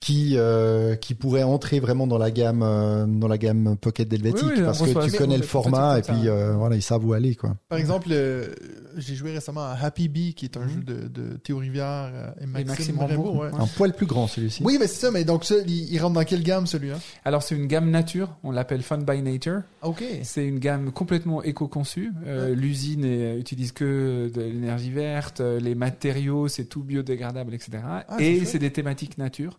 qui 0.00 0.32
euh, 0.36 0.96
qui 0.96 1.14
pourrait 1.14 1.42
entrer 1.42 1.78
vraiment 1.78 2.06
dans 2.06 2.16
la 2.16 2.30
gamme 2.30 2.62
euh, 2.62 3.04
dans 3.06 3.28
la 3.28 3.36
gamme 3.36 3.76
Pocket 3.78 4.08
d'Helvetic 4.08 4.42
Oui, 4.46 4.52
oui, 4.56 4.62
parce 4.64 4.80
que 4.80 5.04
tu 5.10 5.12
connais 5.18 5.34
on 5.34 5.38
le 5.38 5.42
format 5.42 5.98
et 5.98 6.02
puis 6.02 6.26
euh, 6.26 6.54
voilà 6.54 6.74
ils 6.76 6.82
savent 6.82 7.04
où 7.04 7.12
aller 7.12 7.34
quoi. 7.34 7.54
Par 7.68 7.78
exemple, 7.78 8.08
euh, 8.10 8.48
j'ai 8.96 9.14
joué 9.14 9.32
récemment 9.32 9.60
à 9.60 9.76
Happy 9.80 10.08
Bee, 10.08 10.32
qui 10.32 10.46
est 10.46 10.56
un 10.56 10.60
Mhm. 10.62 10.68
jeu 10.70 10.80
de, 10.80 11.08
de 11.08 11.36
Théo 11.36 11.58
Rivière 11.58 12.10
euh, 12.14 12.30
et 12.40 12.46
Maxime, 12.46 12.98
ouais. 12.98 13.50
Un 13.58 13.66
poil 13.76 13.92
plus 13.94 14.06
grand 14.06 14.26
celui-ci. 14.26 14.62
Oui, 14.64 14.78
mais 14.80 14.86
c'est 14.86 15.00
ça, 15.06 15.10
mais 15.10 15.24
donc 15.24 15.44
ça, 15.44 15.56
il, 15.66 15.92
il 15.92 15.98
rentre 16.00 16.14
dans 16.14 16.24
quelle 16.24 16.42
gamme 16.42 16.66
celui-là? 16.66 16.96
Alors 17.26 17.42
c'est 17.42 17.54
une 17.54 17.66
gamme 17.66 17.90
nature, 17.90 18.34
on 18.42 18.52
l'appelle 18.52 18.80
Fun 18.82 18.98
by 18.98 19.20
Nature. 19.20 19.60
Ok. 19.82 20.02
C'est 20.22 20.46
une 20.46 20.58
gamme 20.60 20.92
complètement 20.92 21.42
éco-conçue. 21.42 22.12
Euh, 22.26 22.54
L'usine 22.54 23.02
euh, 23.04 23.38
utilise 23.38 23.72
que 23.72 24.30
de 24.34 24.40
l'énergie 24.40 24.90
verte, 24.92 25.40
les 25.40 25.74
matériaux 25.74 26.48
c'est 26.48 26.64
tout 26.64 26.82
biodégradable, 26.82 27.52
etc. 27.52 27.70
Ah, 27.84 28.04
et 28.18 28.36
chouette. 28.38 28.48
c'est 28.48 28.58
des 28.58 28.72
thématiques 28.72 29.18
nature. 29.18 29.58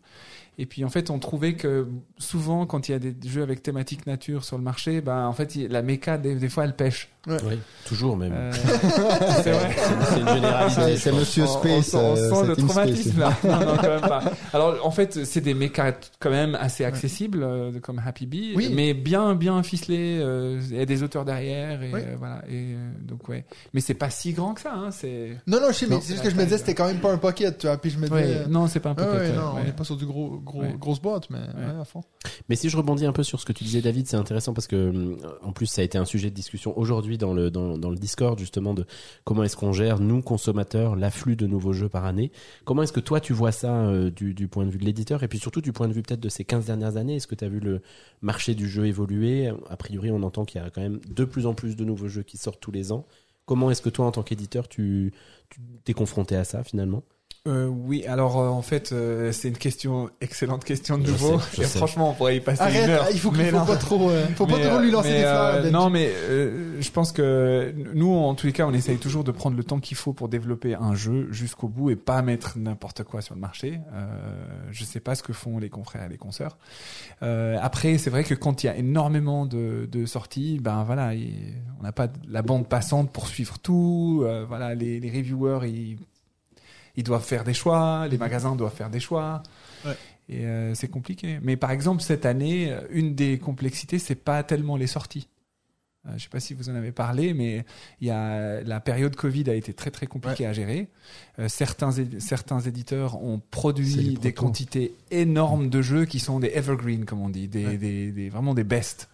Et 0.61 0.67
puis 0.67 0.85
en 0.85 0.89
fait, 0.89 1.09
on 1.09 1.17
trouvait 1.17 1.55
que 1.55 1.87
souvent, 2.19 2.67
quand 2.67 2.87
il 2.87 2.91
y 2.91 2.93
a 2.93 2.99
des 2.99 3.15
jeux 3.27 3.41
avec 3.41 3.63
thématique 3.63 4.05
nature 4.05 4.43
sur 4.43 4.59
le 4.59 4.63
marché, 4.63 5.01
ben 5.01 5.25
en 5.25 5.33
fait, 5.33 5.55
la 5.55 5.81
méca 5.81 6.19
des 6.19 6.49
fois 6.49 6.65
elle 6.65 6.75
pêche. 6.75 7.09
Oui, 7.27 7.59
toujours 7.85 8.17
même. 8.17 8.33
Euh, 8.35 8.51
c'est 9.43 9.51
vrai. 9.51 9.75
C'est 10.09 10.19
une 10.21 10.27
généralité. 10.27 10.97
C'est. 10.97 11.11
Monsieur 11.11 11.43
On- 11.43 11.45
on 11.45 11.59
Space. 11.59 11.85
sent- 11.85 11.97
on 11.97 12.15
euh, 12.17 12.29
sent 12.33 12.47
le 12.47 12.55
traumatisme 12.55 13.19
là. 13.19 13.37
Non, 13.43 13.59
non, 13.59 13.77
quand 13.77 13.89
même 13.89 14.01
pas. 14.01 14.23
Alors, 14.53 14.83
en 14.85 14.89
fait, 14.89 15.23
c'est 15.25 15.41
des 15.41 15.53
mécas 15.53 15.93
quand 16.19 16.31
même 16.31 16.55
assez 16.55 16.83
accessibles, 16.83 17.43
euh, 17.43 17.79
comme 17.79 18.01
Happy 18.03 18.25
Bee, 18.25 18.53
Oui. 18.55 18.71
mais 18.73 18.95
bien, 18.95 19.35
bien 19.35 19.61
ficelés. 19.61 20.17
euh, 20.19 20.59
Il 20.71 20.77
y 20.77 20.81
a 20.81 20.85
des 20.85 21.03
auteurs 21.03 21.23
derrière, 21.25 21.83
et 21.83 21.91
Oui. 21.93 21.99
euh, 22.03 22.15
voilà. 22.17 22.41
Et 22.49 22.73
euh, 22.73 22.91
donc 23.03 23.29
ouais. 23.29 23.45
Mais 23.75 23.81
c'est 23.81 23.93
pas 23.93 24.09
si 24.09 24.33
grand 24.33 24.55
que 24.55 24.61
ça. 24.61 24.73
Hein, 24.73 24.89
c'est. 24.89 25.37
Non, 25.45 25.59
non, 25.61 25.67
je 25.69 25.73
sais, 25.73 25.85
mais 25.87 25.95
Non, 25.95 26.01
c'est 26.01 26.13
juste 26.13 26.23
que 26.23 26.29
je 26.31 26.35
me 26.35 26.43
disais, 26.43 26.57
c'était 26.57 26.73
quand 26.75 26.87
même 26.87 26.99
pas 27.01 27.11
un 27.11 27.17
pocket, 27.19 27.55
tu 27.59 27.67
vois. 27.67 27.77
Puis 27.77 27.91
je 27.91 27.99
me 27.99 28.07
disais. 28.07 28.15
Ouais. 28.15 28.45
Non, 28.49 28.65
c'est 28.67 28.79
pas 28.79 28.89
un 28.89 28.95
pocket. 28.95 29.11
ouais, 29.13 29.19
ouais, 29.19 29.31
non, 29.35 29.53
ouais. 29.53 29.61
on 29.61 29.63
n'est 29.63 29.73
pas 29.73 29.83
sur 29.83 29.95
du 29.95 30.07
gros, 30.07 30.39
gros, 30.43 30.61
Ouais. 30.61 30.75
grosse 30.79 30.99
boîte, 31.01 31.29
mais 31.29 31.37
ouais, 31.37 31.79
à 31.81 31.85
fond. 31.85 32.01
Mais 32.49 32.55
si 32.55 32.67
je 32.69 32.77
rebondis 32.77 33.05
un 33.05 33.13
peu 33.13 33.21
sur 33.23 33.39
ce 33.39 33.45
que 33.45 33.53
tu 33.53 33.63
disais, 33.63 33.81
David, 33.81 34.07
c'est 34.07 34.17
intéressant 34.17 34.53
parce 34.53 34.65
que, 34.67 34.75
euh, 34.75 35.15
en 35.43 35.51
plus, 35.51 35.67
ça 35.67 35.81
a 35.81 35.83
été 35.85 35.99
un 35.99 36.05
sujet 36.05 36.31
de 36.31 36.35
discussion 36.35 36.75
aujourd'hui 36.79 37.10
dans 37.17 37.33
le, 37.33 37.51
dans, 37.51 37.89
le 37.89 37.95
Discord, 37.95 38.37
justement, 38.37 38.73
de 38.73 38.85
comment 39.23 39.43
est-ce 39.43 39.55
qu'on 39.55 39.71
gère, 39.71 39.99
nous, 39.99 40.21
consommateurs, 40.21 40.95
l'afflux 40.95 41.35
de 41.35 41.47
nouveaux 41.47 41.73
jeux 41.73 41.89
par 41.89 42.05
année. 42.05 42.31
Comment 42.65 42.83
est-ce 42.83 42.93
que 42.93 42.99
toi, 42.99 43.19
tu 43.19 43.33
vois 43.33 43.51
ça 43.51 43.85
euh, 43.85 44.09
du, 44.09 44.33
du 44.33 44.47
point 44.47 44.65
de 44.65 44.71
vue 44.71 44.77
de 44.77 44.85
l'éditeur 44.85 45.23
et 45.23 45.27
puis 45.27 45.39
surtout 45.39 45.61
du 45.61 45.73
point 45.73 45.87
de 45.87 45.93
vue 45.93 46.01
peut-être 46.01 46.19
de 46.19 46.29
ces 46.29 46.43
15 46.43 46.65
dernières 46.65 46.97
années? 46.97 47.15
Est-ce 47.15 47.27
que 47.27 47.35
tu 47.35 47.45
as 47.45 47.49
vu 47.49 47.59
le 47.59 47.81
marché 48.21 48.55
du 48.55 48.67
jeu 48.67 48.85
évoluer? 48.85 49.51
A 49.69 49.77
priori, 49.77 50.11
on 50.11 50.23
entend 50.23 50.45
qu'il 50.45 50.61
y 50.61 50.63
a 50.63 50.69
quand 50.69 50.81
même 50.81 50.99
de 51.07 51.25
plus 51.25 51.45
en 51.45 51.53
plus 51.53 51.75
de 51.75 51.85
nouveaux 51.85 52.07
jeux 52.07 52.23
qui 52.23 52.37
sortent 52.37 52.61
tous 52.61 52.71
les 52.71 52.91
ans. 52.91 53.05
Comment 53.45 53.71
est-ce 53.71 53.81
que 53.81 53.89
toi, 53.89 54.05
en 54.05 54.11
tant 54.11 54.23
qu'éditeur, 54.23 54.67
tu 54.67 55.13
tu 55.49 55.59
t'es 55.83 55.93
confronté 55.93 56.35
à 56.35 56.43
ça 56.43 56.63
finalement? 56.63 57.03
Euh, 57.47 57.65
oui, 57.65 58.05
alors 58.05 58.39
euh, 58.39 58.49
en 58.49 58.61
fait, 58.61 58.91
euh, 58.91 59.31
c'est 59.31 59.47
une 59.47 59.57
question, 59.57 60.11
excellente 60.21 60.63
question 60.63 60.99
de 60.99 61.07
Je 61.07 61.11
nouveau. 61.11 61.39
sais, 61.39 61.45
je 61.57 61.61
et 61.63 61.65
sais. 61.65 61.77
franchement, 61.79 62.11
on 62.11 62.13
pourrait 62.13 62.37
y 62.37 62.39
passer 62.39 62.61
Arrête, 62.61 62.83
une 62.85 62.89
heure. 62.91 63.07
il 63.11 63.19
faut 63.19 63.31
qu'il 63.31 63.39
Mais 63.41 63.49
faut 63.49 63.57
non. 63.57 63.65
pas 63.65 63.77
trop, 63.77 64.11
euh, 64.11 64.27
faut 64.35 64.45
pas 64.45 64.57
Mais, 64.57 64.69
trop 64.69 64.79
lui 64.79 64.91
lancer 64.91 65.09
mais, 65.09 65.15
des 65.15 65.21
fleurs. 65.21 65.55
euh, 65.55 65.71
non, 65.71 65.89
mais 65.89 66.07
euh, 66.29 66.79
je 66.79 66.91
pense 66.91 67.11
que 67.11 67.73
nous, 67.95 68.13
en 68.13 68.35
tous 68.35 68.45
les 68.45 68.53
cas, 68.53 68.67
on 68.67 68.73
essaye 68.73 68.97
toujours 68.99 69.23
de 69.23 69.31
prendre 69.31 69.57
le 69.57 69.63
temps 69.63 69.79
qu'il 69.79 69.97
faut 69.97 70.13
pour 70.13 70.29
développer 70.29 70.75
un 70.75 70.93
jeu 70.93 71.29
jusqu'au 71.31 71.67
bout 71.67 71.89
et 71.89 71.95
pas 71.95 72.21
mettre 72.21 72.59
n'importe 72.59 73.03
quoi 73.03 73.21
sur 73.21 73.33
le 73.33 73.41
marché. 73.41 73.79
Euh, 73.91 74.05
je 74.69 74.83
sais 74.83 74.99
pas 74.99 75.15
ce 75.15 75.23
que 75.23 75.33
font 75.33 75.57
les 75.57 75.69
confrères 75.71 76.05
et 76.05 76.09
les 76.09 76.17
consoeurs. 76.19 76.59
Euh, 77.23 77.57
après, 77.59 77.97
c'est 77.97 78.11
vrai 78.11 78.23
que 78.23 78.35
quand 78.35 78.61
il 78.63 78.67
y 78.67 78.69
a 78.69 78.75
énormément 78.75 79.47
de, 79.47 79.89
de 79.91 80.05
sorties, 80.05 80.59
ben 80.61 80.83
voilà, 80.83 81.15
il- 81.15 81.55
on 81.79 81.83
n'a 81.83 81.91
pas 81.91 82.07
la 82.29 82.43
bande 82.43 82.67
passante 82.67 83.11
pour 83.11 83.25
suivre 83.27 83.57
tout. 83.57 84.21
Euh, 84.25 84.45
voilà, 84.47 84.75
les, 84.75 84.99
les 84.99 85.09
reviewers, 85.09 85.67
ils, 85.67 85.97
ils 86.95 87.03
doivent 87.03 87.23
faire 87.25 87.43
des 87.43 87.53
choix, 87.53 88.07
les 88.09 88.17
magasins 88.17 88.55
doivent 88.55 88.75
faire 88.75 88.89
des 88.89 88.99
choix. 88.99 89.43
Ouais. 89.85 89.95
Et 90.29 90.45
euh, 90.45 90.73
c'est 90.75 90.87
compliqué. 90.87 91.39
Mais 91.41 91.57
par 91.57 91.71
exemple, 91.71 92.01
cette 92.01 92.25
année, 92.25 92.71
euh, 92.71 92.81
une 92.91 93.15
des 93.15 93.37
complexités, 93.39 93.99
c'est 93.99 94.15
pas 94.15 94.43
tellement 94.43 94.77
les 94.77 94.87
sorties. 94.87 95.27
Euh, 96.07 96.11
je 96.17 96.23
sais 96.23 96.29
pas 96.29 96.39
si 96.39 96.53
vous 96.55 96.67
en 96.69 96.73
avez 96.75 96.91
parlé, 96.91 97.33
mais 97.35 97.63
il 97.99 98.07
y 98.07 98.11
a 98.11 98.61
la 98.63 98.79
période 98.79 99.15
Covid 99.15 99.49
a 99.51 99.53
été 99.53 99.71
très 99.73 99.91
très 99.91 100.07
compliquée 100.07 100.47
à 100.47 100.53
gérer. 100.53 100.87
Euh, 101.37 101.47
certains 101.47 101.91
certains 102.19 102.59
éditeurs 102.61 103.21
ont 103.23 103.39
produit 103.51 104.17
des 104.19 104.33
quantités 104.33 104.95
énormes 105.11 105.69
de 105.69 105.81
jeux 105.83 106.05
qui 106.05 106.19
sont 106.19 106.39
des 106.39 106.47
evergreen 106.55 107.05
comme 107.05 107.21
on 107.21 107.29
dit, 107.29 107.47
des, 107.47 107.65
Ouais. 107.67 107.77
des, 107.77 108.11
des- 108.11 108.29
vraiment 108.29 108.55
des 108.55 108.63
best. 108.63 109.09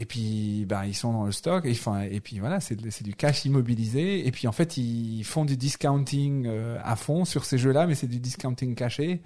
Et 0.00 0.06
puis, 0.06 0.64
bah, 0.66 0.86
ils 0.86 0.94
sont 0.94 1.12
dans 1.12 1.24
le 1.24 1.32
stock. 1.32 1.64
Et, 1.64 1.72
enfin, 1.72 2.02
et 2.02 2.20
puis 2.20 2.38
voilà, 2.38 2.60
c'est 2.60 2.76
c'est 2.90 3.02
du 3.02 3.14
cash 3.14 3.44
immobilisé. 3.44 4.26
Et 4.26 4.30
puis 4.30 4.46
en 4.46 4.52
fait, 4.52 4.76
ils 4.76 5.24
font 5.24 5.44
du 5.44 5.56
discounting 5.56 6.46
euh, 6.46 6.78
à 6.84 6.94
fond 6.94 7.24
sur 7.24 7.44
ces 7.44 7.58
jeux-là, 7.58 7.86
mais 7.88 7.96
c'est 7.96 8.06
du 8.06 8.20
discounting 8.20 8.76
caché. 8.76 9.20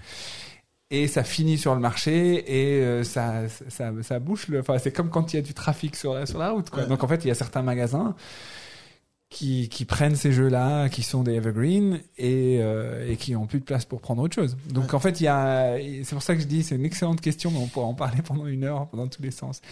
Et 0.91 1.09
ça 1.09 1.25
finit 1.25 1.59
sur 1.59 1.75
le 1.75 1.81
marché 1.81 2.45
et 2.47 2.83
euh, 2.83 3.05
ça, 3.05 3.49
ça, 3.69 3.93
ça 4.03 4.19
bouche. 4.19 4.49
Le, 4.49 4.61
enfin, 4.61 4.79
c'est 4.79 4.93
comme 4.93 5.11
quand 5.11 5.33
il 5.33 5.37
y 5.37 5.39
a 5.39 5.43
du 5.43 5.55
trafic 5.55 5.95
sur 5.95 6.15
la, 6.15 6.27
sur 6.27 6.39
la 6.39 6.51
route. 6.51 6.71
Quoi. 6.71 6.83
Ouais. 6.83 6.89
Donc 6.89 7.05
en 7.05 7.09
fait, 7.09 7.25
il 7.25 7.29
y 7.29 7.31
a 7.31 7.35
certains 7.35 7.63
magasins 7.63 8.15
qui, 9.33 9.69
qui 9.71 9.85
prennent 9.87 10.15
ces 10.15 10.31
jeux-là, 10.31 10.89
qui 10.91 11.03
sont 11.03 11.23
des 11.23 11.33
evergreen 11.33 12.01
et, 12.19 12.59
euh, 12.61 13.11
et 13.11 13.17
qui 13.17 13.35
ont 13.35 13.47
plus 13.47 13.61
de 13.61 13.65
place 13.65 13.87
pour 13.87 14.01
prendre 14.03 14.21
autre 14.23 14.35
chose. 14.35 14.57
Donc 14.69 14.89
Ouais. 14.89 14.95
en 14.95 15.01
fait, 15.01 15.21
il 15.21 15.25
y 15.25 15.29
a, 15.29 15.77
c'est 16.05 16.15
pour 16.15 16.23
ça 16.23 16.35
que 16.35 16.43
je 16.43 16.47
dis, 16.47 16.63
c'est 16.63 16.75
une 16.77 16.85
excellente 16.85 17.21
question, 17.23 17.51
mais 17.51 17.59
on 17.59 17.67
pourra 17.67 17.87
en 17.87 17.95
parler 17.95 18.21
pendant 18.23 18.47
une 18.47 18.65
heure, 18.65 18.89
dans 18.93 19.09
tous 19.09 19.23
les 19.23 19.31
sens. 19.31 19.63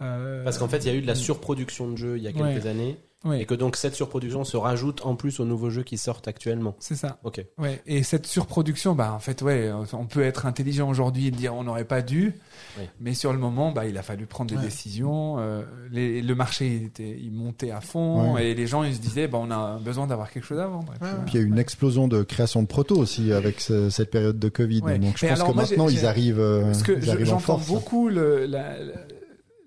Euh, 0.00 0.42
Parce 0.42 0.56
qu'en 0.58 0.68
fait, 0.68 0.78
il 0.78 0.86
y 0.86 0.90
a 0.90 0.94
eu 0.94 1.02
de 1.02 1.06
la 1.06 1.14
surproduction 1.14 1.90
de 1.90 1.96
jeux 1.96 2.16
il 2.16 2.22
y 2.22 2.28
a 2.28 2.32
quelques 2.32 2.64
Ouais. 2.64 2.66
années 2.66 2.96
ouais, 3.24 3.42
et 3.42 3.44
que 3.46 3.54
donc 3.54 3.76
cette 3.76 3.94
surproduction 3.94 4.44
se 4.44 4.56
rajoute 4.56 5.04
en 5.04 5.14
plus 5.16 5.40
aux 5.40 5.44
nouveaux 5.44 5.70
jeux 5.70 5.82
qui 5.82 5.98
sortent 5.98 6.28
actuellement. 6.28 6.74
c'est 6.80 6.94
ça. 6.94 7.18
Ok. 7.24 7.44
Ouais, 7.58 7.80
et 7.86 8.02
cette 8.02 8.26
surproduction, 8.26 8.94
bah 8.94 9.12
en 9.12 9.18
fait, 9.18 9.42
ouais, 9.42 9.70
on 9.92 10.06
peut 10.06 10.22
être 10.22 10.46
intelligent 10.46 10.88
aujourd'hui 10.88 11.26
et 11.26 11.30
dire 11.30 11.54
on 11.54 11.64
n'aurait 11.64 11.84
pas 11.84 12.02
dû, 12.02 12.34
Oui. 12.78 12.84
mais 13.00 13.14
sur 13.14 13.32
le 13.32 13.38
moment, 13.38 13.72
bah 13.72 13.86
il 13.86 13.96
a 13.98 14.02
fallu 14.02 14.26
prendre 14.26 14.50
des 14.50 14.56
Ouais. 14.56 14.62
décisions. 14.62 15.36
euh, 15.38 15.62
les- 15.90 16.22
le 16.22 16.34
marché 16.34 16.66
il 16.66 16.84
était, 16.84 17.16
il 17.20 17.32
montait 17.32 17.70
à 17.70 17.80
fond 17.80 18.34
Ouais. 18.34 18.50
et 18.50 18.54
les 18.54 18.66
gens 18.66 18.82
ils 18.84 18.94
se 18.94 19.00
disaient, 19.00 19.28
bah 19.28 19.38
on 19.40 19.50
a 19.50 19.78
besoin 19.78 20.06
d'avoir 20.06 20.30
quelque 20.30 20.44
chose 20.44 20.58
à 20.60 20.66
vendre. 20.66 20.92
Et 20.94 20.98
puis, 20.98 21.08
voilà. 21.08 21.14
Puis 21.24 21.34
il 21.34 21.40
y 21.40 21.42
a 21.42 21.46
eu 21.46 21.48
une 21.48 21.58
explosion 21.58 22.08
de 22.08 22.22
création 22.22 22.62
de 22.62 22.66
proto 22.66 22.96
aussi 22.96 23.32
avec 23.32 23.60
ce- 23.60 23.90
cette 23.90 24.10
période 24.10 24.38
de 24.38 24.48
Covid. 24.48 24.80
Ouais. 24.82 24.98
Donc 24.98 25.16
je 25.18 25.26
Mais 25.26 25.32
pense 25.32 25.40
que 25.42 25.44
moi, 25.52 25.54
maintenant 25.62 25.88
ils 25.88 26.06
arrivent, 26.06 26.40
euh, 26.40 26.62
Parce 26.64 26.82
que 26.82 27.00
je- 27.00 27.24
j'entends 27.24 27.38
force. 27.58 27.66
beaucoup 27.68 28.08
le, 28.08 28.46
la, 28.46 28.78
la, 28.82 28.92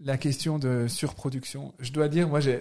la 0.03 0.17
question 0.17 0.59
de 0.59 0.88
surproduction. 0.88 1.73
Je 1.80 1.91
dois 1.93 2.07
dire, 2.09 2.27
moi, 2.27 2.39
j'ai 2.39 2.59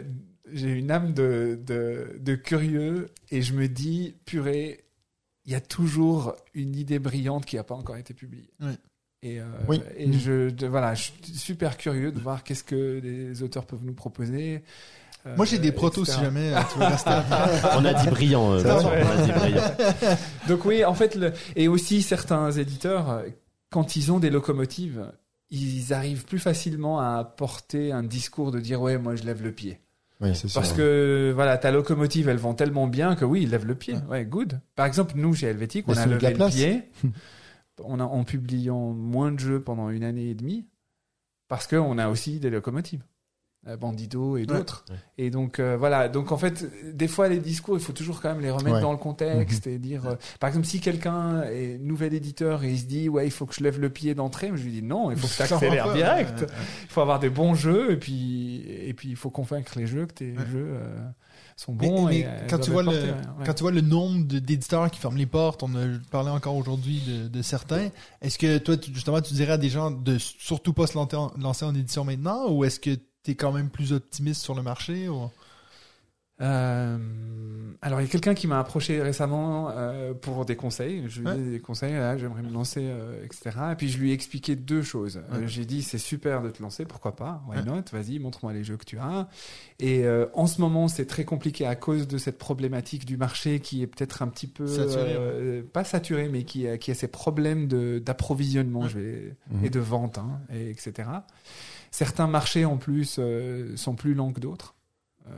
j'ai 0.53 0.70
une 0.73 0.91
âme 0.91 1.12
de, 1.15 1.59
de, 1.66 2.16
de 2.20 2.35
curieux 2.35 3.09
et 3.31 3.43
je 3.43 3.53
me 3.55 3.69
dis, 3.69 4.15
purée, 4.24 4.85
il 5.45 5.53
y 5.53 5.55
a 5.55 5.61
toujours 5.61 6.37
une 6.55 6.77
idée 6.77 6.99
brillante 6.99 7.45
qui 7.47 7.57
n'a 7.57 7.65
pas 7.65 7.74
encore 7.74 7.97
été 7.97 8.15
publiée. 8.15 8.51
Et, 9.23 9.41
euh, 9.41 9.45
Oui. 9.69 9.81
et 9.97 10.12
je, 10.12 10.51
de- 10.51 10.66
voilà, 10.66 10.95
je 10.95 11.03
suis 11.05 11.15
super 11.35 11.77
curieux 11.77 12.11
de 12.12 12.19
voir 12.20 12.43
qu'est-ce 12.45 12.65
que 12.65 13.01
les 13.03 13.43
auteurs 13.43 13.66
peuvent 13.66 13.85
nous 13.85 13.95
proposer. 13.95 14.62
euh, 15.27 15.37
Moi, 15.37 15.47
j'ai 15.47 15.59
des 15.59 15.70
protos 15.73 16.05
si 16.05 16.20
jamais 16.20 16.53
euh, 16.53 16.59
tu 16.73 16.79
veux 16.79 16.85
On 17.77 17.85
a 17.85 17.95
dit 17.95 18.09
brillant. 18.11 18.53
euh, 18.53 18.62
on 18.65 19.20
a 19.20 19.24
dit 19.24 19.33
brillant. 19.33 19.62
Donc 20.49 20.65
oui, 20.65 20.85
en 20.85 20.95
fait, 20.95 21.15
le... 21.15 21.33
et 21.57 21.69
aussi 21.69 22.03
certains 22.03 22.51
éditeurs, 22.51 23.23
quand 23.70 23.95
ils 23.97 24.11
ont 24.12 24.19
des 24.19 24.31
locomotives, 24.31 25.12
ils 25.51 25.93
arrivent 25.93 26.24
plus 26.24 26.39
facilement 26.41 26.99
à 26.99 27.24
porter 27.24 27.93
un 27.93 28.03
discours 28.03 28.51
de 28.53 28.59
dire 28.59 28.81
ouais, 28.81 28.99
moi 28.99 29.15
je 29.16 29.23
lève 29.24 29.43
le 29.43 29.53
pied. 29.53 29.79
Oui, 30.23 30.35
c'est 30.35 30.49
sûr. 30.49 30.61
Parce 30.61 30.73
que 30.73 31.32
voilà, 31.35 31.59
ta 31.59 31.70
locomotive, 31.70 32.28
elle 32.28 32.39
vend 32.39 32.55
tellement 32.55 32.86
bien 32.86 33.16
que 33.16 33.24
oui, 33.24 33.43
il 33.43 33.51
lève 33.51 33.66
le 33.66 33.74
pied. 33.74 33.94
Ouais. 33.94 34.09
Ouais, 34.09 34.24
good. 34.24 34.61
Par 34.77 34.86
exemple, 34.86 35.15
nous 35.16 35.35
chez 35.35 35.49
Helvetic, 35.49 35.89
on 35.89 35.97
a 35.97 36.07
levé 36.07 36.28
le 36.28 36.35
place. 36.35 36.55
pied. 36.55 36.90
on 37.85 38.01
a 38.01 38.05
en 38.05 38.24
publiant 38.24 38.93
moins 38.93 39.32
de 39.32 39.40
jeux 39.40 39.61
pendant 39.61 39.90
une 39.90 40.05
année 40.05 40.31
et 40.31 40.35
demie 40.35 40.66
parce 41.49 41.66
que 41.66 41.77
on 41.77 41.99
a 41.99 42.09
aussi 42.09 42.40
des 42.40 42.49
locomotives. 42.49 43.05
Euh, 43.68 43.76
Bandito 43.76 44.36
et 44.36 44.44
d'autres. 44.47 44.84
Ouais. 44.90 44.97
Et 45.18 45.30
donc 45.30 45.59
euh, 45.60 45.76
voilà, 45.76 46.09
donc 46.09 46.32
en 46.32 46.36
fait, 46.36 46.66
des 46.94 47.06
fois 47.09 47.28
les 47.28 47.39
discours, 47.39 47.76
il 47.76 47.82
faut 47.82 47.93
toujours 47.93 48.20
quand 48.20 48.30
même 48.30 48.40
les 48.40 48.51
remettre 48.51 48.76
Ouais. 48.76 48.82
dans 48.82 48.93
le 48.93 48.98
contexte 48.98 49.66
et 49.66 49.78
dire, 49.78 50.06
euh, 50.06 50.14
par 50.40 50.48
exemple, 50.48 50.66
si 50.66 50.80
quelqu'un 50.80 51.43
est 51.44 51.78
nouvel 51.78 52.12
éditeur 52.14 52.64
et 52.64 52.72
il 52.72 52.78
se 52.78 52.84
dit 52.86 53.09
ouais, 53.09 53.26
il 53.26 53.30
faut 53.30 53.47
que 53.47 53.55
je 53.55 53.62
lève 53.62 53.78
le 53.80 53.90
pied 53.90 54.14
d'entrée, 54.14 54.51
je 54.55 54.62
lui 54.64 54.72
dis 54.72 54.82
non, 54.82 55.10
il 55.10 55.16
faut 55.16 55.28
que 55.28 55.34
tu 55.34 55.43
accélères 55.55 55.93
direct. 55.94 56.40
ouais, 56.40 56.47
Il 56.82 56.89
faut 56.89 57.01
avoir 57.02 57.20
des 57.20 57.30
bons 57.30 57.55
jeux 57.55 57.93
et 57.93 57.97
puis 57.97 58.62
et 58.66 58.94
puis 58.94 59.10
il 59.10 59.16
faut 59.16 59.30
convaincre 59.30 59.72
les 59.78 59.86
jeux 59.86 60.06
que 60.06 60.14
tes 60.14 60.32
Ouais. 60.32 60.47
jeux 60.51 60.70
euh, 60.74 60.97
sont 61.56 61.76
Mais- 61.80 61.86
bons. 61.89 62.06
mais 62.06 62.18
et, 62.20 62.26
euh, 62.26 62.47
quand 62.51 62.59
tu 62.59 62.70
vois 62.70 62.82
le 62.82 63.14
quand 63.44 63.55
tu 63.55 63.62
vois 63.62 63.70
le 63.72 63.80
nombre 63.80 64.26
de- 64.26 64.39
d'éditeurs 64.40 64.90
qui 64.90 64.98
ferment 64.98 65.16
les 65.18 65.26
portes, 65.26 65.62
on 65.62 65.72
a 65.76 65.86
parlé 66.10 66.30
encore 66.30 66.56
aujourd'hui 66.56 67.01
de, 67.06 67.28
de 67.28 67.43
certains. 67.43 67.90
Est-ce 68.22 68.39
que 68.39 68.59
toi, 68.59 68.76
tu- 68.76 68.93
justement, 68.93 69.20
tu 69.20 69.34
dirais 69.34 69.52
à 69.52 69.59
des 69.59 69.68
gens 69.68 69.90
de 69.93 70.18
surtout 70.18 70.72
pas 70.72 70.86
se 70.89 70.94
lancer 70.94 71.14
en, 71.16 71.30
lancer 71.39 71.64
en 71.64 71.74
édition 71.74 72.05
maintenant, 72.05 72.51
ou 72.51 72.64
est-ce 72.64 72.80
que 72.80 72.90
tu 73.23 73.32
es 73.32 73.35
quand 73.35 73.53
même 73.53 73.70
plus 73.70 73.93
optimiste 73.93 74.43
sur 74.43 74.55
le 74.55 74.62
marché 74.62 75.09
ou... 75.09 75.31
Euh, 76.41 76.99
alors, 77.83 78.01
il 78.01 78.05
y 78.05 78.07
a 78.07 78.11
quelqu'un 78.11 78.35
qui 78.35 78.47
m'a 78.47 78.59
approché 78.61 79.03
récemment 79.03 79.71
euh, 79.71 80.15
pour 80.15 80.45
des 80.45 80.57
conseils. 80.57 81.05
Je 81.09 81.21
lui 81.21 81.27
ai 81.27 81.31
Ouais. 81.31 81.37
donné 81.37 81.51
des 81.51 81.61
conseils, 81.61 81.95
j'aimerais 82.19 82.43
me 82.43 82.53
lancer, 82.53 82.81
euh, 82.85 83.25
etc. 83.25 83.51
Et 83.73 83.75
puis, 83.77 83.89
je 83.89 83.99
lui 83.99 84.11
ai 84.11 84.15
expliqué 84.15 84.57
deux 84.57 84.83
choses. 84.83 85.21
Ouais. 85.33 85.47
J'ai 85.47 85.65
dit, 85.65 85.83
c'est 85.83 85.99
super 85.99 86.43
de 86.43 86.51
te 86.51 86.63
lancer, 86.63 86.85
pourquoi 86.85 87.17
pas? 87.17 87.43
Why 87.49 87.59
Ouais. 87.59 87.65
not? 87.65 87.83
Vas-y, 87.93 88.19
montre-moi 88.19 88.53
les 88.53 88.65
jeux 88.65 88.77
que 88.77 88.85
tu 88.85 88.99
as. 88.99 89.29
Et 89.81 90.05
en 90.35 90.47
ce 90.47 90.61
moment, 90.61 90.89
c'est 90.89 91.07
très 91.07 91.25
compliqué 91.25 91.67
à 91.67 91.75
cause 91.77 92.07
de 92.09 92.19
cette 92.19 92.39
problématique 92.39 93.05
du 93.05 93.17
marché 93.17 93.61
qui 93.61 93.83
est 93.83 93.87
peut-être 93.89 94.23
un 94.23 94.29
petit 94.29 94.47
peu... 94.47 94.67
Saturé, 94.67 95.63
Pas 95.73 95.85
saturé, 95.85 96.29
mais 96.29 96.45
qui 96.45 96.67
a, 96.69 96.79
qui 96.79 96.91
a 96.91 96.95
ces 96.95 97.09
problèmes 97.09 97.67
de- 97.69 97.99
d'approvisionnement 98.05 98.85
Mhm. 98.85 99.65
et 99.65 99.71
de 99.71 99.81
vente, 99.81 100.19
hein, 100.19 100.41
et 100.53 100.71
etc. 100.71 101.09
Certains 101.91 102.27
marchés, 102.27 102.65
en 102.65 102.77
plus, 102.79 103.21
sont 103.77 103.95
plus 103.97 104.15
lents 104.15 104.33
que 104.33 104.41
d'autres. 104.41 104.75
Euh, 105.29 105.31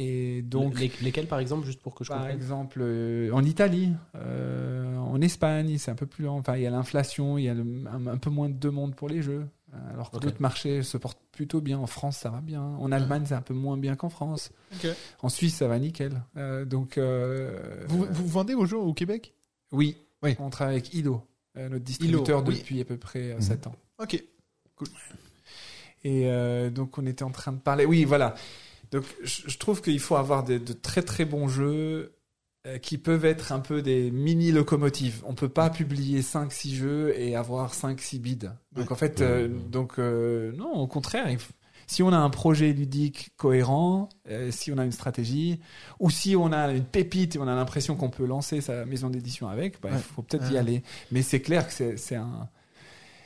et 0.00 0.42
donc... 0.42 0.78
Les- 0.78 0.92
lesquels, 1.02 1.26
par 1.26 1.40
exemple, 1.40 1.66
juste 1.66 1.82
pour 1.82 1.94
que 1.94 2.04
je 2.04 2.08
Par 2.08 2.18
comprenne? 2.18 2.36
exemple, 2.36 2.78
euh, 2.80 3.30
en 3.32 3.44
Italie, 3.44 3.92
euh, 4.14 4.96
en 4.96 5.20
Espagne, 5.20 5.76
c'est 5.76 5.90
un 5.90 5.94
peu 5.96 6.06
plus 6.06 6.24
lent. 6.24 6.38
Enfin, 6.38 6.56
il 6.56 6.62
y 6.62 6.66
a 6.66 6.70
l'inflation, 6.70 7.36
il 7.36 7.44
y 7.44 7.48
a 7.48 7.54
le- 7.54 7.84
un, 7.92 8.06
un 8.06 8.16
peu 8.16 8.30
moins 8.30 8.48
de 8.48 8.58
demande 8.58 8.94
pour 8.94 9.08
les 9.08 9.22
jeux. 9.22 9.46
Alors 9.92 10.10
que 10.10 10.16
Ok. 10.16 10.22
d'autres 10.22 10.40
marchés 10.40 10.82
se 10.82 10.96
portent 10.96 11.20
plutôt 11.32 11.60
bien. 11.60 11.78
En 11.78 11.86
France, 11.86 12.16
ça 12.16 12.30
va 12.30 12.40
bien. 12.40 12.62
En 12.62 12.90
Allemagne, 12.90 13.24
c'est 13.26 13.34
un 13.34 13.42
peu 13.42 13.52
moins 13.54 13.76
bien 13.76 13.96
qu'en 13.96 14.08
France. 14.08 14.50
En 15.20 15.28
Suisse, 15.28 15.56
ça 15.56 15.68
va 15.68 15.78
nickel. 15.78 16.22
Euh, 16.38 16.64
donc, 16.64 16.96
euh, 16.96 17.84
Vous, 17.88 18.06
vous 18.10 18.26
vendez 18.28 18.54
vos 18.54 18.64
jeux 18.64 18.78
au 18.78 18.94
Québec? 18.94 19.34
Oui, 19.72 19.96
Oui. 20.22 20.36
on 20.38 20.48
travaille 20.48 20.76
avec 20.76 20.94
Ilo, 20.94 21.22
euh, 21.58 21.68
notre 21.68 21.84
distributeur 21.84 22.42
oui. 22.46 22.54
depuis 22.56 22.80
à 22.80 22.84
peu 22.86 22.96
près 22.96 23.34
Mhm. 23.34 23.40
7 23.42 23.66
ans. 23.66 23.74
Ok. 23.98 24.14
Et 26.04 26.22
euh, 26.30 26.70
donc 26.70 26.96
on 26.96 27.04
était 27.06 27.24
en 27.24 27.30
train 27.30 27.52
de 27.52 27.58
parler. 27.58 27.84
Oui, 27.84 28.04
voilà. 28.04 28.34
Donc 28.90 29.04
je, 29.22 29.42
je 29.46 29.58
trouve 29.58 29.80
qu'il 29.82 30.00
faut 30.00 30.16
avoir 30.16 30.44
des- 30.44 30.58
de 30.58 30.72
très 30.72 31.02
très 31.02 31.24
bons 31.24 31.48
jeux 31.48 32.14
euh, 32.66 32.78
qui 32.78 32.98
peuvent 32.98 33.24
être 33.24 33.52
un 33.52 33.60
peu 33.60 33.82
des 33.82 34.10
mini 34.10 34.50
locomotives. 34.52 35.22
On 35.26 35.34
peut 35.34 35.48
pas 35.48 35.70
publier 35.70 36.22
5 36.22 36.52
6 36.52 36.74
jeux 36.76 37.14
et 37.18 37.36
avoir 37.36 37.74
5 37.74 38.00
6 38.00 38.18
bids. 38.18 38.50
Donc 38.72 38.90
en 38.90 38.94
fait 38.96 39.20
euh, 39.20 39.48
donc 39.48 39.98
euh, 39.98 40.52
non, 40.56 40.72
au 40.74 40.86
contraire, 40.86 41.30
il 41.30 41.38
si 41.90 42.02
on 42.02 42.12
a 42.12 42.18
un 42.18 42.28
projet 42.28 42.74
ludique 42.74 43.30
cohérent, 43.38 44.10
si 44.50 44.70
on 44.70 44.76
a 44.76 44.84
une 44.84 44.92
stratégie, 44.92 45.58
ou 45.98 46.10
si 46.10 46.36
on 46.36 46.52
a 46.52 46.70
une 46.70 46.84
pépite 46.84 47.36
et 47.36 47.38
on 47.38 47.48
a 47.48 47.54
l'impression 47.54 47.96
qu'on 47.96 48.10
peut 48.10 48.26
lancer 48.26 48.60
sa 48.60 48.84
maison 48.84 49.08
d'édition 49.08 49.48
avec, 49.48 49.80
bah, 49.80 49.88
il 49.92 49.94
Ouais. 49.96 50.02
faut 50.02 50.20
peut-être 50.20 50.52
y 50.52 50.58
aller. 50.58 50.82
Mais 51.12 51.22
c'est 51.22 51.40
clair 51.40 51.66
que 51.66 51.96
C'est 51.96 52.16
un 52.16 52.50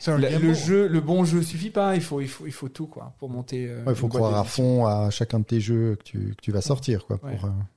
le, 0.06 0.38
le 0.38 0.54
jeu, 0.54 0.88
le 0.88 1.00
bon 1.00 1.24
jeu 1.24 1.42
suffit 1.42 1.70
pas. 1.70 1.94
Il 1.94 2.02
faut, 2.02 2.20
il 2.20 2.28
faut, 2.28 2.46
il 2.46 2.52
faut 2.52 2.68
tout 2.68 2.86
quoi 2.86 3.14
pour 3.18 3.28
monter. 3.30 3.66
euh, 3.68 3.84
Ouais, 3.84 3.92
il 3.92 3.96
faut 3.96 4.08
croire 4.08 4.34
à 4.36 4.44
fond 4.44 4.86
à 4.86 5.10
chacun 5.10 5.38
de 5.40 5.44
tes 5.44 5.60
jeux 5.60 5.96
que 5.96 6.02
tu, 6.02 6.18
que 6.36 6.40
tu 6.42 6.52
vas 6.52 6.60
sortir, 6.60 7.06
quoi. 7.06 7.18
Pour, 7.18 7.30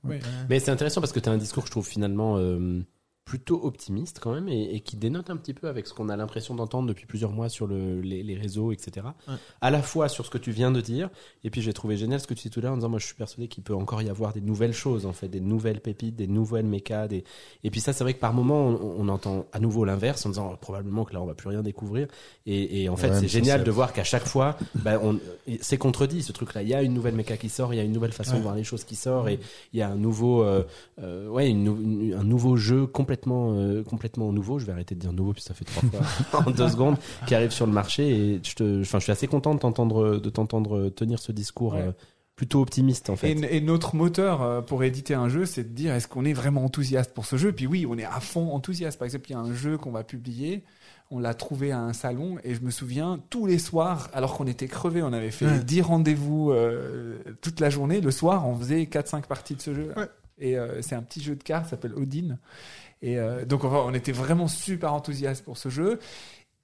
Ouais. 0.04 0.16
euh. 0.22 0.28
Mais 0.48 0.58
c'est 0.58 0.70
intéressant 0.70 1.00
parce 1.00 1.12
que 1.12 1.20
tu 1.20 1.28
as 1.28 1.32
un 1.32 1.38
discours, 1.38 1.64
je 1.66 1.70
trouve, 1.70 1.86
finalement 1.86 2.36
euh, 2.38 2.80
plutôt 3.26 3.60
optimiste 3.64 4.20
quand 4.22 4.32
même 4.32 4.48
et, 4.48 4.74
et 4.76 4.80
qui 4.80 4.96
dénote 4.96 5.30
un 5.30 5.36
petit 5.36 5.52
peu 5.52 5.66
avec 5.68 5.86
ce 5.88 5.92
qu'on 5.92 6.08
a 6.08 6.16
l'impression 6.16 6.54
d'entendre 6.54 6.88
depuis 6.88 7.06
plusieurs 7.06 7.32
mois 7.32 7.48
sur 7.48 7.66
le, 7.66 8.00
les, 8.00 8.22
les 8.22 8.36
réseaux, 8.36 8.70
etc. 8.70 9.08
Ouais. 9.28 9.34
À 9.60 9.70
la 9.72 9.82
fois 9.82 10.08
sur 10.08 10.24
ce 10.24 10.30
que 10.30 10.38
tu 10.38 10.52
viens 10.52 10.70
de 10.70 10.80
dire, 10.80 11.10
et 11.42 11.50
puis 11.50 11.60
j'ai 11.60 11.72
trouvé 11.72 11.96
génial 11.96 12.20
ce 12.20 12.28
que 12.28 12.34
tu 12.34 12.42
dis 12.46 12.50
tout 12.50 12.60
à 12.60 12.62
l'heure 12.62 12.72
en 12.72 12.76
disant 12.76 12.88
moi 12.88 13.00
je 13.00 13.06
suis 13.06 13.16
persuadé 13.16 13.48
qu'il 13.48 13.64
peut 13.64 13.74
encore 13.74 14.00
y 14.00 14.08
avoir 14.08 14.32
des 14.32 14.40
nouvelles 14.40 14.72
choses 14.72 15.06
en 15.06 15.12
fait, 15.12 15.26
des 15.26 15.40
nouvelles 15.40 15.80
pépites, 15.80 16.14
des 16.14 16.28
nouvelles 16.28 16.66
mécas, 16.66 17.08
des... 17.08 17.24
et 17.64 17.70
puis 17.72 17.80
ça 17.80 17.92
c'est 17.92 18.04
vrai 18.04 18.14
que 18.14 18.20
par 18.20 18.32
moment 18.32 18.68
on, 18.68 18.94
on 19.00 19.08
entend 19.08 19.46
à 19.52 19.58
nouveau 19.58 19.84
l'inverse 19.84 20.24
en 20.24 20.28
disant 20.28 20.50
oh, 20.52 20.56
probablement 20.60 21.04
que 21.04 21.12
là 21.12 21.20
on 21.20 21.26
va 21.26 21.34
plus 21.34 21.48
rien 21.48 21.62
découvrir 21.62 22.06
et, 22.46 22.84
et 22.84 22.88
en 22.88 22.94
fait 22.96 23.08
Ouais, 23.10 23.18
c'est 23.20 23.28
génial 23.28 23.64
de 23.64 23.70
voir 23.72 23.92
qu'à 23.92 24.04
chaque 24.04 24.26
fois 24.28 24.56
bah, 24.76 25.00
on... 25.02 25.18
c'est 25.60 25.78
contredit 25.78 26.22
ce 26.22 26.30
truc 26.30 26.54
là, 26.54 26.62
il 26.62 26.68
y 26.68 26.74
a 26.74 26.82
une 26.82 26.94
nouvelle 26.94 27.14
méca 27.16 27.36
qui 27.36 27.48
sort, 27.48 27.74
il 27.74 27.78
y 27.78 27.80
a 27.80 27.82
une 27.82 27.92
nouvelle 27.92 28.12
façon 28.12 28.32
Ouais. 28.34 28.38
de 28.38 28.42
voir 28.44 28.54
les 28.54 28.64
choses 28.64 28.84
qui 28.84 28.94
sort 28.94 29.28
et 29.28 29.40
il 29.72 29.78
y 29.80 29.82
a 29.82 29.88
un 29.88 29.96
nouveau 29.96 30.44
euh, 30.44 30.62
euh, 31.00 31.28
ouais 31.28 31.48
une 31.50 31.64
nou- 31.64 31.80
une- 31.82 32.14
un 32.14 32.22
nouveau 32.24 32.56
jeu 32.56 32.86
complètement 32.86 33.15
euh, 33.26 33.82
complètement 33.84 34.32
nouveau 34.32 34.58
je 34.58 34.66
vais 34.66 34.72
arrêter 34.72 34.94
de 34.94 35.00
dire 35.00 35.12
nouveau 35.12 35.32
puis 35.32 35.42
ça 35.42 35.54
fait 35.54 35.64
trois 35.64 35.82
fois 35.88 36.40
en 36.46 36.50
deux 36.50 36.68
secondes 36.68 36.96
qui 37.26 37.34
arrive 37.34 37.50
sur 37.50 37.66
le 37.66 37.72
marché 37.72 38.08
et 38.10 38.40
je 38.42 38.54
te 38.54 38.80
enfin 38.82 38.98
je 38.98 39.04
suis 39.04 39.12
assez 39.12 39.26
content 39.26 39.54
de 39.54 39.60
t'entendre 39.60 40.18
de 40.18 40.30
t'entendre 40.30 40.88
tenir 40.90 41.18
ce 41.18 41.32
discours 41.32 41.74
Ouais. 41.74 41.80
euh, 41.80 41.92
plutôt 42.36 42.60
optimiste 42.60 43.08
en 43.08 43.16
fait 43.16 43.30
Et, 43.30 43.56
et 43.56 43.60
notre 43.62 43.96
moteur 43.96 44.42
euh, 44.42 44.60
pour 44.60 44.84
éditer 44.84 45.14
un 45.14 45.30
jeu, 45.30 45.46
c'est 45.46 45.64
de 45.64 45.74
dire 45.74 45.94
est-ce 45.94 46.06
qu'on 46.06 46.26
est 46.26 46.34
vraiment 46.34 46.66
enthousiaste 46.66 47.14
pour 47.14 47.24
ce 47.24 47.36
jeu? 47.38 47.50
Puis 47.50 47.66
oui, 47.66 47.86
on 47.88 47.96
est 47.96 48.04
à 48.04 48.20
fond 48.20 48.50
enthousiaste. 48.52 48.98
Par 48.98 49.06
exemple, 49.06 49.24
il 49.30 49.32
y 49.32 49.36
a 49.36 49.38
un 49.38 49.54
jeu 49.54 49.78
qu'on 49.78 49.90
va 49.90 50.04
publier. 50.04 50.62
On 51.10 51.18
l'a 51.18 51.32
trouvé 51.32 51.72
à 51.72 51.80
un 51.80 51.94
salon 51.94 52.36
et 52.44 52.54
je 52.54 52.60
me 52.60 52.70
souviens 52.70 53.20
tous 53.30 53.46
les 53.46 53.58
soirs, 53.58 54.10
alors 54.12 54.36
qu'on 54.36 54.46
était 54.46 54.66
crevés, 54.68 55.02
on 55.02 55.14
avait 55.14 55.30
fait 55.30 55.46
Ouais. 55.46 55.64
10 55.64 55.80
rendez-vous 55.80 56.50
euh, 56.50 57.16
toute 57.40 57.58
la 57.60 57.70
journée. 57.70 58.02
Le 58.02 58.10
soir, 58.10 58.46
on 58.46 58.54
faisait 58.54 58.82
4-5 58.82 59.22
parties 59.22 59.54
de 59.54 59.62
ce 59.62 59.72
jeu. 59.72 59.92
Ouais. 59.96 60.08
Et 60.38 60.58
euh, 60.58 60.82
c'est 60.82 60.94
un 60.94 61.00
petit 61.02 61.22
jeu 61.22 61.36
de 61.36 61.42
cartes, 61.42 61.64
ça 61.64 61.70
s'appelle 61.70 61.94
Odin. 61.94 62.36
Et 63.02 63.18
euh, 63.18 63.44
donc 63.44 63.64
enfin, 63.64 63.82
on 63.86 63.94
était 63.94 64.12
vraiment 64.12 64.48
super 64.48 64.92
enthousiaste 64.94 65.44
pour 65.44 65.58
ce 65.58 65.68
jeu. 65.68 65.98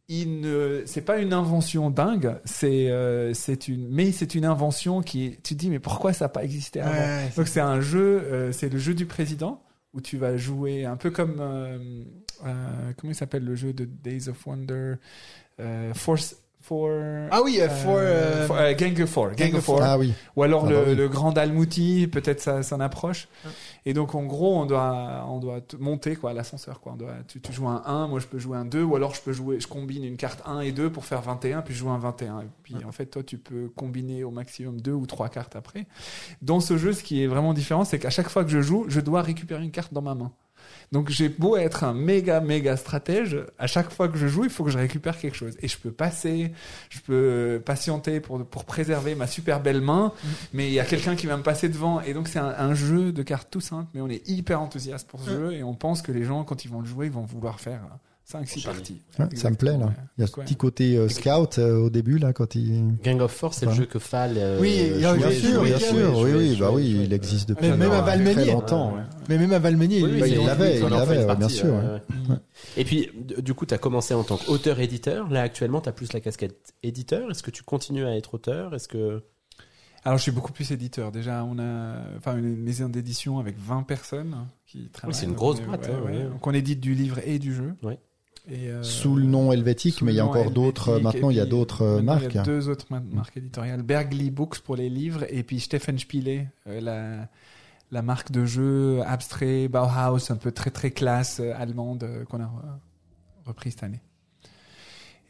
Il 0.09 0.41
ne, 0.41 0.83
c'est 0.85 1.01
pas 1.03 1.19
une 1.19 1.33
invention 1.33 1.89
dingue, 1.89 2.37
c'est 2.45 2.91
euh, 2.91 3.33
c'est 3.35 3.69
une, 3.69 3.89
mais 3.89 4.13
c'est 4.13 4.35
une 4.35 4.45
invention 4.45 5.01
qui, 5.01 5.27
est- 5.27 5.43
tu 5.43 5.55
te 5.55 5.61
dis 5.61 5.71
mais 5.71 5.79
pourquoi 5.79 6.13
ça 6.13 6.25
n'a 6.27 6.29
pas 6.29 6.43
existé 6.45 6.81
avant 6.81 6.91
Ouais, 6.93 7.31
Donc 7.37 7.47
c'est 7.49 7.61
un 7.61 7.81
jeu, 7.81 8.21
euh, 8.25 8.53
c'est 8.53 8.69
le 8.69 8.79
jeu 8.79 8.95
du 8.95 9.07
président 9.07 9.63
où 9.95 10.01
tu 10.01 10.17
vas 10.19 10.37
jouer 10.37 10.85
un 10.87 10.97
peu 10.97 11.11
comme 11.11 11.37
euh, 11.41 12.03
comment 12.43 13.13
il 13.13 13.15
s'appelle 13.15 13.45
le 13.45 13.55
jeu 13.55 13.73
de 13.73 13.85
Days 13.85 14.29
of 14.29 14.45
Wonder, 14.47 14.95
Force 15.95 16.37
for 16.63 16.89
Ah 17.31 17.43
oui, 17.43 17.59
euh, 17.61 17.69
for, 17.69 17.97
euh, 17.99 18.47
for- 18.47 18.57
euh, 18.57 18.73
Gang 18.75 19.01
of 19.03 19.11
Four, 19.11 19.29
Gang, 19.33 19.51
Gang 19.51 19.55
of 19.59 19.65
Four. 19.65 19.81
Ah 19.83 19.99
oui. 19.99 20.15
Ou 20.37 20.43
alors 20.43 20.65
Ah 20.67 20.71
le, 20.71 20.77
bah 20.77 20.83
oui. 20.89 20.95
le 20.95 21.09
grand 21.09 21.33
Dalmouti, 21.33 22.07
peut-être 22.07 22.41
ça 22.41 22.63
s'en 22.63 22.81
approche. 22.81 23.29
Et 23.85 23.95
donc 23.95 24.15
en 24.15 24.23
gros, 24.25 24.57
on 24.61 24.67
doit 24.67 25.25
on 25.29 25.39
doit 25.41 25.61
monter 25.79 26.17
quoi 26.17 26.33
l'ascenseur 26.33 26.81
quoi. 26.81 26.93
On 26.93 26.97
doit 26.97 27.15
tu, 27.29 27.41
tu 27.41 27.53
joues 27.53 27.69
un 27.69 27.83
1, 27.85 28.07
moi 28.09 28.21
je 28.21 28.27
peux 28.27 28.39
jouer 28.39 28.57
un 28.57 28.65
2 28.65 28.83
ou 28.83 28.97
alors 28.97 29.15
je 29.15 29.21
peux 29.21 29.33
jouer 29.33 29.59
je 29.61 29.67
combine 29.67 30.05
une 30.05 30.17
carte 30.17 30.41
1 30.47 30.61
et 30.61 30.73
2 30.73 30.91
pour 30.91 31.05
faire 31.05 31.21
21 31.23 31.63
puis 31.63 31.75
je 31.75 31.81
joue 31.81 31.91
un 31.91 31.99
21 31.99 32.41
et 32.41 32.47
puis 32.63 32.77
en 32.87 32.93
fait 32.93 33.07
toi 33.07 33.23
tu 33.23 33.39
peux 33.39 33.69
combiner 33.75 34.23
au 34.25 34.31
maximum 34.31 34.81
deux 34.81 34.93
ou 34.93 35.07
trois 35.07 35.29
cartes 35.29 35.57
après. 35.57 35.87
Dans 36.43 36.61
ce 36.61 36.77
jeu, 36.77 36.93
ce 36.93 37.03
qui 37.03 37.23
est 37.23 37.27
vraiment 37.27 37.55
différent, 37.55 37.85
c'est 37.85 37.99
qu'à 37.99 38.11
chaque 38.11 38.29
fois 38.29 38.45
que 38.45 38.51
je 38.51 38.61
joue, 38.61 38.85
je 38.89 39.01
dois 39.01 39.23
récupérer 39.23 39.63
une 39.65 39.71
carte 39.71 39.93
dans 39.93 40.03
ma 40.03 40.15
main. 40.15 40.31
Donc 40.93 41.09
j'ai 41.09 41.29
beau 41.31 41.57
être 41.57 41.85
un 41.85 41.95
méga 41.95 42.41
méga 42.41 42.77
stratège, 42.77 43.39
à 43.59 43.67
chaque 43.67 43.91
fois 43.91 44.09
que 44.09 44.19
je 44.19 44.27
joue, 44.29 44.45
il 44.45 44.51
faut 44.51 44.63
que 44.63 44.71
je 44.71 44.79
récupère 44.79 45.19
quelque 45.19 45.37
chose. 45.37 45.57
Et 45.63 45.69
je 45.69 45.79
peux 45.79 45.91
passer, 45.91 46.53
je 46.91 47.01
peux 47.01 47.63
patienter 47.65 48.21
pour, 48.21 48.45
pour 48.45 48.65
préserver 48.65 49.15
ma 49.15 49.27
super 49.27 49.61
belle 49.61 49.81
main, 49.81 50.13
mais 50.53 50.67
il 50.69 50.73
y 50.75 50.81
a 50.81 50.85
quelqu'un 50.85 51.17
qui 51.17 51.27
va 51.27 51.37
me 51.39 51.43
passer 51.43 51.69
devant. 51.71 52.01
Et 52.03 52.13
donc 52.15 52.29
c'est 52.29 52.39
un, 52.39 52.55
un 52.59 52.75
jeu 52.75 53.11
de 53.13 53.23
cartes 53.23 53.49
tout 53.51 53.61
simple, 53.63 53.89
mais 53.95 54.01
on 54.03 54.09
est 54.09 54.29
hyper 54.29 54.61
enthousiaste 54.61 55.09
pour 55.09 55.21
ce 55.21 55.31
Ouais. 55.31 55.37
jeu 55.37 55.53
et 55.55 55.63
on 55.63 55.75
pense 55.75 56.03
que 56.03 56.13
les 56.13 56.25
gens, 56.25 56.45
quand 56.45 56.65
ils 56.65 56.71
vont 56.71 56.81
le 56.81 56.87
jouer, 56.87 57.07
ils 57.07 57.13
vont 57.13 57.23
vouloir 57.25 57.59
faire 57.59 57.81
5-6 58.31 58.41
Enchaîner. 58.43 58.65
parties. 58.65 59.03
Ouais, 59.19 59.27
ça 59.37 59.51
me 59.51 59.57
plaît, 59.57 59.77
là. 59.77 59.93
Il 60.17 60.21
y 60.21 60.25
a 60.25 60.27
ce 60.27 60.37
ouais. 60.37 60.45
petit 60.45 60.57
côté 60.57 60.97
euh, 60.97 61.09
scout 61.09 61.59
euh, 61.59 61.77
au 61.79 61.91
début, 61.91 62.19
là, 62.19 62.33
quand 62.33 62.55
il... 62.55 62.97
Gang 63.03 63.21
of 63.21 63.33
Force 63.33 63.59
c'est 63.59 63.67
le 63.67 63.73
jeu 63.73 63.85
que 63.87 63.99
Fall 63.99 64.35
euh, 64.37 64.59
Oui, 64.61 64.79
il 64.95 65.01
y 65.01 65.05
a- 65.05 65.15
jouait, 65.17 65.19
bien 65.29 65.31
sûr, 65.39 65.51
jouait, 65.55 65.69
bien 65.71 65.79
jouait, 65.79 65.89
sûr, 65.89 65.97
oui, 66.19 66.31
jouait, 66.31 66.35
oui, 66.35 66.57
bah 66.59 66.71
oui, 66.73 66.93
jouait. 66.95 67.05
il 67.05 67.13
existe 67.13 67.49
depuis 67.49 67.69
Mais 67.69 67.77
même 67.77 67.91
à 67.91 68.05
ouais, 68.05 68.47
longtemps. 68.53 68.95
ouais. 68.95 69.03
Mais 69.29 69.39
même 69.39 69.53
à 69.53 69.61
c'est- 69.61 69.71
il 69.73 70.47
l'avait, 70.47 70.79
il 70.81 70.87
l'avait, 70.89 71.25
ouais, 71.27 71.37
bien 71.37 71.49
sûr, 71.49 71.67
ouais, 71.67 71.73
ouais. 71.81 72.31
ouais. 72.31 72.37
Et 72.77 72.85
puis, 72.85 73.11
du 73.39 73.55
coup, 73.55 73.67
tu 73.67 73.75
as 73.75 73.79
commencé 73.79 74.15
en 74.15 74.23
tant 74.25 74.37
qu'auteur-éditeur. 74.37 75.29
Là, 75.29 75.43
actuellement, 75.43 75.81
tu 75.81 75.89
as 75.89 75.93
plus 75.93 76.13
la 76.13 76.21
casquette 76.21 76.73
éditeur. 76.83 77.31
Est-ce 77.31 77.43
que 77.43 77.51
tu 77.51 77.63
continues 77.65 78.07
à 78.07 78.17
être 78.17 78.35
auteur? 78.35 78.75
Est-ce 78.75 78.89
que 78.89 79.23
Alors 80.05 80.17
je 80.19 80.23
suis 80.23 80.33
beaucoup 80.33 80.53
plus 80.53 80.71
éditeur. 80.73 81.13
Déjà, 81.13 81.45
on 81.45 81.59
a 81.59 81.97
enfin 82.17 82.37
une 82.37 82.57
maison 82.57 82.89
d'édition 82.89 83.39
avec 83.39 83.57
20 83.59 83.83
personnes 83.85 84.35
qui 84.67 84.89
travaillent. 84.91 85.15
c'est 85.15 85.27
une 85.27 85.35
grosse 85.35 85.61
boîte, 85.61 85.87
ouais, 85.87 85.93
hein, 85.95 86.01
ouais. 86.07 86.17
ouais. 86.19 86.25
Donc 86.25 86.45
on 86.47 86.53
édite 86.55 86.81
du 86.81 86.95
livre 86.95 87.19
et 87.25 87.39
du 87.39 87.55
jeu. 87.55 87.75
Et, 88.49 88.69
euh, 88.71 88.83
Sous 88.83 89.15
le 89.15 89.25
nom 89.25 89.53
helvétique, 89.53 90.03
mais 90.03 90.13
il 90.13 90.17
y 90.17 90.21
a 90.21 90.27
encore 90.27 90.51
d'autres. 90.51 90.89
helvétique, 90.89 91.05
Maintenant, 91.05 91.31
il 91.31 91.37
y 91.37 91.41
a 91.41 91.47
d'autres 91.47 91.83
euh, 91.83 92.03
marques. 92.03 92.25
Il 92.29 92.35
y 92.35 92.39
a 92.39 92.43
deux 92.43 92.69
autres 92.69 92.87
ma- 92.91 93.01
marques 93.01 93.37
éditoriales. 93.37 93.83
Bergli 93.83 94.31
Books 94.31 94.59
pour 94.61 94.75
les 94.77 94.89
livres 94.89 95.25
et 95.29 95.43
puis 95.45 95.61
Stephen 95.61 95.99
Spiele, 95.99 96.49
euh, 96.67 96.81
la, 96.81 97.29
la 97.93 98.03
marque 98.03 98.33
de 98.33 98.45
jeux 98.45 99.01
abstrait 99.07 99.69
Bauhaus, 99.69 100.31
un 100.33 100.37
peu 100.37 100.51
très 100.51 100.71
très 100.71 100.91
classe 100.91 101.39
euh, 101.41 101.53
allemande 101.57 102.03
euh, 102.03 102.25
qu'on 102.25 102.41
a 102.41 102.47
re- 102.47 102.79
repris 103.47 103.71
cette 103.71 103.85
année. 103.85 104.01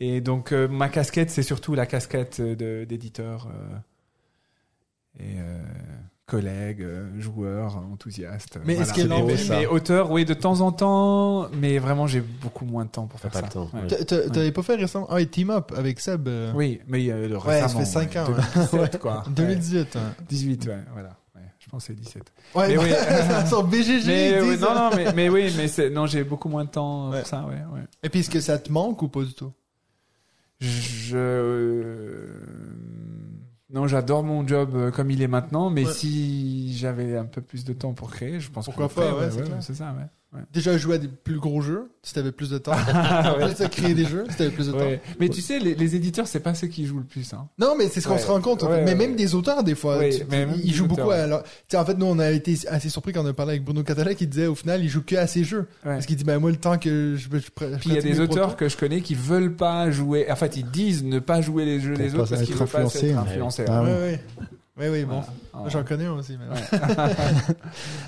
Et 0.00 0.20
donc 0.22 0.52
euh, 0.52 0.66
ma 0.66 0.88
casquette, 0.88 1.28
c'est 1.30 1.42
surtout 1.42 1.74
la 1.74 1.84
casquette 1.86 2.40
euh, 2.40 2.86
d'éditeur 2.86 3.48
euh, 3.48 3.76
et 5.20 5.34
euh, 5.38 5.62
collègues, 6.32 6.82
euh, 6.82 7.08
joueurs, 7.20 7.76
enthousiastes. 7.92 8.58
Mais 8.64 8.74
est-ce 8.74 8.92
qu'il 8.92 9.02
y 9.04 9.06
a 9.06 9.08
Mais- 9.08 9.20
l'envie, 9.20 9.32
mais, 9.34 9.38
ça 9.38 9.58
mais 9.58 9.66
auteur, 9.66 10.10
oui, 10.10 10.24
de 10.24 10.34
temps 10.34 10.60
en 10.60 10.72
temps, 10.72 11.48
mais 11.54 11.78
vraiment 11.78 12.06
j'ai 12.06 12.20
beaucoup 12.20 12.64
moins 12.64 12.84
de 12.84 12.90
temps 12.90 13.06
pour 13.06 13.20
faire 13.20 13.30
pas 13.30 13.40
ça. 13.40 13.46
le 13.46 13.52
temps, 13.52 13.70
Ouais. 13.74 13.82
ouais. 13.82 13.86
T'a- 13.86 14.04
t'a- 14.04 14.30
T'avais 14.30 14.52
pas 14.52 14.62
fait 14.62 14.74
récemment? 14.76 15.06
Ah 15.10 15.14
oui, 15.16 15.26
Team 15.28 15.50
Up 15.50 15.72
avec 15.76 16.00
Seb. 16.00 16.26
euh, 16.28 16.52
Oui, 16.54 16.80
mais 16.88 17.08
euh, 17.10 17.28
le 17.28 17.36
Ouais, 17.36 17.60
ça 17.60 17.66
récemment, 17.66 17.80
fait 17.80 17.86
cinq 17.86 18.16
ans, 18.16 18.24
2017, 18.26 18.98
quoi. 18.98 19.22
2018. 19.28 19.94
ouais. 19.94 20.00
18, 20.28 20.66
ouais, 20.66 20.78
voilà. 20.92 21.16
Je 21.58 21.68
pense 21.70 21.84
c'est 21.84 21.94
17. 21.94 22.24
Ouais, 22.56 22.68
Mais 22.68 22.76
mais 22.76 22.82
oui. 22.82 23.46
sur 23.48 23.62
BGG. 23.62 24.06
Mais 24.06 24.40
oui, 24.42 24.58
non, 24.58 24.68
euh, 24.70 24.74
non, 24.74 24.90
mais, 24.96 25.12
mais 25.14 25.28
oui, 25.28 25.52
mais 25.56 25.68
c'est, 25.68 25.90
non, 25.90 26.06
j'ai 26.06 26.24
beaucoup 26.24 26.48
moins 26.48 26.64
de 26.64 26.70
temps 26.70 27.10
Ouais. 27.10 27.18
pour 27.20 27.28
ça, 27.28 27.44
ouais, 27.46 27.54
ouais. 27.72 27.84
Et 28.02 28.08
puis, 28.08 28.20
est-ce 28.20 28.30
que 28.30 28.40
ça 28.40 28.58
te 28.58 28.70
manque 28.72 29.00
ou 29.02 29.08
pas 29.08 29.22
du 29.22 29.32
tout? 29.32 29.52
Je, 30.60 31.16
euh, 31.16 32.26
non, 33.72 33.86
j'adore 33.86 34.22
mon 34.22 34.46
job 34.46 34.74
euh, 34.74 34.90
comme 34.90 35.10
il 35.10 35.22
est 35.22 35.28
maintenant, 35.28 35.70
mais 35.70 35.86
Ouais. 35.86 35.92
si 35.92 36.76
j'avais 36.76 37.16
un 37.16 37.24
peu 37.24 37.40
plus 37.40 37.64
de 37.64 37.72
temps 37.72 37.94
pour 37.94 38.10
créer, 38.10 38.38
je 38.40 38.50
pense 38.50 38.66
Pourquoi 38.66 38.88
que 38.88 38.94
pas, 38.94 39.14
ouais, 39.18 39.30
c'est 39.60 39.74
ça, 39.74 39.92
ouais. 39.94 40.06
Ouais. 40.34 40.40
Déjà 40.52 40.76
jouer 40.78 40.96
à 40.96 40.98
des 40.98 41.08
plus 41.08 41.38
gros 41.38 41.60
jeux, 41.60 41.90
si 42.02 42.14
t'avais 42.14 42.32
plus 42.32 42.50
de 42.50 42.58
temps. 42.58 42.72
Ah, 42.94 43.36
ouais. 43.38 43.54
Ça 43.54 43.68
créer 43.68 43.94
des 43.94 44.04
jeux, 44.04 44.24
si 44.30 44.36
t'avais 44.36 44.50
plus 44.50 44.66
de 44.66 44.72
temps. 44.72 44.78
Ouais. 44.78 45.00
Mais 45.20 45.28
tu 45.28 45.40
sais, 45.40 45.58
les, 45.58 45.74
les 45.74 45.96
éditeurs, 45.96 46.26
c'est 46.26 46.40
pas 46.40 46.54
ceux 46.54 46.66
qui 46.66 46.86
jouent 46.86 46.98
le 46.98 47.04
plus, 47.04 47.32
hein. 47.34 47.48
Non, 47.58 47.74
mais 47.78 47.88
c'est 47.88 48.00
ce 48.00 48.08
qu'on 48.08 48.14
Ouais. 48.14 48.20
se 48.20 48.26
rend 48.26 48.40
compte. 48.40 48.62
Ouais, 48.62 48.82
mais 48.84 48.90
ouais. 48.92 48.94
même 48.94 49.16
des 49.16 49.34
auteurs, 49.34 49.62
des 49.64 49.74
fois, 49.74 49.98
tu- 50.10 50.24
même 50.24 50.52
ils 50.62 50.72
jouent 50.74 50.84
auteurs, 50.86 51.06
beaucoup 51.06 51.10
sais, 51.68 51.76
en 51.76 51.84
fait, 51.84 51.98
nous, 51.98 52.06
on 52.06 52.18
a 52.18 52.30
été 52.30 52.56
assez 52.68 52.88
surpris 52.88 53.12
quand 53.12 53.22
on 53.24 53.28
a 53.28 53.32
parlé 53.32 53.52
avec 53.52 53.64
Bruno 53.64 53.82
Catala 53.82 54.14
qui 54.14 54.26
disait, 54.26 54.46
au 54.46 54.54
final, 54.54 54.82
il 54.82 54.88
joue 54.88 55.02
que 55.02 55.16
à 55.16 55.26
ses 55.26 55.44
jeux. 55.44 55.66
Ouais. 55.84 55.92
Parce 55.94 56.06
qu'il 56.06 56.16
dit, 56.16 56.24
ben, 56.24 56.38
moi, 56.38 56.50
le 56.50 56.56
temps 56.56 56.78
que 56.78 57.16
je, 57.16 57.28
je, 57.30 57.36
je 57.38 57.76
Puis 57.76 57.90
il 57.90 57.94
y 57.94 57.98
a 57.98 58.02
des 58.02 58.20
auteurs 58.20 58.56
que 58.56 58.68
je 58.68 58.76
connais 58.76 59.00
qui 59.00 59.14
veulent 59.14 59.54
pas 59.54 59.90
jouer. 59.90 60.30
En 60.30 60.36
fait, 60.36 60.56
ils 60.56 60.68
disent 60.70 61.04
ne 61.04 61.18
pas 61.18 61.40
jouer 61.40 61.64
les 61.64 61.80
jeux 61.80 61.94
Pour 61.94 62.02
des 62.02 62.14
autres 62.14 62.30
parce 62.30 62.42
qu'ils 62.42 62.54
veulent 62.54 62.68
pas 62.68 62.82
être 62.82 63.04
influencés. 63.18 63.64
Ouais, 64.82 64.88
ouais. 64.88 64.94
ouais. 64.94 64.98
Ouais, 64.98 65.00
oui, 65.00 65.04
bon. 65.04 65.22
Voilà. 65.52 65.68
J'en 65.68 65.84
connais 65.84 66.06
un 66.06 66.14
aussi, 66.14 66.36
mais 66.38 66.78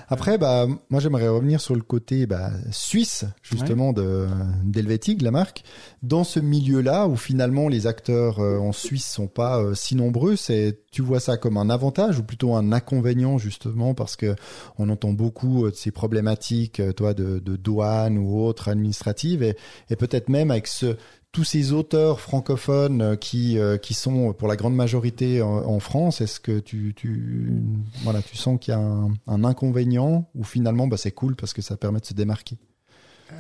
Après, 0.09 0.39
bah, 0.39 0.67
moi, 0.91 1.01
j'aimerais 1.01 1.29
revenir 1.29 1.61
sur 1.61 1.75
le 1.75 1.83
côté 1.83 2.27
bah, 2.27 2.51
suisse, 2.71 3.25
justement, 3.43 3.93
de 3.93 4.27
d'Helvétique, 4.65 5.23
la 5.23 5.31
marque. 5.31 5.63
Dans 6.03 6.25
ce 6.25 6.41
milieu-là, 6.41 7.07
où 7.07 7.17
finalement 7.17 7.69
les 7.69 7.87
acteurs 7.87 8.41
euh, 8.41 8.59
en 8.59 8.73
Suisse 8.73 9.07
sont 9.07 9.29
pas 9.29 9.61
euh, 9.61 9.75
si 9.75 9.95
nombreux, 9.95 10.37
c'est 10.37 10.81
tu 10.91 11.03
vois 11.03 11.21
ça 11.21 11.37
comme 11.37 11.57
un 11.57 11.71
avantage 11.71 12.19
ou 12.19 12.25
plutôt 12.25 12.55
un 12.55 12.73
inconvénient, 12.73 13.39
justement, 13.39 13.95
parce 13.95 14.17
que 14.17 14.35
on 14.79 14.89
entend 14.89 15.13
beaucoup 15.13 15.67
euh, 15.67 15.71
de 15.71 15.77
ces 15.77 15.91
problématiques, 15.91 16.83
toi, 16.97 17.15
de, 17.15 17.39
de 17.39 17.57
douane 17.57 18.19
ou 18.19 18.41
autres 18.41 18.69
administratives, 18.69 19.43
et, 19.43 19.57
et 19.91 19.97
peut-être 19.97 20.29
même 20.29 20.51
avec 20.51 20.67
ce 20.67 20.97
tous 21.35 21.45
ces 21.45 21.73
auteurs 21.73 22.21
francophones 22.21 23.03
euh, 23.03 23.17
qui 23.17 23.59
euh, 23.59 23.77
qui 23.77 23.93
sont 23.93 24.33
pour 24.33 24.49
la 24.49 24.57
grande 24.57 24.75
majorité 24.75 25.43
en, 25.43 25.49
en 25.67 25.81
France, 25.81 26.23
est-ce 26.23 26.41
que 26.41 26.61
tu 26.61 26.95
tu 26.97 27.63
voilà 28.05 28.23
tu 28.23 28.37
sens 28.37 28.59
qu'il 28.59 28.73
y 28.73 28.75
a 28.77 28.81
un, 28.81 29.11
un 29.27 29.45
inconvénient 29.45 30.27
ou 30.35 30.45
finalement 30.45 30.87
bah 30.87 30.97
c'est 30.97 31.11
cool 31.11 31.37
parce 31.37 31.53
que 31.53 31.61
ça 31.61 31.77
permet 31.77 32.01
de 32.01 32.07
se 32.07 32.15
démarquer. 32.15 32.57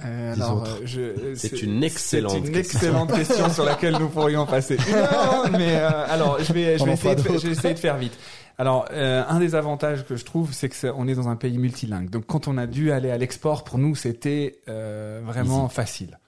Euh, 0.04 0.32
alors, 0.32 0.64
euh, 0.64 0.80
je- 0.84 1.34
C'est 1.36 1.62
une 1.62 1.84
excellente 1.84 2.32
C'est 2.32 2.38
une 2.38 2.50
question. 2.52 2.78
excellente 2.80 3.12
question 3.12 3.48
sur 3.50 3.64
laquelle 3.64 3.96
nous 4.00 4.08
pourrions 4.08 4.44
passer 4.44 4.76
une 4.88 4.94
heure. 4.94 5.50
Mais 5.52 5.76
euh, 5.76 5.88
alors, 6.08 6.38
je 6.42 6.52
vais, 6.52 6.78
je 6.78 6.82
On 6.82 6.86
vais 6.86 6.94
essayer, 6.94 7.14
de, 7.14 7.20
faire- 7.20 7.30
d'autres. 7.32 7.42
je 7.42 7.46
vais 7.48 7.52
essayer 7.52 7.74
de 7.74 7.78
faire 7.78 7.96
vite. 7.98 8.14
Alors, 8.58 8.86
euh, 8.92 9.22
un 9.28 9.38
des 9.38 9.54
avantages 9.54 10.04
que 10.04 10.16
je 10.16 10.24
trouve, 10.24 10.52
c'est 10.52 10.68
que 10.68 10.74
c'est- 10.74 10.90
on 10.90 11.06
est 11.06 11.14
dans 11.14 11.28
un 11.28 11.36
pays 11.36 11.58
multilingue. 11.58 12.08
Donc, 12.10 12.24
quand 12.26 12.48
on 12.48 12.56
a 12.58 12.66
dû 12.66 12.90
aller 12.90 13.10
à 13.10 13.18
l'export, 13.18 13.62
pour 13.62 13.78
nous, 13.78 13.94
c'était 13.94 14.58
euh, 14.68 15.20
vraiment 15.24 15.68
facile. 15.68 16.18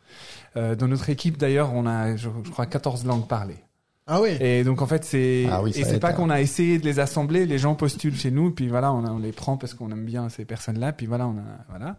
Euh, 0.56 0.74
dans 0.74 0.88
notre 0.88 1.10
équipe, 1.10 1.36
d'ailleurs, 1.36 1.72
on 1.74 1.86
a, 1.86 2.16
je, 2.16 2.28
je 2.44 2.50
crois, 2.50 2.66
14 2.66 3.04
langues 3.04 3.26
parlées. 3.28 3.58
Ah 4.08 4.20
oui. 4.20 4.36
Et 4.40 4.62
donc 4.62 4.82
en 4.82 4.86
fait 4.86 5.04
c'est 5.04 5.46
Ah 5.50 5.60
oui, 5.62 5.72
et 5.74 5.82
c'est 5.84 5.98
pas 5.98 6.12
qu'on 6.12 6.30
a 6.30 6.40
essayé 6.40 6.78
de 6.78 6.84
les 6.84 7.00
assembler, 7.00 7.44
les 7.44 7.58
gens 7.58 7.74
postulent 7.74 8.14
chez 8.14 8.30
nous, 8.30 8.52
puis 8.52 8.68
voilà 8.68 8.92
on, 8.92 9.04
a- 9.04 9.10
on 9.10 9.18
les 9.18 9.32
prend 9.32 9.56
parce 9.56 9.74
qu'on 9.74 9.90
aime 9.90 10.04
bien 10.04 10.28
ces 10.28 10.44
personnes-là, 10.44 10.92
puis 10.92 11.06
voilà 11.06 11.26
on 11.26 11.36
a 11.38 11.42
voilà. 11.70 11.96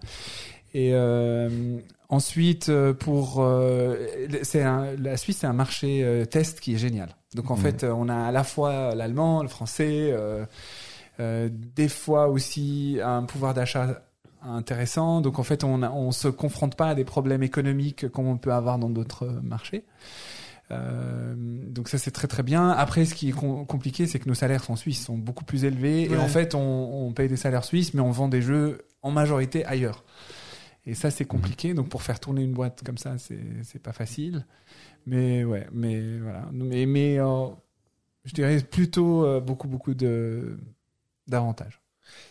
Et 0.74 0.92
euh, 0.94 1.80
ensuite 2.08 2.70
euh, 2.70 2.94
pour 2.94 3.40
euh, 3.44 3.98
c'est 4.44 4.64
la 4.64 5.18
Suisse 5.18 5.40
c'est 5.40 5.48
un 5.48 5.52
marché 5.54 6.02
euh, 6.06 6.24
test 6.24 6.62
qui 6.62 6.76
est 6.76 6.78
génial. 6.78 7.10
Donc 7.36 7.52
en 7.52 7.58
Mhm. 7.58 7.62
fait 7.62 7.84
on 7.84 8.08
a 8.08 8.16
à 8.28 8.32
la 8.32 8.46
fois 8.46 8.96
l'allemand, 8.96 9.42
le 9.44 9.50
français, 9.50 10.10
euh, 10.14 10.46
euh, 11.20 11.50
des 11.52 11.90
fois 11.90 12.30
aussi 12.30 13.00
un 13.04 13.24
pouvoir 13.24 13.54
d'achat 13.54 14.02
intéressant. 14.42 15.22
Donc 15.22 15.40
en 15.40 15.44
fait 15.44 15.64
on 15.64 15.84
on 15.84 16.12
se 16.12 16.28
confronte 16.28 16.76
pas 16.76 16.90
à 16.90 16.96
des 16.96 17.06
problèmes 17.06 17.44
économiques 17.44 18.08
comme 18.10 18.28
on 18.28 18.38
peut 18.38 18.54
avoir 18.54 18.80
dans 18.80 18.90
d'autres 18.90 19.26
marchés. 19.44 19.86
Euh, 20.70 21.34
donc 21.38 21.88
ça 21.88 21.98
c'est 21.98 22.12
très 22.12 22.28
très 22.28 22.44
bien. 22.44 22.70
Après 22.70 23.06
ce 23.06 23.16
qui 23.16 23.30
est 23.30 23.32
com- 23.32 23.66
compliqué 23.66 24.06
c'est 24.06 24.20
que 24.20 24.28
nos 24.28 24.36
salaires 24.36 24.64
sont 24.64 24.76
suisses, 24.76 25.06
sont 25.06 25.18
beaucoup 25.18 25.46
plus 25.46 25.64
élevés 25.64 26.04
et 26.12 26.18
en 26.18 26.28
fait 26.28 26.56
on, 26.56 27.08
on 27.08 27.14
paye 27.14 27.30
des 27.30 27.38
salaires 27.38 27.64
suisses 27.64 27.94
mais 27.94 28.02
on 28.02 28.12
vend 28.12 28.28
des 28.28 28.42
jeux 28.42 28.80
en 29.02 29.12
majorité 29.12 29.64
ailleurs. 29.66 30.04
Et 30.86 30.94
ça 30.94 31.10
c'est 31.10 31.26
compliqué 31.26 31.74
donc 31.74 31.90
pour 31.90 32.02
faire 32.04 32.20
tourner 32.20 32.44
une 32.44 32.54
boîte 32.54 32.84
comme 32.86 32.98
ça 32.98 33.16
c'est 33.18 33.82
pas 33.82 33.94
facile. 33.94 34.46
Mais 35.06 35.44
ouais 35.46 35.68
mais 35.72 36.18
voilà 36.20 36.50
mais 36.52 36.86
mais 36.86 37.18
euh, 37.20 37.48
je 38.26 38.34
dirais 38.34 38.60
plutôt 38.62 39.26
euh, 39.26 39.40
beaucoup 39.40 39.70
beaucoup 39.70 39.94
de 39.94 40.60
d'avantages. 41.30 41.82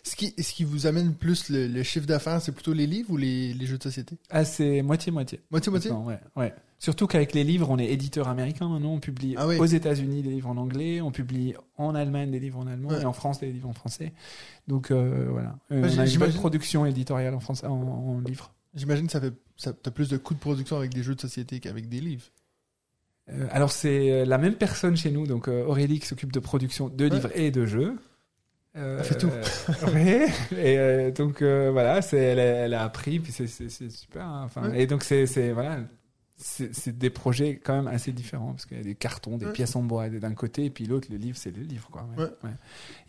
Ce 0.02 0.14
qui, 0.16 0.34
ce 0.38 0.52
qui 0.52 0.64
vous 0.64 0.86
amène 0.86 1.14
plus 1.14 1.48
le, 1.50 1.66
le 1.66 1.82
chiffre 1.82 2.06
d'affaires, 2.06 2.40
c'est 2.40 2.52
plutôt 2.52 2.72
les 2.72 2.86
livres 2.86 3.10
ou 3.10 3.16
les, 3.16 3.52
les 3.54 3.66
jeux 3.66 3.78
de 3.78 3.82
société? 3.82 4.16
Ah 4.30 4.44
c'est 4.44 4.82
moitié 4.82 5.10
moitié. 5.12 5.40
Moitié, 5.50 5.70
moitié? 5.70 5.90
Maintenant, 5.90 6.06
ouais, 6.06 6.20
ouais. 6.36 6.54
Surtout 6.78 7.06
qu'avec 7.06 7.32
les 7.32 7.42
livres, 7.42 7.68
on 7.70 7.78
est 7.78 7.86
éditeur 7.86 8.28
américain 8.28 8.68
maintenant. 8.68 8.92
On 8.92 9.00
publie 9.00 9.34
Ah 9.38 9.46
oui. 9.48 9.56
aux 9.58 9.64
États-Unis 9.64 10.22
des 10.22 10.30
livres 10.30 10.50
en 10.50 10.56
anglais, 10.58 11.00
on 11.00 11.10
publie 11.10 11.54
en 11.78 11.94
Allemagne 11.94 12.30
des 12.30 12.38
livres 12.38 12.58
en 12.58 12.66
allemand 12.66 12.90
Ouais. 12.90 13.00
et 13.02 13.04
en 13.06 13.12
France 13.14 13.40
des 13.40 13.50
livres 13.50 13.68
en 13.68 13.72
français. 13.72 14.12
Donc 14.68 14.90
euh, 14.90 15.26
voilà, 15.30 15.58
Euh, 15.72 15.80
Moi, 15.80 15.88
on 15.94 15.98
a 16.00 16.06
une 16.06 16.18
bonne 16.18 16.32
production 16.34 16.84
éditoriale 16.86 17.34
en 17.34 17.40
français, 17.40 17.66
en, 17.66 17.72
en 17.72 18.20
livres. 18.20 18.52
J'imagine 18.74 19.06
que 19.06 19.12
ça 19.12 19.20
fait, 19.22 19.32
ça, 19.56 19.72
t'as 19.72 19.90
plus 19.90 20.08
de 20.10 20.18
coûts 20.18 20.34
de 20.34 20.38
production 20.38 20.76
avec 20.76 20.92
des 20.92 21.02
jeux 21.02 21.14
de 21.14 21.20
société 21.20 21.60
qu'avec 21.60 21.88
des 21.88 22.00
livres. 22.00 22.26
Euh, 23.30 23.48
alors 23.50 23.72
c'est 23.72 24.10
euh, 24.12 24.24
la 24.26 24.36
même 24.38 24.54
personne 24.54 24.96
chez 24.96 25.10
nous, 25.10 25.26
donc 25.26 25.48
Aurélie 25.48 25.98
qui 25.98 26.06
s'occupe 26.06 26.30
de 26.30 26.38
production 26.40 26.88
de 26.88 27.04
Ouais. 27.04 27.10
livres 27.10 27.30
et 27.34 27.50
de 27.50 27.64
jeux. 27.66 27.96
Euh, 28.76 28.98
Elle 28.98 29.04
fait 29.04 29.18
tout. 29.18 29.28
euh, 29.30 29.92
ouais. 29.92 30.28
Et 30.52 30.78
euh, 30.78 31.10
donc 31.10 31.40
euh, 31.42 31.70
voilà, 31.72 32.02
c'est 32.02 32.18
elle, 32.18 32.38
a- 32.40 32.42
elle 32.66 32.74
a 32.74 32.82
appris, 32.84 33.18
puis 33.20 33.32
c'est 33.32 33.46
c'est 33.46 33.90
super. 33.90 34.24
hein. 34.26 34.42
Enfin, 34.44 34.70
Ouais. 34.70 34.82
et 34.82 34.86
donc 34.86 35.02
c'est 35.02 35.26
c'est 35.26 35.52
voilà, 35.52 35.78
c'est 36.36 36.98
des 36.98 37.08
projets 37.08 37.56
quand 37.56 37.74
même 37.76 37.86
assez 37.86 38.12
différents 38.12 38.50
parce 38.52 38.66
qu'il 38.66 38.76
y 38.76 38.80
a 38.80 38.84
des 38.84 38.94
cartons, 38.94 39.38
des 39.38 39.46
Ouais. 39.46 39.52
pièces 39.52 39.74
en 39.76 39.82
bois 39.82 40.10
d'un 40.10 40.34
côté, 40.34 40.66
et 40.66 40.70
puis 40.70 40.84
l'autre 40.84 41.08
le 41.10 41.16
livre 41.16 41.38
c'est 41.38 41.56
le 41.56 41.62
livre 41.62 41.88
quoi. 41.90 42.06
ouais. 42.18 42.50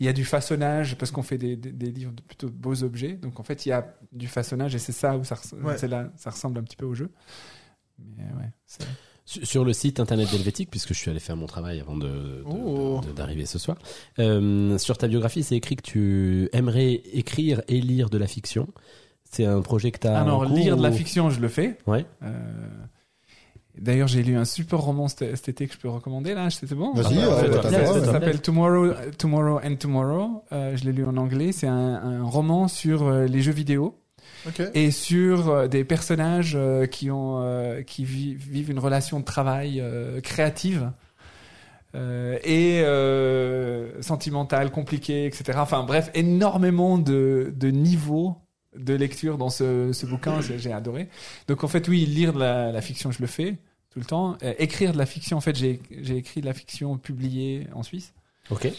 Il 0.00 0.06
y 0.06 0.08
a 0.08 0.14
du 0.14 0.24
façonnage 0.24 0.96
parce 0.96 1.10
qu'on 1.10 1.22
fait 1.22 1.36
des, 1.36 1.54
des, 1.56 1.70
des 1.72 1.90
livres 1.90 2.12
de 2.12 2.22
plutôt 2.22 2.48
beaux 2.48 2.82
objets, 2.82 3.12
donc 3.12 3.38
en 3.38 3.42
fait 3.42 3.66
il 3.66 3.68
y 3.68 3.72
a 3.72 3.94
du 4.12 4.28
façonnage 4.28 4.74
et 4.74 4.78
c'est 4.78 4.92
ça 4.92 5.18
où 5.18 5.24
ça 5.24 5.36
c'est 5.76 5.88
là 5.88 6.10
ça 6.16 6.30
ressemble 6.30 6.58
un 6.58 6.62
petit 6.62 6.76
peu 6.76 6.86
au 6.86 6.94
jeu. 6.94 7.10
Mais 7.98 8.22
ouais, 8.24 8.48
Sur 9.30 9.46
sur 9.46 9.64
le 9.64 9.74
site 9.74 10.00
internet 10.00 10.30
d'Helvétique, 10.30 10.70
puisque 10.70 10.94
je 10.94 10.98
suis 10.98 11.10
allé 11.10 11.20
faire 11.20 11.36
mon 11.36 11.44
travail 11.46 11.80
avant 11.80 11.96
de- 11.98 12.06
de- 12.06 12.44
Oh. 12.46 13.00
de- 13.06 13.12
d'arriver 13.12 13.44
ce 13.44 13.58
soir, 13.58 13.76
euh, 14.20 14.78
sur 14.78 14.96
ta 14.96 15.06
biographie, 15.06 15.42
c'est 15.42 15.54
écrit 15.56 15.76
que 15.76 15.82
tu 15.82 16.48
aimerais 16.54 16.94
écrire 17.12 17.60
et 17.68 17.78
lire 17.82 18.08
de 18.08 18.16
la 18.16 18.26
fiction. 18.26 18.68
C'est 19.30 19.44
un 19.44 19.60
projet 19.60 19.90
que 19.90 19.98
tu 19.98 20.06
as 20.06 20.18
Alors, 20.22 20.40
en 20.42 20.46
cours 20.46 20.56
lire 20.56 20.76
de 20.78 20.82
la 20.82 20.90
fiction, 20.92 21.28
je 21.28 21.40
le 21.40 21.48
fais. 21.48 21.76
Ouais. 21.86 22.06
Euh, 22.22 22.30
D'ailleurs, 23.80 24.08
j'ai 24.08 24.22
lu 24.24 24.34
un 24.36 24.44
super 24.44 24.80
roman 24.80 25.06
cet, 25.06 25.36
cet 25.36 25.48
été 25.50 25.66
que 25.68 25.74
je 25.74 25.78
peux 25.78 25.88
recommander 25.88 26.34
là. 26.34 26.50
C'était 26.50 26.74
bon? 26.74 26.94
Vas-y, 26.94 27.14
Ça 27.14 27.20
ouais, 27.20 27.26
s'appelle- 27.36 27.50
ouais, 27.52 27.60
t'as 27.62 27.94
le 27.94 28.04
ça 28.06 28.12
s'appelle 28.12 28.40
Tomorrow, 28.40 28.92
Tomorrow 29.18 29.60
and 29.64 29.76
Tomorrow. 29.76 30.42
Euh, 30.52 30.76
je 30.76 30.84
l'ai 30.84 30.92
lu 30.92 31.04
en 31.04 31.16
anglais. 31.16 31.52
C'est 31.52 31.68
un, 31.68 31.94
un 31.94 32.22
roman 32.24 32.66
sur 32.66 33.04
euh, 33.06 33.26
les 33.26 33.40
jeux 33.40 33.52
vidéo 33.52 33.94
Et 34.74 34.90
sur 34.90 35.48
euh, 35.48 35.68
des 35.68 35.84
personnages 35.84 36.54
euh, 36.56 36.86
qui 36.86 37.10
ont 37.10 37.40
euh, 37.42 37.82
qui 37.82 38.04
vi- 38.04 38.34
vivent 38.34 38.70
une 38.70 38.78
relation 38.78 39.20
de 39.20 39.24
travail 39.24 39.82
créative. 40.22 40.90
et 41.94 42.80
euh, 42.84 44.00
sentimentale, 44.02 44.70
compliquée, 44.70 45.26
etc. 45.26 45.58
Enfin 45.62 45.82
bref, 45.84 46.10
énormément 46.14 46.98
de, 46.98 47.52
de 47.56 47.68
niveaux 47.70 48.36
de 48.76 48.94
lecture 48.94 49.38
dans 49.38 49.50
ce, 49.50 49.92
ce 49.92 50.06
bouquin, 50.06 50.40
j'ai 50.40 50.72
adoré. 50.72 51.08
Donc 51.48 51.64
en 51.64 51.68
fait, 51.68 51.88
oui, 51.88 52.04
lire 52.06 52.32
de 52.32 52.38
la, 52.38 52.80
fiction, 52.82 53.10
je 53.10 53.20
le 53.20 53.26
fais 53.26 53.56
tout 53.90 53.98
le 53.98 54.04
temps. 54.04 54.36
Écrire 54.58 54.92
de 54.92 54.98
la 54.98 55.06
fiction, 55.06 55.36
en 55.38 55.40
fait, 55.40 55.56
j'ai 55.56 55.80
écrit 56.16 56.40
de 56.42 56.46
la 56.46 56.54
fiction 56.54 56.98
publiée 56.98 57.66
en 57.74 57.82
Suisse. 57.82 58.12
Ok. 58.50 58.70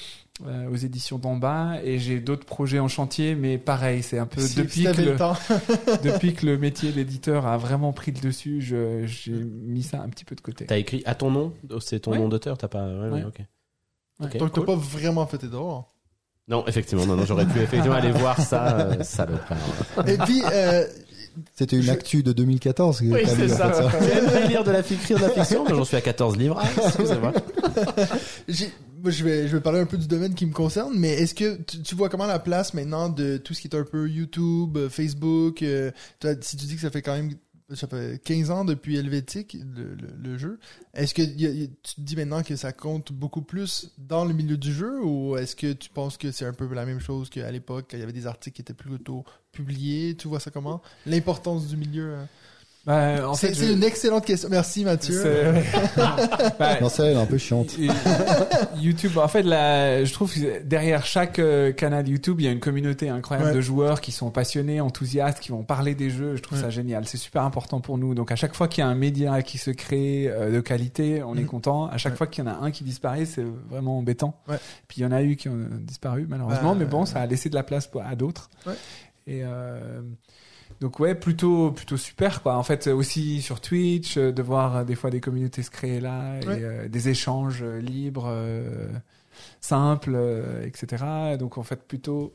euh, 0.47 0.69
aux 0.69 0.75
éditions 0.75 1.17
d'en 1.19 1.35
bas 1.35 1.75
et 1.83 1.99
j'ai 1.99 2.19
d'autres 2.19 2.45
projets 2.45 2.79
en 2.79 2.87
chantier 2.87 3.35
mais 3.35 3.57
pareil 3.57 4.01
c'est 4.03 4.17
un 4.19 4.25
peu 4.25 4.39
Si- 4.41 4.55
depuis 4.55 4.83
que 4.85 5.01
le, 5.01 5.11
le 5.11 5.15
temps. 5.17 5.35
depuis 6.03 6.33
que 6.33 6.45
le 6.45 6.57
métier 6.65 6.91
d'éditeur 6.91 7.45
a 7.45 7.57
vraiment 7.57 7.91
pris 7.93 8.11
le 8.11 8.19
dessus 8.21 8.61
j'ai 8.61 9.31
mis 9.33 9.83
ça 9.83 10.01
un 10.01 10.09
petit 10.09 10.23
peu 10.25 10.35
de 10.35 10.41
côté 10.41 10.65
T'as 10.65 10.77
écrit 10.77 11.03
à 11.05 11.13
ton 11.15 11.29
nom? 11.31 11.53
Oh, 11.69 11.79
C'est 11.79 11.99
ton 11.99 12.11
Ouais. 12.11 12.17
nom 12.19 12.29
d'auteur 12.29 12.57
T'as 12.57 12.67
pas. 12.69 12.87
Ouais, 12.87 13.09
ouais, 13.09 13.23
ok. 13.25 13.39
Ouais. 13.39 14.25
Ok, 14.27 14.37
Donc 14.37 14.51
t'as 14.51 14.61
cool. 14.61 14.65
pas 14.65 14.75
vraiment 14.75 15.25
fait 15.27 15.37
tes 15.37 15.47
devoirs. 15.47 15.85
Non, 16.47 16.65
effectivement, 16.67 17.05
non, 17.05 17.15
non, 17.15 17.25
j'aurais 17.25 17.45
pu 17.45 17.59
effectivement 17.59 17.95
aller 17.95 18.11
voir 18.11 18.39
ça, 18.41 18.79
euh, 18.79 19.03
salopard. 19.03 19.57
Et 20.07 20.17
puis, 20.17 20.41
euh, 20.51 20.83
C'était 21.55 21.75
une 21.77 21.83
Je- 21.83 21.91
actu 21.91 22.23
de 22.23 22.31
2014 22.31 22.99
que 22.99 23.05
Oui, 23.05 23.21
c'est 23.25 23.47
ça. 23.49 23.73
ça. 23.73 23.91
Aimerais 24.17 24.47
lire 24.47 24.63
de 24.63 24.71
la 24.71 24.83
fiction, 24.83 25.17
de 25.17 25.21
la 25.23 25.29
fiction 25.29 25.65
J'en 25.67 25.85
suis 25.85 25.97
à 25.97 26.01
14 26.01 26.37
livres. 26.37 26.59
Ah, 26.61 26.67
excusez-moi. 26.87 27.33
je 29.05 29.23
vais, 29.23 29.47
je 29.47 29.55
vais 29.55 29.61
parler 29.61 29.79
un 29.79 29.85
peu 29.85 29.97
du 29.97 30.07
domaine 30.07 30.33
qui 30.33 30.45
me 30.45 30.53
concerne, 30.53 30.93
mais 30.97 31.09
est-ce 31.13 31.33
que 31.33 31.57
tu, 31.63 31.81
tu 31.81 31.95
vois 31.95 32.09
comment 32.09 32.25
la 32.25 32.39
place 32.39 32.73
maintenant 32.73 33.09
de 33.09 33.37
tout 33.37 33.53
ce 33.53 33.61
qui 33.61 33.67
est 33.67 33.75
un 33.75 33.83
peu 33.83 34.07
YouTube, 34.09 34.77
euh, 34.77 34.89
Facebook, 34.89 35.61
euh, 35.63 35.91
toi, 36.19 36.31
si 36.41 36.57
tu 36.57 36.65
dis 36.65 36.75
que 36.75 36.81
ça 36.81 36.89
fait 36.91 37.01
quand 37.01 37.15
même 37.15 37.31
ça 37.75 37.87
fait 37.87 38.21
15 38.23 38.51
ans 38.51 38.65
depuis 38.65 38.97
Helvétique, 38.97 39.57
le, 40.21 40.37
jeu, 40.37 40.59
est-ce 40.93 41.13
que 41.13 41.21
tu 41.21 41.95
te 41.95 42.01
dis 42.01 42.15
maintenant 42.15 42.41
que 42.43 42.55
ça 42.55 42.71
compte 42.71 43.11
beaucoup 43.11 43.41
plus 43.41 43.91
dans 43.97 44.25
le 44.25 44.33
milieu 44.33 44.57
du 44.57 44.73
jeu 44.73 45.03
ou 45.03 45.37
est-ce 45.37 45.55
que 45.55 45.73
tu 45.73 45.89
penses 45.89 46.17
que 46.17 46.31
c'est 46.31 46.45
un 46.45 46.53
peu 46.53 46.71
la 46.73 46.85
même 46.85 46.99
chose 46.99 47.29
qu'à 47.29 47.51
l'époque, 47.51 47.87
quand 47.91 47.97
il 47.97 47.99
y 47.99 48.03
avait 48.03 48.13
des 48.13 48.27
articles 48.27 48.55
qui 48.55 48.61
étaient 48.61 48.73
plutôt 48.73 49.23
publiés, 49.51 50.15
tu 50.15 50.27
vois 50.27 50.39
ça 50.39 50.51
comment? 50.51 50.81
L'importance 51.05 51.67
du 51.67 51.77
milieu 51.77 52.15
hein? 52.15 52.27
Bah, 52.85 53.29
en 53.29 53.33
C'est 53.33 53.49
fait 53.49 53.53
c'est 53.55 53.67
je- 53.67 53.73
une 53.73 53.83
excellente 53.83 54.25
question, 54.25 54.47
merci 54.49 54.83
Mathieu. 54.85 55.21
c'est- 55.21 55.63
Bah, 56.59 56.77
Non, 56.81 56.89
ça, 56.89 57.05
elle 57.05 57.17
est 57.17 57.19
un 57.19 57.25
peu 57.25 57.37
chiante. 57.37 57.75
YouTube, 58.77 59.17
en 59.17 59.27
fait, 59.27 59.43
là, 59.43 60.03
je 60.03 60.13
trouve 60.13 60.33
que 60.33 60.63
derrière 60.63 61.05
chaque 61.05 61.39
euh, 61.39 61.71
canal 61.71 62.07
YouTube, 62.07 62.39
il 62.39 62.45
y 62.45 62.47
a 62.47 62.51
une 62.51 62.59
communauté 62.61 63.09
incroyable 63.09 63.49
Ouais. 63.49 63.55
de 63.55 63.61
joueurs 63.61 64.01
qui 64.01 64.11
sont 64.11 64.31
passionnés, 64.31 64.81
enthousiastes, 64.81 65.39
qui 65.39 65.49
vont 65.51 65.63
parler 65.63 65.93
des 65.93 66.09
jeux. 66.09 66.35
Je 66.35 66.41
trouve 66.41 66.57
Ouais. 66.57 66.63
ça 66.63 66.69
génial. 66.69 67.05
C'est 67.05 67.17
super 67.17 67.43
important 67.43 67.79
pour 67.81 67.97
nous. 67.97 68.15
Donc, 68.15 68.31
à 68.31 68.35
chaque 68.35 68.55
fois 68.55 68.67
qu'il 68.67 68.81
y 68.83 68.87
a 68.87 68.89
un 68.89 68.95
média 68.95 69.41
qui 69.41 69.57
se 69.57 69.71
crée 69.71 70.27
euh, 70.27 70.51
de 70.51 70.59
qualité, 70.61 71.21
on 71.23 71.35
est 71.35 71.41
Mhm. 71.41 71.47
content. 71.47 71.85
À 71.87 71.97
chaque 71.97 72.13
Ouais. 72.13 72.17
fois 72.17 72.27
qu'il 72.27 72.43
y 72.43 72.47
en 72.47 72.51
a 72.51 72.55
un 72.55 72.71
qui 72.71 72.83
disparaît, 72.83 73.25
c'est 73.25 73.45
vraiment 73.69 73.97
embêtant. 73.99 74.35
Ouais. 74.47 74.57
Puis 74.87 75.01
il 75.01 75.03
y 75.03 75.05
en 75.05 75.11
a 75.11 75.21
eu 75.21 75.35
qui 75.35 75.49
ont 75.49 75.57
disparu, 75.81 76.25
malheureusement. 76.29 76.71
Bah, 76.73 76.77
mais 76.79 76.85
bon, 76.85 77.05
ça 77.05 77.19
a 77.19 77.25
laissé 77.25 77.49
de 77.49 77.55
la 77.55 77.63
place 77.63 77.89
à 78.03 78.15
d'autres. 78.15 78.49
Ouais. 78.65 78.73
Et 79.27 79.41
euh, 79.43 80.01
donc 80.81 80.99
ouais, 80.99 81.15
plutôt 81.15 81.71
plutôt 81.71 81.97
super 81.97 82.41
quoi. 82.41 82.55
En 82.55 82.63
fait, 82.63 82.87
aussi 82.87 83.41
sur 83.41 83.59
Twitch, 83.61 84.17
euh, 84.17 84.31
de 84.31 84.41
voir 84.41 84.77
euh, 84.77 84.83
des 84.83 84.95
fois 84.95 85.09
des 85.09 85.19
communautés 85.21 85.63
se 85.63 85.71
créer 85.71 85.99
là, 85.99 86.39
et, 86.41 86.47
Ouais. 86.47 86.59
euh, 86.63 86.87
des 86.87 87.09
échanges 87.09 87.63
libres, 87.63 88.27
euh, 88.27 88.87
simples, 89.61 90.13
euh, 90.15 90.65
etc. 90.65 91.37
Donc 91.37 91.57
en 91.57 91.63
fait 91.63 91.81
plutôt 91.87 92.33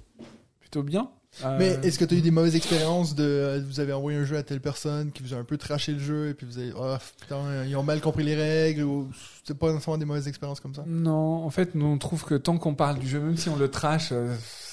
plutôt 0.61 0.83
bien. 0.83 1.11
Mais 1.59 1.77
est-ce 1.83 1.99
que 1.99 2.05
tu 2.05 2.15
as 2.15 2.19
eu 2.19 2.21
des 2.21 2.31
mauvaises 2.31 2.55
expériences 2.55 3.17
de 3.17 3.61
vous 3.67 3.81
avez 3.81 3.93
envoyé 3.93 4.17
un 4.17 4.25
jeu 4.25 4.37
à 4.37 4.45
telle 4.45 4.61
personne 4.61 5.11
qui 5.11 5.21
vous 5.25 5.35
a 5.35 5.37
un 5.37 5.43
peu 5.43 5.57
traché 5.57 5.91
le 5.91 5.99
jeu 5.99 6.29
et 6.29 6.35
puis 6.35 6.47
vous 6.47 6.59
avez 6.59 6.73
oh, 6.79 6.95
putain 7.21 7.65
ils 7.67 7.75
ont 7.77 7.83
mal 7.83 8.01
compris 8.01 8.23
les 8.23 8.37
règles 8.37 8.85
ou 8.85 9.09
c'est 9.43 9.59
pas 9.59 9.73
nécessairement 9.73 9.99
des 9.99 10.05
mauvaises 10.05 10.29
expériences 10.29 10.61
comme 10.61 10.77
ça? 10.77 10.85
Non, 10.87 11.45
en 11.45 11.51
fait, 11.51 11.75
nous 11.75 11.87
on 11.87 11.99
trouve 11.99 12.25
que 12.25 12.37
tant 12.37 12.57
qu'on 12.57 12.77
parle 12.77 13.01
du 13.01 13.09
jeu, 13.09 13.19
même 13.19 13.37
si 13.37 13.49
on 13.49 13.57
le 13.57 13.69
trash, 13.69 14.13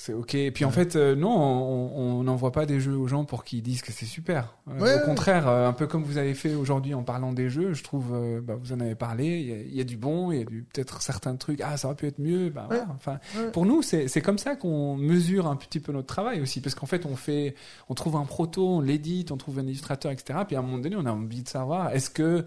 c'est 0.04 0.14
ok. 0.14 0.34
Et 0.34 0.50
puis 0.52 0.66
en 0.66 0.72
fait, 0.72 0.96
euh, 0.96 1.16
non, 1.16 1.30
on 1.30 2.24
n'envoie 2.24 2.52
pas 2.52 2.66
des 2.66 2.80
jeux 2.80 2.96
aux 2.98 3.08
gens 3.08 3.24
pour 3.24 3.44
qu'ils 3.44 3.62
disent 3.62 3.84
que 3.84 3.92
c'est 3.92 4.06
super. 4.08 4.56
Euh, 4.68 4.80
Ouais, 4.80 4.96
au 5.02 5.06
contraire, 5.06 5.48
euh, 5.48 5.68
un 5.68 5.74
peu 5.74 5.86
comme 5.86 6.04
vous 6.04 6.18
avez 6.18 6.34
fait 6.34 6.56
aujourd'hui 6.56 6.94
en 6.96 7.04
parlant 7.04 7.34
des 7.34 7.50
jeux, 7.50 7.74
je 7.74 7.84
trouve, 7.84 8.12
bah, 8.42 8.56
vous 8.60 8.74
en 8.74 8.80
avez 8.80 8.96
parlé. 8.96 9.64
Il 9.68 9.74
y 9.74 9.78
y 9.78 9.82
a 9.82 9.84
du 9.84 9.98
bon, 9.98 10.32
il 10.32 10.40
y 10.40 10.42
a 10.42 10.46
du 10.46 10.64
peut-être 10.64 11.02
certains 11.04 11.36
trucs. 11.36 11.62
Ah, 11.62 11.78
ça 11.78 11.88
aurait 11.88 11.96
pu 11.96 12.08
être 12.08 12.20
mieux. 12.20 12.50
Bah, 12.50 12.68
Ouais. 12.72 12.78
voilà. 12.78 12.88
Enfin, 12.96 13.20
pour 13.54 13.66
nous, 13.66 13.82
c'est 13.84 14.08
c'est 14.08 14.22
comme 14.22 14.38
ça 14.40 14.56
qu'on 14.56 14.96
mesure 14.96 15.46
un 15.48 15.56
petit 15.56 15.80
peu 15.80 15.92
notre 15.92 16.08
travail 16.08 16.42
aussi, 16.42 16.62
parce 16.62 16.74
qu'en 16.74 16.88
fait, 16.88 17.06
on 17.06 17.16
fait, 17.16 17.54
on 17.90 17.94
trouve 17.94 18.16
un 18.16 18.26
proto, 18.26 18.68
on 18.68 18.82
l'édite, 18.82 19.32
on 19.32 19.38
trouve 19.38 19.60
un 19.60 19.64
illustrateur, 19.68 20.12
etc. 20.12 20.40
Puis 20.48 20.56
à 20.56 20.60
un 20.60 20.62
moment 20.64 20.80
donné, 20.80 20.96
on 20.96 21.06
a 21.06 21.12
envie 21.12 21.44
de 21.44 21.50
savoir, 21.50 21.94
est-ce 21.94 22.10
que 22.10 22.46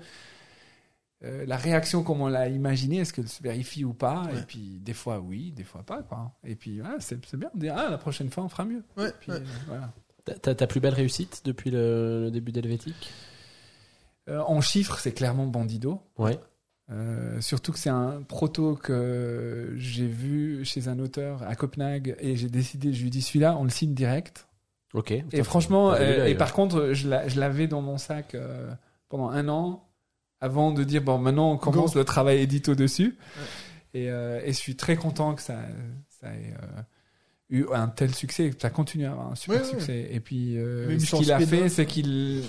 euh, 1.24 1.44
la 1.46 1.56
réaction 1.56 2.02
comme 2.02 2.20
on 2.20 2.28
l'a 2.28 2.48
imaginé, 2.48 2.98
est-ce 2.98 3.12
qu'elle 3.12 3.28
se 3.28 3.42
vérifie 3.42 3.84
ou 3.84 3.92
pas? 3.94 4.22
Ouais. 4.24 4.38
Et 4.38 4.42
puis 4.42 4.78
des 4.80 4.92
fois 4.94 5.18
oui, 5.20 5.50
des 5.52 5.64
fois 5.64 5.82
pas 5.82 6.02
quoi. 6.02 6.32
Et 6.44 6.54
puis 6.54 6.80
voilà, 6.80 6.96
c'est 7.00 7.18
bien 7.36 7.50
de 7.54 7.60
dire 7.60 7.74
ah 7.76 7.88
la 7.90 7.98
prochaine 7.98 8.30
fois 8.30 8.44
on 8.44 8.48
fera 8.48 8.64
mieux. 8.64 8.82
Ouais, 8.96 9.08
Et 9.08 9.12
puis, 9.20 9.32
ouais. 9.32 9.38
euh, 9.38 9.44
voilà. 9.66 9.92
T'as- 10.40 10.54
ta 10.54 10.66
plus 10.66 10.80
belle 10.80 10.94
réussite 10.94 11.42
depuis 11.44 11.70
le, 11.70 12.22
le 12.24 12.30
début 12.30 12.50
d'Helvétique? 12.52 13.10
Euh, 14.28 14.40
en 14.40 14.60
chiffres, 14.62 14.98
c'est 14.98 15.12
clairement 15.12 15.46
Bandido. 15.46 16.00
Ouais. 16.18 16.38
Euh, 16.90 17.40
surtout 17.40 17.72
que 17.72 17.78
c'est 17.78 17.90
un 17.90 18.22
proto 18.22 18.74
que 18.74 19.74
j'ai 19.76 20.06
vu 20.06 20.64
chez 20.64 20.88
un 20.88 20.98
auteur 20.98 21.42
à 21.42 21.54
Copenhague 21.56 22.16
et 22.20 22.36
j'ai 22.36 22.48
décidé, 22.48 22.92
je 22.92 23.02
lui 23.02 23.10
dis 23.10 23.22
celui-là, 23.22 23.56
on 23.58 23.64
le 23.64 23.70
signe 23.70 23.94
direct. 23.94 24.46
Ok. 24.94 25.10
Et 25.10 25.42
franchement, 25.42 25.92
euh, 25.92 26.26
et 26.26 26.34
par 26.34 26.52
contre, 26.52 26.90
je 26.92 27.08
l'a- 27.08 27.26
je 27.28 27.38
l'avais 27.40 27.66
dans 27.68 27.82
mon 27.82 27.98
sac 27.98 28.34
euh, 28.34 28.72
pendant 29.08 29.28
un 29.28 29.48
an 29.48 29.86
avant 30.44 30.72
de 30.72 30.84
dire 30.84 31.02
bon 31.02 31.18
maintenant 31.18 31.52
on 31.52 31.56
commence 31.56 31.94
Go. 31.94 32.00
le 32.00 32.04
travail 32.04 32.38
édito 32.40 32.74
dessus. 32.74 33.16
Et, 33.94 34.10
euh, 34.10 34.40
et 34.44 34.48
je 34.48 34.58
suis 34.58 34.76
très 34.76 34.96
content 34.96 35.34
que 35.34 35.40
ça, 35.42 35.56
ça 36.20 36.28
ait 36.28 36.52
euh, 36.62 36.82
eu 37.48 37.64
un 37.72 37.88
tel 37.88 38.14
succès, 38.14 38.50
que 38.50 38.60
ça 38.60 38.70
continue 38.70 39.06
à 39.06 39.12
avoir 39.12 39.32
un 39.32 39.34
super 39.36 39.60
Ouais, 39.60 39.64
succès. 39.64 40.08
Et 40.10 40.20
puis 40.20 40.58
euh, 40.58 40.98
ce 40.98 41.16
qu'il 41.16 41.32
a 41.32 41.40
fait, 41.40 41.68
c'est 41.68 41.86
qu'il 41.86 42.42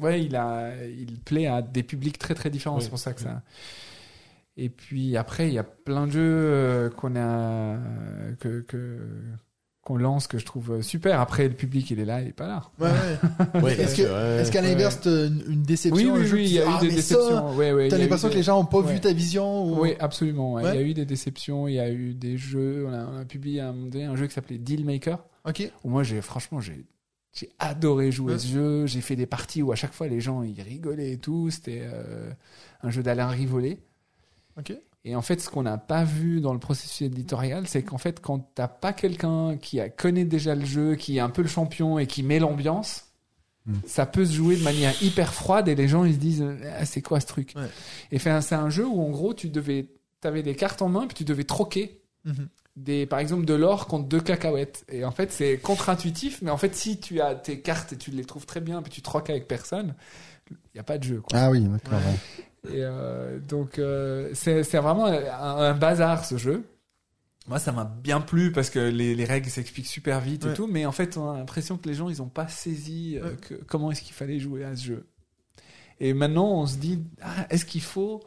ouais 0.00 0.24
il 0.24 0.34
a 0.34 0.72
il 0.84 1.20
plaît 1.20 1.46
à 1.46 1.62
des 1.62 1.82
publics 1.82 2.18
très 2.18 2.34
très 2.34 2.50
différents. 2.50 2.80
C'est 2.80 2.88
pour 2.90 2.98
ça 2.98 3.12
que 3.12 3.20
ça. 3.20 3.42
Et 4.56 4.68
puis 4.68 5.16
après, 5.16 5.48
il 5.48 5.54
y 5.54 5.58
a 5.58 5.64
plein 5.64 6.06
de 6.06 6.12
jeux 6.12 6.90
qu'on 6.96 7.16
a 7.16 7.76
que 8.40 8.60
que 8.60 8.98
qu'on 9.82 9.96
lance 9.96 10.28
que 10.28 10.38
je 10.38 10.44
trouve 10.44 10.80
super. 10.80 11.20
Après, 11.20 11.48
le 11.48 11.54
public, 11.54 11.90
il 11.90 11.98
est 11.98 12.04
là, 12.04 12.20
il 12.20 12.28
est 12.28 12.32
pas 12.32 12.46
là. 12.46 12.62
ouais, 12.78 12.88
ouais. 12.88 13.60
Ouais, 13.62 13.80
est-ce 13.80 13.96
que 13.96 14.02
est-ce 14.40 14.52
qu'à 14.52 14.60
ouais. 14.62 14.68
l'inverse 14.68 15.00
une, 15.04 15.62
déception 15.64 16.14
Oui, 16.14 16.20
oui, 16.22 16.30
oui, 16.32 16.44
il 16.44 16.52
y 16.52 16.58
a 16.60 16.64
eu 16.64 16.68
ah, 16.68 16.78
des 16.80 16.88
déceptions. 16.90 17.56
Ouais, 17.56 17.72
ouais, 17.72 17.88
t'as 17.88 17.98
l'impression 17.98 18.28
des- 18.28 18.34
que 18.34 18.38
les 18.38 18.44
gens 18.44 18.60
ont 18.60 18.64
pas 18.64 18.78
Ouais. 18.78 18.92
vu 18.94 19.00
ta 19.00 19.12
vision 19.12 19.64
ou... 19.64 19.80
Oui, 19.82 19.94
absolument. 19.98 20.52
ouais. 20.54 20.62
Ouais. 20.62 20.70
Il 20.74 20.80
y 20.80 20.84
a 20.84 20.86
eu 20.86 20.94
des 20.94 21.04
déceptions. 21.04 21.66
Il 21.66 21.74
y 21.74 21.80
a 21.80 21.90
eu 21.90 22.14
des 22.14 22.36
jeux. 22.38 22.86
On 22.88 22.92
a, 22.92 23.04
on 23.06 23.16
a 23.18 23.24
publié 23.24 23.60
à 23.60 23.68
un 23.70 23.72
moment 23.72 23.88
donné 23.88 24.04
un 24.04 24.14
jeu 24.14 24.28
qui 24.28 24.34
s'appelait 24.34 24.58
Dealmaker. 24.58 25.18
ok 25.48 25.72
Où 25.82 25.90
moi, 25.90 26.02
j'ai 26.04 26.20
franchement, 26.22 26.60
j'ai 26.60 26.84
j'ai 27.34 27.48
adoré 27.58 28.12
jouer 28.12 28.34
Ouais. 28.34 28.38
ce 28.38 28.46
jeu. 28.46 28.86
J'ai 28.86 29.00
fait 29.00 29.16
des 29.16 29.26
parties 29.26 29.62
où 29.62 29.72
à 29.72 29.74
chaque 29.74 29.94
fois 29.94 30.06
les 30.06 30.20
gens 30.20 30.42
ils 30.42 30.60
rigolaient 30.62 31.12
et 31.12 31.18
tout. 31.18 31.50
C'était 31.50 31.82
euh, 31.82 32.30
un 32.82 32.90
jeu 32.90 33.02
d'Alain 33.02 33.28
Rivolé. 33.28 33.80
ok 34.58 34.74
Et 35.04 35.16
en 35.16 35.22
fait, 35.22 35.40
ce 35.40 35.48
qu'on 35.50 35.62
n'a 35.64 35.78
pas 35.78 36.04
vu 36.04 36.40
dans 36.40 36.52
le 36.52 36.60
processus 36.60 37.02
éditorial, 37.02 37.66
c'est 37.66 37.82
qu'en 37.82 37.98
fait, 37.98 38.20
quand 38.20 38.38
t'as 38.54 38.68
pas 38.68 38.92
quelqu'un 38.92 39.56
qui 39.56 39.80
a, 39.80 39.88
connaît 39.88 40.24
déjà 40.24 40.54
le 40.54 40.64
jeu, 40.64 40.94
qui 40.94 41.16
est 41.16 41.20
un 41.20 41.30
peu 41.30 41.42
le 41.42 41.48
champion 41.48 41.98
et 41.98 42.06
qui 42.06 42.22
met 42.22 42.38
l'ambiance, 42.38 43.04
Mm. 43.64 43.74
ça 43.86 44.06
peut 44.06 44.24
se 44.26 44.32
jouer 44.32 44.56
de 44.56 44.62
manière 44.64 44.92
hyper 45.04 45.32
froide 45.32 45.68
et 45.68 45.76
les 45.76 45.86
gens 45.86 46.04
ils 46.04 46.14
se 46.14 46.18
disent 46.18 46.44
ah, 46.76 46.84
c'est 46.84 47.00
quoi 47.00 47.20
ce 47.20 47.26
truc? 47.28 47.52
Ouais. 47.54 47.68
Et 48.10 48.18
fait, 48.18 48.40
c'est 48.40 48.56
un 48.56 48.70
jeu 48.70 48.84
où 48.84 49.00
en 49.00 49.08
gros 49.10 49.34
tu 49.34 49.48
devais, 49.50 49.86
t'avais 50.20 50.42
des 50.42 50.56
cartes 50.56 50.82
en 50.82 50.88
main 50.88 51.06
puis 51.06 51.14
tu 51.14 51.22
devais 51.24 51.44
troquer 51.44 52.00
Mhm. 52.24 52.48
des, 52.74 53.06
par 53.06 53.20
exemple, 53.20 53.44
de 53.44 53.54
l'or 53.54 53.86
contre 53.86 54.08
deux 54.08 54.20
cacahuètes. 54.20 54.84
Et 54.90 55.04
en 55.04 55.12
fait, 55.12 55.30
c'est 55.30 55.58
contre-intuitif, 55.58 56.42
mais 56.42 56.50
en 56.50 56.56
fait, 56.56 56.74
si 56.74 56.98
tu 56.98 57.20
as 57.20 57.36
tes 57.36 57.60
cartes 57.60 57.92
et 57.92 57.96
tu 57.96 58.10
les 58.10 58.24
trouves 58.24 58.46
très 58.46 58.60
bien, 58.60 58.82
puis 58.82 58.90
tu 58.90 59.00
troques 59.00 59.30
avec 59.30 59.46
personne, 59.46 59.94
il 60.50 60.56
n'y 60.74 60.80
a 60.80 60.84
pas 60.84 60.98
de 60.98 61.04
jeu. 61.04 61.20
Quoi. 61.20 61.38
Ah 61.38 61.48
oui, 61.50 61.60
d'accord. 61.60 62.00
ouais. 62.00 62.44
Et 62.68 62.76
euh, 62.84 63.38
donc, 63.40 63.78
euh, 63.78 64.30
c'est 64.34 64.62
c'est 64.62 64.78
vraiment 64.78 65.06
un, 65.06 65.14
un 65.16 65.74
bazar 65.74 66.24
ce 66.24 66.36
jeu. 66.36 66.64
Moi, 67.48 67.58
ça 67.58 67.72
m'a 67.72 67.84
bien 67.84 68.20
plu 68.20 68.52
parce 68.52 68.70
que 68.70 68.78
les, 68.78 69.16
les 69.16 69.24
règles 69.24 69.50
s'expliquent 69.50 69.88
super 69.88 70.20
vite 70.20 70.44
Ouais. 70.44 70.52
et 70.52 70.54
tout, 70.54 70.68
mais 70.68 70.86
en 70.86 70.92
fait, 70.92 71.16
on 71.16 71.28
a 71.32 71.36
l'impression 71.38 71.76
que 71.76 71.88
les 71.88 71.94
gens, 71.94 72.08
ils 72.08 72.18
n'ont 72.18 72.28
pas 72.28 72.46
saisi 72.46 73.18
euh, 73.18 73.30
Ouais. 73.30 73.36
que, 73.36 73.54
comment 73.66 73.90
est-ce 73.90 74.02
qu'il 74.02 74.14
fallait 74.14 74.38
jouer 74.38 74.62
à 74.64 74.76
ce 74.76 74.84
jeu. 74.84 75.06
Et 75.98 76.14
maintenant, 76.14 76.46
on 76.52 76.66
se 76.66 76.76
dit, 76.76 77.02
ah, 77.20 77.46
est-ce 77.50 77.64
qu'il 77.64 77.82
faut 77.82 78.22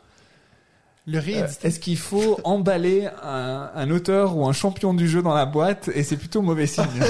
le 1.08 1.20
euh, 1.20 1.48
Est-ce 1.64 1.80
qu'il 1.80 1.98
faut 1.98 2.40
emballer 2.44 3.08
un, 3.24 3.72
un 3.74 3.90
auteur 3.90 4.36
ou 4.36 4.46
un 4.48 4.54
champion 4.54 4.94
du 4.94 5.08
jeu 5.08 5.22
dans 5.22 5.34
la 5.34 5.46
boîte 5.46 5.90
et 5.96 6.04
c'est 6.04 6.18
plutôt 6.18 6.42
mauvais 6.42 6.68
signe. 6.68 6.86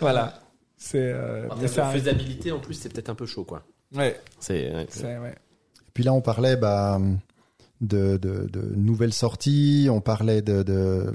Voilà. 0.00 0.34
C'est 0.76 0.98
euh, 0.98 1.48
faisabilité, 1.66 2.52
en 2.52 2.58
plus, 2.60 2.74
c'est 2.74 2.92
peut-être 2.92 3.08
un 3.08 3.14
peu 3.14 3.24
chaud, 3.26 3.44
quoi. 3.44 3.62
Ouais, 3.94 4.20
C'est. 4.40 4.74
ouais. 4.74 4.86
c'est 4.90 5.18
ouais. 5.18 5.34
Puis 5.92 6.02
là, 6.02 6.12
on 6.12 6.20
parlait 6.20 6.56
bah, 6.56 7.00
de, 7.80 8.16
de, 8.16 8.46
de 8.50 8.72
nouvelles 8.76 9.12
sorties, 9.12 9.88
on 9.90 10.00
parlait 10.00 10.42
de, 10.42 10.62
de, 10.62 11.12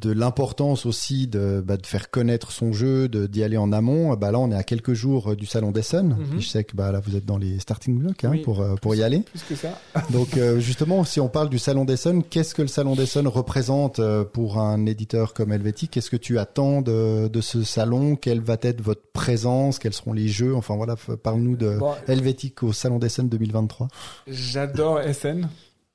de 0.00 0.10
l'importance 0.10 0.86
aussi 0.86 1.26
de, 1.28 1.62
bah, 1.64 1.76
de 1.76 1.86
faire 1.86 2.10
connaître 2.10 2.50
son 2.52 2.72
jeu, 2.72 3.08
de 3.08 3.26
d'y 3.26 3.42
aller 3.44 3.56
en 3.58 3.70
amont. 3.72 4.14
Bah, 4.14 4.32
là, 4.32 4.38
on 4.38 4.50
est 4.50 4.56
à 4.56 4.62
quelques 4.62 4.94
jours 4.94 5.36
du 5.36 5.46
Salon 5.46 5.70
d'Essen. 5.70 6.16
Puis 6.30 6.40
Je 6.40 6.48
sais 6.48 6.64
que 6.64 6.74
bah, 6.74 6.90
là, 6.90 7.00
vous 7.00 7.16
êtes 7.16 7.26
dans 7.26 7.38
les 7.38 7.58
starting 7.60 7.98
blocks 7.98 8.24
hein, 8.24 8.30
Oui. 8.32 8.42
pour, 8.42 8.60
euh, 8.60 8.74
pour 8.76 8.94
y 8.94 9.02
aller. 9.02 9.20
Plus 9.20 9.42
que 9.42 9.54
ça. 9.54 9.78
Donc 10.10 10.36
euh, 10.36 10.58
justement, 10.58 11.04
si 11.04 11.20
on 11.20 11.28
parle 11.28 11.48
du 11.48 11.58
Salon 11.58 11.84
d'Essen, 11.84 12.22
qu'est-ce 12.24 12.54
que 12.54 12.62
le 12.62 12.68
Salon 12.68 12.96
d'Essen 12.96 13.28
représente 13.28 13.98
euh, 14.00 14.24
pour 14.24 14.58
un 14.58 14.86
éditeur 14.86 15.32
comme 15.34 15.52
Helvetic? 15.52 15.90
Qu'est-ce 15.92 16.10
que 16.10 16.16
tu 16.16 16.38
attends 16.38 16.82
de, 16.82 17.28
de 17.28 17.40
ce 17.40 17.62
salon? 17.62 18.16
Quelle 18.16 18.40
va 18.40 18.56
être 18.62 18.80
votre 18.80 19.02
présence? 19.12 19.78
Quels 19.78 19.92
seront 19.92 20.12
les 20.14 20.28
jeux? 20.28 20.54
Enfin 20.56 20.74
voilà, 20.76 20.96
parle-nous 21.22 21.56
de 21.56 21.76
Bon, 21.78 21.92
Helvetic 22.08 22.62
au 22.62 22.72
Salon 22.72 22.98
d'Essen 22.98 23.28
2023. 23.28 23.88
J'adore 24.26 25.00
SN. 25.12 25.48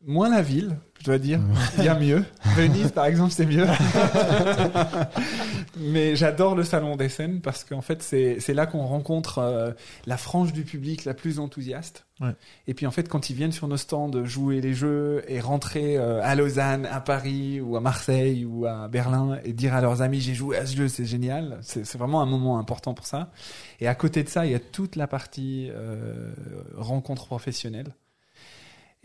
Moins 0.07 0.30
la 0.30 0.44
ville, 0.44 0.77
je 0.99 1.06
dois 1.06 1.18
dire. 1.18 1.40
Il 1.80 1.84
y 1.84 1.88
a 1.88 1.99
mieux. 1.99 2.23
Venise, 2.56 2.91
par 2.91 3.06
exemple, 3.06 3.32
c'est 3.32 3.48
mieux. 3.48 3.65
Mais 5.77 6.15
j'adore 6.15 6.56
le 6.56 6.64
salon 6.64 6.95
des 6.95 7.10
scènes 7.10 7.41
parce 7.41 7.64
qu'en 7.64 7.82
fait, 7.82 8.03
c'est 8.03 8.53
là 8.53 8.68
qu'on 8.68 8.86
rencontre 8.86 9.40
euh, 9.40 9.72
la 10.06 10.18
frange 10.18 10.53
du 10.53 10.64
public 10.64 11.06
la 11.06 11.15
plus 11.15 11.40
enthousiaste. 11.40 12.06
Ouais. 12.22 12.36
Et 12.68 12.76
puis 12.76 12.86
en 12.86 12.91
fait, 12.91 13.10
quand 13.10 13.32
ils 13.32 13.36
viennent 13.36 13.52
sur 13.52 13.68
nos 13.68 13.77
stands 13.77 14.11
jouer 14.26 14.61
les 14.61 14.73
jeux 14.73 15.23
et 15.27 15.40
rentrer 15.40 15.98
euh, 15.98 16.22
à 16.23 16.36
Lausanne, 16.36 16.86
à 16.86 17.02
Paris 17.02 17.60
ou 17.60 17.76
à 17.76 17.82
Marseille 17.82 18.45
ou 18.45 18.68
à 18.68 18.88
Berlin 18.88 19.40
et 19.44 19.53
dire 19.53 19.73
à 19.73 19.82
leurs 19.82 20.02
amis 20.02 20.22
j'ai 20.22 20.36
joué 20.36 20.57
à 20.57 20.68
ce 20.68 20.77
jeu, 20.77 20.88
c'est 20.88 21.06
génial. 21.06 21.57
C'est 21.61 21.86
c'est 21.86 21.98
vraiment 21.98 22.22
un 22.22 22.27
moment 22.27 22.60
important 22.60 22.94
pour 22.94 23.07
ça. 23.07 23.32
Et 23.80 23.88
à 23.88 23.95
côté 23.95 24.23
de 24.23 24.30
ça, 24.30 24.45
il 24.45 24.52
y 24.52 24.56
a 24.56 24.60
toute 24.60 24.95
la 24.95 25.07
partie 25.07 25.69
euh, 25.72 26.32
rencontre 26.77 27.26
professionnelle. 27.26 27.95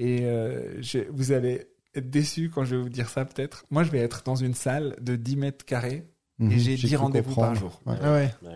Et 0.03 0.25
euh, 0.25 0.81
je- 0.81 1.09
vous 1.11 1.33
allez 1.33 1.67
être 1.95 2.09
déçus 2.11 2.51
quand 2.51 2.65
je 2.65 2.75
vais 2.77 2.83
vous 2.83 2.89
dire 2.89 3.09
ça 3.09 3.25
peut-être. 3.25 3.65
Moi, 3.71 3.83
je 3.85 3.91
vais 3.91 3.99
être 3.99 4.23
dans 4.25 4.35
une 4.37 4.55
salle 4.55 4.97
de 5.01 5.15
10 5.17 5.37
mètres 5.37 5.65
carrés 5.65 6.05
Mhm, 6.39 6.53
et 6.53 6.59
j'ai 6.59 6.75
10 6.77 6.87
cru 6.89 6.97
rendez-vous 6.97 7.35
par 7.35 7.55
jour. 7.55 7.81
Ouais. 7.85 7.97
Ah 8.01 8.13
ouais. 8.15 8.35
Bah. 8.43 8.49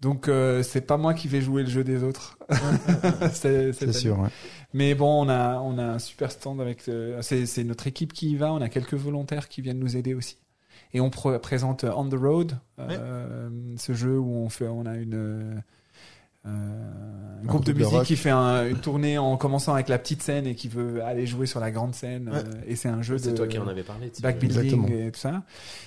Donc 0.00 0.28
euh, 0.28 0.62
c'est 0.62 0.82
pas 0.82 0.96
moi 0.98 1.14
qui 1.14 1.26
vais 1.26 1.40
jouer 1.40 1.62
le 1.64 1.70
jeu 1.70 1.82
des 1.84 2.02
autres. 2.04 2.38
C'est- 3.32 3.72
sûr. 3.92 4.18
ouais. 4.20 4.28
mais 4.72 4.94
bon, 4.94 5.24
on 5.24 5.28
a 5.28 5.58
on 5.60 5.78
a 5.78 5.84
un 5.84 5.98
super 5.98 6.30
stand 6.30 6.60
avec 6.60 6.86
euh, 6.88 7.20
c'est 7.22 7.64
notre 7.64 7.86
équipe 7.86 8.12
qui 8.12 8.30
y 8.32 8.36
va. 8.36 8.52
On 8.52 8.60
a 8.60 8.68
quelques 8.68 8.94
volontaires 8.94 9.48
qui 9.48 9.62
viennent 9.62 9.78
nous 9.80 9.96
aider 9.96 10.14
aussi. 10.14 10.36
Et 10.92 11.00
on 11.00 11.08
pr- 11.08 11.38
présente 11.40 11.84
euh, 11.84 11.92
On 11.96 12.08
the 12.08 12.14
Road, 12.14 12.58
euh, 12.78 13.48
ce 13.76 13.92
jeu 13.92 14.18
où 14.18 14.36
on 14.36 14.48
fait 14.48 14.68
on 14.68 14.86
a 14.86 14.96
une 14.96 15.14
euh, 15.14 15.54
un 16.44 17.46
groupe 17.46 17.64
de 17.64 17.72
musique 17.72 17.92
rock. 17.92 18.04
qui 18.06 18.16
fait 18.16 18.30
un- 18.30 18.66
une 18.68 18.78
tournée 18.78 19.16
en 19.18 19.36
commençant 19.36 19.72
avec 19.74 19.88
la 19.88 19.98
petite 19.98 20.22
scène 20.22 20.46
et 20.46 20.54
qui 20.54 20.68
veut 20.68 21.02
aller 21.04 21.26
jouer 21.26 21.46
sur 21.46 21.60
la 21.60 21.70
grande 21.70 21.94
scène. 21.94 22.28
Ouais. 22.28 22.38
euh, 22.38 22.42
et 22.66 22.74
c'est 22.76 22.88
un 22.88 23.00
jeu 23.02 23.16
de 23.16 23.22
C'est 23.22 23.34
toi 23.34 23.46
qui 23.46 23.58
en 23.58 23.68
avais 23.68 23.82
parlé. 23.82 24.10
tu- 24.10 24.22
backbuilding 24.22 24.90
et 24.92 25.10
tout 25.12 25.20
ça. 25.20 25.42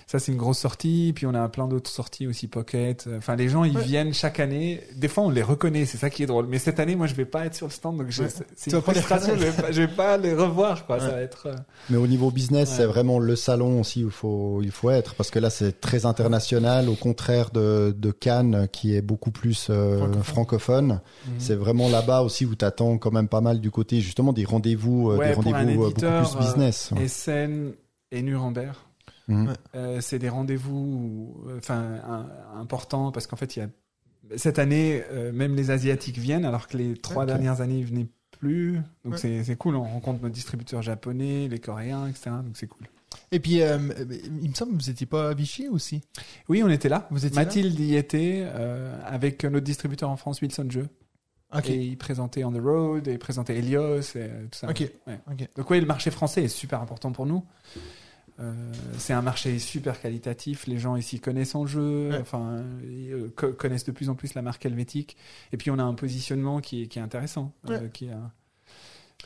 Ça, 0.07 0.19
c'est 0.19 0.31
une 0.31 0.37
grosse 0.37 0.59
sortie. 0.59 1.11
Puis 1.15 1.25
on 1.25 1.33
a 1.33 1.47
plein 1.49 1.67
d'autres 1.67 1.89
sorties 1.89 2.27
aussi, 2.27 2.47
Pocket. 2.47 3.07
Enfin, 3.17 3.35
les 3.35 3.49
gens, 3.49 3.63
ils 3.63 3.75
Ouais. 3.77 3.83
viennent 3.83 4.13
chaque 4.13 4.39
année. 4.39 4.81
Des 4.95 5.07
fois, 5.07 5.23
on 5.25 5.29
les 5.29 5.41
reconnaît. 5.41 5.85
C'est 5.85 5.97
ça 5.97 6.09
qui 6.09 6.23
est 6.23 6.25
drôle. 6.25 6.47
Mais 6.47 6.57
cette 6.59 6.79
année, 6.79 6.95
moi, 6.95 7.07
je 7.07 7.15
vais 7.15 7.25
pas 7.25 7.45
être 7.45 7.55
sur 7.55 7.67
le 7.67 7.71
stand. 7.71 7.97
Donc, 7.97 8.07
Ouais. 8.07 8.27
c'est 8.55 8.71
une 8.71 8.81
frustration. 8.81 9.33
Je 9.37 9.45
vais 9.45 9.61
pas, 9.61 9.71
je 9.71 9.81
vais 9.81 9.87
pas 9.87 10.17
les 10.17 10.33
revoir, 10.33 10.85
quoi. 10.85 10.99
Ça 10.99 11.09
va 11.09 11.21
être... 11.21 11.47
euh, 11.47 11.55
Mais 11.89 11.97
au 11.97 12.07
niveau 12.07 12.31
business, 12.31 12.69
Ouais. 12.71 12.75
c'est 12.77 12.85
vraiment 12.85 13.19
le 13.19 13.35
salon 13.35 13.79
aussi 13.81 14.03
où 14.03 14.07
il 14.07 14.11
faut, 14.11 14.61
il 14.63 14.71
faut 14.71 14.89
être 14.89 15.15
parce 15.15 15.29
que 15.31 15.39
là, 15.39 15.49
c'est 15.49 15.79
très 15.81 16.05
international, 16.05 16.87
au 16.89 16.95
contraire 16.95 17.49
de, 17.51 17.93
de 17.97 18.11
Cannes 18.11 18.67
qui 18.71 18.95
est 18.95 19.01
beaucoup 19.01 19.31
plus 19.31 19.67
euh, 19.69 19.97
Francophone. 20.23 20.40
Francophone. 20.45 21.01
Mhm. 21.27 21.33
C'est 21.37 21.55
vraiment 21.55 21.89
là-bas 21.89 22.21
aussi 22.21 22.45
où 22.45 22.55
t'attends 22.55 22.97
quand 22.97 23.11
même 23.11 23.27
pas 23.27 23.41
mal 23.41 23.59
du 23.59 23.71
côté 23.71 24.01
justement 24.01 24.33
des 24.33 24.45
rendez-vous, 24.45 25.11
euh, 25.11 25.17
Ouais, 25.17 25.27
des 25.29 25.33
rendez-vous 25.33 25.85
euh, 25.85 25.89
beaucoup 25.89 25.99
plus 26.01 26.37
business. 26.45 26.91
Essen 26.99 27.73
et 28.11 28.21
Nuremberg. 28.21 28.73
Mhm. 29.27 29.53
Euh, 29.75 30.01
c'est 30.01 30.19
des 30.19 30.29
rendez-vous 30.29 31.43
euh, 31.47 31.57
enfin 31.59 31.99
importants 32.55 33.11
parce 33.11 33.27
qu'en 33.27 33.35
fait 33.37 33.55
il 33.55 33.59
y 33.59 33.61
a 33.61 33.67
cette 34.35 34.59
année 34.59 35.03
euh, 35.11 35.31
même 35.31 35.55
les 35.55 35.69
asiatiques 35.71 36.17
viennent 36.17 36.43
alors 36.43 36.67
que 36.67 36.75
les 36.75 36.95
trois 36.97 37.25
dernières 37.25 37.61
années 37.61 37.77
ils 37.79 37.85
venaient 37.85 38.07
plus 38.39 38.79
donc 39.05 39.13
Ouais. 39.23 39.43
c'est 39.43 39.55
cool 39.57 39.75
on 39.75 39.83
rencontre 39.83 40.21
nos 40.23 40.29
distributeurs 40.29 40.81
japonais 40.81 41.47
les 41.47 41.59
coréens 41.59 42.07
etc 42.07 42.31
donc 42.43 42.55
c'est 42.57 42.67
cool 42.67 42.87
Et 43.31 43.39
puis, 43.39 43.61
euh, 43.61 43.77
il 44.41 44.49
me 44.49 44.53
semble 44.53 44.77
que 44.77 44.83
vous 44.83 44.89
étiez 44.89 45.05
pas 45.05 45.29
à 45.29 45.33
Vichy 45.33 45.67
aussi. 45.69 46.01
oui 46.49 46.63
on 46.63 46.69
était 46.69 46.89
là 46.89 47.07
Vous 47.11 47.25
étiez 47.25 47.35
là 47.37 47.43
Mathilde 47.45 47.79
y 47.79 47.95
était 47.95 48.41
euh, 48.45 48.97
avec 49.05 49.43
notre 49.45 49.65
distributeur 49.65 50.09
en 50.09 50.17
France 50.17 50.41
Wilson 50.41 50.67
Jeux 50.69 50.87
et 51.65 51.75
il 51.75 51.97
présentait 51.97 52.45
On 52.45 52.51
the 52.53 52.61
Road 52.61 53.07
et 53.09 53.13
il 53.13 53.19
présentait 53.19 53.57
Helios 53.57 54.01
et 54.15 54.29
tout 54.51 54.57
ça. 54.57 54.67
Ouais. 54.67 55.47
Donc 55.57 55.69
oui, 55.69 55.79
le 55.81 55.85
marché 55.85 56.09
français 56.11 56.43
est 56.45 56.47
super 56.47 56.81
important 56.81 57.11
pour 57.11 57.25
nous. 57.25 57.43
Euh, 58.39 58.53
c'est 58.97 59.13
un 59.13 59.21
marché 59.21 59.59
super 59.59 59.99
qualitatif. 60.01 60.65
Les 60.65 60.79
gens 60.79 60.95
ici 60.95 61.19
connaissent 61.19 61.51
son 61.51 61.67
jeu, 61.67 62.09
Ouais. 62.11 62.17
enfin 62.21 62.63
ils, 62.83 63.11
euh, 63.11 63.33
co- 63.35 63.51
connaissent 63.53 63.83
de 63.83 63.91
plus 63.91 64.09
en 64.09 64.15
plus 64.15 64.33
la 64.33 64.41
marque 64.41 64.65
helvétique. 64.65 65.17
Et 65.51 65.57
puis 65.57 65.69
on 65.69 65.77
a 65.77 65.83
un 65.83 65.93
positionnement 65.93 66.59
qui 66.61 66.83
est, 66.83 66.87
qui 66.87 66.97
est 66.99 67.01
intéressant. 67.01 67.53
Ouais. 67.67 67.89
qui 67.93 68.07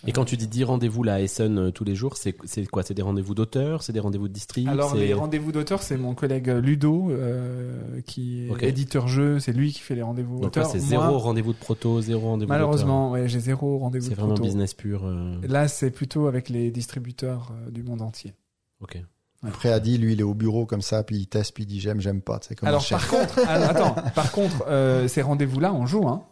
Et 0.07 0.11
quand 0.11 0.25
tu 0.25 0.37
dis 0.37 0.47
10 0.47 0.65
rendez-vous 0.65 1.03
là 1.03 1.15
à 1.15 1.19
Essen 1.21 1.57
euh, 1.57 1.71
tous 1.71 1.83
les 1.83 1.95
jours, 1.95 2.17
c'est 2.17 2.35
c'est 2.45 2.65
quoi? 2.67 2.83
C'est 2.83 2.93
des 2.93 3.01
rendez-vous 3.01 3.33
d'auteurs 3.33 3.81
C'est 3.81 3.93
des 3.93 3.99
rendez-vous 3.99 4.27
de 4.27 4.33
district 4.33 4.67
Alors 4.67 4.91
c'est- 4.91 4.97
les 4.99 5.13
rendez-vous 5.13 5.51
d'auteurs, 5.51 5.81
c'est 5.81 5.97
mon 5.97 6.13
collègue 6.13 6.47
Ludo 6.49 7.09
euh, 7.11 8.01
qui 8.05 8.47
est 8.47 8.63
éditeur 8.69 9.07
jeu. 9.07 9.39
C'est 9.39 9.53
lui 9.53 9.71
qui 9.73 9.79
fait 9.79 9.95
les 9.95 10.01
rendez-vous 10.03 10.41
Donc 10.41 10.55
là, 10.55 10.61
auteurs. 10.63 10.71
c'est 10.71 10.79
Moi, 10.79 10.87
zéro 11.07 11.17
rendez-vous 11.17 11.53
de 11.53 11.57
proto, 11.57 12.01
zéro 12.01 12.21
rendez-vous 12.27 12.47
d'auteur. 12.51 12.55
Malheureusement, 12.67 13.11
ouais, 13.11 13.27
j'ai 13.27 13.39
zéro 13.39 13.77
rendez-vous. 13.79 14.05
C'est 14.05 14.11
de 14.11 14.15
vraiment 14.15 14.33
proto. 14.33 14.43
business 14.43 14.73
pur. 14.73 15.05
euh, 15.05 15.35
Là, 15.47 15.67
c'est 15.67 15.91
plutôt 15.91 16.27
avec 16.27 16.49
les 16.49 16.71
distributeurs 16.71 17.51
euh, 17.51 17.71
du 17.71 17.81
monde 17.83 18.01
entier. 18.01 18.33
Ok. 18.81 19.01
Après, 19.43 19.71
Adi, 19.71 19.97
lui, 19.97 20.13
il 20.13 20.19
est 20.19 20.23
au 20.23 20.33
bureau 20.33 20.65
comme 20.65 20.81
ça, 20.81 21.03
puis 21.03 21.17
il 21.17 21.27
teste, 21.27 21.53
puis 21.53 21.63
il 21.65 21.67
dit 21.67 21.79
j'aime, 21.79 21.99
j'aime 22.01 22.21
pas. 22.21 22.39
C'est 22.41 22.55
comme 22.55 22.67
Alors 22.67 22.83
par 22.89 23.07
contre, 23.07 23.39
alors, 23.47 23.69
attends, 23.69 23.95
par 24.15 24.31
contre, 24.31 24.63
euh, 24.67 25.07
ces 25.07 25.21
rendez-vous-là, 25.21 25.71
on 25.73 25.85
joue, 25.85 26.07
hein. 26.07 26.23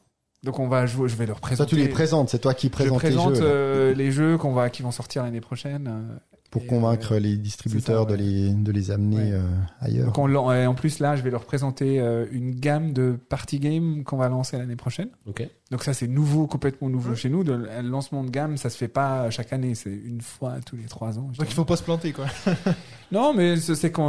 Donc 0.44 0.60
on 0.60 0.68
va 0.68 0.86
jouer, 0.86 1.08
je 1.08 1.16
vais 1.16 1.26
leur 1.26 1.38
Toi, 1.40 1.48
présenter. 1.48 1.70
tu 1.70 1.76
les 1.78 1.88
présentes, 1.88 2.30
c'est 2.30 2.40
toi 2.40 2.54
qui 2.54 2.68
je 2.68 2.72
présente 2.72 3.04
les 3.04 3.12
jeux 3.12 3.42
euh, 3.42 3.94
les 3.94 4.12
jeux 4.12 4.38
qu'on 4.38 4.54
va, 4.54 4.70
qui 4.70 4.82
vont 4.82 4.92
sortir 4.92 5.24
l'année 5.24 5.42
prochaine. 5.42 6.20
Euh, 6.54 6.60
pour 6.60 6.64
et, 6.64 6.68
convaincre 6.68 7.16
les 7.16 7.36
distributeurs 7.38 8.06
de 8.06 8.16
les 8.16 8.54
de 8.54 8.72
les 8.72 8.92
amener 8.92 9.16
Ouais. 9.18 9.32
euh, 9.34 9.42
ailleurs. 9.82 10.06
Donc 10.08 10.18
on, 10.18 10.34
en 10.36 10.74
plus 10.76 11.00
là, 11.00 11.16
je 11.16 11.22
vais 11.22 11.32
leur 11.32 11.46
présenter 11.46 12.00
euh, 12.00 12.26
une 12.32 12.52
gamme 12.52 12.94
de 12.94 13.18
party 13.30 13.60
games 13.60 14.04
qu'on 14.04 14.18
va 14.18 14.30
lancer 14.30 14.58
l'année 14.58 14.76
prochaine. 14.76 15.10
Donc 15.72 15.84
ça 15.84 15.94
c'est 15.94 16.08
nouveau, 16.08 16.46
complètement 16.48 16.90
nouveau 16.90 17.16
chez 17.16 17.30
nous. 17.30 17.44
De, 17.44 17.54
le 17.54 17.82
lancement 17.90 18.24
de 18.24 18.30
gamme, 18.30 18.58
ça 18.58 18.70
se 18.70 18.78
fait 18.78 18.88
pas 18.88 19.30
chaque 19.32 19.54
année, 19.54 19.76
c'est 19.76 19.94
une 19.94 20.22
fois 20.22 20.56
tous 20.66 20.76
les 20.76 20.86
trois 20.86 21.18
ans. 21.20 21.32
Donc 21.38 21.48
il 21.50 21.54
faut 21.54 21.66
pas 21.66 21.78
se 21.78 21.84
planter, 21.84 22.12
quoi. 22.12 22.26
Non, 23.12 23.32
mais 23.34 23.58
c'est 23.58 23.92
qu'on 23.92 24.04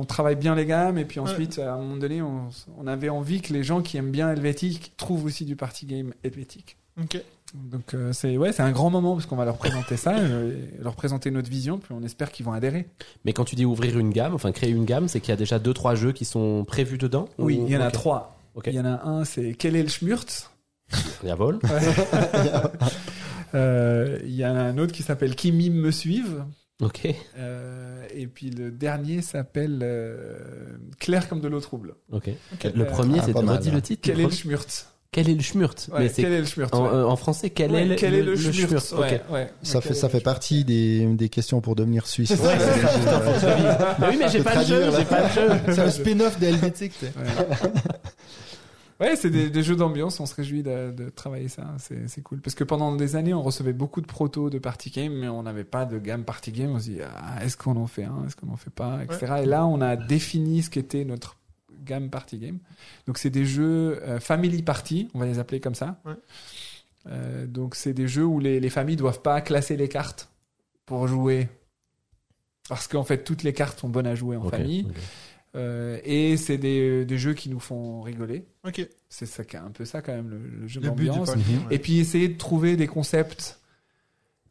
on 0.00 0.04
travaille 0.04 0.36
bien 0.36 0.54
les 0.54 0.64
gammes 0.66 0.96
et 0.98 1.04
puis 1.04 1.18
Ouais. 1.18 1.28
ensuite, 1.28 1.58
à 1.58 1.74
un 1.74 1.78
moment 1.78 1.96
donné, 1.96 2.22
on, 2.22 2.50
on 2.78 2.86
avait 2.86 3.08
envie 3.08 3.40
que 3.40 3.52
les 3.52 3.64
gens 3.64 3.82
qui 3.82 3.96
aiment 3.96 4.12
bien 4.12 4.30
helvétique 4.30 4.92
trouvent 4.96 5.24
aussi 5.24 5.44
du 5.44 5.56
party 5.56 5.86
game 5.86 6.12
helvétique. 6.22 6.76
Ok. 7.02 7.20
Donc 7.54 7.94
euh, 7.94 8.12
c'est 8.12 8.36
ouais, 8.36 8.52
c'est 8.52 8.62
un 8.62 8.72
grand 8.72 8.90
moment 8.90 9.14
parce 9.14 9.26
qu'on 9.26 9.36
va 9.36 9.44
leur 9.44 9.56
présenter 9.58 9.96
ça, 9.96 10.18
euh, 10.18 10.66
leur 10.82 10.96
présenter 10.96 11.30
notre 11.30 11.48
vision, 11.48 11.78
puis 11.78 11.92
on 11.92 12.02
espère 12.02 12.32
qu'ils 12.32 12.44
vont 12.44 12.52
adhérer. 12.52 12.88
Mais 13.24 13.32
quand 13.32 13.44
tu 13.44 13.54
dis 13.54 13.64
ouvrir 13.64 13.98
une 13.98 14.10
gamme, 14.10 14.34
enfin 14.34 14.50
créer 14.52 14.70
une 14.70 14.84
gamme, 14.84 15.06
c'est 15.08 15.20
qu'il 15.20 15.28
y 15.30 15.32
a 15.32 15.36
déjà 15.36 15.58
deux 15.60 15.72
trois 15.72 15.94
jeux 15.94 16.12
qui 16.12 16.24
sont 16.24 16.64
prévus 16.64 16.98
dedans 16.98 17.28
Oui, 17.38 17.58
Ou- 17.58 17.66
il 17.66 17.72
y 17.72 17.76
en 17.76 17.80
a 17.80 17.86
ok. 17.88 17.92
trois. 17.92 18.36
Il 18.66 18.72
y 18.74 18.80
en 18.80 18.84
a 18.84 19.02
un, 19.04 19.24
c'est 19.24 19.54
quel 19.54 19.76
est 19.76 19.82
le 19.82 19.88
y 21.24 21.30
a 21.30 21.34
vol. 21.34 21.58
Euh, 23.54 24.18
Il 24.24 24.34
y 24.34 24.44
en 24.44 24.56
a 24.56 24.60
un 24.60 24.78
autre 24.78 24.92
qui 24.92 25.04
s'appelle 25.04 25.36
Qui 25.36 25.52
mime 25.52 25.74
me 25.74 25.92
suive. 25.92 26.44
Ok. 26.82 27.06
Euh, 27.38 28.04
et 28.12 28.26
puis 28.26 28.50
le 28.50 28.72
dernier 28.72 29.22
s'appelle 29.22 29.78
euh, 29.82 30.76
Clair 30.98 31.28
comme 31.28 31.40
de 31.40 31.46
l'eau 31.46 31.60
trouble. 31.60 31.94
Ok. 32.10 32.30
Le 32.74 32.84
premier, 32.84 33.20
ah, 33.20 33.22
c'est 33.26 33.32
mal. 33.34 33.58
redis 33.58 33.70
le 33.70 33.80
titre. 33.80 34.00
Quel 34.02 34.18
est 34.18 34.24
le 34.24 34.30
schmurtz 34.30 34.88
Quel 35.14 35.28
est 35.30 35.34
le 35.34 35.42
schmurt 35.42 35.88
Ouais, 35.92 36.00
Mais 36.00 36.08
c'est 36.08 36.22
Quel 36.22 36.32
est 36.32 36.40
le 36.40 36.44
schmurtz 36.46 36.74
en, 36.74 36.82
ouais. 36.84 37.02
en 37.04 37.14
français, 37.14 37.50
quel 37.50 37.70
Ouais, 37.70 37.82
est 37.82 37.84
le, 37.84 37.94
est 38.04 38.10
le, 38.10 38.22
le 38.32 38.36
schmurtz 38.36 38.88
schmurt 38.88 38.92
ouais, 39.00 39.22
Ok. 39.28 39.32
ouais. 39.32 39.50
Ça 39.62 39.80
fait 39.80 39.94
ça 39.94 40.08
fait 40.08 40.18
partie 40.20 40.64
des 40.64 41.06
des 41.06 41.28
questions 41.28 41.60
pour 41.60 41.76
devenir 41.76 42.08
suisse. 42.08 42.30
C'est 42.30 42.36
ça, 42.36 42.58
c'est 42.58 43.38
ça. 43.40 43.96
Mais 44.00 44.08
oui, 44.08 44.16
mais 44.18 44.28
j'ai 44.28 44.38
Faut 44.38 44.44
pas 44.44 44.56
le 44.56 44.64
jeu, 44.66 44.90
j'ai 44.98 45.04
pas 45.04 45.22
le 45.22 45.28
jeu. 45.28 45.48
C'est 45.72 45.78
un 45.78 45.90
spin-off 45.90 46.40
de 46.40 46.46
Helvétique, 46.46 46.94
tu 46.98 47.06
sais. 47.06 47.12
Ouais, 49.00 49.08
ouais 49.08 49.16
c'est 49.16 49.30
des, 49.30 49.50
des 49.50 49.62
jeux 49.62 49.76
d'ambiance. 49.76 50.18
On 50.20 50.26
se 50.26 50.34
réjouit 50.34 50.62
de, 50.62 50.90
de 50.92 51.08
travailler 51.10 51.48
ça. 51.48 51.62
C'est 51.78 52.08
c'est 52.08 52.22
cool. 52.22 52.40
Parce 52.40 52.54
que 52.54 52.64
pendant 52.64 52.94
des 52.96 53.16
années, 53.16 53.34
on 53.34 53.42
recevait 53.42 53.72
beaucoup 53.72 54.00
de 54.00 54.06
protos 54.06 54.50
de 54.50 54.58
party 54.58 54.90
game, 54.90 55.12
mais 55.12 55.28
on 55.28 55.42
n'avait 55.44 55.64
pas 55.64 55.84
de 55.84 55.98
gamme 55.98 56.24
party 56.24 56.52
game. 56.52 56.70
On 56.74 56.78
se 56.80 56.84
dit, 56.90 56.98
ah, 57.02 57.44
est-ce 57.44 57.56
qu'on 57.56 57.76
en 57.76 57.86
fait 57.86 58.04
un 58.04 58.24
Est-ce 58.26 58.36
qu'on 58.36 58.52
en 58.52 58.56
fait 58.56 58.70
pas 58.74 58.98
Etc. 59.04 59.32
Et 59.42 59.46
là, 59.46 59.66
on 59.66 59.80
a 59.80 59.96
défini 59.96 60.62
ce 60.62 60.70
qu'était 60.70 61.04
notre 61.04 61.36
gamme 61.84 62.10
party 62.10 62.38
game. 62.38 62.58
Donc, 63.06 63.18
c'est 63.18 63.30
des 63.30 63.44
jeux 63.44 64.02
euh, 64.02 64.20
family 64.20 64.62
party, 64.62 65.08
on 65.14 65.18
va 65.18 65.26
les 65.26 65.38
appeler 65.38 65.60
comme 65.60 65.74
ça. 65.74 66.00
Ouais. 66.04 66.14
Euh, 67.06 67.46
donc, 67.46 67.74
c'est 67.74 67.92
des 67.92 68.08
jeux 68.08 68.24
où 68.24 68.40
les, 68.40 68.60
les 68.60 68.70
familles 68.70 68.96
doivent 68.96 69.22
pas 69.22 69.40
classer 69.40 69.76
les 69.76 69.88
cartes 69.88 70.30
pour 70.86 71.06
jouer. 71.06 71.48
Parce 72.68 72.88
qu'en 72.88 73.04
fait, 73.04 73.24
toutes 73.24 73.42
les 73.42 73.52
cartes 73.52 73.80
sont 73.80 73.90
bonnes 73.90 74.06
à 74.06 74.14
jouer 74.14 74.36
en 74.36 74.48
famille. 74.48 74.86
Euh, 75.54 76.00
et 76.02 76.36
c'est 76.36 76.58
des, 76.58 77.04
des 77.04 77.18
jeux 77.18 77.34
qui 77.34 77.48
nous 77.48 77.60
font 77.60 78.02
rigoler. 78.02 78.44
Ok. 78.66 78.88
C'est 79.08 79.26
ça, 79.26 79.42
un 79.64 79.70
peu 79.70 79.84
ça 79.84 80.02
quand 80.02 80.12
même, 80.12 80.28
le, 80.28 80.38
le 80.38 80.66
jeu 80.66 80.80
d'ambiance. 80.80 81.28
game, 81.30 81.38
ouais. 81.68 81.76
Et 81.76 81.78
puis 81.78 82.00
essayer 82.00 82.28
de 82.28 82.36
trouver 82.36 82.76
des 82.76 82.88
concepts 82.88 83.60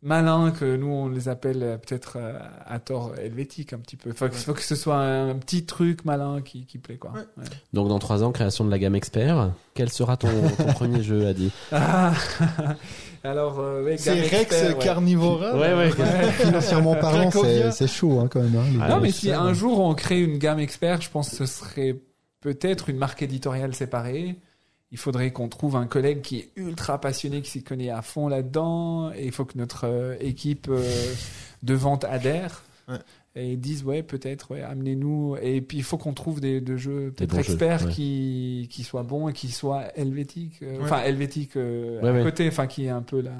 malins 0.03 0.51
que 0.51 0.75
nous 0.75 0.87
on 0.91 1.07
les 1.09 1.29
appelle 1.29 1.63
euh, 1.63 1.77
peut-être 1.77 2.17
euh, 2.17 2.37
à 2.65 2.77
tort 2.79 3.13
helvétiques 3.17 3.73
un 3.73 3.79
petit 3.79 3.95
peu. 3.95 4.11
Faut, 4.11 4.27
que- 4.27 4.35
faut 4.35 4.53
que 4.53 4.61
ce 4.61 4.75
soit 4.75 4.97
un 4.97 5.33
petit 5.35 5.65
truc 5.65 6.05
malin 6.05 6.41
qui, 6.43 6.65
qui 6.65 6.77
plaît 6.77 6.97
quoi. 6.97 7.11
Ouais. 7.11 7.21
Ouais. 7.37 7.45
Donc 7.73 7.87
dans 7.87 7.99
trois 7.99 8.23
ans, 8.23 8.31
création 8.31 8.65
de 8.65 8.69
la 8.71 8.77
gamme 8.79 8.95
expert. 8.95 9.51
Quel 9.73 9.89
sera 9.91 10.17
ton, 10.17 10.27
ton 10.57 10.65
premier 10.73 11.01
jeu, 11.01 11.25
Adi? 11.27 11.51
Ah 11.71 12.13
Alors 13.23 13.59
euh, 13.59 13.83
ouais, 13.83 13.97
C'est 13.97 14.11
Rex 14.19 14.33
expert, 14.33 14.77
ouais. 14.77 14.83
Carnivora. 14.83 15.55
Ouais, 15.57 15.73
ouais. 15.73 15.91
Financièrement 16.31 16.95
parlant, 16.95 17.31
c'est 17.31 17.71
c'est 17.71 17.87
chaud 17.87 18.19
hein, 18.19 18.27
quand 18.29 18.41
même. 18.41 18.55
Hein, 18.55 18.79
Ah, 18.81 18.89
Non 18.89 18.95
mais 18.97 19.03
ouais, 19.03 19.11
si 19.11 19.31
un 19.31 19.47
ouais. 19.47 19.53
jour 19.53 19.79
on 19.79 19.93
crée 19.95 20.19
une 20.21 20.37
gamme 20.37 20.59
expert, 20.59 21.01
je 21.01 21.09
pense 21.09 21.29
que 21.29 21.35
ce 21.37 21.45
serait 21.45 21.95
peut-être 22.41 22.89
une 22.89 22.97
marque 22.97 23.21
éditoriale 23.21 23.73
séparée. 23.73 24.35
Il 24.93 24.97
faudrait 24.99 25.31
qu'on 25.31 25.49
trouve 25.49 25.75
un 25.75 25.87
collègue 25.87 26.21
qui 26.21 26.37
est 26.37 26.49
ultra 26.55 27.01
passionné, 27.01 27.41
qui 27.41 27.49
s'y 27.49 27.63
connaît 27.63 27.89
à 27.89 28.01
fond 28.01 28.27
là-dedans. 28.29 29.11
Et 29.11 29.25
il 29.25 29.31
faut 29.31 29.43
que 29.43 29.57
notre 29.57 29.85
euh, 29.87 30.15
équipe 30.21 30.67
euh, 30.69 30.81
de 31.63 31.73
vente 31.73 32.05
adhère. 32.05 32.63
Ouais. 32.87 32.99
Et 33.35 33.55
dise, 33.57 33.83
ouais, 33.83 34.03
peut-être, 34.03 34.51
ouais, 34.51 34.61
amenez-nous. 34.61 35.35
Et 35.41 35.59
puis, 35.61 35.77
il 35.79 35.83
faut 35.83 35.97
qu'on 35.97 36.13
trouve 36.13 36.39
des, 36.39 36.61
des 36.61 36.77
jeux 36.77 37.11
peut-être 37.17 37.33
jeux, 37.33 37.39
experts 37.39 37.85
ouais. 37.87 37.91
qui, 37.91 38.67
qui 38.71 38.83
soient 38.83 39.01
bons 39.01 39.27
et 39.29 39.33
qui 39.33 39.49
soient 39.49 39.85
helvétiques. 39.95 40.59
euh, 40.61 40.77
Ouais. 40.77 40.83
Enfin, 40.83 41.01
helvétiques 41.01 41.57
euh, 41.57 41.99
Ouais, 42.01 42.09
à 42.09 42.13
ouais. 42.13 42.23
côté, 42.23 42.47
enfin, 42.47 42.67
qui 42.67 42.85
est 42.85 42.89
un 42.89 43.01
peu 43.01 43.21
là. 43.21 43.31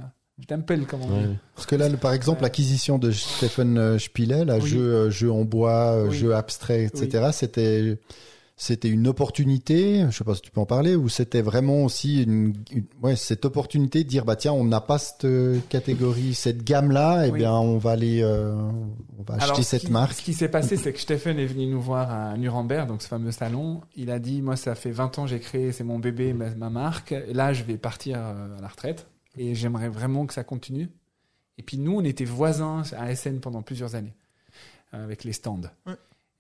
Je 0.42 0.48
t'appelle, 0.48 0.88
comment 0.88 1.06
on 1.06 1.22
dit. 1.22 1.36
Parce 1.54 1.68
que 1.68 1.76
là, 1.76 1.88
le- 1.90 1.98
par 1.98 2.12
exemple, 2.14 2.40
Ouais. 2.40 2.46
l'acquisition 2.46 2.98
de 2.98 3.12
Stephen 3.12 4.00
Spillet, 4.00 4.44
là, 4.46 4.58
Oui. 4.60 4.68
jeu, 4.68 4.80
euh, 4.82 5.10
jeu 5.12 5.32
en 5.32 5.46
bois, 5.46 6.06
Oui. 6.08 6.18
jeu 6.18 6.34
abstrait, 6.34 6.86
etc., 6.86 7.28
c'était, 7.32 8.00
c'était 8.64 8.88
une 8.90 9.08
opportunité, 9.08 10.06
je 10.10 10.18
sais 10.18 10.24
pas 10.24 10.36
si 10.36 10.42
tu 10.42 10.50
peux 10.52 10.62
en 10.62 10.66
parler, 10.66 10.96
ou 10.96 11.10
c'était 11.10 11.42
vraiment 11.42 11.84
aussi 11.84 12.24
une, 12.24 12.54
une- 12.72 12.86
ouais, 13.02 13.16
cette 13.16 13.44
opportunité 13.46 14.04
de 14.04 14.10
dire, 14.10 14.24
bah 14.26 14.36
tiens, 14.36 14.54
on 14.54 14.64
n'a 14.64 14.80
pas 14.80 14.98
cette 14.98 15.26
euh, 15.26 15.60
catégorie, 15.70 16.34
cette 16.34 16.64
gamme-là, 16.64 17.28
et 17.28 17.32
Oui. 17.32 17.40
bien, 17.40 17.54
on 17.54 17.78
va 17.78 17.92
aller, 17.92 18.22
euh, 18.24 18.56
on 19.20 19.24
va 19.24 19.36
acheter 19.36 19.64
ce 19.64 19.70
cette 19.72 19.86
qui- 19.86 19.92
marque. 19.92 20.14
Ce 20.14 20.22
qui 20.22 20.34
s'est 20.34 20.48
passé, 20.50 20.78
c'est 20.78 20.94
que 20.94 21.00
Stephen 21.00 21.38
est 21.40 21.46
venu 21.46 21.66
nous 21.68 21.82
voir 21.82 22.10
à 22.12 22.38
Nuremberg, 22.38 22.88
donc 22.88 23.02
ce 23.02 23.08
fameux 23.08 23.32
salon. 23.32 23.82
Il 23.96 24.10
a 24.12 24.20
dit, 24.20 24.42
moi, 24.42 24.56
ça 24.56 24.76
fait 24.76 24.92
20 24.92 25.20
ans 25.20 25.24
que 25.24 25.30
j'ai 25.30 25.40
créé, 25.40 25.72
c'est 25.72 25.84
mon 25.84 26.00
bébé, 26.00 26.32
ma, 26.34 26.50
ma 26.52 26.70
marque. 26.70 27.12
Et 27.12 27.34
là, 27.34 27.52
je 27.54 27.64
vais 27.64 27.78
partir 27.78 28.18
euh, 28.20 28.58
à 28.58 28.62
la 28.62 28.68
retraite 28.70 29.08
et 29.38 29.56
j'aimerais 29.56 29.90
vraiment 29.90 30.26
que 30.26 30.34
ça 30.34 30.44
continue. 30.44 30.90
Et 31.58 31.64
puis 31.64 31.78
nous, 31.78 31.98
on 31.98 32.04
était 32.04 32.26
voisins 32.26 32.84
à 32.98 33.14
SN 33.16 33.40
pendant 33.40 33.62
plusieurs 33.62 33.96
années 33.96 34.14
avec 34.92 35.24
les 35.24 35.34
stands. 35.34 35.62
Ouais. 35.86 35.94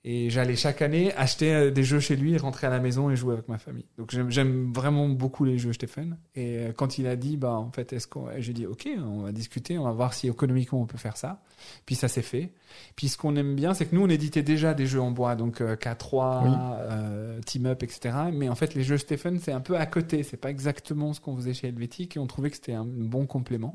Et 0.05 0.29
j'allais 0.29 0.57
chaque 0.57 0.81
année 0.81 1.13
acheter 1.13 1.53
euh, 1.53 1.71
des 1.71 1.83
jeux 1.85 2.01
chez 2.01 2.17
lui, 2.17 2.37
rentrer 2.37 2.67
à 2.67 2.69
la 2.69 2.79
maison 2.81 3.09
et 3.09 3.15
jouer 3.15 3.33
avec 3.35 3.47
ma 3.47 3.57
famille. 3.57 3.85
Donc 3.97 4.11
j'aime- 4.11 4.73
vraiment 4.73 5.07
beaucoup 5.07 5.45
les 5.45 5.57
jeux 5.57 5.71
Stephen. 5.71 6.17
Et 6.35 6.57
euh, 6.57 6.71
quand 6.73 6.97
il 6.97 7.07
a 7.07 7.15
dit, 7.15 7.37
bah 7.37 7.53
en 7.53 7.71
fait, 7.71 7.93
est-ce 7.93 8.05
qu'on, 8.07 8.27
j'ai 8.39 8.51
dit, 8.51 8.65
ok, 8.65 8.89
on 8.97 9.21
va 9.21 9.31
discuter, 9.31 9.77
on 9.77 9.85
va 9.85 9.91
voir 9.93 10.13
si 10.13 10.27
économiquement 10.27 10.81
on 10.81 10.85
peut 10.85 10.97
faire 10.97 11.15
ça. 11.15 11.41
Puis 11.85 11.95
ça 11.95 12.09
s'est 12.09 12.21
fait. 12.21 12.51
Puis 12.97 13.07
ce 13.07 13.17
qu'on 13.17 13.37
aime 13.37 13.55
bien, 13.55 13.73
c'est 13.73 13.85
que 13.85 13.95
nous, 13.95 14.01
on 14.03 14.09
éditait 14.09 14.43
déjà 14.43 14.73
des 14.73 14.87
jeux 14.87 14.99
en 14.99 15.11
bois, 15.11 15.35
donc 15.37 15.61
euh, 15.61 15.77
K3, 15.77 16.43
Oui. 16.43 16.51
euh, 16.53 17.39
Team 17.45 17.65
Up, 17.67 17.81
etc. 17.81 18.13
Mais 18.33 18.49
en 18.49 18.55
fait, 18.55 18.73
les 18.75 18.83
jeux 18.83 18.97
Stephen, 18.97 19.39
c'est 19.39 19.53
un 19.53 19.61
peu 19.61 19.77
à 19.77 19.85
côté. 19.85 20.23
C'est 20.23 20.35
pas 20.35 20.49
exactement 20.49 21.13
ce 21.13 21.21
qu'on 21.21 21.37
faisait 21.37 21.53
chez 21.53 21.67
Helvétique 21.69 22.17
et 22.17 22.19
on 22.19 22.27
trouvait 22.27 22.49
que 22.49 22.57
c'était 22.57 22.73
un 22.73 22.85
bon 22.85 23.25
complément. 23.25 23.73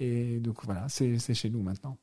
Et 0.00 0.38
donc 0.40 0.64
voilà, 0.64 0.86
c'est 0.88 1.18
chez 1.34 1.50
nous 1.50 1.62
maintenant. 1.62 1.98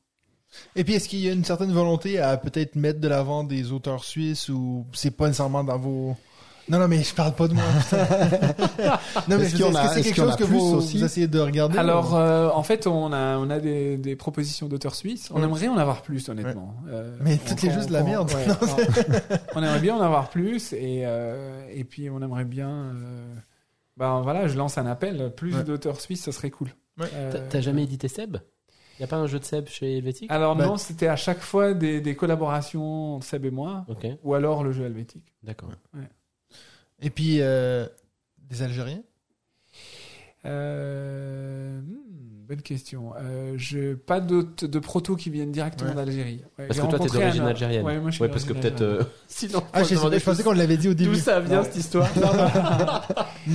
Et 0.76 0.84
puis, 0.84 0.94
est-ce 0.94 1.08
qu'il 1.08 1.20
y 1.20 1.28
a 1.28 1.32
une 1.32 1.44
certaine 1.44 1.72
volonté 1.72 2.18
à 2.18 2.36
peut-être 2.36 2.74
mettre 2.76 3.00
de 3.00 3.08
l'avant 3.08 3.44
des 3.44 3.72
auteurs 3.72 4.04
suisses 4.04 4.48
ou 4.48 4.84
c'est 4.92 5.10
pas 5.16 5.26
nécessairement 5.26 5.64
dans 5.64 5.78
vos... 5.78 6.16
Non, 6.68 6.78
non, 6.78 6.86
mais 6.86 7.02
je 7.02 7.12
parle 7.14 7.34
pas 7.34 7.48
de 7.48 7.54
moi. 7.54 7.64
non, 9.28 9.36
mais 9.38 9.44
Est-ce 9.46 9.56
que 9.56 9.58
c'est 9.72 9.98
est-ce 9.98 10.02
quelque 10.02 10.14
chose 10.14 10.36
que 10.36 10.44
vous, 10.44 11.04
essayez 11.04 11.26
de 11.26 11.40
regarder 11.40 11.76
Alors, 11.78 12.14
euh, 12.14 12.48
en 12.54 12.62
fait, 12.62 12.86
on 12.86 13.12
a, 13.12 13.38
on 13.38 13.50
a 13.50 13.58
des, 13.58 13.96
des 13.96 14.14
propositions 14.14 14.68
d'auteurs 14.68 14.94
suisses. 14.94 15.30
On 15.34 15.42
aimerait 15.42 15.66
en 15.68 15.76
avoir 15.78 16.02
plus, 16.02 16.28
honnêtement. 16.28 16.74
Euh, 16.88 17.16
Mais 17.22 17.38
toutes 17.38 17.62
les 17.62 17.70
c'est 17.70 17.86
de 17.88 17.92
la 17.92 18.02
merde. 18.04 18.30
ouais, 18.32 18.46
Non, 18.46 18.54
on, 19.56 19.62
aimerait 19.62 19.80
bien 19.80 19.96
en 19.96 20.00
avoir 20.00 20.30
plus 20.30 20.72
et, 20.72 21.02
euh, 21.06 21.64
et 21.74 21.82
puis 21.84 22.08
on 22.08 22.22
aimerait 22.22 22.44
bien. 22.44 22.68
euh, 22.70 23.34
ben 23.96 24.20
voilà, 24.20 24.46
je 24.46 24.56
lance 24.56 24.78
un 24.78 24.86
appel. 24.86 25.32
Plus 25.36 25.56
Ouais. 25.56 25.64
d'auteurs 25.64 26.00
suisses, 26.00 26.22
ça 26.22 26.32
serait 26.32 26.50
cool. 26.50 26.68
Ouais. 27.00 27.06
Euh, 27.14 27.32
T'as- 27.32 27.38
T'as 27.40 27.60
jamais 27.60 27.82
édité 27.82 28.06
Seb? 28.08 28.36
Y 29.00 29.02
a 29.04 29.06
pas 29.06 29.16
un 29.16 29.26
jeu 29.26 29.38
de 29.38 29.44
Seb 29.44 29.66
chez 29.66 29.96
Helvétique? 29.96 30.30
Alors 30.30 30.54
Bah- 30.54 30.66
non, 30.66 30.76
c'était 30.76 31.08
à 31.08 31.16
chaque 31.16 31.40
fois 31.40 31.72
des, 31.74 32.00
des 32.02 32.14
collaborations 32.14 33.16
entre 33.16 33.26
Seb 33.26 33.46
et 33.46 33.50
moi, 33.50 33.86
Ok, 33.88 34.06
ou 34.22 34.34
alors 34.34 34.62
le 34.62 34.72
jeu 34.72 34.84
helvétique. 34.84 35.32
d'accord. 35.42 35.70
Et 37.00 37.08
puis, 37.10 37.40
euh, 37.40 37.86
des 38.38 38.60
Algériens? 38.62 39.02
Euh, 40.44 41.80
hmm, 41.80 42.09
bonne 42.50 42.62
question. 42.62 43.12
Euh, 43.20 43.54
je 43.56 43.94
pas 43.94 44.20
de 44.20 44.78
proto 44.80 45.14
qui 45.16 45.30
viennent 45.30 45.52
directement 45.52 45.90
Ouais. 45.90 45.96
d'Algérie. 45.96 46.40
Ouais, 46.58 46.66
Parce 46.66 46.80
que 46.80 46.86
toi, 46.86 46.98
t'es 46.98 47.06
d'origine 47.08 47.42
un- 47.42 47.46
algérienne. 47.46 47.84
Ouais, 47.84 47.98
moi, 48.00 48.10
je 48.10 48.16
suis 48.16 48.22
Ouais, 48.22 48.28
parce 48.28 48.44
que 48.44 48.52
peut-être. 48.52 48.82
euh. 48.82 49.02
Sinon, 49.28 49.62
Ah, 49.72 49.82
je, 49.84 49.94
je 49.94 50.24
pensais 50.24 50.42
qu'on 50.42 50.52
l'avait 50.52 50.76
dit 50.76 50.88
au 50.88 50.94
début. 50.94 51.10
D'où 51.12 51.16
ça 51.16 51.40
vient 51.40 51.62
cette 51.62 51.76
histoire 51.76 52.08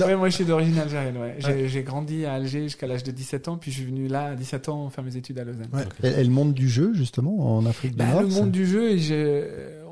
Ouais, 0.00 0.16
moi 0.16 0.28
je 0.28 0.34
suis 0.34 0.44
d'origine 0.44 0.78
algérienne. 0.78 1.16
Ouais. 1.18 1.36
J'ai, 1.68 1.82
grandi 1.82 2.24
à 2.24 2.34
Alger 2.34 2.62
jusqu'à 2.64 2.86
l'âge 2.86 3.04
de 3.04 3.10
17 3.12 3.48
ans, 3.48 3.56
puis 3.56 3.70
je 3.70 3.76
suis 3.76 3.86
venu 3.86 4.08
là 4.08 4.28
à 4.30 4.34
17 4.34 4.68
ans 4.68 4.88
faire 4.90 5.04
mes 5.04 5.16
études 5.16 5.38
à 5.38 5.44
Lausanne. 5.44 5.68
Ouais. 5.72 5.84
Et, 6.02 6.20
et 6.20 6.24
le 6.24 6.30
monde 6.30 6.54
du 6.54 6.68
jeu, 6.68 6.92
justement, 6.94 7.56
en 7.56 7.66
Afrique 7.66 7.92
du 7.92 7.98
Bah, 7.98 8.06
Nord. 8.12 8.22
le 8.22 8.28
monde 8.28 8.50
du 8.50 8.66
jeu, 8.66 8.90
et 8.92 8.98
j'ai- 8.98 9.44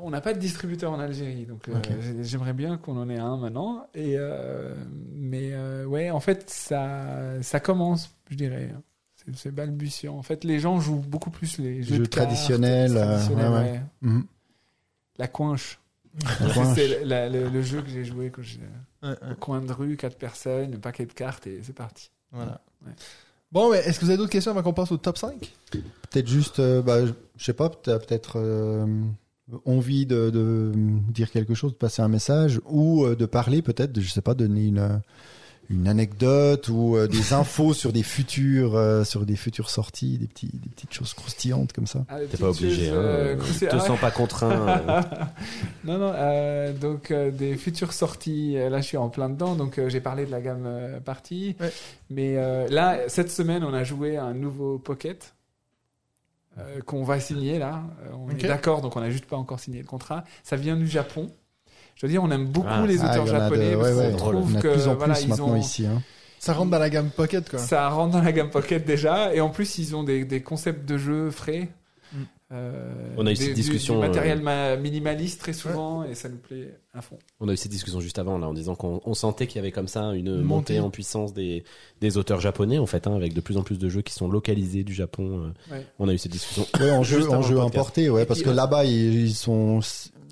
on 0.03 0.09
n'a 0.11 0.21
pas 0.21 0.33
de 0.33 0.39
distributeur 0.39 0.91
en 0.91 0.99
Algérie, 0.99 1.45
donc 1.45 1.67
euh, 1.69 1.73
j'aimerais 2.21 2.53
bien 2.53 2.77
qu'on 2.77 2.97
en 2.97 3.09
ait 3.09 3.17
un 3.17 3.37
maintenant. 3.37 3.87
Et 3.95 4.15
euh, 4.17 4.73
mais 5.15 5.49
euh, 5.53 5.85
ouais, 5.85 6.11
en 6.11 6.19
fait, 6.19 6.43
ça, 6.49 7.41
ça 7.41 7.59
commence, 7.59 8.11
je 8.29 8.35
dirais. 8.35 8.71
C'est, 9.33 9.51
balbutiant. 9.51 10.15
En 10.17 10.21
fait, 10.23 10.43
les 10.43 10.59
gens 10.59 10.79
jouent 10.79 11.03
beaucoup 11.07 11.29
plus 11.31 11.57
les 11.57 11.81
jeux, 11.83 11.95
Jeux 11.95 12.03
de 12.03 12.07
cartes, 12.07 12.27
traditionnels, 12.29 12.95
euh, 12.97 13.05
traditionnels, 13.05 13.51
ouais, 13.51 13.57
ouais. 13.57 13.71
ouais. 13.71 13.81
Mhm. 14.01 14.25
La 15.17 15.27
coinche. 15.27 15.79
C'est 16.75 17.03
le, 17.03 17.49
le 17.49 17.61
jeu 17.61 17.81
que 17.81 17.89
j'ai 17.89 18.05
joué 18.05 18.29
quand 18.29 18.41
j'étais 18.41 18.63
Ouais, 19.03 19.09
ouais, 19.09 19.31
au 19.31 19.35
coin 19.35 19.61
de 19.61 19.71
rue, 19.71 19.97
quatre 19.97 20.17
personnes, 20.17 20.75
un 20.75 20.79
paquet 20.79 21.05
de 21.05 21.13
cartes 21.13 21.45
et 21.47 21.59
c'est 21.61 21.73
parti. 21.75 22.09
voilà. 22.31 22.61
Ouais. 22.85 22.93
Bon, 23.51 23.71
mais 23.71 23.77
est-ce 23.79 23.99
que 23.99 24.05
vous 24.05 24.09
avez 24.11 24.17
d'autres 24.17 24.31
questions 24.31 24.51
avant 24.51 24.63
qu'on 24.63 24.73
passe 24.73 24.91
au 24.91 24.97
top 24.97 25.17
5 25.17 25.53
Peut-être 25.71 26.27
juste, 26.27 26.59
euh, 26.59 26.81
bah, 26.81 27.05
je 27.05 27.43
sais 27.43 27.53
pas, 27.53 27.69
peut-être 27.69 28.33
euh, 28.37 28.85
envie 29.65 30.05
de, 30.05 30.29
de 30.29 30.71
dire 31.11 31.29
quelque 31.31 31.53
chose, 31.53 31.71
de 31.73 31.77
passer 31.77 32.01
un 32.01 32.07
message, 32.07 32.59
ou 32.65 33.05
euh, 33.05 33.15
de 33.15 33.25
parler 33.25 33.61
peut-être, 33.61 33.99
je 33.99 34.09
sais 34.09 34.21
pas, 34.21 34.33
donner 34.33 34.65
une, 34.65 35.01
une 35.69 35.87
anecdote 35.87 36.69
ou 36.69 36.95
euh, 36.95 37.07
des 37.07 37.33
infos 37.33 37.73
sur 37.73 37.91
des 37.91 38.03
futurs, 38.03 38.75
euh, 38.75 39.03
sur 39.03 39.25
des 39.25 39.35
futures 39.35 39.69
sorties, 39.69 40.17
des 40.17 40.27
petits, 40.27 40.51
des 40.53 40.69
petites 40.69 40.93
choses 40.93 41.13
croustillantes 41.13 41.73
comme 41.73 41.87
ça. 41.87 42.05
Ah, 42.09 42.17
T'es 42.29 42.37
pas 42.37 42.49
obligé, 42.49 42.89
hein. 42.89 42.93
euh. 42.93 43.35
Te 43.37 43.65
Ah 43.71 43.75
ouais. 43.77 43.79
sens 43.87 43.99
pas 43.99 44.11
contraint. 44.11 44.51
euh. 44.87 45.01
non, 45.85 45.97
non. 45.97 46.11
euh, 46.15 46.73
donc 46.73 47.11
euh, 47.11 47.31
des 47.31 47.55
futures 47.57 47.93
sorties. 47.93 48.53
Là, 48.55 48.77
je 48.81 48.85
suis 48.85 48.97
en 48.97 49.09
plein 49.09 49.29
dedans. 49.29 49.55
Donc 49.55 49.79
euh, 49.79 49.89
j'ai 49.89 50.01
parlé 50.01 50.25
de 50.25 50.31
la 50.31 50.41
gamme 50.41 50.65
euh, 50.65 50.99
partie. 50.99 51.55
Ouais. 51.59 51.71
Mais 52.09 52.37
euh, 52.37 52.67
là, 52.69 52.99
cette 53.07 53.31
semaine, 53.31 53.63
on 53.63 53.73
a 53.73 53.83
joué 53.83 54.17
à 54.17 54.25
un 54.25 54.33
nouveau 54.33 54.77
Pocket. 54.77 55.33
euh, 56.57 56.79
qu'on 56.81 57.03
va 57.03 57.19
signer 57.19 57.59
là, 57.59 57.83
on 58.13 58.29
est 58.29 58.47
d'accord, 58.47 58.81
donc 58.81 58.95
on 58.95 59.01
n'a 59.01 59.09
juste 59.09 59.25
pas 59.25 59.35
encore 59.35 59.59
signé 59.59 59.79
le 59.79 59.85
contrat. 59.87 60.23
Ça 60.43 60.55
vient 60.55 60.77
du 60.77 60.87
Japon. 60.87 61.29
Je 61.95 62.05
veux 62.05 62.11
dire, 62.11 62.23
on 62.23 62.29
aime 62.31 62.47
beaucoup 62.47 62.67
Ah, 62.69 62.85
les 62.85 62.99
Ah, 63.01 63.09
auteurs 63.11 63.25
de- 63.25 63.29
japonais 63.31 63.75
ouais, 63.75 63.81
parce 63.81 63.93
ouais, 63.93 64.11
qu'on 64.11 64.17
trouve 64.17 64.57
a 64.57 64.61
que 64.61 64.67
de 64.67 64.73
plus 64.73 64.87
en 64.87 64.95
voilà, 64.95 65.13
plus 65.15 65.23
ils 65.25 65.41
ont, 65.41 65.55
ici. 65.55 65.85
Hein. 65.85 66.01
Ça 66.39 66.53
rentre 66.53 66.69
dans 66.71 66.79
la 66.79 66.89
gamme 66.89 67.09
Pocket, 67.09 67.49
quoi. 67.49 67.57
ça 67.59 67.87
rentre 67.89 68.11
dans 68.17 68.21
la 68.21 68.31
gamme 68.31 68.49
Pocket 68.49 68.85
déjà, 68.85 69.33
et 69.33 69.39
en 69.41 69.49
plus 69.49 69.77
ils 69.79 69.95
ont 69.95 70.03
des, 70.03 70.25
des 70.25 70.41
concepts 70.41 70.87
de 70.87 70.97
jeu 70.97 71.31
frais. 71.31 71.69
Mm. 72.13 72.17
Euh, 72.51 72.93
On 73.17 73.25
a 73.25 73.31
eu 73.31 73.33
des- 73.33 73.39
cette 73.39 73.47
du- 73.49 73.53
discussion, 73.55 73.95
Du 73.95 74.01
matériel 74.01 74.39
ma- 74.41 74.75
minimaliste 74.75 75.39
très 75.41 75.53
souvent, 75.53 76.01
euh, 76.03 76.11
et 76.11 76.13
ça 76.15 76.29
nous 76.29 76.37
plaît 76.37 76.77
à 76.93 77.01
fond. 77.01 77.17
On 77.39 77.49
a 77.49 77.53
eu 77.53 77.57
cette 77.57 77.71
discussion 77.71 77.99
juste 78.01 78.19
avant, 78.19 78.37
là, 78.37 78.47
en 78.47 78.53
disant 78.53 78.75
qu'on 78.75 79.01
on 79.03 79.13
sentait 79.15 79.47
qu'il 79.47 79.55
y 79.55 79.59
avait 79.59 79.71
comme 79.71 79.87
ça 79.87 80.13
une 80.13 80.41
montée 80.41 80.75
montée. 80.75 80.79
en 80.81 80.89
puissance 80.91 81.33
des, 81.33 81.63
des 82.01 82.17
auteurs 82.17 82.39
japonais, 82.41 82.77
en 82.77 82.85
fait, 82.85 83.07
hein, 83.07 83.15
avec 83.15 83.33
de 83.33 83.41
plus 83.41 83.57
en 83.57 83.63
plus 83.63 83.79
de 83.79 83.89
jeux 83.89 84.03
qui 84.03 84.13
sont 84.13 84.27
localisés 84.29 84.83
du 84.83 84.93
Japon. 84.93 85.45
euh. 85.71 85.73
Ouais. 85.73 85.85
On 85.97 86.07
a 86.07 86.13
eu 86.13 86.17
cette 86.19 86.31
discussion. 86.33 86.67
Ouais, 86.79 86.91
en 86.91 87.01
jeu, 87.03 87.27
en 87.31 87.41
importé, 87.65 88.09
ouais, 88.11 88.25
parce 88.25 88.41
puis, 88.41 88.45
que 88.45 88.51
euh, 88.51 88.55
là-bas 88.55 88.85
ils, 88.85 89.25
ils 89.25 89.33
sont. 89.33 89.79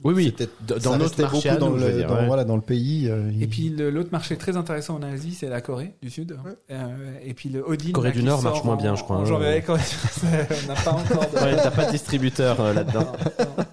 Oui, 0.03 0.13
oui. 0.13 0.35
Dans 0.83 0.97
notre 0.97 1.21
marché 1.21 1.49
beaucoup 1.49 1.59
dans 1.59 1.69
nous, 1.69 1.77
le, 1.77 2.03
dans, 2.03 2.15
ouais. 2.15 2.25
voilà, 2.27 2.43
dans 2.43 2.55
le 2.55 2.61
pays. 2.61 3.07
euh, 3.09 3.31
Et 3.39 3.47
puis 3.47 3.69
l'autre 3.69 4.09
marché 4.11 4.35
très 4.37 4.57
intéressant 4.57 4.95
en 4.95 5.01
Asie, 5.03 5.33
c'est 5.33 5.47
la 5.49 5.61
Corée 5.61 5.93
du 6.01 6.09
Sud. 6.09 6.37
Ouais. 6.45 6.51
Euh, 6.71 7.17
et 7.23 7.33
puis 7.33 7.49
le 7.49 7.61
Odin. 7.67 7.91
Corée 7.93 8.09
là, 8.09 8.15
du 8.15 8.23
Nord 8.23 8.41
marche 8.43 8.63
moins 8.63 8.73
en- 8.75 8.77
bien, 8.77 8.95
je 8.95 9.03
crois. 9.03 9.21
Ouais, 9.39 9.61
Corée 9.65 9.81
on 10.23 10.67
n'a 10.67 10.75
pas 10.75 10.91
encore 10.91 11.29
de. 11.31 11.37
Ouais, 11.43 11.55
T'as 11.55 11.71
pas 11.71 11.85
de 11.85 11.91
distributeur 11.91 12.59
euh, 12.59 12.73
là-dedans. 12.73 13.11
Non, 13.39 13.45
non. 13.57 13.65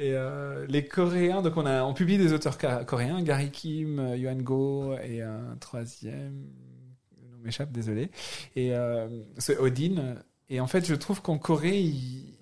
Et 0.00 0.12
euh, 0.14 0.66
les 0.68 0.84
Coréens, 0.84 1.40
donc 1.40 1.56
on 1.56 1.66
a, 1.66 1.82
on 1.84 1.94
publie 1.94 2.18
des 2.18 2.32
auteurs 2.32 2.58
coréens, 2.86 3.22
Gary 3.22 3.50
Kim, 3.50 4.14
Yuan 4.16 4.42
Go 4.42 4.94
et 5.02 5.22
un 5.22 5.56
troisième, 5.60 6.44
le 7.22 7.30
nom 7.30 7.38
m'échappe, 7.42 7.70
désolé. 7.72 8.10
Et 8.56 8.74
euh, 8.74 9.06
c'est 9.38 9.56
Odin. 9.58 10.16
Et 10.50 10.60
en 10.60 10.66
fait, 10.66 10.84
je 10.86 10.94
trouve 10.94 11.22
qu'en 11.22 11.38
Corée, 11.38 11.80
ils, 11.80 12.34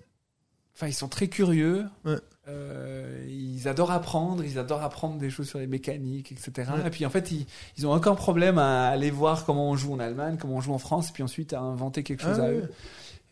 enfin, 0.75 0.87
ils 0.87 0.93
sont 0.93 1.07
très 1.07 1.27
curieux. 1.27 1.85
Ouais. 2.05 2.17
Euh, 2.49 3.25
ils 3.29 3.67
adorent 3.67 3.91
apprendre, 3.91 4.43
ils 4.43 4.59
adorent 4.59 4.81
apprendre 4.83 5.17
des 5.17 5.29
choses 5.29 5.47
sur 5.47 5.59
les 5.59 5.67
mécaniques, 5.67 6.31
etc. 6.31 6.71
Ouais. 6.77 6.87
Et 6.87 6.89
puis 6.89 7.05
en 7.05 7.09
fait, 7.09 7.31
ils, 7.31 7.45
ils 7.77 7.87
ont 7.87 7.93
aucun 7.93 8.15
problème 8.15 8.57
à 8.57 8.87
aller 8.89 9.11
voir 9.11 9.45
comment 9.45 9.69
on 9.69 9.75
joue 9.75 9.93
en 9.93 9.99
Allemagne, 9.99 10.37
comment 10.39 10.55
on 10.55 10.61
joue 10.61 10.73
en 10.73 10.77
France, 10.79 11.09
et 11.09 11.13
puis 11.13 11.23
ensuite 11.23 11.53
à 11.53 11.61
inventer 11.61 12.03
quelque 12.03 12.23
chose 12.23 12.39
Ah 12.39 12.43
à 12.45 12.47
ouais. 12.49 12.55
eux. 12.55 12.69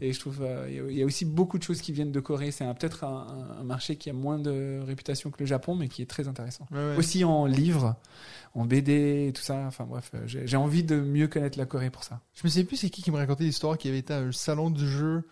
Et 0.04 0.14
je 0.14 0.20
trouve 0.20 0.40
euh, 0.42 0.66
il 0.68 0.76
y 0.76 0.80
a- 0.80 1.02
y 1.02 1.04
aussi 1.04 1.26
beaucoup 1.26 1.60
de 1.60 1.64
choses 1.64 1.80
qui 1.82 1.92
viennent 1.92 2.12
de 2.12 2.20
Corée. 2.20 2.50
C'est 2.52 2.66
peut-être 2.74 3.04
un, 3.04 3.62
marché 3.64 3.98
qui 3.98 4.10
a 4.10 4.14
moins 4.14 4.40
de 4.40 4.80
réputation 4.84 5.30
que 5.30 5.38
le 5.42 5.46
Japon, 5.46 5.76
mais 5.76 5.90
qui 5.90 6.02
est 6.02 6.10
très 6.10 6.28
intéressant. 6.28 6.66
Ouais. 6.72 6.96
Aussi 6.98 7.24
en 7.24 7.46
livres, 7.46 7.96
en 8.56 8.66
BD, 8.66 9.28
et 9.28 9.34
tout 9.34 9.44
ça. 9.44 9.58
Enfin 9.68 9.86
bref, 9.88 10.10
euh, 10.16 10.22
j'ai 10.26 10.58
envie 10.58 10.84
de 10.84 10.96
mieux 11.00 11.28
connaître 11.28 11.58
la 11.60 11.66
Corée 11.68 11.92
pour 11.92 12.04
ça. 12.04 12.20
Je 12.34 12.42
me 12.46 12.50
sais 12.50 12.64
plus 12.64 12.78
c'est 12.78 12.90
qui 12.90 13.04
qui 13.04 13.12
me 13.12 13.18
racontait 13.18 13.44
l'histoire 13.44 13.78
qui 13.78 13.90
avait 13.90 14.00
été 14.00 14.14
un 14.14 14.32
salon 14.32 14.72
du 14.72 14.88
jeu 14.88 15.24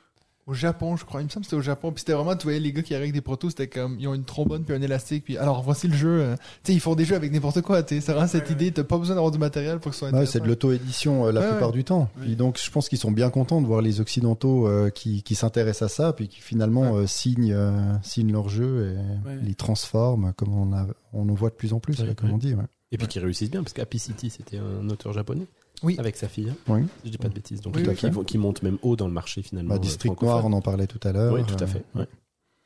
au 0.50 0.54
Japon, 0.54 0.98
je 0.98 1.06
crois. 1.06 1.22
Il 1.22 1.26
me 1.26 1.30
semble 1.30 1.42
que 1.46 1.50
c'était 1.50 1.60
au 1.60 1.62
Japon. 1.62 1.92
Puis 1.92 2.00
c'était 2.00 2.14
vraiment, 2.14 2.36
tu 2.36 2.44
voyais 2.44 2.60
les 2.60 2.74
gars 2.74 2.82
qui 2.82 2.94
arrivaient 2.94 3.06
avec 3.06 3.14
des 3.14 3.22
protos, 3.22 3.50
c'était 3.52 3.68
comme, 3.68 3.98
ils 4.00 4.08
ont 4.08 4.14
une 4.16 4.24
trombone 4.24 4.64
puis 4.64 4.76
un 4.76 4.82
élastique. 4.82 5.24
Puis 5.24 5.38
alors, 5.38 5.62
voici 5.62 5.88
le 5.88 5.96
jeu. 5.96 6.10
euh, 6.22 6.36
tu 6.36 6.42
sais, 6.64 6.74
ils 6.74 6.80
font 6.80 6.96
des 6.96 7.06
jeux 7.06 7.16
avec 7.16 7.32
n'importe 7.32 7.62
quoi. 7.62 7.84
Tu 7.84 7.96
sais, 7.96 8.02
c'est 8.02 8.12
vraiment 8.14 8.28
cette 8.28 8.50
idée. 8.50 8.72
T'as 8.72 8.84
pas 8.84 8.98
besoin 8.98 9.16
d'avoir 9.16 9.32
du 9.32 9.38
matériel 9.38 9.80
pour 9.80 9.92
que 9.92 9.96
ce 9.96 10.00
soit 10.00 10.08
Ouais, 10.10 10.14
intéressant. 10.16 10.32
c'est 10.34 10.40
de 10.44 10.48
l'auto-édition 10.48 11.28
euh, 11.28 11.32
la 11.32 11.42
Ouais, 11.42 11.50
plupart 11.52 11.70
ouais. 11.70 11.76
du 11.76 11.84
temps. 11.84 12.10
Puis 12.22 12.36
donc, 12.36 12.60
je 12.64 12.70
pense 12.72 12.90
qu'ils 12.90 12.98
sont 12.98 13.12
bien 13.12 13.30
contents 13.30 13.62
de 13.62 13.68
voir 13.68 13.82
les 13.82 14.02
Occidentaux 14.02 14.68
euh, 14.68 14.90
qui, 14.90 15.22
qui 15.24 15.36
s'intéressent 15.36 15.92
à 15.92 15.96
ça, 15.96 16.14
puis 16.14 16.28
qui 16.28 16.42
finalement 16.42 16.96
euh, 16.96 17.06
signent, 17.06 17.54
euh, 17.54 17.94
signent 18.02 18.32
leur 18.32 18.50
jeu 18.50 18.96
et 18.96 19.28
Ouais. 19.30 19.38
les 19.44 19.54
transforment, 19.56 20.34
comme 20.36 20.54
on, 20.54 20.74
a, 20.74 20.88
on 21.14 21.30
en 21.30 21.34
voit 21.34 21.50
de 21.50 21.56
plus 21.56 21.74
en 21.74 21.80
plus, 21.80 22.00
Ouais, 22.00 22.08
ouais, 22.10 22.16
comme 22.16 22.30
ouais. 22.30 22.36
on 22.36 22.40
dit. 22.40 22.54
Ouais. 22.56 22.64
Et 22.92 22.98
puis 22.98 23.06
qui 23.08 23.20
réussissent 23.20 23.52
bien, 23.52 23.62
parce 23.62 23.74
qu'Happy 23.74 24.00
City, 24.00 24.32
c'était 24.32 24.58
un 24.58 24.90
auteur 24.90 25.14
japonais. 25.14 25.46
Oui. 25.84 25.96
Avec 26.00 26.16
sa 26.18 26.28
fille. 26.28 26.50
hein. 26.52 26.56
Oui. 26.68 26.82
Je 27.06 27.10
dis 27.10 27.18
pas 27.18 27.30
de 27.30 27.34
bêtises. 27.34 27.62
Donc, 27.62 27.76
Oui, 27.76 27.84
qui, 27.96 28.06
oui. 28.08 28.26
qui 28.26 28.38
monte 28.38 28.64
même 28.64 28.78
haut 28.82 28.96
dans 28.96 29.08
le 29.08 29.14
marché 29.14 29.42
finalement. 29.42 29.70
Bah, 29.70 29.76
euh, 29.76 29.80
District 29.80 30.22
Noir, 30.22 30.46
on 30.46 30.54
en 30.54 30.62
parlait 30.62 30.88
tout 30.88 31.00
à 31.08 31.12
l'heure. 31.12 31.34
Oui, 31.34 31.42
tout 31.48 31.56
à 31.60 31.64
Euh, 31.64 31.68
fait. 31.68 31.84
ouais. 31.96 32.08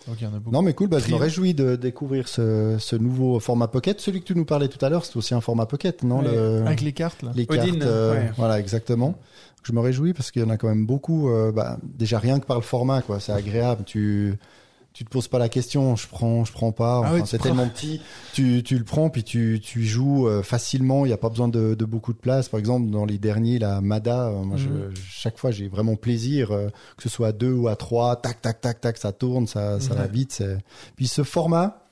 Donc, 0.08 0.18
il 0.20 0.24
y 0.24 0.28
en 0.28 0.34
a 0.34 0.40
beaucoup. 0.40 0.52
Non, 0.52 0.62
mais 0.62 0.74
cool, 0.74 0.90
bah, 0.90 1.00
je 1.00 1.10
me 1.12 1.16
réjouis 1.16 1.54
de 1.54 1.76
découvrir 1.78 2.28
ce, 2.28 2.76
ce 2.80 2.96
nouveau 2.98 3.40
format 3.40 3.68
Pocket. 3.70 4.02
Celui 4.02 4.20
que 4.20 4.26
tu 4.26 4.36
nous 4.36 4.44
parlais 4.44 4.68
tout 4.68 4.84
à 4.84 4.90
l'heure, 4.90 5.06
c'est 5.06 5.16
aussi 5.16 5.34
un 5.34 5.40
format 5.42 5.66
Pocket, 5.66 6.04
non 6.04 6.20
Ouais, 6.20 6.32
le- 6.34 6.64
Avec 6.66 6.82
les 6.82 6.92
cartes, 6.92 7.22
là. 7.24 7.32
Les 7.36 7.44
Odin, 7.48 7.58
cartes, 7.58 7.82
euh, 7.84 8.14
ouais. 8.14 8.32
voilà, 8.36 8.60
exactement. 8.60 9.16
Je 9.64 9.72
me 9.72 9.80
réjouis 9.80 10.12
parce 10.14 10.30
qu'il 10.32 10.42
y 10.42 10.46
en 10.46 10.50
a 10.50 10.58
quand 10.58 10.68
même 10.68 10.86
beaucoup. 10.86 11.30
euh, 11.30 11.54
bah, 11.54 11.78
déjà 11.84 12.20
rien 12.20 12.40
que 12.42 12.46
par 12.46 12.58
le 12.58 12.64
format, 12.64 13.02
quoi, 13.02 13.22
c'est 13.22 13.32
agréable. 13.32 13.84
Tu 13.86 14.34
tu 14.94 15.04
te 15.04 15.10
poses 15.10 15.28
pas 15.28 15.40
la 15.40 15.50
question, 15.50 15.96
je 15.96 16.08
prends, 16.08 16.46
je 16.46 16.52
prends 16.54 16.72
pas. 16.72 17.02
Ah 17.04 17.14
oui, 17.16 17.22
c'est 17.26 17.40
tellement 17.40 17.68
petit, 17.68 18.00
tu, 18.34 18.62
tu 18.64 18.78
le 18.78 18.84
prends 18.84 19.10
puis 19.10 19.24
tu, 19.24 19.60
tu 19.62 19.82
y 19.82 19.86
joues 19.86 20.28
euh, 20.28 20.44
facilement. 20.44 21.06
Il 21.06 21.10
n'y 21.10 21.14
a 21.14 21.18
pas 21.18 21.30
besoin 21.30 21.48
de, 21.48 21.74
de 21.74 21.86
beaucoup 21.86 22.14
de 22.14 22.18
place. 22.20 22.48
Par 22.48 22.60
exemple, 22.60 22.90
dans 22.92 23.06
les 23.06 23.18
derniers, 23.18 23.58
la 23.60 23.82
Mada, 23.82 24.28
euh, 24.28 24.44
moi, 24.44 24.58
Mhm. 24.58 24.92
je, 24.96 25.02
chaque 25.10 25.38
fois, 25.38 25.52
j'ai 25.52 25.68
vraiment 25.68 25.96
plaisir, 25.96 26.52
euh, 26.52 26.68
que 26.98 27.04
ce 27.04 27.10
soit 27.10 27.30
à 27.30 27.32
deux 27.32 27.54
ou 27.54 27.68
à 27.68 27.76
trois, 27.76 28.16
tac, 28.18 28.42
tac, 28.42 28.62
tac, 28.62 28.80
tac, 28.82 28.98
ça 28.98 29.12
tourne, 29.12 29.48
ça, 29.48 29.80
ça 29.80 29.96
va 29.96 30.08
vite. 30.08 30.44
Puis 30.96 31.08
ce 31.08 31.24
format, 31.24 31.83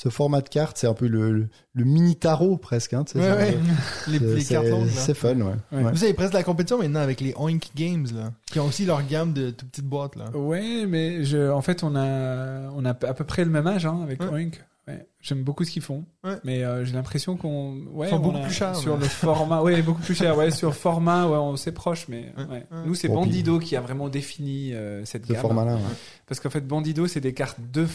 ce 0.00 0.10
format 0.10 0.42
de 0.42 0.48
carte, 0.48 0.76
c'est 0.78 0.86
un 0.86 0.94
peu 0.94 1.08
le, 1.08 1.32
le, 1.32 1.48
le 1.74 1.84
mini 1.84 2.14
tarot 2.14 2.56
presque. 2.56 2.92
Hein, 2.94 3.02
tu 3.02 3.14
sais, 3.14 3.18
Ouais, 3.18 3.28
ça- 3.28 3.36
ouais. 3.36 3.58
les, 4.06 4.18
les 4.36 4.40
c'est- 4.42 4.54
cartes 4.54 4.66
fun, 5.14 5.34
ouais. 5.40 5.42
Ouais. 5.72 5.82
Ouais. 5.82 5.90
Vous 5.92 6.04
avez 6.04 6.14
presque 6.14 6.34
la 6.34 6.44
compétition 6.44 6.78
maintenant 6.78 7.00
avec 7.00 7.20
les 7.20 7.34
Oink 7.36 7.70
Games, 7.74 8.06
là. 8.14 8.30
Qui 8.46 8.60
ont 8.60 8.66
aussi 8.66 8.84
leur 8.86 9.04
gamme 9.04 9.32
de 9.32 9.50
toutes 9.50 9.70
petites 9.70 9.86
boîtes, 9.88 10.14
là. 10.14 10.30
Ouais, 10.36 10.86
mais 10.86 11.24
je, 11.24 11.50
en 11.50 11.62
fait, 11.62 11.82
on 11.82 11.96
a, 11.96 12.70
on 12.76 12.84
a 12.84 12.90
à 12.90 12.94
peu 12.94 13.24
près 13.24 13.44
le 13.44 13.50
même 13.50 13.66
âge 13.66 13.86
hein, 13.86 13.98
avec 14.04 14.22
Ouais. 14.22 14.28
Oink. 14.28 14.64
Ouais. 14.86 15.04
J'aime 15.20 15.42
beaucoup 15.42 15.64
ce 15.64 15.70
qu'ils 15.72 15.82
font, 15.82 16.04
Ouais. 16.24 16.36
mais 16.44 16.62
euh, 16.62 16.84
j'ai 16.84 16.94
l'impression 16.94 17.36
qu'on, 17.36 17.78
ouais, 17.92 18.08
on 18.12 18.20
beaucoup 18.20 18.36
a- 18.38 18.40
plus 18.42 18.54
chers, 18.54 18.76
sur 18.76 18.96
le 18.96 19.04
format. 19.04 19.62
Ouais, 19.62 19.82
beaucoup 19.82 20.00
plus 20.00 20.14
cher. 20.14 20.38
Ouais, 20.38 20.50
sur 20.52 20.74
format, 20.74 21.26
ouais, 21.26 21.36
on 21.36 21.56
s'est 21.56 21.72
proche, 21.72 22.06
mais 22.08 22.32
Ouais. 22.38 22.44
ouais. 22.44 22.50
Ouais. 22.70 22.78
nous 22.86 22.94
c'est 22.94 23.08
Bon, 23.08 23.22
puis- 23.22 23.30
Bandido 23.30 23.58
qui 23.58 23.74
a 23.76 23.80
vraiment 23.80 24.08
défini 24.08 24.72
euh, 24.72 25.04
cette 25.04 25.26
Ce 25.26 25.32
gamme. 25.32 25.42
format-là, 25.42 25.74
ouais. 25.74 25.80
Parce 26.26 26.38
qu'en 26.40 26.48
fait, 26.50 26.66
Bandido, 26.66 27.06
c'est 27.08 27.20
des 27.20 27.34
cartes 27.34 27.58
deux, 27.72 27.86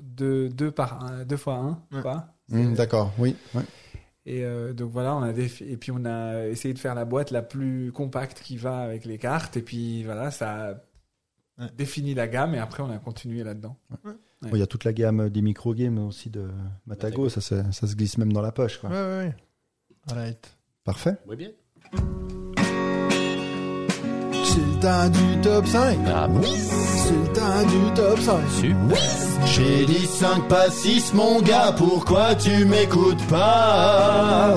deux, 0.00 0.48
deux 0.48 0.70
par 0.70 1.04
un, 1.04 1.24
deux 1.24 1.36
fois 1.36 1.54
un, 1.56 1.82
Ouais. 1.96 2.02
quoi. 2.02 2.26
C'est- 2.48 2.72
D'accord, 2.74 3.12
oui. 3.18 3.36
ouais. 3.54 3.62
Et 4.24 4.44
euh, 4.44 4.72
donc 4.72 4.92
voilà, 4.92 5.16
on 5.16 5.22
a 5.22 5.32
défi- 5.32 5.64
et 5.64 5.76
puis 5.76 5.90
on 5.90 6.04
a 6.04 6.46
essayé 6.46 6.72
de 6.74 6.78
faire 6.78 6.94
la 6.94 7.04
boîte 7.04 7.30
la 7.32 7.42
plus 7.42 7.90
compacte 7.92 8.40
qui 8.42 8.56
va 8.56 8.78
avec 8.80 9.04
les 9.04 9.18
cartes. 9.18 9.56
Et 9.56 9.62
puis 9.62 10.04
voilà, 10.04 10.30
ça 10.30 10.70
a 10.70 10.74
Ouais. 11.58 11.66
défini 11.76 12.14
la 12.14 12.28
gamme. 12.28 12.54
Et 12.54 12.58
après, 12.58 12.82
on 12.82 12.90
a 12.90 12.98
continué 12.98 13.42
là-dedans. 13.44 13.76
Il 14.52 14.56
y 14.58 14.62
a 14.62 14.66
toute 14.66 14.84
la 14.84 14.92
gamme 14.92 15.28
des 15.28 15.42
micro-games 15.42 15.98
aussi 15.98 16.30
de 16.30 16.48
Matago, 16.86 17.28
ça, 17.28 17.40
se- 17.40 17.70
ça 17.72 17.86
se 17.86 17.94
glisse 17.94 18.16
même 18.18 18.32
dans 18.32 18.42
la 18.42 18.52
poche. 18.52 18.78
Quoi. 18.78 18.90
Ouais, 18.90 18.96
ouais, 18.96 19.18
ouais. 19.26 19.36
Alright. 20.10 20.56
Parfait. 20.84 21.16
Oui, 21.26 21.36
bien. 21.36 21.50
C'est 24.52 24.60
le 24.60 24.80
temps 24.80 25.08
du 25.08 25.40
top 25.40 25.66
5. 25.66 25.98
Ah, 26.06 26.28
C'est 26.44 27.12
le 27.12 27.32
temps 27.32 27.62
du 27.66 27.94
top 27.94 28.18
5. 28.18 28.48
super. 28.50 28.98
J'ai 29.46 29.86
dit 29.86 30.06
5 30.06 30.48
pas 30.48 30.70
6, 30.70 31.14
mon 31.14 31.40
gars, 31.40 31.72
pourquoi 31.76 32.34
tu 32.34 32.64
m'écoutes 32.64 33.22
pas? 33.28 34.54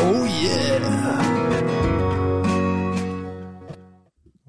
Oh 0.00 0.24
yeah! 0.42 0.78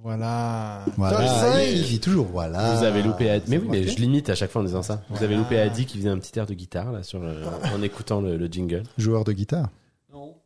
Voilà. 0.01 0.81
Voilà, 0.97 1.17
Top 1.17 1.25
5. 1.27 1.63
il 1.73 1.83
dit 1.83 1.99
toujours 1.99 2.27
voilà. 2.31 2.75
Vous 2.75 2.83
avez 2.83 3.01
loupé 3.01 3.29
Adi. 3.29 3.45
Mais 3.49 3.57
oui, 3.57 3.67
mais 3.69 3.87
je 3.87 3.97
limite 3.97 4.29
à 4.29 4.35
chaque 4.35 4.51
fois 4.51 4.61
en 4.61 4.65
disant 4.65 4.83
ça. 4.83 5.01
Vous 5.09 5.23
avez 5.23 5.35
loupé 5.35 5.59
Adi 5.59 5.85
qui 5.85 5.97
faisait 5.97 6.09
un 6.09 6.17
petit 6.17 6.37
air 6.37 6.45
de 6.45 6.53
guitare 6.53 6.91
là 6.91 7.03
sur 7.03 7.19
le- 7.19 7.35
en 7.75 7.81
écoutant 7.81 8.19
le, 8.21 8.35
le 8.37 8.47
jingle. 8.47 8.83
Joueur 8.97 9.23
de 9.23 9.31
guitare. 9.31 9.69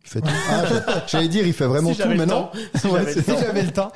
Il 0.03 0.09
fait 0.09 0.21
tout. 0.21 0.27
Ah, 0.49 0.63
je- 0.69 1.01
J'allais 1.11 1.27
dire, 1.27 1.45
il 1.45 1.53
fait 1.53 1.65
vraiment 1.65 1.93
Si 1.93 1.99
tout 2.01 2.07
maintenant. 2.09 2.51
Si 2.75 2.87
Ouais, 2.87 3.01
j'avais 3.27 3.63
le 3.63 3.71
temps. 3.71 3.91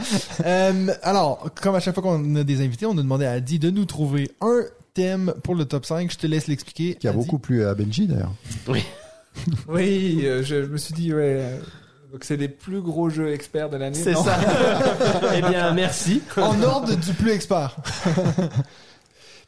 Euh, 0.45 0.93
alors, 1.03 1.49
comme 1.61 1.75
à 1.75 1.79
chaque 1.79 1.93
fois 1.93 2.03
qu'on 2.03 2.35
a 2.35 2.43
des 2.43 2.63
invités, 2.63 2.85
on 2.85 2.91
a 2.93 2.95
demandé 3.01 3.25
à 3.25 3.31
Adi 3.31 3.59
de 3.59 3.69
nous 3.69 3.85
trouver 3.85 4.31
un 4.41 4.61
thème 4.93 5.33
pour 5.43 5.55
le 5.55 5.65
top 5.65 5.85
5. 5.85 6.11
Je 6.11 6.17
te 6.17 6.27
laisse 6.27 6.47
l'expliquer. 6.47 6.95
Qui 6.95 7.07
a 7.07 7.11
Adi. 7.11 7.19
beaucoup 7.19 7.39
plu 7.39 7.65
à 7.65 7.73
Benji 7.75 8.07
d'ailleurs. 8.07 8.33
Oui, 8.67 10.21
euh, 10.25 10.43
je, 10.43 10.63
je 10.63 10.67
me 10.69 10.77
suis 10.77 10.93
dit, 10.93 11.13
ouais. 11.13 11.37
euh, 11.39 11.57
Donc 12.11 12.23
c'est 12.25 12.35
les 12.35 12.49
plus 12.49 12.81
gros 12.81 13.09
jeux 13.09 13.31
experts 13.31 13.69
de 13.69 13.77
l'année. 13.77 13.95
C'est 13.97 14.15
ça. 14.15 14.37
eh 15.35 15.41
bien, 15.41 15.73
merci. 15.73 16.21
En 16.35 16.61
ordre 16.61 16.93
du 16.95 17.13
plus 17.13 17.31
expert. 17.31 17.77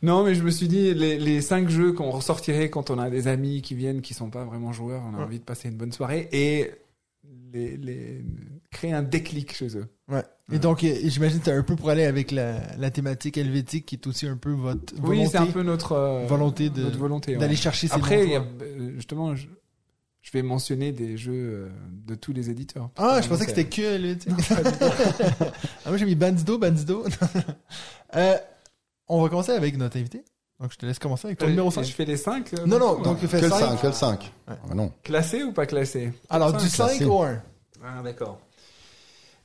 Non, 0.03 0.23
mais 0.23 0.35
je 0.35 0.43
me 0.43 0.51
suis 0.51 0.67
dit, 0.67 0.93
les, 0.93 1.17
les 1.17 1.41
cinq 1.41 1.69
jeux 1.69 1.93
qu'on 1.93 2.11
ressortirait 2.11 2.69
quand 2.69 2.89
on 2.91 2.99
a 2.99 3.09
des 3.09 3.27
amis 3.27 3.61
qui 3.61 3.73
viennent, 3.73 4.01
qui 4.01 4.13
sont 4.13 4.29
pas 4.29 4.43
vraiment 4.45 4.71
joueurs, 4.73 5.01
on 5.09 5.15
a 5.15 5.19
Ouais. 5.19 5.23
envie 5.23 5.39
de 5.39 5.43
passer 5.45 5.69
une 5.69 5.75
bonne 5.77 5.91
soirée 5.93 6.27
et 6.31 6.71
les, 7.53 7.77
les, 7.77 8.23
créer 8.69 8.91
un 8.93 9.01
déclic 9.03 9.55
chez 9.55 9.77
eux. 9.77 9.87
Ouais. 10.11 10.23
Et 10.51 10.59
donc, 10.59 10.79
j'imagine 11.05 11.39
que 11.39 11.45
t'es 11.45 11.51
un 11.51 11.63
peu 11.63 11.75
pour 11.77 11.89
aller 11.89 12.03
avec 12.03 12.31
la, 12.31 12.75
la 12.77 12.91
thématique 12.91 13.37
helvétique 13.37 13.85
qui 13.85 13.95
est 13.95 14.05
aussi 14.07 14.27
un 14.27 14.35
peu 14.35 14.51
votre 14.51 14.93
volonté, 14.95 15.21
Oui, 15.23 15.27
c'est 15.31 15.37
un 15.37 15.45
peu 15.45 15.63
notre 15.63 15.93
euh, 15.93 16.25
volonté 16.27 16.69
de- 16.69 16.83
notre 16.83 16.97
volonté. 16.99 17.35
d'aller 17.37 17.51
ouais. 17.51 17.55
chercher 17.55 17.87
ces 17.87 17.93
Après, 17.95 18.27
y 18.27 18.35
a, 18.35 18.41
euh, 18.61 18.91
justement, 18.95 19.35
je, 19.35 19.47
je 20.21 20.31
vais 20.31 20.41
mentionner 20.41 20.91
des 20.91 21.15
jeux 21.15 21.31
euh, 21.33 21.69
de 22.05 22.15
tous 22.15 22.33
les 22.33 22.49
éditeurs. 22.49 22.89
Ah, 22.97 23.21
je 23.23 23.29
pensais 23.29 23.45
que 23.45 23.51
c'était 23.51 23.65
que 23.69 23.81
helvétique. 23.81 24.31
ah, 25.85 25.87
moi, 25.87 25.97
j'ai 25.97 26.05
mis 26.05 26.15
Bandido, 26.15 26.57
Bandido. 26.57 27.05
euh, 28.15 28.35
on 29.17 29.21
va 29.23 29.29
commencer 29.29 29.51
avec 29.51 29.77
notre 29.77 29.97
invité. 29.97 30.23
Donc, 30.59 30.71
je 30.71 30.77
te 30.77 30.85
laisse 30.85 30.99
commencer 30.99 31.27
avec 31.27 31.39
ton 31.39 31.47
numéro 31.47 31.69
5. 31.71 31.83
Je 31.83 31.91
fais 31.91 32.05
les 32.05 32.15
cinq. 32.17 32.53
euh, 32.53 32.65
Non, 32.65 32.79
non, 32.79 32.95
du 32.97 33.03
donc 33.03 33.19
tu 33.19 33.27
fais 33.27 33.39
Que 33.39 33.45
le 33.45 33.51
5. 33.51 33.59
5, 33.59 33.81
que 33.81 33.87
le 33.87 33.93
5. 33.93 34.21
Ouais. 34.47 34.55
Ah 34.71 34.75
non. 34.75 34.91
Classé 35.03 35.43
ou 35.43 35.51
pas 35.51 35.65
classé? 35.65 36.13
Alors, 36.29 36.53
du 36.53 36.69
Cinq, 36.69 36.69
5 36.69 36.85
classé. 36.89 37.05
au 37.05 37.21
1. 37.23 37.41
Ah, 37.83 38.01
d'accord. 38.03 38.39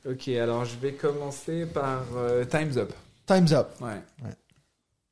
Ok, 0.09 0.27
alors 0.29 0.63
je 0.65 0.77
vais 0.77 0.93
commencer 0.93 1.65
par 1.65 2.03
euh, 2.15 2.45
Time's 2.45 2.77
Up. 2.77 2.93
Time's 3.25 3.51
up. 3.51 3.69
Ouais. 3.81 4.01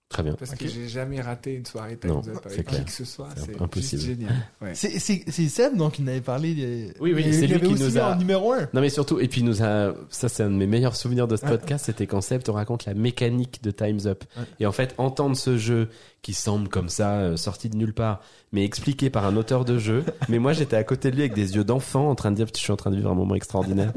Très 0.09 0.23
bien. 0.23 0.35
Parce 0.35 0.51
Ok. 0.51 0.59
que 0.59 0.67
j'ai 0.69 0.87
jamais 0.87 1.19
raté 1.19 1.53
une 1.55 1.65
soirée 1.65 1.97
Time's 1.97 2.13
Non, 2.13 2.19
Up 2.33 2.39
c'est 2.47 2.53
avec 2.53 2.67
clair. 2.67 2.79
qui 2.79 2.85
que 2.85 2.91
ce 2.93 3.03
soit. 3.03 3.27
C'est 3.35 3.61
impossible. 3.61 4.01
juste 4.01 4.19
génial. 4.19 4.33
Ouais. 4.61 4.71
C'est 4.73 4.99
c'est- 4.99 5.25
c'est 5.29 5.49
Seb, 5.49 5.75
donc, 5.75 5.99
il 5.99 6.05
n'avait 6.05 6.21
parlé. 6.21 6.53
De... 6.55 6.93
Oui, 7.01 7.11
oui, 7.13 7.23
il- 7.25 7.33
c'est 7.33 7.41
il 7.41 7.47
lui 7.47 7.55
avait 7.55 7.67
qui 7.67 7.73
aussi 7.73 7.83
nous 7.83 7.97
a- 7.97 8.13
en 8.13 8.15
numéro 8.15 8.53
1. 8.53 8.69
Non 8.73 8.79
mais 8.79 8.89
surtout, 8.89 9.19
et 9.19 9.27
puis 9.27 9.41
il 9.41 9.45
nous 9.45 9.61
a, 9.63 9.93
ça 10.09 10.29
c'est 10.29 10.43
un 10.43 10.49
de 10.49 10.55
mes 10.55 10.65
meilleurs 10.65 10.95
souvenirs 10.95 11.27
de 11.27 11.35
ce 11.35 11.45
podcast, 11.45 11.85
c'était 11.87 12.07
quand 12.07 12.21
Seb 12.21 12.41
te 12.41 12.51
raconte 12.51 12.85
la 12.85 12.93
mécanique 12.93 13.61
de 13.63 13.71
Time's 13.71 14.05
Up. 14.05 14.23
Ouais. 14.37 14.43
Et 14.61 14.65
en 14.65 14.71
fait, 14.71 14.95
entendre 14.97 15.35
ce 15.35 15.57
jeu 15.57 15.89
qui 16.21 16.33
semble 16.33 16.69
comme 16.69 16.87
ça, 16.87 17.17
euh, 17.19 17.35
sorti 17.37 17.67
de 17.69 17.75
nulle 17.75 17.93
part, 17.93 18.21
mais 18.51 18.63
expliqué 18.63 19.09
par 19.09 19.25
un 19.25 19.35
auteur 19.35 19.65
de 19.65 19.77
jeu. 19.77 20.03
mais 20.29 20.39
moi 20.39 20.53
j'étais 20.53 20.75
à 20.77 20.83
côté 20.83 21.11
de 21.11 21.15
lui 21.15 21.23
avec 21.23 21.33
des 21.33 21.55
yeux 21.55 21.63
d'enfant 21.63 22.09
en 22.09 22.15
train 22.15 22.31
de 22.31 22.35
dire, 22.37 22.47
je 22.53 22.59
suis 22.59 22.71
en 22.71 22.77
train 22.77 22.91
de 22.91 22.95
vivre 22.95 23.11
un 23.11 23.15
moment 23.15 23.35
extraordinaire, 23.35 23.91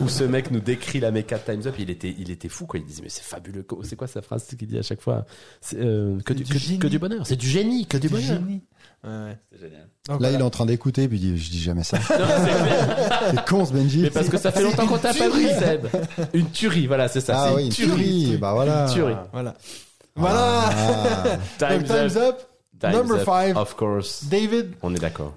où 0.00 0.08
ce 0.08 0.24
mec 0.24 0.50
nous 0.50 0.60
décrit 0.60 0.98
la 1.00 1.10
méca 1.10 1.38
de 1.38 1.42
Time's 1.44 1.66
Up. 1.66 1.74
Il 1.78 1.88
était, 1.90 2.14
il 2.18 2.30
était 2.30 2.48
fou 2.48 2.66
quoi. 2.66 2.80
Il 2.80 2.86
disait 2.86 3.02
mais 3.02 3.08
c'est 3.08 3.22
fabuleux. 3.22 3.64
C'est 3.84 3.96
quoi 3.96 4.06
sa 4.08 4.22
phrase 4.22 4.44
qu'il 4.58 4.68
dit 4.68 4.78
à 4.78 4.82
chaque 4.82 5.00
fois? 5.00 5.24
C'est, 5.60 5.76
euh, 5.78 6.18
que, 6.24 6.32
du, 6.32 6.42
du 6.44 6.52
que, 6.52 6.58
génie. 6.58 6.78
que 6.78 6.86
du 6.88 6.98
bonheur. 6.98 7.26
C'est 7.26 7.36
du 7.36 7.48
génie, 7.48 7.86
que 7.86 7.96
du 7.96 8.08
Du 8.08 8.12
bonheur. 8.14 8.38
génie. 8.40 8.62
Ouais, 9.04 9.10
ouais. 9.10 9.38
C'est 9.52 9.60
génial. 9.60 9.80
Donc, 9.80 9.88
Là, 10.08 10.16
voilà. 10.18 10.30
il 10.32 10.40
est 10.40 10.44
en 10.44 10.50
train 10.50 10.66
d'écouter, 10.66 11.08
puis 11.08 11.18
il 11.18 11.20
dit 11.34 11.38
Je 11.38 11.50
dis 11.50 11.60
jamais 11.60 11.82
ça. 11.84 11.98
C'est 13.30 13.44
con, 13.46 13.64
ce 13.64 13.72
Benji. 13.72 14.02
Mais 14.02 14.10
parce 14.10 14.28
que 14.28 14.38
ça 14.38 14.50
fait 14.52 14.62
longtemps 14.62 14.86
qu'on 14.86 14.98
t'a 14.98 15.12
pas 15.14 15.28
vu, 15.28 15.40
tuerie. 15.46 15.58
Seb. 15.58 15.86
Une 16.34 16.50
tuerie, 16.50 16.86
voilà, 16.86 17.08
c'est 17.08 17.20
ça. 17.20 17.34
Ah 17.36 17.54
oui, 17.54 17.66
une 17.66 17.70
tuerie. 17.72 18.36
Bah 18.40 18.52
voilà. 18.52 18.86
Une 18.88 18.94
tuerie. 18.94 19.14
Voilà. 19.32 19.54
Voilà. 20.14 20.70
Ah. 20.70 21.22
Donc, 21.58 21.84
Time's 21.84 21.88
Time's 21.88 22.16
up. 22.16 22.22
up. 22.22 22.48
Time's 22.82 22.96
Number 22.96 23.16
up, 23.20 23.24
five. 23.24 23.56
Of 23.56 23.74
course. 23.76 24.24
David. 24.24 24.72
On 24.82 24.94
est 24.94 24.98
d'accord. 24.98 25.34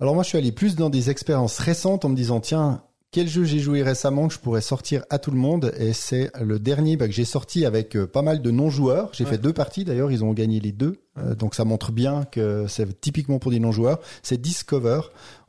Alors 0.00 0.14
moi, 0.14 0.22
je 0.24 0.28
suis 0.30 0.38
allé 0.38 0.52
plus 0.52 0.74
dans 0.76 0.90
des 0.90 1.08
expériences 1.10 1.58
récentes 1.58 2.04
en 2.04 2.08
me 2.10 2.16
disant 2.16 2.40
tiens, 2.40 2.82
quel 3.12 3.28
jeu 3.28 3.44
j'ai 3.44 3.58
joué 3.60 3.82
récemment 3.82 4.26
que 4.26 4.34
je 4.34 4.38
pourrais 4.40 4.62
sortir 4.62 5.04
à 5.10 5.18
tout 5.18 5.30
le 5.30 5.36
monde? 5.36 5.72
Et 5.78 5.92
c'est 5.92 6.30
le 6.40 6.58
dernier 6.58 6.96
bah, 6.96 7.06
que 7.06 7.12
j'ai 7.12 7.24
sorti 7.26 7.64
avec 7.66 7.94
euh, 7.96 8.06
pas 8.06 8.22
mal 8.22 8.42
de 8.42 8.50
non-joueurs. 8.50 9.10
J'ai 9.12 9.24
Ouais. 9.24 9.30
fait 9.30 9.38
deux 9.38 9.52
parties 9.52 9.84
d'ailleurs, 9.84 10.10
ils 10.10 10.24
ont 10.24 10.32
gagné 10.32 10.58
les 10.60 10.72
deux. 10.72 10.96
Euh, 11.18 11.34
donc 11.34 11.54
ça 11.54 11.64
montre 11.64 11.92
bien 11.92 12.24
que 12.24 12.66
c'est 12.68 13.00
typiquement 13.00 13.38
pour 13.38 13.50
des 13.52 13.60
non-joueurs. 13.60 14.00
C'est 14.22 14.40
Discover. 14.40 15.02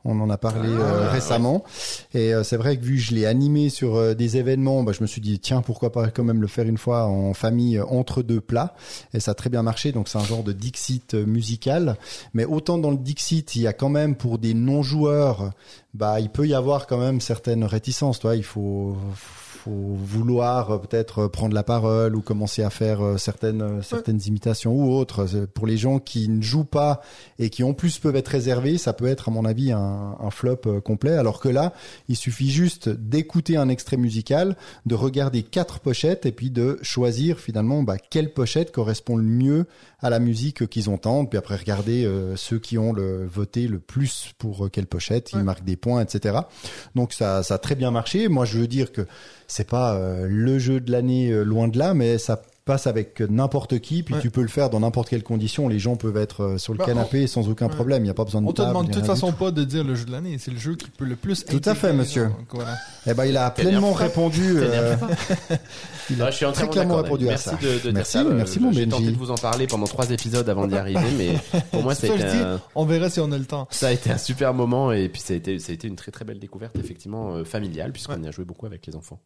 On 0.06 0.20
en 0.20 0.28
a 0.28 0.36
parlé 0.36 0.68
euh, 0.68 1.08
récemment. 1.10 1.64
Et 2.12 2.34
euh, 2.34 2.44
c'est 2.44 2.58
vrai 2.58 2.76
que 2.76 2.84
vu 2.84 2.96
que 2.96 3.00
je 3.00 3.14
l'ai 3.14 3.24
animé 3.24 3.70
sur 3.70 3.96
euh, 3.96 4.14
des 4.14 4.36
événements, 4.36 4.82
bah, 4.82 4.92
je 4.92 5.00
me 5.00 5.06
suis 5.06 5.22
dit 5.22 5.38
tiens 5.38 5.62
pourquoi 5.62 5.92
pas 5.92 6.10
quand 6.10 6.24
même 6.24 6.42
le 6.42 6.46
faire 6.46 6.66
une 6.66 6.76
fois 6.76 7.06
en 7.06 7.32
famille 7.32 7.80
entre 7.80 8.22
deux 8.22 8.40
plats. 8.40 8.74
Et 9.14 9.20
ça 9.20 9.30
a 9.30 9.34
très 9.34 9.48
bien 9.48 9.62
marché. 9.62 9.92
Donc 9.92 10.08
c'est 10.08 10.18
un 10.18 10.24
genre 10.24 10.42
de 10.42 10.52
Dixit 10.52 11.14
musical. 11.14 11.96
Mais 12.34 12.44
autant 12.44 12.76
dans 12.76 12.90
le 12.90 12.98
Dixit, 12.98 13.56
il 13.56 13.62
y 13.62 13.66
a 13.66 13.72
quand 13.72 13.88
même 13.88 14.14
pour 14.14 14.38
des 14.38 14.52
non-joueurs, 14.52 15.52
bah 15.94 16.20
il 16.20 16.28
peut 16.28 16.46
y 16.46 16.54
avoir 16.54 16.86
quand 16.86 16.98
même 16.98 17.20
certaines 17.20 17.64
réticences. 17.64 18.18
Toi, 18.18 18.36
il 18.36 18.44
faut 18.44 18.96
faut 19.14 19.43
vouloir 19.70 20.70
euh, 20.70 20.78
peut-être 20.78 21.20
euh, 21.20 21.28
prendre 21.28 21.54
la 21.54 21.62
parole 21.62 22.16
ou 22.16 22.20
commencer 22.20 22.62
à 22.62 22.70
faire 22.70 23.02
euh, 23.02 23.16
certaines 23.16 23.82
certaines 23.82 24.20
imitations 24.26 24.74
ou 24.74 24.92
autres. 24.92 25.26
Pour 25.54 25.66
les 25.66 25.76
gens 25.76 25.98
qui 25.98 26.28
ne 26.28 26.42
jouent 26.42 26.64
pas 26.64 27.00
et 27.38 27.50
qui 27.50 27.62
en 27.62 27.72
plus 27.72 27.98
peuvent 27.98 28.16
être 28.16 28.28
réservés, 28.28 28.78
ça 28.78 28.92
peut 28.92 29.06
être 29.06 29.28
à 29.28 29.32
mon 29.32 29.44
avis 29.44 29.72
un, 29.72 30.16
un 30.20 30.30
flop 30.30 30.80
complet. 30.84 31.16
Alors 31.16 31.40
que 31.40 31.48
là, 31.48 31.72
il 32.08 32.16
suffit 32.16 32.50
juste 32.50 32.88
d'écouter 32.88 33.56
un 33.56 33.68
extrait 33.68 33.96
musical, 33.96 34.56
de 34.86 34.94
regarder 34.94 35.42
quatre 35.42 35.80
pochettes 35.80 36.26
et 36.26 36.32
puis 36.32 36.50
de 36.50 36.78
choisir 36.82 37.38
finalement 37.38 37.82
bah, 37.82 37.98
quelle 37.98 38.32
pochette 38.32 38.72
correspond 38.72 39.16
le 39.16 39.24
mieux 39.24 39.66
à 40.04 40.10
la 40.10 40.18
musique 40.20 40.68
qu'ils 40.68 40.90
entendent. 40.90 41.30
Puis 41.30 41.38
après 41.38 41.56
regarder 41.56 42.04
euh, 42.04 42.36
ceux 42.36 42.58
qui 42.58 42.76
ont 42.78 42.92
le 42.92 43.24
voté 43.26 43.66
le 43.66 43.78
plus 43.80 44.32
pour 44.38 44.66
euh, 44.66 44.68
quelle 44.68 44.86
pochette, 44.86 45.32
ils 45.32 45.38
Ouais. 45.38 45.42
marquent 45.42 45.64
des 45.64 45.76
points, 45.76 46.02
etc. 46.02 46.38
Donc 46.94 47.12
ça, 47.12 47.42
ça 47.42 47.54
a 47.54 47.58
très 47.58 47.74
bien 47.74 47.90
marché. 47.90 48.28
Moi, 48.28 48.44
je 48.44 48.58
veux 48.58 48.66
dire 48.68 48.92
que 48.92 49.06
c'est 49.48 49.66
pas 49.68 49.94
euh, 49.94 50.26
le 50.28 50.58
jeu 50.58 50.78
de 50.80 50.92
l'année 50.92 51.30
euh, 51.32 51.42
loin 51.42 51.68
de 51.68 51.78
là, 51.78 51.94
mais 51.94 52.18
ça 52.18 52.40
passe 52.64 52.86
avec 52.86 53.20
n'importe 53.20 53.78
qui, 53.80 54.02
puis 54.02 54.14
Ouais. 54.14 54.20
tu 54.22 54.30
peux 54.30 54.40
le 54.40 54.48
faire 54.48 54.70
dans 54.70 54.80
n'importe 54.80 55.08
quelle 55.10 55.22
condition. 55.22 55.68
Les 55.68 55.78
gens 55.78 55.96
peuvent 55.96 56.16
être 56.16 56.42
euh, 56.42 56.58
sur 56.58 56.72
le 56.72 56.78
Bah, 56.78 56.86
canapé 56.86 57.26
sans 57.26 57.48
aucun 57.50 57.66
ouais. 57.68 57.74
problème. 57.74 58.02
Il 58.02 58.04
n'y 58.06 58.10
a 58.10 58.14
pas 58.14 58.24
besoin 58.24 58.40
de 58.40 58.46
On 58.46 58.52
te 58.52 58.56
table, 58.56 58.68
demande 58.70 58.88
de 58.88 58.92
toute 58.94 59.04
façon 59.04 59.32
tout. 59.32 59.36
pas 59.36 59.50
de 59.50 59.64
dire 59.64 59.84
le 59.84 59.94
jeu 59.94 60.06
de 60.06 60.12
l'année. 60.12 60.38
C'est 60.38 60.50
le 60.50 60.56
jeu 60.58 60.74
qui 60.74 60.88
peut 60.90 61.04
le 61.04 61.16
plus. 61.16 61.44
Tout 61.44 61.60
à 61.64 61.74
fait, 61.74 61.92
monsieur. 61.92 62.24
donc, 62.28 62.46
voilà. 62.52 62.74
Eh 63.06 63.12
ben, 63.12 63.26
il 63.26 63.36
a 63.36 63.50
pleinement 63.50 63.92
répondu. 63.92 64.54
euh, 64.58 64.96
il 66.10 66.22
a 66.22 66.26
Ah, 66.26 66.30
je 66.30 66.36
suis 66.36 66.46
très 66.52 66.68
clairement 66.68 66.96
répondu 67.02 67.26
à 67.26 67.30
Merci 67.30 67.48
ça. 67.50 67.56
de, 67.56 67.66
de 67.74 67.78
dire 67.80 67.92
Merci, 67.92 68.12
ça. 68.12 68.20
Euh, 68.22 68.34
merci, 68.34 68.60
mon 68.60 68.72
J'ai 68.72 68.88
tenté 68.88 69.10
de 69.10 69.16
vous 69.16 69.30
en 69.30 69.34
parler 69.36 69.66
pendant 69.66 69.86
trois 69.86 70.10
épisodes 70.10 70.48
avant 70.48 70.66
d'y 70.66 70.76
arriver, 70.76 71.00
mais 71.18 71.60
pour 71.70 71.82
moi, 71.82 71.94
ça 71.94 72.06
a, 72.06 72.10
ça, 72.10 72.14
été 72.16 72.36
un, 72.38 72.60
On 72.74 72.84
verra 72.86 73.10
si 73.10 73.20
on 73.20 73.30
a 73.32 73.38
le 73.38 73.44
temps. 73.44 73.68
ça 73.70 73.88
a 73.88 73.92
été 73.92 74.10
un 74.10 74.18
super 74.18 74.54
moment 74.54 74.90
et 74.92 75.08
puis 75.08 75.20
ça 75.20 75.34
a 75.34 75.36
été, 75.36 75.58
ça 75.58 75.72
a 75.72 75.74
été 75.74 75.86
une 75.86 75.96
très 75.96 76.12
très 76.12 76.24
belle 76.24 76.38
découverte, 76.38 76.76
effectivement, 76.78 77.34
euh, 77.34 77.44
familiale, 77.44 77.92
puisqu'on 77.92 78.22
y 78.22 78.26
a 78.26 78.30
joué 78.30 78.44
beaucoup 78.46 78.66
avec 78.66 78.86
les 78.86 78.96
enfants. 78.96 79.20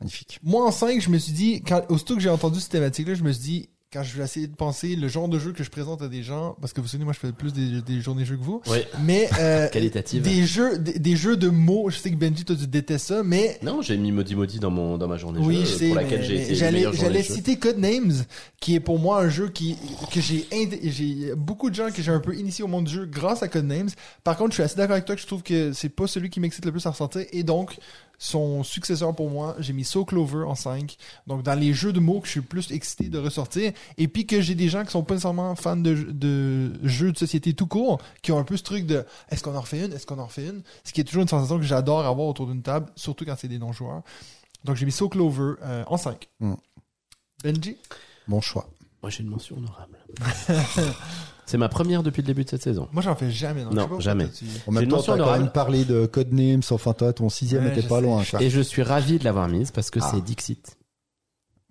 Magnifique. 0.00 0.38
Moi, 0.42 0.64
en 0.66 0.70
5, 0.70 1.00
je 1.00 1.10
me 1.10 1.18
suis 1.18 1.32
dit, 1.32 1.62
quand, 1.62 1.82
aussitôt 1.88 2.14
que 2.16 2.20
j'ai 2.20 2.30
entendu 2.30 2.60
cette 2.60 2.72
thématique-là, 2.72 3.14
je 3.14 3.22
me 3.22 3.32
suis 3.32 3.42
dit, 3.42 3.68
quand 3.92 4.02
je 4.02 4.16
vais 4.18 4.24
essayer 4.24 4.48
de 4.48 4.54
penser 4.54 4.96
le 4.96 5.06
genre 5.08 5.28
de 5.28 5.38
jeu 5.38 5.52
que 5.52 5.62
je 5.62 5.70
présente 5.70 6.02
à 6.02 6.08
des 6.08 6.22
gens, 6.24 6.56
parce 6.60 6.72
que 6.72 6.80
vous 6.80 6.88
savez, 6.88 7.04
moi, 7.04 7.12
je 7.14 7.20
fais 7.20 7.32
plus 7.32 7.52
des, 7.52 7.80
des 7.80 8.00
journées 8.00 8.24
jeux 8.26 8.36
que 8.36 8.42
vous, 8.42 8.60
Oui. 8.66 8.78
mais 9.04 9.30
euh, 9.38 9.68
Qualitative. 9.72 10.22
des 10.22 10.44
jeux, 10.44 10.76
des, 10.78 10.98
des 10.98 11.16
jeux 11.16 11.36
de 11.36 11.48
mots. 11.48 11.88
Je 11.88 11.96
sais 11.96 12.10
que 12.10 12.16
Benji, 12.16 12.44
toi, 12.44 12.56
tu 12.56 12.66
détestes 12.66 13.06
ça, 13.06 13.22
mais 13.22 13.58
Non, 13.62 13.80
j'ai 13.82 13.96
mis 13.96 14.10
Maudit 14.10 14.34
Maudit 14.34 14.58
dans 14.58 14.72
mon 14.72 14.98
dans 14.98 15.06
ma 15.06 15.16
journée 15.16 15.38
oui, 15.40 15.58
jeu, 15.60 15.64
je 15.64 15.74
sais. 15.76 15.86
pour 15.86 15.96
laquelle 15.96 16.22
j'ai 16.24 16.42
été 16.42 16.54
J'allais, 16.56 16.84
j'allais 16.92 17.22
citer 17.22 17.56
Codenames, 17.58 18.24
qui 18.60 18.74
est 18.74 18.80
pour 18.80 18.98
moi 18.98 19.22
un 19.22 19.28
jeu 19.30 19.48
qui 19.50 19.76
que 20.12 20.20
j'ai 20.20 20.46
j'ai 20.82 21.34
beaucoup 21.36 21.70
de 21.70 21.74
gens 21.76 21.90
que 21.90 22.02
j'ai 22.02 22.10
un 22.12 22.20
peu 22.20 22.36
initié 22.36 22.64
au 22.64 22.68
monde 22.68 22.84
du 22.86 22.92
jeu 22.92 23.06
grâce 23.06 23.44
à 23.44 23.48
Codenames. 23.48 23.88
Par 24.24 24.36
contre, 24.36 24.50
je 24.50 24.54
suis 24.56 24.62
assez 24.64 24.76
d'accord 24.76 24.94
avec 24.94 25.04
toi 25.06 25.14
que 25.14 25.22
je 25.22 25.26
trouve 25.28 25.44
que 25.44 25.72
c'est 25.72 25.88
pas 25.90 26.08
celui 26.08 26.28
qui 26.28 26.40
m'excite 26.40 26.64
le 26.66 26.72
plus 26.72 26.84
à 26.86 26.90
ressortir 26.90 27.22
et 27.30 27.44
donc 27.44 27.78
son 28.18 28.62
successeur 28.62 29.14
pour 29.14 29.30
moi, 29.30 29.56
j'ai 29.58 29.72
mis 29.72 29.84
So 29.84 30.04
Clover 30.04 30.44
en 30.44 30.54
5. 30.54 30.96
Donc 31.26 31.42
dans 31.42 31.54
les 31.54 31.72
jeux 31.72 31.92
de 31.92 32.00
mots 32.00 32.20
que 32.20 32.26
je 32.26 32.32
suis 32.32 32.40
le 32.40 32.46
plus 32.46 32.70
excité 32.72 33.08
de 33.08 33.18
ressortir 33.18 33.72
et 33.98 34.08
puis 34.08 34.26
que 34.26 34.40
j'ai 34.40 34.54
des 34.54 34.68
gens 34.68 34.84
qui 34.84 34.90
sont 34.90 35.02
pas 35.02 35.14
nécessairement 35.14 35.54
fans 35.56 35.76
de, 35.76 35.94
de 35.94 36.72
jeux 36.82 37.12
de 37.12 37.18
société 37.18 37.54
tout 37.54 37.66
court 37.66 38.00
qui 38.22 38.32
ont 38.32 38.38
un 38.38 38.44
peu 38.44 38.56
ce 38.56 38.62
truc 38.62 38.86
de 38.86 39.04
est-ce 39.30 39.42
qu'on 39.42 39.54
en 39.56 39.60
refait 39.60 39.84
une, 39.84 39.92
est-ce 39.92 40.06
qu'on 40.06 40.18
en 40.18 40.26
refait 40.26 40.46
une, 40.46 40.62
ce 40.84 40.92
qui 40.92 41.00
est 41.00 41.04
toujours 41.04 41.22
une 41.22 41.28
sensation 41.28 41.58
que 41.58 41.64
j'adore 41.64 42.06
avoir 42.06 42.26
autour 42.28 42.46
d'une 42.46 42.62
table, 42.62 42.90
surtout 42.96 43.24
quand 43.24 43.36
c'est 43.36 43.48
des 43.48 43.58
non-joueurs. 43.58 44.02
Donc 44.64 44.76
j'ai 44.76 44.86
mis 44.86 44.92
So 44.92 45.08
Clover 45.08 45.54
euh, 45.62 45.84
en 45.86 45.96
5. 45.96 46.28
Mm. 46.40 46.54
Benji? 47.42 47.76
Bon 48.26 48.40
choix. 48.40 48.68
Moi, 49.02 49.10
j'ai 49.10 49.22
une 49.22 49.30
mention 49.30 49.56
honorable. 49.56 49.98
C'est 51.46 51.58
ma 51.58 51.68
première 51.68 52.02
depuis 52.02 52.22
le 52.22 52.26
début 52.26 52.44
de 52.44 52.50
cette 52.50 52.62
saison. 52.62 52.88
Moi 52.92 53.02
j'en 53.02 53.14
fais 53.14 53.30
jamais. 53.30 53.62
Donc 53.64 53.72
Non, 53.72 53.76
je 53.76 53.80
sais 53.80 53.82
pas 53.82 53.88
pourquoi 53.88 54.00
jamais. 54.04 54.24
En 54.24 54.72
J'ai 54.72 54.80
même 54.80 54.88
temps, 54.88 55.02
t'as 55.02 55.16
quand 55.18 55.38
même 55.38 55.50
parlé 55.50 55.84
de 55.84 56.06
Codenames, 56.06 56.60
enfin 56.70 56.92
toi, 56.92 57.12
ton 57.12 57.28
sixième 57.28 57.64
Ouais, 57.64 57.70
était 57.72 57.82
je 57.82 57.88
pas 57.88 58.00
sais. 58.00 58.02
loin. 58.06 58.22
Quoi. 58.28 58.42
Et 58.42 58.50
je 58.50 58.60
suis 58.60 58.82
ravi 58.82 59.18
de 59.18 59.24
l'avoir 59.24 59.48
mise 59.48 59.70
parce 59.70 59.90
que 59.90 60.00
Ah. 60.02 60.10
c'est 60.12 60.20
Dixit. 60.22 60.76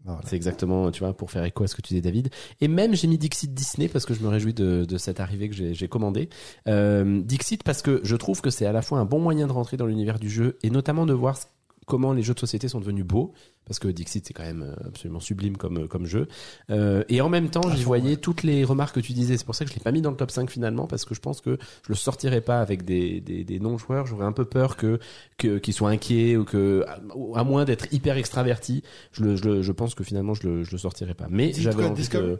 Voilà. 0.05 0.21
C'est 0.27 0.35
exactement, 0.35 0.91
tu 0.91 0.99
vois, 0.99 1.13
pour 1.17 1.31
faire 1.31 1.43
écho 1.45 1.63
à 1.63 1.67
ce 1.67 1.73
que 1.75 1.81
tu 1.81 1.95
dis, 1.95 2.01
David. 2.01 2.29
Et 2.61 2.67
même, 2.67 2.93
j'ai 2.93 3.07
mis 3.07 3.17
Dixit 3.17 3.51
Disney 3.51 3.87
parce 3.87 4.05
que 4.05 4.13
je 4.13 4.19
me 4.21 4.27
réjouis 4.27 4.53
de, 4.53 4.85
de 4.87 4.97
cette 4.99 5.19
arrivée 5.19 5.49
que 5.49 5.55
j'ai 5.55 5.73
j'ai 5.73 5.87
commandée. 5.87 6.29
Euh, 6.67 7.21
Dixit 7.23 7.63
parce 7.63 7.81
que 7.81 8.01
je 8.03 8.15
trouve 8.15 8.39
que 8.41 8.51
c'est 8.51 8.67
à 8.67 8.71
la 8.71 8.83
fois 8.83 8.99
un 8.99 9.05
bon 9.05 9.19
moyen 9.19 9.47
de 9.47 9.51
rentrer 9.51 9.77
dans 9.77 9.87
l'univers 9.87 10.19
du 10.19 10.29
jeu 10.29 10.59
et 10.61 10.69
notamment 10.69 11.07
de 11.07 11.13
voir 11.13 11.37
ce- 11.37 11.45
comment 11.85 12.14
les 12.14 12.22
jeux 12.23 12.33
de 12.33 12.39
société 12.39 12.67
sont 12.67 12.80
devenus 12.80 13.05
beaux. 13.05 13.33
Parce 13.65 13.80
que 13.80 13.88
Dixit, 13.88 14.23
c'est 14.27 14.33
quand 14.33 14.43
même 14.43 14.61
euh, 14.61 14.88
absolument 14.88 15.19
sublime 15.19 15.57
comme, 15.57 15.88
comme 15.88 16.05
jeu. 16.05 16.27
Euh, 16.69 17.03
et 17.09 17.19
en 17.22 17.30
même 17.30 17.49
temps, 17.49 17.67
j'y 17.75 17.83
voyais 17.83 18.15
toutes 18.17 18.43
les 18.43 18.64
remarques 18.64 18.93
que 18.93 18.99
tu 18.99 19.14
disais. 19.14 19.38
C'est 19.38 19.45
pour 19.45 19.55
ça 19.55 19.65
que 19.65 19.72
je 19.72 19.75
l'ai 19.75 19.81
pas 19.81 19.91
mis 19.91 20.03
dans 20.03 20.11
le 20.11 20.17
top 20.17 20.30
5 20.30 20.51
finalement 20.51 20.85
parce 20.85 21.03
que 21.03 21.15
je 21.15 21.19
pense 21.19 21.41
que 21.41 21.57
je 21.83 21.89
le 21.89 21.95
sortirais 21.95 22.41
pas 22.41 22.59
avec 22.61 22.85
des, 22.85 23.22
des, 23.22 23.43
des 23.43 23.59
non-joueurs. 23.59 24.05
J'aurais 24.05 24.25
un 24.27 24.33
peu 24.33 24.45
peur 24.45 24.77
que, 24.77 24.99
que, 25.39 25.57
qu'ils 25.57 25.73
soient 25.73 25.89
inquiets 25.89 26.38
ou 26.38 26.45
que, 26.45 26.85
à, 26.88 26.99
à 27.39 27.43
moins 27.43 27.65
d'être 27.65 27.91
hyper 27.91 28.17
extraverti, 28.17 28.83
je, 29.11 29.23
le, 29.23 29.35
je, 29.35 29.43
le- 29.45 29.61
je 29.64 29.72
pense 29.72 29.95
que 29.95 30.03
finalement 30.03 30.35
je 30.35 30.47
le, 30.47 30.64
je 30.64 30.72
le 30.72 30.77
sortirai 30.77 31.15
pas. 31.15 31.25
Mais 31.31 31.51
j'avais 31.64 31.77
envie 31.85 32.07
de... 32.07 32.39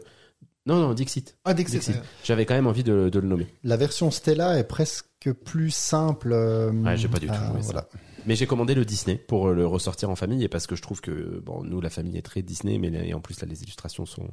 Non, 0.66 0.80
non, 0.80 0.94
Dixit. 0.94 1.36
Ah 1.44 1.54
Dixit. 1.54 1.78
Dixit. 1.80 1.94
ouais. 1.96 2.02
J'avais 2.24 2.44
quand 2.46 2.54
même 2.54 2.66
envie 2.66 2.82
de, 2.84 3.08
de 3.08 3.18
le 3.20 3.26
nommer. 3.28 3.46
La 3.64 3.76
version 3.76 4.10
Stella 4.10 4.58
est 4.58 4.64
presque 4.64 5.32
plus 5.44 5.70
simple. 5.70 6.32
euh, 6.32 6.72
Ouais, 6.72 6.96
j'ai 6.96 7.08
pas 7.08 7.18
du 7.18 7.26
tout 7.26 7.32
ça. 7.62 7.88
Mais 8.26 8.34
j'ai 8.36 8.46
commandé 8.46 8.74
le 8.74 8.84
Disney 8.84 9.16
pour 9.16 9.48
le 9.50 9.66
ressortir 9.66 10.10
en 10.10 10.16
famille 10.16 10.42
et 10.44 10.48
parce 10.48 10.66
que 10.66 10.76
je 10.76 10.82
trouve 10.82 11.00
que, 11.00 11.40
bon, 11.44 11.62
nous, 11.64 11.80
la 11.80 11.90
famille 11.90 12.16
est 12.18 12.22
très 12.22 12.42
Disney, 12.42 12.78
mais 12.78 12.88
et 13.08 13.14
en 13.14 13.20
plus, 13.20 13.40
là, 13.40 13.46
les 13.48 13.62
illustrations 13.62 14.04
sont 14.06 14.28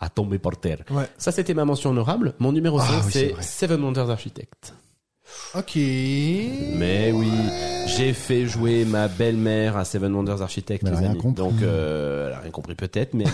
à 0.00 0.08
tomber 0.08 0.38
par 0.38 0.58
terre. 0.58 0.82
Ouais. 0.90 1.04
Ça, 1.18 1.30
c'était 1.30 1.54
ma 1.54 1.64
mention 1.64 1.90
honorable. 1.90 2.34
Mon 2.38 2.52
numéro 2.52 2.78
Ah 2.80 2.86
5, 2.86 3.04
oui, 3.06 3.10
c'est. 3.12 3.34
Seven 3.42 3.82
Wonders 3.82 4.10
Architect. 4.10 4.74
Ok. 5.54 5.76
Mais 5.76 7.12
oui, 7.12 7.30
j'ai 7.86 8.12
fait 8.12 8.46
jouer 8.46 8.84
ma 8.84 9.06
belle-mère 9.06 9.76
à 9.76 9.84
Seven 9.84 10.12
Wonders 10.12 10.42
Architect, 10.42 10.82
les 10.82 10.90
a 10.92 10.96
rien 10.96 11.10
amis. 11.10 11.18
compris. 11.18 11.36
Donc, 11.44 11.62
euh, 11.62 12.26
elle 12.28 12.32
a 12.34 12.38
rien 12.40 12.50
compris 12.50 12.74
peut-être, 12.74 13.14
mais 13.14 13.24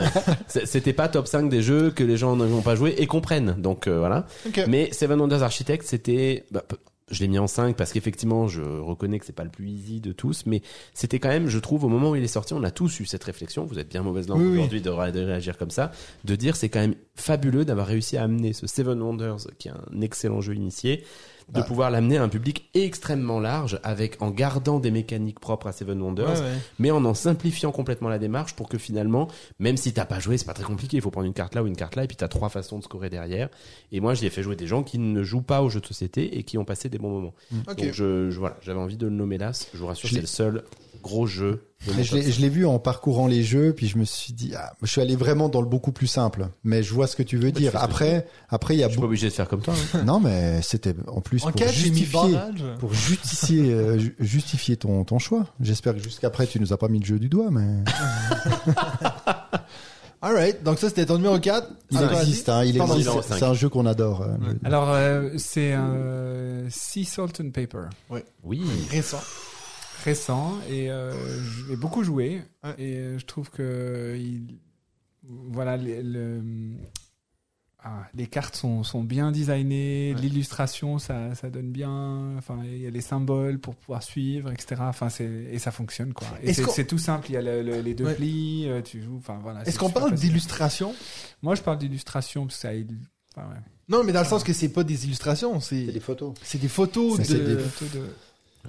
C'était 0.48 0.92
pas 0.92 1.08
top 1.08 1.26
5 1.28 1.48
des 1.48 1.62
jeux 1.62 1.90
que 1.90 2.02
les 2.02 2.16
gens 2.16 2.34
n'ont 2.34 2.62
pas 2.62 2.74
joué 2.74 2.94
et 2.98 3.06
comprennent. 3.06 3.54
Donc, 3.58 3.86
euh, 3.86 3.98
voilà. 4.00 4.26
Ok. 4.46 4.64
Mais 4.66 4.92
Seven 4.92 5.20
Wonders 5.20 5.42
Architect, 5.42 5.84
c'était, 5.86 6.44
bah, 6.50 6.64
je 7.10 7.20
l'ai 7.20 7.28
mis 7.28 7.38
en 7.38 7.46
5 7.46 7.76
parce 7.76 7.92
qu'effectivement, 7.92 8.48
je 8.48 8.62
reconnais 8.62 9.18
que 9.20 9.26
c'est 9.26 9.32
pas 9.34 9.44
le 9.44 9.50
plus 9.50 9.68
easy 9.68 10.00
de 10.00 10.10
tous, 10.12 10.44
mais 10.46 10.62
c'était 10.92 11.20
quand 11.20 11.28
même, 11.28 11.46
je 11.48 11.58
trouve, 11.60 11.84
au 11.84 11.88
moment 11.88 12.10
où 12.10 12.16
il 12.16 12.24
est 12.24 12.26
sorti, 12.26 12.52
on 12.54 12.64
a 12.64 12.70
tous 12.72 12.98
eu 13.00 13.06
cette 13.06 13.22
réflexion. 13.22 13.64
Vous 13.64 13.78
êtes 13.78 13.88
bien 13.88 14.02
mauvaise 14.02 14.26
langue 14.28 14.40
Oui, 14.40 14.46
oui. 14.46 14.52
aujourd'hui 14.58 14.80
de, 14.82 14.90
ré- 14.90 15.12
de 15.12 15.20
réagir 15.20 15.56
comme 15.56 15.70
ça, 15.70 15.92
de 16.24 16.34
dire 16.34 16.56
c'est 16.56 16.68
quand 16.68 16.80
même 16.80 16.96
fabuleux 17.14 17.64
d'avoir 17.64 17.86
réussi 17.86 18.16
à 18.16 18.24
amener 18.24 18.52
ce 18.52 18.66
Seven 18.66 19.00
Wonders, 19.00 19.46
qui 19.58 19.68
est 19.68 19.72
un 19.72 20.00
excellent 20.00 20.40
jeu 20.40 20.54
initié, 20.54 21.04
de 21.52 21.60
Ah. 21.60 21.62
pouvoir 21.62 21.90
l'amener 21.92 22.16
à 22.16 22.22
un 22.24 22.28
public 22.28 22.68
extrêmement 22.74 23.38
large, 23.38 23.78
avec 23.84 24.20
en 24.20 24.30
gardant 24.30 24.80
des 24.80 24.90
mécaniques 24.90 25.38
propres 25.38 25.68
à 25.68 25.72
Seven 25.72 26.00
Wonders, 26.02 26.26
Ouais, 26.28 26.40
ouais. 26.40 26.56
mais 26.80 26.90
en 26.90 27.04
en 27.04 27.14
simplifiant 27.14 27.70
complètement 27.70 28.08
la 28.08 28.18
démarche 28.18 28.54
pour 28.54 28.68
que 28.68 28.78
finalement, 28.78 29.28
même 29.60 29.76
si 29.76 29.92
t'as 29.92 30.06
pas 30.06 30.18
joué, 30.18 30.38
c'est 30.38 30.44
pas 30.44 30.54
très 30.54 30.64
compliqué, 30.64 30.96
il 30.96 31.00
faut 31.02 31.10
prendre 31.12 31.26
une 31.28 31.32
carte 31.34 31.54
là 31.54 31.62
ou 31.62 31.66
une 31.68 31.76
carte 31.76 31.94
là, 31.94 32.02
et 32.04 32.08
puis 32.08 32.16
t'as 32.16 32.26
trois 32.28 32.48
façons 32.48 32.78
de 32.78 32.84
scorer 32.84 33.10
derrière. 33.10 33.48
Et 33.92 34.00
moi, 34.00 34.14
j'y 34.14 34.26
ai 34.26 34.30
fait 34.30 34.42
jouer 34.42 34.56
des 34.56 34.66
gens 34.66 34.82
qui 34.82 34.98
ne 34.98 35.22
jouent 35.22 35.40
pas 35.42 35.62
aux 35.62 35.68
jeux 35.68 35.80
de 35.80 35.86
société 35.86 36.36
et 36.36 36.42
qui 36.42 36.58
ont 36.58 36.64
passé 36.64 36.88
des 36.88 36.98
bons 36.98 37.10
moments. 37.10 37.34
Ok. 37.68 37.76
Donc 37.76 37.92
je, 37.92 38.30
je- 38.30 38.38
voilà, 38.40 38.56
j'avais 38.62 38.80
envie 38.80 38.96
de 38.96 39.06
le 39.06 39.12
nommer 39.14 39.38
là. 39.38 39.52
Je 39.72 39.78
vous 39.78 39.86
rassure, 39.86 40.08
c'est 40.08 40.20
le 40.20 40.26
seul 40.26 40.64
gros 41.02 41.26
jeu. 41.26 41.62
Je 41.80 42.40
l'ai- 42.40 42.48
vu 42.48 42.66
en 42.66 42.78
parcourant 42.78 43.26
les 43.28 43.42
jeux, 43.44 43.72
puis 43.72 43.86
je 43.86 43.96
me 43.98 44.04
suis 44.04 44.32
dit, 44.32 44.52
ah, 44.56 44.72
je 44.82 44.86
suis 44.90 45.00
allé 45.00 45.14
vraiment 45.14 45.48
dans 45.48 45.60
le 45.60 45.68
beaucoup 45.68 45.92
plus 45.92 46.06
simple. 46.08 46.48
Mais 46.64 46.82
je 46.82 46.92
vois 46.92 47.06
ce 47.06 47.14
que 47.16 47.22
tu 47.22 47.36
veux 47.36 47.50
Bah, 47.52 47.58
dire. 47.60 47.72
Après, 47.76 48.26
après 48.48 48.74
il 48.74 48.80
y 48.80 48.82
a 48.82 48.86
Je 48.88 48.92
suis 48.92 49.00
pas 49.00 49.06
obligé 49.06 49.28
de 49.28 49.32
faire 49.32 49.46
comme 49.48 49.60
toi. 49.60 49.74
hein. 49.94 50.02
Non, 50.04 50.18
mais 50.18 50.60
c'était 50.62 50.94
en 51.06 51.20
plus 51.20 51.44
En 51.44 51.50
pour 51.52 51.60
4, 51.60 51.72
j'ai 51.72 51.90
mis 51.90 51.98
justifier, 52.00 52.32
barrage. 52.32 52.64
pour 52.80 52.92
justifier, 52.94 53.72
euh, 53.72 53.98
ju- 53.98 54.16
justifier 54.18 54.76
ton, 54.76 55.04
ton 55.04 55.18
choix. 55.18 55.46
J'espère 55.60 55.94
que 55.94 56.00
jusqu'après 56.02 56.46
tu 56.46 56.58
nous 56.60 56.72
as 56.72 56.78
pas 56.78 56.88
mis 56.88 56.98
le 56.98 57.04
jeu 57.06 57.18
du 57.18 57.28
doigt, 57.28 57.50
mais 57.50 57.84
Alright. 60.22 60.62
Donc 60.64 60.78
ça, 60.78 60.88
c'était 60.88 61.06
ton 61.06 61.16
numéro 61.16 61.38
4. 61.38 61.68
il 61.90 62.02
existe. 62.02 62.48
Hein, 62.48 62.64
il 62.64 62.80
existe. 62.80 63.10
C'est 63.28 63.42
un 63.44 63.54
jeu 63.54 63.68
qu'on 63.68 63.86
adore. 63.86 64.22
euh, 64.22 64.34
Alors, 64.64 64.90
euh, 64.90 65.30
c'est 65.36 65.72
un 65.72 66.64
Sea 66.70 67.04
Salt 67.04 67.40
and 67.40 67.50
Paper, 67.50 67.88
Oui. 68.42 68.62
Récent. 68.90 69.20
Récent, 70.06 70.54
et 70.70 70.90
euh, 70.90 71.12
j'ai 71.68 71.76
beaucoup 71.76 72.02
joué, 72.04 72.40
Ouais. 72.64 72.74
et 72.78 72.96
euh, 72.96 73.18
je 73.18 73.26
trouve 73.26 73.50
que 73.50 74.16
il, 74.18 74.58
voilà, 75.28 75.76
les, 75.76 76.02
le- 76.02 76.42
ah, 77.88 78.04
les 78.14 78.26
cartes 78.26 78.56
sont, 78.56 78.82
sont 78.82 79.04
bien 79.04 79.30
designées, 79.30 80.12
Ouais. 80.14 80.20
l'illustration, 80.20 80.98
ça, 80.98 81.34
ça 81.36 81.50
donne 81.50 81.70
bien, 81.70 82.34
enfin, 82.36 82.58
il 82.64 82.78
y 82.78 82.86
a 82.86 82.90
les 82.90 83.00
symboles 83.00 83.58
pour 83.60 83.76
pouvoir 83.76 84.02
suivre, 84.02 84.50
etc. 84.50 84.76
Enfin, 84.80 85.08
c'est, 85.08 85.24
et 85.52 85.58
ça 85.58 85.70
fonctionne, 85.70 86.12
quoi. 86.12 86.26
Et 86.42 86.52
c'est, 86.52 86.86
tout 86.86 86.98
simple, 86.98 87.26
il 87.30 87.34
y 87.34 87.36
a 87.36 87.42
le- 87.42 87.62
le- 87.62 87.80
les 87.80 87.94
deux 87.94 88.06
Ouais. 88.06 88.14
plis, 88.14 88.64
euh, 88.66 88.82
tu 88.82 89.02
joues, 89.02 89.16
enfin, 89.18 89.38
voilà. 89.42 89.62
Est-ce 89.66 89.78
qu'on 89.78 89.90
parle 89.90 90.14
d'illustration? 90.14 90.94
Moi, 91.42 91.54
je 91.54 91.62
parle 91.62 91.78
d'illustration, 91.78 92.46
parce 92.46 92.56
que 92.56 92.62
ça, 92.62 92.74
il- 92.74 92.88
enfin, 93.36 93.48
ouais. 93.50 93.60
Non, 93.88 94.02
mais 94.02 94.12
dans 94.12 94.20
le 94.22 94.26
sens 94.26 94.42
que 94.42 94.52
c'est 94.52 94.70
pas 94.70 94.82
des 94.82 95.04
illustrations, 95.04 95.60
c'est 95.60 95.84
des 95.84 96.00
photos. 96.00 96.34
c'est 96.42 96.58
des 96.60 96.66
photos 96.68 97.18
des 97.20 97.34
de- 97.38 97.60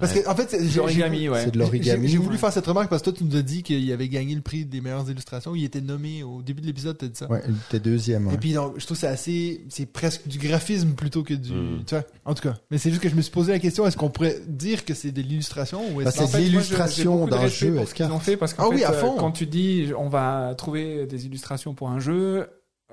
Parce 0.00 0.12
que, 0.12 0.28
en 0.28 0.34
fait, 0.34 0.50
c'est- 0.50 0.60
j'ai- 0.62 0.68
j'ai- 0.70 0.76
L'origami, 0.78 1.28
ouais. 1.28 1.44
C'est 1.44 1.50
de 1.52 1.58
l'origami. 1.58 2.08
j'ai 2.08 2.18
voulu 2.18 2.38
faire 2.38 2.52
cette 2.52 2.66
remarque 2.66 2.88
parce 2.90 3.02
que 3.02 3.10
toi, 3.10 3.18
tu 3.18 3.24
nous 3.24 3.36
as 3.36 3.42
dit 3.42 3.62
qu'il 3.62 3.90
avait 3.92 4.08
gagné 4.08 4.34
le 4.34 4.40
prix 4.40 4.64
des 4.64 4.80
meilleures 4.80 5.08
illustrations. 5.10 5.54
Il 5.54 5.64
était 5.64 5.80
nommé 5.80 6.22
au 6.22 6.42
début 6.42 6.60
de 6.60 6.66
l'épisode, 6.66 6.96
t'as 6.98 7.06
dit 7.06 7.16
ça. 7.16 7.30
Ouais, 7.30 7.42
t'es 7.70 7.80
deuxième. 7.80 8.26
ouais. 8.28 8.34
Et 8.34 8.38
puis, 8.38 8.52
donc, 8.52 8.74
je 8.78 8.84
trouve 8.84 8.96
que 8.96 9.00
c'est 9.00 9.06
assez, 9.06 9.64
c'est 9.68 9.86
presque 9.86 10.26
du 10.28 10.38
graphisme 10.38 10.90
plutôt 10.92 11.22
que 11.22 11.34
du, 11.34 11.52
Mm. 11.52 11.84
tu 11.86 11.94
vois. 11.94 12.04
En 12.24 12.34
tout 12.34 12.42
cas. 12.42 12.56
Mais 12.70 12.78
c'est 12.78 12.90
juste 12.90 13.02
que 13.02 13.08
je 13.08 13.14
me 13.14 13.22
suis 13.22 13.32
posé 13.32 13.52
la 13.52 13.58
question, 13.58 13.86
est-ce 13.86 13.96
qu'on 13.96 14.10
pourrait 14.10 14.38
dire 14.46 14.84
que 14.84 14.94
c'est 14.94 15.12
de 15.12 15.22
l'illustration 15.22 15.80
ou 15.92 15.96
Bah, 16.02 16.10
est-ce 16.10 16.10
c'est 16.12 16.18
que- 16.18 16.22
de 16.22 16.24
En 16.24 16.28
fait, 16.28 16.38
moi, 16.38 16.40
je- 16.40 16.44
l'illustration 16.52 17.24
de 17.26 17.30
d'un 17.30 17.46
jeu 17.48 17.74
pour 17.74 17.88
ce 17.88 17.94
qu'ils 17.94 18.06
F4. 18.06 18.12
ont 18.14 18.18
fait 18.20 18.36
parce 18.36 18.54
qu'en 18.54 18.64
Ah 18.66 18.68
fait, 18.70 18.74
oui, 18.76 18.84
à 18.84 18.92
euh, 18.92 19.00
fond. 19.00 19.16
quand 19.18 19.30
tu 19.32 19.46
dis 19.46 19.86
on 19.98 20.08
va 20.08 20.54
trouver 20.56 21.06
des 21.06 21.26
illustrations 21.26 21.74
pour 21.74 21.88
un 21.90 21.98
jeu, 22.00 22.46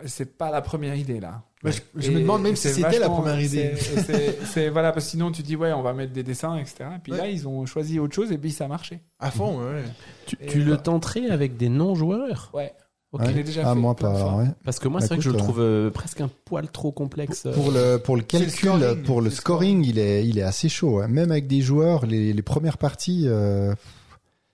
c'est 0.06 0.38
pas 0.38 0.52
la 0.52 0.62
première 0.62 0.96
idée 0.96 1.20
là. 1.20 1.44
Bah, 1.64 1.72
je, 1.96 2.12
me 2.12 2.20
demande 2.20 2.44
même 2.44 2.56
si 2.56 2.68
c'était 2.70 3.00
la 3.00 3.10
première 3.10 3.40
idée. 3.40 3.74
c'est- 4.46 4.70
voilà 4.70 4.92
parce 4.92 5.06
que 5.06 5.12
sinon 5.12 5.32
tu 5.32 5.42
dis 5.42 5.56
ouais 5.56 5.72
on 5.74 5.82
va 5.82 5.94
mettre 5.94 6.12
des 6.14 6.24
dessins 6.24 6.58
etc. 6.58 6.86
Et 6.96 7.00
puis 7.02 7.12
Ouais. 7.14 7.18
là 7.18 7.28
ils 7.30 7.48
ont 7.48 7.66
choisi 7.66 7.98
autre 8.00 8.14
chose 8.14 8.32
et 8.32 8.38
puis 8.38 8.52
ça 8.52 8.66
a 8.66 8.68
marché. 8.68 9.00
À 9.20 9.32
fond, 9.32 9.60
ouais. 9.60 9.84
Tu, 10.26 10.64
le 10.64 10.78
tenterais 10.78 11.30
avec 11.30 11.58
des 11.58 11.70
non-joueurs? 11.70 12.52
Ouais. 12.54 12.74
Ok. 13.14 13.22
Ouais. 13.22 13.28
Je 13.30 13.36
l'ai 13.38 13.44
déjà 13.44 13.62
ah, 13.66 13.74
fait 13.74 13.80
moi 13.80 13.96
pas. 13.96 14.36
ouais. 14.36 14.48
Parce 14.66 14.78
que 14.80 14.90
moi, 14.90 15.00
c'est 15.00 15.08
vrai 15.08 15.18
que 15.18 15.24
je 15.24 15.30
le 15.30 15.36
euh, 15.36 15.40
trouve 15.40 15.62
euh, 15.62 15.90
presque 15.90 16.20
un 16.20 16.30
poil 16.44 16.70
trop 16.70 16.92
complexe. 16.92 17.46
euh. 17.46 17.54
Pour 17.54 17.72
le 17.72 17.98
pour 17.98 18.18
le 18.18 18.24
calcul, 18.24 18.52
scoring. 18.52 19.04
pour 19.04 19.22
le 19.22 19.30
scoring, 19.30 19.86
il 19.86 19.98
est 20.00 20.28
il 20.28 20.38
est 20.38 20.44
assez 20.44 20.68
chaud. 20.68 21.00
ouais. 21.00 21.08
Même 21.08 21.32
avec 21.32 21.48
des 21.48 21.62
joueurs, 21.62 22.06
les, 22.06 22.34
les 22.34 22.42
premières 22.42 22.78
parties, 22.78 23.24
euh, 23.28 23.74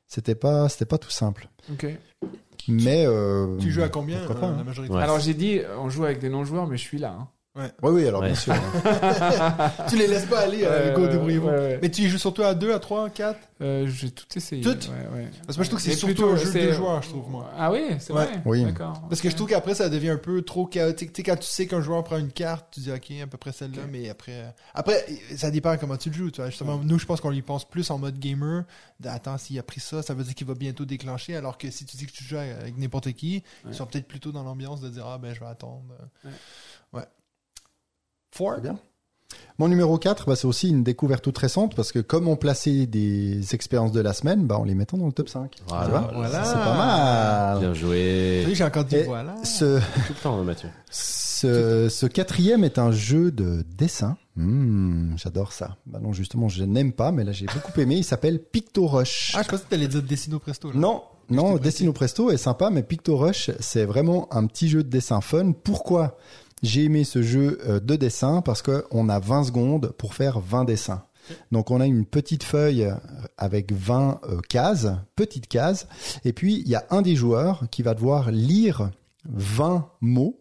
c'était 0.07 0.35
pas 0.35 0.69
c'était 0.69 0.85
pas 0.85 0.99
tout 0.99 1.09
simple. 1.09 1.49
Ok. 1.71 1.87
Mais 2.67 3.05
euh, 3.05 3.57
Tu 3.59 3.71
joues 3.71 3.83
à 3.83 3.89
combien 3.89 4.19
pas, 4.25 4.33
euh, 4.33 4.37
hein. 4.43 4.55
la 4.57 4.63
majorité 4.63 4.93
Ouais. 4.93 5.01
Alors 5.01 5.19
j'ai 5.19 5.33
dit 5.33 5.59
on 5.79 5.89
joue 5.89 6.05
avec 6.05 6.19
des 6.19 6.29
non-joueurs 6.29 6.67
mais 6.67 6.77
je 6.77 6.83
suis 6.83 6.97
là. 6.99 7.15
hein. 7.19 7.27
Oui, 7.53 7.65
oui, 7.83 8.07
alors 8.07 8.21
Ouais. 8.21 8.27
bien 8.27 8.35
sûr. 8.35 8.53
Tu 9.89 9.97
les 9.97 10.07
laisses 10.07 10.25
pas 10.25 10.39
aller, 10.39 10.61
euh, 10.63 10.93
go, 10.95 11.03
Euh, 11.03 11.07
débrouillez-vous. 11.11 11.47
ouais, 11.47 11.57
ouais. 11.57 11.79
Mais 11.81 11.89
tu 11.91 12.03
y 12.03 12.07
joues 12.09 12.17
surtout 12.17 12.43
à 12.43 12.55
2, 12.55 12.73
à 12.73 12.79
3, 12.79 13.09
4 13.09 13.37
Euh, 13.61 13.85
j'ai 13.87 14.09
tout 14.09 14.25
essayé. 14.35 14.61
Tout? 14.63 14.69
ouais, 14.69 15.07
ouais. 15.13 15.29
Parce 15.45 15.57
que 15.57 15.59
moi, 15.59 15.63
je 15.65 15.69
trouve 15.69 15.79
que 15.79 15.85
c'est 15.85 15.91
surtout 15.97 16.13
plutôt, 16.15 16.29
un 16.31 16.35
jeu 16.37 16.51
de 16.53 16.71
joueurs, 16.71 17.03
je 17.03 17.09
trouve, 17.09 17.29
moi. 17.29 17.51
Ah 17.57 17.69
oui, 17.69 17.81
c'est 17.99 18.13
Ouais. 18.13 18.25
vrai. 18.25 18.41
Oui. 18.45 18.63
D'accord. 18.63 19.01
Parce 19.09 19.19
que 19.19 19.29
je 19.29 19.35
trouve 19.35 19.49
qu'après, 19.49 19.75
ça 19.75 19.89
devient 19.89 20.11
un 20.11 20.17
peu 20.17 20.41
trop 20.43 20.65
chaotique. 20.65 21.11
Tu 21.11 21.21
sais, 21.21 21.23
quand 21.23 21.35
tu 21.35 21.45
sais 21.45 21.67
qu'un 21.67 21.81
joueur 21.81 22.01
prend 22.05 22.17
une 22.17 22.31
carte, 22.31 22.67
tu 22.71 22.79
dis, 22.79 22.91
OK, 22.91 23.11
à 23.21 23.27
peu 23.27 23.37
près 23.37 23.51
celle-là, 23.51 23.81
mais 23.91 24.09
après, 24.09 24.31
euh, 24.31 24.49
après, 24.73 25.05
ça 25.35 25.51
dépend 25.51 25.75
comment 25.77 25.97
tu 25.97 26.09
le 26.09 26.15
joues, 26.15 26.31
tu 26.31 26.39
vois. 26.39 26.49
Justement, 26.49 26.77
nous, 26.81 26.99
je 26.99 27.05
pense 27.05 27.19
qu'on 27.19 27.33
y 27.33 27.41
pense 27.41 27.65
plus 27.67 27.89
en 27.91 27.97
mode 27.99 28.17
gamer. 28.17 28.63
Attends, 29.05 29.37
s'il 29.37 29.59
a 29.59 29.63
pris 29.63 29.81
ça, 29.81 30.01
ça 30.01 30.13
veut 30.13 30.23
dire 30.23 30.35
qu'il 30.35 30.47
va 30.47 30.53
bientôt 30.53 30.85
déclencher. 30.85 31.35
Alors 31.35 31.57
que 31.57 31.69
si 31.69 31.85
tu 31.85 31.97
dis 31.97 32.05
que 32.05 32.13
tu 32.13 32.23
joues 32.23 32.37
avec 32.37 32.77
n'importe 32.77 33.11
qui, 33.11 33.43
ils 33.67 33.73
sont 33.75 33.85
peut-être 33.85 34.07
plutôt 34.07 34.31
dans 34.31 34.43
l'ambiance 34.43 34.79
de 34.79 34.87
dire, 34.87 35.05
ah, 35.05 35.17
ben, 35.17 35.33
je 35.35 35.39
vais 35.41 35.47
attendre. 35.47 35.83
Ouais. 36.93 37.03
Bien. 38.61 38.77
Mon 39.57 39.67
numéro 39.67 39.97
4, 39.97 40.25
bah, 40.27 40.35
c'est 40.35 40.47
aussi 40.47 40.69
une 40.69 40.83
découverte 40.83 41.23
toute 41.23 41.37
récente 41.37 41.75
parce 41.75 41.91
que 41.91 41.99
comme 41.99 42.27
on 42.27 42.35
plaçait 42.35 42.85
des 42.87 43.53
expériences 43.53 43.91
de 43.91 44.01
la 44.01 44.13
semaine, 44.13 44.45
bah, 44.47 44.57
on 44.59 44.63
les 44.63 44.73
mettait 44.75 44.97
dans 44.97 45.05
le 45.05 45.11
top 45.11 45.29
5. 45.29 45.55
Voilà. 45.67 45.85
Tu 45.85 45.91
vois 45.91 46.11
Voilà. 46.15 46.43
C'est 46.43 46.53
pas 46.53 46.75
mal. 46.77 47.59
Bien 47.59 47.73
joué. 47.73 48.43
Oui, 48.47 48.55
j'ai 48.55 48.63
encore 48.63 48.85
dit, 48.85 48.95
Et 48.95 49.03
voilà. 49.03 49.35
Ce, 49.43 49.79
Tout 49.79 49.83
le 50.09 50.23
temps, 50.23 50.39
hein, 50.39 50.43
Mathieu. 50.43 50.69
ce, 50.89 51.87
ce 51.89 52.05
quatrième 52.07 52.63
est 52.63 52.79
un 52.79 52.91
jeu 52.91 53.31
de 53.31 53.63
dessin. 53.77 54.17
Hmm, 54.35 55.15
J'adore 55.17 55.51
ça. 55.53 55.77
Bah 55.85 55.99
non, 56.01 56.13
justement, 56.13 56.47
je 56.49 56.63
n'aime 56.63 56.91
pas, 56.93 57.11
mais 57.11 57.23
là 57.23 57.31
j'ai 57.31 57.45
beaucoup 57.45 57.79
aimé. 57.79 57.95
Il 57.97 58.03
s'appelle 58.03 58.39
Picto 58.39 58.87
Rush. 58.87 59.33
Ah, 59.35 59.43
je 59.43 59.49
pensais 59.49 59.63
que 59.63 59.69
t'allais 59.69 59.87
dire 59.87 60.01
Dessino 60.01 60.39
Presto, 60.39 60.71
là. 60.71 60.79
Non, 60.79 61.03
non, 61.29 61.57
Destino 61.57 61.93
Presto 61.93 62.31
est 62.31 62.37
sympa, 62.37 62.69
mais 62.69 62.81
Picto 62.83 63.15
Rush, 63.17 63.51
c'est 63.59 63.85
vraiment 63.85 64.27
un 64.33 64.45
petit 64.47 64.67
jeu 64.69 64.83
de 64.83 64.89
dessin 64.89 65.21
fun. 65.21 65.51
Pourquoi? 65.51 66.17
J'ai 66.61 66.85
aimé 66.85 67.03
ce 67.03 67.21
jeu 67.21 67.59
euh, 67.65 67.79
de 67.79 67.95
dessin 67.95 68.41
Parce 68.41 68.61
que 68.61 68.85
on 68.91 69.09
a 69.09 69.19
20 69.19 69.45
secondes 69.45 69.93
pour 69.97 70.13
faire 70.13 70.39
20 70.39 70.65
dessins. 70.65 71.03
Donc 71.51 71.71
on 71.71 71.79
a 71.79 71.85
une 71.85 72.05
petite 72.05 72.43
feuille 72.43 72.85
euh, 72.85 72.95
avec 73.37 73.71
20 73.71 74.21
euh, 74.23 74.39
cases, 74.47 74.87
petites 75.15 75.47
cases, 75.47 75.87
et 76.25 76.33
puis 76.33 76.61
il 76.65 76.67
y 76.67 76.75
a 76.75 76.85
un 76.89 77.01
des 77.01 77.15
joueurs 77.15 77.63
qui 77.69 77.83
va 77.83 77.93
devoir 77.93 78.31
lire 78.31 78.91
20 79.25 79.89
mots 80.01 80.39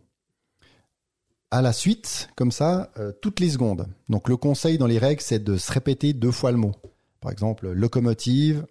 à 1.51 1.63
la 1.63 1.73
suite, 1.73 2.31
comme 2.37 2.53
ça, 2.53 2.93
toutes 3.21 3.41
les 3.41 3.51
secondes. 3.51 3.89
Donc 4.09 4.29
le 4.29 4.37
conseil 4.37 4.79
dans 4.79 4.87
les 4.87 4.99
règles, 4.99 5.21
c'est 5.21 5.43
de 5.43 5.57
se 5.57 5.73
répéter 5.73 6.13
deux 6.13 6.31
fois 6.31 6.53
le 6.53 6.57
mot. 6.57 6.73
Par 7.21 7.33
exemple, 7.33 7.69
locomotive, 7.73 8.65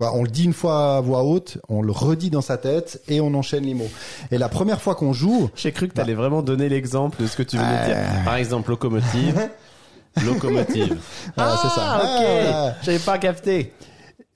on 0.00 0.22
le 0.22 0.28
dit 0.28 0.44
une 0.44 0.52
fois 0.52 0.96
à 0.96 1.00
voix 1.00 1.22
haute, 1.22 1.58
on 1.68 1.82
le 1.82 1.92
redit 1.92 2.30
dans 2.30 2.40
sa 2.40 2.56
tête 2.56 3.02
et 3.08 3.20
on 3.20 3.32
enchaîne 3.34 3.64
les 3.64 3.74
mots. 3.74 3.90
Et 4.30 4.38
la 4.38 4.48
première 4.48 4.80
fois 4.80 4.94
qu'on 4.94 5.12
joue, 5.12 5.50
J'ai 5.56 5.72
cru 5.72 5.88
que 5.88 5.94
t'allais 5.94 6.14
vraiment 6.14 6.42
donner 6.42 6.68
l'exemple 6.68 7.22
de 7.22 7.26
ce 7.26 7.36
que 7.36 7.42
tu 7.42 7.56
venais 7.56 7.80
de 7.80 7.84
dire. 7.86 7.96
Euh. 7.96 8.24
Par 8.24 8.36
exemple, 8.36 8.70
locomotive. 8.70 9.50
locomotive. 10.24 10.96
voilà, 11.36 11.56
c'est 11.62 11.68
ça. 11.68 11.80
Ah, 11.80 12.00
ok. 12.02 12.26
Ah. 12.52 12.74
J'avais 12.82 12.98
pas 12.98 13.18
capté. 13.18 13.72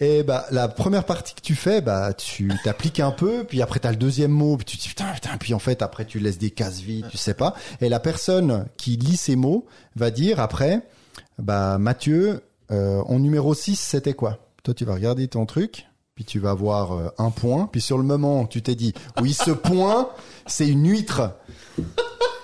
Et 0.00 0.22
bah 0.22 0.46
la 0.52 0.68
première 0.68 1.04
partie 1.04 1.34
que 1.34 1.40
tu 1.40 1.56
fais, 1.56 1.80
bah 1.80 2.12
tu 2.12 2.52
t'appliques 2.62 3.00
un 3.00 3.10
peu, 3.10 3.42
puis 3.42 3.62
après 3.62 3.80
t'as 3.80 3.90
le 3.90 3.96
deuxième 3.96 4.30
mot, 4.30 4.56
puis 4.56 4.64
tu 4.64 4.76
te 4.76 4.82
dis 4.82 4.88
putain 4.90 5.12
putain, 5.12 5.36
puis 5.38 5.54
en 5.54 5.58
fait 5.58 5.82
après 5.82 6.04
tu 6.04 6.20
laisses 6.20 6.38
des 6.38 6.50
cases 6.50 6.78
vides, 6.78 7.08
tu 7.10 7.16
sais 7.16 7.34
pas. 7.34 7.54
Et 7.80 7.88
la 7.88 7.98
personne 7.98 8.66
qui 8.76 8.96
lit 8.96 9.16
ces 9.16 9.34
mots 9.34 9.66
va 9.96 10.12
dire 10.12 10.38
après, 10.38 10.82
bah 11.40 11.78
Mathieu, 11.78 12.44
euh, 12.70 13.02
en 13.08 13.18
numéro 13.18 13.54
6 13.54 13.74
c'était 13.74 14.14
quoi? 14.14 14.38
Toi 14.68 14.74
tu 14.74 14.84
vas 14.84 14.92
regarder 14.92 15.28
ton 15.28 15.46
truc, 15.46 15.86
puis 16.14 16.26
tu 16.26 16.38
vas 16.38 16.52
voir 16.52 16.92
euh, 16.92 17.08
un 17.16 17.30
point, 17.30 17.70
puis 17.72 17.80
sur 17.80 17.96
le 17.96 18.04
moment 18.04 18.44
tu 18.44 18.60
t'es 18.60 18.74
dit 18.74 18.92
oui 19.22 19.32
ce 19.32 19.50
point 19.50 20.10
c'est 20.46 20.68
une 20.68 20.86
huître. 20.86 21.22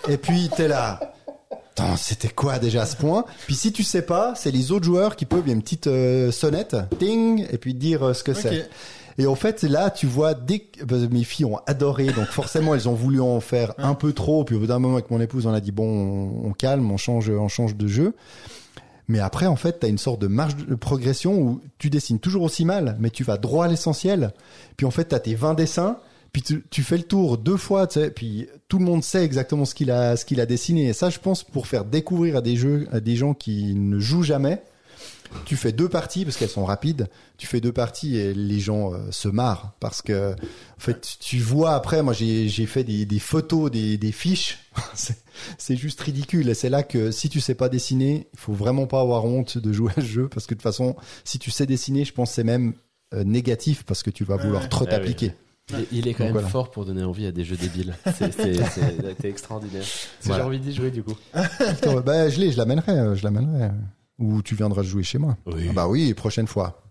Et 0.08 0.16
puis 0.16 0.48
t'es 0.56 0.66
là. 0.66 1.12
Attends, 1.50 1.98
c'était 1.98 2.30
quoi 2.30 2.58
déjà 2.58 2.86
ce 2.86 2.96
point? 2.96 3.26
Puis 3.44 3.54
si 3.54 3.72
tu 3.72 3.82
sais 3.82 4.00
pas, 4.00 4.34
c'est 4.36 4.50
les 4.50 4.72
autres 4.72 4.86
joueurs 4.86 5.16
qui 5.16 5.26
peuvent, 5.26 5.42
il 5.44 5.48
y 5.48 5.50
a 5.50 5.54
une 5.54 5.60
petite 5.60 5.86
euh, 5.86 6.32
sonnette, 6.32 6.74
ting, 6.98 7.46
et 7.50 7.58
puis 7.58 7.74
dire 7.74 8.02
euh, 8.02 8.14
ce 8.14 8.24
que 8.24 8.32
c'est. 8.32 8.70
Et 9.18 9.26
en 9.26 9.34
fait, 9.34 9.62
là, 9.62 9.90
tu 9.90 10.06
vois, 10.06 10.32
dès 10.32 10.60
que 10.60 10.82
que 10.82 10.94
mes 11.08 11.24
filles 11.24 11.44
ont 11.44 11.60
adoré, 11.66 12.06
donc 12.06 12.28
forcément, 12.28 12.74
elles 12.74 12.88
ont 12.88 12.94
voulu 12.94 13.20
en 13.20 13.40
faire 13.40 13.74
un 13.76 13.92
peu 13.92 14.14
trop. 14.14 14.44
Puis 14.44 14.56
au 14.56 14.60
bout 14.60 14.66
d'un 14.66 14.78
moment, 14.78 14.94
avec 14.94 15.10
mon 15.10 15.20
épouse, 15.20 15.44
on 15.44 15.52
a 15.52 15.60
dit 15.60 15.72
bon, 15.72 15.84
on, 15.84 16.48
on 16.48 16.52
calme, 16.54 16.90
on 16.90 16.96
change, 16.96 17.28
on 17.28 17.48
change 17.48 17.76
de 17.76 17.86
jeu. 17.86 18.14
Mais 19.08 19.20
après, 19.20 19.46
en 19.46 19.56
fait, 19.56 19.80
t'as 19.80 19.88
une 19.88 19.98
sorte 19.98 20.20
de 20.20 20.26
marge 20.26 20.56
de 20.56 20.74
progression 20.74 21.38
où 21.38 21.60
tu 21.78 21.90
dessines 21.90 22.20
toujours 22.20 22.42
aussi 22.42 22.64
mal, 22.64 22.96
mais 22.98 23.10
tu 23.10 23.22
vas 23.24 23.36
droit 23.36 23.66
à 23.66 23.68
l'essentiel. 23.68 24.32
Puis 24.76 24.86
en 24.86 24.90
fait, 24.90 25.04
t'as 25.06 25.18
tes 25.18 25.34
20 25.34 25.54
dessins, 25.54 25.98
puis 26.32 26.42
tu, 26.42 26.64
tu 26.70 26.82
fais 26.82 26.96
le 26.96 27.02
tour 27.04 27.38
deux 27.38 27.56
fois, 27.56 27.86
tu 27.86 28.00
sais, 28.00 28.10
puis 28.10 28.48
tout 28.68 28.78
le 28.78 28.84
monde 28.84 29.04
sait 29.04 29.24
exactement 29.24 29.64
ce 29.64 29.74
qu'il 29.74 29.90
a, 29.90 30.16
ce 30.16 30.24
qu'il 30.24 30.40
a 30.40 30.46
dessiné. 30.46 30.88
Et 30.88 30.92
ça, 30.92 31.10
je 31.10 31.18
pense, 31.18 31.44
pour 31.44 31.66
faire 31.66 31.84
découvrir 31.84 32.36
à 32.36 32.40
des 32.40 32.56
jeux, 32.56 32.88
à 32.92 33.00
des 33.00 33.14
gens 33.14 33.34
qui 33.34 33.74
ne 33.74 33.98
jouent 33.98 34.22
jamais, 34.22 34.62
tu 35.44 35.56
fais 35.56 35.72
deux 35.72 35.88
parties 35.88 36.24
parce 36.24 36.36
qu'elles 36.36 36.48
sont 36.48 36.64
rapides. 36.64 37.08
Tu 37.38 37.46
fais 37.46 37.60
deux 37.60 37.72
parties 37.72 38.16
et 38.16 38.34
les 38.34 38.60
gens 38.60 38.92
euh, 38.94 38.98
se 39.10 39.28
marrent 39.28 39.72
parce 39.80 40.02
que 40.02 40.32
en 40.32 40.80
fait 40.80 41.16
tu 41.20 41.38
vois 41.38 41.74
après. 41.74 42.02
Moi 42.02 42.12
j'ai 42.12 42.48
j'ai 42.48 42.66
fait 42.66 42.84
des, 42.84 43.04
des 43.06 43.18
photos, 43.18 43.70
des, 43.70 43.98
des 43.98 44.12
fiches. 44.12 44.58
c'est 45.58 45.76
juste 45.76 46.00
ridicule 46.00 46.48
et 46.48 46.54
c'est 46.54 46.70
là 46.70 46.82
que 46.82 47.10
si 47.10 47.28
tu 47.28 47.40
sais 47.40 47.54
pas 47.54 47.68
dessiner, 47.68 48.28
il 48.32 48.38
faut 48.38 48.52
vraiment 48.52 48.86
pas 48.86 49.00
avoir 49.00 49.24
honte 49.24 49.58
de 49.58 49.72
jouer 49.72 49.92
à 49.96 50.00
ce 50.00 50.06
jeu 50.06 50.28
parce 50.28 50.46
que 50.46 50.54
de 50.54 50.58
toute 50.58 50.62
façon 50.62 50.96
si 51.24 51.38
tu 51.38 51.50
sais 51.50 51.66
dessiner, 51.66 52.04
je 52.04 52.12
pense 52.12 52.30
que 52.30 52.34
c'est 52.36 52.44
même 52.44 52.74
euh, 53.14 53.24
négatif 53.24 53.84
parce 53.84 54.02
que 54.02 54.10
tu 54.10 54.24
vas 54.24 54.36
vouloir 54.36 54.68
trop 54.68 54.84
Ah 54.86 54.88
oui. 54.88 54.90
t'appliquer. 54.90 55.32
Il- 55.92 56.06
est 56.06 56.12
quand 56.12 56.24
Donc 56.24 56.26
même 56.26 56.32
voilà. 56.34 56.48
fort 56.48 56.70
pour 56.70 56.84
donner 56.84 57.04
envie 57.04 57.24
à 57.26 57.32
des 57.32 57.42
jeux 57.42 57.56
débiles. 57.56 57.96
C'est 58.18 59.24
extraordinaire. 59.24 59.82
Si 59.84 60.28
Voilà. 60.28 60.42
J'ai 60.42 60.46
envie 60.46 60.60
d'y 60.60 60.74
jouer 60.74 60.90
du 60.90 61.02
coup. 61.02 61.14
Bah 62.04 62.28
je 62.28 62.38
l'ai, 62.38 62.52
je 62.52 62.58
l'amènerai, 62.58 62.92
euh, 62.92 63.14
je 63.14 63.24
l'amènerai. 63.24 63.70
Ou 64.18 64.42
tu 64.42 64.54
viendras 64.54 64.82
jouer 64.82 65.02
chez 65.02 65.18
moi. 65.18 65.36
Oui. 65.46 65.66
Ah 65.70 65.72
bah 65.72 65.88
oui, 65.88 66.14
prochaine 66.14 66.46
fois. 66.46 66.82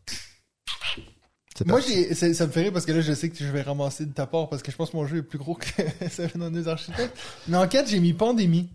C'est 1.55 1.67
Moi, 1.67 1.79
ça, 2.13 2.33
ça 2.33 2.47
me 2.47 2.51
fait 2.51 2.61
rire 2.63 2.73
parce 2.73 2.85
que 2.85 2.91
là, 2.91 3.01
je 3.01 3.13
sais 3.13 3.29
que 3.29 3.37
je 3.37 3.45
vais 3.45 3.61
ramasser 3.61 4.05
de 4.07 4.11
ta 4.13 4.25
part 4.25 4.49
parce 4.49 4.63
que 4.63 4.71
je 4.71 4.75
pense 4.75 4.89
que 4.89 4.97
mon 4.97 5.05
jeu 5.05 5.17
est 5.17 5.21
plus 5.23 5.37
gros 5.37 5.53
que 5.53 5.67
Seven 6.09 6.41
Wonders 6.41 6.67
Architect. 6.67 7.15
Mais 7.47 7.57
en 7.57 7.67
4, 7.67 7.87
j'ai 7.89 7.99
mis 7.99 8.13
Pandémie. 8.13 8.69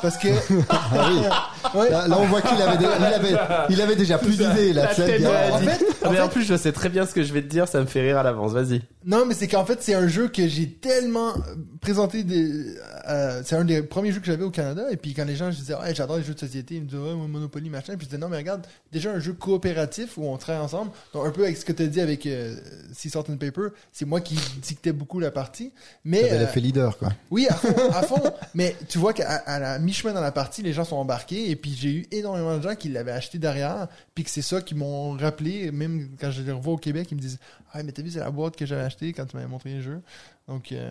Parce 0.00 0.16
que, 0.18 0.28
Ah 0.68 1.08
oui. 1.10 1.78
ouais, 1.80 1.90
Là, 1.90 2.06
là, 2.08 2.16
on 2.18 2.26
voit 2.26 2.40
qu'il 2.40 2.60
avait, 2.60 2.76
dé- 2.78 2.86
il 2.98 3.04
avait, 3.04 3.36
il 3.70 3.80
avait 3.82 3.96
déjà 3.96 4.18
plus 4.18 4.36
d'idées. 4.38 4.72
là, 4.72 4.82
La 4.86 4.88
tu 4.94 5.00
sais, 5.02 5.06
tête 5.06 5.14
il 5.18 5.22
y 5.22 5.24
de 5.24 5.28
a- 5.30 5.48
la 5.48 5.54
en 5.54 5.58
fait, 5.58 5.84
en 6.06 6.10
mais 6.10 6.16
fait- 6.16 6.22
en 6.22 6.28
plus, 6.28 6.42
je 6.44 6.56
sais 6.56 6.72
très 6.72 6.88
bien 6.88 7.04
ce 7.06 7.14
que 7.14 7.22
je 7.24 7.32
vais 7.32 7.42
te 7.42 7.48
dire, 7.48 7.66
ça 7.68 7.80
me 7.80 7.86
fait 7.86 8.00
rire 8.02 8.18
à 8.18 8.22
l'avance. 8.22 8.52
Vas-y. 8.52 8.82
Non, 9.06 9.26
mais 9.26 9.34
c'est 9.34 9.48
qu'en 9.48 9.64
fait, 9.64 9.82
c'est 9.82 9.94
un 9.94 10.08
jeu 10.08 10.28
que 10.28 10.48
j'ai 10.48 10.70
tellement 10.70 11.34
présenté 11.80 12.24
des, 12.24 12.74
euh, 13.08 13.42
c'est 13.44 13.56
un 13.56 13.64
des 13.64 13.82
premiers 13.82 14.12
jeux 14.12 14.20
que 14.20 14.26
j'avais 14.26 14.44
au 14.44 14.50
Canada. 14.50 14.86
Et 14.90 14.96
puis 14.96 15.12
quand 15.12 15.24
les 15.24 15.36
gens, 15.36 15.50
je 15.50 15.56
disais, 15.56 15.74
ouais, 15.74 15.94
j'adore 15.94 16.16
les 16.16 16.22
jeux 16.22 16.34
de 16.34 16.38
société, 16.38 16.76
ils 16.76 16.82
me 16.82 16.86
disaient, 16.86 17.00
ouais, 17.00 17.14
Monopoly, 17.14 17.68
machin. 17.68 17.96
Puis 17.96 18.06
je 18.06 18.10
disais, 18.10 18.18
non, 18.18 18.28
mais 18.28 18.38
regarde, 18.38 18.66
déjà 18.92 19.12
un 19.12 19.20
jeu 19.20 19.34
coopératif 19.34 20.16
où 20.16 20.24
on 20.24 20.36
travaille 20.38 20.62
ensemble. 20.62 20.90
Donc 21.12 21.26
un 21.26 21.30
peu 21.30 21.44
avec 21.44 21.56
ce 21.56 21.64
que 21.64 21.72
tu 21.72 21.82
as 21.82 21.86
dit 21.86 22.00
avec 22.00 22.26
euh, 22.26 22.56
Sea 22.92 23.10
Salt 23.10 23.30
and 23.30 23.36
Paper, 23.36 23.68
c'est 23.92 24.06
moi 24.06 24.20
qui 24.20 24.36
dictais 24.62 24.92
beaucoup 24.92 25.20
la 25.20 25.30
partie. 25.30 25.72
Mais, 26.04 26.32
euh, 26.32 26.38
l'effet 26.38 26.60
leader, 26.60 26.96
quoi. 26.96 27.12
Oui, 27.30 27.46
à 27.48 27.54
fond, 27.54 27.74
à 27.92 28.02
fond. 28.06 28.22
Mais 28.54 28.74
tu 28.88 28.98
vois 28.98 29.12
qu'à 29.12 29.34
à 29.34 29.58
la 29.58 29.78
mi-chemin 29.78 30.14
dans 30.14 30.22
la 30.22 30.32
partie, 30.32 30.62
les 30.62 30.72
gens 30.72 30.84
sont 30.84 30.96
embarqués 30.96 31.50
et 31.50 31.56
puis 31.56 31.74
j'ai 31.78 31.90
eu 31.90 32.06
énormément 32.10 32.56
de 32.56 32.62
gens 32.62 32.74
qui 32.74 32.88
l'avaient 32.88 33.12
acheté 33.12 33.38
derrière, 33.38 33.88
puis 34.14 34.24
que 34.24 34.30
c'est 34.30 34.42
ça 34.42 34.62
qui 34.62 34.74
m'ont 34.74 35.12
rappelé, 35.12 35.70
même 35.70 36.10
quand 36.18 36.30
je 36.30 36.42
les 36.42 36.52
revois 36.52 36.74
au 36.74 36.78
Québec, 36.78 37.08
ils 37.10 37.16
me 37.16 37.20
disent 37.20 37.38
Ah, 37.72 37.82
mais 37.82 37.92
t'as 37.92 38.02
vu, 38.02 38.10
c'est 38.10 38.20
la 38.20 38.30
boîte 38.30 38.56
que 38.56 38.64
j'avais 38.64 38.82
achetée 38.82 38.93
quand 39.12 39.26
tu 39.26 39.36
m'avais 39.36 39.48
montré 39.48 39.70
les 39.70 39.80
jeux. 39.82 40.00
Donc, 40.48 40.72
euh, 40.72 40.90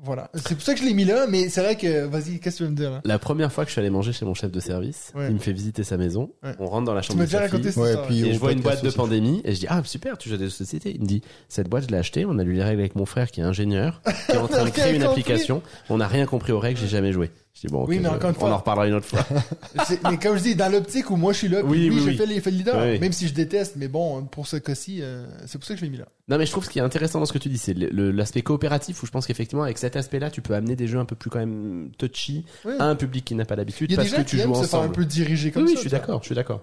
Voilà. 0.00 0.30
C'est 0.34 0.54
pour 0.54 0.62
ça 0.62 0.74
que 0.74 0.80
je 0.80 0.84
l'ai 0.84 0.94
mis 0.94 1.04
là, 1.04 1.26
mais 1.28 1.48
c'est 1.48 1.60
vrai 1.60 1.74
que, 1.74 2.04
vas-y, 2.06 2.38
qu'est-ce 2.38 2.54
que 2.54 2.58
tu 2.58 2.62
veux 2.62 2.70
me 2.70 2.76
dire, 2.76 2.90
là? 2.92 3.00
La 3.04 3.18
première 3.18 3.50
fois 3.52 3.64
que 3.64 3.68
je 3.68 3.72
suis 3.72 3.80
allé 3.80 3.90
manger 3.90 4.12
chez 4.12 4.24
mon 4.24 4.32
chef 4.32 4.52
de 4.52 4.60
service, 4.60 5.10
Ouais. 5.16 5.26
il 5.28 5.34
me 5.34 5.40
fait 5.40 5.52
visiter 5.52 5.82
sa 5.82 5.96
maison. 5.96 6.30
Ouais. 6.44 6.52
On 6.60 6.66
rentre 6.66 6.84
dans 6.84 6.94
la 6.94 7.00
Tu 7.00 7.08
chambre 7.08 7.18
m'as 7.18 7.24
de 7.26 7.30
déjà 7.30 7.48
sa 7.48 7.58
fille. 7.58 7.72
ça. 7.72 7.80
Ouais, 7.80 7.92
ça, 7.94 8.02
puis 8.06 8.28
Et 8.28 8.32
je 8.32 8.38
vois 8.38 8.52
une 8.52 8.60
boîte 8.60 8.84
de 8.84 8.90
pandémie 8.90 9.40
et 9.44 9.54
je 9.54 9.58
dis 9.58 9.66
ah 9.68 9.82
super 9.84 10.16
tu 10.16 10.28
jettes 10.28 10.38
des 10.38 10.50
sociétés 10.50 10.92
il 10.94 11.00
me 11.00 11.06
dit 11.06 11.22
cette 11.48 11.68
boîte 11.68 11.84
je 11.84 11.88
l'ai 11.88 11.96
achetée 11.98 12.24
on 12.26 12.38
a 12.38 12.44
lu 12.44 12.52
les 12.52 12.62
règles 12.62 12.78
avec 12.80 12.94
mon 12.94 13.06
frère 13.06 13.30
qui 13.32 13.40
est 13.40 13.44
ingénieur 13.44 14.00
qui 14.26 14.32
est 14.32 14.36
en 14.36 14.46
train 14.46 14.64
de 14.64 14.70
créer 14.70 14.94
une 14.94 15.02
compris. 15.02 15.20
application 15.22 15.62
on 15.90 15.96
n'a 15.96 16.06
rien 16.06 16.26
compris 16.26 16.52
aux 16.52 16.60
règles 16.60 16.78
j'ai 16.78 16.86
jamais 16.86 17.12
joué 17.12 17.30
je 17.60 17.66
dis 17.66 17.72
bon 17.72 17.84
Oui, 17.88 17.98
mais 17.98 18.08
je- 18.08 18.14
encore 18.14 18.30
une 18.30 18.36
on 18.36 18.40
fois- 18.40 18.50
en 18.52 18.56
reparlera 18.58 18.86
une 18.88 18.94
autre 18.94 19.06
fois 19.06 19.24
mais 20.10 20.18
comme 20.18 20.36
je 20.36 20.42
dis, 20.42 20.54
dans 20.54 20.70
l'optique 20.70 21.10
où 21.10 21.16
moi 21.16 21.32
je 21.32 21.38
suis 21.38 21.48
là, 21.48 21.60
Oui, 21.64 21.88
oui, 21.88 21.90
oui, 21.90 22.00
j'ai 22.04 22.10
oui. 22.10 22.16
fait, 22.16 22.26
les- 22.26 22.40
fait 22.40 22.50
le 22.50 22.56
leader, 22.58 22.76
Oui. 22.80 22.98
même 22.98 23.12
si 23.12 23.26
je 23.28 23.34
déteste, 23.34 23.74
mais 23.76 23.88
bon, 23.88 24.22
pour 24.24 24.46
ce 24.46 24.56
cas-ci, 24.56 24.98
euh, 25.02 25.26
c'est 25.46 25.58
pour 25.58 25.66
ça 25.66 25.74
que 25.74 25.80
je 25.80 25.84
l'ai 25.84 25.90
mis 25.90 25.98
là. 25.98 26.06
non 26.28 26.38
mais 26.38 26.46
je 26.46 26.50
trouve 26.52 26.64
ce 26.64 26.70
qui 26.70 26.78
est 26.78 26.82
intéressant 26.82 27.18
dans 27.20 27.26
ce 27.26 27.32
que 27.32 27.38
tu 27.38 27.48
dis 27.48 27.58
c'est 27.58 27.74
l'aspect 27.74 28.42
coopératif 28.42 29.02
où 29.02 29.06
je 29.06 29.10
pense 29.10 29.26
qu'effectivement 29.26 29.62
avec 29.64 29.78
cet 29.78 29.96
aspect 29.96 30.18
là 30.18 30.30
tu 30.30 30.40
peux 30.42 30.54
amener 30.54 30.76
des 30.76 30.86
jeux 30.86 30.98
un 30.98 31.04
peu 31.04 31.16
plus 31.16 31.30
quand 31.30 31.38
même 31.40 31.90
touchy 31.98 32.44
à 32.78 32.84
un 32.84 32.94
public 32.96 33.24
qui 33.24 33.34
n'a 33.34 33.44
pas 33.44 33.56
l'habitude 33.56 33.94
parce 33.96 34.10
que 34.10 34.22
tu 34.22 34.38
joues 34.38 34.54
se 34.54 34.64
faire 34.66 34.78
un 34.80 34.82
ensemble 34.84 34.92
peu 34.94 35.04
diriger 35.04 35.50
comme 35.50 35.62
oui, 35.64 35.70
oui, 35.70 35.74
ça. 35.74 35.82
je 35.82 35.88
suis 35.88 35.90
d'accord 35.90 36.20
je 36.22 36.26
suis 36.26 36.34
d'accord 36.34 36.60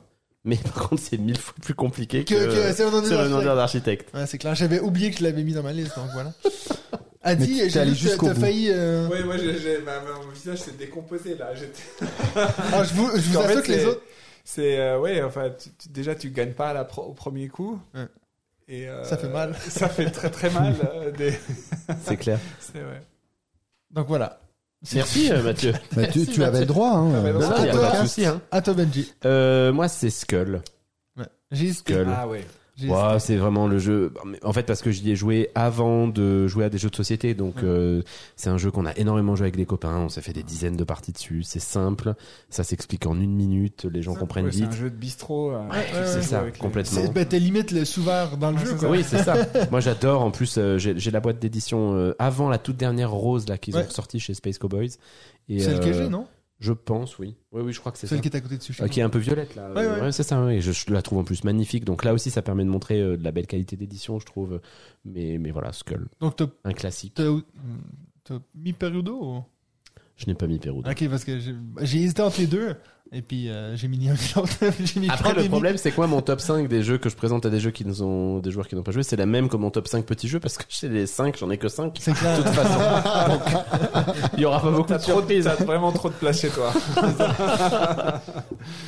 mais 0.48 0.57
par 0.57 0.90
contre 0.90 1.01
c'est 1.01 1.17
mille 1.17 1.38
fois 1.40 1.56
plus 1.61 1.74
compliqué 1.74 2.24
que, 2.24 2.35
Que, 2.35 2.69
que 2.69 2.74
c'est 2.74 2.85
le 2.85 3.30
nom 3.30 3.41
d'architecte 3.43 4.14
Ouais, 4.15 4.27
c'est 4.27 4.38
clair. 4.38 4.53
J'avais 4.53 4.80
oublié 4.80 5.09
que 5.09 5.17
je 5.17 5.24
l'avais 5.24 5.43
mis 5.43 5.53
dans 5.53 5.64
ma 5.64 5.74
liste, 5.74 5.95
donc 5.95 6.06
voilà. 6.14 6.33
Mais 7.26 7.36
t'es 7.48 7.70
j'ai 7.70 7.80
allé 7.80 7.95
jusqu'au 7.95 8.28
bout. 8.30 8.40
failli, 8.40 8.70
euh... 8.72 9.08
Ouais, 9.08 9.24
moi, 9.24 9.36
j'ai, 9.38 9.80
ma- 9.80 10.00
mon 10.02 10.30
visage 10.32 10.60
s'est 10.60 10.74
décomposé 10.78 11.36
là. 11.36 11.50
Ah, 12.36 12.84
je 12.84 12.94
vous, 12.94 13.10
je 13.16 13.22
vous 13.30 13.38
En 13.38 13.42
assure 13.42 13.58
fait, 13.62 13.68
que 13.68 13.72
les 13.72 13.86
autres, 13.86 14.02
C'est 14.44 14.78
euh, 14.80 15.00
ouais, 15.00 15.22
enfin, 15.24 15.50
tu- 15.58 15.70
tu- 15.78 15.90
déjà 15.90 16.14
tu 16.16 16.30
gagnes 16.30 16.54
pas 16.54 16.70
à 16.70 16.74
la 16.74 16.84
pro- 16.86 17.04
au 17.04 17.14
premier 17.14 17.48
coup. 17.48 17.80
Ouais. 17.95 18.06
Et 18.68 18.88
euh, 18.88 19.04
Ça 19.04 19.18
fait 19.18 19.30
mal. 19.30 19.56
Ça 19.70 19.90
fait 19.90 20.10
très 20.12 20.30
très 20.30 20.50
mal. 20.52 20.76
euh, 20.94 21.12
des... 21.18 21.34
c'est 22.04 22.18
clair 22.18 22.40
C'est 22.60 22.80
ouais. 22.80 23.02
donc 23.92 24.08
voilà. 24.08 24.40
merci 24.94 25.32
Mathieu 25.44 25.74
tu, 26.32 26.44
avais 26.44 26.60
le 26.60 26.66
droit, 26.68 26.92
hein. 26.95 27.12
Ah, 27.16 27.22
non, 27.22 27.34
non, 27.34 27.40
non, 27.40 27.52
à 27.56 27.66
y 27.66 27.70
a 27.70 27.72
toi. 27.74 27.90
pas 27.92 27.98
de 28.02 28.08
souci 28.08 28.26
hein 28.26 28.40
À 28.52 28.62
toi, 28.62 28.74
Benji. 28.76 29.12
euh, 29.26 29.72
moi 29.74 29.88
c'est 29.88 30.10
Skull 30.12 30.62
Ouais. 31.18 31.26
J'ai. 31.52 31.74
Skull. 31.74 32.08
Ah 32.16 32.28
ouais. 32.28 32.45
Ouais, 32.84 33.20
c'est 33.20 33.38
vraiment 33.38 33.68
le 33.68 33.80
jeu. 33.80 34.14
En 34.44 34.52
fait, 34.52 34.64
parce 34.64 34.82
que 34.82 34.92
j'y 34.92 35.10
ai 35.12 35.16
joué 35.16 35.50
avant 35.56 36.08
de 36.08 36.45
jouer 36.48 36.66
à 36.66 36.70
des 36.70 36.78
jeux 36.78 36.90
de 36.90 36.95
société, 36.95 37.34
donc 37.34 37.64
euh, 37.64 38.02
c'est 38.36 38.50
un 38.50 38.58
jeu 38.58 38.70
qu'on 38.70 38.86
a 38.86 38.94
énormément 38.98 39.36
joué 39.36 39.45
avec 39.45 39.56
des 39.56 39.66
copains. 39.66 39.95
On 39.98 40.10
s'est 40.10 40.22
fait 40.22 40.34
des 40.34 40.44
dizaines 40.44 40.76
de 40.76 40.84
parties 40.84 41.14
dessus. 41.14 41.44
C'est 41.44 41.62
simple, 41.62 42.16
ça 42.50 42.64
s'explique 42.66 43.06
en 43.06 43.20
une 43.20 43.34
minute, 43.34 43.86
les 43.86 44.02
gens 44.02 44.14
comprennent 44.14 44.45
Ouais, 44.45 44.52
c'est 44.52 44.58
vite. 44.60 44.68
un 44.74 44.76
jeu 44.76 44.90
de 44.90 44.95
bistrot. 44.95 45.52
euh, 45.52 45.68
ouais, 45.70 45.86
c'est 45.94 46.16
ouais, 46.18 46.22
ça, 46.22 46.44
les- 46.45 46.52
complètement. 46.52 47.00
C'est, 47.02 47.14
ben, 47.14 47.26
t'es 47.26 47.40
limite 47.40 47.72
le 47.72 47.86
sous-vert 47.86 48.36
dans 48.38 48.52
le 48.52 48.58
Ouais, 48.58 48.66
jeu, 48.66 48.76
quoi. 48.76 48.90
Oui, 48.90 49.04
c'est 49.08 49.24
ça. 49.24 49.36
Moi, 49.72 49.80
j'adore. 49.80 50.22
En 50.22 50.32
plus, 50.32 50.56
euh, 50.58 50.78
j'ai 50.78 51.12
la 51.12 51.20
boîte 51.22 51.40
d'édition 51.40 51.95
euh, 51.95 52.14
avant 52.20 52.50
la 52.50 52.58
toute 52.58 52.76
dernière 52.78 53.12
rose 53.12 53.48
là 53.48 53.58
qu'ils 53.58 53.76
Ouais. 53.76 53.86
ont 53.86 53.90
sorti 53.90 54.20
chez 54.20 54.34
Space 54.34 54.58
Cowboys. 54.58 54.90
C'est 55.48 55.74
le 55.74 55.80
que 55.80 55.94
j'ai, 55.94 56.10
non? 56.10 56.28
Je 56.59 56.72
pense, 56.72 57.19
oui. 57.19 57.35
Oui, 57.51 57.61
oui, 57.64 57.74
je 57.74 57.80
crois 57.80 57.92
que 57.92 57.98
c'est 57.98 58.08
ça. 58.08 58.16
Celle 58.16 58.22
qui 58.22 58.30
est 58.30 58.35
à 58.35 58.42
côté 58.42 58.58
dessus. 58.58 58.74
Euh, 58.82 58.88
qui 58.88 59.01
est 59.01 59.03
un 59.03 59.09
peu 59.09 59.19
violette 59.19 59.56
là. 59.56 59.72
Ouais, 59.74 60.01
ouais. 60.01 60.11
c'est 60.11 60.24
ça. 60.24 60.43
Oui. 60.45 60.61
Je, 60.61 60.72
je 60.72 60.92
la 60.93 61.01
trouve 61.01 61.19
en 61.19 61.24
plus 61.25 61.43
magnifique. 61.43 61.84
Donc 61.84 62.03
là 62.06 62.14
aussi, 62.14 62.32
ça 62.32 62.42
permet 62.42 62.64
de 62.64 62.69
montrer 62.69 63.01
euh, 63.01 63.17
de 63.17 63.24
la 63.24 63.32
belle 63.32 63.48
qualité 63.48 63.75
d'édition, 63.75 64.19
je 64.19 64.25
trouve. 64.25 64.61
Mais 65.03 65.38
mais 65.38 65.51
voilà, 65.51 65.74
Skull, 65.74 66.08
Donc, 66.22 66.38
t'as, 66.38 66.45
un 66.64 66.72
classique. 66.74 67.14
t'as, 67.16 67.30
t'as 68.24 68.40
mis 68.56 68.72
Perudo 68.74 69.19
ou? 69.22 69.43
Je 70.16 70.27
n'ai 70.27 70.34
pas 70.34 70.48
mis 70.48 70.59
Perudo. 70.59 70.90
Ok, 70.90 71.09
parce 71.09 71.25
que 71.25 71.40
j'ai, 71.40 71.56
j'ai 71.82 72.01
hésité 72.03 72.22
entre 72.22 72.40
les 72.40 72.48
deux, 72.48 72.75
et 73.11 73.22
puis 73.22 73.50
euh, 73.50 73.75
j'ai 73.75 73.88
mis 73.88 74.09
Après, 75.09 75.34
le 75.34 75.48
problème, 75.48 75.77
c'est 75.77 75.92
que 75.92 75.95
moi, 75.98 76.08
mon 76.08 76.22
top 76.22 76.42
5 76.42 76.67
des 76.67 76.84
jeux 76.84 76.98
que 76.98 77.09
je 77.09 77.16
présente 77.16 77.45
à 77.45 77.50
des 77.50 77.59
jeux 77.59 77.72
qui 77.72 77.85
nous 77.85 78.01
ont, 78.01 78.40
des 78.40 78.51
joueurs 78.51 78.67
qui 78.67 78.75
n'ont 78.75 78.84
pas 78.84 78.92
joué, 78.92 79.03
c'est 79.03 79.16
la 79.16 79.25
même 79.25 79.48
que 79.48 79.58
mon 79.58 79.69
top 79.69 79.88
5 79.88 80.06
petits 80.06 80.27
jeux 80.27 80.40
parce 80.40 80.58
que 80.58 80.64
chez 80.69 80.90
les 80.90 81.06
5, 81.06 81.38
j'en 81.38 81.50
ai 81.51 81.58
que 81.58 81.67
5. 81.67 81.95
C'est 82.00 82.14
clair. 82.14 82.38
De 82.38 82.43
toute 82.43 82.51
façon. 82.51 82.80
Donc, 83.32 83.42
il 84.34 84.40
y 84.40 84.45
aura 84.45 84.61
pas 84.61 84.72
beaucoup 84.72 84.92
de 84.92 84.98
trop 84.98 85.22
de, 85.22 85.27
surprises. 85.27 85.45
t'as 85.58 85.64
vraiment 85.64 85.92
trop 85.92 86.09
de 86.09 86.16
place 86.16 86.42
chez 86.42 86.50
toi. 86.50 86.74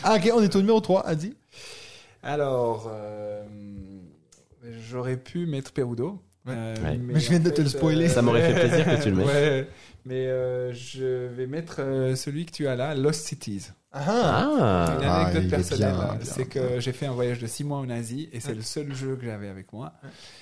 Ah, 0.03 0.15
ok, 0.15 0.31
on 0.35 0.41
est 0.41 0.55
au 0.55 0.59
numéro 0.59 0.79
3, 0.79 1.05
Adi. 1.05 1.33
Alors, 2.23 2.89
euh, 2.91 3.43
j'aurais 4.89 5.17
pu 5.17 5.45
mettre 5.45 5.71
Perudo. 5.71 6.19
Ouais. 6.45 6.53
Euh, 6.55 6.75
Ouais. 6.83 6.97
Mais 6.97 7.19
je 7.19 7.29
viens 7.29 7.39
en 7.39 7.43
de 7.43 7.49
te 7.49 7.61
le 7.61 7.69
spoiler. 7.69 8.07
Ça 8.07 8.21
m'aurait 8.21 8.53
fait 8.53 8.67
plaisir 8.67 8.85
que 8.85 9.03
tu 9.03 9.09
le 9.09 9.15
mettes. 9.17 9.27
Ouais, 9.27 9.67
mais 10.07 10.27
euh, 10.27 10.73
je 10.73 11.27
vais 11.27 11.47
mettre 11.47 11.77
euh, 11.79 12.15
celui 12.15 12.45
que 12.45 12.51
tu 12.51 12.67
as 12.67 12.75
là, 12.75 12.95
Lost 12.95 13.25
Cities. 13.27 13.67
Ah, 13.91 14.03
Ah. 14.07 14.97
Une 14.99 15.03
Ah, 15.07 15.15
anecdote 15.25 15.43
est 15.45 15.47
personnelle, 15.49 15.95
bien. 15.95 16.17
c'est 16.21 16.45
que 16.45 16.79
j'ai 16.79 16.91
fait 16.91 17.05
un 17.07 17.13
voyage 17.13 17.39
de 17.39 17.47
6 17.47 17.63
mois 17.63 17.77
en 17.79 17.89
Asie 17.89 18.29
et 18.31 18.39
c'est 18.39 18.53
le 18.53 18.61
seul 18.61 18.93
jeu 18.93 19.15
que 19.15 19.25
j'avais 19.25 19.47
avec 19.47 19.71
moi. 19.73 19.93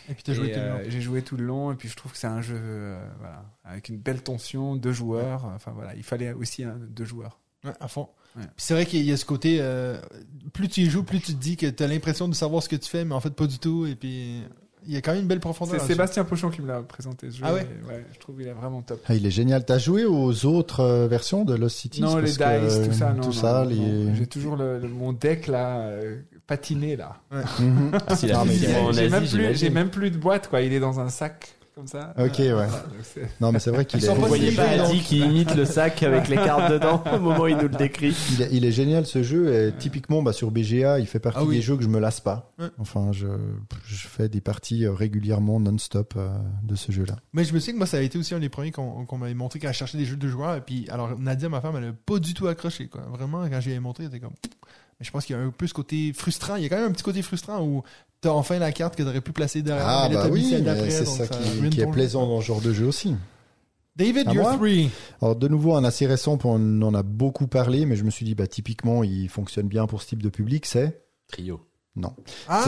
et 0.10 0.14
puis 0.14 0.24
t'as 0.24 0.34
joué 0.34 0.50
Et, 0.50 0.54
tout 0.54 0.60
le 0.60 0.66
long. 0.68 0.76
euh, 0.80 0.86
J'ai 0.90 1.02
joué 1.02 1.22
tout 1.22 1.38
le 1.38 1.46
long 1.46 1.72
et 1.72 1.76
puis 1.76 1.88
je 1.88 1.96
trouve 1.96 2.12
que 2.12 2.18
c'est 2.18 2.28
un 2.28 2.42
jeu 2.42 2.58
euh, 2.60 3.08
voilà, 3.20 3.46
avec 3.64 3.88
une 3.90 3.98
belle 3.98 4.22
tension, 4.24 4.76
deux 4.76 4.92
joueurs. 4.94 5.46
Enfin 5.56 5.72
voilà, 5.74 5.96
il 5.96 6.04
fallait 6.04 6.34
aussi 6.34 6.64
un, 6.64 6.76
deux 6.90 7.06
joueurs. 7.06 7.40
Ouais, 7.64 7.72
à 7.80 7.88
fond. 7.88 8.10
Ouais. 8.36 8.44
C'est 8.58 8.74
vrai 8.74 8.86
qu'il 8.86 9.02
y 9.04 9.12
a 9.14 9.18
ce 9.18 9.26
côté, 9.26 9.60
euh, 9.62 10.00
plus 10.54 10.68
tu 10.68 10.82
y 10.82 10.90
joues, 10.90 11.04
plus 11.04 11.20
tu 11.22 11.34
te 11.34 11.40
dis 11.40 11.56
que 11.56 11.68
t'as 11.68 11.88
l'impression 11.88 12.28
de 12.28 12.36
savoir 12.36 12.62
ce 12.62 12.68
que 12.70 12.76
tu 12.76 12.90
fais, 12.90 13.06
mais 13.06 13.16
en 13.16 13.22
fait 13.22 13.34
pas 13.34 13.48
du 13.48 13.58
tout. 13.60 13.86
Et 13.86 13.96
puis 13.96 14.44
il 14.88 14.94
y 14.94 14.98
a 14.98 15.02
quand 15.02 15.12
même 15.14 15.22
une 15.22 15.28
belle 15.28 15.40
profondeur. 15.40 15.80
C'est. 15.82 15.88
Sébastien 15.88 16.24
Pochon 16.24 16.50
qui 16.50 16.62
me 16.62 16.68
l'a 16.68 16.82
présenté 16.82 17.30
ce 17.32 17.38
jeu. 17.38 17.44
Ah 17.46 17.54
ouais 17.54 17.68
je 18.14 18.20
trouve 18.20 18.38
qu'il 18.38 18.48
est 18.48 18.52
vraiment 18.54 18.82
top. 18.82 19.02
Ah, 19.08 19.16
il 19.16 19.26
est 19.26 19.32
génial. 19.32 19.66
T'as 19.66 19.78
joué 19.78 20.06
aux 20.06 20.46
autres 20.46 20.82
euh, 20.82 21.08
versions 21.08 21.46
de 21.46 21.56
Lost 21.56 21.78
Cities 21.78 22.02
Non, 22.02 22.18
les 22.18 22.34
parce 22.36 22.62
dice, 22.64 22.78
que, 22.78 22.86
tout 22.88 22.94
ça, 22.94 23.10
euh, 23.10 23.14
non. 23.14 23.22
Tout 23.22 23.28
non, 23.28 23.32
ça, 23.32 23.64
non, 23.64 23.70
les... 23.70 23.76
non. 23.76 24.16
J'ai 24.16 24.28
toujours 24.28 24.56
le, 24.56 24.80
le- 24.80 24.88
mon 24.88 25.14
deck 25.14 25.48
là, 25.48 25.80
euh, 25.80 26.18
patiné 26.48 26.96
là. 26.96 27.18
Mhm. 27.32 27.92
Ah, 28.08 28.46
même, 28.46 29.26
j'ai 29.54 29.70
même 29.70 29.90
plus 29.90 30.12
de 30.12 30.18
boîte 30.18 30.50
quoi, 30.50 30.62
il 30.62 30.74
est 30.74 30.80
dans 30.80 31.00
un 31.00 31.10
sac 31.10 31.55
comme 31.76 31.88
ça. 31.88 32.14
Ok, 32.18 32.38
ouais. 32.40 32.52
Donc 32.52 32.68
c'est- 33.04 33.30
Non, 33.42 33.52
mais 33.52 33.60
c'est 33.60 33.70
vrai 33.70 33.86
qu'il 33.86 34.04
est, 34.04 34.08
Vous 34.14 34.26
voyez 34.26 34.52
pas 34.54 34.64
Adi 34.64 35.00
qui 35.02 35.20
imite 35.20 35.54
le 35.56 35.66
sac 35.66 36.02
avec 36.04 36.30
les 36.30 36.38
cartes 36.38 36.72
dedans 36.72 37.04
au 37.14 37.20
moment 37.20 37.42
où 37.44 37.48
il 37.48 37.56
nous 37.58 37.64
le 37.64 37.70
décrit. 37.70 38.16
il 38.34 38.42
est, 38.42 38.50
il 38.54 38.64
est 38.66 38.72
génial 38.72 39.06
ce 39.06 39.22
jeu. 39.24 39.54
Et 39.54 39.74
typiquement, 39.78 40.22
bah, 40.24 40.32
sur 40.34 40.52
BGA, 40.52 41.00
il 41.00 41.06
fait 41.08 41.20
partie 41.20 41.40
Ah 41.42 41.46
oui. 41.46 41.58
des 41.58 41.62
jeux 41.62 41.76
que 41.76 41.84
je 41.84 41.90
me 41.90 42.00
lasse 42.00 42.22
pas. 42.22 42.54
Ouais. 42.60 42.68
Enfin, 42.80 43.12
je, 43.12 43.28
je 43.86 44.08
fais 44.08 44.30
des 44.30 44.40
parties 44.42 44.86
euh, 44.86 44.94
régulièrement 44.94 45.60
non-stop 45.60 46.14
euh, 46.16 46.30
de 46.64 46.76
ce 46.76 46.92
jeu-là. 46.94 47.18
Mais 47.34 47.44
je 47.44 47.54
me 47.54 47.60
souviens 47.60 47.74
que 47.74 47.78
moi, 47.80 47.88
ça 47.88 47.98
a 47.98 48.02
été 48.02 48.18
aussi 48.18 48.34
un 48.34 48.40
des 48.40 48.50
premiers 48.50 48.72
qu'on 48.72 49.06
qu'on 49.06 49.18
m'avait 49.18 49.34
montré 49.34 49.60
quand 49.60 49.68
elle 49.68 49.74
cherchait 49.74 49.98
des 49.98 50.06
jeux 50.06 50.16
de 50.18 50.28
joueurs. 50.30 50.56
Et 50.56 50.62
puis, 50.62 50.88
alors, 50.90 51.20
Nadia, 51.20 51.50
ma 51.50 51.60
femme, 51.62 51.76
elle 51.78 51.90
a 51.90 51.94
pas 52.06 52.20
du 52.20 52.34
tout 52.34 52.48
accroché, 52.48 52.88
quoi. 52.88 53.02
Vraiment, 53.12 53.46
quand 53.50 53.60
j'ai 53.60 53.78
montré, 53.80 54.06
elle 54.06 54.10
était 54.10 54.20
comme. 54.22 54.34
Mais 55.00 55.06
je 55.06 55.12
pense 55.12 55.26
qu'il 55.26 55.36
y 55.36 55.40
a 55.40 55.42
un 55.42 55.50
peu 55.50 55.68
ce 55.68 55.74
côté 55.74 56.14
frustrant. 56.14 56.56
Il 56.56 56.64
y 56.64 56.66
a 56.66 56.70
quand 56.70 56.78
même 56.78 56.90
un 56.90 56.94
petit 56.94 57.04
côté 57.04 57.22
frustrant 57.22 57.64
où 57.64 57.84
t'as 58.22 58.30
enfin 58.30 58.60
la 58.60 58.72
carte 58.72 58.96
que 58.96 59.04
t'aurais 59.04 59.22
pu 59.22 59.34
placer 59.34 59.62
derrière. 59.62 59.88
Ah, 59.88 60.08
mais 60.10 60.16
bah 60.16 60.28
oui, 60.32 60.56
mais 60.64 60.90
c'est 60.90 61.06
ça 61.06 61.28
qui, 61.28 61.68
est 61.68 61.72
jeu. 61.72 61.92
plaisant 61.92 62.26
dans 62.28 62.42
ce 62.42 62.46
genre 62.46 62.62
de 62.62 62.74
jeu 62.74 62.86
aussi. 62.86 63.16
David, 63.96 64.28
À 64.28 64.34
you're 64.34 64.44
moi 64.44 64.58
three. 64.58 64.90
Alors 65.22 65.36
de 65.36 65.48
nouveau 65.48 65.76
un 65.76 65.84
assez 65.84 66.06
récent, 66.06 66.38
on 66.44 66.82
en 66.82 66.94
a 66.94 67.04
beaucoup 67.04 67.48
parlé, 67.48 67.86
mais 67.86 67.96
je 67.96 68.04
me 68.04 68.10
suis 68.10 68.26
dit 68.26 68.36
bah 68.36 68.48
typiquement 68.48 69.04
il 69.04 69.30
fonctionne 69.30 69.68
bien 69.68 69.88
pour 69.88 70.02
ce 70.02 70.08
type 70.10 70.22
de 70.22 70.30
public, 70.30 70.66
c'est 70.66 71.02
Trio. 71.28 71.62
Non. 71.96 72.14
Ah! 72.50 72.64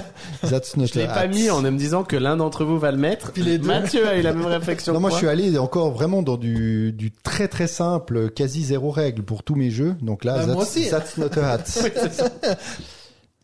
That's 0.48 0.76
not 0.76 0.86
Je 0.86 0.94
l'ai 0.94 1.04
a 1.04 1.08
pas 1.08 1.20
hat. 1.20 1.26
mis 1.28 1.50
en 1.50 1.60
me 1.62 1.70
disant 1.76 2.04
que 2.04 2.16
l'un 2.16 2.36
d'entre 2.36 2.64
vous 2.64 2.78
va 2.78 2.90
le 2.90 2.96
mettre. 2.98 3.32
Puis 3.32 3.42
les 3.42 3.58
deux. 3.58 3.66
Mathieu 3.68 4.06
a 4.08 4.16
eu 4.16 4.22
la 4.22 4.32
même 4.32 4.46
réflexion. 4.46 4.92
Non, 4.94 5.00
moi 5.00 5.10
je 5.10 5.16
suis 5.16 5.28
allé 5.28 5.58
encore 5.58 5.90
vraiment 5.92 6.22
dans 6.22 6.36
du, 6.36 6.92
du 6.92 7.10
très 7.12 7.48
très 7.48 7.66
simple, 7.66 8.30
quasi 8.30 8.64
zéro 8.64 8.90
règle 8.90 9.22
pour 9.22 9.42
tous 9.42 9.54
mes 9.56 9.70
jeux. 9.70 9.94
Donc 10.00 10.24
là, 10.24 10.34
Bah, 10.34 10.38
that's, 10.46 10.54
moi 10.54 10.62
aussi. 10.62 10.88
that's 10.88 11.16
not 11.18 11.38
a 11.38 11.52
hat. 11.54 11.64
Oui. 11.82 11.90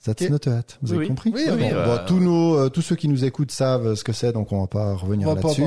That's 0.05 0.29
not 0.31 0.49
a 0.49 0.57
hat. 0.59 0.63
Vous 0.83 0.93
Oui, 0.95 0.99
avez 0.99 1.07
compris 1.07 1.31
Oui, 1.33 1.45
Bon, 1.47 1.55
oui, 1.55 1.69
bon, 1.71 1.77
bah, 1.87 2.05
tous 2.09 2.19
nos, 2.19 2.57
euh, 2.57 2.69
tous 2.69 2.83
ceux 2.83 2.97
qui 2.97 3.07
nous 3.07 3.25
écoutent 3.25 3.53
savent 3.53 3.95
ce 3.95 4.03
que 4.03 4.13
c'est, 4.13 4.33
donc 4.33 4.51
on 4.51 4.61
va 4.63 4.67
pas 4.67 4.95
revenir 4.95 5.33
là-dessus. 5.33 5.63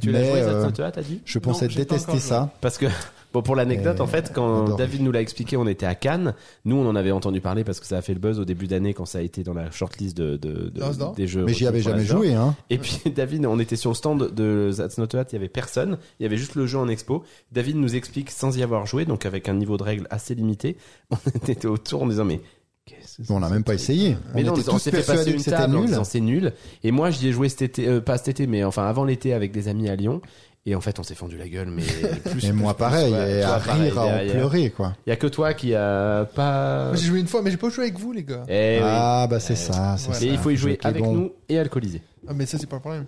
Tu 0.00 0.10
l'as 0.10 0.24
joué, 0.24 0.40
euh, 0.40 0.64
ça 0.64 0.72
te 0.72 0.90
t'as 0.90 1.02
dit? 1.02 1.20
Je 1.26 1.38
pensais 1.38 1.66
Non, 1.68 1.74
détester 1.74 2.18
ça. 2.18 2.48
Parce 2.62 2.78
que, 2.78 2.86
bon, 3.34 3.42
pour 3.42 3.54
l'anecdote, 3.56 4.00
Euh, 4.00 4.02
en 4.02 4.06
fait, 4.06 4.32
quand 4.34 4.64
adoré. 4.64 4.78
David 4.84 5.02
nous 5.02 5.12
l'a 5.12 5.20
expliqué, 5.20 5.58
on 5.58 5.66
était 5.66 5.84
à 5.84 5.94
Cannes. 5.94 6.34
Nous, 6.64 6.74
on 6.76 6.88
en 6.88 6.96
avait 6.96 7.10
entendu 7.10 7.42
parler 7.42 7.64
parce 7.64 7.80
que 7.80 7.86
ça 7.86 7.98
a 7.98 8.00
fait 8.02 8.14
le 8.14 8.20
buzz 8.20 8.40
au 8.40 8.46
début 8.46 8.66
d'année 8.66 8.94
quand 8.94 9.04
ça 9.04 9.18
a 9.18 9.20
été 9.20 9.42
dans 9.42 9.52
la 9.52 9.70
shortlist 9.70 10.16
de, 10.16 10.36
de, 10.38 10.70
de- 10.70 10.80
L'As 10.80 10.96
d'or. 10.96 11.12
des 11.14 11.26
jeux. 11.26 11.44
Mais 11.44 11.52
j'y 11.52 11.66
avais 11.66 11.82
jamais 11.82 12.04
joué, 12.04 12.32
hein. 12.32 12.54
Et 12.70 12.78
puis, 12.78 13.00
David, 13.14 13.44
on 13.44 13.58
était 13.58 13.76
sur 13.76 13.90
le 13.90 13.96
stand 13.96 14.30
de 14.34 14.70
That's 14.74 14.96
Not 14.96 15.14
Hat, 15.14 15.24
il 15.30 15.34
y 15.34 15.36
avait 15.36 15.48
personne. 15.48 15.98
Il 16.18 16.22
y 16.22 16.26
avait 16.26 16.38
juste 16.38 16.54
le 16.54 16.66
jeu 16.66 16.78
en 16.78 16.88
expo. 16.88 17.22
David 17.52 17.76
nous 17.76 17.94
explique 17.94 18.30
sans 18.30 18.56
y 18.56 18.62
avoir 18.62 18.86
joué, 18.86 19.04
donc 19.04 19.26
avec 19.26 19.48
un 19.50 19.54
niveau 19.54 19.76
de 19.76 19.82
règles 19.82 20.06
assez 20.08 20.34
limité. 20.34 20.76
On 21.10 21.16
était 21.48 21.66
autour 21.66 22.04
en 22.04 22.06
disant, 22.06 22.24
mais 22.24 22.40
qu'est-ce 22.86 23.22
que 23.22 23.32
On 23.32 23.40
n'a 23.40 23.48
c'est 23.48 23.54
même 23.54 23.64
pas 23.64 23.74
essayé. 23.74 24.16
mais 24.34 24.42
on 24.42 24.46
non, 24.52 24.56
était 24.56 24.70
on 24.70 24.78
s'est 24.78 24.90
fait 24.90 25.04
passer 25.06 25.32
une 25.32 25.42
table 25.42 25.76
en 25.76 25.80
nul. 25.80 25.88
disant 25.88 26.04
c'est 26.04 26.20
nul. 26.20 26.52
Et 26.82 26.90
moi, 26.92 27.10
j'y 27.10 27.28
ai 27.28 27.32
joué 27.32 27.48
cet 27.48 27.62
été, 27.62 27.88
euh, 27.88 28.00
pas 28.00 28.18
cet 28.18 28.28
été, 28.28 28.46
mais 28.46 28.62
enfin 28.62 28.86
avant 28.86 29.04
l'été 29.04 29.32
avec 29.32 29.52
des 29.52 29.68
amis 29.68 29.88
à 29.88 29.96
Lyon. 29.96 30.20
Et 30.66 30.74
en 30.74 30.80
fait, 30.80 30.98
on 30.98 31.02
s'est 31.02 31.14
fendu 31.14 31.36
la 31.36 31.46
gueule, 31.46 31.68
mais 31.68 31.82
plus. 32.30 32.44
Et 32.46 32.52
moi 32.52 32.74
plus, 32.74 32.78
pareil, 32.80 33.12
plus, 33.12 33.20
ouais. 33.20 33.38
et 33.40 33.42
Toi, 33.42 33.54
à 33.54 33.60
pareil, 33.60 33.82
rire, 33.82 33.98
à 33.98 34.04
en 34.06 34.30
pleurer, 34.30 34.70
quoi. 34.70 34.94
Il 35.06 35.10
y 35.10 35.12
a 35.12 35.16
que 35.16 35.26
toi 35.26 35.52
qui 35.52 35.74
a 35.74 36.24
pas. 36.34 36.94
J'ai 36.94 37.06
joué 37.06 37.20
une 37.20 37.26
fois, 37.26 37.42
mais 37.42 37.50
j'ai 37.50 37.58
pas 37.58 37.68
joué 37.68 37.84
avec 37.84 37.98
vous, 37.98 38.12
les 38.12 38.24
gars. 38.24 38.44
Eh 38.48 38.78
oui. 38.78 38.82
Ah, 38.82 39.26
bah 39.28 39.40
c'est 39.40 39.56
ça, 39.56 39.96
c'est 39.98 40.06
voilà. 40.06 40.20
ça. 40.20 40.26
Et 40.26 40.28
il 40.28 40.38
faut 40.38 40.50
y 40.50 40.56
jouer 40.56 40.78
avec 40.82 41.04
nous 41.04 41.32
et 41.48 41.58
alcoolisé. 41.58 42.00
Ah, 42.26 42.32
mais 42.34 42.46
ça, 42.46 42.56
c'est 42.58 42.66
pas 42.66 42.76
le 42.76 42.80
problème. 42.80 43.04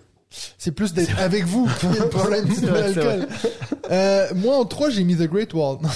C'est 0.59 0.73
plus 0.73 0.93
d'être 0.93 1.19
avec 1.19 1.45
vous 1.45 1.69
qui 1.81 1.87
est 1.87 2.01
le 2.01 2.09
problème 2.09 2.47
c'est 2.55 2.67
l'alcool. 2.67 3.27
Euh, 3.91 4.27
moi, 4.35 4.57
en 4.59 4.65
3, 4.65 4.91
j'ai 4.91 5.05
mis 5.05 5.17
The 5.17 5.29
Great 5.31 5.55
Wall. 5.55 5.79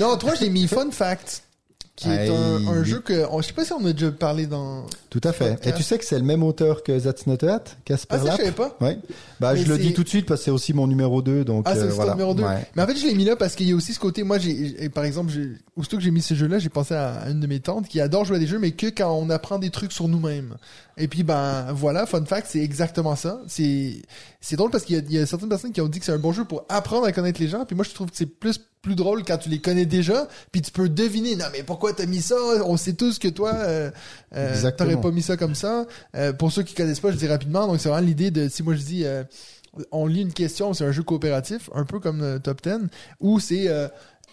Non, 0.00 0.06
en 0.12 0.16
3, 0.16 0.36
j'ai 0.36 0.48
mis 0.48 0.68
Fun 0.68 0.90
Fact. 0.92 1.42
Qui 1.98 2.08
est 2.08 2.28
un, 2.28 2.84
jeu 2.84 3.00
que, 3.00 3.26
on- 3.30 3.40
je 3.42 3.48
sais 3.48 3.52
pas 3.52 3.64
si 3.64 3.72
on 3.72 3.84
a 3.84 3.92
déjà 3.92 4.10
parlé 4.12 4.46
dans. 4.46 4.86
Tout 5.10 5.20
à 5.24 5.32
fait. 5.32 5.50
Podcast. 5.54 5.66
Et 5.74 5.76
tu 5.76 5.82
sais 5.82 5.98
que 5.98 6.04
c'est 6.04 6.18
le 6.18 6.24
même 6.24 6.42
auteur 6.42 6.82
que 6.82 6.96
That's 6.98 7.26
Not 7.26 7.44
a 7.44 7.54
Hat, 7.54 7.64
Casper 7.84 8.16
Ah 8.16 8.18
ça 8.24 8.30
je 8.32 8.36
savais 8.36 8.52
pas. 8.52 8.76
Ouais. 8.80 8.98
Bah, 9.40 9.54
Mais 9.54 9.60
je 9.62 9.68
le 9.68 9.76
c'est- 9.76 9.82
dis 9.82 9.94
tout 9.94 10.04
de 10.04 10.08
suite 10.08 10.26
parce 10.26 10.40
que 10.40 10.44
c'est 10.46 10.50
aussi 10.50 10.72
mon 10.74 10.86
numéro 10.86 11.22
2, 11.22 11.44
donc 11.44 11.64
Ah, 11.66 11.74
c'est 11.74 11.80
euh, 11.80 11.82
aussi 11.86 11.90
ton 11.90 11.96
voilà. 11.96 12.12
numéro 12.12 12.34
2. 12.34 12.42
Ouais. 12.44 12.66
Mais 12.76 12.82
en 12.82 12.86
fait, 12.86 12.96
je 12.96 13.06
l'ai 13.06 13.14
mis 13.14 13.24
là 13.24 13.34
parce 13.36 13.54
qu'il 13.56 13.68
y 13.68 13.72
a 13.72 13.74
aussi 13.74 13.94
ce 13.94 13.98
côté, 13.98 14.22
moi, 14.22 14.38
j'ai, 14.38 14.84
et 14.84 14.88
par 14.88 15.04
exemple, 15.04 15.32
j'ai, 15.32 15.48
aussitôt 15.76 15.96
que 15.96 16.02
j'ai 16.02 16.10
mis 16.10 16.22
ce 16.22 16.34
jeu-là, 16.34 16.58
j'ai 16.58 16.68
pensé 16.68 16.94
à 16.94 17.24
une 17.28 17.40
de 17.40 17.46
mes 17.46 17.60
tantes 17.60 17.88
qui 17.88 18.00
adore 18.00 18.24
jouer 18.24 18.36
à 18.36 18.40
des 18.40 18.46
jeux, 18.46 18.58
mais 18.58 18.70
que 18.72 18.86
quand 18.86 19.12
on 19.14 19.28
apprend 19.30 19.58
des 19.58 19.70
trucs 19.70 19.92
sur 19.92 20.06
nous-mêmes. 20.08 20.56
Et 20.98 21.08
puis, 21.08 21.22
ben, 21.22 21.72
voilà, 21.72 22.06
fun 22.06 22.24
fact, 22.24 22.48
c'est 22.50 22.60
exactement 22.60 23.16
ça. 23.16 23.40
C'est, 23.46 24.02
c'est 24.40 24.56
drôle 24.56 24.70
parce 24.70 24.84
qu'il 24.84 25.04
y 25.10 25.14
y 25.14 25.18
a 25.18 25.26
certaines 25.26 25.48
personnes 25.48 25.72
qui 25.72 25.80
ont 25.80 25.88
dit 25.88 25.98
que 26.00 26.04
c'est 26.04 26.12
un 26.12 26.18
bon 26.18 26.32
jeu 26.32 26.44
pour 26.44 26.64
apprendre 26.68 27.06
à 27.06 27.12
connaître 27.12 27.40
les 27.40 27.48
gens, 27.48 27.64
puis 27.64 27.76
moi, 27.76 27.84
je 27.84 27.94
trouve 27.94 28.10
que 28.10 28.16
c'est 28.16 28.26
plus, 28.26 28.60
plus 28.82 28.94
drôle 28.94 29.24
quand 29.24 29.38
tu 29.38 29.48
les 29.48 29.60
connais 29.60 29.86
déjà, 29.86 30.28
puis 30.52 30.60
tu 30.60 30.70
peux 30.72 30.88
deviner, 30.88 31.36
non, 31.36 31.46
mais 31.52 31.62
pourquoi 31.62 31.92
t'as 31.92 32.06
mis 32.06 32.20
ça? 32.20 32.36
On 32.66 32.76
sait 32.76 32.94
tous 32.94 33.18
que 33.18 33.28
toi, 33.28 33.52
euh, 33.54 33.90
euh, 34.34 34.70
t'aurais 34.72 35.00
pas 35.00 35.10
mis 35.10 35.22
ça 35.22 35.36
comme 35.36 35.54
ça. 35.54 35.86
Euh, 36.16 36.32
pour 36.32 36.52
ceux 36.52 36.62
qui 36.62 36.74
connaissent 36.74 37.00
pas, 37.00 37.12
je 37.12 37.16
dis 37.16 37.28
rapidement, 37.28 37.66
donc 37.66 37.80
c'est 37.80 37.88
vraiment 37.88 38.06
l'idée 38.06 38.30
de, 38.30 38.48
si 38.48 38.62
moi 38.62 38.74
je 38.74 38.82
dis, 38.82 39.04
euh, 39.04 39.22
on 39.92 40.06
lit 40.06 40.22
une 40.22 40.32
question, 40.32 40.72
c'est 40.74 40.84
un 40.84 40.92
jeu 40.92 41.02
coopératif, 41.02 41.70
un 41.74 41.84
peu 41.84 42.00
comme 42.00 42.22
euh, 42.22 42.38
Top 42.38 42.62
10, 42.62 42.88
où 43.20 43.40
c'est 43.40 43.68
euh, 43.68 43.88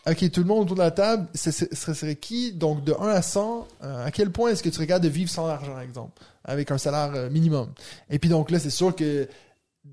OK, 0.08 0.30
tout 0.32 0.42
le 0.42 0.46
monde 0.46 0.64
autour 0.64 0.76
de 0.76 0.82
la 0.82 0.92
table, 0.92 1.28
ce 1.34 1.52
serait 1.52 2.16
qui 2.16 2.54
Donc 2.54 2.84
de 2.84 2.94
1 2.94 3.08
à 3.08 3.22
100, 3.22 3.68
euh, 3.84 4.06
à 4.06 4.12
quel 4.12 4.32
point 4.32 4.52
est-ce 4.52 4.62
que 4.62 4.70
tu 4.70 4.80
regardes 4.80 5.04
de 5.04 5.10
vivre 5.10 5.30
sans 5.32 5.48
argent, 5.48 5.72
par 5.72 5.82
exemple, 5.82 6.22
avec 6.44 6.70
un 6.70 6.78
salaire 6.78 7.12
euh, 7.16 7.30
minimum? 7.30 7.70
Et 8.10 8.20
puis 8.20 8.30
donc 8.30 8.52
là, 8.52 8.60
c'est 8.60 8.70
sûr 8.70 8.96
que 8.96 9.28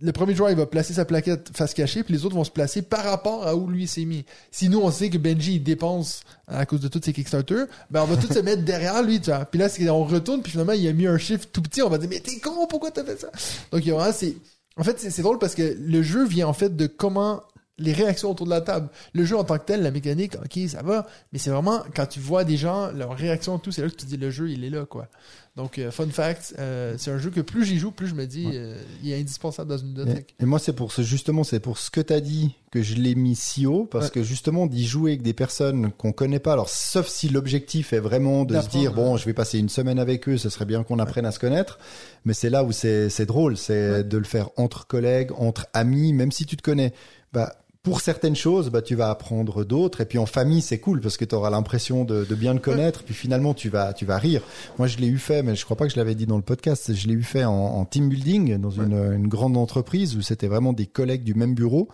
le 0.01 0.13
premier 0.13 0.35
joueur, 0.35 0.51
il 0.51 0.57
va 0.57 0.67
placer 0.67 0.95
sa 0.95 1.05
plaquette 1.05 1.51
face 1.55 1.75
cachée, 1.75 2.03
puis 2.03 2.15
les 2.15 2.25
autres 2.25 2.35
vont 2.35 2.45
se 2.45 2.51
placer 2.51 2.83
par 2.83 3.05
rapport 3.05 3.47
à 3.47 3.55
où 3.55 3.69
lui 3.69 3.87
s'est 3.87 4.05
mis. 4.05 4.25
Si 4.51 4.69
nous, 4.69 4.81
on 4.81 4.91
sait 4.91 5.11
que 5.11 5.19
Benji, 5.19 5.57
il 5.57 5.63
dépense 5.63 6.23
à 6.47 6.65
cause 6.67 6.81
de 6.81 6.89
tous 6.89 7.01
ses 7.05 7.13
Kickstarter, 7.13 7.65
ben 7.91 8.03
on 8.03 8.07
va 8.07 8.17
tous 8.17 8.33
se 8.33 8.41
mettre 8.41 8.63
derrière 8.63 9.03
lui, 9.03 9.21
tu 9.21 9.31
vois. 9.31 9.45
Puis 9.45 9.59
là, 9.61 9.69
on 9.95 10.05
retourne, 10.05 10.43
puis 10.43 10.53
finalement, 10.53 10.73
il 10.73 10.87
a 10.89 10.93
mis 10.93 11.07
un 11.07 11.19
chiffre 11.19 11.47
tout 11.53 11.63
petit, 11.63 11.83
on 11.83 11.89
va 11.89 11.99
dire, 11.99 12.09
mais 12.09 12.21
t'es 12.21 12.39
con, 12.39 12.67
pourquoi 12.67 12.91
t'as 12.91 13.05
fait 13.05 13.21
ça? 13.21 13.31
Donc, 13.71 13.85
il 13.85 13.93
y 13.93 14.13
c'est, 14.13 14.37
en 14.77 14.85
fait, 14.85 14.99
c'est 14.99 15.23
drôle 15.23 15.39
parce 15.39 15.55
que 15.55 15.77
le 15.79 16.03
jeu 16.03 16.25
vient 16.27 16.49
en 16.49 16.55
fait 16.55 16.75
de 16.75 16.87
comment 16.87 17.43
les 17.79 17.93
réactions 17.93 18.31
autour 18.31 18.47
de 18.47 18.51
la 18.51 18.61
table. 18.61 18.89
Le 19.15 19.25
jeu 19.25 19.37
en 19.37 19.45
tant 19.45 19.59
que 19.59 19.65
tel, 19.65 19.83
la 19.83 19.91
mécanique, 19.91 20.35
ok, 20.37 20.69
ça 20.69 20.83
va, 20.83 21.07
mais 21.33 21.39
c'est 21.39 21.51
vraiment 21.51 21.83
quand 21.97 22.07
tu 22.07 22.21
vois 22.21 22.45
des 22.45 22.57
gens, 22.57 22.93
leurs 22.93 23.17
réactions, 23.17 23.59
tout, 23.59 23.73
c'est 23.73 23.83
là 23.83 23.89
que 23.89 23.95
tu 23.97 24.05
te 24.05 24.11
dis 24.11 24.17
le 24.19 24.31
jeu, 24.31 24.51
il 24.51 24.63
est 24.65 24.71
là, 24.71 24.85
quoi. 24.85 25.09
Donc, 25.57 25.79
euh, 25.79 25.91
fun 25.91 26.09
fact, 26.09 26.55
euh, 26.59 26.95
c'est 26.97 27.11
un 27.11 27.19
jeu 27.19 27.29
que 27.31 27.41
plus 27.43 27.67
j'y 27.67 27.79
joue, 27.79 27.91
plus 27.91 28.07
je 28.07 28.15
me 28.15 28.27
dis, 28.27 28.49
euh, 28.55 28.75
il 29.03 29.11
est 29.13 29.21
indispensable 29.21 29.69
dans 29.69 29.77
une 29.77 29.89
Et, 29.89 29.95
bibliothèque. 29.95 30.35
et 30.41 30.45
moi, 30.47 30.59
c'est 30.59 30.73
pour 30.73 30.93
ce, 30.93 31.03
justement, 31.03 31.45
c'est 31.45 31.61
pour 31.61 31.77
ce 31.77 31.91
que 31.91 32.01
t'as 32.01 32.21
dit 32.21 32.55
que 32.71 32.81
je 32.83 32.95
l'ai 32.95 33.15
mis 33.15 33.37
si 33.37 33.67
haut, 33.67 33.85
parce 33.85 34.07
Ouais. 34.07 34.11
que 34.13 34.23
justement, 34.23 34.67
d'y 34.67 34.87
jouer 34.87 35.11
avec 35.13 35.23
des 35.23 35.35
personnes 35.35 35.93
qu'on 35.93 36.13
connaît 36.13 36.39
pas, 36.39 36.55
alors, 36.55 36.71
sauf 36.71 37.07
si 37.09 37.29
l'objectif 37.29 37.93
est 37.93 38.01
vraiment 38.01 38.45
de 38.45 38.59
se 38.63 38.69
dire, 38.69 38.95
bon, 38.95 39.19
je 39.19 39.27
vais 39.27 39.35
passer 39.35 39.59
une 39.59 39.69
semaine 39.69 39.99
avec 39.99 40.27
eux, 40.29 40.39
ce 40.39 40.49
serait 40.49 40.65
bien 40.65 40.85
qu'on 40.85 40.99
apprenne 40.99 41.27
à 41.27 41.33
se 41.33 41.39
connaître, 41.39 41.79
mais 42.25 42.33
c'est 42.33 42.49
là 42.51 42.65
où 42.65 42.73
c'est, 42.73 43.11
c'est 43.11 43.27
drôle, 43.27 43.59
c'est 43.59 44.05
de 44.05 44.17
le 44.19 44.25
faire 44.25 44.49
entre 44.57 44.87
collègues, 44.87 45.33
entre 45.37 45.67
amis, 45.75 46.15
même 46.15 46.33
si 46.33 46.47
tu 46.47 46.57
te 46.57 46.63
connais. 46.63 46.95
Bah, 47.35 47.55
pour 47.83 48.01
certaines 48.01 48.37
choses, 48.37 48.71
bah, 48.71 48.81
tu 48.81 48.95
vas 48.95 49.11
apprendre 49.11 49.65
d'autres. 49.65 50.03
Et 50.03 50.05
puis 50.05 50.19
en 50.19 50.27
famille, 50.27 50.63
c'est 50.63 50.79
cool 50.79 51.01
parce 51.01 51.17
que 51.17 51.25
tu 51.25 51.35
auras 51.35 51.51
l'impression 51.51 52.05
de, 52.05 52.25
de 52.25 52.35
bien 52.37 52.55
le 52.55 52.61
connaître. 52.61 53.03
Puis 53.03 53.15
finalement, 53.15 53.55
tu 53.55 53.69
vas, 53.69 53.93
tu 53.93 54.07
vas 54.07 54.19
rire. 54.19 54.43
Moi, 54.79 54.87
je 54.87 54.99
l'ai 54.99 55.09
eu 55.09 55.19
fait, 55.19 55.43
mais 55.43 55.57
je 55.57 55.65
crois 55.65 55.77
pas 55.77 55.87
que 55.87 55.93
je 55.93 55.97
l'avais 55.97 56.15
dit 56.15 56.27
dans 56.27 56.37
le 56.37 56.43
podcast. 56.43 56.95
Je 56.95 57.09
l'ai 57.09 57.15
eu 57.15 57.25
fait 57.25 57.45
en, 57.45 57.53
en 57.53 57.85
team 57.85 58.09
building 58.09 58.59
dans 58.59 58.71
une, 58.71 58.95
une 58.95 59.27
grande 59.27 59.57
entreprise 59.57 60.17
où 60.17 60.23
c'était 60.23 60.47
vraiment 60.47 60.73
des 60.73 60.87
collègues 60.87 61.25
du 61.25 61.35
même 61.35 61.55
bureau. 61.55 61.89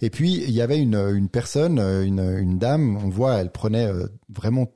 Et 0.00 0.10
puis, 0.10 0.44
il 0.46 0.52
y 0.52 0.62
avait 0.62 0.78
une, 0.78 0.94
une 0.94 1.28
personne, 1.28 1.80
une, 1.80 2.20
une 2.20 2.58
dame, 2.58 2.96
on 3.04 3.08
voit, 3.08 3.34
elle 3.34 3.50
prenait 3.50 3.86
euh, 3.86 4.06
vraiment 4.28 4.68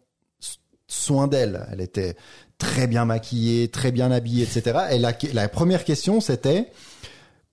soin 0.89 1.29
d'elle. 1.29 1.65
Elle 1.71 1.81
était 1.81 2.17
très 2.59 2.89
bien 2.89 3.05
maquillée, 3.05 3.69
très 3.69 3.93
bien 3.93 4.11
habillée, 4.11 4.43
etc. 4.43 4.79
Et 4.91 4.99
la, 4.99 5.13
la 5.33 5.49
première 5.49 5.85
question, 5.85 6.21
c'était 6.21 6.73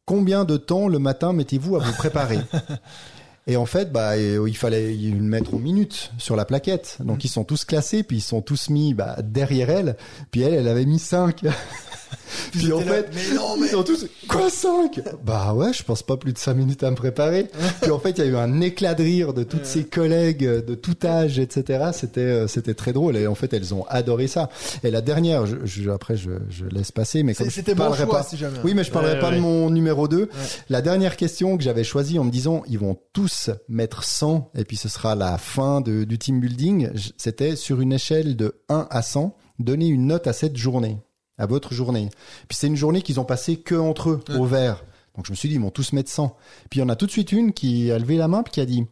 combien 0.05 0.45
de 0.45 0.57
temps 0.57 0.87
le 0.87 0.99
matin 0.99 1.33
mettez-vous 1.33 1.75
à 1.75 1.79
vous 1.79 1.93
préparer? 1.93 2.39
Et 3.45 3.57
en 3.57 3.65
fait, 3.65 3.91
bah, 3.91 4.11
euh, 4.13 4.45
il 4.47 4.55
fallait 4.55 4.93
le 4.93 5.21
mettre 5.21 5.53
en 5.53 5.59
minutes 5.59 6.11
sur 6.17 6.35
la 6.37 6.45
plaquette. 6.45 6.97
Donc 7.03 7.25
ils 7.25 7.29
sont 7.29 7.43
tous 7.43 7.65
classés, 7.65 8.03
puis 8.03 8.17
ils 8.17 8.21
sont 8.21 8.41
tous 8.41 8.69
mis 8.69 8.93
bah, 8.93 9.17
derrière 9.21 9.69
elle. 9.69 9.97
Puis 10.31 10.41
elle, 10.41 10.53
elle 10.53 10.67
avait 10.67 10.85
mis 10.85 10.99
5. 10.99 11.41
puis 12.51 12.71
en 12.71 12.79
fait, 12.79 13.09
mais 13.13 13.35
non, 13.35 13.57
mais- 13.59 13.67
ils 13.67 13.71
sont 13.71 13.83
tous 13.83 14.07
quoi 14.27 14.49
5 14.49 15.01
Bah 15.25 15.53
ouais, 15.53 15.73
je 15.73 15.83
pense 15.83 16.03
pas 16.03 16.15
plus 16.17 16.31
de 16.33 16.37
5 16.37 16.53
minutes 16.53 16.83
à 16.83 16.89
me 16.91 16.95
préparer. 16.95 17.47
puis 17.81 17.91
en 17.91 17.99
fait, 17.99 18.11
il 18.11 18.17
y 18.19 18.21
a 18.21 18.25
eu 18.27 18.35
un 18.37 18.61
éclat 18.61 18.93
de 18.93 19.03
rire 19.03 19.33
de 19.33 19.43
toutes 19.43 19.65
ses 19.65 19.83
collègues 19.83 20.45
de 20.45 20.75
tout 20.75 20.95
âge, 21.03 21.37
etc. 21.39 21.89
C'était 21.93 22.21
euh, 22.21 22.47
c'était 22.47 22.73
très 22.75 22.93
drôle 22.93 23.17
et 23.17 23.27
en 23.27 23.35
fait, 23.35 23.53
elles 23.53 23.73
ont 23.73 23.85
adoré 23.87 24.27
ça. 24.27 24.49
Et 24.83 24.91
la 24.91 25.01
dernière, 25.01 25.45
je, 25.45 25.57
je- 25.65 25.89
après 25.89 26.15
je, 26.15 26.31
je 26.49 26.65
laisse 26.65 26.91
passer, 26.91 27.23
mais 27.23 27.33
comme 27.35 27.47
je 27.47 27.51
C'était 27.51 27.75
bon 27.75 27.83
parlerai 27.83 28.05
choix, 28.05 28.17
pas. 28.19 28.23
si 28.23 28.37
jamais. 28.37 28.57
Oui, 28.63 28.73
mais 28.73 28.83
je 28.83 28.91
parlerai 28.91 29.15
Ouais, 29.15 29.19
pas 29.19 29.29
ouais. 29.31 29.35
de 29.35 29.41
mon 29.41 29.69
numéro 29.69 30.07
2. 30.07 30.29
La 30.69 30.81
dernière 30.81 31.17
question 31.17 31.57
que 31.57 31.63
j'avais 31.63 31.83
choisie 31.83 32.19
en 32.19 32.23
me 32.23 32.31
disant 32.31 32.63
ils 32.67 32.79
vont 32.79 32.97
tous 33.11 33.32
mettre 33.67 34.03
100 34.03 34.51
et 34.55 34.63
puis 34.63 34.77
ce 34.77 34.89
sera 34.89 35.15
la 35.15 35.37
fin 35.37 35.81
de- 35.81 36.03
du 36.03 36.17
team 36.17 36.39
building, 36.39 36.89
c'était 37.17 37.55
sur 37.55 37.81
une 37.81 37.93
échelle 37.93 38.35
de 38.35 38.61
1 38.69 38.87
à 38.89 39.01
100, 39.01 39.35
donner 39.59 39.87
une 39.87 40.07
note 40.07 40.27
à 40.27 40.33
cette 40.33 40.57
journée, 40.57 40.97
à 41.37 41.45
votre 41.45 41.73
journée. 41.73 42.09
Puis 42.47 42.57
c'est 42.57 42.67
une 42.67 42.75
journée 42.75 43.01
qu'ils 43.01 43.19
ont 43.19 43.25
passée 43.25 43.57
que 43.57 43.75
entre 43.75 44.09
eux 44.11 44.19
au 44.39 44.45
vert. 44.45 44.83
Donc 45.15 45.25
je 45.27 45.31
me 45.31 45.35
suis 45.35 45.47
dit 45.49 45.55
ils 45.55 45.61
vont 45.61 45.69
tous 45.71 45.93
mettre 45.93 46.09
100. 46.09 46.35
Puis 46.69 46.79
il 46.79 46.83
y 46.83 46.85
en 46.85 46.89
a 46.89 46.95
tout 46.95 47.05
de 47.05 47.11
suite 47.11 47.31
une 47.31 47.53
qui 47.53 47.91
a 47.91 47.99
levé 47.99 48.17
la 48.17 48.27
main 48.27 48.41
puis 48.43 48.51
qui 48.53 48.61
a 48.61 48.65
dit 48.65 48.85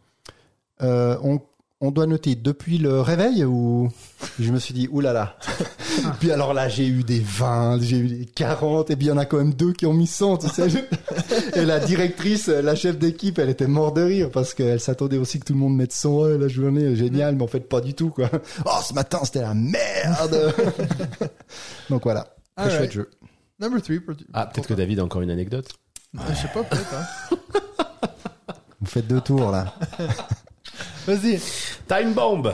euh, 0.81 1.17
on 1.23 1.39
on 1.81 1.89
doit 1.89 2.05
noter 2.05 2.35
depuis 2.35 2.77
le 2.77 3.01
réveil 3.01 3.43
ou 3.43 3.89
je 4.39 4.51
me 4.51 4.59
suis 4.59 4.73
dit 4.73 4.87
oulala. 4.91 5.35
puis 6.19 6.31
alors 6.31 6.53
là 6.53 6.69
j'ai 6.69 6.85
eu 6.85 7.03
des 7.03 7.19
20, 7.19 7.81
j'ai 7.81 7.97
eu 7.97 8.07
des 8.07 8.25
40 8.25 8.91
et 8.91 8.95
puis 8.95 9.07
il 9.07 9.09
y 9.09 9.11
en 9.11 9.17
a 9.17 9.25
quand 9.25 9.37
même 9.37 9.55
deux 9.55 9.73
qui 9.73 9.87
ont 9.87 9.93
mis 9.93 10.05
100, 10.05 10.37
tu 10.37 10.47
sais. 10.47 10.67
et 11.55 11.65
la 11.65 11.79
directrice, 11.79 12.47
la 12.47 12.75
chef 12.75 12.99
d'équipe, 12.99 13.39
elle 13.39 13.49
était 13.49 13.65
morte 13.67 13.95
de 13.95 14.03
rire 14.03 14.29
parce 14.31 14.53
qu'elle 14.53 14.79
s'attendait 14.79 15.17
aussi 15.17 15.39
que 15.39 15.45
tout 15.45 15.53
le 15.53 15.59
monde 15.59 15.75
mette 15.75 15.91
100 15.91 16.19
ouais, 16.19 16.37
la 16.37 16.47
journée, 16.47 16.95
génial, 16.95 17.35
mais 17.35 17.43
en 17.43 17.47
fait 17.47 17.67
pas 17.67 17.81
du 17.81 17.95
tout 17.95 18.09
quoi. 18.11 18.29
Oh 18.65 18.79
ce 18.87 18.93
matin 18.93 19.19
c'était 19.23 19.41
la 19.41 19.55
merde. 19.55 20.53
Donc 21.89 22.03
voilà, 22.03 22.27
très 22.55 22.65
Alright. 22.65 22.77
chouette 22.77 22.91
jeu. 22.91 23.09
Number 23.59 23.81
3 23.81 23.95
pour 24.05 24.15
Ah, 24.33 24.45
peut-être 24.45 24.67
que 24.67 24.73
David 24.75 24.99
a 24.99 25.03
encore 25.03 25.21
une 25.23 25.31
anecdote. 25.31 25.67
Je 26.13 26.35
sais 26.35 26.47
pas, 26.53 26.63
peut-être, 26.63 26.93
hein. 26.93 27.37
Vous 28.81 28.87
faites 28.87 29.07
deux 29.07 29.21
tours 29.21 29.51
là. 29.51 29.73
Vas-y, 31.07 31.39
Time 31.87 32.13
Bomb 32.13 32.53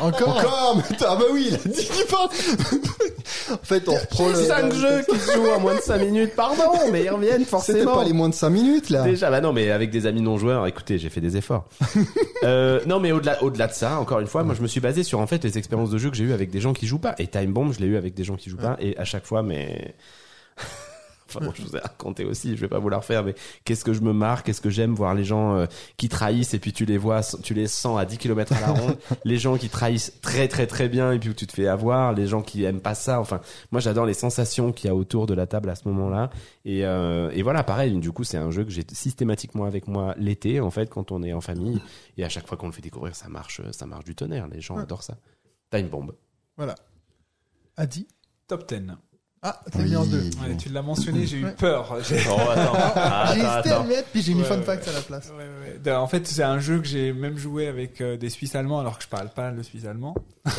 encore. 0.00 0.28
Encore 0.28 0.76
mais 0.76 0.96
Ah 1.06 1.16
bah 1.16 1.24
oui, 1.32 1.48
il 1.50 1.54
a 1.54 1.58
dit 1.58 1.86
qu'il 1.86 2.06
parle. 2.06 2.28
en 3.52 3.64
fait, 3.64 3.88
on 3.88 3.94
reprend 3.94 4.28
le 4.28 4.34
5 4.34 4.72
jeux 4.72 5.02
qui 5.08 5.18
se 5.18 5.32
jouent 5.32 5.50
en 5.50 5.60
moins 5.60 5.74
de 5.74 5.80
5 5.80 5.98
minutes, 5.98 6.34
pardon, 6.34 6.90
mais 6.90 7.04
ils 7.04 7.10
reviennent 7.10 7.38
C'était 7.38 7.50
forcément. 7.50 7.96
pas 7.96 8.04
les 8.04 8.12
moins 8.12 8.28
de 8.28 8.34
5 8.34 8.50
minutes 8.50 8.90
là. 8.90 9.02
Déjà, 9.02 9.30
bah 9.30 9.40
non, 9.40 9.52
mais 9.52 9.70
avec 9.70 9.90
des 9.90 10.06
amis 10.06 10.22
non 10.22 10.38
joueurs, 10.38 10.66
écoutez, 10.66 10.98
j'ai 10.98 11.10
fait 11.10 11.20
des 11.20 11.36
efforts. 11.36 11.68
euh, 12.44 12.80
non, 12.86 13.00
mais 13.00 13.12
au-delà, 13.12 13.42
au-delà 13.42 13.66
de 13.66 13.72
ça, 13.72 13.98
encore 13.98 14.20
une 14.20 14.26
fois, 14.26 14.42
moi, 14.42 14.54
je 14.54 14.62
me 14.62 14.66
suis 14.68 14.80
basé 14.80 15.02
sur 15.02 15.20
en 15.20 15.26
fait 15.26 15.42
les 15.44 15.58
expériences 15.58 15.90
de 15.90 15.98
jeu 15.98 16.10
que 16.10 16.16
j'ai 16.16 16.24
eues 16.24 16.32
avec 16.32 16.50
des 16.50 16.60
gens 16.60 16.72
qui 16.72 16.86
jouent 16.86 16.98
pas. 16.98 17.14
Et 17.18 17.26
Time 17.26 17.52
Bomb, 17.52 17.72
je 17.72 17.80
l'ai 17.80 17.86
eu 17.86 17.96
avec 17.96 18.14
des 18.14 18.24
gens 18.24 18.36
qui 18.36 18.50
jouent 18.50 18.56
pas, 18.56 18.76
et 18.80 18.96
à 18.98 19.04
chaque 19.04 19.26
fois, 19.26 19.42
mais 19.42 19.94
Enfin 21.32 21.44
bon, 21.46 21.52
je 21.54 21.62
vous 21.62 21.76
ai 21.76 21.78
raconté 21.80 22.24
aussi, 22.24 22.56
je 22.56 22.60
vais 22.60 22.68
pas 22.68 22.78
vous 22.78 22.88
la 22.88 22.98
refaire, 22.98 23.24
mais 23.24 23.34
qu'est-ce 23.64 23.84
que 23.84 23.92
je 23.92 24.00
me 24.00 24.12
marre, 24.12 24.42
qu'est-ce 24.42 24.60
que 24.60 24.70
j'aime 24.70 24.94
voir 24.94 25.14
les 25.14 25.24
gens 25.24 25.54
euh, 25.56 25.66
qui 25.96 26.08
trahissent 26.08 26.54
et 26.54 26.58
puis 26.58 26.72
tu 26.72 26.84
les 26.84 26.98
vois, 26.98 27.20
tu 27.42 27.54
les 27.54 27.66
sens 27.68 27.98
à 28.00 28.04
10 28.04 28.18
km 28.18 28.52
à 28.52 28.60
la 28.60 28.68
ronde, 28.72 28.96
les 29.24 29.38
gens 29.38 29.56
qui 29.56 29.68
trahissent 29.68 30.12
très 30.22 30.48
très 30.48 30.66
très 30.66 30.88
bien 30.88 31.12
et 31.12 31.18
puis 31.18 31.30
où 31.30 31.34
tu 31.34 31.46
te 31.46 31.52
fais 31.52 31.66
avoir, 31.68 32.12
les 32.12 32.26
gens 32.26 32.42
qui 32.42 32.64
aiment 32.64 32.80
pas 32.80 32.94
ça, 32.94 33.20
enfin, 33.20 33.40
moi 33.70 33.80
j'adore 33.80 34.06
les 34.06 34.14
sensations 34.14 34.72
qu'il 34.72 34.88
y 34.88 34.90
a 34.90 34.94
autour 34.94 35.26
de 35.26 35.34
la 35.34 35.46
table 35.46 35.70
à 35.70 35.74
ce 35.74 35.86
moment-là. 35.88 36.30
Et, 36.64 36.84
euh, 36.84 37.30
et 37.32 37.42
voilà, 37.42 37.62
pareil, 37.62 37.96
du 37.98 38.12
coup 38.12 38.24
c'est 38.24 38.36
un 38.38 38.50
jeu 38.50 38.64
que 38.64 38.70
j'ai 38.70 38.84
systématiquement 38.92 39.64
avec 39.64 39.86
moi 39.88 40.14
l'été, 40.18 40.60
en 40.60 40.70
fait, 40.70 40.90
quand 40.90 41.12
on 41.12 41.22
est 41.22 41.32
en 41.32 41.40
famille, 41.40 41.80
et 42.16 42.24
à 42.24 42.28
chaque 42.28 42.46
fois 42.46 42.56
qu'on 42.58 42.66
le 42.66 42.72
fait 42.72 42.82
découvrir, 42.82 43.14
ça 43.14 43.28
marche, 43.28 43.60
ça 43.72 43.86
marche 43.86 44.04
du 44.04 44.14
tonnerre, 44.14 44.48
les 44.48 44.60
gens 44.60 44.76
Ouais. 44.76 44.82
adorent 44.82 45.02
ça. 45.02 45.16
Time 45.70 45.88
Bomb. 45.88 46.12
Voilà. 46.56 46.74
Adi. 47.76 48.06
Top 48.46 48.68
10. 48.68 48.82
Ah, 49.42 49.58
t'as 49.72 49.78
mis 49.78 49.96
en 49.96 50.04
deux. 50.04 50.18
Ouais, 50.18 50.54
tu 50.58 50.68
l'as 50.68 50.82
mentionné, 50.82 51.26
j'ai 51.26 51.38
eu 51.38 51.44
Ouais. 51.46 51.52
peur. 51.52 51.96
J'ai- 52.06 52.18
Oh, 52.30 52.36
attends, 52.50 52.74
J'ai 53.32 53.38
hésité 53.40 53.70
à 53.70 53.82
le 53.82 53.88
mettre, 53.88 54.08
puis 54.12 54.20
j'ai 54.20 54.34
mis 54.34 54.42
Ouais, 54.42 54.46
Fun 54.46 54.58
ouais, 54.58 54.64
Facts 54.64 54.86
à 54.88 54.92
la 54.92 55.00
place. 55.00 55.30
Ouais, 55.30 55.44
ouais, 55.44 55.80
ouais. 55.82 55.92
En 55.96 56.06
fait, 56.06 56.26
c'est 56.26 56.42
un 56.42 56.58
jeu 56.58 56.78
que 56.78 56.86
j'ai 56.86 57.14
même 57.14 57.38
joué 57.38 57.66
avec 57.66 58.02
euh, 58.02 58.18
des 58.18 58.28
Suisses 58.28 58.54
allemands 58.54 58.80
alors 58.80 58.98
que 58.98 59.04
je 59.04 59.08
parle 59.08 59.30
pas 59.30 59.50
le 59.50 59.62
suisse 59.62 59.86
allemand. 59.86 60.14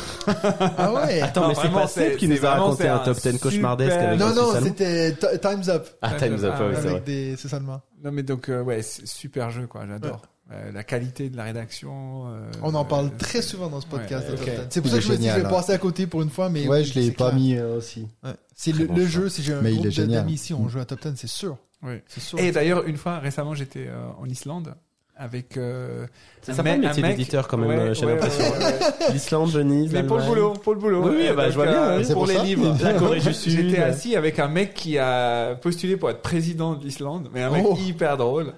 Ah 0.77 0.93
ouais 0.93 1.19
Attends, 1.22 1.42
Non, 1.42 1.48
mais 1.50 1.56
c'est 1.56 1.69
pas 1.72 1.88
Seb 1.88 2.16
qui 2.18 2.27
nous 2.27 2.45
a 2.45 2.51
raconté 2.56 2.88
un 2.88 2.95
un 2.98 3.00
top 3.00 3.18
10 3.18 3.40
cauchemardesque 3.40 3.92
super- 3.92 4.08
avec 4.10 4.19
Non, 4.19 4.34
non, 4.35 4.51
c'était 4.61 5.14
Ti- 5.16 5.40
Time's 5.42 5.68
Up. 5.69 5.88
Ah, 6.01 6.11
Time's 6.11 6.43
Up, 6.43 6.53
Ah, 6.56 6.61
ouais, 6.64 6.72
c'est 6.74 6.77
avec 6.80 6.92
vrai. 6.92 7.00
des 7.01 7.35
Suisses 7.38 7.53
allemands. 7.53 7.82
Non, 8.03 8.11
mais 8.11 8.22
donc, 8.24 8.50
euh, 8.50 8.61
ouais, 8.61 8.82
super 8.84 9.50
jeu, 9.50 9.66
quoi. 9.68 9.82
J'adore. 9.88 10.22
Euh, 10.53 10.71
la 10.73 10.83
qualité 10.83 11.30
de 11.30 11.38
la 11.38 11.43
rédaction. 11.45 12.25
euh, 12.27 12.51
On 12.61 12.75
en 12.75 12.83
parle 12.83 13.05
euh, 13.05 13.17
très 13.17 13.41
souvent 13.41 13.69
dans 13.69 13.80
ce 13.80 13.85
podcast. 13.88 14.25
Ouais, 14.25 14.31
de 14.33 14.38
Top 14.38 14.47
ok. 14.47 14.53
10. 14.55 14.61
C'est 14.69 14.81
pour 14.81 14.89
Il 14.89 14.91
ça 14.91 14.97
que 14.97 15.03
je 15.03 15.09
me 15.11 15.15
dis, 15.15 15.23
je 15.23 15.30
génial, 15.30 15.43
vais 15.43 15.49
passer 15.49 15.71
à 15.71 15.77
côté 15.77 16.07
pour 16.07 16.21
une 16.23 16.30
fois, 16.30 16.49
mais. 16.49 16.67
Ouais, 16.67 16.80
oui, 16.80 16.83
je 16.85 16.99
l'ai 16.99 17.11
pas 17.11 17.30
clair. 17.30 17.39
mis 17.39 17.55
euh, 17.55 17.77
aussi. 17.77 18.07
Ouais. 18.23 18.31
C'est 18.55 18.73
le, 18.73 18.85
bon 18.85 18.95
le 18.95 19.01
choix. 19.07 19.21
jeu, 19.21 19.30
si 19.30 19.43
j'ai 19.43 19.53
un 19.53 19.61
Mais 19.61 19.71
il 19.71 19.75
groupe 19.75 19.85
est 19.85 19.89
de- 19.89 19.93
génial. 19.93 20.21
d'amis 20.23 20.33
ici, 20.33 20.53
on 20.53 20.67
joue 20.67 20.80
à 20.80 20.85
Top 20.85 20.99
10, 21.07 21.13
c'est 21.15 21.27
sûr. 21.27 21.57
ouais. 21.83 22.03
C'est 22.07 22.19
sûr. 22.19 22.38
Et 22.38 22.51
d'ailleurs, 22.51 22.85
une 22.85 22.97
fois, 22.97 23.19
récemment, 23.19 23.55
j'étais 23.55 23.88
euh, 23.88 23.95
en 24.21 24.25
Islande 24.25 24.75
avec. 25.15 25.55
euh, 25.55 26.05
C'est 26.41 26.51
un 26.51 26.55
sympa 26.55 26.75
le 26.75 26.81
mec- 26.81 26.88
métier 26.89 27.03
d'éditeur 27.03 27.47
quand 27.47 27.57
même, 27.57 27.69
Ouais, 27.69 27.95
j'ai 27.95 28.05
ouais, 28.05 28.11
l'impression. 28.15 28.43
ouais. 28.43 28.80
L'Islande, 29.13 29.51
Venise, 29.51 29.93
Mais 29.93 30.03
pour 30.03 30.17
le 30.17 30.23
boulot, 30.25 30.51
pour 30.53 30.73
le 30.73 30.80
boulot. 30.81 31.01
Oui, 31.07 31.15
oui, 31.17 31.30
bah, 31.33 31.49
je 31.49 31.55
vois 31.55 31.67
bien, 31.67 31.97
oui. 31.97 32.03
Pour 32.07 32.13
pour 32.13 32.25
les 32.27 32.39
livres. 32.39 32.75
La 32.83 32.93
Corée 32.95 33.21
du 33.21 33.33
Sud. 33.33 33.53
J'étais 33.53 33.81
assis 33.81 34.17
avec 34.17 34.38
un 34.38 34.49
mec 34.49 34.73
qui 34.73 34.97
a 34.97 35.55
postulé 35.55 35.95
pour 35.95 36.09
être 36.09 36.21
président 36.21 36.73
de 36.73 36.83
l'Islande, 36.83 37.30
mais 37.33 37.41
un 37.41 37.51
mec 37.51 37.63
Oh. 37.65 37.77
hyper 37.80 38.17
drôle. 38.17 38.53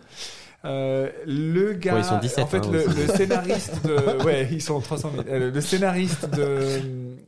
Euh, 0.65 1.09
le 1.27 1.73
gars, 1.73 1.93
Ouais, 1.93 1.99
ils 2.01 2.05
sont 2.05 2.19
17, 2.19 2.39
en 2.39 2.47
fait, 2.47 2.57
hein, 2.59 2.71
le, 2.71 3.07
scénariste 3.15 3.85
de, 3.85 4.23
ouais, 4.23 4.47
ils 4.51 4.61
sont 4.61 4.79
300 4.79 5.11
000. 5.13 5.23
Euh, 5.27 5.51
le 5.51 5.61
scénariste 5.61 6.29
de, 6.29 6.79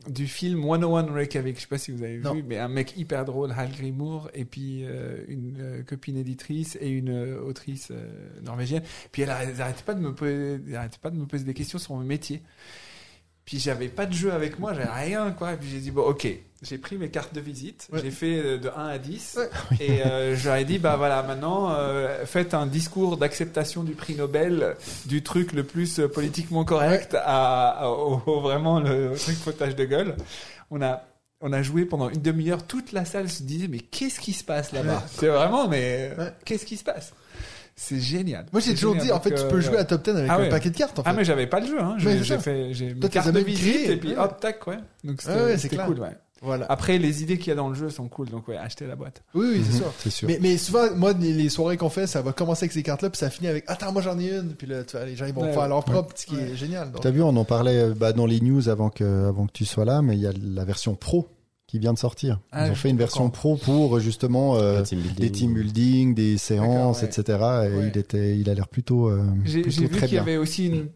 du 0.08 0.26
film 0.26 0.62
101 0.62 1.12
Reykjavik, 1.12 1.56
je 1.56 1.60
sais 1.60 1.66
pas 1.66 1.76
si 1.76 1.90
vous 1.90 2.02
avez 2.02 2.16
Non. 2.18 2.32
vu, 2.32 2.42
mais 2.42 2.58
un 2.58 2.68
mec 2.68 2.96
hyper 2.96 3.26
drôle, 3.26 3.52
Hal 3.56 3.70
Grimour, 3.76 4.30
et 4.32 4.46
puis 4.46 4.84
euh, 4.86 5.18
une 5.28 5.56
euh, 5.60 5.82
copine 5.82 6.16
éditrice 6.16 6.78
et 6.80 6.88
une 6.88 7.10
euh, 7.10 7.40
autrice 7.42 7.88
euh, 7.90 8.06
norvégienne. 8.42 8.82
Puis 9.12 9.22
elle, 9.22 9.28
elle 9.42 9.60
arrêtait 9.60 9.82
pas 9.84 9.94
de 9.94 10.00
me 10.00 10.14
poser, 10.14 10.58
elle 10.66 10.76
arrêtait 10.76 10.98
pas 11.02 11.10
de 11.10 11.16
me 11.16 11.26
poser 11.26 11.44
des 11.44 11.54
questions 11.54 11.78
sur 11.78 11.94
mon 11.94 12.00
métier. 12.02 12.40
Puis 13.44 13.60
j'avais 13.60 13.88
pas 13.88 14.06
de 14.06 14.12
jeu 14.12 14.32
avec 14.32 14.58
moi, 14.58 14.72
j'avais 14.74 14.90
rien, 14.90 15.30
quoi. 15.30 15.52
Et 15.52 15.56
puis 15.56 15.68
j'ai 15.68 15.78
dit, 15.78 15.90
bon, 15.92 16.02
ok. 16.02 16.26
J'ai 16.68 16.78
pris 16.78 16.96
mes 16.96 17.08
cartes 17.10 17.34
de 17.34 17.40
visite, 17.40 17.86
Ouais. 17.92 18.00
j'ai 18.02 18.10
fait 18.10 18.38
euh, 18.44 18.58
de 18.58 18.68
1 18.68 18.86
à 18.88 18.98
10. 18.98 19.38
Ouais. 19.38 19.76
Et 19.80 20.00
euh, 20.04 20.56
ai 20.56 20.64
dit, 20.64 20.78
bah 20.78 20.96
voilà, 20.96 21.22
maintenant, 21.22 21.70
euh, 21.72 22.24
faites 22.26 22.54
un 22.54 22.66
discours 22.66 23.16
d'acceptation 23.16 23.84
du 23.84 23.92
prix 23.92 24.14
Nobel, 24.16 24.74
du 25.06 25.22
truc 25.22 25.52
le 25.52 25.62
plus 25.64 26.00
euh, 26.00 26.08
politiquement 26.08 26.64
correct 26.64 27.14
à, 27.14 27.68
à- 27.68 27.88
au, 27.88 28.20
au- 28.26 28.40
vraiment 28.40 28.80
le 28.80 29.14
truc 29.16 29.36
foutage 29.36 29.76
de 29.76 29.84
gueule. 29.84 30.16
On 30.70 30.82
a, 30.82 31.02
on 31.40 31.52
a 31.52 31.62
joué 31.62 31.84
pendant 31.84 32.08
une 32.08 32.20
demi-heure, 32.22 32.66
toute 32.66 32.92
la 32.92 33.04
salle 33.04 33.28
se 33.28 33.42
disait, 33.44 33.68
mais 33.68 33.78
qu'est-ce 33.78 34.18
qui 34.18 34.32
se 34.32 34.42
passe 34.42 34.72
là-bas 34.72 35.04
C'est 35.14 35.28
vraiment, 35.28 35.68
mais 35.68 36.10
Ouais. 36.18 36.32
qu'est-ce 36.44 36.66
qui 36.66 36.76
se 36.76 36.84
passe 36.84 37.12
C'est 37.76 38.00
génial. 38.00 38.46
Moi, 38.52 38.60
j'ai 38.60 38.74
toujours 38.74 38.94
génial. 38.94 39.06
dit, 39.06 39.12
en 39.12 39.20
fait, 39.20 39.34
tu 39.34 39.46
peux 39.48 39.60
jouer 39.60 39.76
à 39.76 39.84
top 39.84 40.02
10 40.02 40.10
avec 40.12 40.30
Ah 40.30 40.36
un 40.38 40.48
paquet 40.48 40.70
de 40.70 40.76
cartes, 40.76 40.98
en 40.98 41.04
fait. 41.04 41.10
ah 41.10 41.12
mais 41.12 41.24
j'avais 41.24 41.46
pas 41.46 41.60
le 41.60 41.66
jeu, 41.66 41.80
hein. 41.80 41.94
J'ai 41.98 42.38
fait, 42.38 42.72
j'ai 42.74 42.94
mes 42.94 43.08
cartes 43.08 43.30
de 43.30 43.38
visite 43.40 43.88
et 43.90 43.96
puis 43.98 44.10
ouais. 44.10 44.18
hop 44.18 44.40
tac 44.40 44.66
ouais. 44.66 44.78
Donc 45.04 45.20
c'était 45.58 45.76
cool 45.76 46.00
ouais. 46.00 46.16
Voilà. 46.42 46.66
Après 46.68 46.98
les 46.98 47.22
idées 47.22 47.38
qu'il 47.38 47.48
y 47.48 47.50
a 47.52 47.54
dans 47.54 47.68
le 47.70 47.74
jeu 47.74 47.88
sont 47.88 48.08
cool 48.08 48.28
donc 48.28 48.46
ouais 48.48 48.56
achetez 48.58 48.86
la 48.86 48.94
boîte. 48.94 49.22
Oui, 49.34 49.46
oui, 49.54 49.62
c'est 49.64 49.78
sûr. 49.78 49.92
C'est 49.98 50.10
sûr. 50.10 50.28
Mais, 50.28 50.38
mais 50.40 50.58
souvent, 50.58 50.94
moi, 50.94 51.12
les 51.18 51.48
soirées 51.48 51.76
qu'on 51.78 51.88
fait, 51.88 52.06
ça 52.06 52.20
va 52.22 52.32
commencer 52.32 52.64
avec 52.64 52.72
ces 52.72 52.82
cartes-là, 52.82 53.08
puis 53.10 53.18
ça 53.18 53.30
finit 53.30 53.48
avec 53.48 53.64
Attends, 53.68 53.92
moi 53.92 54.02
j'en 54.02 54.18
ai 54.18 54.30
une. 54.36 54.50
Puis 54.54 54.66
là, 54.66 54.84
tu 54.84 54.96
vois, 54.96 55.06
les 55.06 55.16
gens 55.16 55.24
ils 55.26 55.32
vont 55.32 55.42
Ouais, 55.42 55.52
faire 55.52 55.66
leur 55.68 55.84
propre, 55.84 56.12
ce 56.16 56.26
qui 56.26 56.36
est 56.36 56.54
génial. 56.54 56.92
T'as 57.00 57.10
vu, 57.10 57.22
on 57.22 57.34
en 57.36 57.44
parlait 57.44 57.78
euh, 57.78 57.94
bah, 57.96 58.12
dans 58.12 58.26
les 58.26 58.40
news 58.40 58.68
avant 58.68 58.90
que, 58.90 59.28
avant 59.28 59.46
que 59.46 59.52
tu 59.52 59.64
sois 59.64 59.84
là, 59.86 60.02
mais 60.02 60.14
il 60.14 60.20
y 60.20 60.26
a 60.26 60.32
la 60.54 60.64
version 60.64 60.94
pro 60.94 61.26
qui 61.66 61.78
vient 61.80 61.92
de 61.94 61.98
sortir. 61.98 62.38
Ah, 62.52 62.66
Ils 62.68 62.72
ont 62.72 62.74
fait 62.76 62.90
une 62.90 62.96
version 62.98 63.28
pro 63.30 63.56
pour 63.56 63.96
euh, 63.96 64.00
justement 64.00 64.56
euh, 64.56 64.82
team 64.82 65.00
des 65.18 65.32
team 65.32 65.54
building, 65.54 66.14
des 66.14 66.36
séances, 66.38 67.00
ouais. 67.02 67.08
etc. 67.08 67.24
Et 67.24 67.42
Ouais. 67.76 67.90
il 67.92 67.98
était, 67.98 68.38
il 68.38 68.48
a 68.50 68.54
l'air 68.54 68.68
plutôt, 68.68 69.08
euh, 69.08 69.24
J'ai 69.44 69.62
vu 69.62 69.88
très 69.88 70.00
qu'il 70.06 70.08
y 70.08 70.10
bien. 70.12 70.22
avait 70.22 70.36
aussi 70.36 70.66
une 70.66 70.88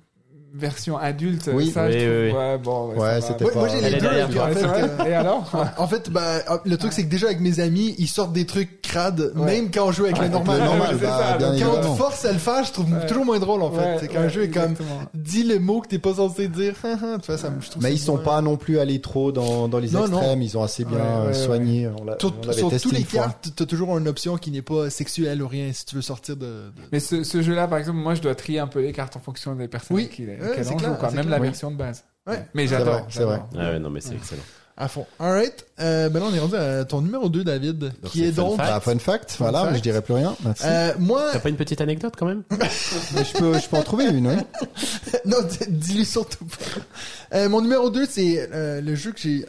version 0.53 0.99
adulte. 0.99 1.49
Oui. 1.53 1.71
ça, 1.71 1.91
je 1.91 1.97
Oui, 1.97 2.03
trouve- 2.05 2.15
oui, 2.17 2.27
oui. 2.31 2.37
Ouais, 2.37 2.59
bon, 2.59 2.89
ouais, 2.91 2.97
Ouais, 2.99 3.21
c'était 3.21 3.45
Moi, 3.45 3.53
pas- 3.53 3.59
moi, 3.61 3.69
j'ai 3.69 3.81
les 3.81 4.01
deux. 4.01 4.09
puis 4.09 4.35
toi. 4.35 4.43
en 4.45 4.49
Ouais, 4.49 4.55
fait, 4.55 4.61
c'est 4.61 4.67
vrai. 4.67 4.83
euh, 4.83 5.05
Et 5.05 5.15
alors 5.15 5.53
En 5.79 5.87
fait, 5.87 6.11
bah, 6.11 6.23
le 6.65 6.77
truc, 6.77 6.93
c'est 6.93 7.05
que 7.05 7.11
déjà 7.11 7.27
avec 7.27 7.41
mes 7.41 7.61
amis, 7.61 7.95
ils 7.99 8.09
sortent 8.09 8.33
des 8.33 8.47
trucs 8.47 8.83
crades, 8.83 9.33
Ouais. 9.37 9.47
même 9.47 9.71
quand 9.71 9.87
on 9.87 9.93
joue 9.93 10.05
avec 10.07 10.19
le 10.19 10.29
normal. 10.29 10.59
le 10.61 10.65
normal, 10.65 10.97
c'est 10.99 11.07
bah, 11.07 11.39
Quand 11.61 11.79
on 11.79 11.93
te 11.93 11.97
force 11.99 12.25
à 12.25 12.33
le 12.33 12.39
faire, 12.39 12.65
je 12.65 12.73
trouve 12.73 12.93
Ouais. 12.93 13.07
toujours 13.07 13.25
moins 13.25 13.39
drôle, 13.39 13.63
en 13.63 13.71
fait. 13.71 13.79
Ouais, 13.79 13.97
c'est 14.01 14.09
quand 14.09 14.19
un 14.19 14.23
ouais, 14.25 14.31
jeu 14.31 14.43
est 14.45 14.51
comme, 14.51 14.75
dis 15.15 15.45
les 15.45 15.59
mots 15.59 15.81
que 15.81 15.89
t'es 15.89 15.99
pas 15.99 16.15
censé 16.15 16.49
dire. 16.49 16.75
tu 16.81 17.27
vois, 17.27 17.39
ça, 17.39 17.51
me- 17.51 17.61
je 17.61 17.71
trouve 17.71 17.83
Mais 17.83 17.93
ils 17.93 17.99
sont 17.99 18.19
pas 18.19 18.41
non 18.43 18.57
plus 18.57 18.79
allés 18.79 19.01
trop 19.01 19.33
dans, 19.33 19.69
dans 19.69 19.79
les 19.79 19.97
extrêmes. 19.97 20.43
Ils 20.43 20.59
ont 20.59 20.63
assez 20.63 20.85
bien 20.85 20.97
Ouais, 20.99 21.03
ouais, 21.05 21.09
euh, 21.09 21.27
ouais. 21.29 21.35
soigné. 21.35 21.89
L'a- 22.07 22.17
Sur, 22.19 22.71
tous 22.81 22.91
les 22.91 23.05
cartes, 23.05 23.53
t'as 23.55 23.67
toujours 23.67 23.97
une 23.99 24.09
option 24.09 24.37
qui 24.37 24.51
n'est 24.51 24.63
pas 24.63 24.91
sexuelle 24.91 25.43
ou 25.43 25.49
rien 25.49 25.73
si 25.73 25.85
tu 25.87 25.95
veux 25.97 26.03
sortir 26.03 26.37
de. 26.37 26.73
Mais 26.93 27.01
ce, 27.01 27.23
ce 27.23 27.43
jeu-là, 27.43 27.69
par 27.69 27.79
exemple, 27.79 27.99
moi, 27.99 28.15
je 28.15 28.21
dois 28.23 28.35
trier 28.35 28.59
un 28.59 28.67
peu 28.67 28.81
les 28.81 28.93
cartes 28.93 29.17
en 29.17 29.21
fonction 29.21 29.55
des 29.55 29.69
personnes 29.69 29.97
qui, 30.09 30.27
Ouais, 30.41 30.77
clair, 30.77 30.99
quoi. 30.99 31.11
Même 31.11 31.27
clair. 31.27 31.39
la 31.39 31.45
version 31.45 31.71
de 31.71 31.77
base. 31.77 32.05
Ouais. 32.27 32.45
Mais 32.55 32.67
C'est 32.67 32.77
j'adore. 32.79 32.95
vrai, 32.95 33.05
c'est 33.09 33.23
vrai. 33.25 33.41
Ah 33.55 33.71
ouais, 33.71 33.79
non, 33.79 33.91
mais 33.91 34.01
c'est 34.01 34.15
excellent. 34.15 34.43
À 34.77 34.89
fond. 34.89 35.05
Alright. 35.19 35.67
Euh, 35.81 36.09
ben 36.09 36.21
là, 36.21 36.27
on 36.31 36.35
est 36.35 36.39
rendu 36.39 36.55
à 36.57 36.85
ton 36.87 37.03
numéro 37.03 37.29
2, 37.29 37.45
David, 37.45 37.93
qui 38.05 38.21
c'est 38.21 38.25
est 38.29 38.33
fun 38.33 38.43
donc. 38.43 38.57
fact. 38.57 38.71
Bah, 38.71 38.81
fun 38.81 38.99
fact, 38.99 39.37
voilà, 39.39 39.59
fact. 39.61 39.73
mais 39.73 39.79
je 39.79 39.83
dirais 39.83 40.01
plus 40.01 40.15
rien. 40.15 40.35
Merci. 40.43 40.63
Euh, 40.67 40.93
moi, 40.99 41.23
T'as 41.33 41.39
pas 41.41 41.51
une 41.51 41.57
petite 41.57 41.83
anecdote 41.83 42.15
quand 42.19 42.25
même? 42.25 42.45
Mais 42.51 43.25
je 43.25 43.37
peux, 43.39 43.59
je 43.59 43.69
peux 43.69 43.77
en 43.77 43.83
trouver 43.83 44.07
une, 44.07 44.27
oui. 44.27 44.37
non, 45.27 45.43
d- 45.43 45.67
dis-lui 45.69 46.07
surtout 46.07 46.47
pas. 46.47 47.37
Euh, 47.37 47.49
mon 47.51 47.61
numéro 47.61 47.91
2, 47.91 48.07
c'est 48.09 48.49
euh, 48.55 48.81
le 48.81 48.95
jeu 48.95 49.13
que 49.13 49.19
j'ai. 49.21 49.45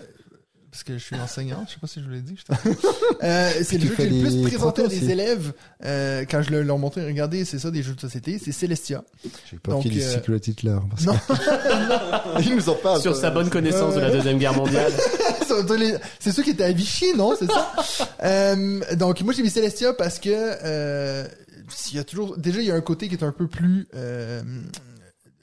Parce 0.72 0.84
que 0.84 0.94
je 0.98 1.04
suis 1.04 1.16
enseignant, 1.18 1.66
je 1.68 1.74
sais 1.74 1.80
pas 1.82 1.88
si 1.88 2.00
je 2.00 2.06
vous 2.06 2.12
l'ai 2.12 2.22
dit. 2.22 2.38
je 2.38 2.44
t'en- 2.46 2.54
euh, 3.24 3.52
c'est 3.62 3.78
le 3.78 3.88
jeu 3.88 3.94
que 3.96 4.04
j'ai 4.04 4.10
le 4.10 4.22
plus 4.42 4.42
présenté 4.44 4.84
à 4.86 4.88
des 4.88 4.98
aussi. 5.04 5.12
élèves 5.12 5.52
euh, 5.84 6.24
quand 6.32 6.42
je 6.42 6.50
le- 6.52 6.64
leur 6.64 6.78
montrais. 6.78 7.06
Regardez, 7.06 7.44
c'est 7.44 7.60
ça 7.60 7.72
des 7.72 7.84
jeux 7.84 7.94
de 7.94 8.00
société. 8.00 8.40
C'est 8.42 8.54
Celestia. 8.54 9.04
J'ai 9.52 9.58
Donc, 9.66 9.82
qu'il 9.84 9.98
ait 10.00 10.02
euh, 10.04 10.08
des 10.08 10.14
security 10.14 10.56
killers. 10.56 10.80
Parce 10.90 11.04
Non. 11.06 11.14
que... 11.14 12.42
Ils 12.44 12.56
nous 12.56 12.70
en 12.70 12.76
parlent. 12.76 13.02
Sur 13.02 13.16
ça. 13.16 13.24
sa 13.24 13.32
bonne 13.32 13.50
connaissance 13.50 13.96
de 13.96 14.00
la 14.00 14.12
Deuxième 14.12 14.38
Guerre 14.38 14.54
mondiale. 14.56 14.92
C'est 16.20 16.32
ceux 16.32 16.44
qui 16.44 16.52
étaient 16.52 16.64
à 16.64 16.72
Vichy, 16.72 17.14
non 17.18 17.36
C'est 17.38 17.52
ça? 17.52 17.74
Euh, 18.24 18.80
Donc 18.96 19.22
moi 19.22 19.34
j'ai 19.34 19.44
mis 19.44 19.50
Celestia 19.50 19.92
parce 19.94 20.18
que 20.20 20.30
euh, 20.32 21.28
il 21.92 21.98
y 21.98 22.00
a 22.00 22.04
toujours 22.06 22.38
déjà 22.38 22.62
il 22.62 22.68
y 22.68 22.72
a 22.72 22.76
un 22.76 22.82
côté 22.82 23.10
qui 23.10 23.16
est 23.16 23.24
un 23.24 23.32
peu 23.34 23.48
plus 23.48 23.88
euh, 23.94 24.42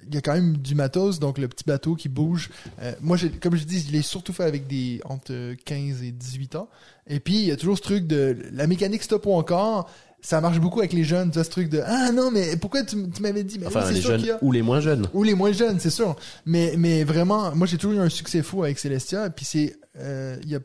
il 0.08 0.14
y 0.14 0.18
a 0.18 0.20
quand 0.20 0.34
même 0.34 0.56
du 0.56 0.74
matos, 0.74 1.18
donc 1.20 1.38
le 1.38 1.48
petit 1.48 1.64
bateau 1.64 1.94
qui 1.94 2.08
bouge. 2.08 2.50
Euh, 2.82 2.92
moi, 3.00 3.16
comme 3.40 3.56
je 3.56 3.64
dis, 3.64 3.80
je 3.86 3.92
l'ai 3.92 4.02
surtout 4.02 4.32
fait 4.32 4.44
avec 4.44 4.66
des 4.66 5.00
entre 5.04 5.54
15 5.64 6.02
et 6.02 6.12
18 6.12 6.56
ans. 6.56 6.68
Et 7.06 7.20
puis, 7.20 7.34
il 7.36 7.44
y 7.44 7.52
a 7.52 7.56
toujours 7.56 7.76
ce 7.76 7.82
truc 7.82 8.06
de 8.06 8.36
la 8.52 8.66
mécanique 8.66 9.02
stop 9.02 9.26
ou 9.26 9.32
encore. 9.32 9.90
Ça 10.20 10.40
marche 10.40 10.58
beaucoup 10.58 10.80
avec 10.80 10.92
les 10.92 11.04
jeunes, 11.04 11.30
tu 11.30 11.34
vois, 11.34 11.44
ce 11.44 11.50
truc 11.50 11.68
de 11.68 11.80
ah 11.86 12.10
non 12.10 12.32
mais 12.32 12.56
pourquoi 12.56 12.82
tu, 12.82 12.96
m'avais 13.20 13.44
dit? 13.44 13.60
Mais 13.60 13.68
Enfin, 13.68 13.84
oui, 13.86 13.94
les 13.94 14.00
sûr 14.00 14.18
jeunes 14.18 14.30
a 14.30 14.38
ou 14.42 14.50
les 14.50 14.62
moins 14.62 14.80
jeunes. 14.80 15.06
ou 15.14 15.22
les 15.22 15.34
moins 15.34 15.52
jeunes, 15.52 15.78
c'est 15.78 15.90
sûr. 15.90 16.16
Mais, 16.44 16.74
mais 16.76 17.04
vraiment, 17.04 17.54
moi, 17.54 17.68
j'ai 17.68 17.78
toujours 17.78 18.00
eu 18.00 18.04
un 18.04 18.08
succès 18.08 18.42
fou 18.42 18.64
avec 18.64 18.80
Celestia. 18.80 19.26
Et 19.26 19.30
puis, 19.30 19.44
c'est, 19.44 19.76
euh, 19.96 20.36
il 20.42 20.50
y 20.50 20.56
a 20.56 20.60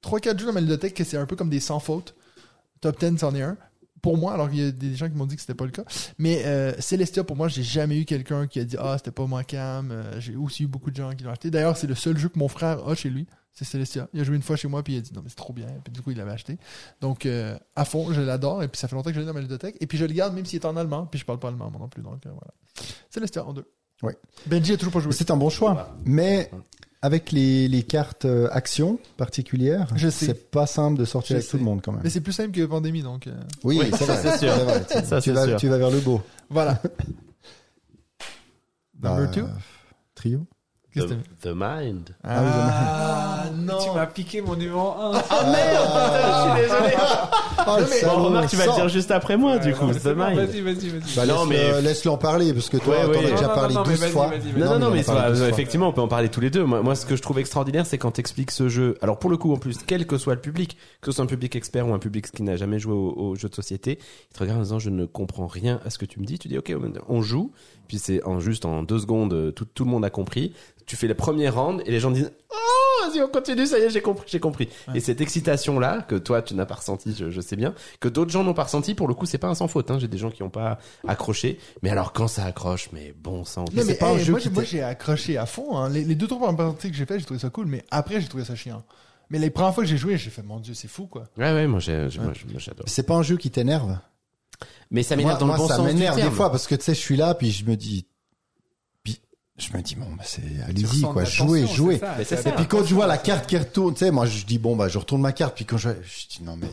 trois, 0.00 0.18
quatre 0.18 0.40
jeux 0.40 0.46
dans 0.46 0.52
ma 0.52 0.60
ludothèque 0.60 0.94
que 0.94 1.04
c'est 1.04 1.16
un 1.16 1.26
peu 1.26 1.36
comme 1.36 1.50
des 1.50 1.60
sans 1.60 1.78
faute. 1.78 2.16
Top 2.80 2.98
10, 2.98 3.18
c'en 3.18 3.34
est 3.34 3.42
un. 3.42 3.56
Pour 4.02 4.18
moi, 4.18 4.34
alors 4.34 4.48
qu'il 4.50 4.60
y 4.60 4.66
a 4.66 4.70
des 4.70 4.94
gens 4.94 5.08
qui 5.08 5.16
m'ont 5.16 5.26
dit 5.26 5.34
que 5.34 5.40
c'était 5.40 5.54
pas 5.54 5.64
le 5.64 5.70
cas. 5.70 5.84
Mais 6.18 6.44
euh, 6.44 6.72
Celestia, 6.80 7.24
pour 7.24 7.36
moi, 7.36 7.48
j'ai 7.48 7.62
jamais 7.62 7.98
eu 7.98 8.04
quelqu'un 8.04 8.46
qui 8.46 8.60
a 8.60 8.64
dit 8.64 8.76
Ah, 8.78 8.96
c'était 8.98 9.10
pas 9.10 9.26
moi 9.26 9.42
cam. 9.42 9.90
Euh, 9.90 10.20
j'ai 10.20 10.36
aussi 10.36 10.64
eu 10.64 10.66
beaucoup 10.66 10.90
de 10.90 10.96
gens 10.96 11.10
qui 11.12 11.24
l'ont 11.24 11.30
acheté. 11.30 11.50
D'ailleurs, 11.50 11.76
c'est 11.76 11.86
le 11.86 11.94
seul 11.94 12.16
jeu 12.16 12.28
que 12.28 12.38
mon 12.38 12.48
frère 12.48 12.86
a 12.86 12.94
chez 12.94 13.10
lui. 13.10 13.26
C'est 13.56 13.64
Celestia. 13.64 14.06
Il 14.12 14.20
a 14.20 14.24
joué 14.24 14.36
une 14.36 14.42
fois 14.42 14.56
chez 14.56 14.68
moi, 14.68 14.82
puis 14.82 14.94
il 14.94 14.98
a 14.98 15.00
dit 15.00 15.12
Non, 15.14 15.22
mais 15.22 15.30
c'est 15.30 15.36
trop 15.36 15.54
bien. 15.54 15.66
Puis 15.82 15.90
du 15.90 16.02
coup, 16.02 16.10
il 16.10 16.18
l'avait 16.18 16.32
acheté. 16.32 16.58
Donc, 17.00 17.24
euh, 17.24 17.58
à 17.74 17.86
fond, 17.86 18.12
je 18.12 18.20
l'adore. 18.20 18.62
Et 18.62 18.68
puis, 18.68 18.78
ça 18.78 18.86
fait 18.86 18.94
longtemps 18.94 19.08
que 19.08 19.14
je 19.14 19.20
l'ai 19.20 19.26
dans 19.26 19.32
ma 19.32 19.40
ludothèque. 19.40 19.76
Et 19.80 19.86
puis, 19.86 19.96
je 19.96 20.04
le 20.04 20.12
garde 20.12 20.34
même 20.34 20.44
s'il 20.44 20.60
est 20.60 20.66
en 20.66 20.76
allemand. 20.76 21.06
Puis, 21.06 21.18
je 21.18 21.24
parle 21.24 21.38
pas 21.38 21.48
allemand, 21.48 21.70
moi 21.70 21.80
non 21.80 21.88
plus. 21.88 22.02
Donc, 22.02 22.26
euh, 22.26 22.30
voilà. 22.30 22.52
Celestia 23.08 23.46
en 23.46 23.54
deux. 23.54 23.64
Ouais. 24.02 24.14
Benji 24.44 24.74
a 24.74 24.76
toujours 24.76 24.92
pas 24.92 25.00
joué. 25.00 25.12
C'est 25.12 25.30
un 25.30 25.38
bon 25.38 25.48
choix. 25.48 25.96
Mais 26.04 26.50
avec 27.06 27.30
les, 27.32 27.68
les 27.68 27.82
cartes 27.84 28.24
euh, 28.24 28.48
actions 28.50 28.98
particulières, 29.16 29.86
Je 29.94 30.08
sais. 30.08 30.26
c'est 30.26 30.50
pas 30.50 30.66
simple 30.66 30.98
de 30.98 31.04
sortir 31.04 31.36
Je 31.36 31.40
avec 31.40 31.48
tout 31.50 31.56
le 31.56 31.62
monde 31.62 31.80
quand 31.82 31.92
même. 31.92 32.00
Mais 32.04 32.10
c'est 32.10 32.20
plus 32.20 32.32
simple 32.32 32.50
que 32.50 32.64
Pandémie, 32.66 33.02
donc 33.02 33.26
euh, 33.28 33.34
Oui, 33.64 33.78
Oui, 33.80 33.90
c'est 33.96 34.04
vrai. 34.04 34.18
c'est 34.22 34.38
sûr. 34.38 34.52
vrai. 34.56 34.84
Tu- 34.84 35.06
Ça, 35.06 35.20
tu, 35.20 35.30
c'est 35.30 35.32
vas, 35.32 35.44
sûr. 35.46 35.56
tu 35.56 35.68
vas 35.68 35.78
vers 35.78 35.90
le 35.90 36.00
beau. 36.00 36.20
voilà. 36.50 36.80
Number 39.00 39.26
Bah, 39.26 39.28
two 39.28 39.44
Trio. 40.14 40.46
Qu'est-ce 41.00 41.06
que 41.06 41.12
The, 41.14 41.18
t'as 41.42 41.50
the 41.50 41.54
Mind. 41.54 42.08
Ah, 42.24 43.44
non. 43.54 43.78
Tu 43.78 43.90
m'as 43.94 44.06
piqué 44.06 44.40
mon 44.40 44.56
numéro 44.56 44.90
1. 44.92 45.12
Ah 45.30 45.50
merde, 45.50 45.88
je 46.34 46.42
suis 46.42 46.62
désolé. 46.62 46.96
Le 47.66 47.82
mais- 47.82 47.86
salaud, 47.96 48.16
Bon, 48.16 48.22
remarque, 48.24 48.48
tu 48.48 48.56
vas 48.56 48.62
le 48.64 48.68
sors. 48.70 48.76
dire 48.76 48.88
juste 48.88 49.10
après 49.10 49.36
moi, 49.36 49.58
du 49.58 49.72
coup. 49.74 49.86
The 49.92 50.06
Mind. 50.06 50.16
Vas-y, 50.38 50.60
vas-y, 50.60 50.88
vas-y. 50.88 51.16
Bah, 51.16 51.26
Non, 51.26 51.44
laisse-le- 51.46 51.72
mais- 51.74 51.82
laisse-le 51.82 52.10
en 52.10 52.16
parler, 52.16 52.52
parce 52.54 52.68
que 52.68 52.76
toi, 52.78 52.94
Ouais, 52.94 53.02
t'en 53.04 53.10
ouais. 53.10 53.18
as 53.18 53.30
déjà 53.30 53.34
Non, 53.42 53.48
non, 53.48 53.54
parlé 53.54 53.74
non, 53.74 53.82
mais 53.84 53.90
12 53.90 54.00
vas-y, 54.00 54.10
fois. 54.10 54.26
vas-y, 54.28 54.38
vas-y. 54.38 54.60
Non, 54.60 54.66
non, 54.66 54.78
non, 54.78 54.78
il 54.78 54.84
en 54.86 54.90
mais 54.92 55.00
a 55.00 55.04
parlé 55.04 55.04
c'est 55.04 55.12
pas- 55.12 55.28
12 55.30 55.38
fois. 55.40 55.48
effectivement, 55.48 55.88
on 55.88 55.92
peut 55.92 56.00
en 56.00 56.08
parler 56.08 56.28
tous 56.28 56.40
les 56.40 56.50
deux. 56.50 56.64
Moi, 56.64 56.82
moi, 56.82 56.94
ce 56.94 57.06
que 57.06 57.16
je 57.16 57.22
trouve 57.22 57.38
extraordinaire, 57.38 57.86
c'est 57.86 57.98
quand 57.98 58.12
t'expliques 58.12 58.50
ce 58.50 58.68
jeu. 58.68 58.96
Alors, 59.02 59.18
pour 59.18 59.30
le 59.30 59.36
coup, 59.36 59.52
en 59.52 59.56
plus, 59.58 59.78
quel 59.86 60.06
que 60.06 60.16
soit 60.18 60.34
le 60.34 60.40
public, 60.40 60.76
que 61.00 61.10
ce 61.10 61.16
soit 61.16 61.24
un 61.24 61.28
public 61.28 61.54
expert 61.56 61.86
ou 61.88 61.92
un 61.94 61.98
public 61.98 62.30
qui 62.30 62.42
n'a 62.42 62.56
jamais 62.56 62.78
joué 62.78 62.94
au, 62.94 63.12
au 63.16 63.34
jeu 63.36 63.48
de 63.48 63.54
société, 63.54 63.98
il 64.30 64.34
te 64.34 64.40
regarde 64.40 64.60
en 64.60 64.62
disant, 64.62 64.78
je 64.78 64.90
ne 64.90 65.04
comprends 65.04 65.46
rien 65.46 65.80
à 65.84 65.90
ce 65.90 65.98
que 65.98 66.04
tu 66.06 66.20
me 66.20 66.24
dis. 66.24 66.38
Tu 66.38 66.48
dis, 66.48 66.58
ok, 66.58 66.72
on 67.08 67.22
joue. 67.22 67.52
Puis 67.86 67.98
c'est 67.98 68.22
en 68.24 68.40
juste 68.40 68.64
en 68.64 68.82
deux 68.82 68.98
secondes, 68.98 69.52
tout, 69.54 69.64
tout 69.64 69.84
le 69.84 69.90
monde 69.90 70.04
a 70.04 70.10
compris. 70.10 70.52
Tu 70.86 70.94
fais 70.94 71.08
le 71.08 71.14
premier 71.14 71.48
round 71.48 71.82
et 71.84 71.90
les 71.90 71.98
gens 71.98 72.12
disent, 72.12 72.30
oh, 72.48 73.04
vas-y, 73.08 73.20
on 73.20 73.26
continue, 73.28 73.66
ça 73.66 73.76
y 73.76 73.82
est, 73.82 73.90
j'ai 73.90 74.00
compris, 74.00 74.24
j'ai 74.28 74.38
compris. 74.38 74.68
Et 74.94 75.00
cette 75.00 75.20
excitation-là, 75.20 76.02
que 76.02 76.14
toi, 76.14 76.42
tu 76.42 76.54
n'as 76.54 76.64
pas 76.64 76.76
ressenti, 76.76 77.12
je, 77.18 77.28
je 77.28 77.40
sais 77.40 77.56
bien, 77.56 77.74
que 77.98 78.06
d'autres 78.06 78.30
gens 78.30 78.44
n'ont 78.44 78.54
pas 78.54 78.62
ressenti, 78.64 78.94
pour 78.94 79.08
le 79.08 79.14
coup, 79.14 79.26
c'est 79.26 79.38
pas 79.38 79.48
un 79.48 79.56
sans 79.56 79.66
faute, 79.66 79.90
hein. 79.90 79.98
J'ai 79.98 80.06
des 80.06 80.18
gens 80.18 80.30
qui 80.30 80.44
n'ont 80.44 80.50
pas 80.50 80.78
accroché. 81.08 81.58
Mais 81.82 81.90
alors, 81.90 82.12
quand 82.12 82.28
ça 82.28 82.44
accroche, 82.44 82.90
mais 82.92 83.12
bon 83.18 83.44
sang. 83.44 83.62
Non, 83.62 83.66
mais 83.74 83.82
c'est 83.82 83.98
pas 83.98 84.10
un 84.10 84.16
hey, 84.16 84.24
jeu 84.24 84.32
moi, 84.32 84.40
moi, 84.52 84.62
j'ai 84.62 84.80
accroché 84.82 85.36
à 85.36 85.46
fond. 85.46 85.76
hein. 85.76 85.88
Les, 85.88 86.04
les 86.04 86.14
deux 86.14 86.28
trois 86.28 86.38
premières 86.38 86.56
parties 86.56 86.90
que 86.90 86.96
j'ai 86.96 87.04
fait, 87.06 87.18
j'ai 87.18 87.24
trouvé 87.24 87.40
ça 87.40 87.50
cool, 87.50 87.66
mais 87.66 87.84
après 87.90 88.20
j'ai 88.20 88.28
trouvé 88.28 88.44
ça 88.44 88.54
chiant. 88.54 88.84
Mais 89.28 89.40
les 89.40 89.50
premières 89.50 89.74
fois 89.74 89.82
que 89.82 89.90
j'ai 89.90 89.96
joué, 89.96 90.16
j'ai 90.16 90.30
fait 90.30 90.44
mon 90.44 90.60
dieu, 90.60 90.74
c'est 90.74 90.86
fou 90.86 91.06
quoi. 91.06 91.24
Ouais, 91.36 91.52
ouais, 91.52 91.66
moi, 91.66 91.80
j'adore. 91.80 92.84
C'est 92.86 93.02
pas 93.02 93.14
un 93.14 93.22
jeu 93.22 93.36
qui 93.36 93.50
t'énerve? 93.50 93.98
Mais 94.90 95.02
ça 95.02 95.16
Moi, 95.16 95.24
m'énerve 95.24 95.40
dans 95.40 95.46
moi, 95.46 95.56
le 95.56 95.62
bon 95.62 95.68
ça 95.68 95.76
sens 95.76 95.86
du 95.88 95.94
m'énerve 95.94 96.16
des 96.16 96.22
terme. 96.22 96.34
fois 96.34 96.50
parce 96.50 96.66
que 96.66 96.74
tu 96.74 96.82
sais, 96.84 96.94
je 96.94 97.00
suis 97.00 97.16
là, 97.16 97.34
puis 97.34 97.50
je 97.50 97.64
me 97.64 97.76
dis, 97.76 98.06
je 99.58 99.74
me 99.74 99.80
dis 99.82 99.94
bon, 99.96 100.06
bah, 100.16 100.22
c'est 100.26 100.42
allez-y 100.68 101.00
quoi, 101.02 101.24
ça, 101.24 101.44
c'est 102.24 102.36
ça. 102.36 102.50
Et 102.50 102.52
puis 102.52 102.66
quand 102.66 102.84
je 102.84 102.94
vois 102.94 103.06
la 103.06 103.16
carte 103.18 103.46
qui 103.46 103.56
retourne, 103.56 103.94
tu 103.94 104.00
sais, 104.00 104.10
moi 104.10 104.26
je 104.26 104.44
dis 104.44 104.58
bon 104.58 104.76
bah 104.76 104.88
je 104.88 104.98
retourne 104.98 105.22
ma 105.22 105.32
carte, 105.32 105.54
puis 105.56 105.64
quand 105.64 105.78
je, 105.78 105.88
je 106.02 106.28
dis 106.28 106.42
non 106.44 106.56
mais 106.56 106.68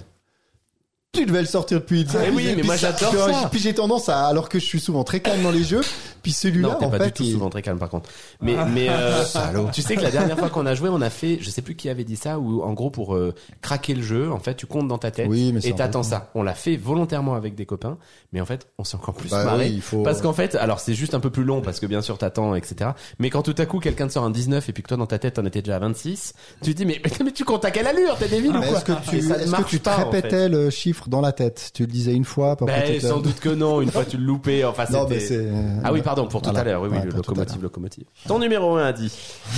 tu 1.14 1.27
devais 1.27 1.42
le 1.42 1.48
sortir 1.48 1.80
depuis. 1.80 2.08
Eh 2.25 2.32
oui, 2.32 2.53
mais 2.58 2.64
moi, 2.64 2.75
j'adore 2.75 3.14
ça. 3.14 3.48
Puis 3.51 3.59
j'ai 3.59 3.74
tendance 3.75 4.09
à, 4.09 4.25
alors 4.25 4.50
que 4.50 4.58
je 4.58 4.66
suis 4.66 4.80
souvent 4.80 5.03
très 5.03 5.19
calme 5.19 5.43
dans 5.43 5.51
les 5.51 5.64
jeux, 5.64 5.82
puis 6.24 6.32
celui-là, 6.32 6.69
Non, 6.69 6.75
t'es 6.80 6.85
en 6.85 6.90
pas 6.90 6.98
fait, 6.98 7.06
du 7.06 7.11
tout 7.11 7.24
il- 7.24 7.32
souvent 7.33 7.51
très 7.51 7.61
calme 7.61 7.77
par 7.77 7.90
contre. 7.90 8.09
Mais 8.42 8.56
mais 8.74 8.88
euh, 8.90 9.24
tu 9.74 9.83
sais 9.83 9.95
que 9.95 10.01
la 10.01 10.09
dernière 10.09 10.40
fois 10.40 10.50
qu'on 10.50 10.66
a 10.66 10.74
joué, 10.74 10.90
on 10.90 11.01
a 11.01 11.11
fait, 11.11 11.38
je 11.40 11.51
sais 11.51 11.61
plus 11.61 11.75
qui 11.75 11.88
avait 11.88 12.03
dit 12.03 12.16
ça, 12.16 12.40
où 12.40 12.64
en 12.64 12.74
gros 12.74 12.90
pour 12.90 13.14
euh, 13.16 13.35
craquer 13.61 13.93
le 13.93 14.01
jeu, 14.01 14.32
en 14.32 14.40
fait, 14.40 14.56
tu 14.56 14.66
comptes 14.66 14.88
dans 14.88 14.98
ta 14.98 15.11
tête 15.11 15.27
Oui, 15.30 15.51
mais 15.53 15.59
et 15.64 15.75
t'attends 15.75 16.01
ça. 16.01 16.32
On 16.33 16.42
l'a 16.42 16.56
fait 16.56 16.77
volontairement 16.77 17.35
avec 17.35 17.53
des 17.53 17.67
copains, 17.67 18.00
mais 18.32 18.42
en 18.42 18.45
fait, 18.48 18.67
on 18.80 18.83
s'est 18.83 18.95
encore 18.95 19.14
plus 19.14 19.30
Bah 19.30 19.43
marré 19.45 19.66
oui, 19.67 19.74
il 19.75 19.82
faut- 19.83 20.01
parce 20.01 20.19
qu'en 20.19 20.33
fait, 20.33 20.56
alors 20.56 20.80
c'est 20.80 20.95
juste 20.95 21.14
un 21.14 21.19
peu 21.19 21.30
plus 21.30 21.43
long 21.43 21.61
parce 21.61 21.80
que 21.80 21.85
bien 21.85 22.01
sûr 22.01 22.17
t'attends, 22.17 22.56
etc. 22.56 22.90
Mais 23.19 23.30
quand 23.30 23.43
tout 23.43 23.56
à 23.59 23.67
coup 23.67 23.80
quelqu'un 23.80 24.08
te 24.08 24.14
sort 24.14 24.24
un 24.24 24.32
19 24.32 24.67
et 24.67 24.74
puis 24.74 24.82
que 24.82 24.88
toi 24.88 24.98
dans 24.98 25.06
ta 25.06 25.19
tête 25.19 25.35
t'en 25.35 25.45
étais 25.45 25.61
déjà 25.61 25.75
à 25.75 25.80
26, 25.80 26.33
tu 26.64 26.72
te 26.74 26.77
dis 26.77 26.85
mais 26.88 27.00
mais 27.24 27.32
tu 27.32 27.45
comptes 27.45 27.66
à 27.66 27.69
quelle 27.69 27.85
allure 27.85 28.17
T'es 28.17 28.27
débile 28.30 28.56
ou 28.58 28.59
Mais 28.59 28.67
quoi 28.67 28.77
est-ce 28.77 28.85
que 28.85 28.92
tu, 29.09 29.17
est-ce 29.19 29.51
que 29.56 29.64
tu 29.69 29.80
te 29.80 29.90
répétais 29.90 30.50
le 30.50 30.72
chiffre 30.72 31.02
dans 31.09 31.22
la 31.22 31.32
tête 31.32 31.72
Tu 31.73 31.83
le 31.83 31.91
disais 31.91 32.14
une 32.14 32.25
fois, 32.25 32.51
après 32.51 32.65
Ben, 32.65 32.99
sans 33.01 33.19
doute 33.19 33.40
que 33.40 33.49
non. 33.49 33.82
Une 33.82 33.91
fois 33.91 34.06
tu 34.06 34.17
le 34.17 34.23
loupais. 34.23 34.64
Enfin 34.64 34.85
Non, 34.91 35.07
mais 35.09 35.19
euh, 35.32 35.80
Ah 35.83 35.91
oui, 35.93 36.01
pardon, 36.01 36.27
pour 36.27 36.41
tout 36.41 36.49
Voilà. 36.49 36.61
à 36.61 36.64
l'heure, 36.64 36.82
oui, 36.82 36.90
oui, 36.91 36.98
Ouais, 36.98 37.06
le 37.06 37.11
pour 37.11 37.22
tout 37.22 37.32
à 37.32 37.33
locomotive, 37.35 37.61
locomotive. 37.64 38.06
Ton 38.27 38.40
numéro 38.40 38.75
1 38.77 38.85
a 38.85 38.93
dit. 38.93 39.11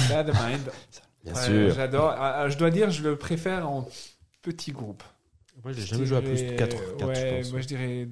Bad 0.10 0.28
Mind. 0.28 0.62
Bien 1.24 1.34
Ouais, 1.34 1.42
sûr. 1.42 1.74
J'adore. 1.76 2.14
Ah, 2.18 2.36
ah, 2.42 2.50
je 2.50 2.58
dois 2.58 2.70
dire, 2.70 2.92
je 2.92 3.02
le 3.04 3.16
préfère 3.16 3.70
en 3.70 3.88
petit 4.42 4.72
groupe. 4.72 5.04
Moi, 5.64 5.74
j'ai 5.74 5.82
Je 5.82 5.88
jamais 5.96 6.06
joué 6.06 6.18
à 6.18 6.22
plus 6.22 6.32
de 6.32 6.36
dirais- 6.36 6.56
4, 6.56 6.76
Ouais, 7.08 7.16
je 7.16 7.38
pense. 7.44 7.52
moi 7.54 7.62
je 7.62 7.68
dirais 7.68 8.08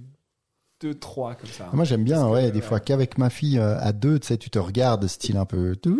2, 0.81 0.93
3 0.95 1.35
comme 1.35 1.49
ça. 1.49 1.69
Moi 1.73 1.85
j'aime 1.85 2.03
bien, 2.03 2.23
que, 2.23 2.29
ouais, 2.31 2.49
des 2.51 2.59
ouais. 2.59 2.65
fois 2.65 2.79
qu'avec 2.79 3.17
ma 3.19 3.29
fille 3.29 3.59
euh, 3.59 3.77
à 3.79 3.91
deux, 3.93 4.17
tu 4.19 4.27
sais, 4.27 4.37
tu 4.37 4.49
te 4.49 4.57
regardes, 4.57 5.05
style 5.07 5.37
un 5.37 5.45
peu, 5.45 5.75
tu 5.75 5.91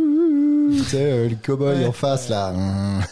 sais, 0.85 1.11
euh, 1.11 1.29
le 1.29 1.35
cowboy 1.35 1.75
Ouais. 1.81 1.85
en 1.85 1.91
face 1.91 2.29
là. 2.29 2.53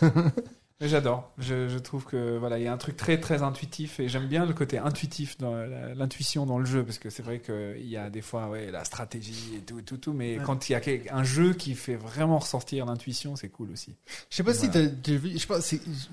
Mais 0.81 0.87
j'adore. 0.87 1.31
Je, 1.37 1.67
je 1.67 1.77
trouve 1.77 2.05
que 2.05 2.37
voilà, 2.37 2.57
il 2.57 2.63
y 2.63 2.67
a 2.67 2.73
un 2.73 2.77
truc 2.77 2.97
très 2.97 3.19
très 3.19 3.43
intuitif 3.43 3.99
et 3.99 4.09
j'aime 4.09 4.25
bien 4.27 4.45
le 4.47 4.53
côté 4.53 4.79
intuitif 4.79 5.37
dans 5.37 5.53
l'intuition 5.95 6.45
dans 6.47 6.57
le 6.57 6.65
jeu 6.65 6.83
parce 6.83 6.97
que 6.97 7.09
c'est 7.11 7.21
vrai 7.21 7.39
qu'il 7.39 7.87
y 7.87 7.97
a 7.97 8.09
des 8.09 8.21
fois 8.21 8.49
ouais 8.49 8.71
la 8.71 8.83
stratégie 8.83 9.55
et 9.57 9.59
tout 9.61 9.81
tout 9.83 9.97
tout, 9.97 10.13
mais 10.13 10.37
Ouais. 10.39 10.43
quand 10.45 10.69
il 10.69 10.73
y 10.73 10.75
a 10.75 10.81
un 11.15 11.23
jeu 11.23 11.53
qui 11.53 11.75
fait 11.75 11.95
vraiment 11.95 12.39
ressortir 12.39 12.85
l'intuition, 12.87 13.35
c'est 13.35 13.49
cool 13.49 13.69
aussi. 13.71 13.93
Je 14.29 14.35
sais 14.35 14.43
pas 14.43 14.53
si 14.55 14.69
t'as 14.71 14.81
vu, 14.81 15.31
je 15.33 15.37
sais 15.37 15.47
pas, 15.47 15.59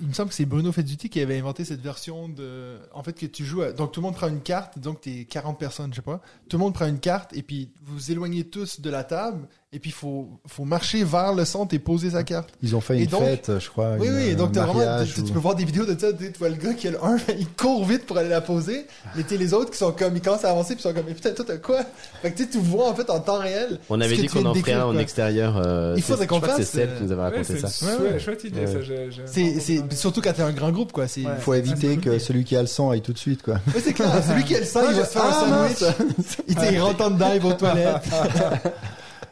il 0.01 0.07
me 0.07 0.13
semble 0.13 0.29
que 0.29 0.35
c'est 0.35 0.45
Bruno 0.45 0.71
Fedzuti 0.71 1.09
qui 1.09 1.19
avait 1.19 1.37
inventé 1.39 1.65
cette 1.65 1.81
version 1.81 2.29
de, 2.29 2.77
en 2.93 3.01
fait, 3.01 3.13
que 3.13 3.25
tu 3.25 3.43
joues, 3.45 3.63
à- 3.63 3.71
donc 3.71 3.91
tout 3.91 4.01
le 4.01 4.05
monde 4.05 4.15
prend 4.15 4.27
une 4.27 4.41
carte, 4.41 4.77
donc 4.77 5.01
t'es 5.01 5.25
40 5.25 5.57
personnes, 5.57 5.91
je 5.91 5.95
sais 5.97 6.01
pas, 6.03 6.21
tout 6.47 6.57
le 6.57 6.63
monde 6.63 6.73
prend 6.75 6.85
une 6.87 6.99
carte 6.99 7.35
et 7.35 7.41
puis 7.41 7.71
vous 7.81 7.95
vous 7.95 8.11
éloignez 8.11 8.43
tous 8.43 8.81
de 8.81 8.89
la 8.91 9.03
table 9.03 9.47
et 9.71 9.77
puis 9.77 9.91
faut, 9.91 10.27
faut 10.47 10.65
marcher 10.65 11.03
vers 11.03 11.31
le 11.33 11.45
centre 11.45 11.75
et 11.75 11.79
poser 11.79 12.09
sa 12.09 12.23
carte. 12.23 12.49
Ils 12.63 12.75
ont 12.75 12.81
fait 12.81 12.97
Et 12.97 13.03
une 13.03 13.05
donc- 13.09 13.21
fête, 13.23 13.51
je 13.59 13.69
crois. 13.69 13.97
Oui, 13.99 14.07
une- 14.07 14.15
oui, 14.15 14.35
donc 14.35 14.51
t'as 14.53 14.65
vraiment, 14.65 15.05
tu, 15.05 15.21
peux 15.31 15.37
voir 15.37 15.53
des 15.53 15.63
vidéos 15.63 15.85
de 15.85 15.99
ça, 15.99 16.11
tu 16.11 16.31
vois 16.39 16.49
le 16.49 16.55
gars 16.55 16.73
qui 16.73 16.87
a 16.87 16.91
le 16.91 17.03
1, 17.03 17.17
il 17.37 17.47
court 17.49 17.85
vite 17.85 18.07
pour 18.07 18.17
aller 18.17 18.29
la 18.29 18.41
poser, 18.41 18.87
mais 19.15 19.21
t'es 19.21 19.37
les 19.37 19.53
autres 19.53 19.69
qui 19.69 19.77
sont 19.77 19.91
comme, 19.91 20.15
ils 20.15 20.21
commencent 20.23 20.43
à 20.43 20.49
avancer 20.49 20.73
puis 20.73 20.83
ils 20.83 20.87
sont 20.89 20.93
comme, 20.95 21.05
mais 21.07 21.13
putain, 21.13 21.31
toi 21.33 21.45
t'as 21.47 21.57
quoi? 21.57 21.81
Fait 22.23 22.31
que 22.31 22.37
tu 22.37 22.49
tu 22.49 22.57
vois 22.57 22.89
en 22.89 22.95
fait 22.95 23.07
en 23.11 23.19
temps 23.19 23.37
réel. 23.37 23.79
On 23.91 24.01
avait 24.01 24.15
dit 24.17 24.25
qu'on 24.27 24.43
en 24.45 24.55
ferait 24.55 24.73
un 24.73 24.85
en 24.85 24.97
extérieur. 24.97 25.57
euh, 25.63 25.93
Il 25.95 26.01
c'est- 26.01 26.13
faudrait 26.13 26.25
qu'on 26.25 26.41
fasse, 26.41 26.63
C'est 26.63 26.81
euh, 26.83 26.97
qui 26.97 27.03
nous 27.03 27.11
avait 27.11 27.21
Ouais, 27.21 27.29
raconté 27.29 27.43
c'est 27.59 27.67
ça. 27.67 27.85
chouette, 27.95 27.99
Ouais. 28.13 28.19
chouette 28.19 28.43
idée 28.45 28.61
Ouais. 28.61 28.67
ça. 28.67 28.79
C'est, 29.27 29.59
c'est, 29.59 29.93
surtout 29.93 30.21
quand 30.21 30.33
t'es 30.33 30.41
un 30.41 30.51
grand 30.51 30.71
groupe, 30.71 30.91
quoi. 30.91 31.07
C'est, 31.07 31.21
Ouais. 31.25 31.37
Faut 31.41 31.53
éviter 31.53 31.97
que 31.97 32.17
celui 32.17 32.43
qui 32.43 32.55
a 32.55 32.61
le 32.61 32.67
sang 32.67 32.89
aille 32.89 33.01
tout 33.01 33.13
de 33.13 33.19
suite, 33.19 33.43
quoi. 33.43 33.59
Oui, 33.67 33.81
c'est 33.85 33.93
clair. 33.93 34.09
Celui 34.27 34.43
qui 34.45 34.55
a 34.55 34.59
le 34.61 34.65
sang, 34.65 34.81
il 34.89 34.95
va 34.95 35.05
se 35.05 35.11
faire 35.11 35.21
Ah, 35.25 35.45
un 35.45 35.49
mince. 35.67 35.77
sandwich. 35.77 36.71
Il 36.71 36.81
rentre 36.81 37.09
dedans, 37.11 37.31
il 37.35 37.39
va 37.41 37.47
aux 37.49 37.53
toilettes. 37.53 38.03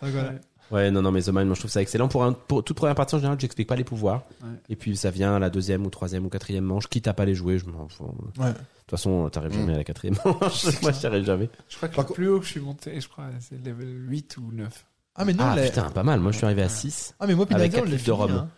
Donc, 0.01 0.11
voilà. 0.11 0.31
Ouais, 0.69 0.91
non, 0.91 1.01
non, 1.01 1.11
mais 1.11 1.21
The 1.21 1.29
Mind, 1.29 1.45
moi 1.45 1.55
je 1.55 1.61
trouve 1.61 1.71
ça 1.71 1.81
excellent. 1.81 2.09
Pour, 2.09 2.25
un, 2.25 2.33
pour 2.33 2.61
toute 2.61 2.75
première 2.75 2.93
partie 2.95 3.15
en 3.15 3.19
général, 3.19 3.39
j'explique 3.39 3.69
pas 3.69 3.77
les 3.77 3.85
pouvoirs. 3.85 4.23
Ouais. 4.43 4.49
Et 4.67 4.75
puis 4.75 4.97
ça 4.97 5.11
vient 5.11 5.33
à 5.33 5.39
la 5.39 5.49
deuxième 5.49 5.85
ou 5.85 5.89
troisième 5.89 6.25
ou 6.25 6.29
quatrième 6.29 6.65
manche. 6.65 6.87
Quitte 6.87 7.07
à 7.07 7.13
pas 7.13 7.23
les 7.23 7.35
jouer, 7.35 7.57
je 7.57 7.65
m'en 7.67 7.87
fous. 7.87 8.03
De 8.37 8.47
toute 8.51 8.55
façon, 8.89 9.29
t'arrives 9.29 9.53
Mm. 9.53 9.59
jamais 9.59 9.73
à 9.75 9.77
la 9.77 9.83
quatrième 9.85 10.15
manche. 10.25 10.81
moi, 10.81 10.91
j'y 10.91 11.05
arrive 11.07 11.23
jamais. 11.25 11.49
Je 11.69 11.77
crois 11.77 11.87
que 11.87 11.95
Par 11.95 12.05
le 12.09 12.13
plus 12.13 12.27
haut 12.27 12.39
que 12.41 12.45
je 12.45 12.51
suis 12.51 12.59
monté, 12.59 12.99
je 12.99 13.07
crois, 13.07 13.27
c'est 13.39 13.65
level 13.65 14.09
8 14.09 14.37
ou 14.39 14.51
9. 14.51 14.85
Ah, 15.15 15.23
mais 15.23 15.33
non, 15.33 15.45
Ah 15.47 15.55
putain, 15.57 15.89
pas 15.89 16.03
mal. 16.03 16.19
Moi, 16.19 16.33
je 16.33 16.37
suis 16.37 16.45
arrivé 16.45 16.63
à 16.63 16.69
6. 16.69 17.15
ah, 17.17 17.27
mais 17.27 17.33
moi, 17.35 17.45
puis 17.45 17.55
Avec 17.55 17.71
Nadia, 17.71 17.87
on 17.87 17.89
l'a 17.89 18.13
rhum. 18.13 18.31
hein. 18.31 18.49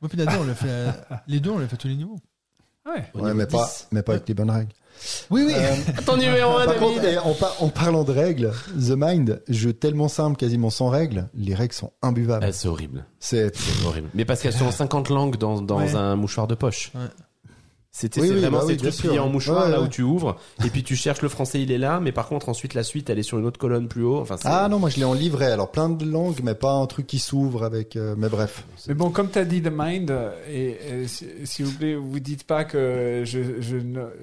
Moi, 0.00 0.10
on 0.40 0.44
l'a 0.44 0.54
fait, 0.56 0.86
les 1.28 1.38
deux, 1.38 1.50
on 1.50 1.58
l'a 1.58 1.68
fait 1.68 1.76
tous 1.76 1.86
les 1.88 1.94
niveaux. 1.94 2.18
Ouais. 2.84 2.92
Ouais, 3.14 3.22
niveau 3.22 3.34
mais 3.34 3.46
pas, 3.46 3.64
10. 3.66 3.88
mais 3.92 4.02
pas 4.02 4.14
avec 4.14 4.26
les 4.26 4.34
bonnes 4.34 4.50
règles. 4.50 4.72
Oui, 5.30 5.44
oui. 5.46 5.54
Ton 6.06 6.16
numéro 6.16 6.56
1, 6.58 6.64
Par 6.66 6.76
contre, 6.76 7.00
David. 7.00 7.18
eh, 7.24 7.28
en, 7.28 7.34
par- 7.34 7.56
en 7.62 7.68
parlant 7.68 8.04
de 8.04 8.12
règles, 8.12 8.52
The 8.74 8.94
Mind, 8.96 9.42
jeu 9.48 9.72
tellement 9.72 10.08
simple, 10.08 10.36
quasiment 10.36 10.70
sans 10.70 10.88
règles, 10.88 11.28
les 11.34 11.54
règles 11.54 11.74
sont 11.74 11.92
imbuvables. 12.02 12.44
Ah, 12.48 12.52
c'est 12.52 12.68
horrible. 12.68 13.04
C'est 13.18 13.54
C'est 13.56 13.86
horrible. 13.86 14.08
Mais 14.14 14.24
parce 14.24 14.40
qu'elles 14.42 14.52
sont 14.52 14.66
en 14.66 14.70
50 14.72 15.08
langues 15.08 15.36
dans, 15.36 15.60
dans 15.60 15.78
Ouais. 15.78 15.94
un 15.94 16.16
mouchoir 16.16 16.46
de 16.46 16.54
poche. 16.54 16.90
Ouais. 16.94 17.00
C'était 17.94 18.22
Oui, 18.22 18.30
oui, 18.30 18.40
vraiment 18.40 18.58
bah 18.60 18.64
ces 18.66 18.72
oui, 18.72 18.76
trucs 18.78 18.96
pliés 18.96 19.18
en 19.18 19.28
mouchoir 19.28 19.66
Ouais, 19.66 19.70
là 19.70 19.78
ouais. 19.80 19.84
où 19.84 19.88
tu 19.88 20.00
ouvres 20.00 20.36
et 20.64 20.70
puis 20.70 20.82
tu 20.82 20.96
cherches 20.96 21.20
le 21.20 21.28
français 21.28 21.60
il 21.60 21.70
est 21.70 21.76
là 21.76 22.00
mais 22.00 22.10
par 22.10 22.26
contre 22.26 22.48
ensuite 22.48 22.72
la 22.72 22.84
suite 22.84 23.10
elle 23.10 23.18
est 23.18 23.22
sur 23.22 23.38
une 23.38 23.44
autre 23.44 23.58
colonne 23.60 23.86
plus 23.86 24.02
haut 24.02 24.18
enfin 24.18 24.36
Ah 24.44 24.66
non, 24.70 24.78
moi 24.78 24.88
je 24.88 24.96
l'ai 24.96 25.04
en 25.04 25.12
livret, 25.12 25.52
alors 25.52 25.70
plein 25.70 25.90
de 25.90 26.04
langues, 26.06 26.40
mais 26.42 26.54
pas 26.54 26.72
un 26.72 26.86
truc 26.86 27.06
qui 27.06 27.18
s'ouvre 27.18 27.64
avec... 27.64 27.96
euh, 27.96 28.14
mais 28.16 28.30
bref. 28.30 28.64
Mais 28.88 28.94
bon, 28.94 29.10
comme 29.10 29.28
tu 29.30 29.38
as 29.38 29.44
dit 29.44 29.60
The 29.60 29.70
Mind, 29.70 30.10
euh, 30.10 30.30
et, 30.50 31.02
et 31.02 31.06
si- 31.06 31.26
s'il 31.44 31.66
vous 31.66 31.72
plaît, 31.76 31.94
vous 31.94 32.18
dites 32.18 32.44
pas 32.44 32.64
que 32.64 33.24
je, 33.26 33.60
je, 33.60 33.76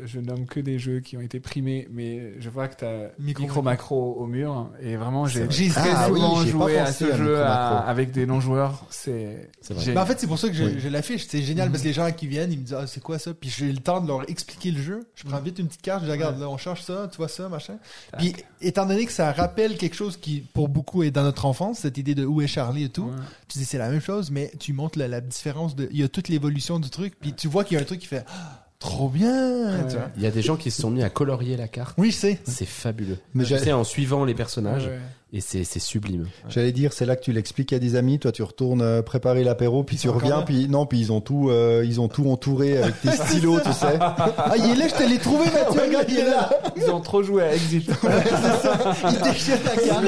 je 0.05 0.19
nomme 0.19 0.47
que 0.47 0.59
des 0.59 0.79
jeux 0.79 0.99
qui 1.01 1.15
ont 1.17 1.21
été 1.21 1.39
primés, 1.39 1.87
mais 1.91 2.33
je 2.39 2.49
vois 2.49 2.67
que 2.69 2.75
tu 2.77 2.85
as 2.85 3.11
Micro- 3.19 3.43
micro, 3.43 3.61
macro 3.61 4.15
au 4.19 4.25
mur, 4.25 4.71
et 4.81 4.95
vraiment 4.95 5.27
j'ai 5.27 5.43
vrai. 5.45 5.67
très 5.69 5.89
Ah 5.95 6.07
souvent 6.07 6.43
joué 6.43 6.79
à 6.79 6.91
ce 6.91 7.05
à 7.05 7.15
jeu 7.17 7.39
à- 7.43 7.77
avec 7.87 8.11
des 8.11 8.25
non-joueurs, 8.25 8.83
c'est 8.89 9.49
C'est 9.61 9.75
Mais 9.93 9.97
en 9.97 10.05
fait, 10.07 10.19
c'est 10.19 10.27
pour 10.27 10.39
ça 10.39 10.47
que 10.49 10.55
j'ai 10.55 10.89
l'affiche. 10.89 11.27
C'est 11.29 11.43
génial 11.43 11.69
parce 11.69 11.83
que 11.83 11.87
les 11.87 11.93
gens 11.93 12.09
qui 12.11 12.25
viennent, 12.25 12.51
ils 12.51 12.57
me 12.59 12.63
disent, 12.63 12.75
ah, 12.79 12.87
c'est 12.87 13.01
quoi 13.03 13.19
ça? 13.19 13.31
Puis 13.35 13.49
j'ai 13.59 13.71
le 13.71 13.79
temps 13.79 14.01
de 14.01 14.07
leur 14.07 14.29
expliquer 14.29 14.71
le 14.71 14.81
jeu. 14.81 15.07
Je 15.15 15.23
prends 15.25 15.39
vite 15.39 15.59
une 15.59 15.67
petite 15.67 15.81
carte, 15.81 16.03
je 16.05 16.11
regarde, 16.11 16.39
là, 16.39 16.49
on 16.49 16.57
cherche 16.57 16.81
ça, 16.83 17.07
tu 17.11 17.17
vois 17.17 17.27
ça, 17.27 17.47
machin. 17.49 17.77
Puis, 18.17 18.33
étant 18.61 18.85
donné 18.85 19.05
que 19.05 19.11
ça 19.11 19.31
rappelle 19.31 19.77
quelque 19.77 19.95
chose 19.95 20.17
qui, 20.17 20.41
pour 20.53 20.69
beaucoup, 20.69 21.03
est 21.03 21.11
dans 21.11 21.23
notre 21.23 21.45
enfance, 21.45 21.79
cette 21.79 21.97
idée 21.97 22.15
de 22.15 22.25
où 22.25 22.41
est 22.41 22.47
Charlie 22.47 22.83
et 22.85 22.89
tout, 22.89 23.05
Ouais. 23.05 23.15
tu 23.47 23.59
dis, 23.59 23.65
c'est 23.65 23.77
la 23.77 23.89
même 23.89 24.01
chose, 24.01 24.31
mais 24.31 24.51
tu 24.59 24.73
montres 24.73 24.97
la, 24.97 25.07
la 25.07 25.21
différence 25.21 25.75
de, 25.75 25.87
il 25.91 25.97
y 25.99 26.03
a 26.03 26.09
toute 26.09 26.27
l'évolution 26.29 26.79
du 26.79 26.89
truc, 26.89 27.13
puis 27.19 27.33
tu 27.33 27.47
vois 27.47 27.63
qu'il 27.63 27.75
y 27.75 27.77
a 27.77 27.81
un 27.81 27.85
truc 27.85 27.99
qui 27.99 28.07
fait, 28.07 28.25
Ah, 28.27 28.58
trop 28.79 29.09
bien, 29.09 29.83
tu 29.89 29.95
vois. 29.97 30.09
il 30.15 30.23
y 30.23 30.25
a 30.25 30.31
des 30.31 30.41
gens 30.41 30.55
qui 30.55 30.71
se 30.71 30.81
sont 30.81 30.89
mis 30.89 31.03
à 31.03 31.09
colorier 31.09 31.57
la 31.57 31.67
carte 31.67 31.95
Oui, 31.97 32.11
je 32.11 32.15
sais. 32.17 32.39
c'est 32.45 32.65
fabuleux 32.65 33.17
Mais 33.33 33.43
tu 33.43 33.49
j'ai- 33.49 33.59
sais 33.59 33.71
en 33.73 33.83
suivant 33.83 34.23
les 34.23 34.33
personnages 34.33 34.85
Ouais. 34.87 34.99
et 35.33 35.41
c'est 35.41 35.65
c'est 35.65 35.79
sublime 35.79 36.27
J'allais 36.47 36.71
dire, 36.71 36.93
c'est 36.93 37.05
là 37.05 37.17
que 37.17 37.21
tu 37.21 37.33
l'expliques 37.33 37.73
à 37.73 37.79
des 37.79 37.95
amis, 37.97 38.19
toi 38.19 38.31
tu 38.31 38.41
retournes 38.41 38.81
euh, 38.81 39.01
préparer 39.01 39.43
l'apéro, 39.43 39.83
puis 39.83 39.97
Ils 39.97 39.99
tu 39.99 40.07
encore 40.07 40.21
reviens, 40.21 40.37
là. 40.37 40.43
puis 40.43 40.69
non, 40.69 40.85
puis 40.85 40.97
ils 40.99 41.11
ont 41.11 41.19
tout, 41.19 41.49
euh, 41.49 41.83
ils 41.85 41.99
ont 41.99 42.07
tout 42.07 42.29
entouré 42.29 42.77
avec 42.81 43.01
tes 43.01 43.11
stylos, 43.11 43.59
tu 43.59 43.73
sais. 43.73 43.99
Ah, 43.99 44.53
il 44.57 44.71
est 44.71 44.75
là, 44.75 44.87
je 44.87 44.95
te 44.95 45.09
l'ai 45.09 45.17
trouvé, 45.19 45.45
Mathieu, 45.53 45.81
regarde, 45.81 46.05
il 46.09 46.17
est 46.19 46.29
là. 46.29 46.49
Ils 46.77 46.89
ont 46.89 47.01
trop 47.01 47.21
joué 47.21 47.43
à 47.43 47.53
Exit. 47.53 47.85
Il 47.89 49.21
déchire 49.21 49.57
la 49.65 49.75
carte. 49.75 50.05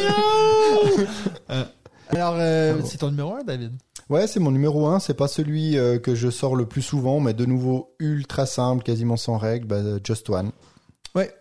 Euh, 1.49 1.63
Alors, 2.09 2.35
euh, 2.37 2.75
c'est 2.85 2.97
ton 2.97 3.09
numéro 3.09 3.33
1, 3.35 3.43
David? 3.43 3.71
Ouais, 4.09 4.27
c'est 4.27 4.39
mon 4.39 4.51
numéro 4.51 4.87
un. 4.87 4.99
C'est 4.99 5.13
pas 5.13 5.27
celui 5.27 5.77
euh, 5.77 5.99
que 5.99 6.15
je 6.15 6.29
sors 6.29 6.55
le 6.55 6.65
plus 6.65 6.81
souvent, 6.81 7.19
mais 7.19 7.33
de 7.33 7.45
nouveau 7.45 7.95
ultra 7.99 8.45
simple, 8.45 8.83
quasiment 8.83 9.17
sans 9.17 9.37
règles. 9.37 9.67
Bah, 9.67 9.81
Just 10.03 10.29
One. 10.29 10.51
Ouais. 11.15 11.33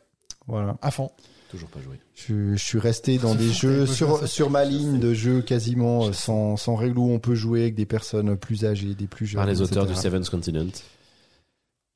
Voilà. 0.46 0.76
À 0.82 0.90
fond. 0.90 1.10
toujours 1.50 1.68
pas 1.68 1.80
joué 1.80 1.98
Je, 2.14 2.54
je 2.56 2.64
suis 2.64 2.78
resté 2.78 3.18
dans 3.18 3.34
des 3.36 3.50
jeux 3.50 3.86
sur 3.86 4.26
sur 4.26 4.50
ma 4.50 4.64
ligne 4.64 4.98
de 4.98 5.14
jeux 5.14 5.42
quasiment 5.42 6.06
euh, 6.06 6.12
sans 6.12 6.56
sans 6.56 6.74
règles 6.76 6.98
où 6.98 7.10
on 7.10 7.18
peut 7.18 7.34
jouer 7.34 7.62
avec 7.62 7.74
des 7.74 7.86
personnes 7.86 8.36
plus 8.36 8.64
âgées, 8.64 8.94
des 8.94 9.06
plus 9.06 9.26
jeunes. 9.26 9.40
par 9.40 9.46
les 9.46 9.60
auteurs 9.60 9.86
du. 9.86 9.94
Seven's 9.94 10.28
Continent 10.28 10.66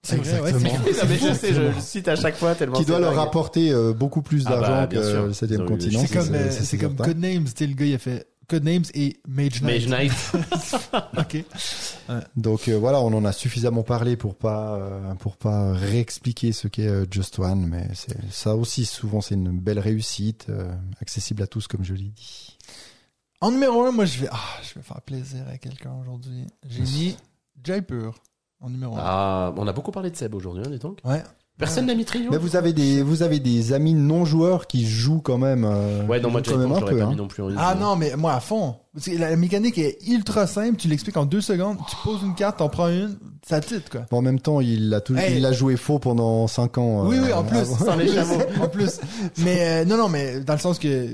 C'est 0.03 0.17
vrai, 0.17 0.41
ouais, 0.41 0.51
Exactement. 0.51 0.85
c'est- 0.85 0.93
Non, 1.03 1.09
mais 1.09 1.19
je 1.19 1.35
sais 1.35 1.55
je 1.55 1.61
le 1.63 1.73
cite 1.81 2.09
à 2.09 2.17
chaque 2.17 2.37
fois 2.37 2.55
tellement 2.55 2.77
Qui 2.77 2.85
doit 2.85 3.01
leur 3.01 3.19
euh, 3.73 3.93
beaucoup 3.93 4.23
plus 4.23 4.45
Ah 4.47 4.51
bah, 4.51 4.61
d'argent 4.61 4.89
que 4.89 5.27
le 5.27 5.33
7 5.33 5.51
Oui, 5.51 5.57
oui, 5.59 5.67
continent. 5.67 6.01
C'est 6.07 6.15
comme, 6.17 6.35
euh, 6.35 6.51
c'est 6.51 6.79
comme. 6.79 6.97
Codenames, 6.97 7.47
le 7.61 7.75
gars, 7.75 7.87
il 7.87 7.95
a 7.95 7.99
fait 7.99 8.27
Codenames 8.49 8.85
et 8.95 9.17
Mage 9.27 9.63
Knight. 9.63 9.63
Mage 9.63 9.89
Knight 9.89 10.13
Ok. 11.19 11.45
Donc 12.37 12.69
euh, 12.69 12.79
voilà, 12.79 13.01
on 13.01 13.13
en 13.13 13.25
a 13.25 13.33
suffisamment 13.33 13.83
parlé 13.83 14.17
pour 14.17 14.35
pas 14.35 14.77
euh, 14.77 15.15
pour 15.15 15.37
pas 15.37 15.73
réexpliquer 15.73 16.53
ce 16.53 16.69
qu'est 16.69 16.89
euh, 16.89 17.07
Just 17.11 17.39
One, 17.39 17.67
mais 17.67 17.89
c'est 17.95 18.17
ça 18.31 18.55
aussi 18.57 18.85
souvent 18.85 19.21
c'est 19.21 19.35
une 19.35 19.59
belle 19.59 19.79
réussite, 19.79 20.47
euh, 20.49 20.75
accessible 21.01 21.43
à 21.43 21.47
tous 21.47 21.67
comme 21.67 21.85
je 21.85 21.95
l'ai 21.95 22.11
dit. 22.11 22.59
En 23.41 23.51
numéro 23.51 23.83
1, 23.85 23.93
moi, 23.93 24.07
je 24.07 24.21
vais, 24.21 24.29
ah, 24.31 24.39
je 24.63 24.75
vais 24.75 24.83
faire 24.83 25.03
plaisir 25.03 25.45
à 25.53 25.59
quelqu'un 25.59 25.93
aujourd'hui. 26.01 26.47
J'ai 26.67 26.81
mis 26.83 27.17
Jaipur 27.63 28.15
en 28.61 28.71
numéro 28.71 28.97
1. 28.97 29.01
ah 29.03 29.55
on 29.57 29.67
a 29.67 29.73
beaucoup 29.73 29.91
parlé 29.93 30.11
de 30.11 30.17
Seb 30.17 30.35
aujourd'hui 30.35 30.63
hein, 30.67 30.71
dis 30.71 30.79
donc 30.79 31.01
Ouais. 31.05 31.23
Personne 31.59 31.87
n'a 31.87 31.95
mis 31.95 32.05
Trio 32.05 32.31
Mais 32.31 32.37
vous 32.37 32.57
avez 32.57 32.73
des 32.73 33.03
vous 33.03 33.23
avez 33.23 33.39
des 33.41 33.73
amis 33.73 33.95
non 33.95 34.25
joueurs 34.25 34.67
qui 34.67 34.87
jouent 34.87 35.21
quand 35.21 35.39
même. 35.39 35.65
euh, 35.65 36.05
ouais 36.07 36.21
non 36.21 36.31
moi 36.31 36.43
quand 36.43 36.57
même 36.57 36.69
Jaipur 36.69 36.77
un 36.77 36.81
j'aurais 36.81 36.93
peu. 36.93 36.99
pas 36.99 37.05
hein. 37.05 37.11
mis 37.11 37.17
non 37.17 37.29
plus. 37.29 37.45
Ah 37.57 37.75
non, 37.79 37.97
mais 37.97 38.17
moi, 38.17 38.35
à 38.35 38.41
fond. 38.41 38.77
Parce 38.93 39.07
que 39.07 39.17
la, 39.19 39.35
mécanique 39.37 39.79
est 39.79 39.99
ultra 40.09 40.47
simple. 40.47 40.77
Tu 40.77 40.89
l'expliques 40.89 41.17
en 41.17 41.25
deux 41.25 41.41
secondes. 41.41 41.79
Tu 41.89 41.97
poses 42.05 42.23
une 42.23 42.35
carte, 42.35 42.59
t'en 42.59 42.69
prends 42.69 42.89
une. 42.89 43.17
Ça 43.47 43.61
titre, 43.61 43.91
quoi. 43.91 44.03
En 44.11 44.23
même 44.23 44.41
temps, 44.41 44.61
il 44.61 44.89
l'a 44.89 45.01
tout, 45.01 45.17
Hey. 45.17 45.37
il 45.37 45.43
l'a 45.43 45.53
joué 45.53 45.77
faux 45.77 45.99
pendant 45.99 46.47
5 46.47 46.79
ans. 46.79 47.07
Oui, 47.07 47.17
euh, 47.19 47.25
oui, 47.27 47.33
en 47.33 47.43
plus. 47.45 47.65
Sans 47.65 47.97
les 47.97 48.09
chameaux. 48.09 48.41
en 48.63 48.69
plus. 48.69 49.01
Mais, 49.39 49.59
euh, 49.61 49.85
non, 49.85 49.97
non, 49.97 50.09
mais 50.09 50.41
dans 50.41 50.55
le 50.55 50.59
sens 50.61 50.79
que 50.79 51.09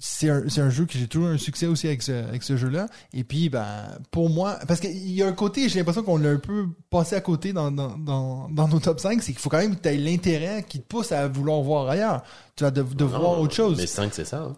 c'est 0.00 0.30
un, 0.30 0.42
c'est 0.48 0.60
un 0.60 0.70
jeu 0.70 0.84
que 0.86 0.98
j'ai 0.98 1.06
toujours 1.08 1.28
un 1.28 1.38
succès 1.38 1.66
aussi 1.66 1.86
avec 1.86 2.02
ce, 2.02 2.12
avec 2.12 2.42
ce 2.42 2.56
jeu-là. 2.56 2.86
Et 3.12 3.24
puis, 3.24 3.48
ben, 3.48 3.66
pour 4.10 4.30
moi, 4.30 4.58
parce 4.66 4.80
qu'il 4.80 4.96
y 5.12 5.22
a 5.22 5.26
un 5.26 5.32
côté, 5.32 5.68
j'ai 5.68 5.78
l'impression 5.78 6.02
qu'on 6.02 6.16
l'a 6.18 6.30
un 6.30 6.36
peu 6.38 6.66
passé 6.90 7.16
à 7.16 7.20
côté 7.20 7.52
dans, 7.52 7.70
dans, 7.70 7.96
dans, 7.98 8.48
dans 8.50 8.68
nos 8.68 8.80
top 8.80 9.00
5, 9.00 9.22
c'est 9.22 9.32
qu'il 9.32 9.40
faut 9.40 9.48
quand 9.50 9.58
même 9.58 9.76
que 9.76 9.82
tu 9.82 9.88
aies 9.88 9.96
l'intérêt 9.96 10.64
qui 10.68 10.80
te 10.80 10.86
pousse 10.86 11.12
à 11.12 11.26
vouloir 11.28 11.60
voir 11.62 11.88
ailleurs. 11.88 12.22
Tu 12.56 12.64
vas 12.64 12.70
de, 12.72 12.82
de 12.82 13.04
voir 13.04 13.38
autre 13.40 13.54
chose. 13.54 13.76
Mais 13.78 13.86
5, 13.86 14.10
c'est 14.12 14.24
ça. 14.24 14.38
hein. 14.38 14.56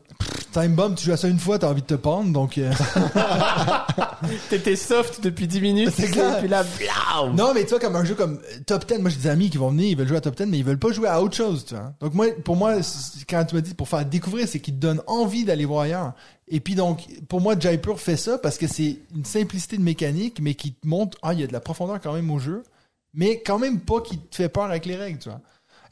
Time 0.52 0.74
Bomb, 0.74 0.94
tu 0.96 1.04
joues 1.04 1.12
à 1.12 1.16
ça 1.16 1.28
une 1.28 1.38
fois, 1.38 1.58
t'as 1.58 1.68
envie 1.68 1.82
de 1.82 1.86
te 1.86 1.94
pendre, 1.94 2.32
donc... 2.32 2.56
euh, 2.58 2.72
T'étais 4.50 4.76
soft 4.76 5.22
depuis 5.22 5.46
10 5.46 5.60
minutes. 5.60 5.90
C'est 5.94 6.10
clair. 6.10 6.36
Et 6.36 6.40
puis 6.40 6.48
là, 6.48 6.64
blam 6.64 7.34
Non, 7.36 7.52
mais 7.54 7.62
tu 7.64 7.70
vois, 7.70 7.78
comme 7.80 7.96
un 7.96 8.04
jeu 8.04 8.14
comme 8.14 8.34
euh, 8.52 8.58
Top 8.66 8.86
10, 8.86 8.98
moi 8.98 9.10
j'ai 9.10 9.16
des 9.16 9.26
amis 9.28 9.50
qui 9.50 9.58
vont 9.58 9.70
venir, 9.70 9.86
ils 9.90 9.96
veulent 9.96 10.08
jouer 10.08 10.16
à 10.18 10.20
Top 10.20 10.36
10, 10.36 10.46
mais 10.46 10.58
ils 10.58 10.64
veulent 10.64 10.78
pas 10.78 10.92
jouer 10.92 11.08
à 11.08 11.22
autre 11.22 11.36
chose, 11.36 11.64
tu 11.66 11.74
vois. 11.74 11.92
Donc 12.00 12.14
moi, 12.14 12.26
pour 12.44 12.56
moi, 12.56 12.74
quand 13.28 13.44
tu 13.44 13.54
m'as 13.54 13.60
dit 13.60 13.74
pour 13.74 13.88
faire 13.88 14.04
découvrir, 14.04 14.46
c'est 14.48 14.60
qu'ils 14.60 14.74
te 14.74 14.80
donnent 14.80 15.02
envie 15.06 15.29
d'aller 15.44 15.64
voir 15.64 15.82
ailleurs. 15.82 16.12
Et 16.48 16.60
puis 16.60 16.74
donc, 16.74 17.06
pour 17.28 17.40
moi, 17.40 17.54
Jaipur 17.58 18.00
fait 18.00 18.16
ça 18.16 18.38
parce 18.38 18.58
que 18.58 18.66
c'est 18.66 18.98
une 19.14 19.24
simplicité 19.24 19.76
de 19.76 19.82
mécanique, 19.82 20.38
mais 20.40 20.54
qui 20.54 20.72
te 20.72 20.86
montre, 20.86 21.16
ah, 21.22 21.32
il 21.32 21.40
y 21.40 21.44
a 21.44 21.46
de 21.46 21.52
la 21.52 21.60
profondeur 21.60 22.00
quand 22.00 22.12
même 22.12 22.30
au 22.30 22.38
jeu, 22.38 22.62
mais 23.14 23.40
quand 23.40 23.58
même 23.58 23.80
pas 23.80 24.00
qui 24.00 24.18
te 24.18 24.36
fait 24.36 24.48
peur 24.48 24.64
avec 24.64 24.84
les 24.86 24.96
règles, 24.96 25.18
tu 25.18 25.28
vois. 25.28 25.40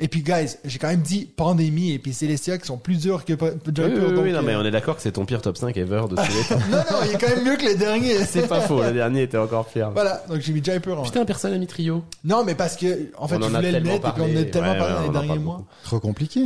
Et 0.00 0.07
puis, 0.07 0.23
guys, 0.23 0.57
j'ai 0.65 0.78
quand 0.78 0.86
même 0.86 1.02
dit 1.02 1.25
Pandémie 1.26 1.91
et 1.91 1.99
puis 1.99 2.12
Celestia 2.15 2.57
qui 2.57 2.67
sont 2.67 2.78
plus 2.78 3.00
durs 3.00 3.25
que 3.25 3.33
Jaipur. 3.33 3.49
oui, 3.49 3.91
oui, 4.08 4.15
donc, 4.15 4.25
oui, 4.26 4.33
non, 4.33 4.42
mais 4.42 4.55
euh, 4.55 4.60
on 4.60 4.65
est 4.65 4.70
d'accord 4.70 4.94
que 4.94 5.02
c'est 5.02 5.10
ton 5.10 5.25
pire 5.25 5.42
top 5.42 5.57
5 5.57 5.76
ever 5.76 6.02
de 6.08 6.15
tous 6.15 6.23
les 6.23 6.44
temps. 6.49 6.60
non, 6.70 6.76
non, 6.76 6.99
il 7.05 7.15
est 7.17 7.18
quand 7.18 7.28
même 7.28 7.44
mieux 7.44 7.57
que 7.57 7.65
les 7.65 7.75
derniers. 7.75 8.18
c'est 8.25 8.47
pas 8.47 8.60
faux, 8.60 8.81
le 8.81 8.92
dernier 8.92 9.23
était 9.23 9.39
encore 9.39 9.67
pire. 9.67 9.91
Voilà, 9.91 10.23
donc 10.28 10.41
j'ai 10.41 10.52
mis 10.52 10.62
Jaipur 10.62 11.00
en 11.00 11.02
Putain, 11.02 11.25
personne 11.25 11.50
n'a 11.50 11.58
mis 11.58 11.67
trio. 11.67 12.05
Non, 12.23 12.44
mais 12.44 12.55
parce 12.55 12.76
que, 12.76 13.10
en 13.18 13.26
fait, 13.26 13.36
On 13.36 13.41
je 13.41 13.44
en 13.47 13.49
voulais 13.49 13.73
le 13.73 13.83
tellement 13.83 13.92
mettre 13.94 14.08
et 14.08 14.12
puis 14.12 14.23
on 14.23 14.25
en 14.25 14.41
a 14.41 14.44
tellement 14.44 14.70
Ouais, 14.73 14.78
parlé 14.78 14.94
ouais, 14.94 15.12
dans 15.12 15.20
les 15.20 15.26
derniers 15.28 15.42
mois. 15.42 15.65
Trop 15.83 15.99
compliqué. 15.99 16.44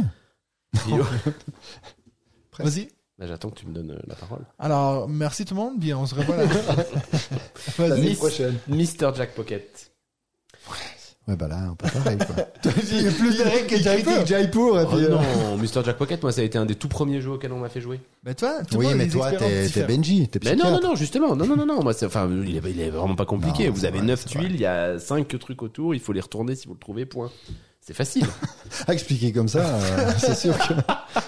Vas-y. 2.58 2.89
Bah, 3.18 3.26
J'attends 3.26 3.50
que 3.50 3.60
tu 3.60 3.66
me 3.66 3.72
donnes 3.74 3.92
euh, 3.92 3.98
la 4.06 4.14
parole. 4.14 4.40
Alors, 4.58 5.08
merci 5.08 5.44
tout 5.44 5.55
le 5.55 5.60
monde, 5.60 5.78
puis 5.81 5.92
on 5.94 6.06
se 6.06 6.14
revoit 6.14 6.36
la 6.39 6.44
Vas-y. 6.47 7.89
L'année 7.89 8.14
prochaine. 8.14 8.56
Mr. 8.68 9.14
Jack 9.14 9.34
Pocket. 9.34 9.90
Ouais, 11.28 11.36
bah 11.36 11.47
là, 11.47 11.56
un 11.58 11.74
peu 11.76 11.89
pareil, 11.89 12.18
quoi. 12.18 12.34
Il 12.90 13.02
y 13.02 13.06
a 13.06 13.12
plus 13.12 13.39
de 13.39 13.42
règles 13.44 13.68
que 13.68 13.76
Jaipur. 13.76 14.26
Jaipur, 14.26 14.81
et 14.81 14.84
Oh 14.84 14.89
puis, 14.97 15.05
euh, 15.05 15.08
non, 15.10 15.56
Mr. 15.56 15.84
Jack 15.84 15.97
Pocket, 15.97 16.20
moi, 16.20 16.32
ça 16.32 16.40
a 16.40 16.44
été 16.44 16.58
un 16.58 16.66
des 16.66 16.74
tout 16.74 16.89
premiers 16.89 17.20
jeux 17.20 17.31
auxquels 17.31 17.52
on 17.52 17.60
m'a 17.60 17.68
fait 17.68 17.81
jouer. 17.81 18.00
Mais 18.24 18.34
toi, 18.34 18.64
tout 18.68 18.74
le 18.74 18.78
Oui, 18.81 18.84
monde 18.86 18.94
a 18.94 18.97
mais 18.97 19.05
des 19.06 19.12
toi, 19.12 19.31
expériences 19.31 19.52
t'es 19.52 19.60
t'es 19.60 19.66
différentes. 19.68 19.89
Benji, 19.98 20.28
t'es 20.28 20.40
Mais 20.42 20.56
non, 20.56 20.72
non, 20.72 20.81
non, 20.81 20.94
justement. 20.97 21.36
Non, 21.36 21.47
non, 21.47 21.56
non, 21.56 21.64
non. 21.64 21.81
Moi, 21.84 21.92
c'est, 21.92 22.06
enfin, 22.06 22.28
il 22.44 22.56
est, 22.56 22.70
il 22.72 22.81
est 22.81 22.90
vraiment 22.90 23.14
pas 23.14 23.24
compliqué. 23.24 23.66
Non, 23.68 23.72
vous 23.72 23.81
c'est 23.82 23.86
avez 23.86 23.98
vrai, 23.98 24.06
9 24.08 24.20
c'est 24.20 24.34
vrai. 24.34 24.47
tuiles, 24.47 24.55
il 24.56 24.60
y 24.62 24.66
a 24.66 24.98
5 24.98 25.39
trucs 25.39 25.62
autour, 25.62 25.94
il 25.94 26.00
faut 26.00 26.12
les 26.12 26.20
retourner 26.20 26.56
si 26.56 26.66
vous 26.66 26.74
le 26.74 26.81
trouvez, 26.81 27.06
point. 27.06 27.31
C'est 27.85 27.94
facile. 27.94 28.27
À 28.86 28.94
expliquer 28.94 29.33
comme 29.33 29.49
ça, 29.49 29.67
euh, 29.67 30.11
c'est 30.17 30.35
sûr 30.39 30.57
que 30.57 30.73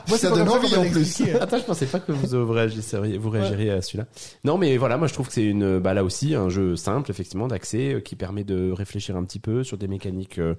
Moi, 0.09 0.17
ça 0.17 0.31
donne 0.31 0.49
envie 0.49 0.75
en 0.77 0.89
plus. 0.89 1.21
Attends, 1.41 1.59
je 1.59 1.65
pensais 1.65 1.85
pas 1.87 2.01
que 2.01 2.11
vous 2.11 2.53
réagisseriez, 2.53 3.19
vous 3.19 3.29
réagiriez 3.29 3.71
à 3.71 3.83
celui-là. 3.83 4.07
Non, 4.45 4.57
mais 4.57 4.77
voilà, 4.79 4.97
moi 4.97 5.09
je 5.09 5.13
trouve 5.13 5.27
que 5.29 5.35
c'est 5.35 5.45
une, 5.45 5.79
bah 5.79 5.93
là 5.95 6.05
aussi, 6.05 6.35
un 6.35 6.49
jeu 6.49 6.75
simple, 6.75 7.11
effectivement, 7.11 7.47
d'accès, 7.49 7.95
euh, 7.95 8.01
qui 8.01 8.17
permet 8.17 8.45
de 8.45 8.73
réfléchir 8.73 9.15
un 9.17 9.25
petit 9.25 9.41
peu 9.41 9.63
sur 9.63 9.77
des 9.77 9.89
mécaniques 9.89 10.39
euh, 10.39 10.55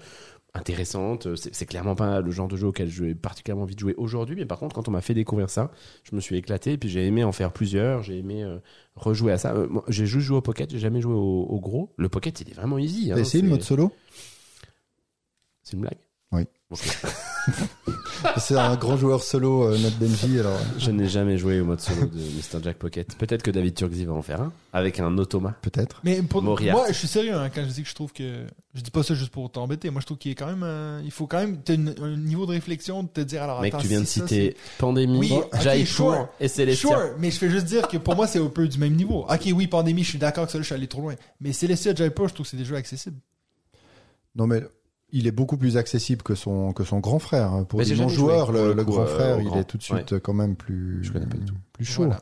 intéressantes. 0.54 1.28
C'est 1.36 1.66
clairement 1.66 1.96
pas 1.96 2.22
le 2.22 2.30
genre 2.32 2.48
de 2.48 2.56
jeu 2.56 2.68
auquel 2.68 2.90
j'ai 2.90 3.16
particulièrement 3.16 3.64
envie 3.64 3.76
de 3.76 3.80
jouer 3.80 3.96
aujourd'hui, 3.98 4.36
mais 4.36 4.46
par 4.46 4.60
contre, 4.60 4.76
quand 4.76 4.88
on 4.88 4.92
m'a 4.92 5.02
fait 5.02 5.16
découvrir 5.16 5.50
ça, 5.50 5.72
je 6.04 6.16
me 6.16 6.22
suis 6.22 6.38
éclaté, 6.38 6.74
et 6.74 6.78
puis 6.78 6.88
j'ai 6.90 7.06
aimé 7.08 7.24
en 7.24 7.32
faire 7.32 7.52
plusieurs, 7.52 8.04
j'ai 8.04 8.20
aimé 8.20 8.46
rejouer 8.96 9.32
à 9.34 9.38
ça. 9.38 9.54
J'ai 9.88 10.06
juste 10.06 10.28
joué 10.28 10.38
au 10.38 10.42
pocket, 10.42 10.70
j'ai 10.72 10.80
jamais 10.80 11.02
joué 11.02 11.14
au, 11.16 11.48
au 11.50 11.60
gros. 11.60 11.92
Le 11.98 12.10
pocket, 12.10 12.40
il 12.42 12.50
est 12.52 12.54
vraiment 12.56 12.78
easy. 12.78 13.12
hein, 13.12 13.16
T'as 13.16 13.22
essayé 13.22 13.44
le 13.44 13.50
mode 13.50 13.64
solo? 13.64 13.92
C'est 15.66 15.74
une 15.74 15.82
blague 15.82 15.98
Oui. 16.32 16.44
C'est 18.38 18.56
un 18.56 18.76
grand 18.76 18.98
joueur 18.98 19.22
solo, 19.22 19.66
euh, 19.66 19.78
notre 19.78 19.98
Benji, 19.98 20.40
alors. 20.40 20.60
Je 20.80 20.90
n'ai 20.90 21.08
jamais 21.08 21.38
joué 21.38 21.60
au 21.60 21.66
mode 21.66 21.80
solo 21.80 22.08
de 22.08 22.18
Mr. 22.18 22.64
Jack 22.64 22.78
Pocket. 22.78 23.16
Peut-être 23.18 23.44
que 23.44 23.52
David 23.52 23.76
Turkzy 23.76 24.06
va 24.06 24.14
en 24.14 24.22
faire 24.22 24.42
un, 24.42 24.54
avec 24.74 25.00
un 25.00 25.18
automa. 25.18 25.56
Peut-être. 25.62 26.02
Mais 26.04 26.22
pour 26.22 26.42
moi, 26.42 26.58
je 26.88 26.94
suis 26.94 27.08
sérieux 27.08 27.36
hein, 27.36 27.50
quand 27.54 27.64
je 27.64 27.70
dis 27.72 27.84
que 27.84 27.90
je 27.90 27.94
trouve 27.96 28.14
que 28.14 28.46
je 28.74 28.82
dis 28.82 28.92
pas 28.92 29.04
ça 29.04 29.14
juste 29.16 29.32
pour 29.32 29.52
t'embêter. 29.52 29.90
Moi, 29.90 30.02
je 30.02 30.06
trouve 30.06 30.18
qu'il 30.18 30.32
est 30.32 30.36
quand 30.36 30.48
même, 30.48 30.64
euh, 30.64 31.02
il 31.04 31.12
faut 31.12 31.28
quand 31.28 31.40
même 31.40 31.62
t'as 31.62 31.74
un 31.74 32.18
niveau 32.18 32.46
de 32.46 32.52
réflexion 32.52 33.04
de 33.04 33.10
te 33.10 33.22
dire 33.22 33.44
alors 33.44 33.62
Mec, 33.62 33.74
attends, 33.74 33.82
tu 33.82 33.88
viens 33.88 34.02
de 34.02 34.06
ça, 34.06 34.22
citer 34.22 34.56
Pandémie, 34.78 35.20
Oui, 35.20 35.34
ok, 35.34 35.62
Jaipur 35.62 35.86
sure. 35.88 36.30
et 36.40 36.48
Celestia. 36.48 36.90
Sure, 36.90 37.16
mais 37.20 37.32
je 37.32 37.38
fais 37.38 37.50
juste 37.50 37.66
dire 37.66 37.88
que 37.88 37.98
pour 37.98 38.16
moi, 38.16 38.28
c'est 38.28 38.40
un 38.40 38.48
peu 38.48 38.68
du 38.68 38.78
même 38.80 38.96
niveau. 38.96 39.26
Ok, 39.30 39.48
oui, 39.54 39.68
pandémie, 39.68 40.04
je 40.04 40.10
suis 40.10 40.20
d'accord 40.20 40.46
que 40.46 40.52
ça, 40.52 40.58
je 40.58 40.64
suis 40.64 40.76
allé 40.76 40.88
trop 40.88 41.02
loin. 41.02 41.16
Mais 41.42 41.54
Celestia 41.54 41.94
Jaipur, 41.94 42.28
je 42.28 42.34
trouve 42.34 42.46
que 42.46 42.50
c'est 42.50 42.58
des 42.58 42.66
jeux 42.66 42.76
accessibles. 42.76 43.20
Non, 44.36 44.48
mais 44.48 44.64
il 45.18 45.28
est 45.28 45.32
beaucoup 45.32 45.56
plus 45.58 45.78
accessible 45.78 46.22
que 46.24 46.36
son, 46.36 46.74
que 46.74 46.84
son 46.84 47.00
grand 47.00 47.20
frère. 47.20 47.52
hein. 47.54 47.64
Pour 47.64 47.80
les 47.82 47.96
non-joueurs, 47.96 48.48
joué, 48.48 48.54
pour 48.58 48.64
le, 48.64 48.68
le 48.70 48.74
le 48.74 48.84
coup, 48.86 48.92
grand 48.92 49.04
euh, 49.04 49.06
frère, 49.08 49.40
il 49.40 49.48
grand. 49.48 49.60
est 49.60 49.64
tout 49.64 49.78
de 49.78 49.84
suite 49.84 50.20
quand 50.20 50.34
même 50.34 50.56
plus, 50.56 51.00
Je 51.04 51.12
connais 51.12 51.26
pas 51.26 51.38
du 51.38 51.46
tout. 51.46 51.56
plus 51.74 51.86
chaud. 51.86 52.04
Voilà. 52.04 52.20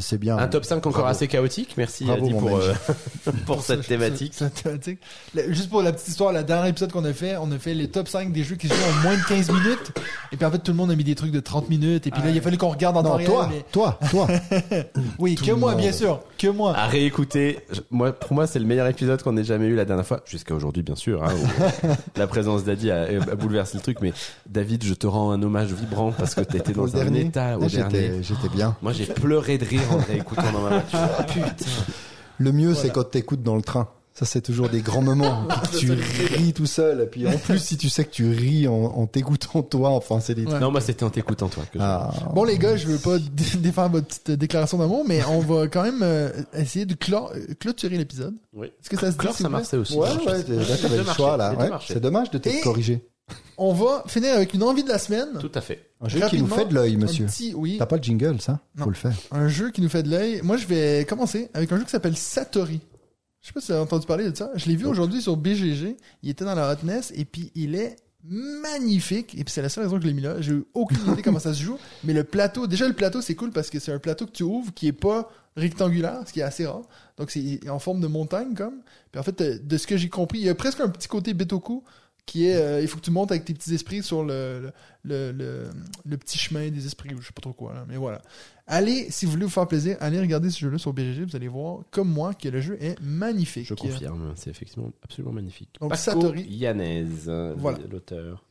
C'est 0.00 0.18
bien. 0.18 0.36
Un 0.38 0.48
top 0.48 0.64
5 0.64 0.76
encore 0.78 0.92
Bravo. 0.92 1.08
assez 1.08 1.28
chaotique. 1.28 1.74
Merci 1.76 2.04
Bravo, 2.04 2.24
Adi 2.26 2.34
pour, 2.34 2.56
euh, 2.56 2.72
pour 3.46 3.62
cette 3.64 3.86
thématique. 3.86 4.32
cette 4.34 4.64
juste 5.48 5.70
pour 5.70 5.82
la 5.82 5.92
petite 5.92 6.08
histoire, 6.08 6.32
le 6.32 6.42
dernier 6.42 6.70
épisode 6.70 6.90
qu'on 6.90 7.04
a 7.04 7.12
fait, 7.12 7.36
on 7.36 7.50
a 7.52 7.58
fait 7.58 7.74
les 7.74 7.88
top 7.88 8.08
5 8.08 8.32
des 8.32 8.42
jeux 8.42 8.56
qui 8.56 8.68
se 8.68 8.74
jouent 8.74 8.80
en 8.98 9.02
moins 9.02 9.16
de 9.16 9.22
15 9.28 9.50
minutes. 9.50 9.92
Et 10.32 10.36
puis 10.36 10.44
en 10.46 10.50
fait, 10.50 10.58
tout 10.58 10.72
le 10.72 10.76
monde 10.76 10.90
a 10.90 10.96
mis 10.96 11.04
des 11.04 11.14
trucs 11.14 11.30
de 11.32 11.40
30 11.40 11.68
minutes. 11.70 12.06
Et 12.06 12.10
puis 12.10 12.22
là, 12.22 12.30
il 12.30 12.38
a 12.38 12.40
fallu 12.40 12.56
qu'on 12.58 12.68
regarde 12.70 12.96
en 12.96 13.02
temps 13.02 13.10
Non, 13.10 13.16
réel. 13.16 13.28
toi, 13.30 13.48
mais- 13.50 13.64
toi, 13.70 13.98
toi. 14.10 14.26
Oui, 15.18 15.34
Tout 15.34 15.44
que 15.44 15.52
moi, 15.52 15.72
monde. 15.72 15.80
bien 15.80 15.92
sûr. 15.92 16.20
Que 16.38 16.48
moi. 16.48 16.74
À 16.76 16.86
réécouter. 16.86 17.58
Moi, 17.90 18.12
pour 18.12 18.32
moi, 18.34 18.46
c'est 18.46 18.58
le 18.58 18.64
meilleur 18.66 18.86
épisode 18.86 19.22
qu'on 19.22 19.36
ait 19.36 19.44
jamais 19.44 19.66
eu 19.66 19.74
la 19.74 19.84
dernière 19.84 20.06
fois. 20.06 20.20
Jusqu'à 20.24 20.54
aujourd'hui, 20.54 20.82
bien 20.82 20.96
sûr. 20.96 21.22
hein, 21.24 21.34
la 22.16 22.26
présence 22.26 22.64
d'Adi 22.64 22.90
a, 22.90 23.02
a 23.02 23.34
bouleversé 23.34 23.76
le 23.76 23.82
truc. 23.82 23.98
Mais 24.00 24.12
David, 24.48 24.84
je 24.84 24.94
te 24.94 25.06
rends 25.06 25.30
un 25.30 25.42
hommage 25.42 25.72
vibrant 25.72 26.12
parce 26.12 26.34
que 26.34 26.40
t'étais 26.40 26.72
dans 26.72 26.86
un 26.96 27.00
dernier, 27.04 27.20
état 27.26 27.58
au 27.58 27.68
j'étais 27.68 28.48
bien. 28.54 28.76
Moi, 28.82 28.92
j'ai 28.92 29.06
pleuré 29.06 29.58
de 29.58 29.64
rire 29.64 29.80
en 29.92 29.98
réécoutant 29.98 30.52
dans 30.52 30.60
ma 30.60 30.68
voiture. 30.68 30.98
Ah, 31.18 31.22
putain. 31.24 31.50
Le 32.38 32.52
mieux, 32.52 32.74
c'est 32.74 32.90
quand 32.90 33.04
t'écoutes 33.04 33.42
dans 33.42 33.56
le 33.56 33.62
train. 33.62 33.88
Ça, 34.12 34.26
c'est 34.26 34.40
toujours 34.42 34.68
des 34.68 34.80
grands 34.80 35.00
moments. 35.02 35.46
Tu 35.78 35.92
ris 35.92 36.52
tout 36.52 36.66
seul. 36.66 37.02
Et 37.02 37.06
puis, 37.06 37.26
en 37.26 37.38
plus, 37.38 37.58
si 37.58 37.76
tu 37.78 37.88
sais 37.88 38.04
que 38.04 38.10
tu 38.10 38.28
ris 38.30 38.66
en, 38.68 38.72
en 38.74 39.06
t'écoutant 39.06 39.62
toi, 39.62 39.90
enfin, 39.90 40.20
c'est 40.20 40.34
des 40.34 40.44
Ouais. 40.44 40.58
Non, 40.58 40.70
moi, 40.70 40.80
c'était 40.80 41.04
en 41.04 41.10
t'écoutant, 41.10 41.48
toi. 41.48 41.62
Que 41.72 41.78
je- 41.78 41.84
Ah. 41.84 42.10
Bon 42.34 42.44
les 42.44 42.58
gars, 42.58 42.76
je 42.76 42.86
veux 42.86 42.98
pas 42.98 43.18
dé- 43.32 43.58
défendre 43.58 43.92
votre 43.92 44.08
petite 44.08 44.32
déclaration 44.32 44.76
d'amour, 44.78 45.04
mais 45.06 45.22
on 45.30 45.38
va 45.38 45.68
quand 45.68 45.82
même 45.84 46.00
euh, 46.02 46.28
essayer 46.54 46.84
de 46.86 46.94
clore- 46.94 47.32
euh, 47.34 47.54
clôturer 47.58 47.96
l'épisode. 47.96 48.34
Oui. 48.52 48.66
Est-ce 48.66 48.90
que 48.90 48.96
ça 48.98 49.06
se 49.06 49.12
dit 49.12 49.18
Clore, 49.18 49.34
s'il 49.34 49.44
ça 49.44 49.48
marchait 49.48 49.76
aussi. 49.76 49.96
Ouais, 49.96 50.08
je 50.12 50.26
ouais, 50.28 50.58
là, 50.68 50.76
t'avais 50.76 50.96
le 50.98 51.04
choix, 51.04 51.36
là. 51.38 51.54
Ouais, 51.54 51.70
c'est 51.86 52.00
dommage 52.00 52.30
de 52.30 52.38
t'être 52.38 52.56
Et- 52.56 52.60
corrigé. 52.62 53.06
On 53.58 53.72
va 53.72 54.04
finir 54.06 54.34
avec 54.34 54.54
une 54.54 54.62
envie 54.62 54.84
de 54.84 54.88
la 54.88 54.98
semaine. 54.98 55.38
Tout 55.38 55.50
à 55.54 55.60
fait. 55.60 55.90
Un 56.00 56.08
jeu 56.08 56.20
qui 56.28 56.38
nous 56.40 56.46
fait 56.46 56.64
de 56.66 56.74
l'œil, 56.74 56.94
Un 56.94 56.98
monsieur. 56.98 57.26
petit, 57.26 57.52
oui, 57.54 57.76
T'as 57.78 57.86
pas 57.86 57.96
le 57.96 58.02
jingle, 58.02 58.40
ça? 58.40 58.60
Non. 58.76 58.84
Faut 58.84 58.90
le 58.90 58.96
faire. 58.96 59.12
un 59.32 59.48
jeu 59.48 59.70
qui 59.70 59.82
nous 59.82 59.88
fait 59.90 60.02
de 60.02 60.10
l'œil. 60.10 60.40
Moi, 60.42 60.56
je 60.56 60.66
vais 60.66 61.04
commencer 61.08 61.50
avec 61.52 61.70
un 61.72 61.76
jeu 61.78 61.84
qui 61.84 61.90
s'appelle 61.90 62.16
Satori. 62.16 62.80
Je 63.42 63.46
sais 63.48 63.52
pas 63.52 63.60
si 63.60 63.66
tu 63.68 63.72
as 63.72 63.80
entendu 63.82 64.06
parler 64.06 64.30
de 64.30 64.36
ça. 64.36 64.50
Je 64.54 64.66
l'ai 64.66 64.76
vu 64.76 64.86
aujourd'hui 64.86 65.20
sur 65.22 65.36
BGG. 65.36 65.96
Il 66.22 66.30
était 66.30 66.44
dans 66.44 66.54
la 66.54 66.70
hotness 66.70 67.12
et 67.16 67.24
puis 67.24 67.50
il 67.54 67.74
est 67.74 67.96
magnifique. 68.22 69.34
Et 69.34 69.44
puis 69.44 69.52
c'est 69.52 69.62
la 69.62 69.68
seule 69.68 69.84
raison 69.84 69.96
que 69.96 70.02
je 70.02 70.08
l'ai 70.08 70.14
mis 70.14 70.22
là. 70.22 70.40
J'ai 70.40 70.52
eu 70.52 70.64
aucune 70.74 70.98
idée 71.12 71.22
comment 71.22 71.38
ça 71.38 71.54
se 71.54 71.62
joue. 71.62 71.78
Mais 72.04 72.12
le 72.12 72.24
plateau, 72.24 72.66
déjà 72.66 72.86
le 72.86 72.94
plateau 72.94 73.20
c'est 73.20 73.34
cool 73.34 73.50
parce 73.50 73.70
que 73.70 73.78
c'est 73.78 73.92
un 73.92 73.98
plateau 73.98 74.26
que 74.26 74.32
tu 74.32 74.42
ouvres 74.42 74.72
qui 74.74 74.88
est 74.88 74.92
pas 74.92 75.30
rectangulaire, 75.56 76.20
ce 76.26 76.32
qui 76.32 76.40
est 76.40 76.44
assez 76.44 76.66
rare. 76.66 76.82
Donc 77.16 77.30
c'est 77.30 77.68
en 77.68 77.78
forme 77.78 78.00
de 78.00 78.06
montagne 78.06 78.54
comme. 78.54 78.80
Puis 79.12 79.20
en 79.20 79.22
fait, 79.22 79.42
de 79.42 79.78
ce 79.78 79.86
que 79.86 79.96
j'ai 79.96 80.08
compris, 80.08 80.38
il 80.38 80.44
y 80.44 80.48
a 80.48 80.54
presque 80.54 80.80
un 80.80 80.88
petit 80.88 81.08
côté 81.08 81.34
Betoku 81.34 81.82
qui 82.26 82.46
est, 82.46 82.56
euh, 82.56 82.80
il 82.80 82.88
faut 82.88 82.96
que 82.98 83.04
tu 83.04 83.10
montes 83.10 83.30
avec 83.30 83.44
tes 83.44 83.54
petits 83.54 83.74
esprits 83.74 84.02
sur 84.02 84.24
le, 84.24 84.70
le, 85.04 85.32
le, 85.32 86.16
petit 86.16 86.38
chemin 86.38 86.68
des 86.70 86.86
esprits, 86.86 87.14
ou 87.14 87.20
je 87.20 87.26
sais 87.26 87.32
pas 87.32 87.40
trop 87.42 87.52
quoi, 87.52 87.74
là, 87.74 87.84
mais 87.88 87.96
voilà. 87.96 88.20
Allez, 88.66 89.10
si 89.10 89.26
vous 89.26 89.32
voulez 89.32 89.44
vous 89.44 89.50
faire 89.50 89.66
plaisir, 89.66 89.96
allez 90.00 90.20
regarder 90.20 90.48
ce 90.50 90.60
jeu-là 90.60 90.78
sur 90.78 90.92
BGG, 90.92 91.24
vous 91.24 91.36
allez 91.36 91.48
voir, 91.48 91.80
comme 91.90 92.08
moi, 92.08 92.34
que 92.34 92.48
le 92.48 92.60
jeu 92.60 92.76
est 92.80 93.00
magnifique. 93.00 93.66
Je 93.66 93.74
confirme, 93.74 94.32
c'est 94.36 94.50
effectivement 94.50 94.90
absolument 95.02 95.32
magnifique. 95.32 95.70
Donc, 95.80 95.90
Paco 95.90 96.00
Satori. 96.02 96.42
Yanez, 96.44 97.06
euh, 97.28 97.54
Voilà. 97.56 97.78
l'auteur. 97.90 98.44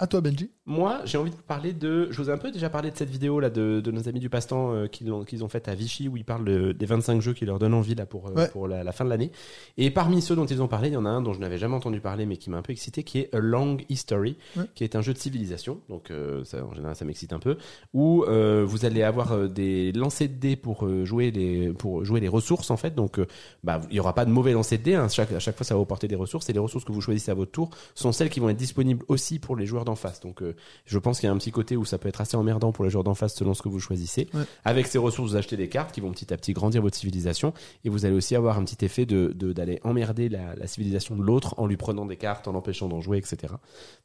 À 0.00 0.06
toi, 0.06 0.20
Benji. 0.20 0.50
Moi, 0.64 1.00
j'ai 1.06 1.18
envie 1.18 1.30
de 1.30 1.34
vous 1.34 1.42
parler 1.42 1.72
de. 1.72 2.06
Je 2.12 2.22
vous 2.22 2.30
ai 2.30 2.32
un 2.32 2.38
peu 2.38 2.52
déjà 2.52 2.70
parlé 2.70 2.90
de 2.92 2.96
cette 2.96 3.10
vidéo 3.10 3.40
là 3.40 3.50
de, 3.50 3.80
de 3.80 3.90
nos 3.90 4.08
amis 4.08 4.20
du 4.20 4.28
passe-temps 4.30 4.72
euh, 4.72 4.86
qu'ils 4.86 5.10
ont, 5.10 5.24
qu'ils 5.24 5.42
ont 5.42 5.48
faite 5.48 5.66
à 5.66 5.74
Vichy 5.74 6.06
où 6.06 6.16
ils 6.16 6.24
parlent 6.24 6.44
de- 6.44 6.70
des 6.70 6.86
25 6.86 7.20
jeux 7.20 7.32
qui 7.32 7.44
leur 7.46 7.58
donnent 7.58 7.74
envie 7.74 7.96
là 7.96 8.06
pour, 8.06 8.28
euh, 8.28 8.32
Ouais. 8.34 8.48
pour 8.48 8.68
la, 8.68 8.84
la 8.84 8.92
fin 8.92 9.04
de 9.04 9.10
l'année. 9.10 9.32
Et 9.76 9.90
parmi 9.90 10.22
ceux 10.22 10.36
dont 10.36 10.44
ils 10.46 10.62
ont 10.62 10.68
parlé, 10.68 10.88
il 10.90 10.92
y 10.94 10.96
en 10.96 11.04
a 11.04 11.08
un 11.08 11.20
dont 11.20 11.32
je 11.32 11.40
n'avais 11.40 11.58
jamais 11.58 11.74
entendu 11.74 12.00
parler 12.00 12.26
mais 12.26 12.36
qui 12.36 12.48
m'a 12.48 12.58
un 12.58 12.62
peu 12.62 12.70
excité, 12.72 13.02
qui 13.02 13.18
est 13.18 13.34
A 13.34 13.40
Long 13.40 13.78
History, 13.88 14.36
Ouais. 14.56 14.64
qui 14.76 14.84
est 14.84 14.94
un 14.94 15.00
jeu 15.02 15.12
de 15.14 15.18
civilisation. 15.18 15.80
Donc 15.88 16.12
ça, 16.44 16.64
en 16.64 16.74
général, 16.74 16.94
ça 16.94 17.04
m'excite 17.04 17.32
un 17.32 17.40
peu. 17.40 17.56
Où 17.92 18.22
euh, 18.28 18.64
vous 18.64 18.84
allez 18.84 19.02
avoir 19.02 19.32
euh, 19.32 19.48
des 19.48 19.90
lancers 19.92 20.28
de 20.28 20.34
dés 20.34 20.54
pour 20.56 20.86
euh, 20.86 21.04
jouer 21.06 21.32
les 21.32 21.72
pour 21.72 22.04
jouer 22.04 22.20
les 22.20 22.28
ressources 22.28 22.70
en 22.70 22.76
fait. 22.76 22.94
Donc 22.94 23.18
euh, 23.18 23.26
bah, 23.64 23.80
il 23.90 23.96
y 23.96 24.00
aura 24.00 24.14
pas 24.14 24.24
de 24.26 24.30
mauvais 24.30 24.52
lancers 24.52 24.78
de 24.78 24.84
dés. 24.84 24.94
hein. 24.94 25.08
Chaque, 25.08 25.32
à 25.32 25.40
chaque 25.40 25.56
fois, 25.56 25.64
ça 25.66 25.74
va 25.74 25.78
vous 25.80 25.86
porter 25.86 26.06
des 26.06 26.14
ressources 26.14 26.48
et 26.50 26.52
les 26.52 26.58
ressources 26.60 26.84
que 26.84 26.92
vous 26.92 27.00
choisissez 27.00 27.32
à 27.32 27.34
votre 27.34 27.50
tour 27.50 27.70
sont 27.96 28.12
celles 28.12 28.30
qui 28.30 28.38
vont 28.38 28.48
être 28.50 28.56
disponibles 28.56 29.04
aussi 29.08 29.40
pour 29.40 29.56
les 29.56 29.66
joueurs 29.66 29.86
d'en 29.88 29.96
face. 29.96 30.20
Donc, 30.20 30.42
euh, 30.42 30.54
je 30.86 30.98
pense 30.98 31.18
qu'il 31.20 31.26
y 31.26 31.30
a 31.30 31.32
un 31.32 31.38
petit 31.38 31.50
côté 31.50 31.76
où 31.76 31.84
ça 31.84 31.98
peut 31.98 32.08
être 32.08 32.20
assez 32.20 32.36
emmerdant 32.36 32.72
pour 32.72 32.84
les 32.84 32.90
joueurs 32.90 33.04
d'en 33.04 33.14
face 33.14 33.34
selon 33.34 33.54
ce 33.54 33.62
que 33.62 33.68
vous 33.68 33.80
choisissez. 33.80 34.28
Ouais. 34.34 34.42
Avec 34.64 34.86
ces 34.86 34.98
ressources, 34.98 35.30
vous 35.32 35.36
achetez 35.36 35.56
des 35.56 35.68
cartes 35.68 35.92
qui 35.92 36.00
vont 36.00 36.12
petit 36.12 36.32
à 36.32 36.36
petit 36.36 36.52
grandir 36.52 36.82
votre 36.82 36.96
civilisation 36.96 37.52
et 37.84 37.88
vous 37.88 38.04
allez 38.06 38.14
aussi 38.14 38.36
avoir 38.36 38.58
un 38.58 38.64
petit 38.64 38.84
effet 38.84 39.06
de 39.06 39.32
d'aller 39.52 39.80
emmerder 39.84 40.28
la, 40.28 40.54
la 40.54 40.66
civilisation 40.66 41.16
de 41.16 41.22
l'autre 41.22 41.54
en 41.58 41.66
lui 41.66 41.76
prenant 41.76 42.06
des 42.06 42.16
cartes, 42.16 42.46
en 42.48 42.52
l'empêchant 42.52 42.88
d'en 42.88 43.00
jouer, 43.00 43.18
etc. 43.18 43.54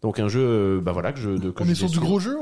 Donc 0.02 0.20
un 0.20 0.28
jeu, 0.28 0.42
euh, 0.44 0.82
bah 0.82 0.92
voilà, 0.92 1.14
que 1.14 1.20
je 1.20 1.30
de, 1.32 1.52
que 1.52 1.64
On 1.64 1.66
je 1.66 1.72
est 1.72 1.76
sur 1.76 1.90
du 1.90 2.00
gros 2.00 2.20
jeu. 2.20 2.38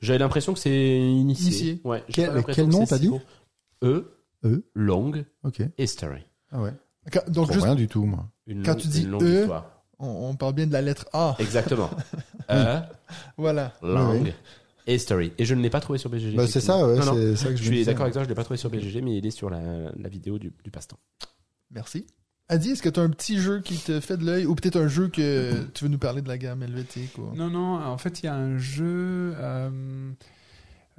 J'avais 0.00 0.18
l'impression 0.18 0.52
que 0.54 0.58
c'est 0.60 0.70
initié. 1.00 1.46
Initié. 1.48 1.80
Ouais. 1.84 2.02
Quel- 2.12 2.68
nom 2.68 2.84
t'as 2.86 2.98
dit? 2.98 3.10
E. 3.82 4.04
E. 4.44 4.62
Long 4.74 5.12
Ok. 5.42 5.62
History. 5.78 6.20
Ah 6.52 6.62
ouais. 6.62 6.72
Quand- 7.12 7.28
Donc, 7.30 7.52
juste, 7.52 7.64
rien 7.64 7.74
du 7.74 7.88
tout, 7.88 8.04
moi. 8.04 8.28
Une 8.46 8.62
Quand 8.62 8.74
tu 8.74 8.88
dis 8.88 9.02
une 9.02 9.10
longue 9.10 9.22
E, 9.22 9.40
histoire. 9.40 9.70
On, 10.04 10.30
on 10.30 10.34
parle 10.36 10.54
bien 10.54 10.66
de 10.66 10.72
la 10.72 10.82
lettre 10.82 11.06
A. 11.12 11.36
Exactement. 11.38 11.90
e. 12.50 12.80
Voilà. 13.36 13.72
Long 13.82 14.20
Oui, 14.22 14.32
History. 14.86 15.32
Et 15.38 15.44
je 15.44 15.54
ne 15.54 15.62
l'ai 15.62 15.70
pas 15.70 15.80
trouvé 15.80 15.98
sur 15.98 16.10
BGG. 16.10 16.36
Bah, 16.36 16.46
c'est 16.46 16.60
ça, 16.60 16.86
ouais, 16.86 16.98
Non, 16.98 17.06
non. 17.06 17.14
c'est 17.14 17.36
ça 17.36 17.48
que 17.48 17.56
je 17.56 17.62
suis 17.64 17.84
d'accord 17.84 18.02
avec 18.02 18.12
toi, 18.14 18.22
je 18.24 18.28
l'ai 18.28 18.34
pas 18.34 18.44
trouvé 18.44 18.58
sur 18.58 18.68
BGG, 18.70 19.00
mais 19.02 19.16
il 19.16 19.26
est 19.26 19.30
sur 19.30 19.48
la, 19.50 19.60
la 19.96 20.08
vidéo 20.08 20.38
du, 20.38 20.52
du 20.62 20.70
passe-temps. 20.70 20.98
Merci. 21.70 22.06
Adi, 22.50 22.70
est-ce 22.72 22.82
que 22.82 22.90
tu 22.90 23.00
as 23.00 23.02
un 23.02 23.08
petit 23.08 23.38
jeu 23.38 23.60
qui 23.62 23.78
te 23.78 23.98
fait 24.00 24.18
de 24.18 24.24
l'œil 24.26 24.44
ou 24.44 24.54
peut-être 24.54 24.76
un 24.78 24.86
jeu 24.88 25.08
que 25.08 25.64
tu 25.72 25.84
veux 25.84 25.90
nous 25.90 25.96
parler 25.98 26.20
de 26.20 26.28
la 26.28 26.36
gamme 26.36 26.62
helvétique 26.62 27.16
ou... 27.16 27.34
Non, 27.34 27.48
non, 27.48 27.82
en 27.82 27.96
fait, 27.96 28.22
il 28.22 28.26
y 28.26 28.28
a 28.28 28.34
un 28.34 28.58
jeu. 28.58 29.34
euh, 29.38 30.10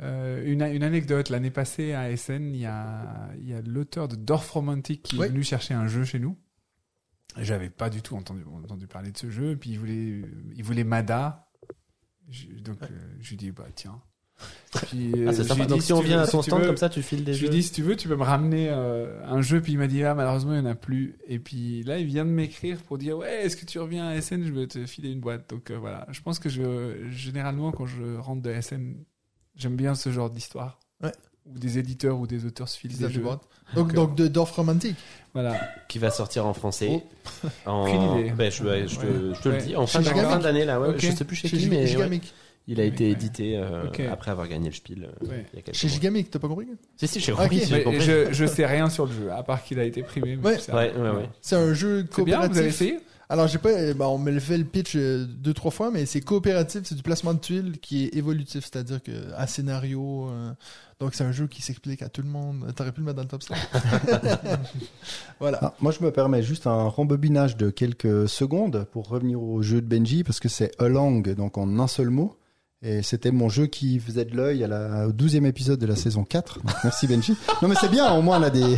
euh, 0.01 0.43
une, 0.45 0.63
une 0.63 0.83
anecdote. 0.83 1.29
L'année 1.29 1.51
passée 1.51 1.93
à 1.93 2.09
Essen, 2.11 2.53
il 2.55 2.61
y 2.61 2.65
a, 2.65 3.29
il 3.39 3.47
y 3.47 3.53
a 3.53 3.61
l'auteur 3.61 4.07
de 4.07 4.15
Dorf 4.15 4.49
Romantic 4.51 5.03
qui 5.03 5.17
Oui. 5.19 5.25
est 5.27 5.29
venu 5.29 5.43
chercher 5.43 5.73
un 5.75 5.87
jeu 5.87 6.03
chez 6.03 6.17
nous. 6.19 6.35
J'avais 7.37 7.69
pas 7.69 7.89
du 7.89 8.01
tout 8.01 8.15
entendu, 8.15 8.43
entendu 8.63 8.87
parler 8.87 9.11
de 9.11 9.17
ce 9.17 9.29
jeu. 9.29 9.55
Puis 9.57 9.71
il 9.71 9.79
voulait, 9.79 10.21
il 10.55 10.63
voulait 10.63 10.83
Mada. 10.83 11.47
Je- 12.29 12.47
donc 12.61 12.81
euh, 12.83 12.87
je 13.21 13.29
lui 13.31 13.37
dis 13.37 13.51
bah 13.51 13.65
tiens. 13.75 14.01
Puis, 14.87 15.13
euh, 15.13 15.27
Ah, 15.29 15.33
c'est 15.33 15.43
je 15.43 15.47
sympa. 15.47 15.63
dis, 15.63 15.69
Donc 15.69 15.81
si 15.81 15.93
on 15.93 16.01
tu 16.01 16.07
vient 16.07 16.17
veux- 16.17 16.23
à 16.23 16.27
ton 16.27 16.41
tu 16.41 16.49
stand 16.49 16.59
veux- 16.61 16.67
comme 16.67 16.75
ça, 16.77 16.89
tu 16.89 17.01
files 17.01 17.23
des 17.23 17.33
je 17.33 17.39
jeux. 17.39 17.47
lui 17.47 17.55
dis 17.57 17.63
si 17.63 17.71
tu 17.71 17.81
veux, 17.83 17.95
tu 17.95 18.09
peux 18.09 18.17
me 18.17 18.23
ramener 18.23 18.69
euh, 18.69 19.23
un 19.25 19.41
jeu. 19.41 19.61
Puis 19.61 19.73
il 19.73 19.77
m'a 19.77 19.87
dit 19.87 20.03
ah 20.03 20.13
malheureusement 20.13 20.53
il 20.53 20.61
n'y 20.61 20.67
en 20.67 20.71
a 20.71 20.75
plus. 20.75 21.15
Et 21.27 21.39
puis 21.39 21.83
là 21.83 21.99
il 21.99 22.05
vient 22.05 22.25
de 22.25 22.31
m'écrire 22.31 22.81
pour 22.83 22.97
dire 22.97 23.17
ouais 23.17 23.45
est-ce 23.45 23.55
que 23.55 23.65
tu 23.65 23.79
reviens 23.79 24.07
à 24.07 24.19
SN 24.21 24.43
Je 24.43 24.51
veux 24.51 24.67
te 24.67 24.85
filer 24.85 25.11
une 25.11 25.21
boîte. 25.21 25.49
Donc 25.49 25.71
euh, 25.71 25.77
voilà, 25.77 26.05
je 26.11 26.21
pense 26.21 26.39
que 26.39 26.49
je 26.49 27.07
généralement 27.11 27.71
quand 27.71 27.85
je 27.85 28.15
rentre 28.17 28.41
de 28.41 28.51
SN, 28.59 28.95
j'aime 29.55 29.75
bien 29.77 29.95
ce 29.95 30.11
genre 30.11 30.29
d'histoire. 30.29 30.79
Ouais. 31.01 31.13
Où 31.53 31.59
des 31.59 31.77
éditeurs 31.77 32.17
ou 32.19 32.25
des 32.27 32.45
auteurs 32.45 32.67
se 32.67 32.77
filent 32.77 32.97
des 32.97 33.09
jeux. 33.09 33.21
Donc, 33.21 33.39
Donc, 33.75 33.93
donc 33.93 34.15
de 34.15 34.27
Dorf 34.27 34.51
Romantique. 34.51 34.95
Voilà. 35.33 35.59
Qui 35.87 35.99
va 35.99 36.09
sortir 36.09 36.45
en 36.45 36.53
français. 36.53 37.03
En... 37.65 37.87
Aucune 37.87 38.19
idée. 38.19 38.31
Ben, 38.31 38.51
je, 38.51 38.63
ouais, 38.63 38.87
je 38.87 38.95
te, 38.97 39.05
Ouais. 39.05 39.35
je 39.35 39.41
te 39.41 39.49
le 39.49 39.55
Ouais. 39.55 39.61
dis. 39.61 39.75
En 39.75 39.85
fin, 39.85 39.99
en 39.99 40.03
fin 40.29 40.39
d'année, 40.39 40.65
là, 40.65 40.79
ouais. 40.79 40.89
Ok. 40.89 40.99
Je 40.99 41.11
sais 41.11 41.23
plus 41.25 41.35
chez, 41.35 41.47
Chez 41.47 41.57
qui, 41.57 41.69
mais 41.69 41.83
il 42.67 42.79
a 42.79 42.83
Ouais, 42.83 42.87
été 42.87 43.03
ouais. 43.05 43.11
édité 43.11 43.57
euh, 43.57 43.85
Ok. 43.87 43.99
après 43.99 44.31
avoir 44.31 44.47
gagné 44.47 44.69
le 44.69 44.73
Spiel 44.75 45.03
euh, 45.03 45.27
Ouais. 45.27 45.45
il 45.53 45.57
y 45.57 45.59
a 45.59 45.61
quelques 45.61 45.77
Chez. 45.77 45.87
Gigamic, 45.87 46.31
t'as 46.31 46.39
pas 46.39 46.47
compris? 46.47 46.65
Si, 46.97 47.07
si, 47.07 47.19
j'ai 47.19 47.31
compris. 47.31 47.61
Mais 47.71 47.83
compris. 47.83 48.01
je, 48.01 48.31
je 48.33 48.45
sais 48.47 48.65
rien 48.65 48.89
sur 48.89 49.05
le 49.05 49.11
jeu, 49.11 49.31
à 49.31 49.43
part 49.43 49.63
qu'il 49.63 49.79
a 49.79 49.83
été 49.83 50.01
primé. 50.01 50.35
Ouais. 50.37 50.55
je 50.55 50.61
sais 50.61 50.71
Ouais, 50.73 50.91
rien. 50.91 51.03
ouais, 51.11 51.17
ouais. 51.17 51.29
C'est 51.41 51.55
un 51.57 51.73
jeu 51.75 51.99
C'est 52.11 52.23
bien, 52.23 52.37
coopératif. 52.39 52.51
vous 52.53 52.57
avez 52.59 52.67
essayé? 52.69 52.99
Alors, 53.29 53.47
j'ai 53.47 53.57
pas, 53.57 53.69
euh, 53.69 53.93
bah, 53.93 54.07
on 54.07 54.19
me 54.19 54.31
le 54.31 54.39
fait 54.39 54.57
le 54.57 54.65
pitch 54.65 54.95
euh, 54.95 55.25
deux, 55.25 55.53
trois 55.53 55.71
fois, 55.71 55.89
mais 55.89 56.05
c'est 56.05 56.21
coopératif, 56.21 56.81
c'est 56.85 56.95
du 56.95 57.01
placement 57.01 57.33
de 57.33 57.39
tuiles 57.39 57.79
qui 57.79 58.05
est 58.05 58.15
évolutif, 58.15 58.65
c'est-à-dire 58.71 59.01
que 59.01 59.11
scénario, 59.47 60.29
euh, 60.29 60.51
donc 60.99 61.15
c'est 61.15 61.23
un 61.23 61.31
jeu 61.31 61.47
qui 61.47 61.61
s'explique 61.61 62.03
à 62.03 62.09
tout 62.09 62.21
le 62.21 62.29
monde. 62.29 62.71
T'aurais 62.75 62.91
pu 62.91 62.99
le 63.01 63.07
mettre 63.07 63.17
dans 63.17 63.23
le 63.23 63.27
top 63.27 63.41
5. 63.41 63.57
voilà. 65.39 65.59
Ah, 65.61 65.73
moi, 65.79 65.91
je 65.91 66.03
me 66.03 66.11
permets 66.11 66.43
juste 66.43 66.67
un 66.67 66.87
rembobinage 66.87 67.57
de 67.57 67.71
quelques 67.71 68.29
secondes 68.29 68.85
pour 68.91 69.09
revenir 69.09 69.41
au 69.41 69.61
jeu 69.63 69.81
de 69.81 69.87
Benji, 69.87 70.23
parce 70.23 70.39
que 70.39 70.49
c'est 70.49 70.79
Along, 70.79 71.21
donc 71.35 71.57
en 71.57 71.79
un 71.79 71.87
seul 71.87 72.09
mot. 72.09 72.37
Et 72.81 73.01
c'était 73.01 73.31
mon 73.31 73.49
jeu 73.49 73.65
qui 73.67 73.99
faisait 73.99 74.25
de 74.25 74.35
l'œil 74.35 74.63
à 74.63 74.67
la, 74.67 75.07
au 75.07 75.11
12e 75.11 75.45
épisode 75.45 75.79
de 75.79 75.85
la 75.87 75.95
saison 75.95 76.23
4. 76.23 76.59
Donc, 76.61 76.75
merci 76.83 77.07
Benji. 77.07 77.35
Non 77.61 77.67
mais 77.67 77.75
c'est 77.79 77.89
bien, 77.89 78.13
au 78.13 78.21
moins 78.21 78.39
on 78.39 78.43
a 78.43 78.49
des, 78.49 78.77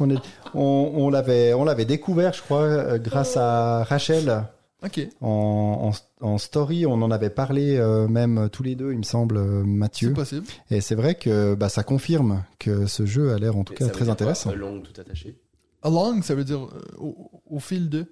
on, 0.00 0.10
est- 0.10 0.18
on, 0.54 0.92
on 0.96 1.10
l'avait, 1.10 1.52
on 1.54 1.64
l'avait 1.64 1.84
découvert, 1.84 2.32
je 2.32 2.42
crois, 2.42 2.62
euh, 2.62 2.98
grâce 2.98 3.36
à 3.36 3.84
Rachel 3.84 4.44
Ok. 4.82 5.06
en, 5.20 5.92
en, 6.20 6.26
en 6.26 6.38
story. 6.38 6.84
On 6.86 6.94
en 7.02 7.10
avait 7.10 7.30
parlé 7.30 7.76
euh, 7.76 8.08
même 8.08 8.48
tous 8.50 8.62
les 8.64 8.74
deux, 8.74 8.92
il 8.92 8.98
me 8.98 9.02
semble, 9.04 9.36
euh, 9.36 9.60
C'est 9.62 9.68
Mathieu. 9.68 10.12
possible. 10.14 10.46
Et 10.70 10.80
c'est 10.80 10.94
vrai 10.96 11.14
que 11.14 11.54
bah, 11.54 11.68
ça 11.68 11.84
confirme 11.84 12.42
que 12.58 12.86
ce 12.86 13.06
jeu 13.06 13.32
a 13.32 13.38
l'air 13.38 13.56
en 13.56 13.62
tout 13.64 13.74
Et 13.74 13.76
cas 13.76 13.84
ça 13.84 13.90
veut 13.90 13.92
très 13.92 14.04
dire 14.04 14.16
quoi, 14.16 14.22
intéressant. 14.24 14.50
Along, 14.50 14.82
tout 14.82 15.00
attaché? 15.00 15.38
Along, 15.82 16.22
ça 16.22 16.34
veut 16.34 16.44
dire 16.44 16.64
euh, 16.64 16.82
au, 16.98 17.30
au 17.46 17.58
fil 17.60 17.88
de. 17.88 18.06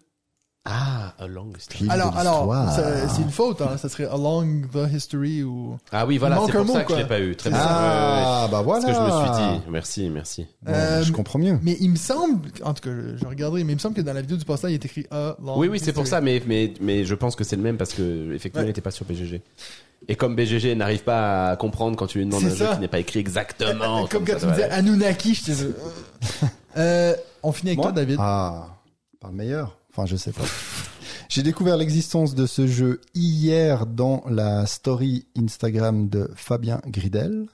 Ah, 0.64 1.12
Along. 1.18 1.52
c'est- 1.58 1.72
Fil 1.76 1.88
de 1.88 1.92
Alors, 1.92 2.16
alors, 2.16 2.72
c'est 3.10 3.20
une 3.22 3.30
faute, 3.30 3.60
hein. 3.62 3.76
Ça 3.78 3.88
serait 3.88 4.04
Along 4.04 4.62
the 4.72 4.92
History 4.94 5.42
ou. 5.42 5.76
Ah 5.90 6.06
oui, 6.06 6.18
voilà, 6.18 6.36
c'est 6.46 6.52
un 6.52 6.58
pour 6.58 6.66
mot, 6.66 6.72
ça 6.74 6.84
que 6.84 6.92
je 6.94 6.98
l'ai 7.00 7.04
pas 7.06 7.18
eu. 7.18 7.34
Très 7.34 7.50
bien. 7.50 7.58
Ah, 7.60 8.46
bah 8.48 8.58
C'est 8.58 8.64
voilà. 8.64 8.80
ce 8.82 8.86
que 8.86 8.92
je 8.94 9.00
me 9.00 9.10
suis 9.10 9.42
dit. 9.58 9.62
Merci, 9.70 10.08
merci. 10.10 10.46
Bon, 10.62 10.72
Euh, 10.72 11.02
je 11.02 11.10
comprends 11.10 11.40
mieux. 11.40 11.58
Mais 11.62 11.76
il 11.80 11.90
me 11.90 11.96
semble, 11.96 12.48
en 12.62 12.74
tout 12.74 12.82
cas, 12.88 12.90
je, 12.94 13.16
je 13.16 13.26
regarderai, 13.26 13.64
mais 13.64 13.72
il 13.72 13.76
me 13.76 13.80
semble 13.80 13.96
que 13.96 14.02
dans 14.02 14.12
la 14.12 14.20
vidéo 14.20 14.36
du 14.36 14.44
passage, 14.44 14.70
il 14.70 14.74
est 14.74 14.84
écrit 14.84 15.04
Along. 15.10 15.56
Oui, 15.56 15.66
oui, 15.66 15.80
c'est 15.82 15.92
pour 15.92 16.04
History. 16.04 16.20
ça, 16.20 16.24
mais, 16.24 16.40
mais, 16.46 16.72
mais 16.80 17.04
je 17.04 17.14
pense 17.16 17.34
que 17.34 17.42
c'est 17.42 17.56
le 17.56 17.62
même 17.62 17.76
parce 17.76 17.92
que 17.92 18.32
effectivement, 18.32 18.60
Ouais. 18.60 18.66
il 18.66 18.68
n'était 18.68 18.80
pas 18.80 18.92
sur 18.92 19.04
BGG. 19.04 19.42
Et 20.06 20.14
comme 20.14 20.36
BGG 20.36 20.76
n'arrive 20.76 21.02
pas 21.02 21.50
à 21.50 21.56
comprendre 21.56 21.96
quand 21.96 22.06
tu 22.06 22.18
lui 22.18 22.26
demandes 22.26 22.40
C'est 22.42 22.46
un 22.52 22.54
jeu 22.54 22.66
ça. 22.66 22.74
qui 22.74 22.80
n'est 22.80 22.88
pas 22.88 22.98
écrit 23.00 23.18
exactement 23.18 24.06
Comme, 24.06 24.24
comme, 24.24 24.24
quand 24.26 24.32
ça 24.34 24.38
tu 24.40 24.46
me 24.46 24.52
disais. 24.52 24.70
Anunnaki, 24.70 25.34
je 25.34 25.44
te 25.44 25.52
euh, 26.76 27.14
On 27.42 27.50
finit 27.50 27.70
avec 27.70 27.78
Moi 27.78 27.86
toi, 27.86 27.92
David. 27.92 28.16
Ah, 28.20 28.66
pas 29.20 29.28
le 29.28 29.34
meilleur. 29.34 29.76
Enfin, 29.92 30.06
je 30.06 30.16
sais 30.16 30.32
pas. 30.32 30.44
J'ai 31.28 31.42
découvert 31.42 31.76
l'existence 31.76 32.34
de 32.34 32.46
ce 32.46 32.66
jeu 32.66 33.00
hier 33.14 33.86
dans 33.86 34.22
la 34.28 34.66
story 34.66 35.26
Instagram 35.36 36.08
de 36.08 36.30
Fabien 36.34 36.80
Gridel. 36.86 37.46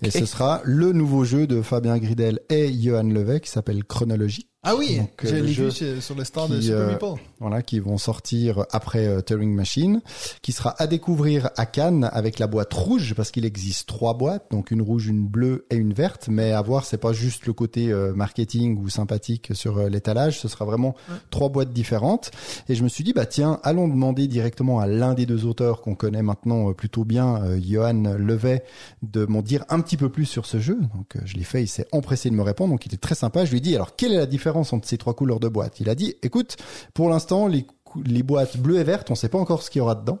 Et 0.00 0.10
ce 0.10 0.24
sera 0.24 0.60
le 0.64 0.92
nouveau 0.92 1.24
jeu 1.24 1.46
de 1.46 1.60
Fabien 1.60 1.98
Gridel 1.98 2.40
et 2.48 2.72
Johan 2.72 3.02
Levet 3.02 3.40
qui 3.40 3.50
s'appelle 3.50 3.84
Chronologie. 3.84 4.48
Ah 4.64 4.76
oui, 4.76 5.00
euh, 5.24 5.46
jeu 5.48 5.70
vu 5.70 6.00
sur 6.00 6.14
le 6.14 6.22
stand 6.22 6.52
de 6.52 6.58
qui, 6.58 6.66
Super 6.66 6.78
euh, 6.78 6.92
Meeple. 6.92 7.20
Voilà, 7.40 7.62
qui 7.62 7.80
vont 7.80 7.98
sortir 7.98 8.64
après 8.70 9.08
euh, 9.08 9.20
Turing 9.20 9.52
Machine, 9.52 10.02
qui 10.40 10.52
sera 10.52 10.80
à 10.80 10.86
découvrir 10.86 11.50
à 11.56 11.66
Cannes 11.66 12.08
avec 12.12 12.38
la 12.38 12.46
boîte 12.46 12.72
rouge 12.72 13.14
parce 13.16 13.32
qu'il 13.32 13.44
existe 13.44 13.88
trois 13.88 14.14
boîtes, 14.14 14.52
donc 14.52 14.70
une 14.70 14.80
rouge, 14.80 15.08
une 15.08 15.26
bleue 15.26 15.66
et 15.70 15.74
une 15.74 15.92
verte. 15.92 16.28
Mais 16.30 16.52
à 16.52 16.62
voir, 16.62 16.84
c'est 16.84 16.98
pas 16.98 17.12
juste 17.12 17.46
le 17.46 17.52
côté 17.52 17.90
euh, 17.90 18.14
marketing 18.14 18.78
ou 18.78 18.88
sympathique 18.88 19.50
sur 19.52 19.78
euh, 19.78 19.88
l'étalage, 19.88 20.38
ce 20.38 20.46
sera 20.46 20.64
vraiment 20.64 20.94
trois 21.30 21.48
boîtes 21.48 21.72
différentes. 21.72 22.30
Et 22.68 22.76
je 22.76 22.84
me 22.84 22.88
suis 22.88 23.02
dit 23.02 23.12
bah 23.12 23.26
tiens, 23.26 23.58
allons 23.64 23.88
demander 23.88 24.28
directement 24.28 24.78
à 24.78 24.86
l'un 24.86 25.14
des 25.14 25.26
deux 25.26 25.44
auteurs 25.44 25.80
qu'on 25.80 25.96
connaît 25.96 26.22
maintenant 26.22 26.70
euh, 26.70 26.72
plutôt 26.72 27.04
bien, 27.04 27.42
euh, 27.42 27.58
Johan 27.60 28.14
Levet, 28.16 28.62
de 29.02 29.26
m'en 29.26 29.42
dire 29.42 29.64
un 29.70 29.80
petit 29.80 29.96
peu 29.96 30.08
plus 30.08 30.26
sur 30.26 30.46
ce 30.46 30.60
jeu. 30.60 30.78
Donc 30.94 31.16
euh, 31.16 31.20
je 31.24 31.34
l'ai 31.34 31.42
fait, 31.42 31.64
il 31.64 31.68
s'est 31.68 31.88
empressé 31.90 32.30
de 32.30 32.36
me 32.36 32.42
répondre, 32.42 32.70
donc 32.70 32.86
il 32.86 32.90
était 32.90 32.96
très 32.96 33.16
sympa. 33.16 33.44
Je 33.44 33.50
lui 33.50 33.58
ai 33.58 33.60
dit 33.60 33.74
alors 33.74 33.96
quelle 33.96 34.12
est 34.12 34.18
la 34.18 34.26
différence 34.26 34.51
entre 34.56 34.88
ces 34.88 34.98
trois 34.98 35.14
couleurs 35.14 35.40
de 35.40 35.48
boîte 35.48 35.80
Il 35.80 35.88
a 35.88 35.94
dit 35.94 36.16
écoute, 36.22 36.56
pour 36.94 37.08
l'instant 37.08 37.46
les 37.46 37.66
les 38.04 38.22
boîtes 38.22 38.56
bleues 38.56 38.78
et 38.78 38.84
vertes, 38.84 39.10
on 39.10 39.14
sait 39.14 39.28
pas 39.28 39.38
encore 39.38 39.62
ce 39.62 39.70
qu'il 39.70 39.80
y 39.80 39.82
aura 39.82 39.94
dedans. 39.94 40.18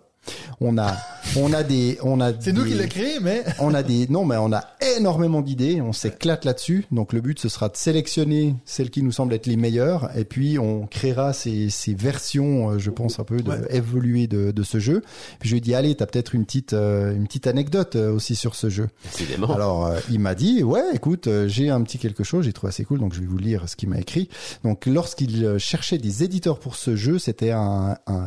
On 0.60 0.78
a 0.78 0.96
on 1.36 1.52
a 1.52 1.62
des 1.62 1.98
on 2.02 2.20
a 2.20 2.32
C'est 2.38 2.52
nous 2.52 2.64
qui 2.64 2.74
l'a 2.74 2.86
créé, 2.86 3.18
mais 3.20 3.42
on 3.58 3.74
a 3.74 3.82
des 3.82 4.06
non 4.08 4.24
mais 4.24 4.36
on 4.36 4.52
a 4.52 4.64
énormément 4.96 5.40
d'idées, 5.40 5.80
on 5.80 5.92
s'éclate 5.92 6.44
là-dessus. 6.44 6.84
Donc 6.92 7.12
le 7.12 7.20
but 7.20 7.38
ce 7.38 7.48
sera 7.48 7.68
de 7.68 7.76
sélectionner 7.76 8.54
celles 8.64 8.90
qui 8.90 9.02
nous 9.02 9.12
semblent 9.12 9.34
être 9.34 9.46
les 9.46 9.56
meilleures 9.56 10.10
et 10.16 10.24
puis 10.24 10.58
on 10.58 10.86
créera 10.86 11.32
ces, 11.32 11.70
ces 11.70 11.94
versions, 11.94 12.70
euh, 12.72 12.78
je 12.78 12.90
pense 12.90 13.18
un 13.18 13.24
peu 13.24 13.38
de, 13.38 13.50
Ouais. 13.50 13.58
évoluées 13.70 14.26
de, 14.28 14.50
de 14.52 14.62
ce 14.62 14.78
jeu. 14.78 15.02
Puis 15.40 15.48
je 15.48 15.54
lui 15.54 15.58
ai 15.58 15.60
dit 15.60 15.74
allez, 15.74 15.94
t'as 15.94 16.06
peut-être 16.06 16.34
une 16.34 16.44
petite 16.44 16.72
euh, 16.72 17.14
une 17.14 17.26
petite 17.26 17.46
anecdote 17.46 17.96
euh, 17.96 18.12
aussi 18.12 18.36
sur 18.36 18.54
ce 18.54 18.68
jeu. 18.70 18.88
Décidément. 19.04 19.52
Alors 19.54 19.86
euh, 19.86 19.98
il 20.10 20.20
m'a 20.20 20.34
dit 20.34 20.62
ouais 20.62 20.84
écoute 20.94 21.28
j'ai 21.46 21.70
un 21.70 21.82
petit 21.82 21.98
quelque 21.98 22.24
chose, 22.24 22.44
j'ai 22.44 22.52
trouvé 22.52 22.68
assez 22.68 22.84
cool 22.84 23.00
donc 23.00 23.14
je 23.14 23.20
vais 23.20 23.26
vous 23.26 23.38
lire 23.38 23.68
ce 23.68 23.76
qu'il 23.76 23.88
m'a 23.88 23.98
écrit. 23.98 24.28
Donc 24.64 24.86
lorsqu'il 24.86 25.58
cherchait 25.58 25.98
des 25.98 26.22
éditeurs 26.22 26.58
pour 26.60 26.76
ce 26.76 26.94
jeu, 26.96 27.18
c'était 27.18 27.50
un, 27.50 27.96
un, 28.06 28.26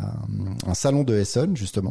un 0.67 0.73
salon 0.73 1.03
de 1.03 1.15
Essen 1.15 1.55
justement 1.55 1.84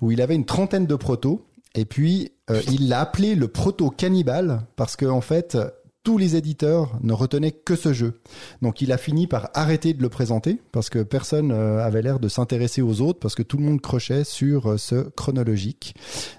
où 0.00 0.10
il 0.10 0.20
avait 0.20 0.34
une 0.34 0.46
trentaine 0.46 0.86
de 0.86 0.94
protos 0.96 1.44
et 1.74 1.84
puis 1.84 2.32
euh, 2.50 2.60
il 2.72 2.88
l'a 2.88 3.00
appelé 3.00 3.34
le 3.34 3.48
proto 3.48 3.90
cannibale 3.90 4.62
parce 4.76 4.96
que 4.96 5.06
en 5.06 5.20
fait 5.20 5.56
tous 6.04 6.16
les 6.16 6.36
éditeurs 6.36 6.98
ne 7.02 7.12
retenaient 7.12 7.50
que 7.52 7.76
ce 7.76 7.92
jeu. 7.92 8.20
Donc 8.62 8.80
il 8.80 8.92
a 8.92 8.96
fini 8.96 9.26
par 9.26 9.50
arrêter 9.52 9.92
de 9.92 10.00
le 10.00 10.08
présenter 10.08 10.58
parce 10.72 10.88
que 10.88 11.00
personne 11.02 11.52
euh, 11.52 11.84
avait 11.84 12.00
l'air 12.00 12.18
de 12.18 12.28
s'intéresser 12.28 12.80
aux 12.80 13.02
autres 13.02 13.18
parce 13.18 13.34
que 13.34 13.42
tout 13.42 13.58
le 13.58 13.64
monde 13.64 13.82
crochait 13.82 14.24
sur 14.24 14.70
euh, 14.70 14.76
ce 14.78 15.10
chronologique. 15.10 15.94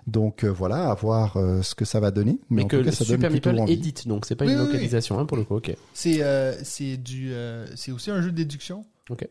Donc 0.08 0.44
euh, 0.44 0.48
voilà, 0.48 0.90
à 0.90 0.95
voir 0.95 1.38
euh, 1.38 1.61
ce 1.61 1.76
que 1.76 1.86
ça 1.86 2.00
va 2.00 2.10
donner. 2.10 2.40
Mais, 2.50 2.61
mais 2.61 2.64
en 2.64 2.68
que 2.68 2.78
tout 2.78 2.84
cas, 2.86 2.92
ça 2.92 3.03
donne 3.06 3.18
Super 3.18 3.30
plutôt 3.30 3.50
Meeple 3.52 3.61
envie. 3.61 3.74
édite, 3.74 4.08
donc 4.08 4.26
c'est 4.26 4.36
pas 4.36 4.45
Oui, 4.45 4.53
une 4.53 4.58
oui, 4.58 4.64
oui. 4.66 4.72
localisation 4.72 5.19
hein, 5.19 5.26
pour 5.26 5.38
le 5.38 5.44
coup. 5.44 5.56
Ok. 5.58 5.76
c'est 5.94 6.24
euh, 6.24 6.56
c'est 6.64 6.98
du 6.98 7.32
euh, 7.34 7.68
c'est 7.76 7.92
aussi 7.92 8.10
un 8.10 8.22
jeu 8.24 8.32
de 8.32 8.38
déduction. 8.38 8.86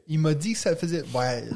Il 0.08 0.18
m'a 0.18 0.34
dit 0.34 0.52
que 0.52 0.58
ça 0.58 0.74
faisait 0.76 1.02
ouais, 1.14 1.48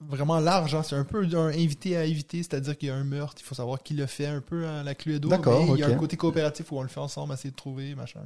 vraiment 0.00 0.38
large. 0.40 0.74
hein. 0.74 0.82
C'est 0.82 0.96
un 0.96 1.04
peu 1.04 1.24
un 1.34 1.46
invité 1.48 1.96
à 1.96 2.04
éviter, 2.04 2.38
c'est-à-dire 2.38 2.76
qu'il 2.76 2.88
y 2.88 2.90
a 2.90 2.94
un 2.94 3.04
meurtre, 3.04 3.36
il 3.40 3.44
faut 3.44 3.54
savoir 3.54 3.82
qui 3.82 3.94
le 3.94 4.06
fait 4.06 4.26
un 4.26 4.40
peu 4.40 4.66
hein, 4.66 4.82
la 4.82 4.94
Cluedo. 4.94 5.28
D'accord, 5.28 5.64
mais 5.66 5.72
Il 5.74 5.80
y 5.80 5.82
a 5.82 5.88
un 5.88 5.94
côté 5.94 6.16
coopératif 6.16 6.70
où 6.72 6.78
on 6.78 6.82
le 6.82 6.88
fait 6.88 7.00
ensemble, 7.00 7.32
essayer 7.34 7.50
de 7.50 7.56
trouver, 7.56 7.94
machin. 7.94 8.20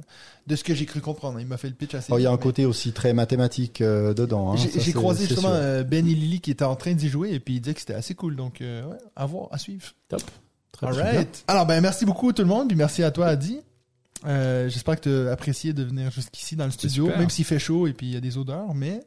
De 0.47 0.55
ce 0.55 0.63
que 0.63 0.73
j'ai 0.73 0.85
cru 0.85 1.01
comprendre, 1.01 1.39
il 1.39 1.47
m'a 1.47 1.57
fait 1.57 1.69
le 1.69 1.75
pitch 1.75 1.95
assez. 1.95 2.11
Oh, 2.13 2.17
il 2.17 2.23
y 2.23 2.25
a 2.25 2.29
un 2.29 2.33
mais- 2.35 2.39
côté 2.41 2.65
aussi 2.65 2.91
très 2.91 3.13
mathématique 3.13 3.81
euh, 3.81 4.13
dedans. 4.13 4.53
hein. 4.53 4.55
J'ai 4.57 4.93
croisé 4.93 5.25
justement 5.25 5.49
sûr. 5.49 5.57
euh, 5.57 5.83
Ben 5.83 6.07
et 6.07 6.13
Lily 6.13 6.39
qui 6.41 6.51
étaient 6.51 6.63
en 6.65 6.75
train 6.75 6.93
d'y 6.93 7.09
jouer 7.09 7.31
et 7.31 7.39
puis 7.39 7.55
il 7.55 7.61
disait 7.61 7.73
que 7.73 7.79
c'était 7.81 7.93
assez 7.95 8.15
cool. 8.15 8.35
Donc, 8.35 8.61
euh, 8.61 8.83
ouais, 8.85 8.97
à 9.15 9.25
voir, 9.25 9.47
à 9.51 9.57
suivre. 9.57 9.85
Top. 10.07 10.21
Très, 10.71 10.87
All 10.87 10.93
très 10.93 11.01
right. 11.03 11.13
bien. 11.31 11.41
Alors, 11.47 11.65
ben, 11.65 11.81
merci 11.81 12.05
beaucoup 12.05 12.31
tout 12.31 12.41
le 12.43 12.47
monde, 12.47 12.67
puis 12.69 12.77
merci 12.77 13.03
à 13.03 13.11
toi, 13.11 13.27
Adi. 13.27 13.59
Euh, 14.25 14.67
J'espère 14.69 14.99
que 14.99 15.01
tu 15.23 15.27
as 15.29 15.31
apprécié 15.31 15.71
de 15.73 15.83
venir 15.83 16.11
jusqu'ici 16.11 16.55
dans 16.57 16.65
le 16.65 16.71
studio, 16.71 17.05
super. 17.05 17.19
même 17.19 17.29
s'il 17.29 17.45
fait 17.45 17.59
chaud 17.59 17.87
et 17.87 17.93
puis 17.93 18.07
il 18.07 18.13
y 18.13 18.17
a 18.17 18.19
des 18.21 18.37
odeurs, 18.37 18.73
mais 18.75 18.99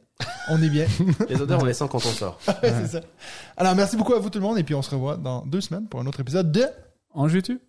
on 0.49 0.61
est 0.61 0.69
bien. 0.69 0.85
Les 1.29 1.41
odeurs, 1.41 1.61
on 1.61 1.65
les 1.65 1.73
sent 1.73 1.85
quand 1.89 1.97
on 1.97 2.11
sort. 2.11 2.39
Ouais, 2.47 2.73
c'est 2.81 2.87
ça. 2.87 3.01
Alors, 3.57 3.75
merci 3.75 3.97
beaucoup 3.97 4.13
à 4.13 4.19
vous 4.19 4.29
tout 4.29 4.39
le 4.39 4.45
monde 4.45 4.57
et 4.57 4.63
puis 4.63 4.75
on 4.75 4.81
se 4.81 4.91
revoit 4.91 5.17
dans 5.17 5.45
deux 5.45 5.61
semaines 5.61 5.87
pour 5.87 5.99
un 5.99 6.05
autre 6.05 6.19
épisode 6.19 6.51
de 6.51 6.65
En 7.13 7.27
joues-tu 7.27 7.59